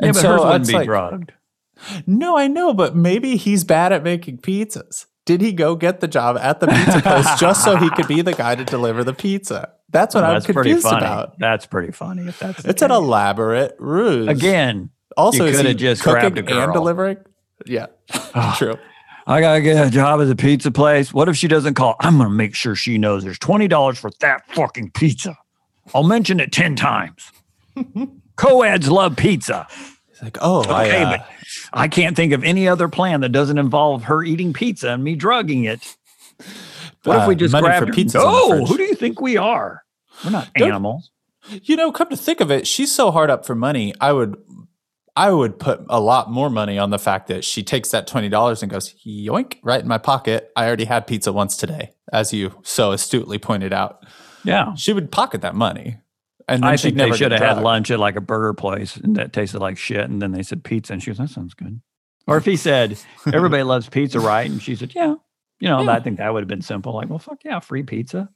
yeah, 0.00 0.12
but 0.12 0.22
hers 0.22 0.40
wouldn't 0.40 0.68
be 0.68 0.74
like, 0.74 0.86
drugged. 0.86 1.32
No, 2.06 2.38
I 2.38 2.46
know, 2.46 2.72
but 2.72 2.94
maybe 2.94 3.36
he's 3.36 3.64
bad 3.64 3.92
at 3.92 4.04
making 4.04 4.38
pizzas. 4.38 5.06
Did 5.26 5.40
he 5.40 5.52
go 5.52 5.74
get 5.74 5.98
the 5.98 6.06
job 6.06 6.38
at 6.38 6.60
the 6.60 6.68
pizza 6.68 7.00
place 7.02 7.40
just 7.40 7.64
so 7.64 7.74
he 7.74 7.90
could 7.90 8.06
be 8.06 8.22
the 8.22 8.32
guy 8.32 8.54
to 8.54 8.64
deliver 8.64 9.02
the 9.02 9.12
pizza? 9.12 9.72
That's 9.90 10.14
what 10.14 10.24
I'm 10.24 10.34
That's 10.34 10.44
pretty 10.46 10.70
confused 10.70 10.82
funny. 10.86 10.98
about. 11.06 11.38
That's 11.38 11.66
pretty 11.66 11.92
funny. 11.92 12.28
If 12.28 12.38
that's 12.38 12.64
It's 12.64 12.82
an 12.82 12.90
elaborate 12.90 13.74
ruse. 13.78 14.28
again. 14.28 14.90
also 15.16 15.46
you 15.46 15.52
coulda 15.54 15.74
just 15.74 16.02
grabbed 16.02 16.36
a 16.36 16.40
and 16.40 16.48
girl. 16.48 16.72
delivering? 16.72 17.16
Yeah, 17.66 17.86
true. 18.56 18.76
I 19.26 19.40
gotta 19.40 19.60
get 19.60 19.86
a 19.86 19.90
job 19.90 20.20
at 20.20 20.28
the 20.28 20.36
pizza 20.36 20.70
place. 20.70 21.12
What 21.12 21.28
if 21.28 21.36
she 21.36 21.48
doesn't 21.48 21.74
call? 21.74 21.96
I'm 22.00 22.18
gonna 22.18 22.30
make 22.30 22.54
sure 22.54 22.74
she 22.74 22.98
knows 22.98 23.24
there's 23.24 23.38
twenty 23.38 23.66
dollars 23.68 23.98
for 23.98 24.10
that 24.20 24.42
fucking 24.54 24.90
pizza. 24.92 25.36
I'll 25.94 26.02
mention 26.04 26.38
it 26.40 26.52
ten 26.52 26.76
times. 26.76 27.32
Co-eds 28.36 28.88
love 28.90 29.16
pizza. 29.16 29.66
It's 30.10 30.22
like, 30.22 30.38
oh, 30.40 30.60
Okay, 30.60 31.02
I, 31.02 31.04
uh, 31.04 31.16
but 31.18 31.28
I 31.72 31.88
can't 31.88 32.14
think 32.16 32.32
of 32.32 32.44
any 32.44 32.68
other 32.68 32.88
plan 32.88 33.20
that 33.22 33.30
doesn't 33.30 33.58
involve 33.58 34.04
her 34.04 34.22
eating 34.22 34.52
pizza 34.52 34.90
and 34.90 35.02
me 35.02 35.14
drugging 35.16 35.64
it. 35.64 35.96
What 37.08 37.22
if 37.22 37.28
we 37.28 37.34
Uh, 37.34 37.38
just 37.38 37.52
money 37.52 37.66
grabbed 37.66 37.80
for 37.80 37.86
her? 37.86 37.92
pizzas 37.92 38.24
on 38.24 38.50
the 38.50 38.56
No, 38.60 38.66
who 38.66 38.76
do 38.76 38.82
you 38.84 38.94
think 38.94 39.20
we 39.20 39.36
are? 39.36 39.82
We're 40.24 40.30
not 40.30 40.48
Don't- 40.54 40.68
animals. 40.68 41.10
You 41.62 41.76
know, 41.76 41.90
come 41.92 42.08
to 42.10 42.16
think 42.16 42.40
of 42.40 42.50
it, 42.50 42.66
she's 42.66 42.94
so 42.94 43.10
hard 43.10 43.30
up 43.30 43.46
for 43.46 43.54
money. 43.54 43.94
I 44.00 44.12
would, 44.12 44.36
I 45.16 45.30
would 45.32 45.58
put 45.58 45.80
a 45.88 45.98
lot 46.00 46.30
more 46.30 46.50
money 46.50 46.78
on 46.78 46.90
the 46.90 46.98
fact 46.98 47.26
that 47.28 47.44
she 47.44 47.62
takes 47.62 47.90
that 47.90 48.06
twenty 48.06 48.28
dollars 48.28 48.62
and 48.62 48.70
goes 48.70 48.94
yoink 49.06 49.54
right 49.62 49.80
in 49.80 49.88
my 49.88 49.98
pocket. 49.98 50.50
I 50.56 50.66
already 50.66 50.84
had 50.84 51.06
pizza 51.06 51.32
once 51.32 51.56
today, 51.56 51.94
as 52.12 52.32
you 52.34 52.52
so 52.62 52.92
astutely 52.92 53.38
pointed 53.38 53.72
out. 53.72 54.04
Yeah. 54.44 54.74
She 54.74 54.92
would 54.92 55.10
pocket 55.10 55.40
that 55.40 55.54
money, 55.54 55.98
and 56.46 56.62
then 56.62 56.70
I 56.70 56.76
she'd 56.76 56.96
think 56.96 57.10
they 57.12 57.16
should 57.16 57.32
have 57.32 57.40
had 57.40 57.62
lunch 57.62 57.90
at 57.90 57.98
like 57.98 58.16
a 58.16 58.20
burger 58.20 58.52
place 58.54 58.96
and 58.96 59.16
that 59.16 59.32
tasted 59.32 59.58
like 59.60 59.78
shit. 59.78 60.08
And 60.10 60.20
then 60.20 60.32
they 60.32 60.42
said 60.42 60.62
pizza. 60.64 60.92
And 60.92 61.02
she 61.02 61.10
goes, 61.10 61.18
that 61.18 61.30
sounds 61.30 61.54
good. 61.54 61.80
Or 62.26 62.36
if 62.36 62.44
he 62.44 62.56
said, 62.56 62.98
everybody 63.32 63.62
loves 63.62 63.88
pizza, 63.88 64.20
right? 64.20 64.48
And 64.50 64.60
she 64.62 64.76
said, 64.76 64.92
yeah. 64.94 65.14
You 65.60 65.68
know, 65.68 65.82
Yeah. 65.82 65.92
I 65.92 66.00
think 66.00 66.18
that 66.18 66.32
would 66.32 66.40
have 66.42 66.48
been 66.48 66.62
simple. 66.62 66.94
Like, 66.94 67.08
well, 67.08 67.18
fuck 67.18 67.38
yeah, 67.44 67.60
free 67.60 67.82
pizza. 67.82 68.28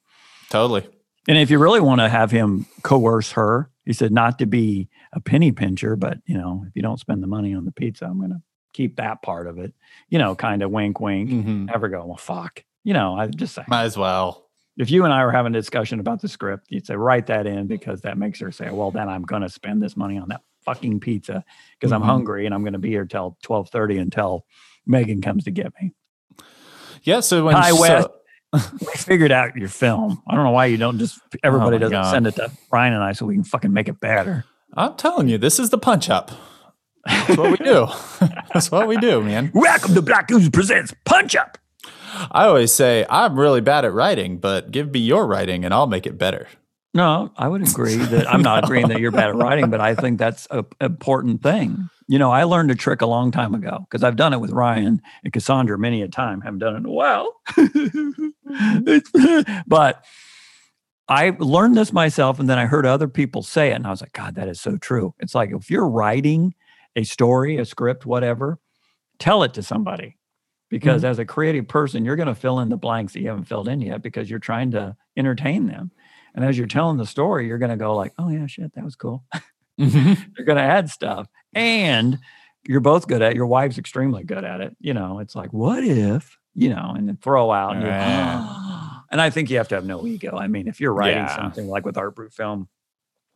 Totally. 0.51 0.87
And 1.29 1.39
if 1.39 1.51
you 1.51 1.59
really 1.59 1.81
want 1.81 2.01
to 2.01 2.09
have 2.09 2.31
him 2.31 2.67
coerce 2.83 3.33
her, 3.33 3.71
he 3.85 3.93
said 3.93 4.11
not 4.13 4.39
to 4.41 4.47
be 4.47 4.89
a 5.13 5.21
penny 5.21 5.53
pincher, 5.53 5.95
but 5.97 6.19
you 6.27 6.37
know, 6.37 6.65
if 6.69 6.75
you 6.75 6.83
don't 6.83 6.99
spend 6.99 7.23
the 7.23 7.27
money 7.29 7.55
on 7.55 7.65
the 7.65 7.73
pizza, 7.73 8.07
I'm 8.07 8.19
going 8.19 8.31
to 8.31 8.43
keep 8.73 8.97
that 8.97 9.23
part 9.23 9.47
of 9.47 9.59
it. 9.59 9.73
You 10.09 10.19
know, 10.19 10.35
kind 10.35 10.63
of 10.63 10.71
wink, 10.71 10.99
wink. 11.01 11.31
Mhm. 11.31 11.67
Never 11.67 11.89
go, 11.89 12.05
well, 12.07 12.17
fuck. 12.17 12.65
You 12.85 12.95
know, 12.95 13.15
I 13.17 13.27
just 13.29 13.55
say, 13.55 13.63
Might 13.69 13.85
as 13.85 13.97
well. 13.97 14.49
if 14.77 14.91
you 14.91 15.05
and 15.05 15.13
I 15.13 15.25
were 15.25 15.31
having 15.31 15.55
a 15.55 15.59
discussion 15.59 16.01
about 16.01 16.21
the 16.23 16.29
script, 16.29 16.67
you'd 16.71 16.87
say, 16.87 16.97
write 16.97 17.27
that 17.27 17.47
in 17.47 17.67
because 17.69 18.01
that 18.03 18.19
makes 18.19 18.41
her 18.41 18.51
say, 18.51 18.71
well, 18.71 18.91
then 18.91 19.09
I'm 19.09 19.23
going 19.23 19.43
to 19.43 19.49
spend 19.49 19.81
this 19.81 19.97
money 19.97 20.19
on 20.19 20.29
that 20.31 20.41
fucking 20.65 20.99
pizza 21.01 21.45
because 21.79 21.93
Mhm. 21.93 21.97
I'm 21.97 22.03
hungry 22.03 22.47
and 22.47 22.55
I'm 22.55 22.63
going 22.63 22.73
to 22.73 22.79
be 22.81 22.89
here 22.91 23.05
till 23.05 23.37
1230 23.45 23.99
until 23.99 24.45
Megan 24.87 25.21
comes 25.21 25.45
to 25.45 25.51
get 25.53 25.73
me. 25.81 25.93
Yeah. 27.03 27.21
So 27.21 27.45
when 27.45 27.55
Hi, 27.57 27.71
so- 27.71 28.15
We 28.53 28.93
figured 28.97 29.33
out 29.33 29.57
your 29.57 29.69
film. 29.69 30.23
I 30.29 30.35
don't 30.35 30.45
know 30.45 30.51
why 30.51 30.67
you 30.67 30.77
don't 30.77 30.99
just, 30.99 31.19
everybody 31.43 31.77
Oh 31.77 31.79
doesn't 31.79 31.93
God. 31.93 32.11
send 32.11 32.27
it 32.27 32.35
to 32.37 32.51
Brian 32.69 32.93
and 32.93 33.03
I 33.03 33.13
so 33.13 33.25
we 33.25 33.35
can 33.35 33.45
fucking 33.45 33.73
make 33.73 33.89
it 33.89 33.99
better. 33.99 34.45
I'm 34.75 34.95
telling 34.97 35.29
you, 35.29 35.39
this 35.39 35.59
is 35.59 35.71
the 35.71 35.79
punch 35.79 36.11
up. 36.11 36.31
That's 37.07 37.37
what 37.39 37.51
we 37.51 37.57
do. 37.57 37.87
That's 38.53 38.71
what 38.71 38.87
we 38.89 38.97
do, 38.99 39.23
man. 39.23 39.51
Welcome 39.55 39.95
to 39.95 40.03
Black 40.03 40.31
Ooze 40.31 40.51
Presents 40.51 40.95
Punch 41.07 41.35
Up. 41.35 41.57
I 42.31 42.45
always 42.45 42.73
say 42.75 43.07
I'm 43.09 43.39
really 43.39 43.63
bad 43.63 43.87
at 43.87 43.93
writing, 43.95 44.37
but 44.37 44.71
give 44.71 44.93
me 44.93 45.01
your 45.01 45.27
writing 45.27 45.65
and 45.65 45.73
I'll 45.73 45.87
make 45.87 46.07
it 46.07 46.19
better. 46.19 46.47
No, 46.95 47.33
I 47.39 47.49
would 47.49 47.67
agree 47.67 47.97
that 47.97 48.31
I'm 48.31 48.43
not 48.43 48.65
agreeing 48.65 48.89
that 48.89 49.01
you're 49.01 49.11
bad 49.13 49.31
at 49.31 49.35
writing, 49.37 49.71
but 49.71 49.81
I 49.81 49.95
think 49.95 50.19
that's 50.19 50.47
an 50.51 50.67
important 50.79 51.43
thing. 51.43 51.89
You 52.09 52.19
know, 52.19 52.31
I 52.31 52.45
learned 52.45 52.71
a 52.71 52.75
trick 52.75 53.01
a 53.01 53.07
long 53.07 53.31
time 53.31 53.55
ago 53.55 53.87
because 53.89 54.03
I've 54.03 54.17
done 54.17 54.33
it 54.33 54.41
with 54.41 54.51
Ryan 54.51 55.01
and 55.25 55.33
Cassandra 55.33 55.79
many 55.79 56.03
a 56.03 56.09
time. 56.09 56.41
Haven't 56.41 56.59
done 56.59 56.75
it 56.75 56.79
in 56.79 56.87
a 56.87 56.91
while, 56.91 57.41
mm-hmm. 57.51 59.41
but 59.67 60.05
I 61.09 61.37
learned 61.39 61.77
this 61.77 61.93
myself, 61.93 62.39
and 62.39 62.49
then 62.49 62.59
I 62.59 62.67
heard 62.67 62.87
other 62.87 63.09
people 63.09 63.43
say 63.43 63.71
it, 63.71 63.75
and 63.75 63.87
I 63.87 63.91
was 63.91 64.01
like, 64.01 64.13
God, 64.13 64.35
that 64.37 64.49
is 64.49 64.61
so 64.61 64.77
true. 64.77 65.15
It's 65.19 65.35
like 65.35 65.51
if 65.53 65.71
you're 65.71 65.89
writing 65.89 66.55
a 66.97 67.05
story, 67.05 67.59
a 67.59 67.65
script, 67.65 68.07
whatever, 68.07 68.59
tell 69.19 69.43
it 69.43 69.55
to 69.55 69.63
somebody. 69.63 70.17
Because 70.71 71.03
mm-hmm. 71.03 71.11
as 71.11 71.19
a 71.19 71.27
creative 71.27 71.69
person, 71.69 72.05
you're 72.05 72.17
going 72.17 72.29
to 72.29 72.35
fill 72.35 72.61
in 72.61 72.71
the 72.71 72.79
blanks 72.79 73.13
that 73.13 73.21
you 73.21 73.29
haven't 73.29 73.45
filled 73.45 73.69
in 73.69 73.83
yet 73.83 74.03
because 74.03 74.31
you're 74.31 74.39
trying 74.39 74.71
to 74.71 74.97
entertain 75.17 75.67
them. 75.67 75.91
And 76.35 76.45
as 76.45 76.57
you're 76.57 76.67
telling 76.67 76.97
the 76.97 77.07
story, 77.07 77.47
you're 77.47 77.59
going 77.59 77.71
to 77.71 77.77
go 77.77 77.95
like, 77.95 78.15
"Oh 78.19 78.31
yeah, 78.31 78.47
shit, 78.47 78.75
that 78.75 78.85
was 78.85 78.97
cool." 78.97 79.25
Mm-hmm. 79.83 80.23
you're 80.37 80.47
going 80.47 80.57
to 80.59 80.63
add 80.63 80.89
stuff, 80.91 81.27
and 81.55 82.19
you're 82.67 82.81
both 82.81 83.09
good 83.09 83.23
at. 83.23 83.33
it. 83.33 83.37
Your 83.37 83.47
wife's 83.47 83.79
extremely 83.79 84.23
good 84.25 84.45
at 84.45 84.61
it. 84.61 84.77
You 84.81 84.95
know, 84.95 85.19
it's 85.19 85.35
like, 85.35 85.53
what 85.53 85.83
if, 85.85 86.39
you 86.55 86.69
know, 86.71 86.95
and 86.97 87.09
then 87.09 87.17
throw 87.17 87.51
out. 87.51 87.77
And, 87.77 87.85
and 89.11 89.21
I 89.21 89.31
think 89.31 89.51
you 89.51 89.57
have 89.59 89.69
to 89.69 89.75
have 89.75 89.85
no 89.85 90.07
ego. 90.07 90.37
I 90.37 90.47
mean, 90.47 90.69
if 90.69 90.81
you're 90.81 90.95
writing 90.95 91.25
Yeah. 91.25 91.37
something 91.37 91.67
like 91.67 91.85
with 91.85 91.97
Art 91.99 92.15
Brut 92.15 92.33
Film, 92.33 92.69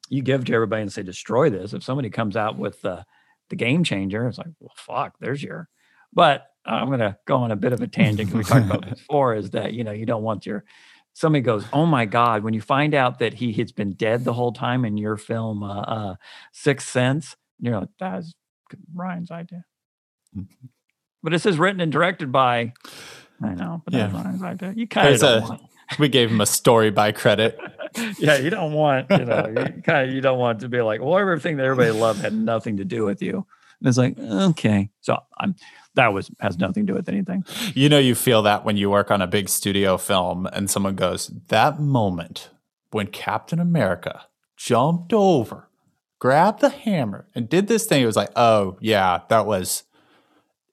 you 0.08 0.22
give 0.22 0.44
to 0.44 0.54
everybody 0.54 0.82
and 0.82 0.92
say, 0.92 1.02
destroy 1.02 1.50
this. 1.50 1.72
If 1.72 1.82
somebody 1.82 2.10
comes 2.10 2.36
out 2.36 2.56
with 2.58 2.80
the 2.82 3.04
the 3.48 3.56
game 3.56 3.84
changer, 3.84 4.26
it's 4.26 4.38
like, 4.38 4.48
well, 4.60 4.72
fuck, 4.76 5.16
there's 5.20 5.42
your. 5.42 5.68
But 6.12 6.46
I'm 6.64 6.90
gonna 6.90 7.16
go 7.26 7.36
on 7.38 7.50
a 7.52 7.56
bit 7.56 7.72
of 7.72 7.80
a 7.80 7.86
tangent 7.88 8.28
because 8.30 8.34
we 8.34 8.44
talked 8.44 8.66
about 8.66 8.88
before. 8.96 9.34
Is 9.34 9.50
that 9.50 9.72
you 9.72 9.82
know 9.84 9.92
you 9.92 10.06
don't 10.06 10.22
want 10.22 10.46
your 10.46 10.64
somebody 11.16 11.40
goes, 11.40 11.64
oh 11.72 11.86
my 11.86 12.04
god, 12.04 12.44
when 12.44 12.52
you 12.52 12.60
find 12.60 12.94
out 12.94 13.20
that 13.20 13.32
he 13.32 13.50
has 13.54 13.72
been 13.72 13.94
dead 13.94 14.22
the 14.24 14.34
whole 14.34 14.52
time 14.52 14.84
in 14.84 14.98
your 14.98 15.16
film, 15.16 15.62
uh, 15.62 15.80
uh 15.80 16.14
Sixth 16.52 16.88
Sense, 16.88 17.36
you 17.58 17.70
know 17.70 17.88
that's 17.98 18.34
Ryan's 18.94 19.30
idea. 19.30 19.64
Mm-hmm. 20.36 20.66
But 21.22 21.32
it 21.32 21.38
says 21.40 21.58
written 21.58 21.80
and 21.80 21.90
directed 21.90 22.30
by. 22.30 22.74
I 23.42 23.54
know, 23.54 23.82
but 23.84 23.94
that's 23.94 24.12
Yeah. 24.12 24.22
Ryan's 24.22 24.42
idea. 24.42 24.74
You 24.76 24.86
kind 24.86 25.14
of 25.14 25.20
don't 25.20 25.42
a- 25.42 25.48
want. 25.48 25.62
We 26.00 26.08
gave 26.08 26.32
him 26.32 26.40
a 26.40 26.46
story 26.46 26.90
by 26.90 27.12
credit. 27.12 27.56
yeah, 28.18 28.38
you 28.38 28.50
don't 28.50 28.72
want, 28.72 29.08
you 29.08 29.24
know, 29.24 29.46
you 29.46 29.82
kind 29.84 30.08
of 30.08 30.14
you 30.14 30.20
don't 30.20 30.38
want 30.38 30.58
to 30.60 30.68
be 30.68 30.82
like, 30.82 31.00
well, 31.00 31.16
everything 31.16 31.58
that 31.58 31.64
everybody 31.64 31.96
loved 31.96 32.20
had 32.20 32.34
nothing 32.34 32.78
to 32.78 32.84
do 32.84 33.04
with 33.04 33.22
you. 33.22 33.46
And 33.78 33.88
it's 33.88 33.96
like, 33.96 34.18
okay, 34.18 34.90
so 35.00 35.16
I'm 35.38 35.54
that 35.96 36.12
was 36.12 36.30
has 36.40 36.58
nothing 36.58 36.86
to 36.86 36.92
do 36.92 36.96
with 36.96 37.08
anything. 37.08 37.44
You 37.74 37.88
know, 37.88 37.98
you 37.98 38.14
feel 38.14 38.42
that 38.42 38.64
when 38.64 38.76
you 38.76 38.88
work 38.88 39.10
on 39.10 39.20
a 39.20 39.26
big 39.26 39.48
studio 39.48 39.98
film 39.98 40.46
and 40.46 40.70
someone 40.70 40.94
goes, 40.94 41.28
that 41.48 41.80
moment 41.80 42.50
when 42.92 43.08
Captain 43.08 43.58
America 43.58 44.26
jumped 44.56 45.12
over, 45.12 45.68
grabbed 46.18 46.60
the 46.60 46.68
hammer, 46.68 47.26
and 47.34 47.48
did 47.48 47.66
this 47.66 47.86
thing, 47.86 48.02
it 48.02 48.06
was 48.06 48.16
like, 48.16 48.30
oh, 48.36 48.78
yeah, 48.80 49.20
that 49.28 49.46
was 49.46 49.84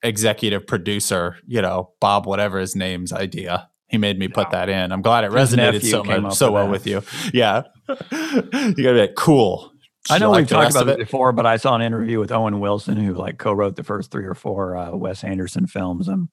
executive 0.03 0.67
producer, 0.67 1.37
you 1.47 1.61
know, 1.61 1.91
Bob, 1.99 2.25
whatever 2.25 2.59
his 2.59 2.75
name's 2.75 3.11
idea. 3.11 3.69
He 3.87 3.97
made 3.97 4.17
me 4.17 4.27
put 4.27 4.49
that 4.51 4.69
in. 4.69 4.91
I'm 4.91 5.03
glad 5.03 5.23
it 5.23 5.31
His 5.31 5.53
resonated 5.53 5.83
so 5.83 6.03
much, 6.03 6.33
so 6.33 6.51
well 6.51 6.65
that. 6.65 6.71
with 6.71 6.87
you. 6.87 7.03
Yeah. 7.31 7.63
you 7.89 7.95
gotta 8.01 8.73
be 8.73 8.99
like, 8.99 9.15
cool. 9.15 9.72
I 10.09 10.17
know 10.19 10.31
like 10.31 10.41
we've 10.41 10.49
talked 10.49 10.71
about 10.71 10.89
it 10.89 10.97
before, 10.97 11.31
but 11.31 11.45
I 11.45 11.57
saw 11.57 11.75
an 11.75 11.81
interview 11.81 12.19
with 12.19 12.31
Owen 12.31 12.59
Wilson, 12.59 12.97
who 12.97 13.13
like 13.13 13.37
co-wrote 13.37 13.75
the 13.75 13.83
first 13.83 14.11
three 14.11 14.25
or 14.25 14.35
four 14.35 14.75
uh, 14.75 14.91
Wes 14.95 15.23
Anderson 15.23 15.65
films, 15.67 16.07
and 16.07 16.29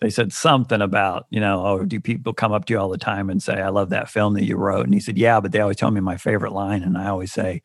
they 0.00 0.10
said 0.10 0.32
something 0.32 0.80
about, 0.82 1.26
you 1.30 1.40
know, 1.40 1.64
oh, 1.66 1.84
do 1.84 2.00
people 2.00 2.32
come 2.32 2.52
up 2.52 2.64
to 2.66 2.72
you 2.74 2.78
all 2.78 2.88
the 2.88 2.98
time 2.98 3.30
and 3.30 3.42
say, 3.42 3.54
"I 3.60 3.68
love 3.68 3.90
that 3.90 4.08
film 4.10 4.34
that 4.34 4.44
you 4.44 4.56
wrote"? 4.56 4.84
And 4.84 4.94
he 4.94 5.00
said, 5.00 5.16
"Yeah," 5.18 5.40
but 5.40 5.52
they 5.52 5.60
always 5.60 5.76
tell 5.76 5.90
me 5.90 6.00
my 6.00 6.16
favorite 6.16 6.52
line, 6.52 6.82
and 6.82 6.96
I 6.98 7.08
always 7.08 7.32
say, 7.32 7.62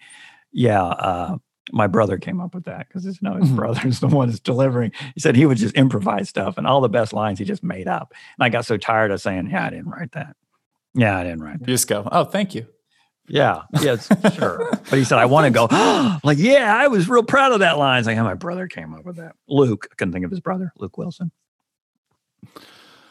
"Yeah." 0.51 0.83
Uh, 0.83 1.37
my 1.73 1.87
brother 1.87 2.17
came 2.19 2.39
up 2.39 2.53
with 2.53 2.65
that 2.65 2.87
because 2.87 3.05
you 3.05 3.13
know 3.21 3.35
his 3.37 3.49
Mhm. 3.49 3.55
brother's 3.55 3.99
the 4.01 4.07
one 4.07 4.27
that's 4.29 4.39
delivering. 4.39 4.91
He 5.15 5.19
said 5.19 5.35
he 5.35 5.45
would 5.45 5.57
just 5.57 5.75
improvise 5.75 6.29
stuff, 6.29 6.57
and 6.57 6.67
all 6.67 6.79
the 6.81 6.89
best 6.89 7.11
lines 7.13 7.39
he 7.39 7.45
just 7.45 7.63
made 7.63 7.87
up. 7.87 8.13
And 8.37 8.45
I 8.45 8.49
got 8.49 8.65
so 8.65 8.77
tired 8.77 9.11
of 9.11 9.19
saying, 9.21 9.49
"Yeah, 9.49 9.65
I 9.65 9.69
didn't 9.71 9.89
write 9.89 10.11
that." 10.13 10.35
Yeah, 10.93 11.17
I 11.17 11.23
didn't 11.23 11.43
write 11.43 11.59
that. 11.59 11.67
You 11.67 11.73
just 11.73 11.87
go, 11.89 12.07
oh, 12.11 12.23
thank 12.23 12.55
you. 12.55 12.67
Yeah, 13.27 13.63
yes, 13.81 14.07
sure. 14.35 14.69
But 14.89 14.99
he 14.99 15.03
said, 15.03 15.17
I 15.17 15.25
want 15.25 15.45
to 15.45 15.51
go, 15.51 15.67
like, 16.23 16.37
yeah, 16.37 16.75
I 16.75 16.87
was 16.87 17.09
real 17.09 17.23
proud 17.23 17.53
of 17.53 17.59
that 17.59 17.77
line. 17.77 17.99
It's 17.99 18.07
like, 18.07 18.17
how 18.17 18.23
my 18.23 18.35
brother 18.35 18.67
came 18.67 18.93
up 18.93 19.03
with 19.03 19.15
that. 19.15 19.35
Luke, 19.47 19.87
I 19.91 19.95
couldn't 19.95 20.13
think 20.13 20.25
of 20.25 20.31
his 20.31 20.39
brother, 20.39 20.71
Luke 20.77 20.97
Wilson. 20.97 21.31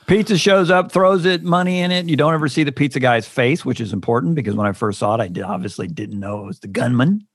Pizza 0.07 0.37
shows 0.37 0.71
up, 0.71 0.93
throws 0.93 1.25
it, 1.25 1.43
money 1.43 1.81
in 1.81 1.91
it. 1.91 2.09
You 2.09 2.17
don't 2.17 2.35
ever 2.35 2.47
see 2.47 2.63
the 2.63 2.73
pizza 2.73 3.01
guy's 3.01 3.27
face, 3.27 3.65
which 3.65 3.81
is 3.81 3.93
important 3.93 4.35
because 4.35 4.55
when 4.55 4.67
I 4.67 4.73
first 4.73 4.99
saw 4.99 5.15
it, 5.15 5.21
I 5.21 5.29
did, 5.29 5.43
obviously 5.45 5.89
didn't 5.89 6.21
know 6.21 6.43
it 6.43 6.47
was 6.47 6.61
the 6.61 6.69
gunman. 6.69 7.27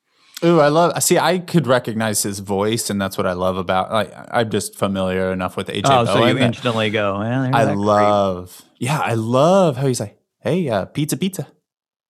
Ooh, 0.43 0.61
I 0.61 0.69
love. 0.69 1.01
See, 1.03 1.17
I 1.17 1.39
could 1.39 1.67
recognize 1.67 2.23
his 2.23 2.39
voice, 2.39 2.89
and 2.89 3.01
that's 3.01 3.17
what 3.17 3.27
I 3.27 3.33
love 3.33 3.57
about. 3.57 3.91
Like, 3.91 4.13
I'm 4.31 4.49
just 4.49 4.75
familiar 4.75 5.33
enough 5.33 5.57
with 5.57 5.67
AJ 5.67 5.81
Oh, 5.85 6.05
so 6.05 6.25
you 6.25 6.37
instantly 6.37 6.91
go, 6.91 7.19
well, 7.19 7.41
I 7.53 7.65
that 7.65 7.73
creep." 7.73 7.85
love. 7.85 8.61
Yeah, 8.77 8.99
I 8.99 9.15
love 9.15 9.75
how 9.75 9.87
he's 9.87 9.99
like, 9.99 10.17
"Hey, 10.39 10.69
uh, 10.69 10.85
pizza, 10.85 11.17
pizza. 11.17 11.47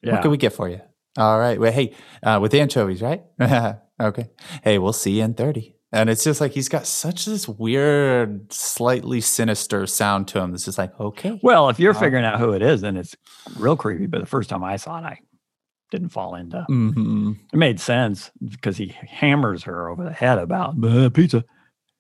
What 0.04 0.22
can 0.22 0.32
we 0.32 0.38
get 0.38 0.54
for 0.54 0.70
you? 0.70 0.82
All 1.18 1.40
right. 1.40 1.60
Well, 1.60 1.72
hey, 1.72 1.94
uh, 2.24 2.40
with 2.42 2.54
anchovies, 2.54 3.02
right? 3.02 3.24
okay. 4.02 4.30
Hey, 4.64 4.78
we'll 4.78 4.94
see 4.94 5.18
you 5.18 5.24
in 5.24 5.34
thirty. 5.34 5.76
And 5.92 6.08
it's 6.10 6.24
just 6.24 6.40
like 6.40 6.52
he's 6.52 6.70
got 6.70 6.86
such 6.86 7.26
this 7.26 7.48
weird, 7.48 8.54
slightly 8.54 9.22
sinister 9.22 9.88
sound 9.88 10.28
to 10.30 10.40
him. 10.40 10.52
This 10.52 10.68
is 10.68 10.78
like, 10.78 10.98
okay, 11.00 11.40
Well, 11.42 11.70
if 11.70 11.80
you're 11.80 11.96
Uh, 11.96 12.00
figuring 12.00 12.26
out 12.26 12.40
who 12.40 12.52
it 12.54 12.62
is, 12.62 12.82
then 12.82 12.96
it's 12.96 13.16
real 13.58 13.76
creepy. 13.76 14.06
But 14.06 14.20
the 14.20 14.28
first 14.28 14.52
time 14.52 14.64
I 14.64 14.76
saw 14.76 15.00
it, 15.00 15.04
I 15.04 15.18
didn't 15.90 16.10
fall 16.10 16.36
into 16.36 16.62
hmm 16.68 17.32
It 17.52 17.58
made 17.58 17.80
sense 17.80 18.30
because 18.48 18.78
he 18.78 18.96
hammers 19.08 19.64
her 19.64 19.90
over 19.90 20.04
the 20.04 20.14
head 20.14 20.38
about 20.38 20.76
"Uh, 20.84 21.10
pizza. 21.10 21.44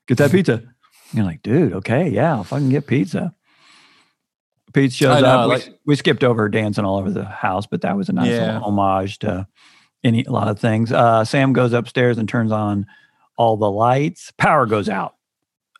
Get 0.07 0.19
that 0.19 0.31
pizza. 0.31 0.61
You're 1.13 1.25
like, 1.25 1.41
dude, 1.41 1.73
okay, 1.73 2.07
yeah, 2.09 2.35
I'll 2.35 2.43
fucking 2.43 2.69
get 2.69 2.85
pizza. 2.85 3.33
Pete 4.73 4.93
shows 4.93 5.21
know, 5.21 5.27
up. 5.27 5.51
I 5.51 5.55
we, 5.55 5.73
we 5.85 5.95
skipped 5.95 6.23
over 6.23 6.47
dancing 6.49 6.85
all 6.85 6.97
over 6.99 7.11
the 7.11 7.25
house, 7.25 7.65
but 7.67 7.81
that 7.81 7.97
was 7.97 8.09
a 8.09 8.13
nice 8.13 8.27
Yeah. 8.29 8.53
little 8.53 8.67
homage 8.69 9.19
to 9.19 9.47
any 10.03 10.23
a 10.23 10.31
lot 10.31 10.47
of 10.47 10.59
things. 10.59 10.91
Uh, 10.91 11.25
Sam 11.25 11.53
goes 11.53 11.73
upstairs 11.73 12.17
and 12.17 12.27
turns 12.29 12.51
on 12.51 12.85
all 13.37 13.57
the 13.57 13.69
lights. 13.69 14.31
Power 14.37 14.65
goes 14.65 14.89
out. 14.89 15.15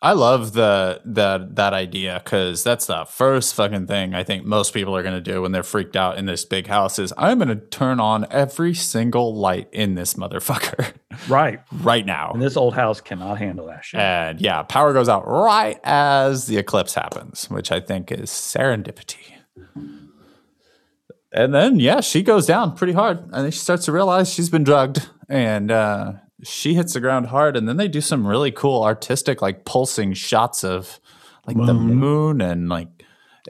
I 0.02 0.14
love 0.14 0.54
the 0.54 1.02
that 1.04 1.58
that 1.58 1.74
idea 1.74 2.22
because 2.24 2.64
that's 2.64 2.86
the 2.86 3.04
first 3.04 3.54
fucking 3.54 3.88
thing 3.88 4.14
I 4.14 4.24
think 4.24 4.46
most 4.46 4.74
people 4.74 4.96
are 4.96 5.04
gonna 5.04 5.20
do 5.20 5.42
when 5.42 5.52
they're 5.52 5.62
freaked 5.62 5.98
out 5.98 6.18
in 6.18 6.26
this 6.26 6.46
big 6.46 6.68
house 6.68 6.98
is 7.00 7.12
I'm 7.18 7.38
gonna 7.38 7.58
turn 7.58 8.00
on 8.00 8.26
every 8.32 8.74
single 8.74 9.36
light 9.36 9.68
in 9.74 9.96
this 9.96 10.14
motherfucker 10.14 10.94
Right. 11.28 11.60
right 11.82 12.06
now. 12.06 12.32
And 12.32 12.42
this 12.42 12.56
old 12.56 12.76
house 12.76 13.02
cannot 13.02 13.40
handle 13.40 13.66
that 13.66 13.84
shit. 13.84 14.00
And 14.00 14.40
yeah, 14.40 14.62
power 14.64 14.94
goes 14.94 15.10
out 15.10 15.28
right 15.28 15.78
as 15.84 16.48
the 16.48 16.58
eclipse 16.58 16.94
happens, 16.94 17.50
which 17.50 17.70
I 17.70 17.82
think 17.82 18.10
is 18.10 18.30
serendipity. 18.30 19.34
And 21.34 21.54
then 21.54 21.78
yeah, 21.80 22.00
she 22.00 22.24
goes 22.24 22.46
down 22.46 22.76
pretty 22.78 22.94
hard. 22.94 23.20
I 23.34 23.42
think 23.42 23.54
she 23.54 23.60
starts 23.60 23.84
to 23.86 23.92
realize 23.92 24.34
she's 24.34 24.50
been 24.50 24.64
drugged 24.64 25.10
and 25.28 25.70
uh 25.72 26.14
she 26.44 26.74
hits 26.74 26.94
the 26.94 27.00
ground 27.00 27.28
hard 27.28 27.58
and 27.58 27.68
then 27.68 27.78
they 27.78 27.88
do 27.88 28.02
some 28.02 28.26
really 28.26 28.52
cool 28.52 28.84
artistic 28.84 29.42
like 29.42 29.66
pulsing 29.66 30.14
shots 30.14 30.64
of 30.64 31.00
like 31.46 31.58
the 31.58 31.74
Moon. 31.74 31.96
moon 31.96 32.42
and 32.42 32.70
like 32.70 32.88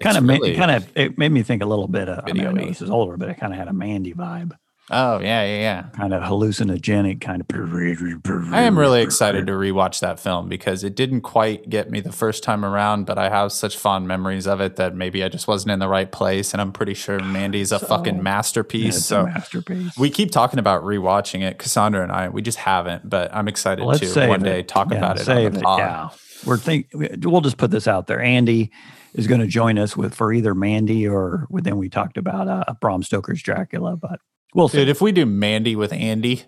kind 0.01 0.17
of, 0.17 0.23
really- 0.23 0.55
kind 0.55 0.71
of, 0.71 0.89
it 0.95 1.17
made 1.17 1.31
me 1.31 1.43
think 1.43 1.61
a 1.61 1.65
little 1.65 1.87
bit 1.87 2.07
of. 2.09 2.23
I, 2.27 2.33
mean, 2.33 2.47
I 2.47 2.51
know 2.51 2.65
this 2.65 2.81
is 2.81 2.89
older, 2.89 3.17
but 3.17 3.29
it 3.29 3.37
kind 3.37 3.51
of 3.53 3.59
had 3.59 3.67
a 3.67 3.73
Mandy 3.73 4.13
vibe. 4.13 4.53
Oh 4.91 5.19
yeah, 5.19 5.43
yeah, 5.45 5.59
yeah. 5.59 5.81
kind 5.95 6.13
of 6.13 6.23
hallucinogenic 6.23 7.21
kind 7.21 7.41
of. 7.41 8.53
I 8.53 8.61
am 8.61 8.77
really 8.77 9.01
excited 9.01 9.45
to 9.47 9.53
rewatch 9.53 9.99
that 9.99 10.19
film 10.19 10.49
because 10.49 10.83
it 10.83 10.95
didn't 10.95 11.21
quite 11.21 11.69
get 11.69 11.91
me 11.91 11.99
the 11.99 12.11
first 12.11 12.43
time 12.43 12.65
around, 12.65 13.05
but 13.05 13.17
I 13.17 13.29
have 13.29 13.51
such 13.51 13.77
fond 13.77 14.07
memories 14.07 14.47
of 14.47 14.61
it 14.61 14.77
that 14.77 14.95
maybe 14.95 15.23
I 15.23 15.29
just 15.29 15.47
wasn't 15.47 15.71
in 15.71 15.79
the 15.79 15.87
right 15.87 16.11
place. 16.11 16.53
And 16.53 16.61
I'm 16.61 16.71
pretty 16.71 16.95
sure 16.95 17.19
Mandy's 17.19 17.71
a 17.71 17.79
fucking 17.79 18.17
So- 18.17 18.21
masterpiece. 18.23 18.97
It's 18.97 19.05
so 19.05 19.25
masterpiece. 19.25 19.95
we 19.97 20.09
keep 20.09 20.31
talking 20.31 20.59
about 20.59 20.83
rewatching 20.83 21.41
it. 21.41 21.59
Cassandra 21.59 22.01
and 22.01 22.11
I, 22.11 22.29
we 22.29 22.41
just 22.41 22.57
haven't, 22.57 23.07
but 23.09 23.33
I'm 23.33 23.47
excited 23.47 23.83
Let's 23.85 24.13
to 24.13 24.27
one 24.27 24.41
it. 24.41 24.43
day 24.43 24.63
talk 24.63 24.91
Yeah, 24.91 24.97
about 24.97 25.19
it 25.19 25.29
on 25.29 25.35
the 25.53 25.59
it. 25.59 25.63
Yeah, 25.77 26.09
we're 26.45 26.57
think 26.57 26.87
we'll 26.93 27.41
just 27.41 27.57
put 27.57 27.69
this 27.69 27.87
out 27.87 28.07
there. 28.07 28.21
Andy 28.21 28.71
is 29.13 29.27
going 29.27 29.41
to 29.41 29.47
join 29.47 29.77
us 29.77 29.95
with 29.97 30.15
for 30.15 30.31
either 30.33 30.55
Mandy 30.55 31.07
or 31.07 31.47
then 31.51 31.77
we 31.77 31.89
talked 31.89 32.17
about 32.17 32.47
uh, 32.47 32.63
Bram 32.81 33.03
Stoker's 33.03 33.41
Dracula, 33.43 33.95
but 33.97 34.19
we'll. 34.53 34.67
Dude, 34.67 34.89
if 34.89 35.01
we 35.01 35.11
do 35.11 35.25
Mandy 35.25 35.75
with 35.75 35.93
Andy, 35.93 36.43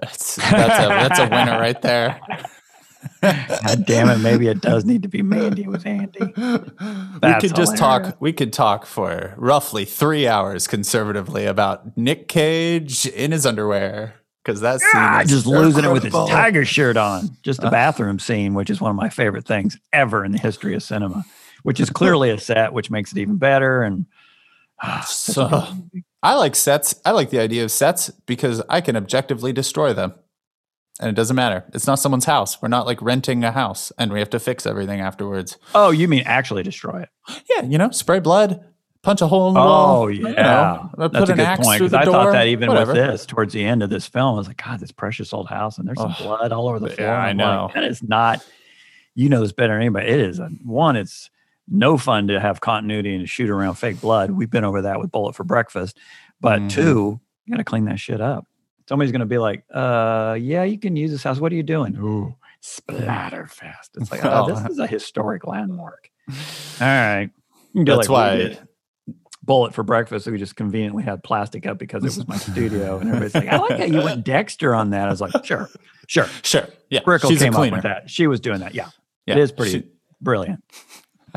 that's 0.00 0.36
that's 0.36 0.84
a 0.84 0.88
that's 0.88 1.18
a 1.18 1.24
winner 1.28 1.58
right 1.58 1.80
there. 1.82 2.20
God 3.22 3.84
damn 3.86 4.08
it, 4.08 4.18
maybe 4.18 4.48
it 4.48 4.60
does 4.60 4.84
need 4.84 5.02
to 5.02 5.08
be 5.08 5.22
Mandy 5.22 5.66
with 5.68 5.86
Andy. 5.86 6.18
we 6.20 6.32
could 6.34 7.54
just 7.54 7.74
hilarious. 7.76 7.78
talk 7.80 8.16
we 8.20 8.32
could 8.32 8.52
talk 8.52 8.84
for 8.86 9.34
roughly 9.36 9.84
three 9.84 10.26
hours 10.26 10.66
conservatively 10.66 11.46
about 11.46 11.96
Nick 11.96 12.28
Cage 12.28 13.06
in 13.06 13.32
his 13.32 13.46
underwear. 13.46 14.14
Because 14.44 14.60
that 14.60 14.80
scene 14.80 14.90
Ah, 14.94 15.22
is 15.22 15.30
just 15.30 15.46
losing 15.46 15.84
it 15.84 15.90
with 15.92 16.04
his 16.04 16.12
tiger 16.12 16.64
shirt 16.64 16.96
on. 16.96 17.30
Just 17.42 17.58
Uh. 17.60 17.64
the 17.64 17.70
bathroom 17.70 18.18
scene, 18.20 18.54
which 18.54 18.70
is 18.70 18.80
one 18.80 18.90
of 18.90 18.96
my 18.96 19.08
favorite 19.08 19.44
things 19.44 19.76
ever 19.92 20.24
in 20.24 20.30
the 20.30 20.38
history 20.38 20.74
of 20.76 20.84
cinema, 20.84 21.24
which 21.64 21.80
is 21.80 21.90
clearly 21.90 22.30
a 22.30 22.38
set, 22.38 22.72
which 22.72 22.88
makes 22.88 23.10
it 23.10 23.18
even 23.18 23.36
better. 23.38 23.82
And 23.82 24.06
So- 25.06 25.62
I 26.22 26.34
like 26.34 26.56
sets. 26.56 27.00
I 27.04 27.12
like 27.12 27.30
the 27.30 27.38
idea 27.38 27.62
of 27.62 27.70
sets 27.70 28.10
because 28.26 28.60
I 28.68 28.80
can 28.80 28.96
objectively 28.96 29.52
destroy 29.52 29.92
them. 29.92 30.14
And 30.98 31.08
it 31.10 31.14
doesn't 31.14 31.36
matter. 31.36 31.64
It's 31.74 31.86
not 31.86 32.00
someone's 32.00 32.24
house. 32.24 32.60
We're 32.60 32.68
not 32.68 32.86
like 32.86 33.00
renting 33.02 33.44
a 33.44 33.52
house 33.52 33.92
and 33.98 34.10
we 34.12 34.18
have 34.18 34.30
to 34.30 34.40
fix 34.40 34.66
everything 34.66 35.00
afterwards. 35.00 35.56
oh, 35.74 35.90
you 35.90 36.08
mean 36.08 36.22
actually 36.26 36.62
destroy 36.64 37.02
it? 37.02 37.10
Yeah, 37.50 37.62
you 37.62 37.76
know, 37.78 37.90
spray 37.90 38.18
blood, 38.18 38.64
punch 39.02 39.20
a 39.20 39.26
hole 39.28 39.48
in 39.48 39.54
the 39.54 39.60
wall. 39.60 40.02
Oh 40.04 40.08
you 40.08 40.22
know, 40.22 40.30
yeah, 40.30 40.78
put 40.96 41.12
that's 41.12 41.28
a 41.28 41.32
an 41.34 41.38
good 41.38 41.58
point. 41.64 41.78
Because 41.80 41.94
I 41.94 42.04
door. 42.06 42.14
thought 42.14 42.32
that 42.32 42.46
even 42.48 42.70
whatever. 42.70 42.92
with 42.94 43.06
this, 43.06 43.26
towards 43.26 43.52
the 43.52 43.62
end 43.62 43.82
of 43.84 43.90
this 43.90 44.06
film, 44.08 44.34
I 44.34 44.38
was 44.38 44.48
like, 44.48 44.60
God, 44.64 44.80
this 44.80 44.90
precious 44.90 45.32
old 45.34 45.48
house, 45.48 45.76
and 45.78 45.86
there's 45.86 45.98
some 46.00 46.14
Oh, 46.18 46.24
blood 46.24 46.50
all 46.50 46.66
over 46.66 46.80
the 46.80 46.88
floor. 46.88 47.08
yeah, 47.08 47.14
I 47.22 47.28
I'm 47.28 47.36
like, 47.36 47.46
know. 47.46 47.70
that 47.74 47.84
is 47.84 48.02
not. 48.02 48.44
You 49.14 49.28
know 49.28 49.42
this 49.42 49.52
better 49.52 49.74
than 49.74 49.82
anybody. 49.82 50.08
It 50.08 50.20
is 50.20 50.38
a, 50.40 50.46
one. 50.64 50.96
It's 50.96 51.30
no 51.68 51.96
fun 51.98 52.28
to 52.28 52.38
have 52.40 52.60
continuity 52.60 53.14
and 53.14 53.28
shoot 53.28 53.50
around 53.50 53.74
fake 53.74 54.00
blood. 54.00 54.30
We've 54.30 54.50
been 54.50 54.64
over 54.64 54.82
that 54.82 54.98
with 55.00 55.10
Bullet 55.10 55.34
for 55.34 55.44
Breakfast. 55.44 55.98
But 56.40 56.60
Mhm. 56.62 56.70
two, 56.70 57.20
you 57.44 57.50
got 57.52 57.58
to 57.58 57.64
clean 57.64 57.86
that 57.86 57.98
shit 57.98 58.20
up. 58.20 58.46
Somebody's 58.88 59.10
going 59.10 59.20
to 59.20 59.26
be 59.26 59.38
like, 59.38 59.64
uh, 59.74 60.36
yeah, 60.40 60.62
you 60.62 60.78
can 60.78 60.94
use 60.96 61.10
this 61.10 61.22
house. 61.24 61.40
What 61.40 61.50
are 61.52 61.56
you 61.56 61.62
doing? 61.64 61.96
Oh, 62.00 62.36
Splatterfest. 62.62 63.90
It's 63.96 64.10
like, 64.10 64.24
oh, 64.24 64.48
this 64.48 64.64
is 64.70 64.78
a 64.78 64.86
historic 64.86 65.46
landmark. 65.46 66.10
All 66.28 66.34
right. 66.80 67.30
You 67.72 67.80
can 67.80 67.84
do 67.84 67.96
That's 67.96 68.08
like 68.08 68.56
why. 68.58 69.14
Bullet 69.42 69.74
for 69.74 69.82
breakfast. 69.84 70.26
We 70.26 70.38
just 70.38 70.56
conveniently 70.56 71.04
had 71.04 71.22
plastic 71.22 71.66
up 71.66 71.78
because 71.78 72.02
it 72.02 72.16
was 72.16 72.26
my 72.26 72.36
studio. 72.36 72.98
And 72.98 73.08
everybody's 73.08 73.34
like, 73.34 73.48
I 73.48 73.58
like 73.58 73.78
how 73.78 73.84
you 73.84 74.02
went 74.02 74.24
Dexter 74.24 74.74
on 74.74 74.90
that. 74.90 75.06
I 75.06 75.10
was 75.10 75.20
like, 75.20 75.44
sure, 75.44 75.68
sure. 76.08 76.26
Sure. 76.42 76.66
Yeah. 76.90 77.00
Brickle 77.02 77.28
she's 77.28 77.38
came 77.40 77.54
up 77.54 77.70
with 77.70 77.82
that. 77.84 78.10
She 78.10 78.26
was 78.26 78.40
doing 78.40 78.60
that. 78.60 78.74
Yeah. 78.74 78.88
Yeah, 79.26 79.34
It 79.34 79.40
is 79.40 79.52
pretty 79.52 79.70
she- 79.72 79.88
brilliant. 80.20 80.64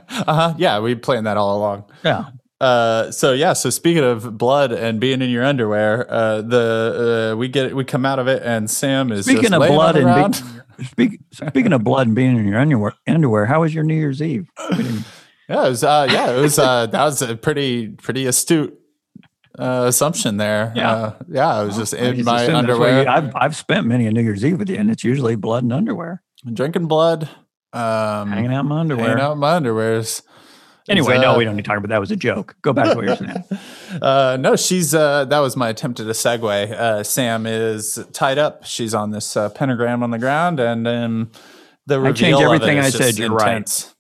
Uh-huh. 0.08 0.54
Yeah, 0.58 0.80
we 0.80 0.96
planned 0.96 1.26
that 1.28 1.38
all 1.38 1.58
along. 1.58 1.86
Yeah. 2.04 2.26
Uh, 2.62 3.10
so 3.12 3.32
yeah, 3.34 3.54
so 3.54 3.70
speaking 3.70 4.04
of 4.04 4.38
blood 4.38 4.72
and 4.74 5.00
being 5.00 5.22
in 5.22 5.30
your 5.30 5.46
underwear, 5.46 6.06
uh, 6.12 6.42
the 6.42 7.32
uh, 7.34 7.38
we 7.38 7.48
get 7.48 7.74
we 7.76 7.86
come 7.86 8.06
out 8.06 8.20
of 8.20 8.28
it 8.28 8.44
and 8.44 8.70
Sam 8.70 9.12
is 9.12 9.26
Speaking 9.26 9.54
of 9.54 9.62
blood 9.66 9.96
and 9.96 10.34
be- 10.78 10.84
speak, 10.84 11.20
speaking 11.32 11.72
of 11.72 11.84
blood 11.86 12.08
and 12.08 12.16
being 12.16 12.36
in 12.38 12.46
your 12.48 12.60
underwear, 12.60 12.94
underwear, 13.08 13.46
how 13.46 13.62
was 13.62 13.74
your 13.74 13.84
New 13.86 13.96
Year's 13.96 14.22
Eve? 14.22 14.50
Yeah, 15.50 15.66
it 15.66 15.70
was. 15.70 15.84
Uh, 15.84 16.08
yeah, 16.12 16.32
it 16.32 16.40
was. 16.42 16.60
Uh, 16.60 16.86
that 16.86 17.04
was 17.04 17.24
a 17.24 17.36
pretty 17.36 17.88
pretty 17.88 18.28
astute 18.28 18.80
uh, 19.58 19.86
assumption 19.88 20.38
there. 20.38 20.72
Yeah. 20.76 20.92
uh, 20.92 21.16
yeah. 21.28 21.48
I 21.48 21.64
was 21.64 21.76
just 21.76 21.96
I 21.96 21.98
in 22.10 22.24
my 22.24 22.44
assumed 22.44 22.68
that's 22.70 22.78
where 22.78 22.90
underwear, 23.00 23.04
you- 23.04 23.10
I've 23.10 23.36
I've 23.36 23.56
spent 23.56 23.88
many 23.88 24.06
a 24.06 24.12
New 24.12 24.22
Year's 24.22 24.46
Eve 24.46 24.60
with 24.60 24.70
you, 24.70 24.76
and 24.76 24.92
it's 24.92 25.04
usually 25.04 25.36
blood 25.36 25.64
and 25.64 25.74
underwear, 25.74 26.22
drinking 26.54 26.86
blood, 26.86 27.28
um, 27.74 28.32
hanging 28.32 28.54
out 28.54 28.62
in 28.62 28.68
my 28.68 28.80
underwear. 28.80 29.08
hanging 29.08 29.24
out 29.24 29.34
in 29.34 29.40
my 29.40 29.60
underwears. 29.60 30.22
Anyway, 30.88 31.16
It's, 31.16 31.22
no, 31.22 31.36
uh, 31.36 31.38
we 31.38 31.46
don't 31.46 31.56
need 31.56 31.64
to 31.64 31.68
talk 31.68 31.78
about 31.78 31.90
that. 31.90 32.00
Was 32.00 32.10
a 32.10 32.16
joke. 32.16 32.56
Go 32.64 32.74
back 32.74 32.90
to 32.92 32.96
what 32.96 33.06
you're 33.06 33.16
saying. 33.16 33.44
Uh, 34.04 34.38
no, 34.40 34.56
she's. 34.56 34.94
Uh, 34.94 35.26
that 35.26 35.40
was 35.40 35.58
my 35.58 35.70
attempt 35.70 36.00
at 36.00 36.06
a 36.06 36.12
segue. 36.12 36.72
Uh, 36.72 37.04
Sam 37.04 37.48
is 37.48 37.98
tied 38.14 38.38
up. 38.38 38.64
She's 38.64 38.94
on 38.94 39.10
this 39.10 39.36
uh, 39.36 39.50
pentagram 39.50 40.04
on 40.04 40.12
the 40.12 40.20
ground, 40.20 40.60
and 40.60 40.88
um, 40.88 41.32
the 41.88 41.96
I 41.96 41.98
reveal 41.98 42.14
changed 42.14 42.36
of 42.36 42.42
it 42.42 42.56
everything 42.56 42.80
I 42.80 42.90
said, 42.92 43.18
you're 43.18 43.32
right. 43.32 43.94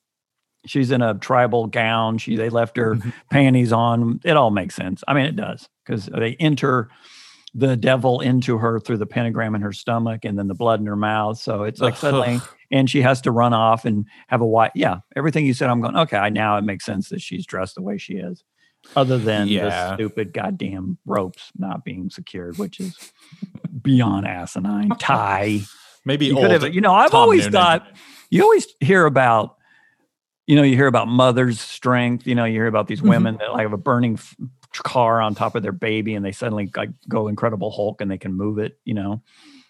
She's 0.67 0.91
in 0.91 1.01
a 1.01 1.15
tribal 1.15 1.65
gown. 1.65 2.19
She 2.19 2.35
they 2.35 2.49
left 2.49 2.77
her 2.77 2.97
panties 3.31 3.71
on. 3.73 4.19
It 4.23 4.37
all 4.37 4.51
makes 4.51 4.75
sense. 4.75 5.03
I 5.07 5.15
mean, 5.15 5.25
it 5.25 5.35
does 5.35 5.67
because 5.83 6.05
they 6.05 6.35
enter 6.35 6.89
the 7.55 7.75
devil 7.75 8.19
into 8.19 8.59
her 8.59 8.79
through 8.79 8.97
the 8.97 9.07
pentagram 9.07 9.55
in 9.55 9.61
her 9.61 9.73
stomach, 9.73 10.23
and 10.23 10.37
then 10.37 10.47
the 10.47 10.53
blood 10.53 10.79
in 10.79 10.85
her 10.85 10.95
mouth. 10.95 11.39
So 11.39 11.63
it's 11.63 11.81
like 11.81 11.95
suddenly, 11.97 12.39
and 12.71 12.89
she 12.89 13.01
has 13.01 13.21
to 13.21 13.31
run 13.31 13.53
off 13.53 13.85
and 13.85 14.05
have 14.27 14.41
a 14.41 14.45
white. 14.45 14.71
Yeah, 14.75 14.97
everything 15.15 15.45
you 15.45 15.53
said, 15.53 15.69
I'm 15.69 15.81
going. 15.81 15.95
Okay, 15.97 16.17
I- 16.17 16.29
now 16.29 16.57
it 16.57 16.63
makes 16.63 16.85
sense 16.85 17.09
that 17.09 17.21
she's 17.21 17.45
dressed 17.45 17.75
the 17.75 17.81
way 17.81 17.97
she 17.97 18.13
is. 18.15 18.43
Other 18.95 19.17
than 19.17 19.47
Yeah. 19.49 19.65
the 19.65 19.95
stupid 19.95 20.31
goddamn 20.33 20.97
ropes 21.05 21.51
not 21.57 21.83
being 21.83 22.09
secured, 22.09 22.57
which 22.57 22.79
is 22.79 23.11
beyond 23.81 24.25
asinine. 24.27 24.89
Tie. 24.99 25.59
Maybe 26.05 26.27
You 26.27 26.37
old. 26.37 26.49
have, 26.51 26.73
you 26.73 26.79
know, 26.81 26.93
I've 26.93 27.11
Tom 27.11 27.21
always 27.21 27.41
Noonan. 27.41 27.51
thought 27.51 27.87
you 28.29 28.41
always 28.43 28.67
hear 28.79 29.05
about, 29.05 29.57
you 30.47 30.55
know, 30.55 30.63
you 30.63 30.75
hear 30.75 30.87
about 30.87 31.07
mother's 31.09 31.59
strength. 31.59 32.25
You 32.25 32.35
know, 32.35 32.45
you 32.45 32.53
hear 32.53 32.67
about 32.67 32.87
these 32.87 32.99
Mm-hmm. 32.99 33.09
women 33.09 33.37
that 33.39 33.51
like 33.51 33.63
have 33.63 33.73
a 33.73 33.77
burning 33.77 34.13
f- 34.13 34.35
car 34.71 35.19
on 35.21 35.35
top 35.35 35.55
of 35.55 35.63
their 35.63 35.71
baby, 35.73 36.15
and 36.15 36.23
they 36.25 36.31
suddenly 36.31 36.71
like 36.75 36.89
go 37.09 37.27
Incredible 37.27 37.71
Hulk 37.71 37.99
and 38.01 38.09
they 38.09 38.17
can 38.17 38.33
move 38.33 38.59
it. 38.59 38.79
You 38.85 38.93
know, 38.93 39.21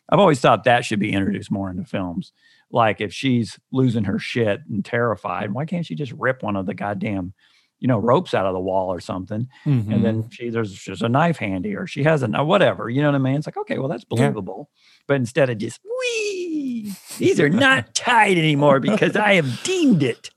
I've 0.08 0.20
always 0.20 0.40
thought 0.40 0.66
that 0.66 0.86
should 0.86 1.00
be 1.00 1.14
introduced 1.14 1.50
more 1.52 1.70
into 1.72 1.84
films. 1.84 2.32
Like 2.72 3.02
if 3.02 3.12
she's 3.14 3.60
losing 3.72 4.04
her 4.04 4.20
shit 4.20 4.62
and 4.70 4.84
terrified, 4.86 5.52
why 5.52 5.66
can't 5.66 5.86
she 5.86 5.96
just 5.96 6.12
rip 6.14 6.44
one 6.44 6.56
of 6.56 6.66
the 6.68 6.74
goddamn, 6.76 7.34
you 7.80 7.88
know, 7.88 7.98
ropes 7.98 8.34
out 8.34 8.46
of 8.46 8.54
the 8.54 8.60
wall 8.60 8.94
or 8.94 9.00
something? 9.00 9.48
Mhm. 9.66 9.92
and 9.94 10.06
then 10.06 10.30
she 10.30 10.50
there's 10.50 10.74
just 10.74 11.02
a 11.02 11.10
knife 11.10 11.38
handy 11.38 11.76
or 11.76 11.88
she 11.88 12.04
has 12.04 12.22
a 12.24 12.28
kn- 12.28 12.46
whatever 12.46 12.90
you 12.90 13.02
know 13.02 13.08
what 13.10 13.16
i 13.16 13.18
mean 13.20 13.36
it's 13.36 13.48
like 13.48 13.58
okay 13.58 13.78
well 13.80 13.88
that's 13.88 14.06
Yeah. 14.12 14.18
believable 14.18 14.70
but 15.08 15.16
instead 15.16 15.50
of 15.50 15.58
just 15.58 15.80
wee 15.84 16.94
these 17.18 17.40
are 17.40 17.50
not 17.50 17.94
tied 17.96 18.38
anymore 18.38 18.80
because 18.80 19.16
i 19.16 19.34
have 19.34 19.64
deemed 19.64 20.04
it 20.04 20.30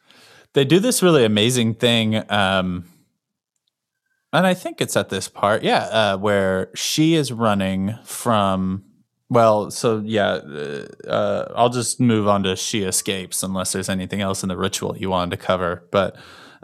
they 0.54 0.64
do 0.64 0.78
this 0.80 1.02
really 1.02 1.24
amazing 1.24 1.74
thing 1.74 2.16
um 2.30 2.84
and 4.32 4.46
i 4.46 4.54
think 4.54 4.80
it's 4.80 4.96
at 4.96 5.08
this 5.08 5.28
part 5.28 5.62
yeah 5.62 5.84
uh 5.84 6.16
where 6.18 6.70
she 6.74 7.14
is 7.14 7.30
running 7.32 7.94
from 8.04 8.82
well 9.28 9.70
so 9.70 10.00
yeah 10.04 10.28
uh, 10.34 10.86
uh 11.08 11.52
i'll 11.56 11.68
just 11.68 11.98
move 12.00 12.28
on 12.28 12.42
to 12.44 12.54
she 12.56 12.82
escapes 12.82 13.42
unless 13.42 13.72
there's 13.72 13.88
anything 13.88 14.20
else 14.20 14.42
in 14.42 14.48
the 14.48 14.56
ritual 14.56 14.96
you 14.96 15.10
wanted 15.10 15.30
to 15.36 15.36
cover 15.44 15.86
but 15.90 16.14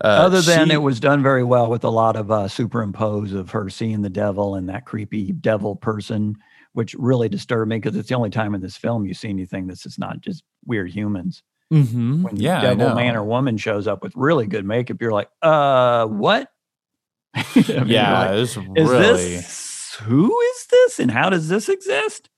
uh, 0.03 0.07
other 0.07 0.41
than 0.41 0.69
she- 0.69 0.75
it 0.75 0.79
was 0.83 1.01
done 1.01 1.23
very 1.23 1.45
well 1.45 1.69
with 1.69 1.85
a 1.85 1.91
lot 1.91 2.17
of 2.17 2.31
uh, 2.31 2.49
superimpose 2.49 3.33
of 3.33 3.51
her 3.51 3.69
seeing 3.69 4.03
the 4.03 4.11
devil 4.11 4.55
and 4.55 4.69
that 4.69 4.87
creepy 4.87 5.33
devil 5.33 5.77
person 5.77 6.37
which 6.73 6.95
really 6.95 7.29
disturbed 7.29 7.69
me 7.69 7.77
because 7.77 7.95
it's 7.97 8.09
the 8.09 8.15
only 8.15 8.31
time 8.31 8.55
in 8.55 8.61
this 8.61 8.77
film 8.77 9.05
you 9.05 9.13
see 9.15 9.29
anything 9.29 9.67
that's 9.67 9.83
just 9.83 9.99
not 9.99 10.21
just 10.21 10.43
weird 10.65 10.91
humans. 10.91 11.43
Mhm. 11.73 12.23
when 12.23 12.37
yeah 12.37 12.61
devil 12.61 12.95
man 12.95 13.17
or 13.17 13.25
woman 13.25 13.57
shows 13.57 13.87
up 13.89 14.03
with 14.03 14.13
really 14.15 14.47
good 14.47 14.65
makeup 14.65 14.99
you're 15.01 15.13
like 15.13 15.29
uh 15.43 16.07
what? 16.07 16.49
I 17.35 17.45
mean, 17.55 17.89
yeah 17.89 18.31
like, 18.31 18.31
is 18.41 18.57
really 18.57 19.37
this 19.37 19.97
who 20.03 20.39
is 20.41 20.67
this 20.71 20.99
and 21.01 21.11
how 21.11 21.29
does 21.31 21.49
this 21.49 21.69
exist 21.69 22.29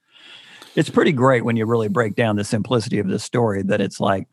it's 0.74 0.90
pretty 0.90 1.12
great 1.12 1.44
when 1.44 1.56
you 1.56 1.66
really 1.66 1.88
break 1.88 2.14
down 2.14 2.36
the 2.36 2.44
simplicity 2.44 2.98
of 2.98 3.08
this 3.08 3.24
story 3.24 3.62
that 3.62 3.80
it's 3.80 4.00
like 4.00 4.26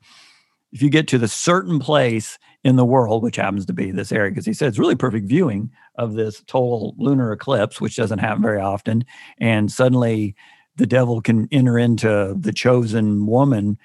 if 0.72 0.82
you 0.82 0.90
get 0.90 1.08
to 1.10 1.18
the 1.18 1.28
certain 1.28 1.80
place 1.80 2.40
in 2.64 2.76
the 2.76 2.86
world 2.86 3.24
which 3.24 3.36
happens 3.36 3.66
to 3.66 3.74
be 3.74 3.92
this 3.92 4.12
area 4.12 4.32
because 4.32 4.46
he 4.46 4.54
said 4.54 4.68
it's 4.68 4.80
really 4.80 4.96
perfect 4.96 5.28
viewing 5.28 5.70
of 5.96 6.14
this 6.14 6.44
total 6.48 6.96
lunar 6.98 7.32
eclipse 7.32 7.82
which 7.82 7.96
doesn't 7.96 8.20
happen 8.20 8.42
very 8.42 8.62
often 8.62 9.04
and 9.40 9.72
suddenly 9.72 10.36
the 10.78 10.88
devil 10.88 11.22
can 11.22 11.48
enter 11.52 11.78
into 11.78 12.36
the 12.40 12.54
chosen 12.54 13.26
woman 13.26 13.78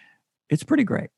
it's 0.48 0.62
pretty 0.62 0.84
great. 0.84 1.10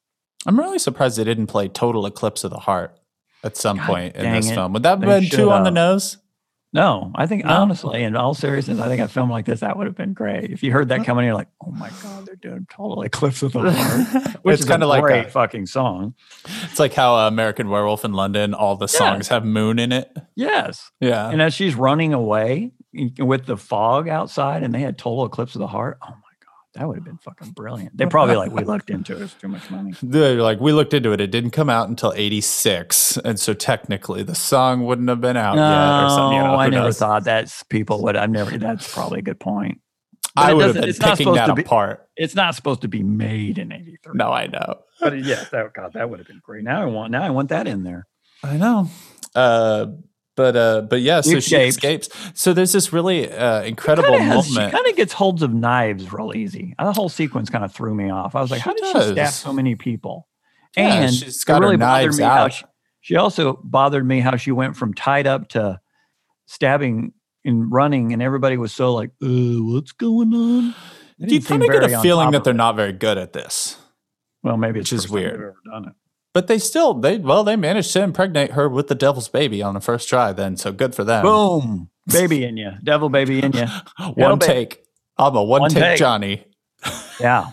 I'm 0.46 0.58
really 0.58 0.78
surprised 0.78 1.18
they 1.18 1.24
didn't 1.24 1.48
play 1.48 1.68
total 1.68 2.06
eclipse 2.06 2.44
of 2.44 2.50
the 2.50 2.58
heart 2.58 2.98
at 3.44 3.56
some 3.56 3.76
God 3.76 3.86
point 3.86 4.16
in 4.16 4.32
this 4.32 4.50
it. 4.50 4.54
film. 4.54 4.72
Would 4.72 4.82
that 4.84 5.00
have 5.00 5.00
been 5.00 5.28
too 5.28 5.50
on 5.50 5.64
the 5.64 5.70
nose 5.70 6.18
no 6.72 7.10
i 7.14 7.26
think 7.26 7.44
No? 7.44 7.50
honestly 7.52 8.02
in 8.02 8.14
all 8.16 8.34
seriousness 8.34 8.78
i 8.80 8.88
think 8.88 9.00
a 9.00 9.08
film 9.08 9.30
like 9.30 9.46
this 9.46 9.60
that 9.60 9.76
would 9.76 9.86
have 9.86 9.96
been 9.96 10.12
great. 10.12 10.50
If 10.50 10.62
you 10.62 10.70
heard 10.72 10.88
that 10.88 11.04
coming 11.04 11.24
you're 11.24 11.34
like 11.34 11.48
oh 11.64 11.70
my 11.70 11.90
god 12.02 12.26
they're 12.26 12.36
doing 12.36 12.66
total 12.70 13.02
eclipse 13.02 13.42
of 13.42 13.52
the 13.52 13.70
heart 13.72 14.36
which 14.42 14.54
It's 14.54 14.62
is 14.64 14.68
kinda 14.68 14.86
like 14.86 15.26
a- 15.26 15.30
fucking 15.30 15.66
song. 15.66 16.14
It's 16.64 16.78
like 16.78 16.92
how 16.94 17.16
uh, 17.16 17.28
american 17.28 17.68
werewolf 17.70 18.04
in 18.04 18.12
london 18.12 18.52
all 18.54 18.76
the 18.76 18.88
songs 18.88 19.28
have 19.28 19.44
moon 19.44 19.78
in 19.78 19.92
it. 19.92 20.14
Yes. 20.36 20.90
Yeah. 21.00 21.30
And 21.30 21.40
as 21.42 21.54
she's 21.54 21.74
running 21.74 22.12
away 22.12 22.72
with 23.18 23.46
the 23.46 23.56
fog 23.56 24.08
outside 24.08 24.62
and 24.62 24.74
they 24.74 24.80
had 24.80 24.96
total 24.98 25.24
eclipse 25.26 25.54
of 25.54 25.60
the 25.60 25.66
heart 25.66 25.98
oh 26.02 26.10
my 26.10 26.27
that 26.78 26.86
would 26.88 26.96
have 26.96 27.04
been 27.04 27.18
fucking 27.18 27.50
brilliant 27.50 27.96
they 27.96 28.06
probably 28.06 28.36
like 28.36 28.50
we 28.52 28.62
looked 28.64 28.88
into 28.90 29.16
it 29.16 29.22
it's 29.22 29.34
too 29.34 29.48
much 29.48 29.70
money 29.70 29.92
They're 30.02 30.40
like, 30.40 30.60
we 30.60 30.72
looked 30.72 30.94
into 30.94 31.12
it. 31.12 31.20
It 31.20 31.30
didn't 31.30 31.50
come 31.50 31.68
out 31.68 31.88
until 31.88 32.12
86. 32.16 33.16
And 33.18 33.38
so 33.38 33.52
technically 33.54 34.22
the 34.22 34.34
song 34.34 34.84
wouldn't 34.84 35.08
have 35.08 35.20
been 35.20 35.36
out 35.36 35.56
no 35.56 35.62
yet 35.62 36.04
or 36.04 36.10
something. 36.10 36.38
You 36.38 36.44
know, 36.44 36.54
i 36.54 36.64
who 36.66 36.70
never 36.70 36.84
knows? 36.84 36.98
thought 36.98 37.24
that's 37.24 37.62
people 37.64 38.02
would 38.04 38.16
i've 38.16 38.30
never 38.30 38.56
that's 38.58 38.92
probably 38.92 39.18
a 39.18 39.22
good 39.22 39.40
point 39.40 39.80
But 40.34 40.44
I 40.46 40.54
would 40.54 40.74
have 40.76 40.84
been 40.84 40.94
picking 40.94 41.32
that 41.34 41.54
be- 41.56 41.62
apart. 41.62 42.08
it's 42.16 42.34
not 42.34 42.54
supposed 42.54 42.82
to 42.82 42.88
be 42.88 43.02
made 43.02 43.58
in 43.58 43.72
83 43.72 44.12
No, 44.14 44.30
I 44.32 44.46
know. 44.46 44.80
but 45.00 45.22
yes 45.24 45.48
that 45.50 45.72
god 45.74 45.92
that 45.94 46.08
would 46.08 46.18
have 46.20 46.28
been 46.28 46.40
great 46.42 46.64
now 46.64 46.82
i 46.82 46.86
want 46.86 47.10
now 47.10 47.22
i 47.22 47.30
want 47.30 47.48
that 47.50 47.66
in 47.66 47.82
there 47.84 48.06
I 48.42 48.56
know. 48.56 48.88
Uh, 49.34 49.86
but 50.38 50.54
uh, 50.56 50.82
but 50.82 51.00
yeah, 51.00 51.20
so 51.20 51.40
she 51.40 51.56
escapes. 51.56 52.08
So 52.32 52.52
there's 52.52 52.70
this 52.70 52.92
really 52.92 53.28
uh, 53.30 53.62
incredible 53.64 54.16
has- 54.16 54.48
moment. 54.48 54.70
She 54.70 54.76
kind 54.76 54.86
of 54.88 54.94
gets 54.94 55.12
holds 55.12 55.42
of 55.42 55.52
knives 55.52 56.12
real 56.12 56.32
easy. 56.32 56.76
The 56.78 56.92
whole 56.92 57.08
sequence 57.08 57.50
kind 57.50 57.64
of 57.64 57.72
threw 57.74 57.92
me 57.92 58.08
off. 58.08 58.36
I 58.36 58.40
was 58.40 58.52
like, 58.52 58.62
She 58.62 58.64
how 58.70 58.72
did 58.72 58.84
she 58.86 59.12
stab 59.14 59.32
so 59.32 59.52
many 59.52 59.74
people? 59.74 60.28
Yeah, 60.76 60.94
and 61.02 61.12
she's 61.12 61.42
it 61.42 61.44
got 61.44 61.56
her 61.56 61.60
really 61.62 61.76
bothered 61.76 62.04
knives 62.04 62.18
me 62.18 62.24
how 62.24 62.30
out. 62.44 62.52
she, 62.52 62.64
she 63.00 63.16
also 63.16 63.58
bothered 63.64 64.06
me 64.06 64.20
how 64.20 64.36
she 64.36 64.52
went 64.52 64.76
from 64.76 64.94
tied 64.94 65.26
up 65.26 65.48
to 65.48 65.80
stabbing 66.46 67.14
and 67.44 67.72
running, 67.72 68.12
and 68.12 68.22
everybody 68.22 68.56
was 68.56 68.72
so 68.72 68.94
like, 68.94 69.10
uh, 69.20 69.26
"What's 69.26 69.90
going 69.90 70.32
on?" 70.32 70.72
Do 71.20 71.34
you 71.34 71.42
kind 71.42 71.64
of 71.64 71.68
get 71.68 71.82
a 71.82 72.00
feeling 72.00 72.30
that 72.30 72.44
they're 72.44 72.54
it. 72.54 72.56
not 72.56 72.76
very 72.76 72.92
good 72.92 73.18
at 73.18 73.32
this. 73.32 73.76
Well, 74.44 74.56
maybe 74.56 74.78
which 74.78 74.92
it's 74.92 75.04
is 75.04 75.10
the 75.10 75.18
first 75.18 75.30
time 75.32 75.40
weird. 75.40 75.54
done 75.68 75.84
it. 75.88 75.92
But 76.38 76.46
they 76.46 76.60
still 76.60 76.94
they 76.94 77.18
well 77.18 77.42
they 77.42 77.56
managed 77.56 77.92
to 77.94 78.02
impregnate 78.04 78.52
her 78.52 78.68
with 78.68 78.86
the 78.86 78.94
devil's 78.94 79.26
baby 79.26 79.60
on 79.60 79.74
the 79.74 79.80
first 79.80 80.08
try. 80.08 80.32
Then 80.32 80.56
so 80.56 80.70
good 80.70 80.94
for 80.94 81.02
them. 81.02 81.24
Boom, 81.24 81.90
baby 82.06 82.44
in 82.44 82.56
you, 82.56 82.74
devil 82.84 83.08
baby 83.08 83.42
in 83.42 83.50
you. 83.50 83.66
one 84.14 84.38
take. 84.38 84.84
I'm 85.16 85.34
a 85.34 85.42
one, 85.42 85.62
One 85.62 85.70
take, 85.72 85.82
take. 85.82 85.98
Johnny. 85.98 86.44
Yeah, 87.18 87.50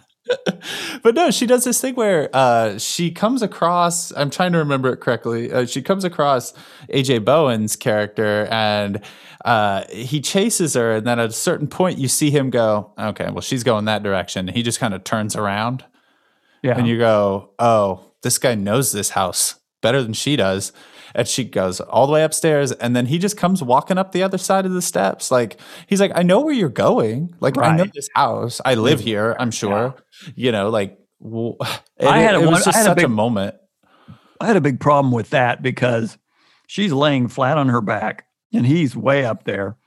but 1.02 1.16
no, 1.16 1.32
she 1.32 1.48
does 1.48 1.64
this 1.64 1.82
thing 1.82 1.96
where 1.96 2.30
uh, 2.32 2.78
she 2.78 3.10
comes 3.10 3.42
across. 3.42 4.16
I'm 4.16 4.30
trying 4.30 4.52
to 4.52 4.60
remember 4.60 4.94
it 4.94 4.98
correctly. 4.98 5.52
Uh, 5.52 5.66
she 5.66 5.82
comes 5.82 6.04
across 6.04 6.54
AJ 6.94 7.26
Bowen's 7.26 7.76
character, 7.76 8.48
and 8.52 9.02
uh, 9.46 9.86
he 9.90 10.22
chases 10.22 10.76
her. 10.76 10.98
And 10.98 11.08
then 11.08 11.18
at 11.18 11.30
a 11.30 11.34
certain 11.34 11.68
point, 11.68 11.98
you 11.98 12.08
see 12.08 12.30
him 12.30 12.52
go, 12.52 12.92
"Okay, 13.00 13.32
well, 13.32 13.42
she's 13.42 13.64
going 13.64 13.86
that 13.86 14.04
direction." 14.04 14.48
He 14.48 14.62
just 14.62 14.80
kind 14.80 14.94
of 14.94 15.04
turns 15.04 15.36
around, 15.36 15.84
yeah. 16.62 16.78
and 16.78 16.88
you 16.88 17.00
go, 17.00 17.50
"Oh, 17.58 18.05
this 18.26 18.38
guy 18.40 18.56
knows 18.56 18.92
this 18.92 19.12
house 19.12 19.56
better 19.82 20.02
than 20.04 20.14
she 20.14 20.36
does. 20.36 20.74
And 21.14 21.26
she 21.26 21.46
goes 21.46 21.80
all 21.80 22.08
the 22.08 22.12
way 22.14 22.24
upstairs, 22.24 22.74
and 22.74 22.94
then 22.94 23.06
he 23.06 23.20
just 23.20 23.38
comes 23.38 23.64
walking 23.64 23.98
up 23.98 24.12
the 24.12 24.22
other 24.24 24.38
side 24.38 24.66
of 24.66 24.74
the 24.74 24.82
steps. 24.82 25.32
Like 25.32 25.62
he's 25.88 26.02
like, 26.02 26.12
I 26.14 26.24
know 26.24 26.42
where 26.42 26.54
you're 26.54 26.68
going. 26.68 27.34
Like 27.40 27.58
I 27.58 27.74
know 27.78 27.86
this 27.86 28.10
house. 28.14 28.60
I 28.66 28.74
live 28.76 29.00
here. 29.00 29.34
I'm 29.40 29.52
sure. 29.52 29.96
You 30.36 30.52
know, 30.52 30.70
like 30.70 31.00
and 31.22 31.56
I 32.02 32.20
it- 32.20 32.24
had 32.26 32.36
a 32.36 32.42
it 32.42 32.48
was 32.48 32.66
just 32.66 32.78
a 32.80 32.84
such 32.84 32.98
a 32.98 33.08
big- 33.08 33.10
moment. 33.10 33.56
I 34.42 34.48
had 34.48 34.58
a 34.58 34.62
big 34.62 34.82
problem 34.82 35.14
with 35.14 35.30
that 35.30 35.62
because 35.62 36.18
she's 36.68 36.92
laying 36.92 37.30
flat 37.30 37.58
on 37.58 37.70
her 37.70 37.80
back 37.80 38.26
and 38.54 38.66
he's 38.66 38.94
way 38.98 39.24
up 39.24 39.46
there. 39.46 39.78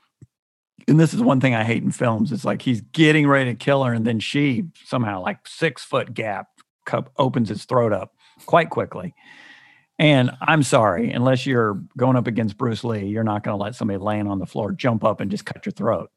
And 0.87 0.99
this 0.99 1.13
is 1.13 1.21
one 1.21 1.39
thing 1.39 1.53
I 1.53 1.63
hate 1.63 1.83
in 1.83 1.91
films. 1.91 2.31
It's 2.31 2.43
like 2.45 2.63
he's 2.63 2.81
getting 2.81 3.27
ready 3.27 3.51
to 3.51 3.55
kill 3.55 3.83
her, 3.83 3.93
and 3.93 4.07
then 4.07 4.19
she 4.19 4.63
somehow, 4.85 5.21
like 5.21 5.45
six 5.45 5.83
foot 5.83 6.15
gap, 6.15 6.47
cup 6.87 7.11
opens 7.19 7.49
his 7.49 7.65
throat 7.65 7.93
up 7.93 8.15
quite 8.45 8.69
quickly. 8.69 9.13
And 9.97 10.31
I'm 10.41 10.63
sorry, 10.63 11.11
unless 11.11 11.45
you're 11.45 11.73
going 11.97 12.15
up 12.15 12.25
against 12.27 12.57
Bruce 12.57 12.83
Lee, 12.85 13.05
you're 13.07 13.25
not 13.25 13.43
going 13.43 13.57
to 13.57 13.61
let 13.61 13.75
somebody 13.75 13.97
laying 13.99 14.27
on 14.27 14.39
the 14.39 14.45
floor 14.45 14.71
jump 14.71 15.03
up 15.03 15.19
and 15.19 15.29
just 15.29 15.45
cut 15.45 15.65
your 15.65 15.73
throat. 15.73 16.09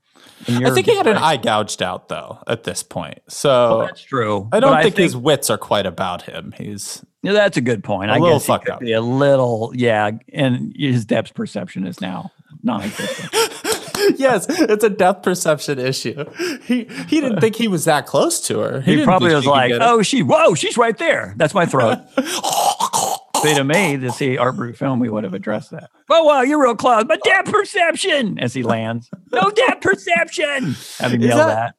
I 0.49 0.71
think 0.71 0.87
he 0.87 0.97
had 0.97 1.09
an 1.09 1.17
eye 1.17 1.37
gouged 1.37 1.83
out 1.83 2.09
though 2.09 2.39
at 2.47 2.63
this 2.63 2.85
point. 2.85 3.17
Well, 3.17 3.23
So 3.29 3.85
that's 3.87 4.03
true. 4.03 4.49
I 4.53 4.61
don't 4.61 4.71
but 4.73 4.83
think, 4.85 4.97
his 4.97 5.17
wits 5.17 5.51
are 5.51 5.59
quite 5.59 5.85
about 5.87 6.23
him. 6.23 6.55
He's 6.57 7.05
Yeah, 7.23 7.33
that's 7.33 7.57
a 7.57 7.61
good 7.61 7.83
point. 7.83 8.11
A 8.11 8.15
I 8.15 8.19
little 8.19 8.39
guess 8.39 8.47
fucked 8.47 8.69
up. 8.69 8.79
be 8.81 8.93
a 8.93 9.01
little, 9.01 9.73
yeah, 9.75 10.13
and 10.33 10.73
his 10.77 11.05
depth 11.05 11.35
perception 11.35 11.85
is 11.87 12.01
now 12.01 12.31
non-existent. 12.63 13.33
yes, 14.19 14.47
it's 14.49 14.85
a 14.85 14.91
depth 14.91 15.23
perception 15.23 15.79
issue. 15.79 16.25
He 16.65 16.85
he 17.09 17.21
didn't 17.21 17.41
think 17.41 17.57
he 17.57 17.69
was 17.69 17.85
that 17.87 18.07
close 18.07 18.41
to 18.49 18.59
her. 18.61 18.81
he 18.81 18.93
didn't 18.93 19.07
probably 19.07 19.35
was 19.35 19.47
like, 19.47 19.73
"Oh, 19.81 20.03
she, 20.03 20.23
whoa, 20.23 20.55
she's 20.55 20.77
right 20.77 20.97
there. 20.97 21.35
That's 21.37 21.55
my 21.55 21.67
throat." 21.67 21.99
See, 23.43 23.55
to 23.55 23.65
me, 23.65 23.97
to 23.97 24.13
see 24.13 24.39
Art 24.39 24.55
Brut 24.55 24.77
film, 24.77 25.01
we 25.01 25.09
would 25.09 25.25
have 25.25 25.35
addressed 25.35 25.73
that. 25.73 25.91
Oh 26.09 26.23
wow, 26.25 26.43
you're 26.43 26.63
real 26.63 26.77
close, 26.77 27.05
but 27.05 27.21
depth 27.25 27.51
perception 27.51 28.39
as 28.39 28.55
he 28.55 28.63
lands. 28.63 29.11
No 29.33 29.51
depth 29.51 29.81
perception. 29.81 30.77
Have 30.99 31.13
him 31.13 31.23
Is 31.23 31.29
yell 31.29 31.49
that-. 31.49 31.75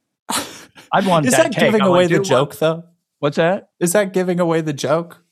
I'd 0.91 1.05
want 1.07 1.26
Is 1.27 1.31
that, 1.34 1.53
that 1.53 1.57
giving 1.57 1.80
away 1.81 2.03
the 2.03 2.10
dude, 2.10 2.19
what- 2.19 2.27
joke 2.27 2.55
though? 2.57 2.84
What's 3.19 3.38
that? 3.38 3.69
Is 3.80 3.93
that 3.93 4.11
giving 4.11 4.41
away 4.41 4.60
the 4.60 4.73
joke? 4.73 5.23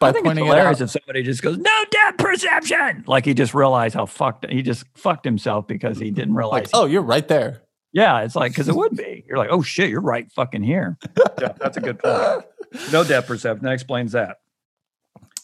By 0.00 0.08
I 0.08 0.12
think 0.12 0.24
it's 0.24 0.28
pointing 0.30 0.44
it 0.46 0.48
hilarious 0.48 0.80
out. 0.80 0.84
if 0.84 0.90
somebody 0.90 1.22
just 1.22 1.42
goes, 1.42 1.58
"No 1.58 1.84
depth 1.90 2.18
perception," 2.18 3.04
like 3.06 3.24
he 3.26 3.34
just 3.34 3.52
realized 3.54 3.94
how 3.94 4.06
fucked 4.06 4.46
he 4.50 4.62
just 4.62 4.84
fucked 4.96 5.24
himself 5.26 5.66
because 5.66 5.98
he 5.98 6.10
didn't 6.10 6.34
realize. 6.34 6.62
Like, 6.64 6.70
oh, 6.74 6.86
you're 6.86 7.02
right 7.02 7.26
there. 7.28 7.62
Yeah, 7.92 8.20
it's 8.22 8.34
like 8.34 8.52
because 8.52 8.68
it 8.68 8.74
would 8.74 8.96
be. 8.96 9.24
You're 9.28 9.36
like, 9.36 9.50
oh 9.50 9.62
shit, 9.62 9.90
you're 9.90 10.00
right 10.00 10.30
fucking 10.32 10.62
here. 10.62 10.96
Yeah, 11.40 11.52
that's 11.58 11.76
a 11.76 11.80
good 11.80 11.98
point. 11.98 12.44
No 12.92 13.04
depth 13.04 13.26
perception. 13.28 13.64
That 13.64 13.72
explains 13.74 14.12
that. 14.12 14.38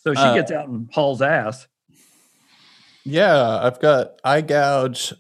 So 0.05 0.15
she 0.15 0.21
Uh, 0.21 0.35
gets 0.35 0.51
out 0.53 0.69
and 0.69 0.89
hauls 0.93 1.21
ass. 1.21 1.67
Yeah, 3.05 3.59
I've 3.63 3.81
got 3.81 4.13
eye 4.25 4.41
gouge, 4.41 5.13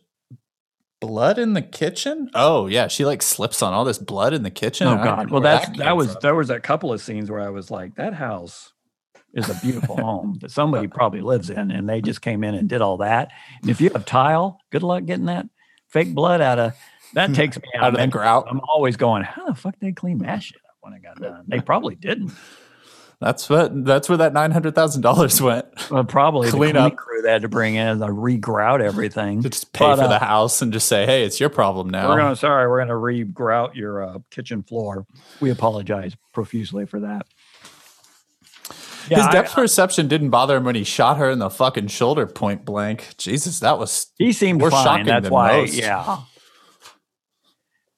blood 1.00 1.38
in 1.38 1.52
the 1.52 1.62
kitchen. 1.62 2.30
Oh 2.34 2.66
yeah, 2.68 2.86
she 2.88 3.04
like 3.04 3.22
slips 3.22 3.60
on 3.62 3.72
all 3.72 3.84
this 3.84 3.98
blood 3.98 4.32
in 4.32 4.42
the 4.44 4.50
kitchen. 4.50 4.86
Oh 4.86 4.96
god. 4.96 5.30
Well, 5.30 5.40
where 5.40 5.52
that's 5.52 5.66
came 5.66 5.76
that 5.78 5.96
was 5.96 6.12
from. 6.12 6.18
there 6.22 6.34
was 6.34 6.50
a 6.50 6.58
couple 6.60 6.92
of 6.92 7.00
scenes 7.00 7.30
where 7.30 7.40
I 7.40 7.50
was 7.50 7.70
like, 7.70 7.96
that 7.96 8.14
house 8.14 8.72
is 9.34 9.48
a 9.48 9.54
beautiful 9.62 9.96
home 9.96 10.38
that 10.40 10.50
somebody 10.50 10.86
probably 10.88 11.20
lives 11.20 11.50
in, 11.50 11.70
and 11.70 11.88
they 11.88 12.00
just 12.00 12.22
came 12.22 12.42
in 12.44 12.54
and 12.54 12.68
did 12.68 12.80
all 12.80 12.98
that. 12.98 13.30
And 13.60 13.70
if 13.70 13.80
you 13.80 13.90
have 13.90 14.04
tile, 14.06 14.60
good 14.70 14.82
luck 14.82 15.04
getting 15.04 15.26
that 15.26 15.46
fake 15.88 16.14
blood 16.14 16.40
out 16.40 16.58
of. 16.58 16.72
That 17.14 17.34
takes 17.34 17.56
me 17.56 17.64
out, 17.76 17.82
out 17.84 17.94
of 17.94 18.00
the 18.00 18.06
grout. 18.08 18.46
I'm 18.50 18.60
always 18.60 18.96
going, 18.96 19.22
how 19.24 19.46
the 19.46 19.54
fuck 19.54 19.78
did 19.78 19.86
they 19.88 19.92
clean 19.92 20.18
that 20.18 20.42
shit 20.42 20.60
up 20.68 20.76
when 20.80 20.92
I 20.94 20.98
got 20.98 21.20
done? 21.20 21.44
They 21.48 21.60
probably 21.60 21.94
didn't. 21.94 22.32
That's 23.18 23.48
what. 23.48 23.84
That's 23.86 24.10
where 24.10 24.18
that 24.18 24.34
nine 24.34 24.50
hundred 24.50 24.74
thousand 24.74 25.00
dollars 25.00 25.40
went 25.40 25.64
Well, 25.90 26.04
probably 26.04 26.50
Clean 26.50 26.74
the 26.74 26.80
up. 26.82 26.96
crew 26.96 27.22
they 27.22 27.32
had 27.32 27.42
to 27.42 27.48
bring 27.48 27.74
in 27.74 28.00
to 28.00 28.12
re-grout 28.12 28.82
everything. 28.82 29.42
to 29.42 29.48
just 29.48 29.72
pay 29.72 29.86
But, 29.86 29.96
for 29.96 30.02
uh, 30.02 30.08
the 30.08 30.18
house 30.18 30.60
and 30.60 30.70
just 30.70 30.86
say, 30.86 31.06
"Hey, 31.06 31.24
it's 31.24 31.40
your 31.40 31.48
problem 31.48 31.88
now." 31.88 32.10
We're 32.10 32.18
gonna 32.18 32.36
sorry, 32.36 32.68
we're 32.68 32.80
gonna 32.80 32.98
re-grout 32.98 33.74
your 33.74 34.02
uh, 34.04 34.18
kitchen 34.30 34.62
floor. 34.62 35.06
We 35.40 35.48
apologize 35.48 36.14
profusely 36.34 36.84
for 36.84 37.00
that. 37.00 37.26
Yeah, 39.08 39.18
His 39.18 39.26
I- 39.26 39.32
depth 39.32 39.52
perception 39.54 40.08
didn't 40.08 40.30
bother 40.30 40.56
him 40.56 40.64
when 40.64 40.74
he 40.74 40.84
shot 40.84 41.16
her 41.18 41.30
in 41.30 41.38
the 41.38 41.50
fucking 41.50 41.88
shoulder 41.88 42.26
point 42.26 42.64
blank. 42.64 43.14
Jesus, 43.18 43.60
that 43.60 43.78
was 43.78 44.06
he 44.18 44.32
seemed 44.32 44.60
more 44.60 44.70
fine. 44.70 44.84
shocking 44.84 45.06
That's 45.06 45.24
than 45.24 45.32
why, 45.32 45.60
most. 45.60 45.74
yeah, 45.74 46.18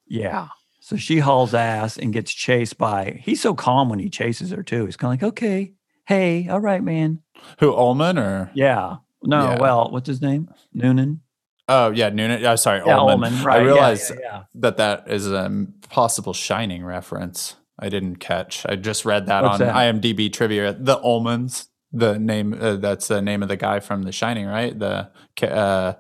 yeah. 0.06 0.48
So 0.80 0.96
she 0.96 1.18
hauls 1.18 1.52
ass 1.54 1.98
and 1.98 2.12
gets 2.12 2.32
chased 2.32 2.78
by. 2.78 3.20
He's 3.22 3.42
so 3.42 3.54
calm 3.54 3.88
when 3.90 3.98
he 3.98 4.08
chases 4.08 4.50
her 4.50 4.62
too. 4.62 4.86
He's 4.86 4.96
kind 4.96 5.12
of 5.14 5.22
like, 5.22 5.28
okay, 5.34 5.74
hey, 6.06 6.48
all 6.48 6.60
right, 6.60 6.82
man. 6.82 7.20
who 7.60 7.74
Ullman 7.74 8.18
or 8.18 8.50
Yeah. 8.54 8.96
No, 9.22 9.50
Yeah. 9.52 9.60
well, 9.60 9.90
what's 9.90 10.06
his 10.06 10.22
name? 10.22 10.48
Noonan. 10.72 11.20
oh 11.68 11.90
yeah, 11.90 12.08
Noonan. 12.08 12.44
Oh, 12.46 12.56
sorry, 12.56 12.80
Yeah, 12.86 12.98
Ullman. 12.98 13.24
Ullman. 13.32 13.44
Right. 13.44 13.56
I 13.56 13.58
yeah, 13.60 13.64
realized 13.66 14.10
yeah, 14.10 14.16
yeah. 14.22 14.42
that 14.54 14.76
that 14.78 15.04
is 15.08 15.30
a 15.30 15.66
possible 15.90 16.32
Shining 16.32 16.84
reference. 16.84 17.56
I 17.78 17.88
didn't 17.88 18.16
catch. 18.16 18.66
I 18.68 18.76
just 18.76 19.04
read 19.04 19.26
that 19.26 19.42
What's 19.42 19.60
on 19.60 19.66
that? 19.66 19.74
IMDb 19.74 20.32
trivia. 20.32 20.72
The 20.72 20.98
Ullmans, 20.98 21.66
the 21.92 22.18
name 22.18 22.56
uh, 22.58 22.76
that's 22.76 23.08
the 23.08 23.22
name 23.22 23.42
of 23.42 23.48
the 23.48 23.56
guy 23.56 23.80
from 23.80 24.02
The 24.02 24.12
Shining, 24.12 24.46
right? 24.46 24.76
The 24.76 25.10
uh, 25.42 25.94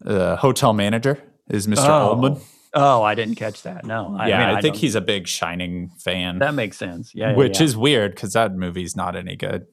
the 0.00 0.36
hotel 0.36 0.72
manager 0.72 1.22
is 1.48 1.66
Mr. 1.66 1.88
Oh. 1.88 2.12
Ullman. 2.12 2.40
Oh, 2.74 3.02
I 3.02 3.14
didn't 3.14 3.36
catch 3.36 3.62
that. 3.62 3.86
No. 3.86 4.14
I, 4.18 4.28
yeah, 4.28 4.46
mean, 4.46 4.56
I, 4.56 4.60
think 4.60 4.76
he's 4.76 4.94
a 4.94 5.00
big 5.00 5.26
Shining 5.26 5.90
fan, 5.98 6.38
that 6.40 6.52
makes 6.52 6.76
sense. 6.76 7.14
Yeah. 7.14 7.30
yeah, 7.30 7.36
which 7.36 7.60
yeah. 7.60 7.64
is 7.64 7.76
weird 7.76 8.14
because 8.14 8.34
that 8.34 8.54
movie's 8.54 8.94
not 8.94 9.16
any 9.16 9.36
good. 9.36 9.66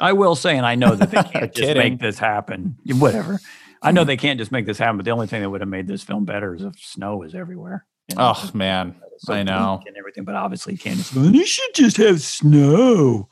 I 0.00 0.14
will 0.14 0.34
say, 0.34 0.56
and 0.56 0.64
I 0.64 0.74
know 0.74 0.94
that 0.94 1.10
they 1.10 1.22
can't 1.32 1.54
just 1.54 1.76
make 1.76 1.98
this 1.98 2.18
happen. 2.18 2.76
Whatever. 2.86 3.38
I 3.82 3.92
know 3.92 4.04
they 4.04 4.16
can't 4.16 4.38
just 4.38 4.50
make 4.50 4.66
this 4.66 4.78
happen, 4.78 4.96
but 4.96 5.04
the 5.04 5.10
only 5.10 5.26
thing 5.26 5.42
that 5.42 5.50
would 5.50 5.60
have 5.60 5.68
made 5.68 5.86
this 5.86 6.02
film 6.02 6.24
better 6.24 6.54
is 6.54 6.62
if 6.62 6.78
snow 6.78 7.18
was 7.18 7.34
everywhere. 7.34 7.86
Know? 8.16 8.34
Oh 8.36 8.50
man, 8.54 8.94
So 9.18 9.34
I 9.34 9.42
know. 9.42 9.80
and 9.86 9.96
everything, 9.96 10.24
but 10.24 10.34
obviously 10.34 10.74
just 10.76 11.14
go, 11.14 11.22
you 11.22 11.46
should 11.46 11.74
just 11.74 11.96
have 11.98 12.20
snow, 12.22 13.28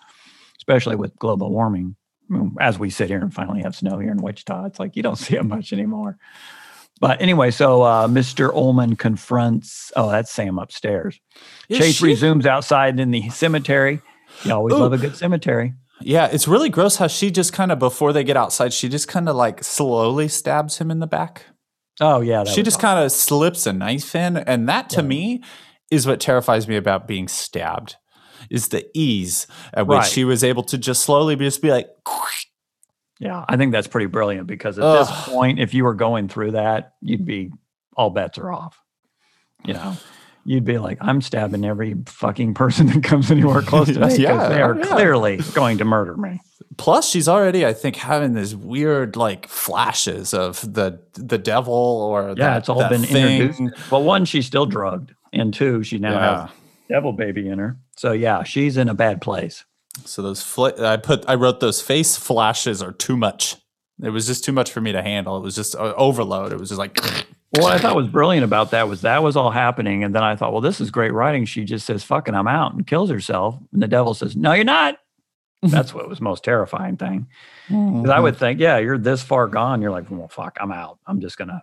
especially 0.59 0.97
with 0.97 1.16
global 1.19 1.51
warming. 1.51 1.97
I 2.31 2.35
mean, 2.35 2.55
As 2.61 2.78
we 2.78 2.90
sit 2.90 3.09
here 3.09 3.20
and 3.20 3.32
finally 3.32 3.62
have 3.62 3.74
snow 3.77 3.98
here 3.98 4.11
in 4.11 4.19
Wichita, 4.23 4.65
it's 4.66 4.78
like 4.81 4.97
you 4.97 5.03
don't 5.03 5.16
see 5.24 5.36
it 5.36 5.44
much 5.44 5.73
anymore. 5.73 6.19
But 7.01 7.20
anyway, 7.20 7.51
so 7.51 7.82
uh, 7.82 8.07
Mr. 8.09 8.51
Ullman 8.55 8.97
confronts, 8.97 9.93
oh, 9.97 10.11
that's 10.11 10.31
Sam 10.31 10.59
upstairs. 10.59 11.20
Yeah, 11.69 11.78
Chase 11.81 11.97
she- 11.97 12.07
resumes 12.07 12.47
outside 12.47 12.98
in 12.98 13.11
the 13.11 13.28
cemetery. 13.31 14.01
You 14.44 14.53
always 14.53 14.74
Ooh. 14.74 14.78
love 14.78 14.93
a 14.94 14.98
good 14.98 15.15
cemetery. 15.16 15.74
Yeah, 16.01 16.27
it's 16.27 16.47
really 16.48 16.69
gross 16.69 16.97
how 16.97 17.07
she 17.07 17.31
just 17.31 17.53
kind 17.55 17.70
of 17.73 17.78
before 17.78 18.12
they 18.12 18.24
get 18.24 18.36
outside, 18.36 18.73
she 18.74 18.89
just 18.89 19.09
kind 19.09 19.28
of 19.31 19.36
like 19.36 19.62
slowly 19.65 20.28
stabs 20.28 20.77
him 20.78 20.90
in 20.90 20.98
the 20.98 21.07
back. 21.07 21.44
Oh, 22.01 22.20
yeah. 22.20 22.44
she 22.44 22.62
just 22.62 22.77
awesome. 22.78 22.89
kind 22.89 23.05
of 23.05 23.12
slips 23.12 23.66
a 23.66 23.73
knife 23.73 24.14
in, 24.14 24.36
and 24.36 24.68
that 24.68 24.90
to 24.90 25.01
Yeah. 25.01 25.06
me 25.09 25.43
is 25.90 26.06
what 26.06 26.20
terrifies 26.20 26.66
me 26.68 26.77
about 26.77 27.06
being 27.09 27.28
stabbed. 27.28 27.97
Is 28.51 28.68
the 28.68 28.86
ease 28.94 29.47
at 29.74 29.86
which 29.86 29.97
Right. 29.97 30.06
she 30.06 30.24
was 30.24 30.44
able 30.44 30.62
to 30.64 30.78
just 30.78 31.02
slowly 31.02 31.35
just 31.36 31.62
be 31.62 31.70
like, 31.70 31.89
Yeah, 33.18 33.44
I 33.48 33.56
think 33.56 33.73
that's 33.73 33.86
pretty 33.86 34.06
brilliant 34.06 34.47
because 34.47 34.78
at 34.78 34.85
Ugh. 34.85 35.06
this 35.06 35.28
point, 35.35 35.59
if 35.59 35.73
you 35.73 35.85
were 35.85 35.94
going 35.94 36.28
through 36.28 36.52
that, 36.52 36.93
you'd 37.01 37.24
be 37.24 37.51
all 37.97 38.10
bets 38.10 38.36
are 38.39 38.52
off. 38.52 38.78
You 39.64 39.73
know, 39.74 39.97
you'd 40.44 40.66
be 40.66 40.77
like, 40.78 40.98
I'm 41.01 41.23
stabbing 41.23 41.64
every 41.64 41.94
fucking 42.06 42.52
person 42.55 42.89
that 42.89 43.02
comes 43.02 43.31
anywhere 43.31 43.62
close 43.62 43.86
to 43.86 43.94
me 43.94 44.01
because 44.01 44.18
Yeah, 44.18 44.48
they 44.48 44.60
are 44.60 44.77
yeah. 44.77 44.85
clearly 44.85 45.39
going 45.55 45.78
to 45.78 45.85
murder 45.86 46.14
me. 46.16 46.40
Plus, 46.78 47.09
she's 47.09 47.28
already, 47.28 47.65
I 47.66 47.73
think, 47.73 47.97
having 47.97 48.35
these 48.35 48.55
weird 48.57 49.16
like 49.16 49.47
flashes 49.49 50.33
of 50.35 50.61
the 50.74 51.01
the 51.15 51.39
devil 51.39 51.74
or 51.74 52.28
Yeah, 52.28 52.35
that- 52.37 52.59
it's 52.59 52.69
all 52.69 52.89
been 52.89 53.03
thing. 53.03 53.41
introduced. 53.43 53.91
Well, 53.91 54.03
one, 54.03 54.24
she's 54.24 54.47
still 54.47 54.66
drugged, 54.66 55.12
and 55.33 55.53
two, 55.53 55.83
she 55.83 55.99
now 55.99 56.12
Yeah. 56.12 56.41
has 56.43 56.51
devil 56.89 57.12
baby 57.12 57.49
in 57.49 57.59
her. 57.59 57.77
So 57.97 58.12
yeah, 58.12 58.43
she's 58.43 58.77
in 58.77 58.89
a 58.89 58.95
bad 58.95 59.20
place. 59.20 59.65
So 60.05 60.23
those 60.23 60.43
fl- 60.43 60.69
I 60.83 60.97
put 60.99 61.24
I 61.28 61.35
wrote 61.35 61.61
those 61.61 61.81
face 61.83 62.16
flashes 62.16 62.83
are 62.83 62.93
too 62.93 63.16
much. 63.16 63.57
It 64.03 64.11
was 64.11 64.27
just 64.27 64.45
too 64.45 64.53
much 64.53 64.70
for 64.70 64.81
me 64.83 64.93
to 64.93 65.03
handle. 65.03 65.37
It 65.39 65.43
was 65.43 65.55
just 65.55 65.74
uh, 65.74 65.95
overload. 65.97 66.53
It 66.53 66.59
was 66.61 66.69
just 66.69 66.78
like 66.78 66.99
Well, 67.55 67.62
what 67.65 67.73
I 67.73 67.78
thought 67.78 67.97
was 67.97 68.09
brilliant 68.09 68.45
about 68.45 68.73
that 68.73 68.89
was 68.89 69.01
that 69.03 69.23
was 69.23 69.37
all 69.37 69.51
happening, 69.51 70.05
and 70.05 70.15
then 70.15 70.23
I 70.23 70.37
thought, 70.37 70.53
well, 70.53 70.61
this 70.61 70.81
is 70.81 70.91
great 70.91 71.12
writing. 71.12 71.45
She 71.47 71.65
just 71.65 71.87
says, 71.87 72.03
"Fucking, 72.03 72.35
I'm 72.35 72.49
out," 72.49 72.74
and 72.74 72.87
kills 72.87 73.09
herself, 73.09 73.57
and 73.73 73.81
the 73.81 73.89
devil 73.89 74.12
says, 74.15 74.37
"No, 74.37 74.53
you're 74.53 74.65
not." 74.65 74.97
That's 75.71 75.95
what 75.95 76.09
was 76.09 76.21
most 76.21 76.45
terrifying 76.45 76.97
thing. 76.97 77.27
Because 77.69 78.11
I 78.11 78.21
would 78.21 78.37
think, 78.37 78.61
yeah, 78.61 78.79
you're 78.79 78.99
this 78.99 79.23
far 79.23 79.49
gone. 79.49 79.83
You're 79.83 79.91
like, 79.91 80.11
well, 80.11 80.29
fuck, 80.29 80.57
I'm 80.61 80.73
out. 80.73 80.99
I'm 81.07 81.21
just 81.21 81.37
gonna 81.39 81.63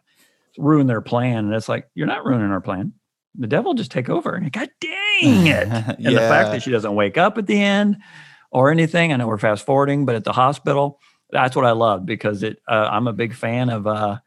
ruin 0.58 0.88
their 0.88 1.02
plan, 1.02 1.46
and 1.46 1.54
it's 1.54 1.70
like 1.70 1.90
you're 1.96 2.08
not 2.08 2.26
ruining 2.26 2.52
our 2.52 2.62
plan. 2.62 2.94
The 3.36 3.48
devil 3.48 3.74
just 3.74 3.92
take 3.92 4.10
over, 4.10 4.36
and 4.36 4.52
God 4.52 4.70
dang 4.80 5.48
it! 5.48 5.68
And 5.98 6.16
the 6.16 6.20
fact 6.20 6.52
that 6.52 6.62
she 6.64 6.72
doesn't 6.72 6.94
wake 6.94 7.18
up 7.18 7.38
at 7.38 7.48
the 7.48 7.60
end 7.62 7.98
or 8.52 8.70
anything. 8.72 9.12
I 9.12 9.18
know 9.18 9.28
we're 9.28 9.38
fast 9.38 9.66
forwarding, 9.66 10.06
but 10.06 10.16
at 10.16 10.24
the 10.24 10.34
hospital, 10.34 11.00
that's 11.32 11.56
what 11.56 11.66
I 11.66 11.72
loved 11.72 12.06
because 12.06 12.44
it. 12.44 12.62
Uh, 12.68 12.90
I'm 12.92 13.08
a 13.08 13.14
big 13.14 13.34
fan 13.34 13.70
of. 13.70 13.88
Uh, 13.88 14.20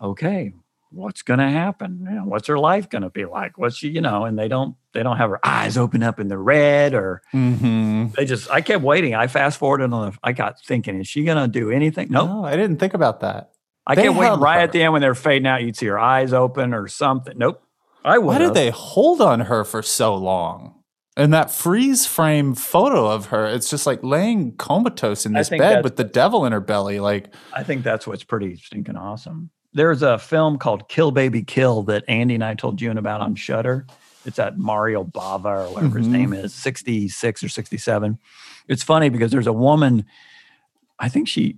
okay, 0.00 0.54
what's 0.90 1.22
going 1.22 1.38
to 1.40 1.48
happen? 1.50 2.06
You 2.08 2.16
know, 2.16 2.22
what's 2.24 2.48
her 2.48 2.58
life 2.58 2.88
going 2.88 3.02
to 3.02 3.10
be 3.10 3.24
like? 3.24 3.58
What's 3.58 3.76
she, 3.76 3.88
you 3.88 4.00
know, 4.00 4.24
and 4.24 4.38
they 4.38 4.48
don't, 4.48 4.74
they 4.94 5.02
don't 5.02 5.16
have 5.18 5.30
her 5.30 5.40
eyes 5.46 5.76
open 5.76 6.02
up 6.02 6.18
in 6.20 6.28
the 6.28 6.38
red 6.38 6.94
or 6.94 7.22
Mm-hmm. 7.34 8.08
they 8.16 8.24
just, 8.24 8.50
I 8.50 8.60
kept 8.60 8.82
waiting. 8.82 9.14
I 9.14 9.26
fast 9.26 9.58
forwarded 9.58 9.92
on 9.92 10.10
the, 10.10 10.18
I 10.22 10.32
got 10.32 10.60
thinking, 10.60 11.00
is 11.00 11.08
she 11.08 11.24
going 11.24 11.38
to 11.38 11.48
do 11.48 11.70
anything? 11.70 12.08
Nope. 12.10 12.28
No, 12.28 12.44
I 12.44 12.56
didn't 12.56 12.78
think 12.78 12.94
about 12.94 13.20
that. 13.20 13.50
I 13.86 13.94
They 13.94 14.02
kept 14.04 14.16
waiting 14.16 14.40
right 14.40 14.56
her. 14.56 14.60
at 14.60 14.72
the 14.72 14.82
end 14.82 14.92
when 14.92 15.02
they're 15.02 15.14
fading 15.14 15.46
out. 15.46 15.62
You'd 15.62 15.76
see 15.76 15.86
her 15.86 15.98
eyes 15.98 16.32
open 16.32 16.74
or 16.74 16.88
something. 16.88 17.36
Nope. 17.38 17.62
I 18.04 18.18
would. 18.18 18.26
Why 18.26 18.38
did 18.38 18.54
they 18.54 18.70
hold 18.70 19.20
on 19.20 19.40
her 19.40 19.64
for 19.64 19.82
so 19.82 20.14
long? 20.14 20.74
And 21.16 21.32
that 21.34 21.50
freeze 21.50 22.06
frame 22.06 22.54
photo 22.54 23.10
of 23.10 23.26
her, 23.26 23.46
it's 23.46 23.68
just 23.68 23.86
like 23.86 24.04
laying 24.04 24.54
comatose 24.56 25.26
in 25.26 25.32
this 25.32 25.48
bed 25.50 25.82
with 25.82 25.96
the 25.96 26.04
devil 26.04 26.46
in 26.46 26.52
her 26.52 26.60
belly. 26.60 27.00
Like, 27.00 27.34
I 27.52 27.64
think 27.64 27.82
that's 27.82 28.06
what's 28.06 28.22
pretty 28.22 28.54
stinking 28.56 28.96
awesome. 28.96 29.50
There's 29.74 30.02
a 30.02 30.18
film 30.18 30.58
called 30.58 30.88
Kill 30.88 31.10
Baby 31.10 31.42
Kill 31.42 31.82
that 31.84 32.04
Andy 32.08 32.34
and 32.34 32.44
I 32.44 32.54
told 32.54 32.76
June 32.78 32.98
about 32.98 33.20
on 33.20 33.34
Shudder. 33.34 33.86
It's 34.24 34.38
at 34.38 34.58
Mario 34.58 35.04
Bava 35.04 35.68
or 35.68 35.72
whatever 35.74 35.98
his 35.98 36.08
Mhm. 36.08 36.12
name 36.12 36.32
is, 36.32 36.54
66 36.54 37.44
or 37.44 37.48
67. 37.48 38.18
It's 38.66 38.82
funny 38.82 39.08
because 39.08 39.30
there's 39.30 39.46
a 39.46 39.52
woman, 39.52 40.04
I 40.98 41.08
think 41.08 41.28
she, 41.28 41.56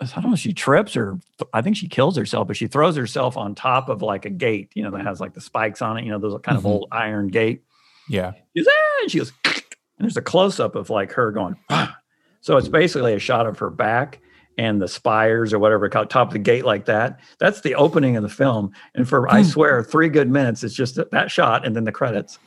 I 0.00 0.06
don't 0.20 0.30
know 0.30 0.36
she 0.36 0.52
trips 0.52 0.96
or 0.96 1.18
I 1.52 1.62
think 1.62 1.76
she 1.76 1.86
kills 1.88 2.16
herself, 2.16 2.48
but 2.48 2.56
she 2.56 2.66
throws 2.66 2.96
herself 2.96 3.36
on 3.36 3.54
top 3.54 3.88
of 3.88 4.02
like 4.02 4.24
a 4.24 4.30
gate, 4.30 4.70
you 4.74 4.82
know, 4.82 4.90
that 4.90 5.02
has 5.06 5.20
like 5.20 5.34
the 5.34 5.40
spikes 5.40 5.80
on 5.82 5.98
it, 5.98 6.04
you 6.04 6.10
know, 6.10 6.18
those 6.18 6.38
kind 6.42 6.58
of 6.58 6.64
Mhm. 6.64 6.68
old 6.68 6.88
iron 6.92 7.28
gate. 7.28 7.62
yeah. 8.08 8.32
She 8.56 8.62
goes, 8.64 8.68
"Ah," 8.68 8.98
and 9.02 9.10
she 9.12 9.18
goes, 9.18 9.32
and 9.44 9.54
there's 10.00 10.16
a 10.16 10.22
close 10.22 10.58
up 10.58 10.74
of 10.74 10.90
like 10.90 11.12
her 11.12 11.30
going, 11.30 11.54
"Ah." 11.70 11.96
so 12.40 12.56
it's 12.56 12.66
basically 12.68 13.12
a 13.14 13.18
shot 13.20 13.46
of 13.46 13.58
her 13.60 13.70
back 13.70 14.18
and 14.60 14.80
the 14.80 14.88
spires 14.88 15.54
or 15.54 15.58
whatever, 15.58 15.88
called 15.88 16.10
top 16.10 16.28
of 16.28 16.32
the 16.34 16.38
gate 16.38 16.66
like 16.66 16.84
that. 16.84 17.18
That's 17.38 17.62
the 17.62 17.74
opening 17.76 18.18
of 18.18 18.22
the 18.22 18.28
film. 18.28 18.72
And 18.94 19.08
for, 19.08 19.26
I 19.26 19.40
hmm. 19.40 19.48
swear, 19.48 19.82
three 19.82 20.10
good 20.10 20.30
minutes, 20.30 20.62
it's 20.62 20.74
just 20.74 20.98
that, 21.10 21.30
shot 21.30 21.66
and 21.66 21.74
then 21.74 21.84
the 21.84 21.92
credits. 21.92 22.38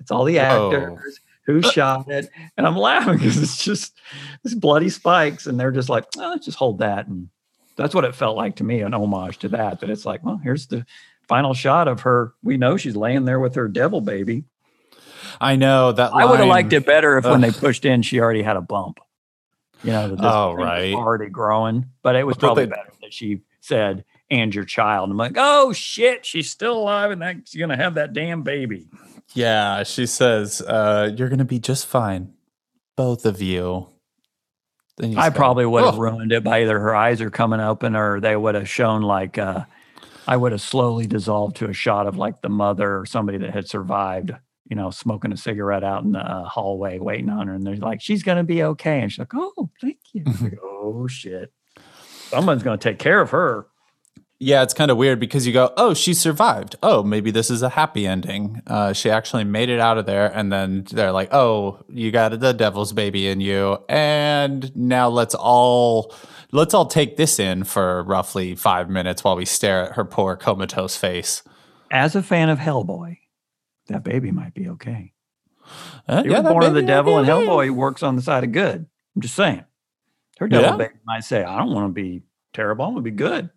It's 0.00 0.10
all 0.10 0.24
the 0.24 0.36
Whoa. 0.36 0.72
actors 0.72 1.20
who 1.44 1.60
shot 1.72 2.10
it. 2.10 2.30
And 2.56 2.66
I'm 2.66 2.76
laughing 2.76 3.18
because 3.18 3.36
it's 3.36 3.62
just 3.62 3.92
these 4.42 4.54
bloody 4.54 4.88
spikes. 4.88 5.46
And 5.46 5.60
they're 5.60 5.70
just 5.70 5.90
like, 5.90 6.06
oh, 6.16 6.30
let's 6.30 6.46
just 6.46 6.56
hold 6.56 6.78
that. 6.78 7.06
And 7.06 7.28
that's 7.76 7.94
what 7.94 8.06
it 8.06 8.14
felt 8.14 8.38
like 8.38 8.56
to 8.56 8.64
me, 8.64 8.80
an 8.80 8.94
homage 8.94 9.36
to 9.40 9.48
that. 9.50 9.80
That 9.80 9.90
it's 9.90 10.06
like, 10.06 10.24
well, 10.24 10.40
here's 10.42 10.68
the 10.68 10.86
final 11.28 11.52
shot 11.52 11.86
of 11.86 12.00
her. 12.00 12.32
We 12.42 12.56
know 12.56 12.78
she's 12.78 12.96
laying 12.96 13.26
there 13.26 13.40
with 13.40 13.56
her 13.56 13.68
devil 13.68 14.00
baby. 14.00 14.44
I 15.38 15.56
know 15.56 15.92
that. 15.92 16.14
I 16.14 16.24
would 16.24 16.40
have 16.40 16.48
liked 16.48 16.72
it 16.72 16.86
better 16.86 17.18
if 17.18 17.26
when 17.26 17.42
they 17.42 17.50
pushed 17.50 17.84
in, 17.84 18.00
she 18.00 18.20
already 18.20 18.42
had 18.42 18.56
a 18.56 18.62
bump. 18.62 19.00
You 19.84 19.90
know, 19.92 20.08
that 20.08 20.16
this 20.16 20.26
Oh, 20.32 20.52
right. 20.54 20.94
already 20.94 21.28
growing. 21.28 21.86
But 22.02 22.16
it 22.16 22.24
was 22.26 22.36
probably 22.36 22.64
they- 22.66 22.70
better 22.70 22.92
that 23.02 23.12
she 23.12 23.40
said, 23.60 24.04
"And 24.30 24.54
your 24.54 24.64
child." 24.64 25.10
I'm 25.10 25.16
like, 25.16 25.34
"Oh 25.36 25.72
shit, 25.72 26.24
she's 26.24 26.50
still 26.50 26.78
alive, 26.78 27.10
and 27.10 27.20
that 27.22 27.36
she's 27.46 27.60
gonna 27.60 27.76
have 27.76 27.94
that 27.94 28.12
damn 28.12 28.42
baby." 28.42 28.86
Yeah, 29.34 29.82
she 29.82 30.06
says, 30.06 30.60
uh, 30.62 31.10
"You're 31.16 31.28
gonna 31.28 31.44
be 31.44 31.58
just 31.58 31.86
fine, 31.86 32.32
both 32.96 33.24
of 33.26 33.40
you." 33.42 33.88
Then 34.98 35.12
you 35.12 35.18
I 35.18 35.30
say, 35.30 35.34
probably 35.36 35.64
would 35.66 35.84
have 35.84 35.94
"Ugh." 35.94 36.00
ruined 36.00 36.32
it 36.32 36.44
by 36.44 36.62
either 36.62 36.78
her 36.78 36.94
eyes 36.94 37.20
are 37.20 37.30
coming 37.30 37.60
open, 37.60 37.96
or 37.96 38.20
they 38.20 38.36
would 38.36 38.54
have 38.54 38.68
shown 38.68 39.02
like 39.02 39.38
uh, 39.38 39.64
I 40.28 40.36
would 40.36 40.52
have 40.52 40.60
slowly 40.60 41.06
dissolved 41.06 41.56
to 41.56 41.68
a 41.68 41.72
shot 41.72 42.06
of 42.06 42.16
like 42.16 42.42
the 42.42 42.48
mother 42.50 42.98
or 42.98 43.06
somebody 43.06 43.38
that 43.38 43.50
had 43.54 43.68
survived. 43.68 44.32
You 44.68 44.76
know, 44.76 44.90
smoking 44.90 45.32
a 45.32 45.36
cigarette 45.36 45.84
out 45.84 46.04
in 46.04 46.12
the 46.12 46.20
uh, 46.20 46.44
hallway, 46.44 46.98
waiting 46.98 47.28
on 47.28 47.48
her, 47.48 47.54
and 47.54 47.66
they're 47.66 47.76
like, 47.76 48.00
"She's 48.00 48.22
gonna 48.22 48.44
be 48.44 48.62
okay," 48.62 49.00
and 49.00 49.10
she's 49.10 49.18
like, 49.18 49.34
"Oh, 49.34 49.70
thank 49.80 49.98
you." 50.12 50.24
Like, 50.40 50.58
oh 50.62 51.06
shit, 51.08 51.52
someone's 52.28 52.62
gonna 52.62 52.78
take 52.78 52.98
care 52.98 53.20
of 53.20 53.30
her. 53.30 53.66
Yeah, 54.44 54.64
it's 54.64 54.74
kind 54.74 54.90
of 54.90 54.96
weird 54.96 55.20
because 55.20 55.46
you 55.46 55.52
go, 55.52 55.72
"Oh, 55.76 55.94
she 55.94 56.14
survived. 56.14 56.74
Oh, 56.82 57.04
maybe 57.04 57.30
this 57.30 57.48
is 57.48 57.62
a 57.62 57.68
happy 57.68 58.08
ending. 58.08 58.60
Uh, 58.66 58.92
she 58.92 59.08
actually 59.08 59.44
made 59.44 59.68
it 59.68 59.78
out 59.78 59.98
of 59.98 60.06
there." 60.06 60.26
And 60.34 60.52
then 60.52 60.84
they're 60.90 61.12
like, 61.12 61.32
"Oh, 61.32 61.78
you 61.88 62.10
got 62.10 62.40
the 62.40 62.52
devil's 62.52 62.92
baby 62.92 63.28
in 63.28 63.40
you, 63.40 63.78
and 63.88 64.74
now 64.74 65.08
let's 65.08 65.36
all 65.36 66.12
let's 66.50 66.74
all 66.74 66.86
take 66.86 67.16
this 67.16 67.38
in 67.38 67.62
for 67.62 68.02
roughly 68.02 68.56
five 68.56 68.90
minutes 68.90 69.22
while 69.22 69.36
we 69.36 69.44
stare 69.44 69.84
at 69.84 69.92
her 69.92 70.04
poor 70.04 70.34
comatose 70.34 70.96
face." 70.96 71.44
As 71.92 72.16
a 72.16 72.22
fan 72.22 72.48
of 72.48 72.58
Hellboy, 72.58 73.18
that 73.92 74.04
baby 74.04 74.30
might 74.30 74.54
be 74.54 74.68
okay. 74.70 75.12
Uh, 76.08 76.22
He 76.22 76.30
yeah, 76.30 76.40
was 76.40 76.52
born 76.52 76.64
of 76.64 76.74
the 76.74 76.82
devil, 76.82 77.18
and 77.18 77.26
Hellboy 77.28 77.70
works 77.70 78.02
on 78.02 78.16
the 78.16 78.22
side 78.22 78.44
of 78.44 78.52
good. 78.52 78.86
I'm 79.14 79.22
just 79.22 79.34
saying. 79.34 79.64
Her 80.38 80.48
devil 80.48 80.70
Yeah. 80.70 80.76
baby 80.76 80.94
might 81.06 81.24
say, 81.24 81.44
I 81.44 81.58
don't 81.58 81.72
want 81.72 81.88
to 81.88 81.92
be 81.92 82.22
terrible. 82.52 82.84
I 82.84 82.88
want 82.88 82.98
to 82.98 83.02
be 83.02 83.10
good. 83.12 83.50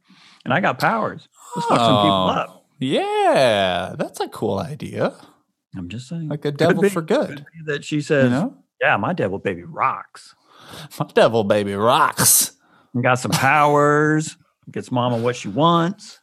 And 0.43 0.53
I 0.53 0.59
got 0.59 0.77
powers. 0.79 1.27
Let's 1.55 1.67
fuck 1.67 1.79
some 1.79 1.97
people 1.97 2.11
Oh. 2.11 2.27
up. 2.29 2.65
Yeah, 2.79 3.95
that's 3.97 4.19
a 4.19 4.27
cool 4.27 4.59
idea. 4.59 5.13
I'm 5.75 5.89
just 5.89 6.07
saying. 6.07 6.27
Like 6.29 6.45
a 6.45 6.51
devil 6.51 6.81
be- 6.83 6.89
for 6.89 7.01
good. 7.01 7.45
That 7.65 7.83
she 7.85 7.95
You 7.95 8.01
says, 8.01 8.29
know, 8.31 8.57
Yeah, 8.81 8.97
my 8.97 9.13
devil 9.13 9.39
baby 9.39 9.63
rocks. 9.63 10.35
my 10.99 11.07
devil 11.13 11.43
baby 11.43 11.73
rocks. 11.73 12.51
And 12.93 13.01
got 13.03 13.15
some 13.19 13.31
powers, 13.31 14.37
gets 14.71 14.91
mama 14.91 15.17
what 15.17 15.35
she 15.35 15.47
wants. 15.47 16.19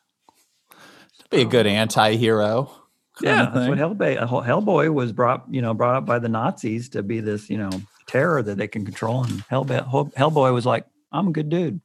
Be 1.31 1.43
a 1.43 1.45
good 1.47 1.67
anti-hero. 1.67 2.65
kinda 2.65 2.82
Yeah, 3.23 3.51
that's 3.53 3.69
what 3.69 3.79
Hellboy, 3.79 4.21
uh, 4.21 4.27
Hellboy 4.27 4.93
was 4.93 5.13
brought, 5.13 5.45
you 5.51 5.63
know, 5.63 5.75
brought 5.75 5.97
up 5.97 6.07
by 6.07 6.19
the 6.19 6.29
Nazis 6.29 6.89
to 6.91 7.03
be 7.03 7.21
this, 7.21 7.49
you 7.51 7.59
know, 7.59 7.71
terror 8.07 8.43
that 8.43 8.57
they 8.59 8.69
can 8.69 8.85
control. 8.85 9.23
And 9.25 9.43
Hellboy, 9.49 10.13
Hellboy 10.15 10.53
was 10.53 10.67
like, 10.67 10.87
I'm 11.13 11.29
a 11.29 11.33
good 11.33 11.49
dude. 11.49 11.81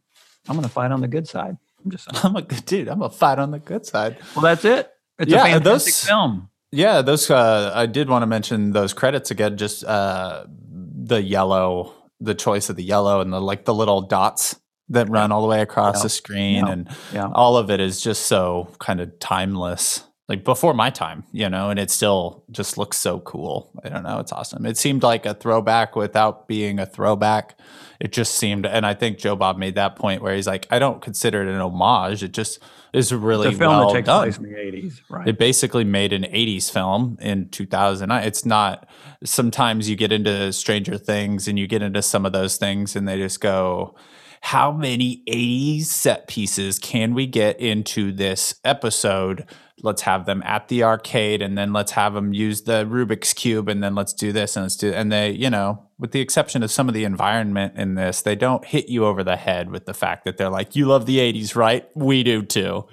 I'm 0.49 0.55
going 0.55 0.67
to 0.67 0.73
fight 0.73 0.91
on 0.91 1.01
the 1.01 1.07
good 1.07 1.27
side. 1.27 1.57
I'm 1.83 1.91
just. 1.91 2.07
I'm 2.25 2.35
a 2.35 2.41
good 2.41 2.65
dude. 2.65 2.87
I'm 2.89 2.99
gonna 2.99 3.11
fight 3.13 3.37
on 3.39 3.51
the 3.51 3.59
good 3.59 3.85
side. 3.85 4.17
Well, 4.35 4.41
that's 4.43 4.65
it. 4.65 4.91
It's 5.19 5.31
Yeah, 5.31 5.45
a 5.45 5.51
fantastic 5.53 5.93
those- 5.93 6.03
film. 6.05 6.49
Yeah, 6.71 7.01
those. 7.01 7.29
Uh, 7.29 7.71
I 7.73 7.85
did 7.85 8.09
want 8.09 8.23
to 8.23 8.27
mention 8.27 8.71
those 8.71 8.93
credits 8.93 9.31
again. 9.31 9.55
Just 9.57 9.83
uh, 9.85 10.45
the 10.69 11.21
yellow, 11.21 11.93
the 12.19 12.35
choice 12.35 12.69
of 12.69 12.75
the 12.75 12.83
yellow, 12.83 13.21
and 13.21 13.31
the 13.31 13.39
like, 13.39 13.63
the 13.65 13.73
little 13.73 14.01
dots 14.01 14.59
that 14.89 15.07
run 15.09 15.31
all 15.31 15.41
the 15.41 15.47
way 15.47 15.61
across 15.61 15.97
Yeah. 15.97 16.03
the 16.03 16.09
screen, 16.09 16.65
Yeah. 16.65 16.71
and 16.71 16.89
Yeah. 17.13 17.29
all 17.33 17.55
of 17.57 17.69
it 17.69 17.79
is 17.79 18.01
just 18.01 18.25
so 18.25 18.69
kind 18.79 18.99
of 18.99 19.17
timeless. 19.19 20.03
Like 20.29 20.43
before 20.43 20.73
my 20.73 20.89
time, 20.89 21.23
you 21.31 21.49
know, 21.49 21.69
and 21.69 21.79
it 21.79 21.89
still 21.89 22.43
just 22.51 22.77
looks 22.77 22.97
so 22.97 23.19
cool. 23.21 23.71
I 23.83 23.87
don't 23.87 24.03
know, 24.03 24.19
it's 24.19 24.33
awesome. 24.33 24.65
It 24.65 24.77
seemed 24.77 25.01
like 25.01 25.25
a 25.25 25.33
throwback 25.33 25.95
without 25.95 26.49
being 26.49 26.79
a 26.79 26.85
throwback. 26.85 27.57
It 28.01 28.11
just 28.11 28.35
seemed, 28.35 28.65
and 28.65 28.85
I 28.85 28.93
think 28.93 29.19
Joe 29.19 29.37
Bob 29.37 29.57
made 29.57 29.75
that 29.75 29.95
point 29.95 30.21
where 30.21 30.35
he's 30.35 30.45
like, 30.45 30.67
I 30.69 30.79
don't 30.79 31.01
consider 31.01 31.41
it 31.41 31.47
an 31.47 31.61
homage. 31.61 32.23
It 32.23 32.33
just 32.33 32.59
is 32.91 33.13
really 33.13 33.47
It's 33.49 33.57
film 33.57 33.77
well 33.77 33.87
that 33.87 33.95
takes 33.95 34.05
done. 34.05 34.23
place 34.23 34.37
in 34.37 34.43
the 34.43 34.49
80s, 34.49 35.01
right? 35.09 35.27
It 35.29 35.39
basically 35.39 35.85
made 35.85 36.11
an 36.11 36.23
80s 36.23 36.69
film 36.71 37.17
in 37.21 37.47
2009. 37.47 38.23
It's 38.23 38.45
not, 38.45 38.85
sometimes 39.23 39.89
you 39.89 39.95
get 39.95 40.11
into 40.11 40.51
Stranger 40.51 40.97
Things 40.97 41.47
and 41.47 41.57
you 41.57 41.67
get 41.67 41.81
into 41.81 42.01
some 42.01 42.25
of 42.25 42.33
those 42.33 42.57
things 42.57 42.97
and 42.97 43.07
they 43.07 43.17
just 43.17 43.39
go, 43.39 43.95
how 44.41 44.71
many 44.71 45.23
80s 45.27 45.85
set 45.85 46.27
pieces 46.27 46.79
can 46.79 47.13
we 47.13 47.27
get 47.27 47.59
into 47.59 48.11
this 48.11 48.55
episode? 48.63 49.45
Let's 49.83 50.01
have 50.01 50.25
them 50.25 50.41
at 50.43 50.69
the 50.69 50.83
arcade 50.83 51.41
and 51.41 51.55
then 51.55 51.71
let's 51.71 51.91
have 51.91 52.15
them 52.15 52.33
use 52.33 52.63
the 52.63 52.83
Rubik's 52.85 53.33
Cube 53.33 53.69
and 53.69 53.83
then 53.83 53.93
let's 53.93 54.11
do 54.11 54.31
this 54.31 54.55
and 54.55 54.63
let's 54.65 54.75
do, 54.75 54.91
and 54.91 55.11
they, 55.11 55.29
you 55.29 55.51
know, 55.51 55.83
with 55.99 56.11
the 56.11 56.19
exception 56.19 56.63
of 56.63 56.71
some 56.71 56.87
of 56.87 56.95
the 56.95 57.03
environment 57.03 57.73
in 57.77 57.93
this, 57.93 58.23
they 58.23 58.35
don't 58.35 58.65
hit 58.65 58.89
you 58.89 59.05
over 59.05 59.23
the 59.23 59.35
head 59.35 59.69
with 59.69 59.85
the 59.85 59.93
fact 59.93 60.25
that 60.25 60.37
they're 60.37 60.49
like, 60.49 60.75
you 60.75 60.87
love 60.87 61.05
the 61.05 61.17
80s, 61.19 61.55
right? 61.55 61.87
We 61.95 62.23
do 62.23 62.41
too. 62.41 62.85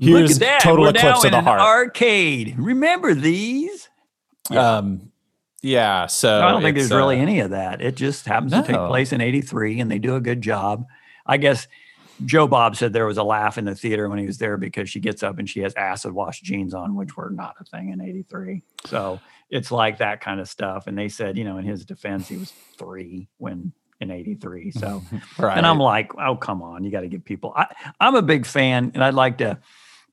Here's 0.00 0.22
Look 0.22 0.30
at 0.30 0.38
that. 0.40 0.60
total 0.62 0.84
We're 0.84 0.90
eclipse 0.90 1.24
now 1.24 1.26
of 1.26 1.32
the 1.32 1.38
in 1.38 1.44
heart. 1.44 1.60
Arcade. 1.60 2.54
Remember 2.58 3.14
these? 3.14 3.88
Um, 4.50 5.10
yeah. 5.62 6.06
So 6.06 6.40
I 6.40 6.52
don't 6.52 6.62
think 6.62 6.76
there's 6.76 6.90
really 6.90 7.18
uh, 7.18 7.22
any 7.22 7.40
of 7.40 7.50
that. 7.50 7.82
It 7.82 7.96
just 7.96 8.26
happens 8.26 8.52
to 8.52 8.62
take 8.62 8.76
place 8.76 9.12
in 9.12 9.20
83 9.20 9.80
and 9.80 9.90
they 9.90 9.98
do 9.98 10.14
a 10.14 10.20
good 10.20 10.40
job. 10.40 10.86
I 11.26 11.36
guess 11.36 11.66
Joe 12.24 12.46
Bob 12.46 12.76
said 12.76 12.92
there 12.92 13.06
was 13.06 13.18
a 13.18 13.22
laugh 13.22 13.58
in 13.58 13.64
the 13.64 13.74
theater 13.74 14.08
when 14.08 14.18
he 14.18 14.26
was 14.26 14.38
there 14.38 14.56
because 14.56 14.90
she 14.90 15.00
gets 15.00 15.22
up 15.22 15.38
and 15.38 15.48
she 15.48 15.60
has 15.60 15.74
acid 15.74 16.12
wash 16.12 16.40
jeans 16.40 16.74
on, 16.74 16.96
which 16.96 17.16
were 17.16 17.30
not 17.30 17.54
a 17.60 17.64
thing 17.64 17.90
in 17.90 18.00
83. 18.00 18.62
So 18.86 19.20
it's 19.50 19.70
like 19.70 19.98
that 19.98 20.20
kind 20.20 20.40
of 20.40 20.48
stuff. 20.48 20.86
And 20.86 20.98
they 20.98 21.08
said, 21.08 21.38
you 21.38 21.44
know, 21.44 21.58
in 21.58 21.64
his 21.64 21.84
defense, 21.84 22.28
he 22.28 22.36
was 22.36 22.52
three 22.76 23.28
when 23.38 23.72
in 24.00 24.10
83. 24.10 24.70
So 24.72 25.02
right. 25.38 25.56
And 25.56 25.66
I'm 25.66 25.78
like, 25.78 26.12
oh, 26.18 26.36
come 26.36 26.62
on, 26.62 26.84
you 26.84 26.90
got 26.90 27.02
to 27.02 27.08
give 27.08 27.24
people. 27.24 27.52
I, 27.56 27.66
I'm 28.00 28.14
a 28.14 28.22
big 28.22 28.46
fan, 28.46 28.92
and 28.94 29.02
I'd 29.02 29.14
like 29.14 29.38
to 29.38 29.58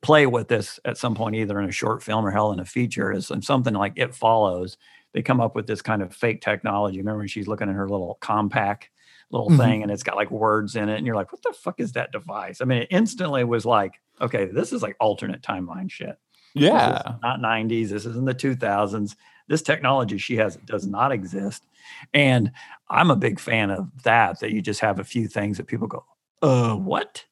play 0.02 0.28
with 0.28 0.48
this 0.48 0.80
at 0.86 0.98
some 0.98 1.16
point, 1.16 1.36
either 1.36 1.60
in 1.60 1.70
a 1.70 1.72
short 1.72 2.04
film 2.04 2.26
or 2.26 2.32
hell 2.32 2.52
in 2.52 2.60
a 2.60 2.66
feature. 2.66 3.12
Is 3.12 3.32
something 3.42 3.74
like 3.74 3.94
It 3.96 4.14
Follows. 4.14 4.78
They 5.14 5.22
come 5.22 5.40
up 5.40 5.56
with 5.56 5.66
this 5.66 5.82
kind 5.82 6.02
of 6.02 6.14
fake 6.14 6.42
technology. 6.42 6.98
Remember 6.98 7.20
when 7.20 7.28
she's 7.28 7.48
looking 7.48 7.70
at 7.70 7.76
her 7.76 7.88
little 7.88 8.18
compact 8.20 8.90
little 9.36 9.50
Mhm. 9.52 9.58
thing, 9.58 9.84
and 9.84 9.92
it's 9.92 10.04
got 10.04 10.16
like 10.16 10.32
words 10.32 10.76
in 10.76 10.90
it, 10.90 10.98
and 10.98 11.06
you're 11.06 11.16
like, 11.16 11.32
what 11.32 11.42
the 11.44 11.54
fuck 11.54 11.80
is 11.80 11.92
that 11.94 12.12
device? 12.12 12.62
I 12.62 12.66
mean, 12.66 12.84
it 12.84 12.88
instantly 12.92 13.44
was 13.44 13.66
like, 13.66 14.00
okay, 14.22 14.46
this 14.46 14.72
is 14.74 14.82
like 14.82 14.96
alternate 15.00 15.42
timeline 15.42 15.90
shit. 15.92 16.18
Yeah. 16.54 17.16
not 17.22 17.42
90s. 17.42 17.90
This 17.90 18.06
is 18.06 18.16
in 18.16 18.24
the 18.26 18.34
2000s. 18.34 19.16
This 19.48 19.62
technology 19.62 20.18
she 20.18 20.38
has 20.38 20.56
does 20.66 20.88
not 20.88 21.12
exist. 21.12 21.66
And 22.14 22.52
I'm 22.90 23.12
a 23.12 23.16
big 23.16 23.40
fan 23.40 23.70
of 23.72 23.90
that, 24.04 24.40
that 24.40 24.52
you 24.54 24.62
just 24.62 24.80
have 24.80 24.98
a 25.00 25.04
few 25.04 25.28
things 25.28 25.58
that 25.58 25.68
people 25.68 25.88
go, 25.88 26.06
uh, 26.42 26.76
what? 26.76 27.26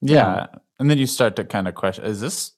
Yeah. 0.00 0.46
and 0.78 0.90
then 0.90 0.98
you 0.98 1.06
start 1.06 1.36
to 1.36 1.44
kind 1.44 1.66
of 1.66 1.74
question: 1.74 2.04
Is 2.04 2.20
this 2.20 2.52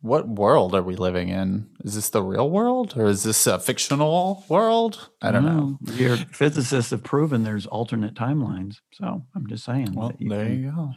what 0.00 0.28
world 0.28 0.74
are 0.74 0.82
we 0.82 0.94
living 0.96 1.28
in? 1.28 1.68
Is 1.84 1.94
this 1.94 2.10
the 2.10 2.22
real 2.22 2.48
world, 2.50 2.94
or 2.96 3.06
is 3.06 3.24
this 3.24 3.46
a 3.46 3.58
fictional 3.58 4.44
world? 4.48 5.10
I 5.20 5.30
don't 5.32 5.44
know. 5.44 5.78
Your 5.94 6.16
physicists 6.16 6.90
have 6.92 7.02
proven 7.02 7.42
there's 7.44 7.66
alternate 7.66 8.14
timelines. 8.14 8.76
So 8.92 9.24
I'm 9.34 9.46
just 9.48 9.64
saying. 9.64 9.94
Well, 9.94 10.12
you 10.18 10.28
there 10.30 10.44
can- 10.46 10.62
you 10.62 10.70
go. 10.70 10.90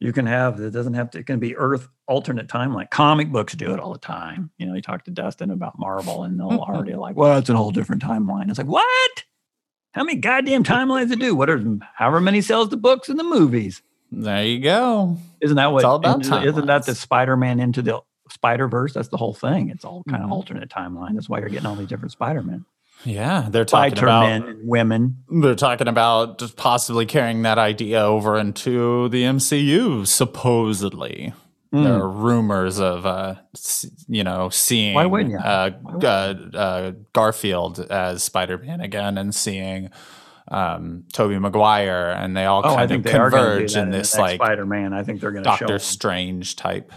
you 0.00 0.12
can 0.12 0.26
have 0.26 0.60
it 0.60 0.70
doesn't 0.70 0.94
have 0.94 1.10
to 1.12 1.18
it 1.18 1.26
can 1.26 1.38
be 1.38 1.56
earth 1.56 1.88
alternate 2.06 2.46
timeline 2.48 2.90
comic 2.90 3.30
books 3.32 3.54
do 3.54 3.72
it 3.72 3.80
all 3.80 3.92
the 3.92 3.98
time 3.98 4.50
you 4.58 4.66
know 4.66 4.74
you 4.74 4.82
talk 4.82 5.04
to 5.04 5.10
dustin 5.10 5.50
about 5.50 5.78
marvel 5.78 6.24
and 6.24 6.38
they'll 6.38 6.48
already 6.68 6.94
like 6.94 7.16
well 7.16 7.38
it's 7.38 7.48
a 7.48 7.56
whole 7.56 7.70
different 7.70 8.02
timeline 8.02 8.50
it's 8.50 8.58
like 8.58 8.66
what 8.66 9.24
how 9.92 10.02
many 10.04 10.18
goddamn 10.18 10.64
timelines 10.64 11.08
to 11.10 11.16
do 11.16 11.34
what 11.34 11.48
are 11.48 11.62
however 11.94 12.20
many 12.20 12.42
sells 12.42 12.68
the 12.68 12.76
books 12.76 13.08
and 13.08 13.18
the 13.18 13.24
movies 13.24 13.82
There 14.12 14.44
you 14.44 14.60
go. 14.60 15.16
isn't 15.40 15.56
that 15.56 15.72
what 15.72 15.78
It's 15.78 15.84
all 15.86 15.96
about 15.96 16.20
isn't 16.22 16.44
isn't 16.44 16.66
that 16.66 16.84
the 16.84 16.94
spider-man 16.94 17.58
into 17.60 17.80
the 17.80 18.02
spider-verse 18.34 18.92
that's 18.92 19.08
the 19.08 19.16
whole 19.16 19.32
thing 19.34 19.70
it's 19.70 19.84
all 19.84 20.02
kind 20.10 20.22
of 20.22 20.30
alternate 20.30 20.68
timeline 20.68 21.14
that's 21.14 21.28
why 21.28 21.38
you're 21.38 21.48
getting 21.48 21.66
all 21.66 21.74
these 21.76 21.88
different 21.88 22.12
spider-men 22.12 22.64
Yeah, 23.04 23.48
they're 23.50 23.64
talking 23.64 23.96
spider-men 23.96 24.42
about 24.42 24.48
and 24.50 24.68
women 24.68 25.16
they're 25.42 25.54
talking 25.54 25.88
about 25.88 26.38
just 26.38 26.56
possibly 26.56 27.06
carrying 27.06 27.42
that 27.42 27.58
idea 27.58 28.00
over 28.02 28.36
into 28.38 29.08
the 29.10 29.22
MCU. 29.24 30.06
Supposedly, 30.06 31.32
Mm. 31.72 31.82
there 31.82 31.94
are 31.94 32.08
rumors 32.08 32.78
of 32.78 33.04
uh, 33.04 33.34
you 34.06 34.22
know 34.22 34.48
seeing 34.48 34.94
Why 34.94 35.06
wouldn't 35.06 35.32
you? 35.32 35.38
Uh, 35.38 35.70
Why 35.82 35.92
wouldn't 35.94 36.54
uh, 36.54 36.58
uh, 36.58 36.92
Garfield 37.12 37.80
as 37.80 38.22
Spider 38.22 38.58
Man 38.58 38.80
again, 38.80 39.18
and 39.18 39.34
seeing 39.34 39.90
um, 40.46 41.02
Tobey 41.12 41.36
Maguire, 41.36 42.10
and 42.16 42.36
they 42.36 42.44
all 42.44 42.60
oh 42.64 42.76
kind 42.76 42.92
of 42.92 43.02
they 43.02 43.12
are 43.14 43.28
going 43.28 43.42
to 43.42 43.48
do 43.48 43.58
converge 43.58 43.76
in 43.76 43.90
this 43.90 44.16
like 44.16 44.36
spider-man 44.36 44.92
i 44.92 45.02
think 45.02 45.20
they're 45.20 45.32
going 45.32 45.42
to 45.42 45.50
show 45.50 45.66
Doctor. 45.66 45.78
Strange 45.80 46.54
type 46.54 46.92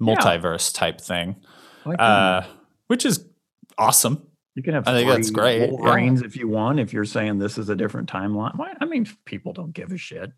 multiverse 0.00 0.74
type 0.74 1.00
thing, 1.00 1.36
couldn't 1.84 2.00
uh, 2.00 2.46
which 2.88 3.04
is 3.04 3.24
awesome. 3.78 4.26
You 4.54 4.62
can 4.62 4.72
have 4.74 4.88
I 4.88 4.92
think 4.94 5.10
that's 5.10 5.30
great, 5.30 5.70
yeah. 5.70 6.24
If 6.24 6.34
you 6.36 6.48
want. 6.48 6.80
If 6.80 6.92
you're 6.92 7.04
saying 7.04 7.38
this 7.38 7.58
is 7.58 7.68
a 7.68 7.76
different 7.76 8.10
timeline, 8.10 8.56
Why- 8.56 8.74
I 8.80 8.86
mean, 8.86 9.06
people 9.26 9.52
don't 9.52 9.72
give 9.72 9.92
a 9.92 9.98
shit. 9.98 10.32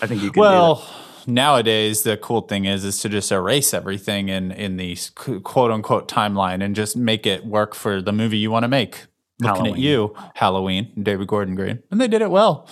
I 0.00 0.06
think 0.06 0.22
you 0.22 0.30
can. 0.30 0.34
do 0.34 0.40
Well, 0.40 0.88
nowadays 1.26 2.02
the 2.02 2.16
cool 2.16 2.42
thing 2.42 2.64
is 2.64 2.84
is 2.84 3.00
to 3.00 3.08
just 3.08 3.30
erase 3.30 3.74
everything 3.74 4.28
in 4.28 4.50
in 4.50 4.76
the 4.78 4.96
quote 5.14 5.70
unquote 5.70 6.08
timeline 6.08 6.64
and 6.64 6.74
just 6.74 6.96
make 6.96 7.26
it 7.26 7.44
work 7.44 7.74
for 7.74 8.00
the 8.00 8.12
movie 8.12 8.38
you 8.38 8.50
want 8.50 8.64
to 8.64 8.68
make. 8.68 9.06
Looking 9.40 9.66
at 9.66 9.78
you, 9.78 10.14
Halloween, 10.36 10.92
David 11.02 11.26
Gordon 11.26 11.56
Green, 11.56 11.82
and 11.90 12.00
they 12.00 12.06
did 12.08 12.22
it 12.22 12.30
well. 12.30 12.68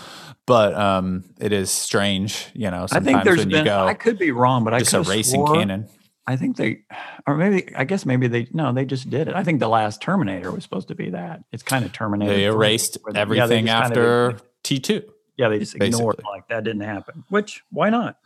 But 0.47 0.75
um, 0.75 1.25
it 1.39 1.53
is 1.53 1.71
strange, 1.71 2.47
you 2.55 2.71
know. 2.71 2.87
that. 2.87 2.93
I 2.93 2.97
Sometimes 2.97 3.05
think 3.05 3.25
there's 3.25 3.39
when 3.39 3.49
been. 3.49 3.59
you 3.59 3.65
go 3.65 3.87
I 3.87 3.95
could 3.95 4.17
be 4.19 4.31
wrong, 4.31 4.65
but 4.65 4.73
I 4.73 4.79
just 4.79 4.95
erasing 4.95 5.45
canon. 5.47 5.89
I 6.27 6.37
think 6.37 6.57
they, 6.57 6.83
or 7.27 7.37
maybe 7.37 7.75
I 7.75 7.85
guess 7.85 8.07
maybe 8.07 8.29
they. 8.29 8.47
No, 8.53 8.73
they 8.73 8.85
just 8.85 9.11
did 9.11 9.29
it. 9.29 9.35
I 9.35 9.43
think 9.43 9.59
the 9.61 9.69
last 9.69 10.01
Terminator 10.01 10.53
was 10.53 10.63
supposed 10.63 10.89
to 10.89 10.95
be 10.95 11.11
that. 11.11 11.43
It's 11.51 11.63
kind 11.65 11.85
of 11.85 11.93
Terminator. 11.93 12.33
They 12.33 12.45
erased 12.45 12.99
where 13.03 13.13
they- 13.13 13.19
yeah, 13.19 13.25
they 13.25 13.59
everything 13.59 13.67
kinda 13.67 13.85
after 13.85 14.39
T 14.63 14.79
two. 14.79 15.03
yeah, 15.37 15.49
they 15.49 15.59
just 15.59 15.75
ignored 15.75 16.21
like 16.25 16.47
that 16.49 16.63
didn't 16.65 16.83
happen. 16.83 17.25
Which 17.29 17.63
why 17.71 17.91
not? 17.91 18.19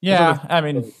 Yeah, 0.00 0.38
I 0.48 0.60
mean, 0.60 0.92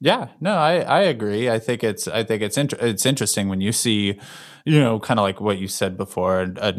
Yeah, 0.00 0.28
no, 0.40 0.54
I, 0.56 0.80
I 0.80 1.00
agree. 1.02 1.48
I 1.48 1.60
think 1.60 1.84
it's 1.84 2.08
I 2.08 2.24
think 2.24 2.42
it's 2.42 2.58
inter- 2.58 2.78
it's 2.80 3.06
interesting 3.06 3.48
when 3.48 3.60
you 3.60 3.70
see, 3.70 4.18
you 4.64 4.80
know, 4.80 4.98
kind 4.98 5.20
of 5.20 5.22
like 5.24 5.40
what 5.40 5.58
you 5.58 5.68
said 5.68 5.96
before, 5.96 6.42
a, 6.42 6.52
a 6.56 6.74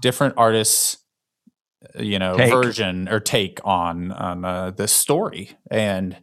different 0.00 0.34
artists, 0.36 0.98
you 1.98 2.20
know, 2.20 2.36
Take. 2.36 2.52
version 2.52 3.08
or 3.08 3.18
take 3.18 3.58
on 3.64 4.12
on 4.12 4.44
uh, 4.44 4.70
this 4.70 4.92
story, 4.92 5.50
and 5.72 6.16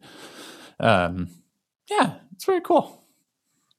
um, 0.80 1.28
yeah, 1.90 2.16
it's 2.34 2.46
very 2.46 2.62
cool. 2.62 2.96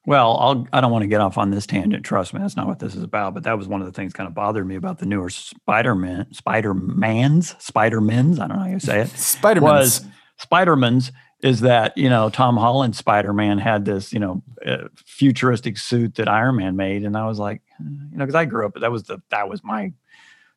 Well, 0.06 0.36
I'll, 0.38 0.66
I 0.72 0.80
don't 0.80 0.90
want 0.90 1.02
to 1.02 1.08
get 1.08 1.20
off 1.20 1.36
on 1.36 1.50
this 1.50 1.66
tangent. 1.66 2.04
Trust 2.04 2.32
me, 2.32 2.40
that's 2.40 2.56
not 2.56 2.66
what 2.66 2.78
this 2.78 2.94
is 2.94 3.02
about. 3.02 3.34
But 3.34 3.42
that 3.44 3.56
was 3.58 3.68
one 3.68 3.80
of 3.80 3.86
the 3.86 3.92
things 3.92 4.12
kind 4.12 4.26
of 4.26 4.34
bothered 4.34 4.66
me 4.66 4.76
about 4.76 4.98
the 4.98 5.06
newer 5.06 5.28
Spider-Man, 5.28 6.32
Spider-Mans, 6.32 7.54
Spider-Mans. 7.58 8.40
I 8.40 8.48
don't 8.48 8.56
know 8.56 8.64
how 8.64 8.70
you 8.70 8.80
say 8.80 9.02
it. 9.02 9.08
Spider 9.16 9.60
was 9.60 10.02
Man's 10.02 10.14
Spider-Man's 10.38 11.12
is 11.42 11.60
that 11.60 11.96
you 11.96 12.08
know 12.08 12.28
Tom 12.28 12.56
Holland 12.56 12.96
Spider-Man 12.96 13.58
had 13.58 13.84
this 13.84 14.12
you 14.12 14.18
know 14.18 14.42
uh, 14.64 14.88
futuristic 15.06 15.78
suit 15.78 16.16
that 16.16 16.28
Iron 16.28 16.56
Man 16.56 16.76
made, 16.76 17.04
and 17.04 17.16
I 17.16 17.26
was 17.26 17.38
like, 17.38 17.62
uh, 17.80 17.84
you 18.10 18.18
know, 18.18 18.24
because 18.24 18.34
I 18.34 18.44
grew 18.44 18.66
up, 18.66 18.74
that 18.80 18.92
was 18.92 19.04
the 19.04 19.22
that 19.30 19.48
was 19.48 19.62
my 19.62 19.92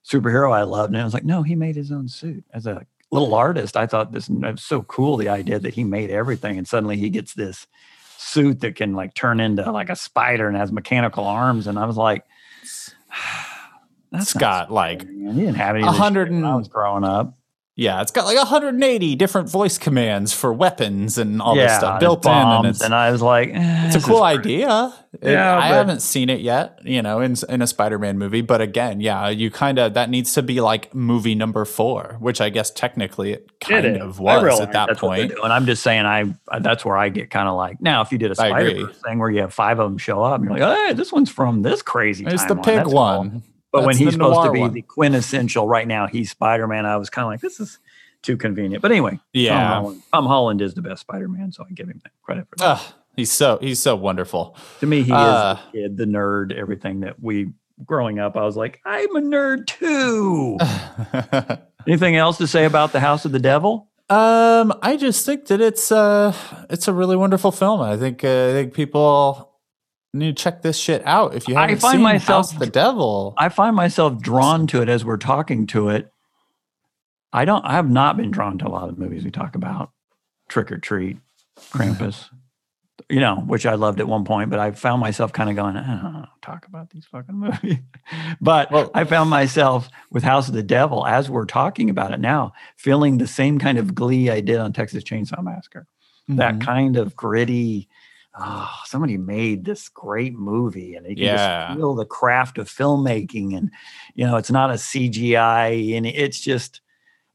superhero 0.06 0.52
I 0.54 0.64
loved, 0.64 0.94
and 0.94 1.02
I 1.02 1.06
was 1.06 1.14
like, 1.14 1.26
no, 1.26 1.44
he 1.44 1.56
made 1.56 1.76
his 1.76 1.92
own 1.92 2.08
suit 2.08 2.44
as 2.54 2.66
a 2.66 2.86
little 3.14 3.34
artist. 3.36 3.78
I 3.78 3.88
thought 3.88 4.12
this 4.12 4.30
it 4.30 4.34
was 4.42 4.64
so 4.64 4.82
cool 4.84 5.18
the 5.18 5.30
idea 5.30 5.60
that 5.60 5.74
he 5.74 5.84
made 5.84 6.10
everything, 6.10 6.58
and 6.58 6.68
suddenly 6.68 6.98
he 6.98 7.10
gets 7.10 7.34
this 7.34 7.68
suit 8.18 8.62
that 8.62 8.76
can 8.76 8.94
like 8.94 9.14
turn 9.14 9.40
into 9.40 9.70
like 9.72 9.90
a 9.90 9.96
spider 9.96 10.48
and 10.48 10.58
has 10.58 10.72
mechanical 10.72 11.26
arms, 11.26 11.68
and 11.68 11.78
I 11.80 11.86
was 11.86 11.98
like. 11.98 12.26
That's 14.12 14.36
not 14.36 14.40
got 14.40 14.72
like 14.72 15.02
Spider-Man. 15.02 15.34
He 15.34 15.42
didn't 15.42 15.56
have 15.56 15.76
any 15.76 15.86
100 15.86 16.30
when 16.30 16.46
I 16.46 16.50
and- 16.50 16.58
was 16.58 16.68
growing 16.68 17.04
up. 17.04 17.34
Yeah, 17.76 18.02
it's 18.02 18.12
got 18.12 18.26
like 18.26 18.38
180 18.38 19.16
different 19.16 19.50
voice 19.50 19.78
commands 19.80 20.32
for 20.32 20.54
weapons 20.54 21.18
and 21.18 21.42
all 21.42 21.56
this 21.56 21.76
stuff 21.76 21.94
and 21.94 22.00
built 22.00 22.26
in, 22.26 22.32
and 22.32 22.68
it's 22.68 22.82
and 22.82 22.94
I 22.94 23.12
was 23.12 23.22
like, 23.22 23.50
eh, 23.50 23.88
it's 23.88 23.96
a 23.96 24.02
cool 24.02 24.22
idea. 24.22 24.94
It- 25.22 25.32
Yeah, 25.32 25.58
I 25.58 25.68
haven't 25.68 26.02
seen 26.02 26.30
it 26.30 26.42
yet, 26.42 26.80
you 26.84 27.02
know, 27.02 27.20
in 27.20 27.36
in 27.50 27.62
a 27.64 27.68
Spider-Man 27.68 28.18
movie. 28.20 28.42
But 28.42 28.62
again, 28.62 29.00
yeah, 29.02 29.30
you 29.30 29.50
kind 29.52 29.80
of 29.80 29.94
that 29.96 30.10
needs 30.12 30.34
to 30.34 30.44
be 30.44 30.62
like 30.62 30.94
movie 30.94 31.34
number 31.36 31.66
four, 31.66 32.18
which 32.20 32.42
I 32.42 32.50
guess 32.50 32.70
technically 32.72 33.34
it 33.34 33.60
kind 33.60 33.86
It 33.86 34.02
of 34.02 34.20
was 34.20 34.60
at 34.60 34.72
that 34.74 34.88
that's 34.90 35.02
what 35.02 35.16
they're 35.16 35.28
point. 35.28 35.38
doing. 35.40 35.52
I'm 35.52 35.66
just 35.66 35.82
saying, 35.84 36.06
I 36.06 36.34
that's 36.60 36.84
where 36.86 36.98
I 36.98 37.10
get 37.10 37.30
kind 37.32 37.48
of 37.48 37.56
like 37.56 37.82
now. 37.82 38.02
If 38.02 38.12
you 38.12 38.18
did 38.18 38.32
a 38.32 38.36
Spider. 38.36 38.86
Verse 38.86 38.98
thing 39.02 39.18
where 39.20 39.30
you 39.32 39.42
have 39.42 39.54
five 39.54 39.80
of 39.80 39.90
them 39.90 39.98
show 39.98 40.22
up, 40.22 40.42
and 40.42 40.50
you're 40.50 40.60
like, 40.60 40.78
hey, 40.90 40.94
this 40.94 41.12
one's 41.12 41.30
from 41.32 41.62
this 41.64 41.82
crazy. 41.82 42.26
It's 42.26 42.46
the 42.46 42.56
pig 42.56 42.76
That's 42.78 42.90
cool. 42.90 43.42
But 43.74 43.86
when 43.86 43.98
he's 43.98 44.14
supposed 44.14 44.46
to 44.46 44.52
be 44.52 44.60
one. 44.60 44.72
the 44.72 44.84
quintessential, 44.84 45.68
right 45.68 45.88
now 45.88 46.06
he's 46.08 46.30
Spider 46.32 46.68
Man. 46.68 46.86
I 46.86 46.96
was 46.96 47.10
kind 47.10 47.26
of 47.26 47.32
like, 47.32 47.42
this 47.42 47.60
is 47.60 47.80
too 48.22 48.38
convenient. 48.38 48.82
But 48.84 48.92
anyway, 48.92 49.20
Yeah. 49.34 49.60
Tom 49.60 49.68
Holland, 49.68 50.04
Tom 50.14 50.26
Holland 50.28 50.62
is 50.62 50.74
the 50.76 50.82
best 50.84 51.02
Spider 51.02 51.28
Man, 51.28 51.52
so 51.52 51.66
I 51.68 51.74
give 51.74 51.90
him 51.90 52.00
credit 52.22 52.48
for 52.50 52.56
that. 52.58 52.66
Ugh, 52.66 52.94
he's 53.18 53.32
so 53.32 53.58
he's 53.60 53.80
so 53.82 53.96
wonderful. 53.96 54.56
to 54.80 54.86
me, 54.86 55.02
he 55.02 55.12
uh, 55.12 55.56
is 55.56 55.60
the 55.60 55.82
kid, 55.82 55.98
the 55.98 56.06
nerd, 56.06 56.54
everything 56.54 57.02
that 57.02 57.20
we 57.22 57.50
growing 57.84 58.20
up. 58.20 58.38
I 58.38 58.44
was 58.44 58.56
like, 58.56 58.80
I'm 58.86 59.16
a 59.16 59.22
nerd 59.22 59.66
too. 59.66 60.60
Anything 61.88 62.16
else 62.16 62.38
to 62.38 62.48
say 62.48 62.66
about 62.66 62.92
the 62.94 63.00
House 63.00 63.26
of 63.26 63.32
the 63.32 63.40
Devil? 63.40 63.90
Um, 64.10 64.72
I 64.82 64.98
just 64.98 65.26
think 65.26 65.48
that 65.48 65.62
it's 65.62 65.92
uh 65.92 66.36
it's 66.70 66.88
a 66.88 66.94
really 66.94 67.16
wonderful 67.16 67.52
film. 67.52 67.82
I 67.82 67.98
think 67.98 68.24
uh, 68.24 68.50
I 68.50 68.52
think 68.52 68.74
people 68.76 69.50
need 70.14 70.38
to 70.38 70.44
check 70.44 70.62
this 70.62 70.78
shit 70.78 71.02
out 71.06 71.36
if 71.36 71.48
you 71.48 71.56
I 71.56 71.62
haven't 71.62 71.80
find 71.80 71.94
seen 71.96 72.02
myself- 72.02 72.46
House 72.48 72.54
of 72.54 72.60
the 72.60 72.68
Devil. 72.68 73.34
I 73.38 73.50
find 73.50 73.76
myself 73.76 74.20
drawn 74.22 74.68
to 74.68 74.82
it 74.82 74.90
as 74.90 75.04
we're 75.04 75.18
talking 75.18 75.66
to 75.68 75.90
it. 75.90 76.12
I 77.32 77.46
don't. 77.46 77.66
I 77.66 77.74
have 77.74 77.90
not 77.90 78.16
been 78.18 78.30
drawn 78.32 78.58
to 78.60 78.68
a 78.68 78.70
lot 78.70 78.90
of 78.90 78.98
movies 79.00 79.24
we 79.24 79.32
talk 79.32 79.56
about. 79.56 79.90
Trick 80.50 80.72
or 80.72 80.78
Treat, 80.78 81.18
Krampus, 81.72 82.30
you 83.10 83.20
know, 83.20 83.38
which 83.38 83.66
I 83.66 83.74
loved 83.74 84.00
at 84.00 84.08
one 84.08 84.24
point, 84.24 84.52
but 84.52 84.60
I 84.60 84.70
found 84.72 85.02
myself 85.02 85.34
kind 85.34 85.50
of 85.50 85.56
going, 85.56 85.76
I 85.76 86.00
don't 86.02 86.14
know, 86.14 86.26
talk 86.44 86.68
about 86.68 86.92
these 86.92 87.06
fucking 87.06 87.34
movies. 87.34 87.78
but 88.42 88.70
Well- 88.72 88.92
I 88.94 89.06
found 89.06 89.32
myself 89.32 89.90
with 90.12 90.22
House 90.22 90.48
of 90.48 90.54
the 90.54 90.62
Devil 90.62 91.08
as 91.08 91.28
we're 91.28 91.46
talking 91.46 91.90
about 91.90 92.12
it 92.14 92.20
now, 92.20 92.54
feeling 92.78 93.18
the 93.18 93.26
same 93.26 93.58
kind 93.58 93.80
of 93.80 93.96
glee 93.96 94.30
I 94.30 94.42
did 94.42 94.58
on 94.60 94.74
Texas 94.74 95.04
Chainsaw 95.04 95.42
Massacre. 95.44 95.88
That 96.28 96.56
Mhm. 96.56 96.62
kind 96.62 96.98
of 96.98 97.16
gritty. 97.16 97.90
Oh, 98.36 98.70
somebody 98.86 99.18
made 99.18 99.64
this 99.66 99.90
great 99.90 100.34
movie, 100.34 100.96
and 100.96 101.06
you 101.08 101.16
can 101.16 101.26
Yeah. 101.26 101.68
just 101.68 101.78
feel 101.78 101.94
the 101.94 102.06
craft 102.06 102.58
of 102.58 102.68
filmmaking. 102.68 103.56
And 103.56 103.70
you 104.16 104.26
know, 104.26 104.38
it's 104.38 104.50
not 104.52 104.72
a 104.72 104.78
CGI, 104.78 105.96
and 105.96 106.06
it's 106.08 106.40
just 106.40 106.82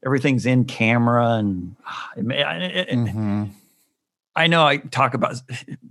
everything's 0.05 0.45
in 0.45 0.65
camera. 0.65 1.35
And 1.35 1.75
ah, 1.85 2.11
it, 2.17 2.25
it, 2.31 2.89
it, 2.89 2.97
Mhm. 2.97 3.49
I 4.35 4.47
know 4.47 4.65
I 4.65 4.77
talk 4.77 5.13
about 5.13 5.35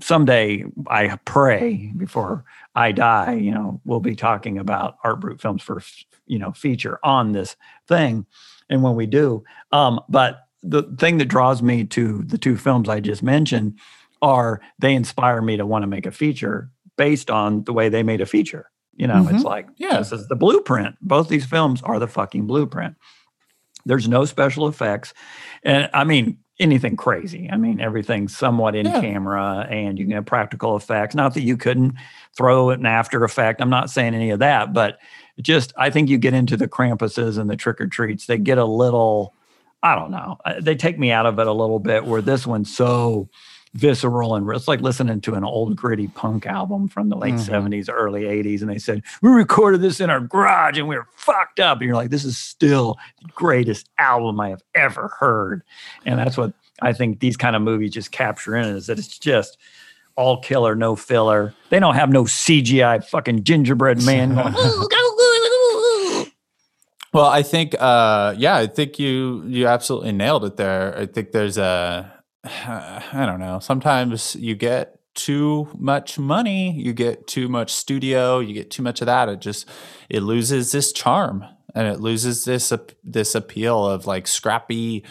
someday. 0.00 0.64
I 0.88 1.16
pray 1.24 1.92
before 1.96 2.44
I 2.74 2.92
die. 2.92 3.34
You 3.34 3.50
know, 3.52 3.80
we'll 3.84 4.00
be 4.00 4.14
talking 4.16 4.58
about 4.58 4.96
Art 5.04 5.20
Brut 5.20 5.40
Films 5.40 5.62
for 5.62 5.82
you 6.26 6.38
know 6.38 6.52
feature 6.52 6.98
on 7.02 7.32
this 7.32 7.56
thing, 7.88 8.26
and 8.68 8.82
when 8.82 8.94
we 8.94 9.06
do, 9.06 9.42
um, 9.72 10.00
but 10.08 10.40
the 10.62 10.82
thing 10.98 11.18
that 11.18 11.26
draws 11.26 11.62
me 11.62 11.84
to 11.84 12.22
the 12.24 12.36
two 12.36 12.56
films 12.56 12.88
I 12.88 13.00
just 13.00 13.22
mentioned 13.22 13.78
are 14.22 14.60
they 14.78 14.94
inspire 14.94 15.40
me 15.42 15.56
to 15.56 15.66
want 15.66 15.82
to 15.82 15.86
make 15.86 16.06
a 16.06 16.10
feature 16.10 16.70
based 16.96 17.30
on 17.30 17.64
the 17.64 17.72
way 17.72 17.88
they 17.88 18.02
made 18.02 18.20
a 18.20 18.26
feature. 18.26 18.70
You 18.96 19.06
know, 19.06 19.22
it's 19.30 19.42
Mhm. 19.42 19.44
like 19.44 19.68
Yeah. 19.76 19.98
this 19.98 20.10
is 20.12 20.26
the 20.28 20.34
blueprint. 20.36 20.96
Both 21.00 21.28
these 21.28 21.46
films 21.46 21.80
are 21.82 21.98
the 22.00 22.08
fucking 22.08 22.46
blueprint. 22.46 22.96
There's 23.86 24.08
no 24.08 24.24
special 24.24 24.66
effects. 24.68 25.14
And 25.62 25.88
I 25.94 26.04
mean, 26.04 26.38
anything 26.60 26.96
crazy. 26.96 27.48
I 27.52 27.56
mean, 27.56 27.80
everything's 27.80 28.36
somewhat 28.36 28.74
in 28.74 28.86
Yeah. 28.86 29.00
camera 29.00 29.66
and 29.70 29.96
you 29.96 30.04
can 30.06 30.14
have 30.14 30.26
practical 30.26 30.76
effects. 30.76 31.14
Not 31.14 31.34
that 31.34 31.42
you 31.42 31.56
couldn't 31.56 31.94
throw 32.36 32.70
it 32.70 32.80
in 32.80 32.86
After 32.86 33.22
Effect. 33.22 33.60
I'm 33.60 33.70
not 33.70 33.90
saying 33.90 34.14
any 34.14 34.30
of 34.30 34.40
that, 34.40 34.72
but 34.72 34.98
just 35.40 35.72
I 35.78 35.90
think 35.90 36.08
you 36.08 36.18
get 36.18 36.34
into 36.34 36.56
the 36.56 36.66
Krampuses 36.66 37.38
and 37.38 37.48
the 37.48 37.54
trick 37.56 37.80
or 37.80 37.86
treats, 37.86 38.26
they 38.26 38.38
get 38.38 38.58
a 38.58 38.64
little 38.64 39.34
I 39.80 39.94
don't 39.94 40.10
know. 40.10 40.38
Uh, 40.44 40.54
They 40.60 40.74
take 40.74 40.98
me 40.98 41.12
out 41.12 41.24
of 41.24 41.38
it 41.38 41.46
a 41.46 41.52
little 41.52 41.78
bit. 41.78 42.04
Where 42.04 42.20
this 42.20 42.44
one's 42.44 42.74
so 42.74 43.28
visceral 43.74 44.34
and 44.34 44.48
it's 44.50 44.66
like 44.68 44.80
listening 44.80 45.20
to 45.20 45.34
an 45.34 45.44
old 45.44 45.76
gritty 45.76 46.08
punk 46.08 46.46
album 46.46 46.88
from 46.88 47.08
the 47.08 47.16
late 47.16 47.34
Mhm. 47.34 47.48
70s, 47.48 47.88
early 47.92 48.24
80s. 48.26 48.62
And 48.62 48.70
they 48.70 48.78
said, 48.78 49.02
We 49.22 49.30
recorded 49.30 49.80
this 49.82 50.00
in 50.00 50.08
our 50.10 50.20
garage 50.20 50.78
and 50.78 50.88
we 50.88 50.96
were 50.96 51.06
fucked 51.16 51.60
up. 51.60 51.78
And 51.78 51.86
you're 51.86 51.96
like, 51.96 52.10
This 52.10 52.24
is 52.24 52.38
still 52.38 52.96
the 53.22 53.28
greatest 53.34 53.88
album 53.98 54.40
I 54.40 54.48
have 54.50 54.62
ever 54.74 55.14
heard. 55.20 55.62
And 56.06 56.18
that's 56.18 56.36
what 56.36 56.52
I 56.80 56.92
think 56.92 57.20
these 57.20 57.36
kind 57.36 57.54
of 57.56 57.62
movies 57.62 57.90
just 57.92 58.10
capture 58.12 58.56
in 58.56 58.64
it 58.66 58.74
is 58.76 58.86
that 58.86 58.98
it's 58.98 59.18
just 59.18 59.58
all 60.16 60.40
killer, 60.40 60.74
no 60.74 60.96
filler. 60.96 61.54
They 61.70 61.78
don't 61.78 61.94
have 61.94 62.10
no 62.10 62.24
CGI 62.24 63.04
fucking 63.04 63.44
gingerbread 63.44 64.02
man 64.04 64.34
going, 64.34 64.54
Well, 67.12 67.24
I 67.26 67.42
think, 67.42 67.74
uh, 67.78 68.34
yeah, 68.36 68.56
I 68.56 68.66
think 68.66 68.98
you 68.98 69.42
you 69.46 69.66
absolutely 69.66 70.12
nailed 70.12 70.44
it 70.44 70.56
there. 70.56 70.96
I 70.98 71.06
think 71.06 71.32
there's 71.32 71.56
a, 71.56 72.12
I 72.44 73.24
don't 73.26 73.40
know. 73.40 73.58
Sometimes 73.58 74.36
you 74.36 74.54
get 74.54 74.98
too 75.14 75.68
much 75.76 76.18
money, 76.18 76.72
you 76.72 76.92
get 76.92 77.26
too 77.26 77.48
much 77.48 77.72
studio, 77.72 78.38
you 78.38 78.54
get 78.54 78.70
too 78.70 78.82
much 78.82 79.00
of 79.00 79.06
that. 79.06 79.28
It 79.28 79.40
just 79.40 79.68
it 80.08 80.20
loses 80.20 80.72
this 80.72 80.92
charm 80.92 81.44
and 81.74 81.88
it 81.88 82.00
loses 82.00 82.44
this 82.44 82.72
this 83.02 83.34
appeal 83.34 83.86
of 83.86 84.06
like 84.06 84.26
scrappy, 84.26 85.04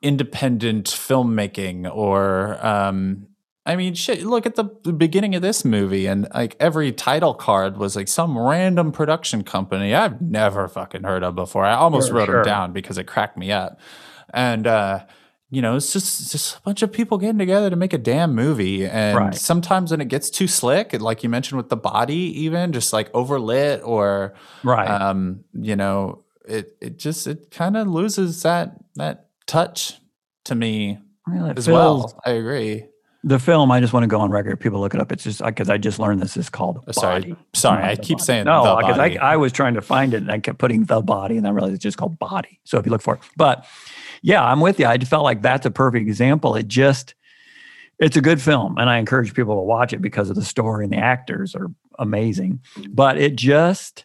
independent 0.00 0.86
filmmaking 0.86 1.92
or 1.92 2.64
um, 2.64 3.26
I 3.64 3.76
mean, 3.76 3.94
shit, 3.94 4.24
look 4.24 4.44
at 4.44 4.56
the, 4.56 4.64
beginning 4.64 5.36
of 5.36 5.42
this 5.42 5.64
movie, 5.64 6.06
and 6.06 6.26
like 6.34 6.56
every 6.58 6.90
title 6.90 7.32
card 7.32 7.76
was 7.76 7.94
like 7.94 8.08
some 8.08 8.36
random 8.36 8.90
production 8.90 9.44
company 9.44 9.94
I've 9.94 10.20
never 10.20 10.66
fucking 10.66 11.04
heard 11.04 11.22
of 11.22 11.36
before. 11.36 11.64
I 11.64 11.74
almost 11.74 12.08
Sure, 12.08 12.16
wrote 12.16 12.26
sure. 12.26 12.34
them 12.36 12.44
down 12.44 12.72
because 12.72 12.98
it 12.98 13.04
cracked 13.04 13.36
me 13.38 13.52
up. 13.52 13.78
And, 14.34 14.66
uh, 14.66 15.04
you 15.54 15.60
know, 15.60 15.76
it's 15.76 15.92
just, 15.92 16.18
it's 16.22 16.32
just 16.32 16.56
a 16.56 16.60
bunch 16.62 16.80
of 16.80 16.90
people 16.90 17.18
getting 17.18 17.36
together 17.38 17.68
to 17.68 17.76
make 17.76 17.92
a 17.92 17.98
damn 17.98 18.34
movie. 18.34 18.86
And 18.86 19.18
Right. 19.18 19.34
sometimes 19.34 19.90
when 19.90 20.00
it 20.00 20.08
gets 20.08 20.30
too 20.30 20.48
slick, 20.48 20.98
like 20.98 21.22
you 21.22 21.28
mentioned 21.28 21.58
with 21.58 21.68
the 21.68 21.76
body, 21.76 22.14
even 22.44 22.72
just 22.72 22.90
like 22.90 23.12
overlit 23.12 23.86
or, 23.86 24.32
right. 24.64 24.88
um, 24.90 25.44
you 25.52 25.76
know, 25.76 26.24
it, 26.48 26.74
it 26.80 26.98
just, 26.98 27.26
it 27.26 27.50
kind 27.50 27.76
of 27.76 27.86
loses 27.86 28.42
that, 28.44 28.76
that 28.96 29.26
touch 29.46 30.00
to 30.44 30.54
me 30.54 30.98
Well, 31.28 31.52
as 31.54 31.66
feels- 31.66 31.68
well. 32.14 32.20
I 32.24 32.30
agree. 32.30 32.86
The 33.24 33.38
film, 33.38 33.70
I 33.70 33.78
just 33.78 33.92
want 33.92 34.02
to 34.02 34.08
go 34.08 34.18
on 34.18 34.32
record. 34.32 34.58
People 34.58 34.80
look 34.80 34.94
it 34.94 35.00
up. 35.00 35.12
It's 35.12 35.22
just 35.22 35.44
because 35.44 35.70
I 35.70 35.78
just 35.78 36.00
learned 36.00 36.20
this 36.20 36.36
is 36.36 36.50
called 36.50 36.82
Uh, 36.88 36.92
sorry. 36.92 37.20
Body. 37.20 37.36
Sorry, 37.54 37.84
I 37.84 37.94
keep 37.94 38.18
Body. 38.18 38.24
saying 38.24 38.44
no, 38.46 38.76
because 38.80 38.98
I, 38.98 39.16
I 39.22 39.36
was 39.36 39.52
trying 39.52 39.74
to 39.74 39.80
find 39.80 40.12
it 40.12 40.22
and 40.22 40.32
I 40.32 40.40
kept 40.40 40.58
putting 40.58 40.86
the 40.86 41.00
body, 41.02 41.36
and 41.36 41.46
I 41.46 41.50
realized 41.50 41.74
it's 41.74 41.84
just 41.84 41.98
called 41.98 42.18
Body. 42.18 42.58
So 42.64 42.78
if 42.78 42.84
you 42.84 42.90
look 42.90 43.00
for 43.00 43.14
it, 43.14 43.20
but 43.36 43.64
yeah, 44.22 44.44
I'm 44.44 44.60
with 44.60 44.78
you. 44.78 44.86
I 44.86 44.96
just 44.96 45.10
felt 45.10 45.24
like 45.24 45.42
that's 45.42 45.66
a 45.66 45.70
perfect 45.70 46.06
example. 46.06 46.54
It 46.54 46.68
just, 46.68 47.14
it's 47.98 48.16
a 48.16 48.20
good 48.20 48.40
film, 48.40 48.78
and 48.78 48.88
I 48.88 48.98
encourage 48.98 49.34
people 49.34 49.56
to 49.56 49.62
watch 49.62 49.92
it 49.92 50.00
because 50.00 50.30
of 50.30 50.36
the 50.36 50.44
story 50.44 50.84
and 50.84 50.92
the 50.92 50.98
actors 50.98 51.54
are 51.54 51.68
amazing. 51.98 52.60
But 52.88 53.18
it 53.18 53.36
just, 53.36 54.04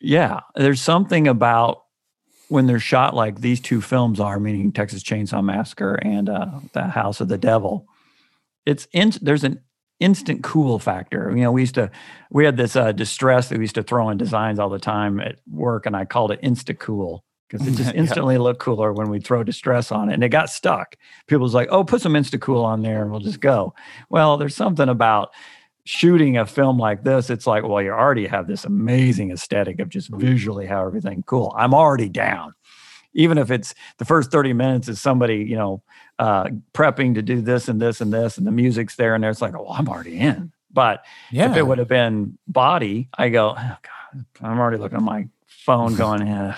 yeah, 0.00 0.40
there's 0.56 0.82
something 0.82 1.28
about 1.28 1.84
when 2.48 2.66
they're 2.66 2.80
shot 2.80 3.14
like 3.14 3.40
these 3.40 3.60
two 3.60 3.80
films 3.80 4.18
are, 4.18 4.40
meaning 4.40 4.72
Texas 4.72 5.04
Chainsaw 5.04 5.42
Massacre 5.42 5.94
and 6.02 6.28
uh, 6.28 6.60
The 6.72 6.82
House 6.82 7.20
of 7.20 7.28
the 7.28 7.38
Devil. 7.38 7.86
It's 8.66 8.88
in, 8.92 9.12
there's 9.22 9.44
an 9.44 9.60
instant 10.00 10.42
cool 10.42 10.80
factor. 10.80 11.30
You 11.30 11.42
know, 11.42 11.52
we 11.52 11.62
used 11.62 11.76
to 11.76 11.90
we 12.30 12.44
had 12.44 12.56
this 12.56 12.74
uh, 12.74 12.90
distress 12.90 13.48
that 13.48 13.58
we 13.58 13.64
used 13.64 13.76
to 13.76 13.84
throw 13.84 14.08
in 14.10 14.18
designs 14.18 14.58
all 14.58 14.68
the 14.68 14.80
time 14.80 15.20
at 15.20 15.38
work, 15.48 15.86
and 15.86 15.96
I 15.96 16.04
called 16.04 16.32
it 16.32 16.42
Insta 16.42 16.76
Cool 16.76 17.24
because 17.50 17.66
it 17.66 17.72
just 17.72 17.90
Yeah. 17.94 18.00
instantly 18.00 18.38
looked 18.38 18.60
cooler 18.60 18.92
when 18.92 19.10
we 19.10 19.20
throw 19.20 19.42
distress 19.42 19.90
on 19.90 20.08
it, 20.10 20.14
and 20.14 20.22
it 20.24 20.28
got 20.28 20.50
stuck. 20.50 20.96
People 21.26 21.42
was 21.42 21.54
like, 21.54 21.68
"Oh, 21.70 21.84
put 21.84 22.00
some 22.00 22.12
Insta 22.14 22.40
Cool 22.40 22.64
on 22.64 22.82
there, 22.82 23.02
and 23.02 23.10
we'll 23.10 23.20
just 23.20 23.40
go." 23.40 23.74
Well, 24.08 24.36
there's 24.36 24.54
something 24.56 24.88
about 24.88 25.30
shooting 25.84 26.36
a 26.36 26.46
film 26.46 26.78
like 26.78 27.02
this. 27.02 27.30
It's 27.30 27.46
like, 27.46 27.64
well, 27.64 27.82
you 27.82 27.90
already 27.90 28.26
have 28.26 28.46
this 28.46 28.64
amazing 28.64 29.30
aesthetic 29.32 29.80
of 29.80 29.88
just 29.88 30.08
visually 30.10 30.66
how 30.66 30.86
everything 30.86 31.22
cool. 31.26 31.52
I'm 31.56 31.74
already 31.74 32.08
down. 32.08 32.52
Even 33.14 33.38
if 33.38 33.50
it's 33.50 33.74
the 33.98 34.04
first 34.04 34.30
30 34.30 34.52
minutes 34.52 34.88
is 34.88 35.00
somebody, 35.00 35.36
you 35.38 35.56
know, 35.56 35.82
uh, 36.20 36.44
prepping 36.74 37.14
to 37.14 37.22
do 37.22 37.40
this 37.40 37.66
and 37.66 37.80
this 37.82 38.00
and 38.00 38.12
this, 38.12 38.38
and 38.38 38.46
the 38.46 38.52
music's 38.52 38.94
there 38.96 39.14
and 39.16 39.24
there, 39.24 39.30
it's 39.30 39.42
like, 39.42 39.54
oh, 39.56 39.68
I'm 39.72 39.88
already 39.88 40.18
in. 40.18 40.52
But 40.70 41.04
Yeah. 41.32 41.50
if 41.50 41.56
it 41.56 41.66
would 41.66 41.78
have 41.78 41.88
been 41.88 42.38
body, 42.46 43.08
I 43.18 43.30
go, 43.30 43.54
oh, 43.58 43.76
God, 43.82 44.24
I'm 44.42 44.60
already 44.60 44.76
looking 44.76 44.98
at 44.98 45.02
my 45.02 45.26
phone 45.46 45.96
going, 45.96 46.22
eh, 46.28 46.54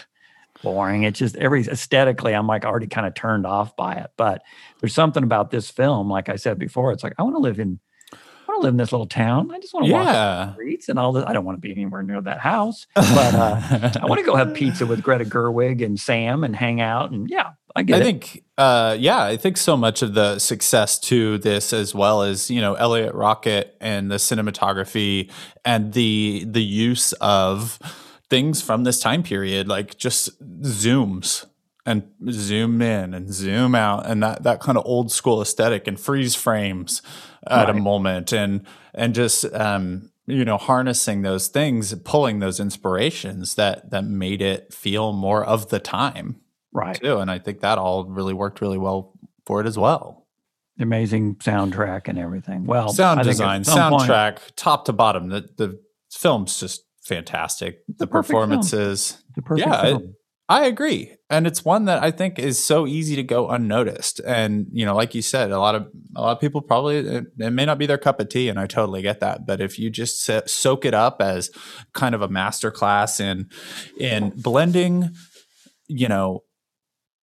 boring. 0.63 1.03
It's 1.03 1.19
just 1.19 1.37
every 1.37 1.63
aesthetically, 1.63 2.35
I'm 2.35 2.47
like 2.47 2.65
already 2.65 2.87
kind 2.87 3.07
of 3.07 3.15
turned 3.15 3.47
off 3.47 3.77
by 3.77 3.95
it. 3.95 4.11
But 4.17 4.43
there's 4.81 4.95
something 4.95 5.23
about 5.23 5.51
this 5.51 5.71
film, 5.71 6.11
like 6.11 6.29
I 6.29 6.37
said 6.37 6.59
before, 6.59 6.93
it's 6.93 7.03
like, 7.03 7.15
I 7.19 7.23
want 7.23 7.37
to 7.37 7.41
live 7.41 7.59
in, 7.59 7.81
I 8.13 8.17
want 8.49 8.61
to 8.61 8.65
live 8.65 8.75
in 8.75 8.79
this 8.79 8.93
little 8.93 9.07
town. 9.07 9.51
I 9.51 9.61
just 9.61 9.73
want 9.73 9.87
to 9.87 9.93
walk 9.93 10.07
the 10.07 10.53
streets 10.55 10.89
and 10.89 10.99
all 10.99 11.13
this. 11.13 11.25
I 11.27 11.33
don't 11.33 11.45
want 11.45 11.57
to 11.57 11.61
be 11.61 11.71
anywhere 11.71 12.03
near 12.03 12.21
that 12.21 12.41
house, 12.41 12.87
but 12.95 13.35
uh, 13.35 13.91
I 14.03 14.07
want 14.07 14.19
to 14.19 14.27
go 14.27 14.35
have 14.35 14.53
pizza 14.53 14.85
with 14.85 15.03
Greta 15.03 15.25
Gerwig 15.25 15.85
and 15.85 15.99
Sam 15.99 16.45
and 16.45 16.55
hang 16.55 16.81
out. 16.81 17.13
And 17.13 17.31
yeah, 17.31 17.53
I 17.75 17.83
get 17.83 17.97
I 17.97 18.01
it. 18.01 18.05
think, 18.05 18.45
uh, 18.59 18.97
yeah, 18.99 19.23
I 19.23 19.37
think 19.37 19.57
so 19.57 19.77
much 19.77 20.03
of 20.03 20.15
the 20.15 20.39
success 20.39 20.99
to 21.01 21.39
this, 21.39 21.73
as 21.73 21.95
well 21.95 22.23
as 22.23 22.51
you 22.51 22.61
know, 22.61 22.75
Eliot 22.75 23.15
Rockett 23.15 23.71
and 23.81 24.11
the 24.11 24.17
cinematography 24.17 25.31
and 25.65 25.93
the 25.95 26.45
the 26.47 26.63
use 26.63 27.13
of 27.15 27.79
things 28.33 28.63
from 28.63 28.85
this 28.85 28.99
time 28.99 29.23
period, 29.23 29.69
like 29.69 29.99
just 29.99 30.43
zooms 30.63 31.45
and 31.85 32.03
zoom 32.31 32.81
in 32.81 33.13
and 33.13 33.31
zoom 33.31 33.75
out, 33.75 34.07
and 34.07 34.23
that 34.23 34.43
that 34.43 34.59
kind 34.59 34.79
of 34.79 34.87
old 34.87 35.13
school 35.13 35.43
aesthetic 35.43 35.87
and 35.87 36.01
freeze 36.01 36.35
frames 36.35 37.03
at 37.47 37.69
a 37.69 37.75
moment, 37.75 38.33
and 38.33 38.65
and 38.95 39.15
just 39.15 39.45
um, 39.53 40.11
you 40.27 40.47
know, 40.47 40.57
harnessing 40.57 41.21
those 41.21 41.49
things, 41.49 41.95
pulling 42.05 42.39
those 42.39 42.59
inspirations 42.59 43.57
that 43.57 43.91
that 43.91 44.05
made 44.05 44.41
it 44.41 44.73
feel 44.73 45.13
more 45.13 45.45
of 45.45 45.69
the 45.69 45.79
time 45.79 46.41
right. 46.73 46.99
too. 46.99 47.19
And 47.19 47.31
I 47.31 47.39
think 47.39 47.61
that 47.61 47.77
all 47.77 48.07
really 48.07 48.33
worked 48.33 48.63
really 48.63 48.79
well 48.79 49.13
for 49.45 49.61
it 49.61 49.67
as 49.67 49.77
well. 49.77 50.27
Amazing 50.81 51.37
soundtrack 51.37 52.09
and 52.09 52.19
everything. 52.19 52.65
Well, 52.65 52.89
Sound 52.95 53.21
I 53.21 53.25
think 53.25 53.33
at 53.33 53.33
design, 53.33 53.65
some 53.65 53.93
point- 53.93 54.11
soundtrack, 54.11 54.39
top 54.57 54.87
to 54.87 54.95
bottom. 54.95 55.29
The 55.29 55.51
the 55.59 55.79
film's 56.11 56.59
just 56.59 56.85
fantastic. 57.03 57.81
The 57.89 58.05
a 58.05 58.07
perfect 58.07 58.31
film. 58.31 58.43
performances. 58.43 59.23
the 59.35 59.43
perfect 59.43 59.67
yeah, 59.69 59.87
it- 59.97 60.03
I 60.49 60.67
agree. 60.67 61.15
And 61.31 61.47
it's 61.47 61.65
one 61.65 61.87
that 61.87 62.03
I 62.03 62.11
think 62.11 62.39
is 62.39 62.63
so 62.63 62.87
easy 62.87 63.17
to 63.17 63.23
go 63.23 63.49
unnoticed. 63.49 64.21
And, 64.21 64.67
you 64.71 64.85
know, 64.85 64.95
like 64.95 65.15
you 65.15 65.23
said, 65.23 65.51
a 65.51 65.59
lot 65.59 65.75
of 65.75 65.87
a 66.15 66.21
lot 66.21 66.33
of 66.33 66.41
people 66.41 66.61
probably 66.61 66.97
it, 66.99 67.25
it 67.39 67.51
may 67.53 67.65
not 67.65 67.79
be 67.79 67.87
their 67.87 67.97
cup 67.97 68.21
of 68.21 68.29
tea, 68.29 68.51
and 68.51 68.59
I 68.59 68.67
totally 68.67 69.01
get 69.01 69.21
that. 69.21 69.47
But 69.47 69.63
if 69.63 69.79
you 69.79 69.89
just 69.89 70.23
so- 70.23 70.43
soak 70.47 70.85
it 70.85 70.93
up 70.93 71.23
as 71.23 71.51
kind 71.95 72.15
of 72.15 72.21
a 72.21 72.29
masterclass 72.29 73.19
in 73.19 73.49
in 73.99 74.31
blending, 74.37 75.11
you 75.89 76.09
know, 76.09 76.43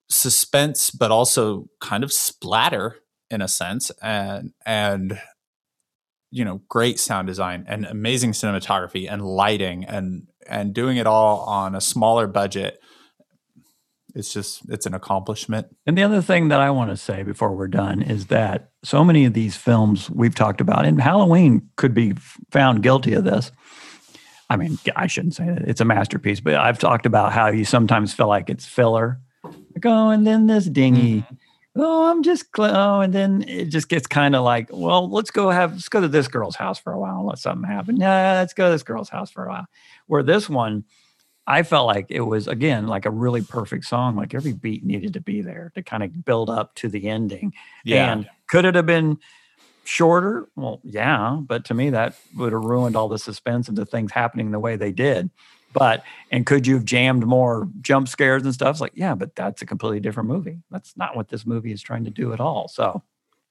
suspense, 0.08 0.90
but 0.90 1.10
also 1.10 1.68
kind 1.80 2.04
of 2.04 2.12
splatter 2.12 2.96
in 3.30 3.42
a 3.42 3.48
sense, 3.48 3.90
and 4.00 4.52
and 4.64 5.20
you 6.30 6.44
know, 6.44 6.60
great 6.68 6.98
sound 6.98 7.26
design 7.26 7.64
and 7.68 7.84
amazing 7.86 8.32
cinematography 8.32 9.10
and 9.10 9.22
lighting 9.22 9.84
and 9.84 10.26
and 10.46 10.74
doing 10.74 10.96
it 10.96 11.06
all 11.06 11.40
on 11.40 11.74
a 11.74 11.80
smaller 11.80 12.26
budget 12.26 12.80
it's 14.14 14.32
just 14.32 14.62
it's 14.68 14.86
an 14.86 14.94
accomplishment 14.94 15.68
And 15.86 15.96
the 15.96 16.02
other 16.02 16.22
thing 16.22 16.48
that 16.48 16.60
I 16.60 16.70
want 16.70 16.90
to 16.90 16.96
say 16.96 17.22
before 17.22 17.54
we're 17.54 17.68
done 17.68 18.02
is 18.02 18.26
that 18.26 18.70
so 18.82 19.04
many 19.04 19.24
of 19.24 19.32
these 19.32 19.56
films 19.56 20.10
we've 20.10 20.34
talked 20.34 20.60
about, 20.60 20.84
and 20.84 21.00
Halloween 21.00 21.68
could 21.76 21.94
be 21.94 22.14
found 22.50 22.82
guilty 22.82 23.14
of 23.14 23.24
this. 23.24 23.52
I 24.50 24.56
mean, 24.56 24.78
I 24.96 25.06
shouldn't 25.06 25.34
say 25.34 25.46
that 25.46 25.68
it's 25.68 25.80
a 25.80 25.84
masterpiece, 25.84 26.40
but 26.40 26.54
I've 26.54 26.78
talked 26.78 27.06
about 27.06 27.32
how 27.32 27.48
you 27.48 27.64
sometimes 27.64 28.14
feel 28.14 28.28
like 28.28 28.48
it's 28.48 28.64
filler. 28.64 29.20
Like, 29.44 29.84
oh, 29.84 30.10
and 30.10 30.26
then 30.26 30.46
this 30.46 30.64
dingy. 30.64 31.18
Mm-hmm. 31.18 31.34
Oh, 31.80 32.10
I'm 32.10 32.24
just, 32.24 32.46
oh, 32.58 33.00
and 33.00 33.12
then 33.12 33.44
it 33.46 33.66
just 33.66 33.88
gets 33.88 34.06
kind 34.06 34.34
of 34.34 34.42
like, 34.42 34.68
well, 34.72 35.08
let's 35.08 35.30
go 35.30 35.48
have, 35.48 35.72
let's 35.72 35.88
go 35.88 36.00
to 36.00 36.08
this 36.08 36.26
girl's 36.26 36.56
house 36.56 36.78
for 36.78 36.92
a 36.92 36.98
while 36.98 37.18
and 37.18 37.26
let 37.26 37.38
something 37.38 37.70
happen. 37.70 37.96
Yeah, 37.96 38.32
let's 38.34 38.52
go 38.52 38.66
to 38.66 38.72
this 38.72 38.82
girl's 38.82 39.08
house 39.08 39.30
for 39.30 39.44
a 39.44 39.48
while. 39.48 39.66
Where 40.08 40.24
this 40.24 40.48
one, 40.48 40.84
I 41.46 41.62
felt 41.62 41.86
like 41.86 42.06
it 42.10 42.20
was 42.20 42.48
again 42.48 42.88
like 42.88 43.06
a 43.06 43.10
really 43.10 43.42
perfect 43.42 43.84
song. 43.86 44.16
Like 44.16 44.34
every 44.34 44.52
beat 44.52 44.84
needed 44.84 45.14
to 45.14 45.20
be 45.20 45.40
there 45.40 45.72
to 45.76 45.82
kind 45.82 46.02
of 46.02 46.24
build 46.24 46.50
up 46.50 46.74
to 46.76 46.88
the 46.88 47.08
ending. 47.08 47.54
Yeah. 47.84 48.12
And 48.12 48.28
could 48.48 48.64
it 48.64 48.74
have 48.74 48.84
been 48.84 49.18
shorter? 49.84 50.48
Well, 50.56 50.80
yeah, 50.84 51.38
but 51.40 51.64
to 51.66 51.74
me 51.74 51.90
that 51.90 52.16
would 52.36 52.52
have 52.52 52.64
ruined 52.64 52.96
all 52.96 53.08
the 53.08 53.18
suspense 53.18 53.68
of 53.68 53.76
the 53.76 53.86
things 53.86 54.12
happening 54.12 54.50
the 54.50 54.58
way 54.58 54.76
they 54.76 54.92
did. 54.92 55.30
But 55.72 56.02
and 56.30 56.46
could 56.46 56.66
you 56.66 56.74
have 56.74 56.84
jammed 56.84 57.26
more 57.26 57.68
jump 57.80 58.08
scares 58.08 58.42
and 58.44 58.54
stuff? 58.54 58.70
It's 58.72 58.80
like, 58.80 58.92
yeah, 58.94 59.14
but 59.14 59.34
that's 59.36 59.62
a 59.62 59.66
completely 59.66 60.00
different 60.00 60.28
movie. 60.28 60.58
That's 60.70 60.96
not 60.96 61.14
what 61.16 61.28
this 61.28 61.44
movie 61.46 61.72
is 61.72 61.82
trying 61.82 62.04
to 62.04 62.10
do 62.10 62.32
at 62.32 62.40
all. 62.40 62.68
So 62.68 63.02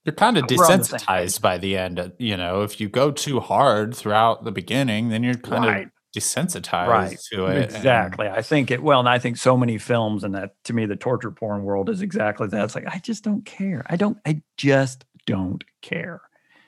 you're 0.04 0.14
kind 0.14 0.38
of 0.38 0.44
We're 0.50 0.58
the 0.58 0.64
desensitized 0.64 1.42
by 1.42 1.58
the 1.58 1.76
end 1.78 2.00
uh, 2.00 2.10
you 2.18 2.38
know 2.38 2.62
if 2.62 2.80
you 2.80 2.88
go 2.88 3.12
too 3.12 3.40
hard 3.42 3.94
throughout 3.94 4.46
the 4.46 4.52
beginning 4.54 5.10
then 5.10 5.22
you're 5.22 5.34
kind 5.36 5.66
Right. 5.66 5.86
of 5.88 5.92
desensitized 6.16 6.88
right 6.88 7.20
to 7.34 7.48
it. 7.48 7.56
and- 7.58 7.76
exactly 7.76 8.28
i 8.30 8.42
think 8.42 8.72
it 8.72 8.82
well 8.82 9.02
and 9.02 9.10
i 9.10 9.20
think 9.20 9.36
so 9.36 9.58
many 9.58 9.78
films 9.78 10.24
and 10.24 10.34
that 10.34 10.56
to 10.64 10.72
me 10.74 10.86
the 10.86 10.96
torture 10.96 11.30
porn 11.30 11.64
world 11.64 11.90
is 11.90 12.02
exactly 12.02 12.48
that 12.48 12.64
it's 12.64 12.74
like 12.74 12.88
i 12.88 13.00
just 13.00 13.26
don't 13.26 13.44
care 13.46 13.86
i 13.90 13.98
don't 13.98 14.18
i 14.26 14.42
just 14.56 15.04
don't 15.26 15.64
care 15.82 16.22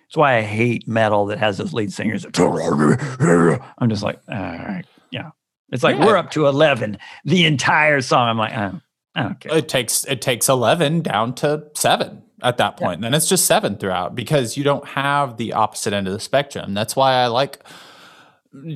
that's 0.10 0.18
why 0.18 0.36
i 0.38 0.42
hate 0.42 0.86
metal 0.86 1.28
that 1.28 1.38
has 1.40 1.58
those 1.60 1.72
lead 1.74 1.94
singers 1.94 2.24
that- 2.24 3.62
i'm 3.78 3.90
just 3.90 4.04
like 4.04 4.20
all 4.28 4.36
right 4.38 4.84
yeah 5.12 5.30
it's 5.72 5.84
like 5.84 5.98
Yeah. 5.98 6.06
we're 6.06 6.18
up 6.18 6.32
to 6.32 6.48
11 6.48 6.98
the 7.26 7.46
entire 7.46 8.02
song. 8.02 8.28
I'm 8.30 8.38
like 8.38 8.54
oh, 8.56 8.80
i 9.16 9.24
don't 9.24 9.40
care 9.40 9.58
it 9.58 9.68
takes 9.70 10.06
it 10.06 10.22
takes 10.22 10.48
11 10.50 11.02
down 11.02 11.34
to 11.36 11.64
7 11.76 12.22
at 12.42 12.58
that 12.58 12.78
point. 12.78 12.96
And 12.96 13.04
then 13.04 13.14
it's 13.14 13.28
just 13.28 13.46
7 13.46 13.78
throughout 13.78 14.16
because 14.16 14.56
you 14.56 14.64
don't 14.64 14.88
have 14.88 15.38
the 15.38 15.54
opposite 15.54 15.92
end 15.94 16.08
of 16.08 16.14
the 16.14 16.20
spectrum. 16.20 16.74
That's 16.74 16.96
why 16.96 17.14
i 17.14 17.28
like 17.28 17.60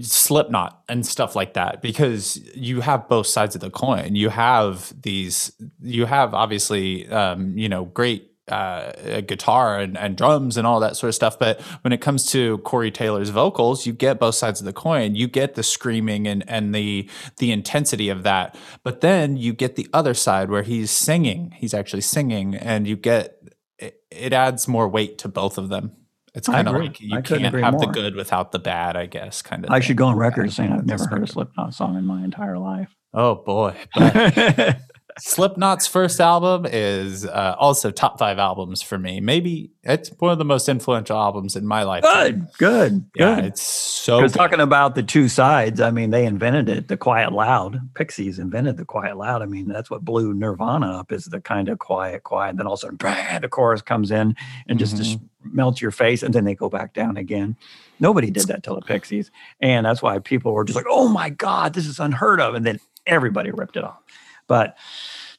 slipknot 0.02 0.84
and 0.88 1.06
stuff 1.06 1.36
like 1.36 1.54
that 1.56 1.82
because 1.82 2.38
you 2.56 2.82
have 2.82 3.08
both 3.10 3.26
sides 3.28 3.56
of 3.56 3.62
the 3.62 3.72
coin. 3.72 4.16
You 4.16 4.30
have 4.30 4.94
these 5.02 5.52
you 5.82 6.06
have 6.06 6.34
obviously 6.34 7.08
um, 7.10 7.58
you 7.58 7.70
know 7.70 7.86
great 7.86 8.30
uh, 8.50 9.22
guitar 9.22 9.80
and, 9.80 9.98
and 9.98 10.18
drums 10.18 10.58
and 10.58 10.68
all 10.68 10.80
that 10.80 10.98
sort 10.98 11.10
of 11.10 11.16
stuff. 11.16 11.40
But 11.40 11.62
when 11.82 11.94
it 11.94 12.02
comes 12.02 12.26
to 12.32 12.58
Corey 12.60 12.92
Taylor's 12.92 13.30
vocals, 13.30 13.86
you 13.86 13.94
get 13.94 14.20
both 14.20 14.36
sides 14.36 14.60
of 14.60 14.66
the 14.66 14.74
coin. 14.74 15.16
You 15.16 15.28
get 15.28 15.56
the 15.56 15.64
screaming 15.64 16.28
and 16.28 16.44
and 16.50 16.74
the 16.76 17.10
the 17.38 17.52
intensity 17.52 18.10
of 18.10 18.24
that. 18.24 18.56
But 18.84 19.02
then 19.02 19.38
you 19.38 19.54
get 19.54 19.76
the 19.76 19.88
other 19.94 20.14
side 20.14 20.50
where 20.50 20.64
he's 20.64 20.92
singing. 20.92 21.54
He's 21.58 21.74
actually 21.74 22.02
singing, 22.02 22.56
and 22.56 22.88
you 22.88 22.96
get 22.96 23.38
it, 23.80 24.02
it 24.12 24.34
adds 24.34 24.68
more 24.68 24.88
weight 24.88 25.18
to 25.20 25.28
both 25.28 25.58
of 25.58 25.70
them. 25.70 25.94
It's 26.36 26.48
kind 26.48 26.68
of 26.68 26.76
like 26.76 27.00
you 27.00 27.16
I 27.16 27.22
can't 27.22 27.46
agree 27.46 27.62
have 27.62 27.80
the 27.80 27.86
good 27.86 28.16
without 28.16 28.52
the 28.52 28.60
bad, 28.60 28.98
I 28.98 29.06
guess. 29.06 29.44
Kind 29.44 29.66
of. 29.66 29.72
I 29.72 29.80
should 29.80 29.98
go 29.98 30.08
on 30.08 30.18
record 30.18 30.52
saying 30.52 30.72
I've 30.72 30.86
never 30.86 31.06
heard 31.06 31.22
a. 31.22 31.28
Slipknot 31.28 31.76
song 31.76 31.96
in 31.96 32.06
my 32.06 32.24
entire 32.24 32.58
life. 32.58 32.94
Oh 33.14 33.36
boy. 33.36 33.76
But 33.96 34.80
Slipknot's 35.20 35.88
first 35.88 36.20
album 36.20 36.66
is 36.70 37.26
uh, 37.26 37.56
also 37.58 37.92
top 37.92 38.18
five 38.20 38.40
albums 38.40 38.82
for 38.82 38.98
me. 38.98 39.20
Maybe 39.20 39.72
it's 39.84 40.10
one 40.20 40.32
of 40.32 40.38
the 40.38 40.46
most 40.46 40.68
influential 40.68 41.18
albums 41.18 41.56
in 41.56 41.66
my 41.68 41.84
life. 41.84 42.04
good, 42.04 42.48
good, 42.58 43.06
Yeah, 43.16 43.36
good. 43.36 43.46
it's 43.46 43.62
so 43.62 44.18
Because 44.18 44.34
good. 44.34 44.40
talking 44.40 44.60
about 44.60 44.96
the 44.96 45.04
two 45.04 45.28
sides, 45.30 45.80
I 45.82 45.92
mean, 45.92 46.10
they 46.10 46.26
invented 46.26 46.68
it. 46.70 46.88
The 46.88 46.98
quiet 46.98 47.32
loud. 47.32 47.80
Pixies 47.94 48.40
invented 48.40 48.78
the 48.78 48.86
quiet 48.86 49.18
loud. 49.18 49.42
I 49.42 49.46
mean, 49.46 49.68
that's 49.68 49.90
what 49.90 50.04
blew 50.04 50.34
Nirvana 50.34 50.92
up 51.00 51.12
is 51.12 51.26
the 51.26 51.42
kind 51.42 51.70
of 51.70 51.80
quiet, 51.80 52.24
quiet. 52.24 52.58
Then 52.58 52.66
all 52.68 52.74
of 52.74 52.80
a 52.80 52.82
sudden, 52.82 52.96
bang, 52.98 53.42
the 53.42 53.50
chorus 53.50 53.82
comes 53.82 54.12
in 54.12 54.36
and 54.68 54.80
just, 54.80 54.98
just 54.98 55.18
Mm-hmm. 55.44 55.56
melts 55.58 55.82
your 55.82 55.92
face, 55.92 56.24
and 56.24 56.34
then 56.34 56.46
they 56.46 56.56
go 56.56 56.70
back 56.70 56.94
down 56.94 57.18
again. 57.18 57.56
Nobody 58.00 58.32
did 58.32 58.48
that 58.48 58.64
till 58.64 58.76
the 58.76 58.82
Pixies, 58.82 59.30
and 59.60 59.86
that's 59.86 60.02
why 60.02 60.18
people 60.20 60.54
were 60.54 60.64
just 60.64 60.76
like, 60.78 60.86
"Oh 60.90 61.08
my 61.10 61.30
God, 61.30 61.74
this 61.74 61.86
is 61.86 62.00
unheard 62.00 62.40
of," 62.40 62.56
and 62.56 62.66
then 62.66 62.80
everybody 63.06 63.52
ripped 63.52 63.76
it 63.76 63.84
off. 63.84 64.00
But 64.48 64.78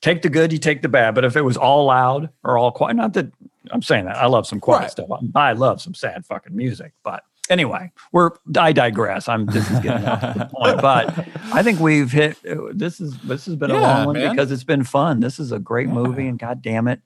take 0.00 0.22
the 0.22 0.28
good, 0.28 0.52
you 0.52 0.58
take 0.58 0.82
the 0.82 0.88
bad. 0.88 1.14
But 1.14 1.24
if 1.24 1.36
it 1.36 1.42
was 1.42 1.56
all 1.56 1.86
loud 1.86 2.30
or 2.42 2.58
all 2.58 2.72
quiet, 2.72 2.96
not 2.96 3.12
that 3.14 3.30
I'm 3.70 3.82
saying 3.82 4.04
that 4.06 4.16
I 4.16 4.26
love 4.26 4.46
some 4.46 4.60
quiet 4.60 4.80
Right. 4.82 4.90
stuff. 4.90 5.08
I 5.34 5.52
love 5.52 5.80
some 5.80 5.94
sad 5.94 6.24
fucking 6.26 6.54
music, 6.54 6.92
but 7.02 7.22
anyway, 7.48 7.90
we're 8.12 8.30
I 8.58 8.72
digress. 8.72 9.28
I'm 9.28 9.46
this 9.46 9.70
is 9.70 9.78
getting 9.80 10.06
off 10.06 10.20
the 10.20 10.44
point, 10.52 10.80
but 10.82 11.26
I 11.52 11.62
think 11.62 11.80
we've 11.80 12.10
hit. 12.12 12.36
This 12.72 13.00
is 13.00 13.18
this 13.20 13.46
has 13.46 13.56
been 13.56 13.70
a 13.70 13.74
Yeah, 13.74 13.80
long 13.80 14.06
one 14.06 14.16
man. 14.16 14.30
because 14.30 14.50
it's 14.52 14.64
been 14.64 14.84
fun. 14.84 15.20
This 15.20 15.38
is 15.38 15.52
a 15.52 15.58
great 15.58 15.88
movie, 15.88 16.26
and 16.28 16.38
god 16.38 16.60
damn 16.62 16.88
it, 16.88 17.00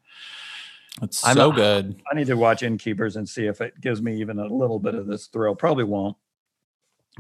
It's 1.02 1.25
I'm 1.27 1.36
so 1.36 1.51
a- 1.52 1.55
good. 1.55 2.01
I 2.10 2.15
need 2.17 2.27
to 2.28 2.36
watch 2.36 2.62
Innkeepers 2.65 3.15
and 3.17 3.28
see 3.28 3.47
if 3.47 3.60
it 3.60 3.81
gives 3.81 4.02
me 4.02 4.17
even 4.20 4.39
a 4.41 4.47
little 4.47 4.78
bit 4.81 4.94
of 4.97 5.07
this 5.07 5.27
thrill. 5.28 5.55
Probably 5.55 5.85
won't. 5.85 6.17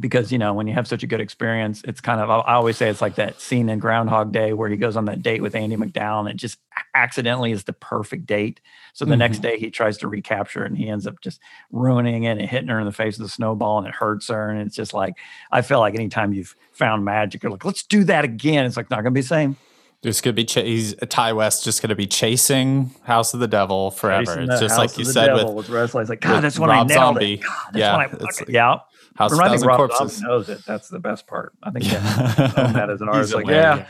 Because 0.00 0.30
you 0.30 0.38
know 0.38 0.54
when 0.54 0.66
you 0.66 0.74
have 0.74 0.86
such 0.86 1.02
a 1.02 1.06
good 1.06 1.20
experience, 1.20 1.82
it's 1.84 2.00
kind 2.00 2.20
of 2.20 2.30
I 2.30 2.54
always 2.54 2.76
say 2.76 2.88
it's 2.88 3.00
like 3.00 3.16
that 3.16 3.40
scene 3.40 3.68
in 3.68 3.78
Groundhog 3.78 4.32
Day 4.32 4.52
where 4.52 4.68
he 4.68 4.76
goes 4.76 4.96
on 4.96 5.06
that 5.06 5.22
date 5.22 5.42
with 5.42 5.54
Andie 5.54 5.76
MacDowell 5.76 6.20
and 6.20 6.28
it 6.28 6.36
just 6.36 6.58
accidentally 6.94 7.52
is 7.52 7.64
the 7.64 7.72
perfect 7.72 8.26
date. 8.26 8.60
So 8.92 9.04
the 9.04 9.16
next 9.16 9.38
mm-hmm. 9.38 9.42
day 9.42 9.58
he 9.58 9.70
tries 9.70 9.98
to 9.98 10.08
recapture 10.08 10.64
it 10.64 10.68
and 10.68 10.78
he 10.78 10.88
ends 10.88 11.06
up 11.06 11.20
just 11.20 11.40
ruining 11.72 12.24
it 12.24 12.38
and 12.38 12.48
hitting 12.48 12.68
her 12.68 12.78
in 12.78 12.86
the 12.86 12.92
face 12.92 13.18
with 13.18 13.28
a 13.28 13.30
snowball 13.30 13.78
and 13.78 13.88
it 13.88 13.94
hurts 13.94 14.28
her 14.28 14.50
and 14.50 14.60
it's 14.60 14.76
just 14.76 14.94
like 14.94 15.14
I 15.50 15.62
feel 15.62 15.80
like 15.80 15.94
anytime 15.94 16.32
you've 16.32 16.54
found 16.72 17.04
magic, 17.04 17.42
you're 17.42 17.52
like 17.52 17.64
let's 17.64 17.82
do 17.82 18.04
that 18.04 18.24
again. 18.24 18.66
It's 18.66 18.76
like 18.76 18.90
not 18.90 18.98
gonna 18.98 19.10
be 19.10 19.22
the 19.22 19.26
same. 19.26 19.56
There's 20.02 20.20
gonna 20.20 20.34
be 20.34 20.44
ch- 20.44 20.54
he's 20.54 20.94
Ti 20.94 21.32
West 21.32 21.64
just 21.64 21.82
gonna 21.82 21.96
be 21.96 22.06
chasing 22.06 22.92
House 23.02 23.34
of 23.34 23.40
the 23.40 23.48
Devil 23.48 23.90
forever. 23.90 24.38
It's 24.38 24.60
just 24.60 24.76
House 24.76 24.78
like 24.78 24.98
you 24.98 25.04
said 25.04 25.26
Devil 25.26 25.54
with 25.54 25.66
with 25.66 25.74
Wrestling. 25.74 26.02
It's 26.02 26.10
like 26.10 26.20
God, 26.20 26.40
that's 26.40 26.56
when 26.56 26.70
Rob 26.70 26.86
I 26.86 26.94
nailed 26.94 27.16
Zombie. 27.16 27.34
it. 27.34 27.42
God, 27.42 27.66
that's 27.72 27.78
Yeah, 27.78 27.96
I 27.96 28.06
like 28.06 28.48
yeah. 28.48 28.78
House 29.18 29.32
of 29.32 29.40
I 29.40 29.48
think 29.48 29.52
Thousand 29.56 29.68
Rob 29.68 29.76
Corpses. 29.78 30.12
Zombie 30.18 30.28
knows 30.32 30.48
it. 30.48 30.64
That's 30.64 30.88
the 30.88 31.00
best 31.00 31.26
part. 31.26 31.52
I 31.62 31.70
think 31.70 31.90
yeah, 31.90 31.98
that 32.74 32.88
as 32.88 33.00
an 33.00 33.08
artist. 33.08 33.34
Like, 33.34 33.46
yeah, 33.48 33.88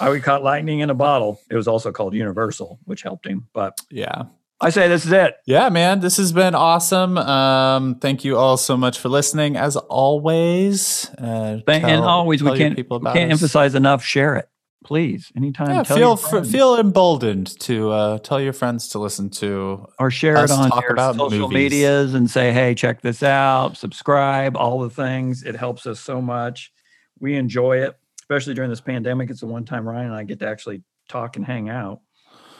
I 0.00 0.10
we 0.10 0.20
caught 0.20 0.42
lightning 0.44 0.78
in 0.80 0.88
a 0.90 0.94
bottle. 0.94 1.40
It 1.50 1.56
was 1.56 1.66
also 1.68 1.90
called 1.92 2.14
Universal, 2.14 2.78
which 2.84 3.02
helped 3.02 3.26
him. 3.26 3.48
But 3.52 3.78
Yeah. 3.90 4.22
I 4.60 4.70
say 4.70 4.86
this 4.88 5.04
is 5.04 5.10
it. 5.12 5.34
Yeah, 5.46 5.68
man, 5.68 5.98
this 6.00 6.16
has 6.16 6.32
been 6.32 6.54
awesome. 6.54 7.18
Um, 7.18 7.96
thank 7.96 8.24
you 8.24 8.38
all 8.38 8.56
so 8.56 8.76
much 8.76 8.98
for 9.00 9.08
listening. 9.08 9.56
As 9.56 9.76
always, 9.76 11.10
uh, 11.18 11.58
Thank- 11.66 11.84
and 11.84 12.02
always 12.04 12.42
we 12.42 12.56
can't 12.56 12.76
people 12.76 13.00
we 13.00 13.06
can't 13.12 13.32
us. 13.32 13.38
emphasize 13.42 13.74
enough. 13.74 14.04
Share 14.04 14.36
it, 14.36 14.48
please. 14.84 15.32
Anytime. 15.36 15.70
Yeah, 15.70 15.82
tell 15.82 15.96
feel 15.96 16.16
fr- 16.16 16.44
feel 16.44 16.76
emboldened 16.78 17.58
to 17.60 17.90
uh, 17.90 18.18
tell 18.18 18.40
your 18.40 18.52
friends 18.52 18.88
to 18.90 18.98
listen 18.98 19.30
to. 19.30 19.86
or 19.98 20.10
share 20.10 20.36
it 20.44 20.50
on 20.50 20.70
talk 20.70 20.82
your 20.82 20.92
about 20.92 21.16
social 21.16 21.48
movies. 21.48 21.54
medias 21.54 22.14
and 22.14 22.30
say, 22.30 22.52
hey, 22.52 22.74
check 22.74 23.00
this 23.00 23.22
out, 23.22 23.76
subscribe, 23.76 24.56
all 24.56 24.78
the 24.80 24.90
things. 24.90 25.42
It 25.42 25.56
helps 25.56 25.86
us 25.86 25.98
so 25.98 26.20
much. 26.22 26.72
We 27.18 27.34
enjoy 27.36 27.78
it, 27.78 27.96
especially 28.20 28.54
during 28.54 28.70
this 28.70 28.80
pandemic. 28.80 29.30
It's 29.30 29.40
the 29.40 29.46
one 29.46 29.64
time 29.64 29.88
Ryan 29.88 30.06
and 30.06 30.14
I 30.14 30.24
get 30.24 30.38
to 30.40 30.48
actually 30.48 30.82
talk 31.08 31.36
and 31.36 31.44
hang 31.44 31.68
out. 31.68 32.00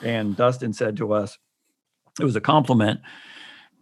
And 0.02 0.36
Dustin 0.36 0.72
said 0.72 0.96
to 0.96 1.12
us, 1.12 1.38
it 2.20 2.24
was 2.24 2.36
a 2.36 2.40
compliment 2.40 3.00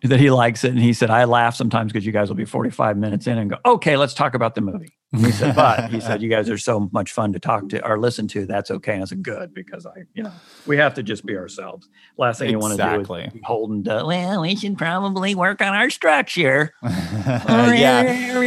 that 0.03 0.19
he 0.19 0.31
likes 0.31 0.65
it. 0.65 0.71
And 0.73 0.81
he 0.81 0.93
said, 0.93 1.11
I 1.11 1.25
laugh 1.25 1.55
sometimes 1.55 1.93
because 1.93 2.05
you 2.05 2.13
guys 2.13 2.29
will 2.29 2.37
be 2.37 2.45
45 2.45 2.97
minutes 2.97 3.27
in 3.27 3.39
and 3.39 3.51
go, 3.51 3.57
okay, 3.65 3.97
let's 3.97 4.15
talk 4.15 4.35
about 4.35 4.55
the 4.55 4.61
movie. 4.61 4.97
He 5.17 5.31
said, 5.31 5.55
but 5.57 5.91
he 5.91 6.01
said, 6.01 6.23
you 6.23 6.29
guys 6.29 6.49
are 6.49 6.59
so 6.59 6.89
much 6.93 7.13
fun 7.13 7.33
to 7.35 7.39
talk 7.39 7.69
to 7.71 7.87
or 7.87 7.99
listen 7.99 8.27
to. 8.29 8.47
That's 8.47 8.71
okay. 8.71 8.95
And 8.95 9.03
I 9.03 9.07
said, 9.07 9.23
good, 9.23 9.53
because 9.55 9.85
I, 9.87 10.05
you 10.15 10.23
know, 10.23 10.33
we 10.67 10.77
have 10.79 10.95
to 10.95 11.03
just 11.03 11.27
be 11.27 11.37
ourselves. 11.37 11.89
Last 12.17 12.39
thing 12.39 12.51
you 12.51 12.59
want 12.59 12.77
to 12.79 12.83
do 12.83 13.01
is 13.01 13.33
be 13.33 13.41
holding 13.45 13.85
to, 13.85 14.05
well, 14.07 14.41
we 14.41 14.57
should 14.57 14.79
probably 14.79 15.35
work 15.35 15.61
on 15.61 15.75
our 15.75 15.91
structure. 15.91 16.73
yeah, 16.83 18.39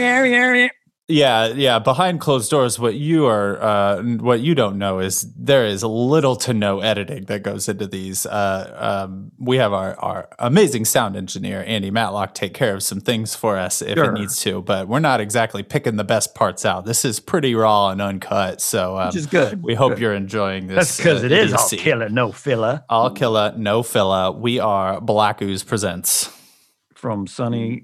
yeah, 1.08 1.48
yeah. 1.48 1.78
Behind 1.80 2.20
closed 2.20 2.50
doors, 2.50 2.80
what 2.80 2.96
you 2.96 3.28
are, 3.28 3.62
uh, 3.62 4.02
what 4.02 4.40
you 4.40 4.56
don't 4.56 4.78
know 4.80 4.98
is 5.00 5.22
there 5.36 5.66
is 5.66 5.84
little 5.84 6.36
to 6.38 6.54
no 6.54 6.80
editing 6.80 7.26
that 7.26 7.44
goes 7.44 7.70
into 7.70 7.86
these. 7.86 8.26
Uh, 8.26 9.06
um, 9.08 9.32
we 9.38 9.58
have 9.58 9.72
our 9.72 9.96
our 10.00 10.28
amazing 10.40 10.84
sound 10.86 11.16
engineer 11.16 11.64
Andy 11.68 11.92
Matlock 11.92 12.34
take 12.34 12.56
care 12.56 12.74
of 12.74 12.82
some 12.82 13.00
things 13.02 13.36
for 13.36 13.56
us 13.58 13.84
if 13.84 13.96
Sure. 13.98 14.06
it 14.06 14.14
needs 14.14 14.40
to, 14.42 14.62
but 14.64 14.88
we're 14.88 15.00
not 15.00 15.22
exactly 15.22 15.62
picking 15.62 15.96
the 15.98 16.04
best 16.04 16.34
parts 16.34 16.66
out. 16.66 16.86
This 16.86 17.06
is 17.06 17.20
pretty 17.20 17.54
raw 17.54 17.90
and 17.90 18.02
uncut, 18.02 18.60
so 18.60 18.98
um, 18.98 19.08
Which 19.08 19.16
is 19.18 19.28
good. 19.28 19.62
We 19.62 19.76
hope 19.76 19.92
Good. 19.94 20.00
you're 20.00 20.16
enjoying 20.16 20.66
this. 20.68 20.76
That's 20.76 20.98
because 20.98 21.22
uh, 21.22 21.28
it 21.28 21.32
is 21.32 21.54
all 21.54 21.70
killer, 21.70 22.10
no 22.10 22.32
filler. 22.32 22.84
All 22.90 23.12
killer, 23.12 23.54
no 23.56 23.84
filler. 23.84 24.32
We 24.32 24.60
are 24.60 25.00
Black 25.02 25.42
Ooze 25.44 25.64
presents. 25.64 26.32
From 26.96 27.28
sunny, 27.28 27.84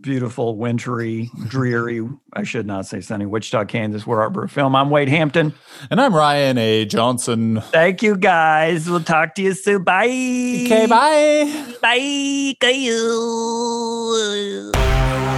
beautiful, 0.00 0.56
wintry, 0.56 1.30
dreary, 1.48 2.06
I 2.32 2.44
should 2.44 2.66
not 2.66 2.86
say 2.86 3.00
sunny, 3.00 3.26
Wichita, 3.26 3.64
Kansas, 3.64 4.06
we're 4.06 4.20
Art 4.20 4.50
Film. 4.50 4.76
I'm 4.76 4.90
Wade 4.90 5.08
Hampton. 5.08 5.52
And 5.90 6.00
I'm 6.00 6.14
Ryan 6.14 6.58
A. 6.58 6.84
Johnson. 6.84 7.60
Thank 7.60 8.02
you 8.02 8.16
guys. 8.16 8.88
We'll 8.88 9.00
talk 9.00 9.34
to 9.36 9.42
you 9.42 9.54
soon. 9.54 9.82
Bye. 9.82 10.06
Okay, 10.06 10.86
bye. 10.86 11.74
Bye. 11.82 12.56
Bye. 14.72 15.29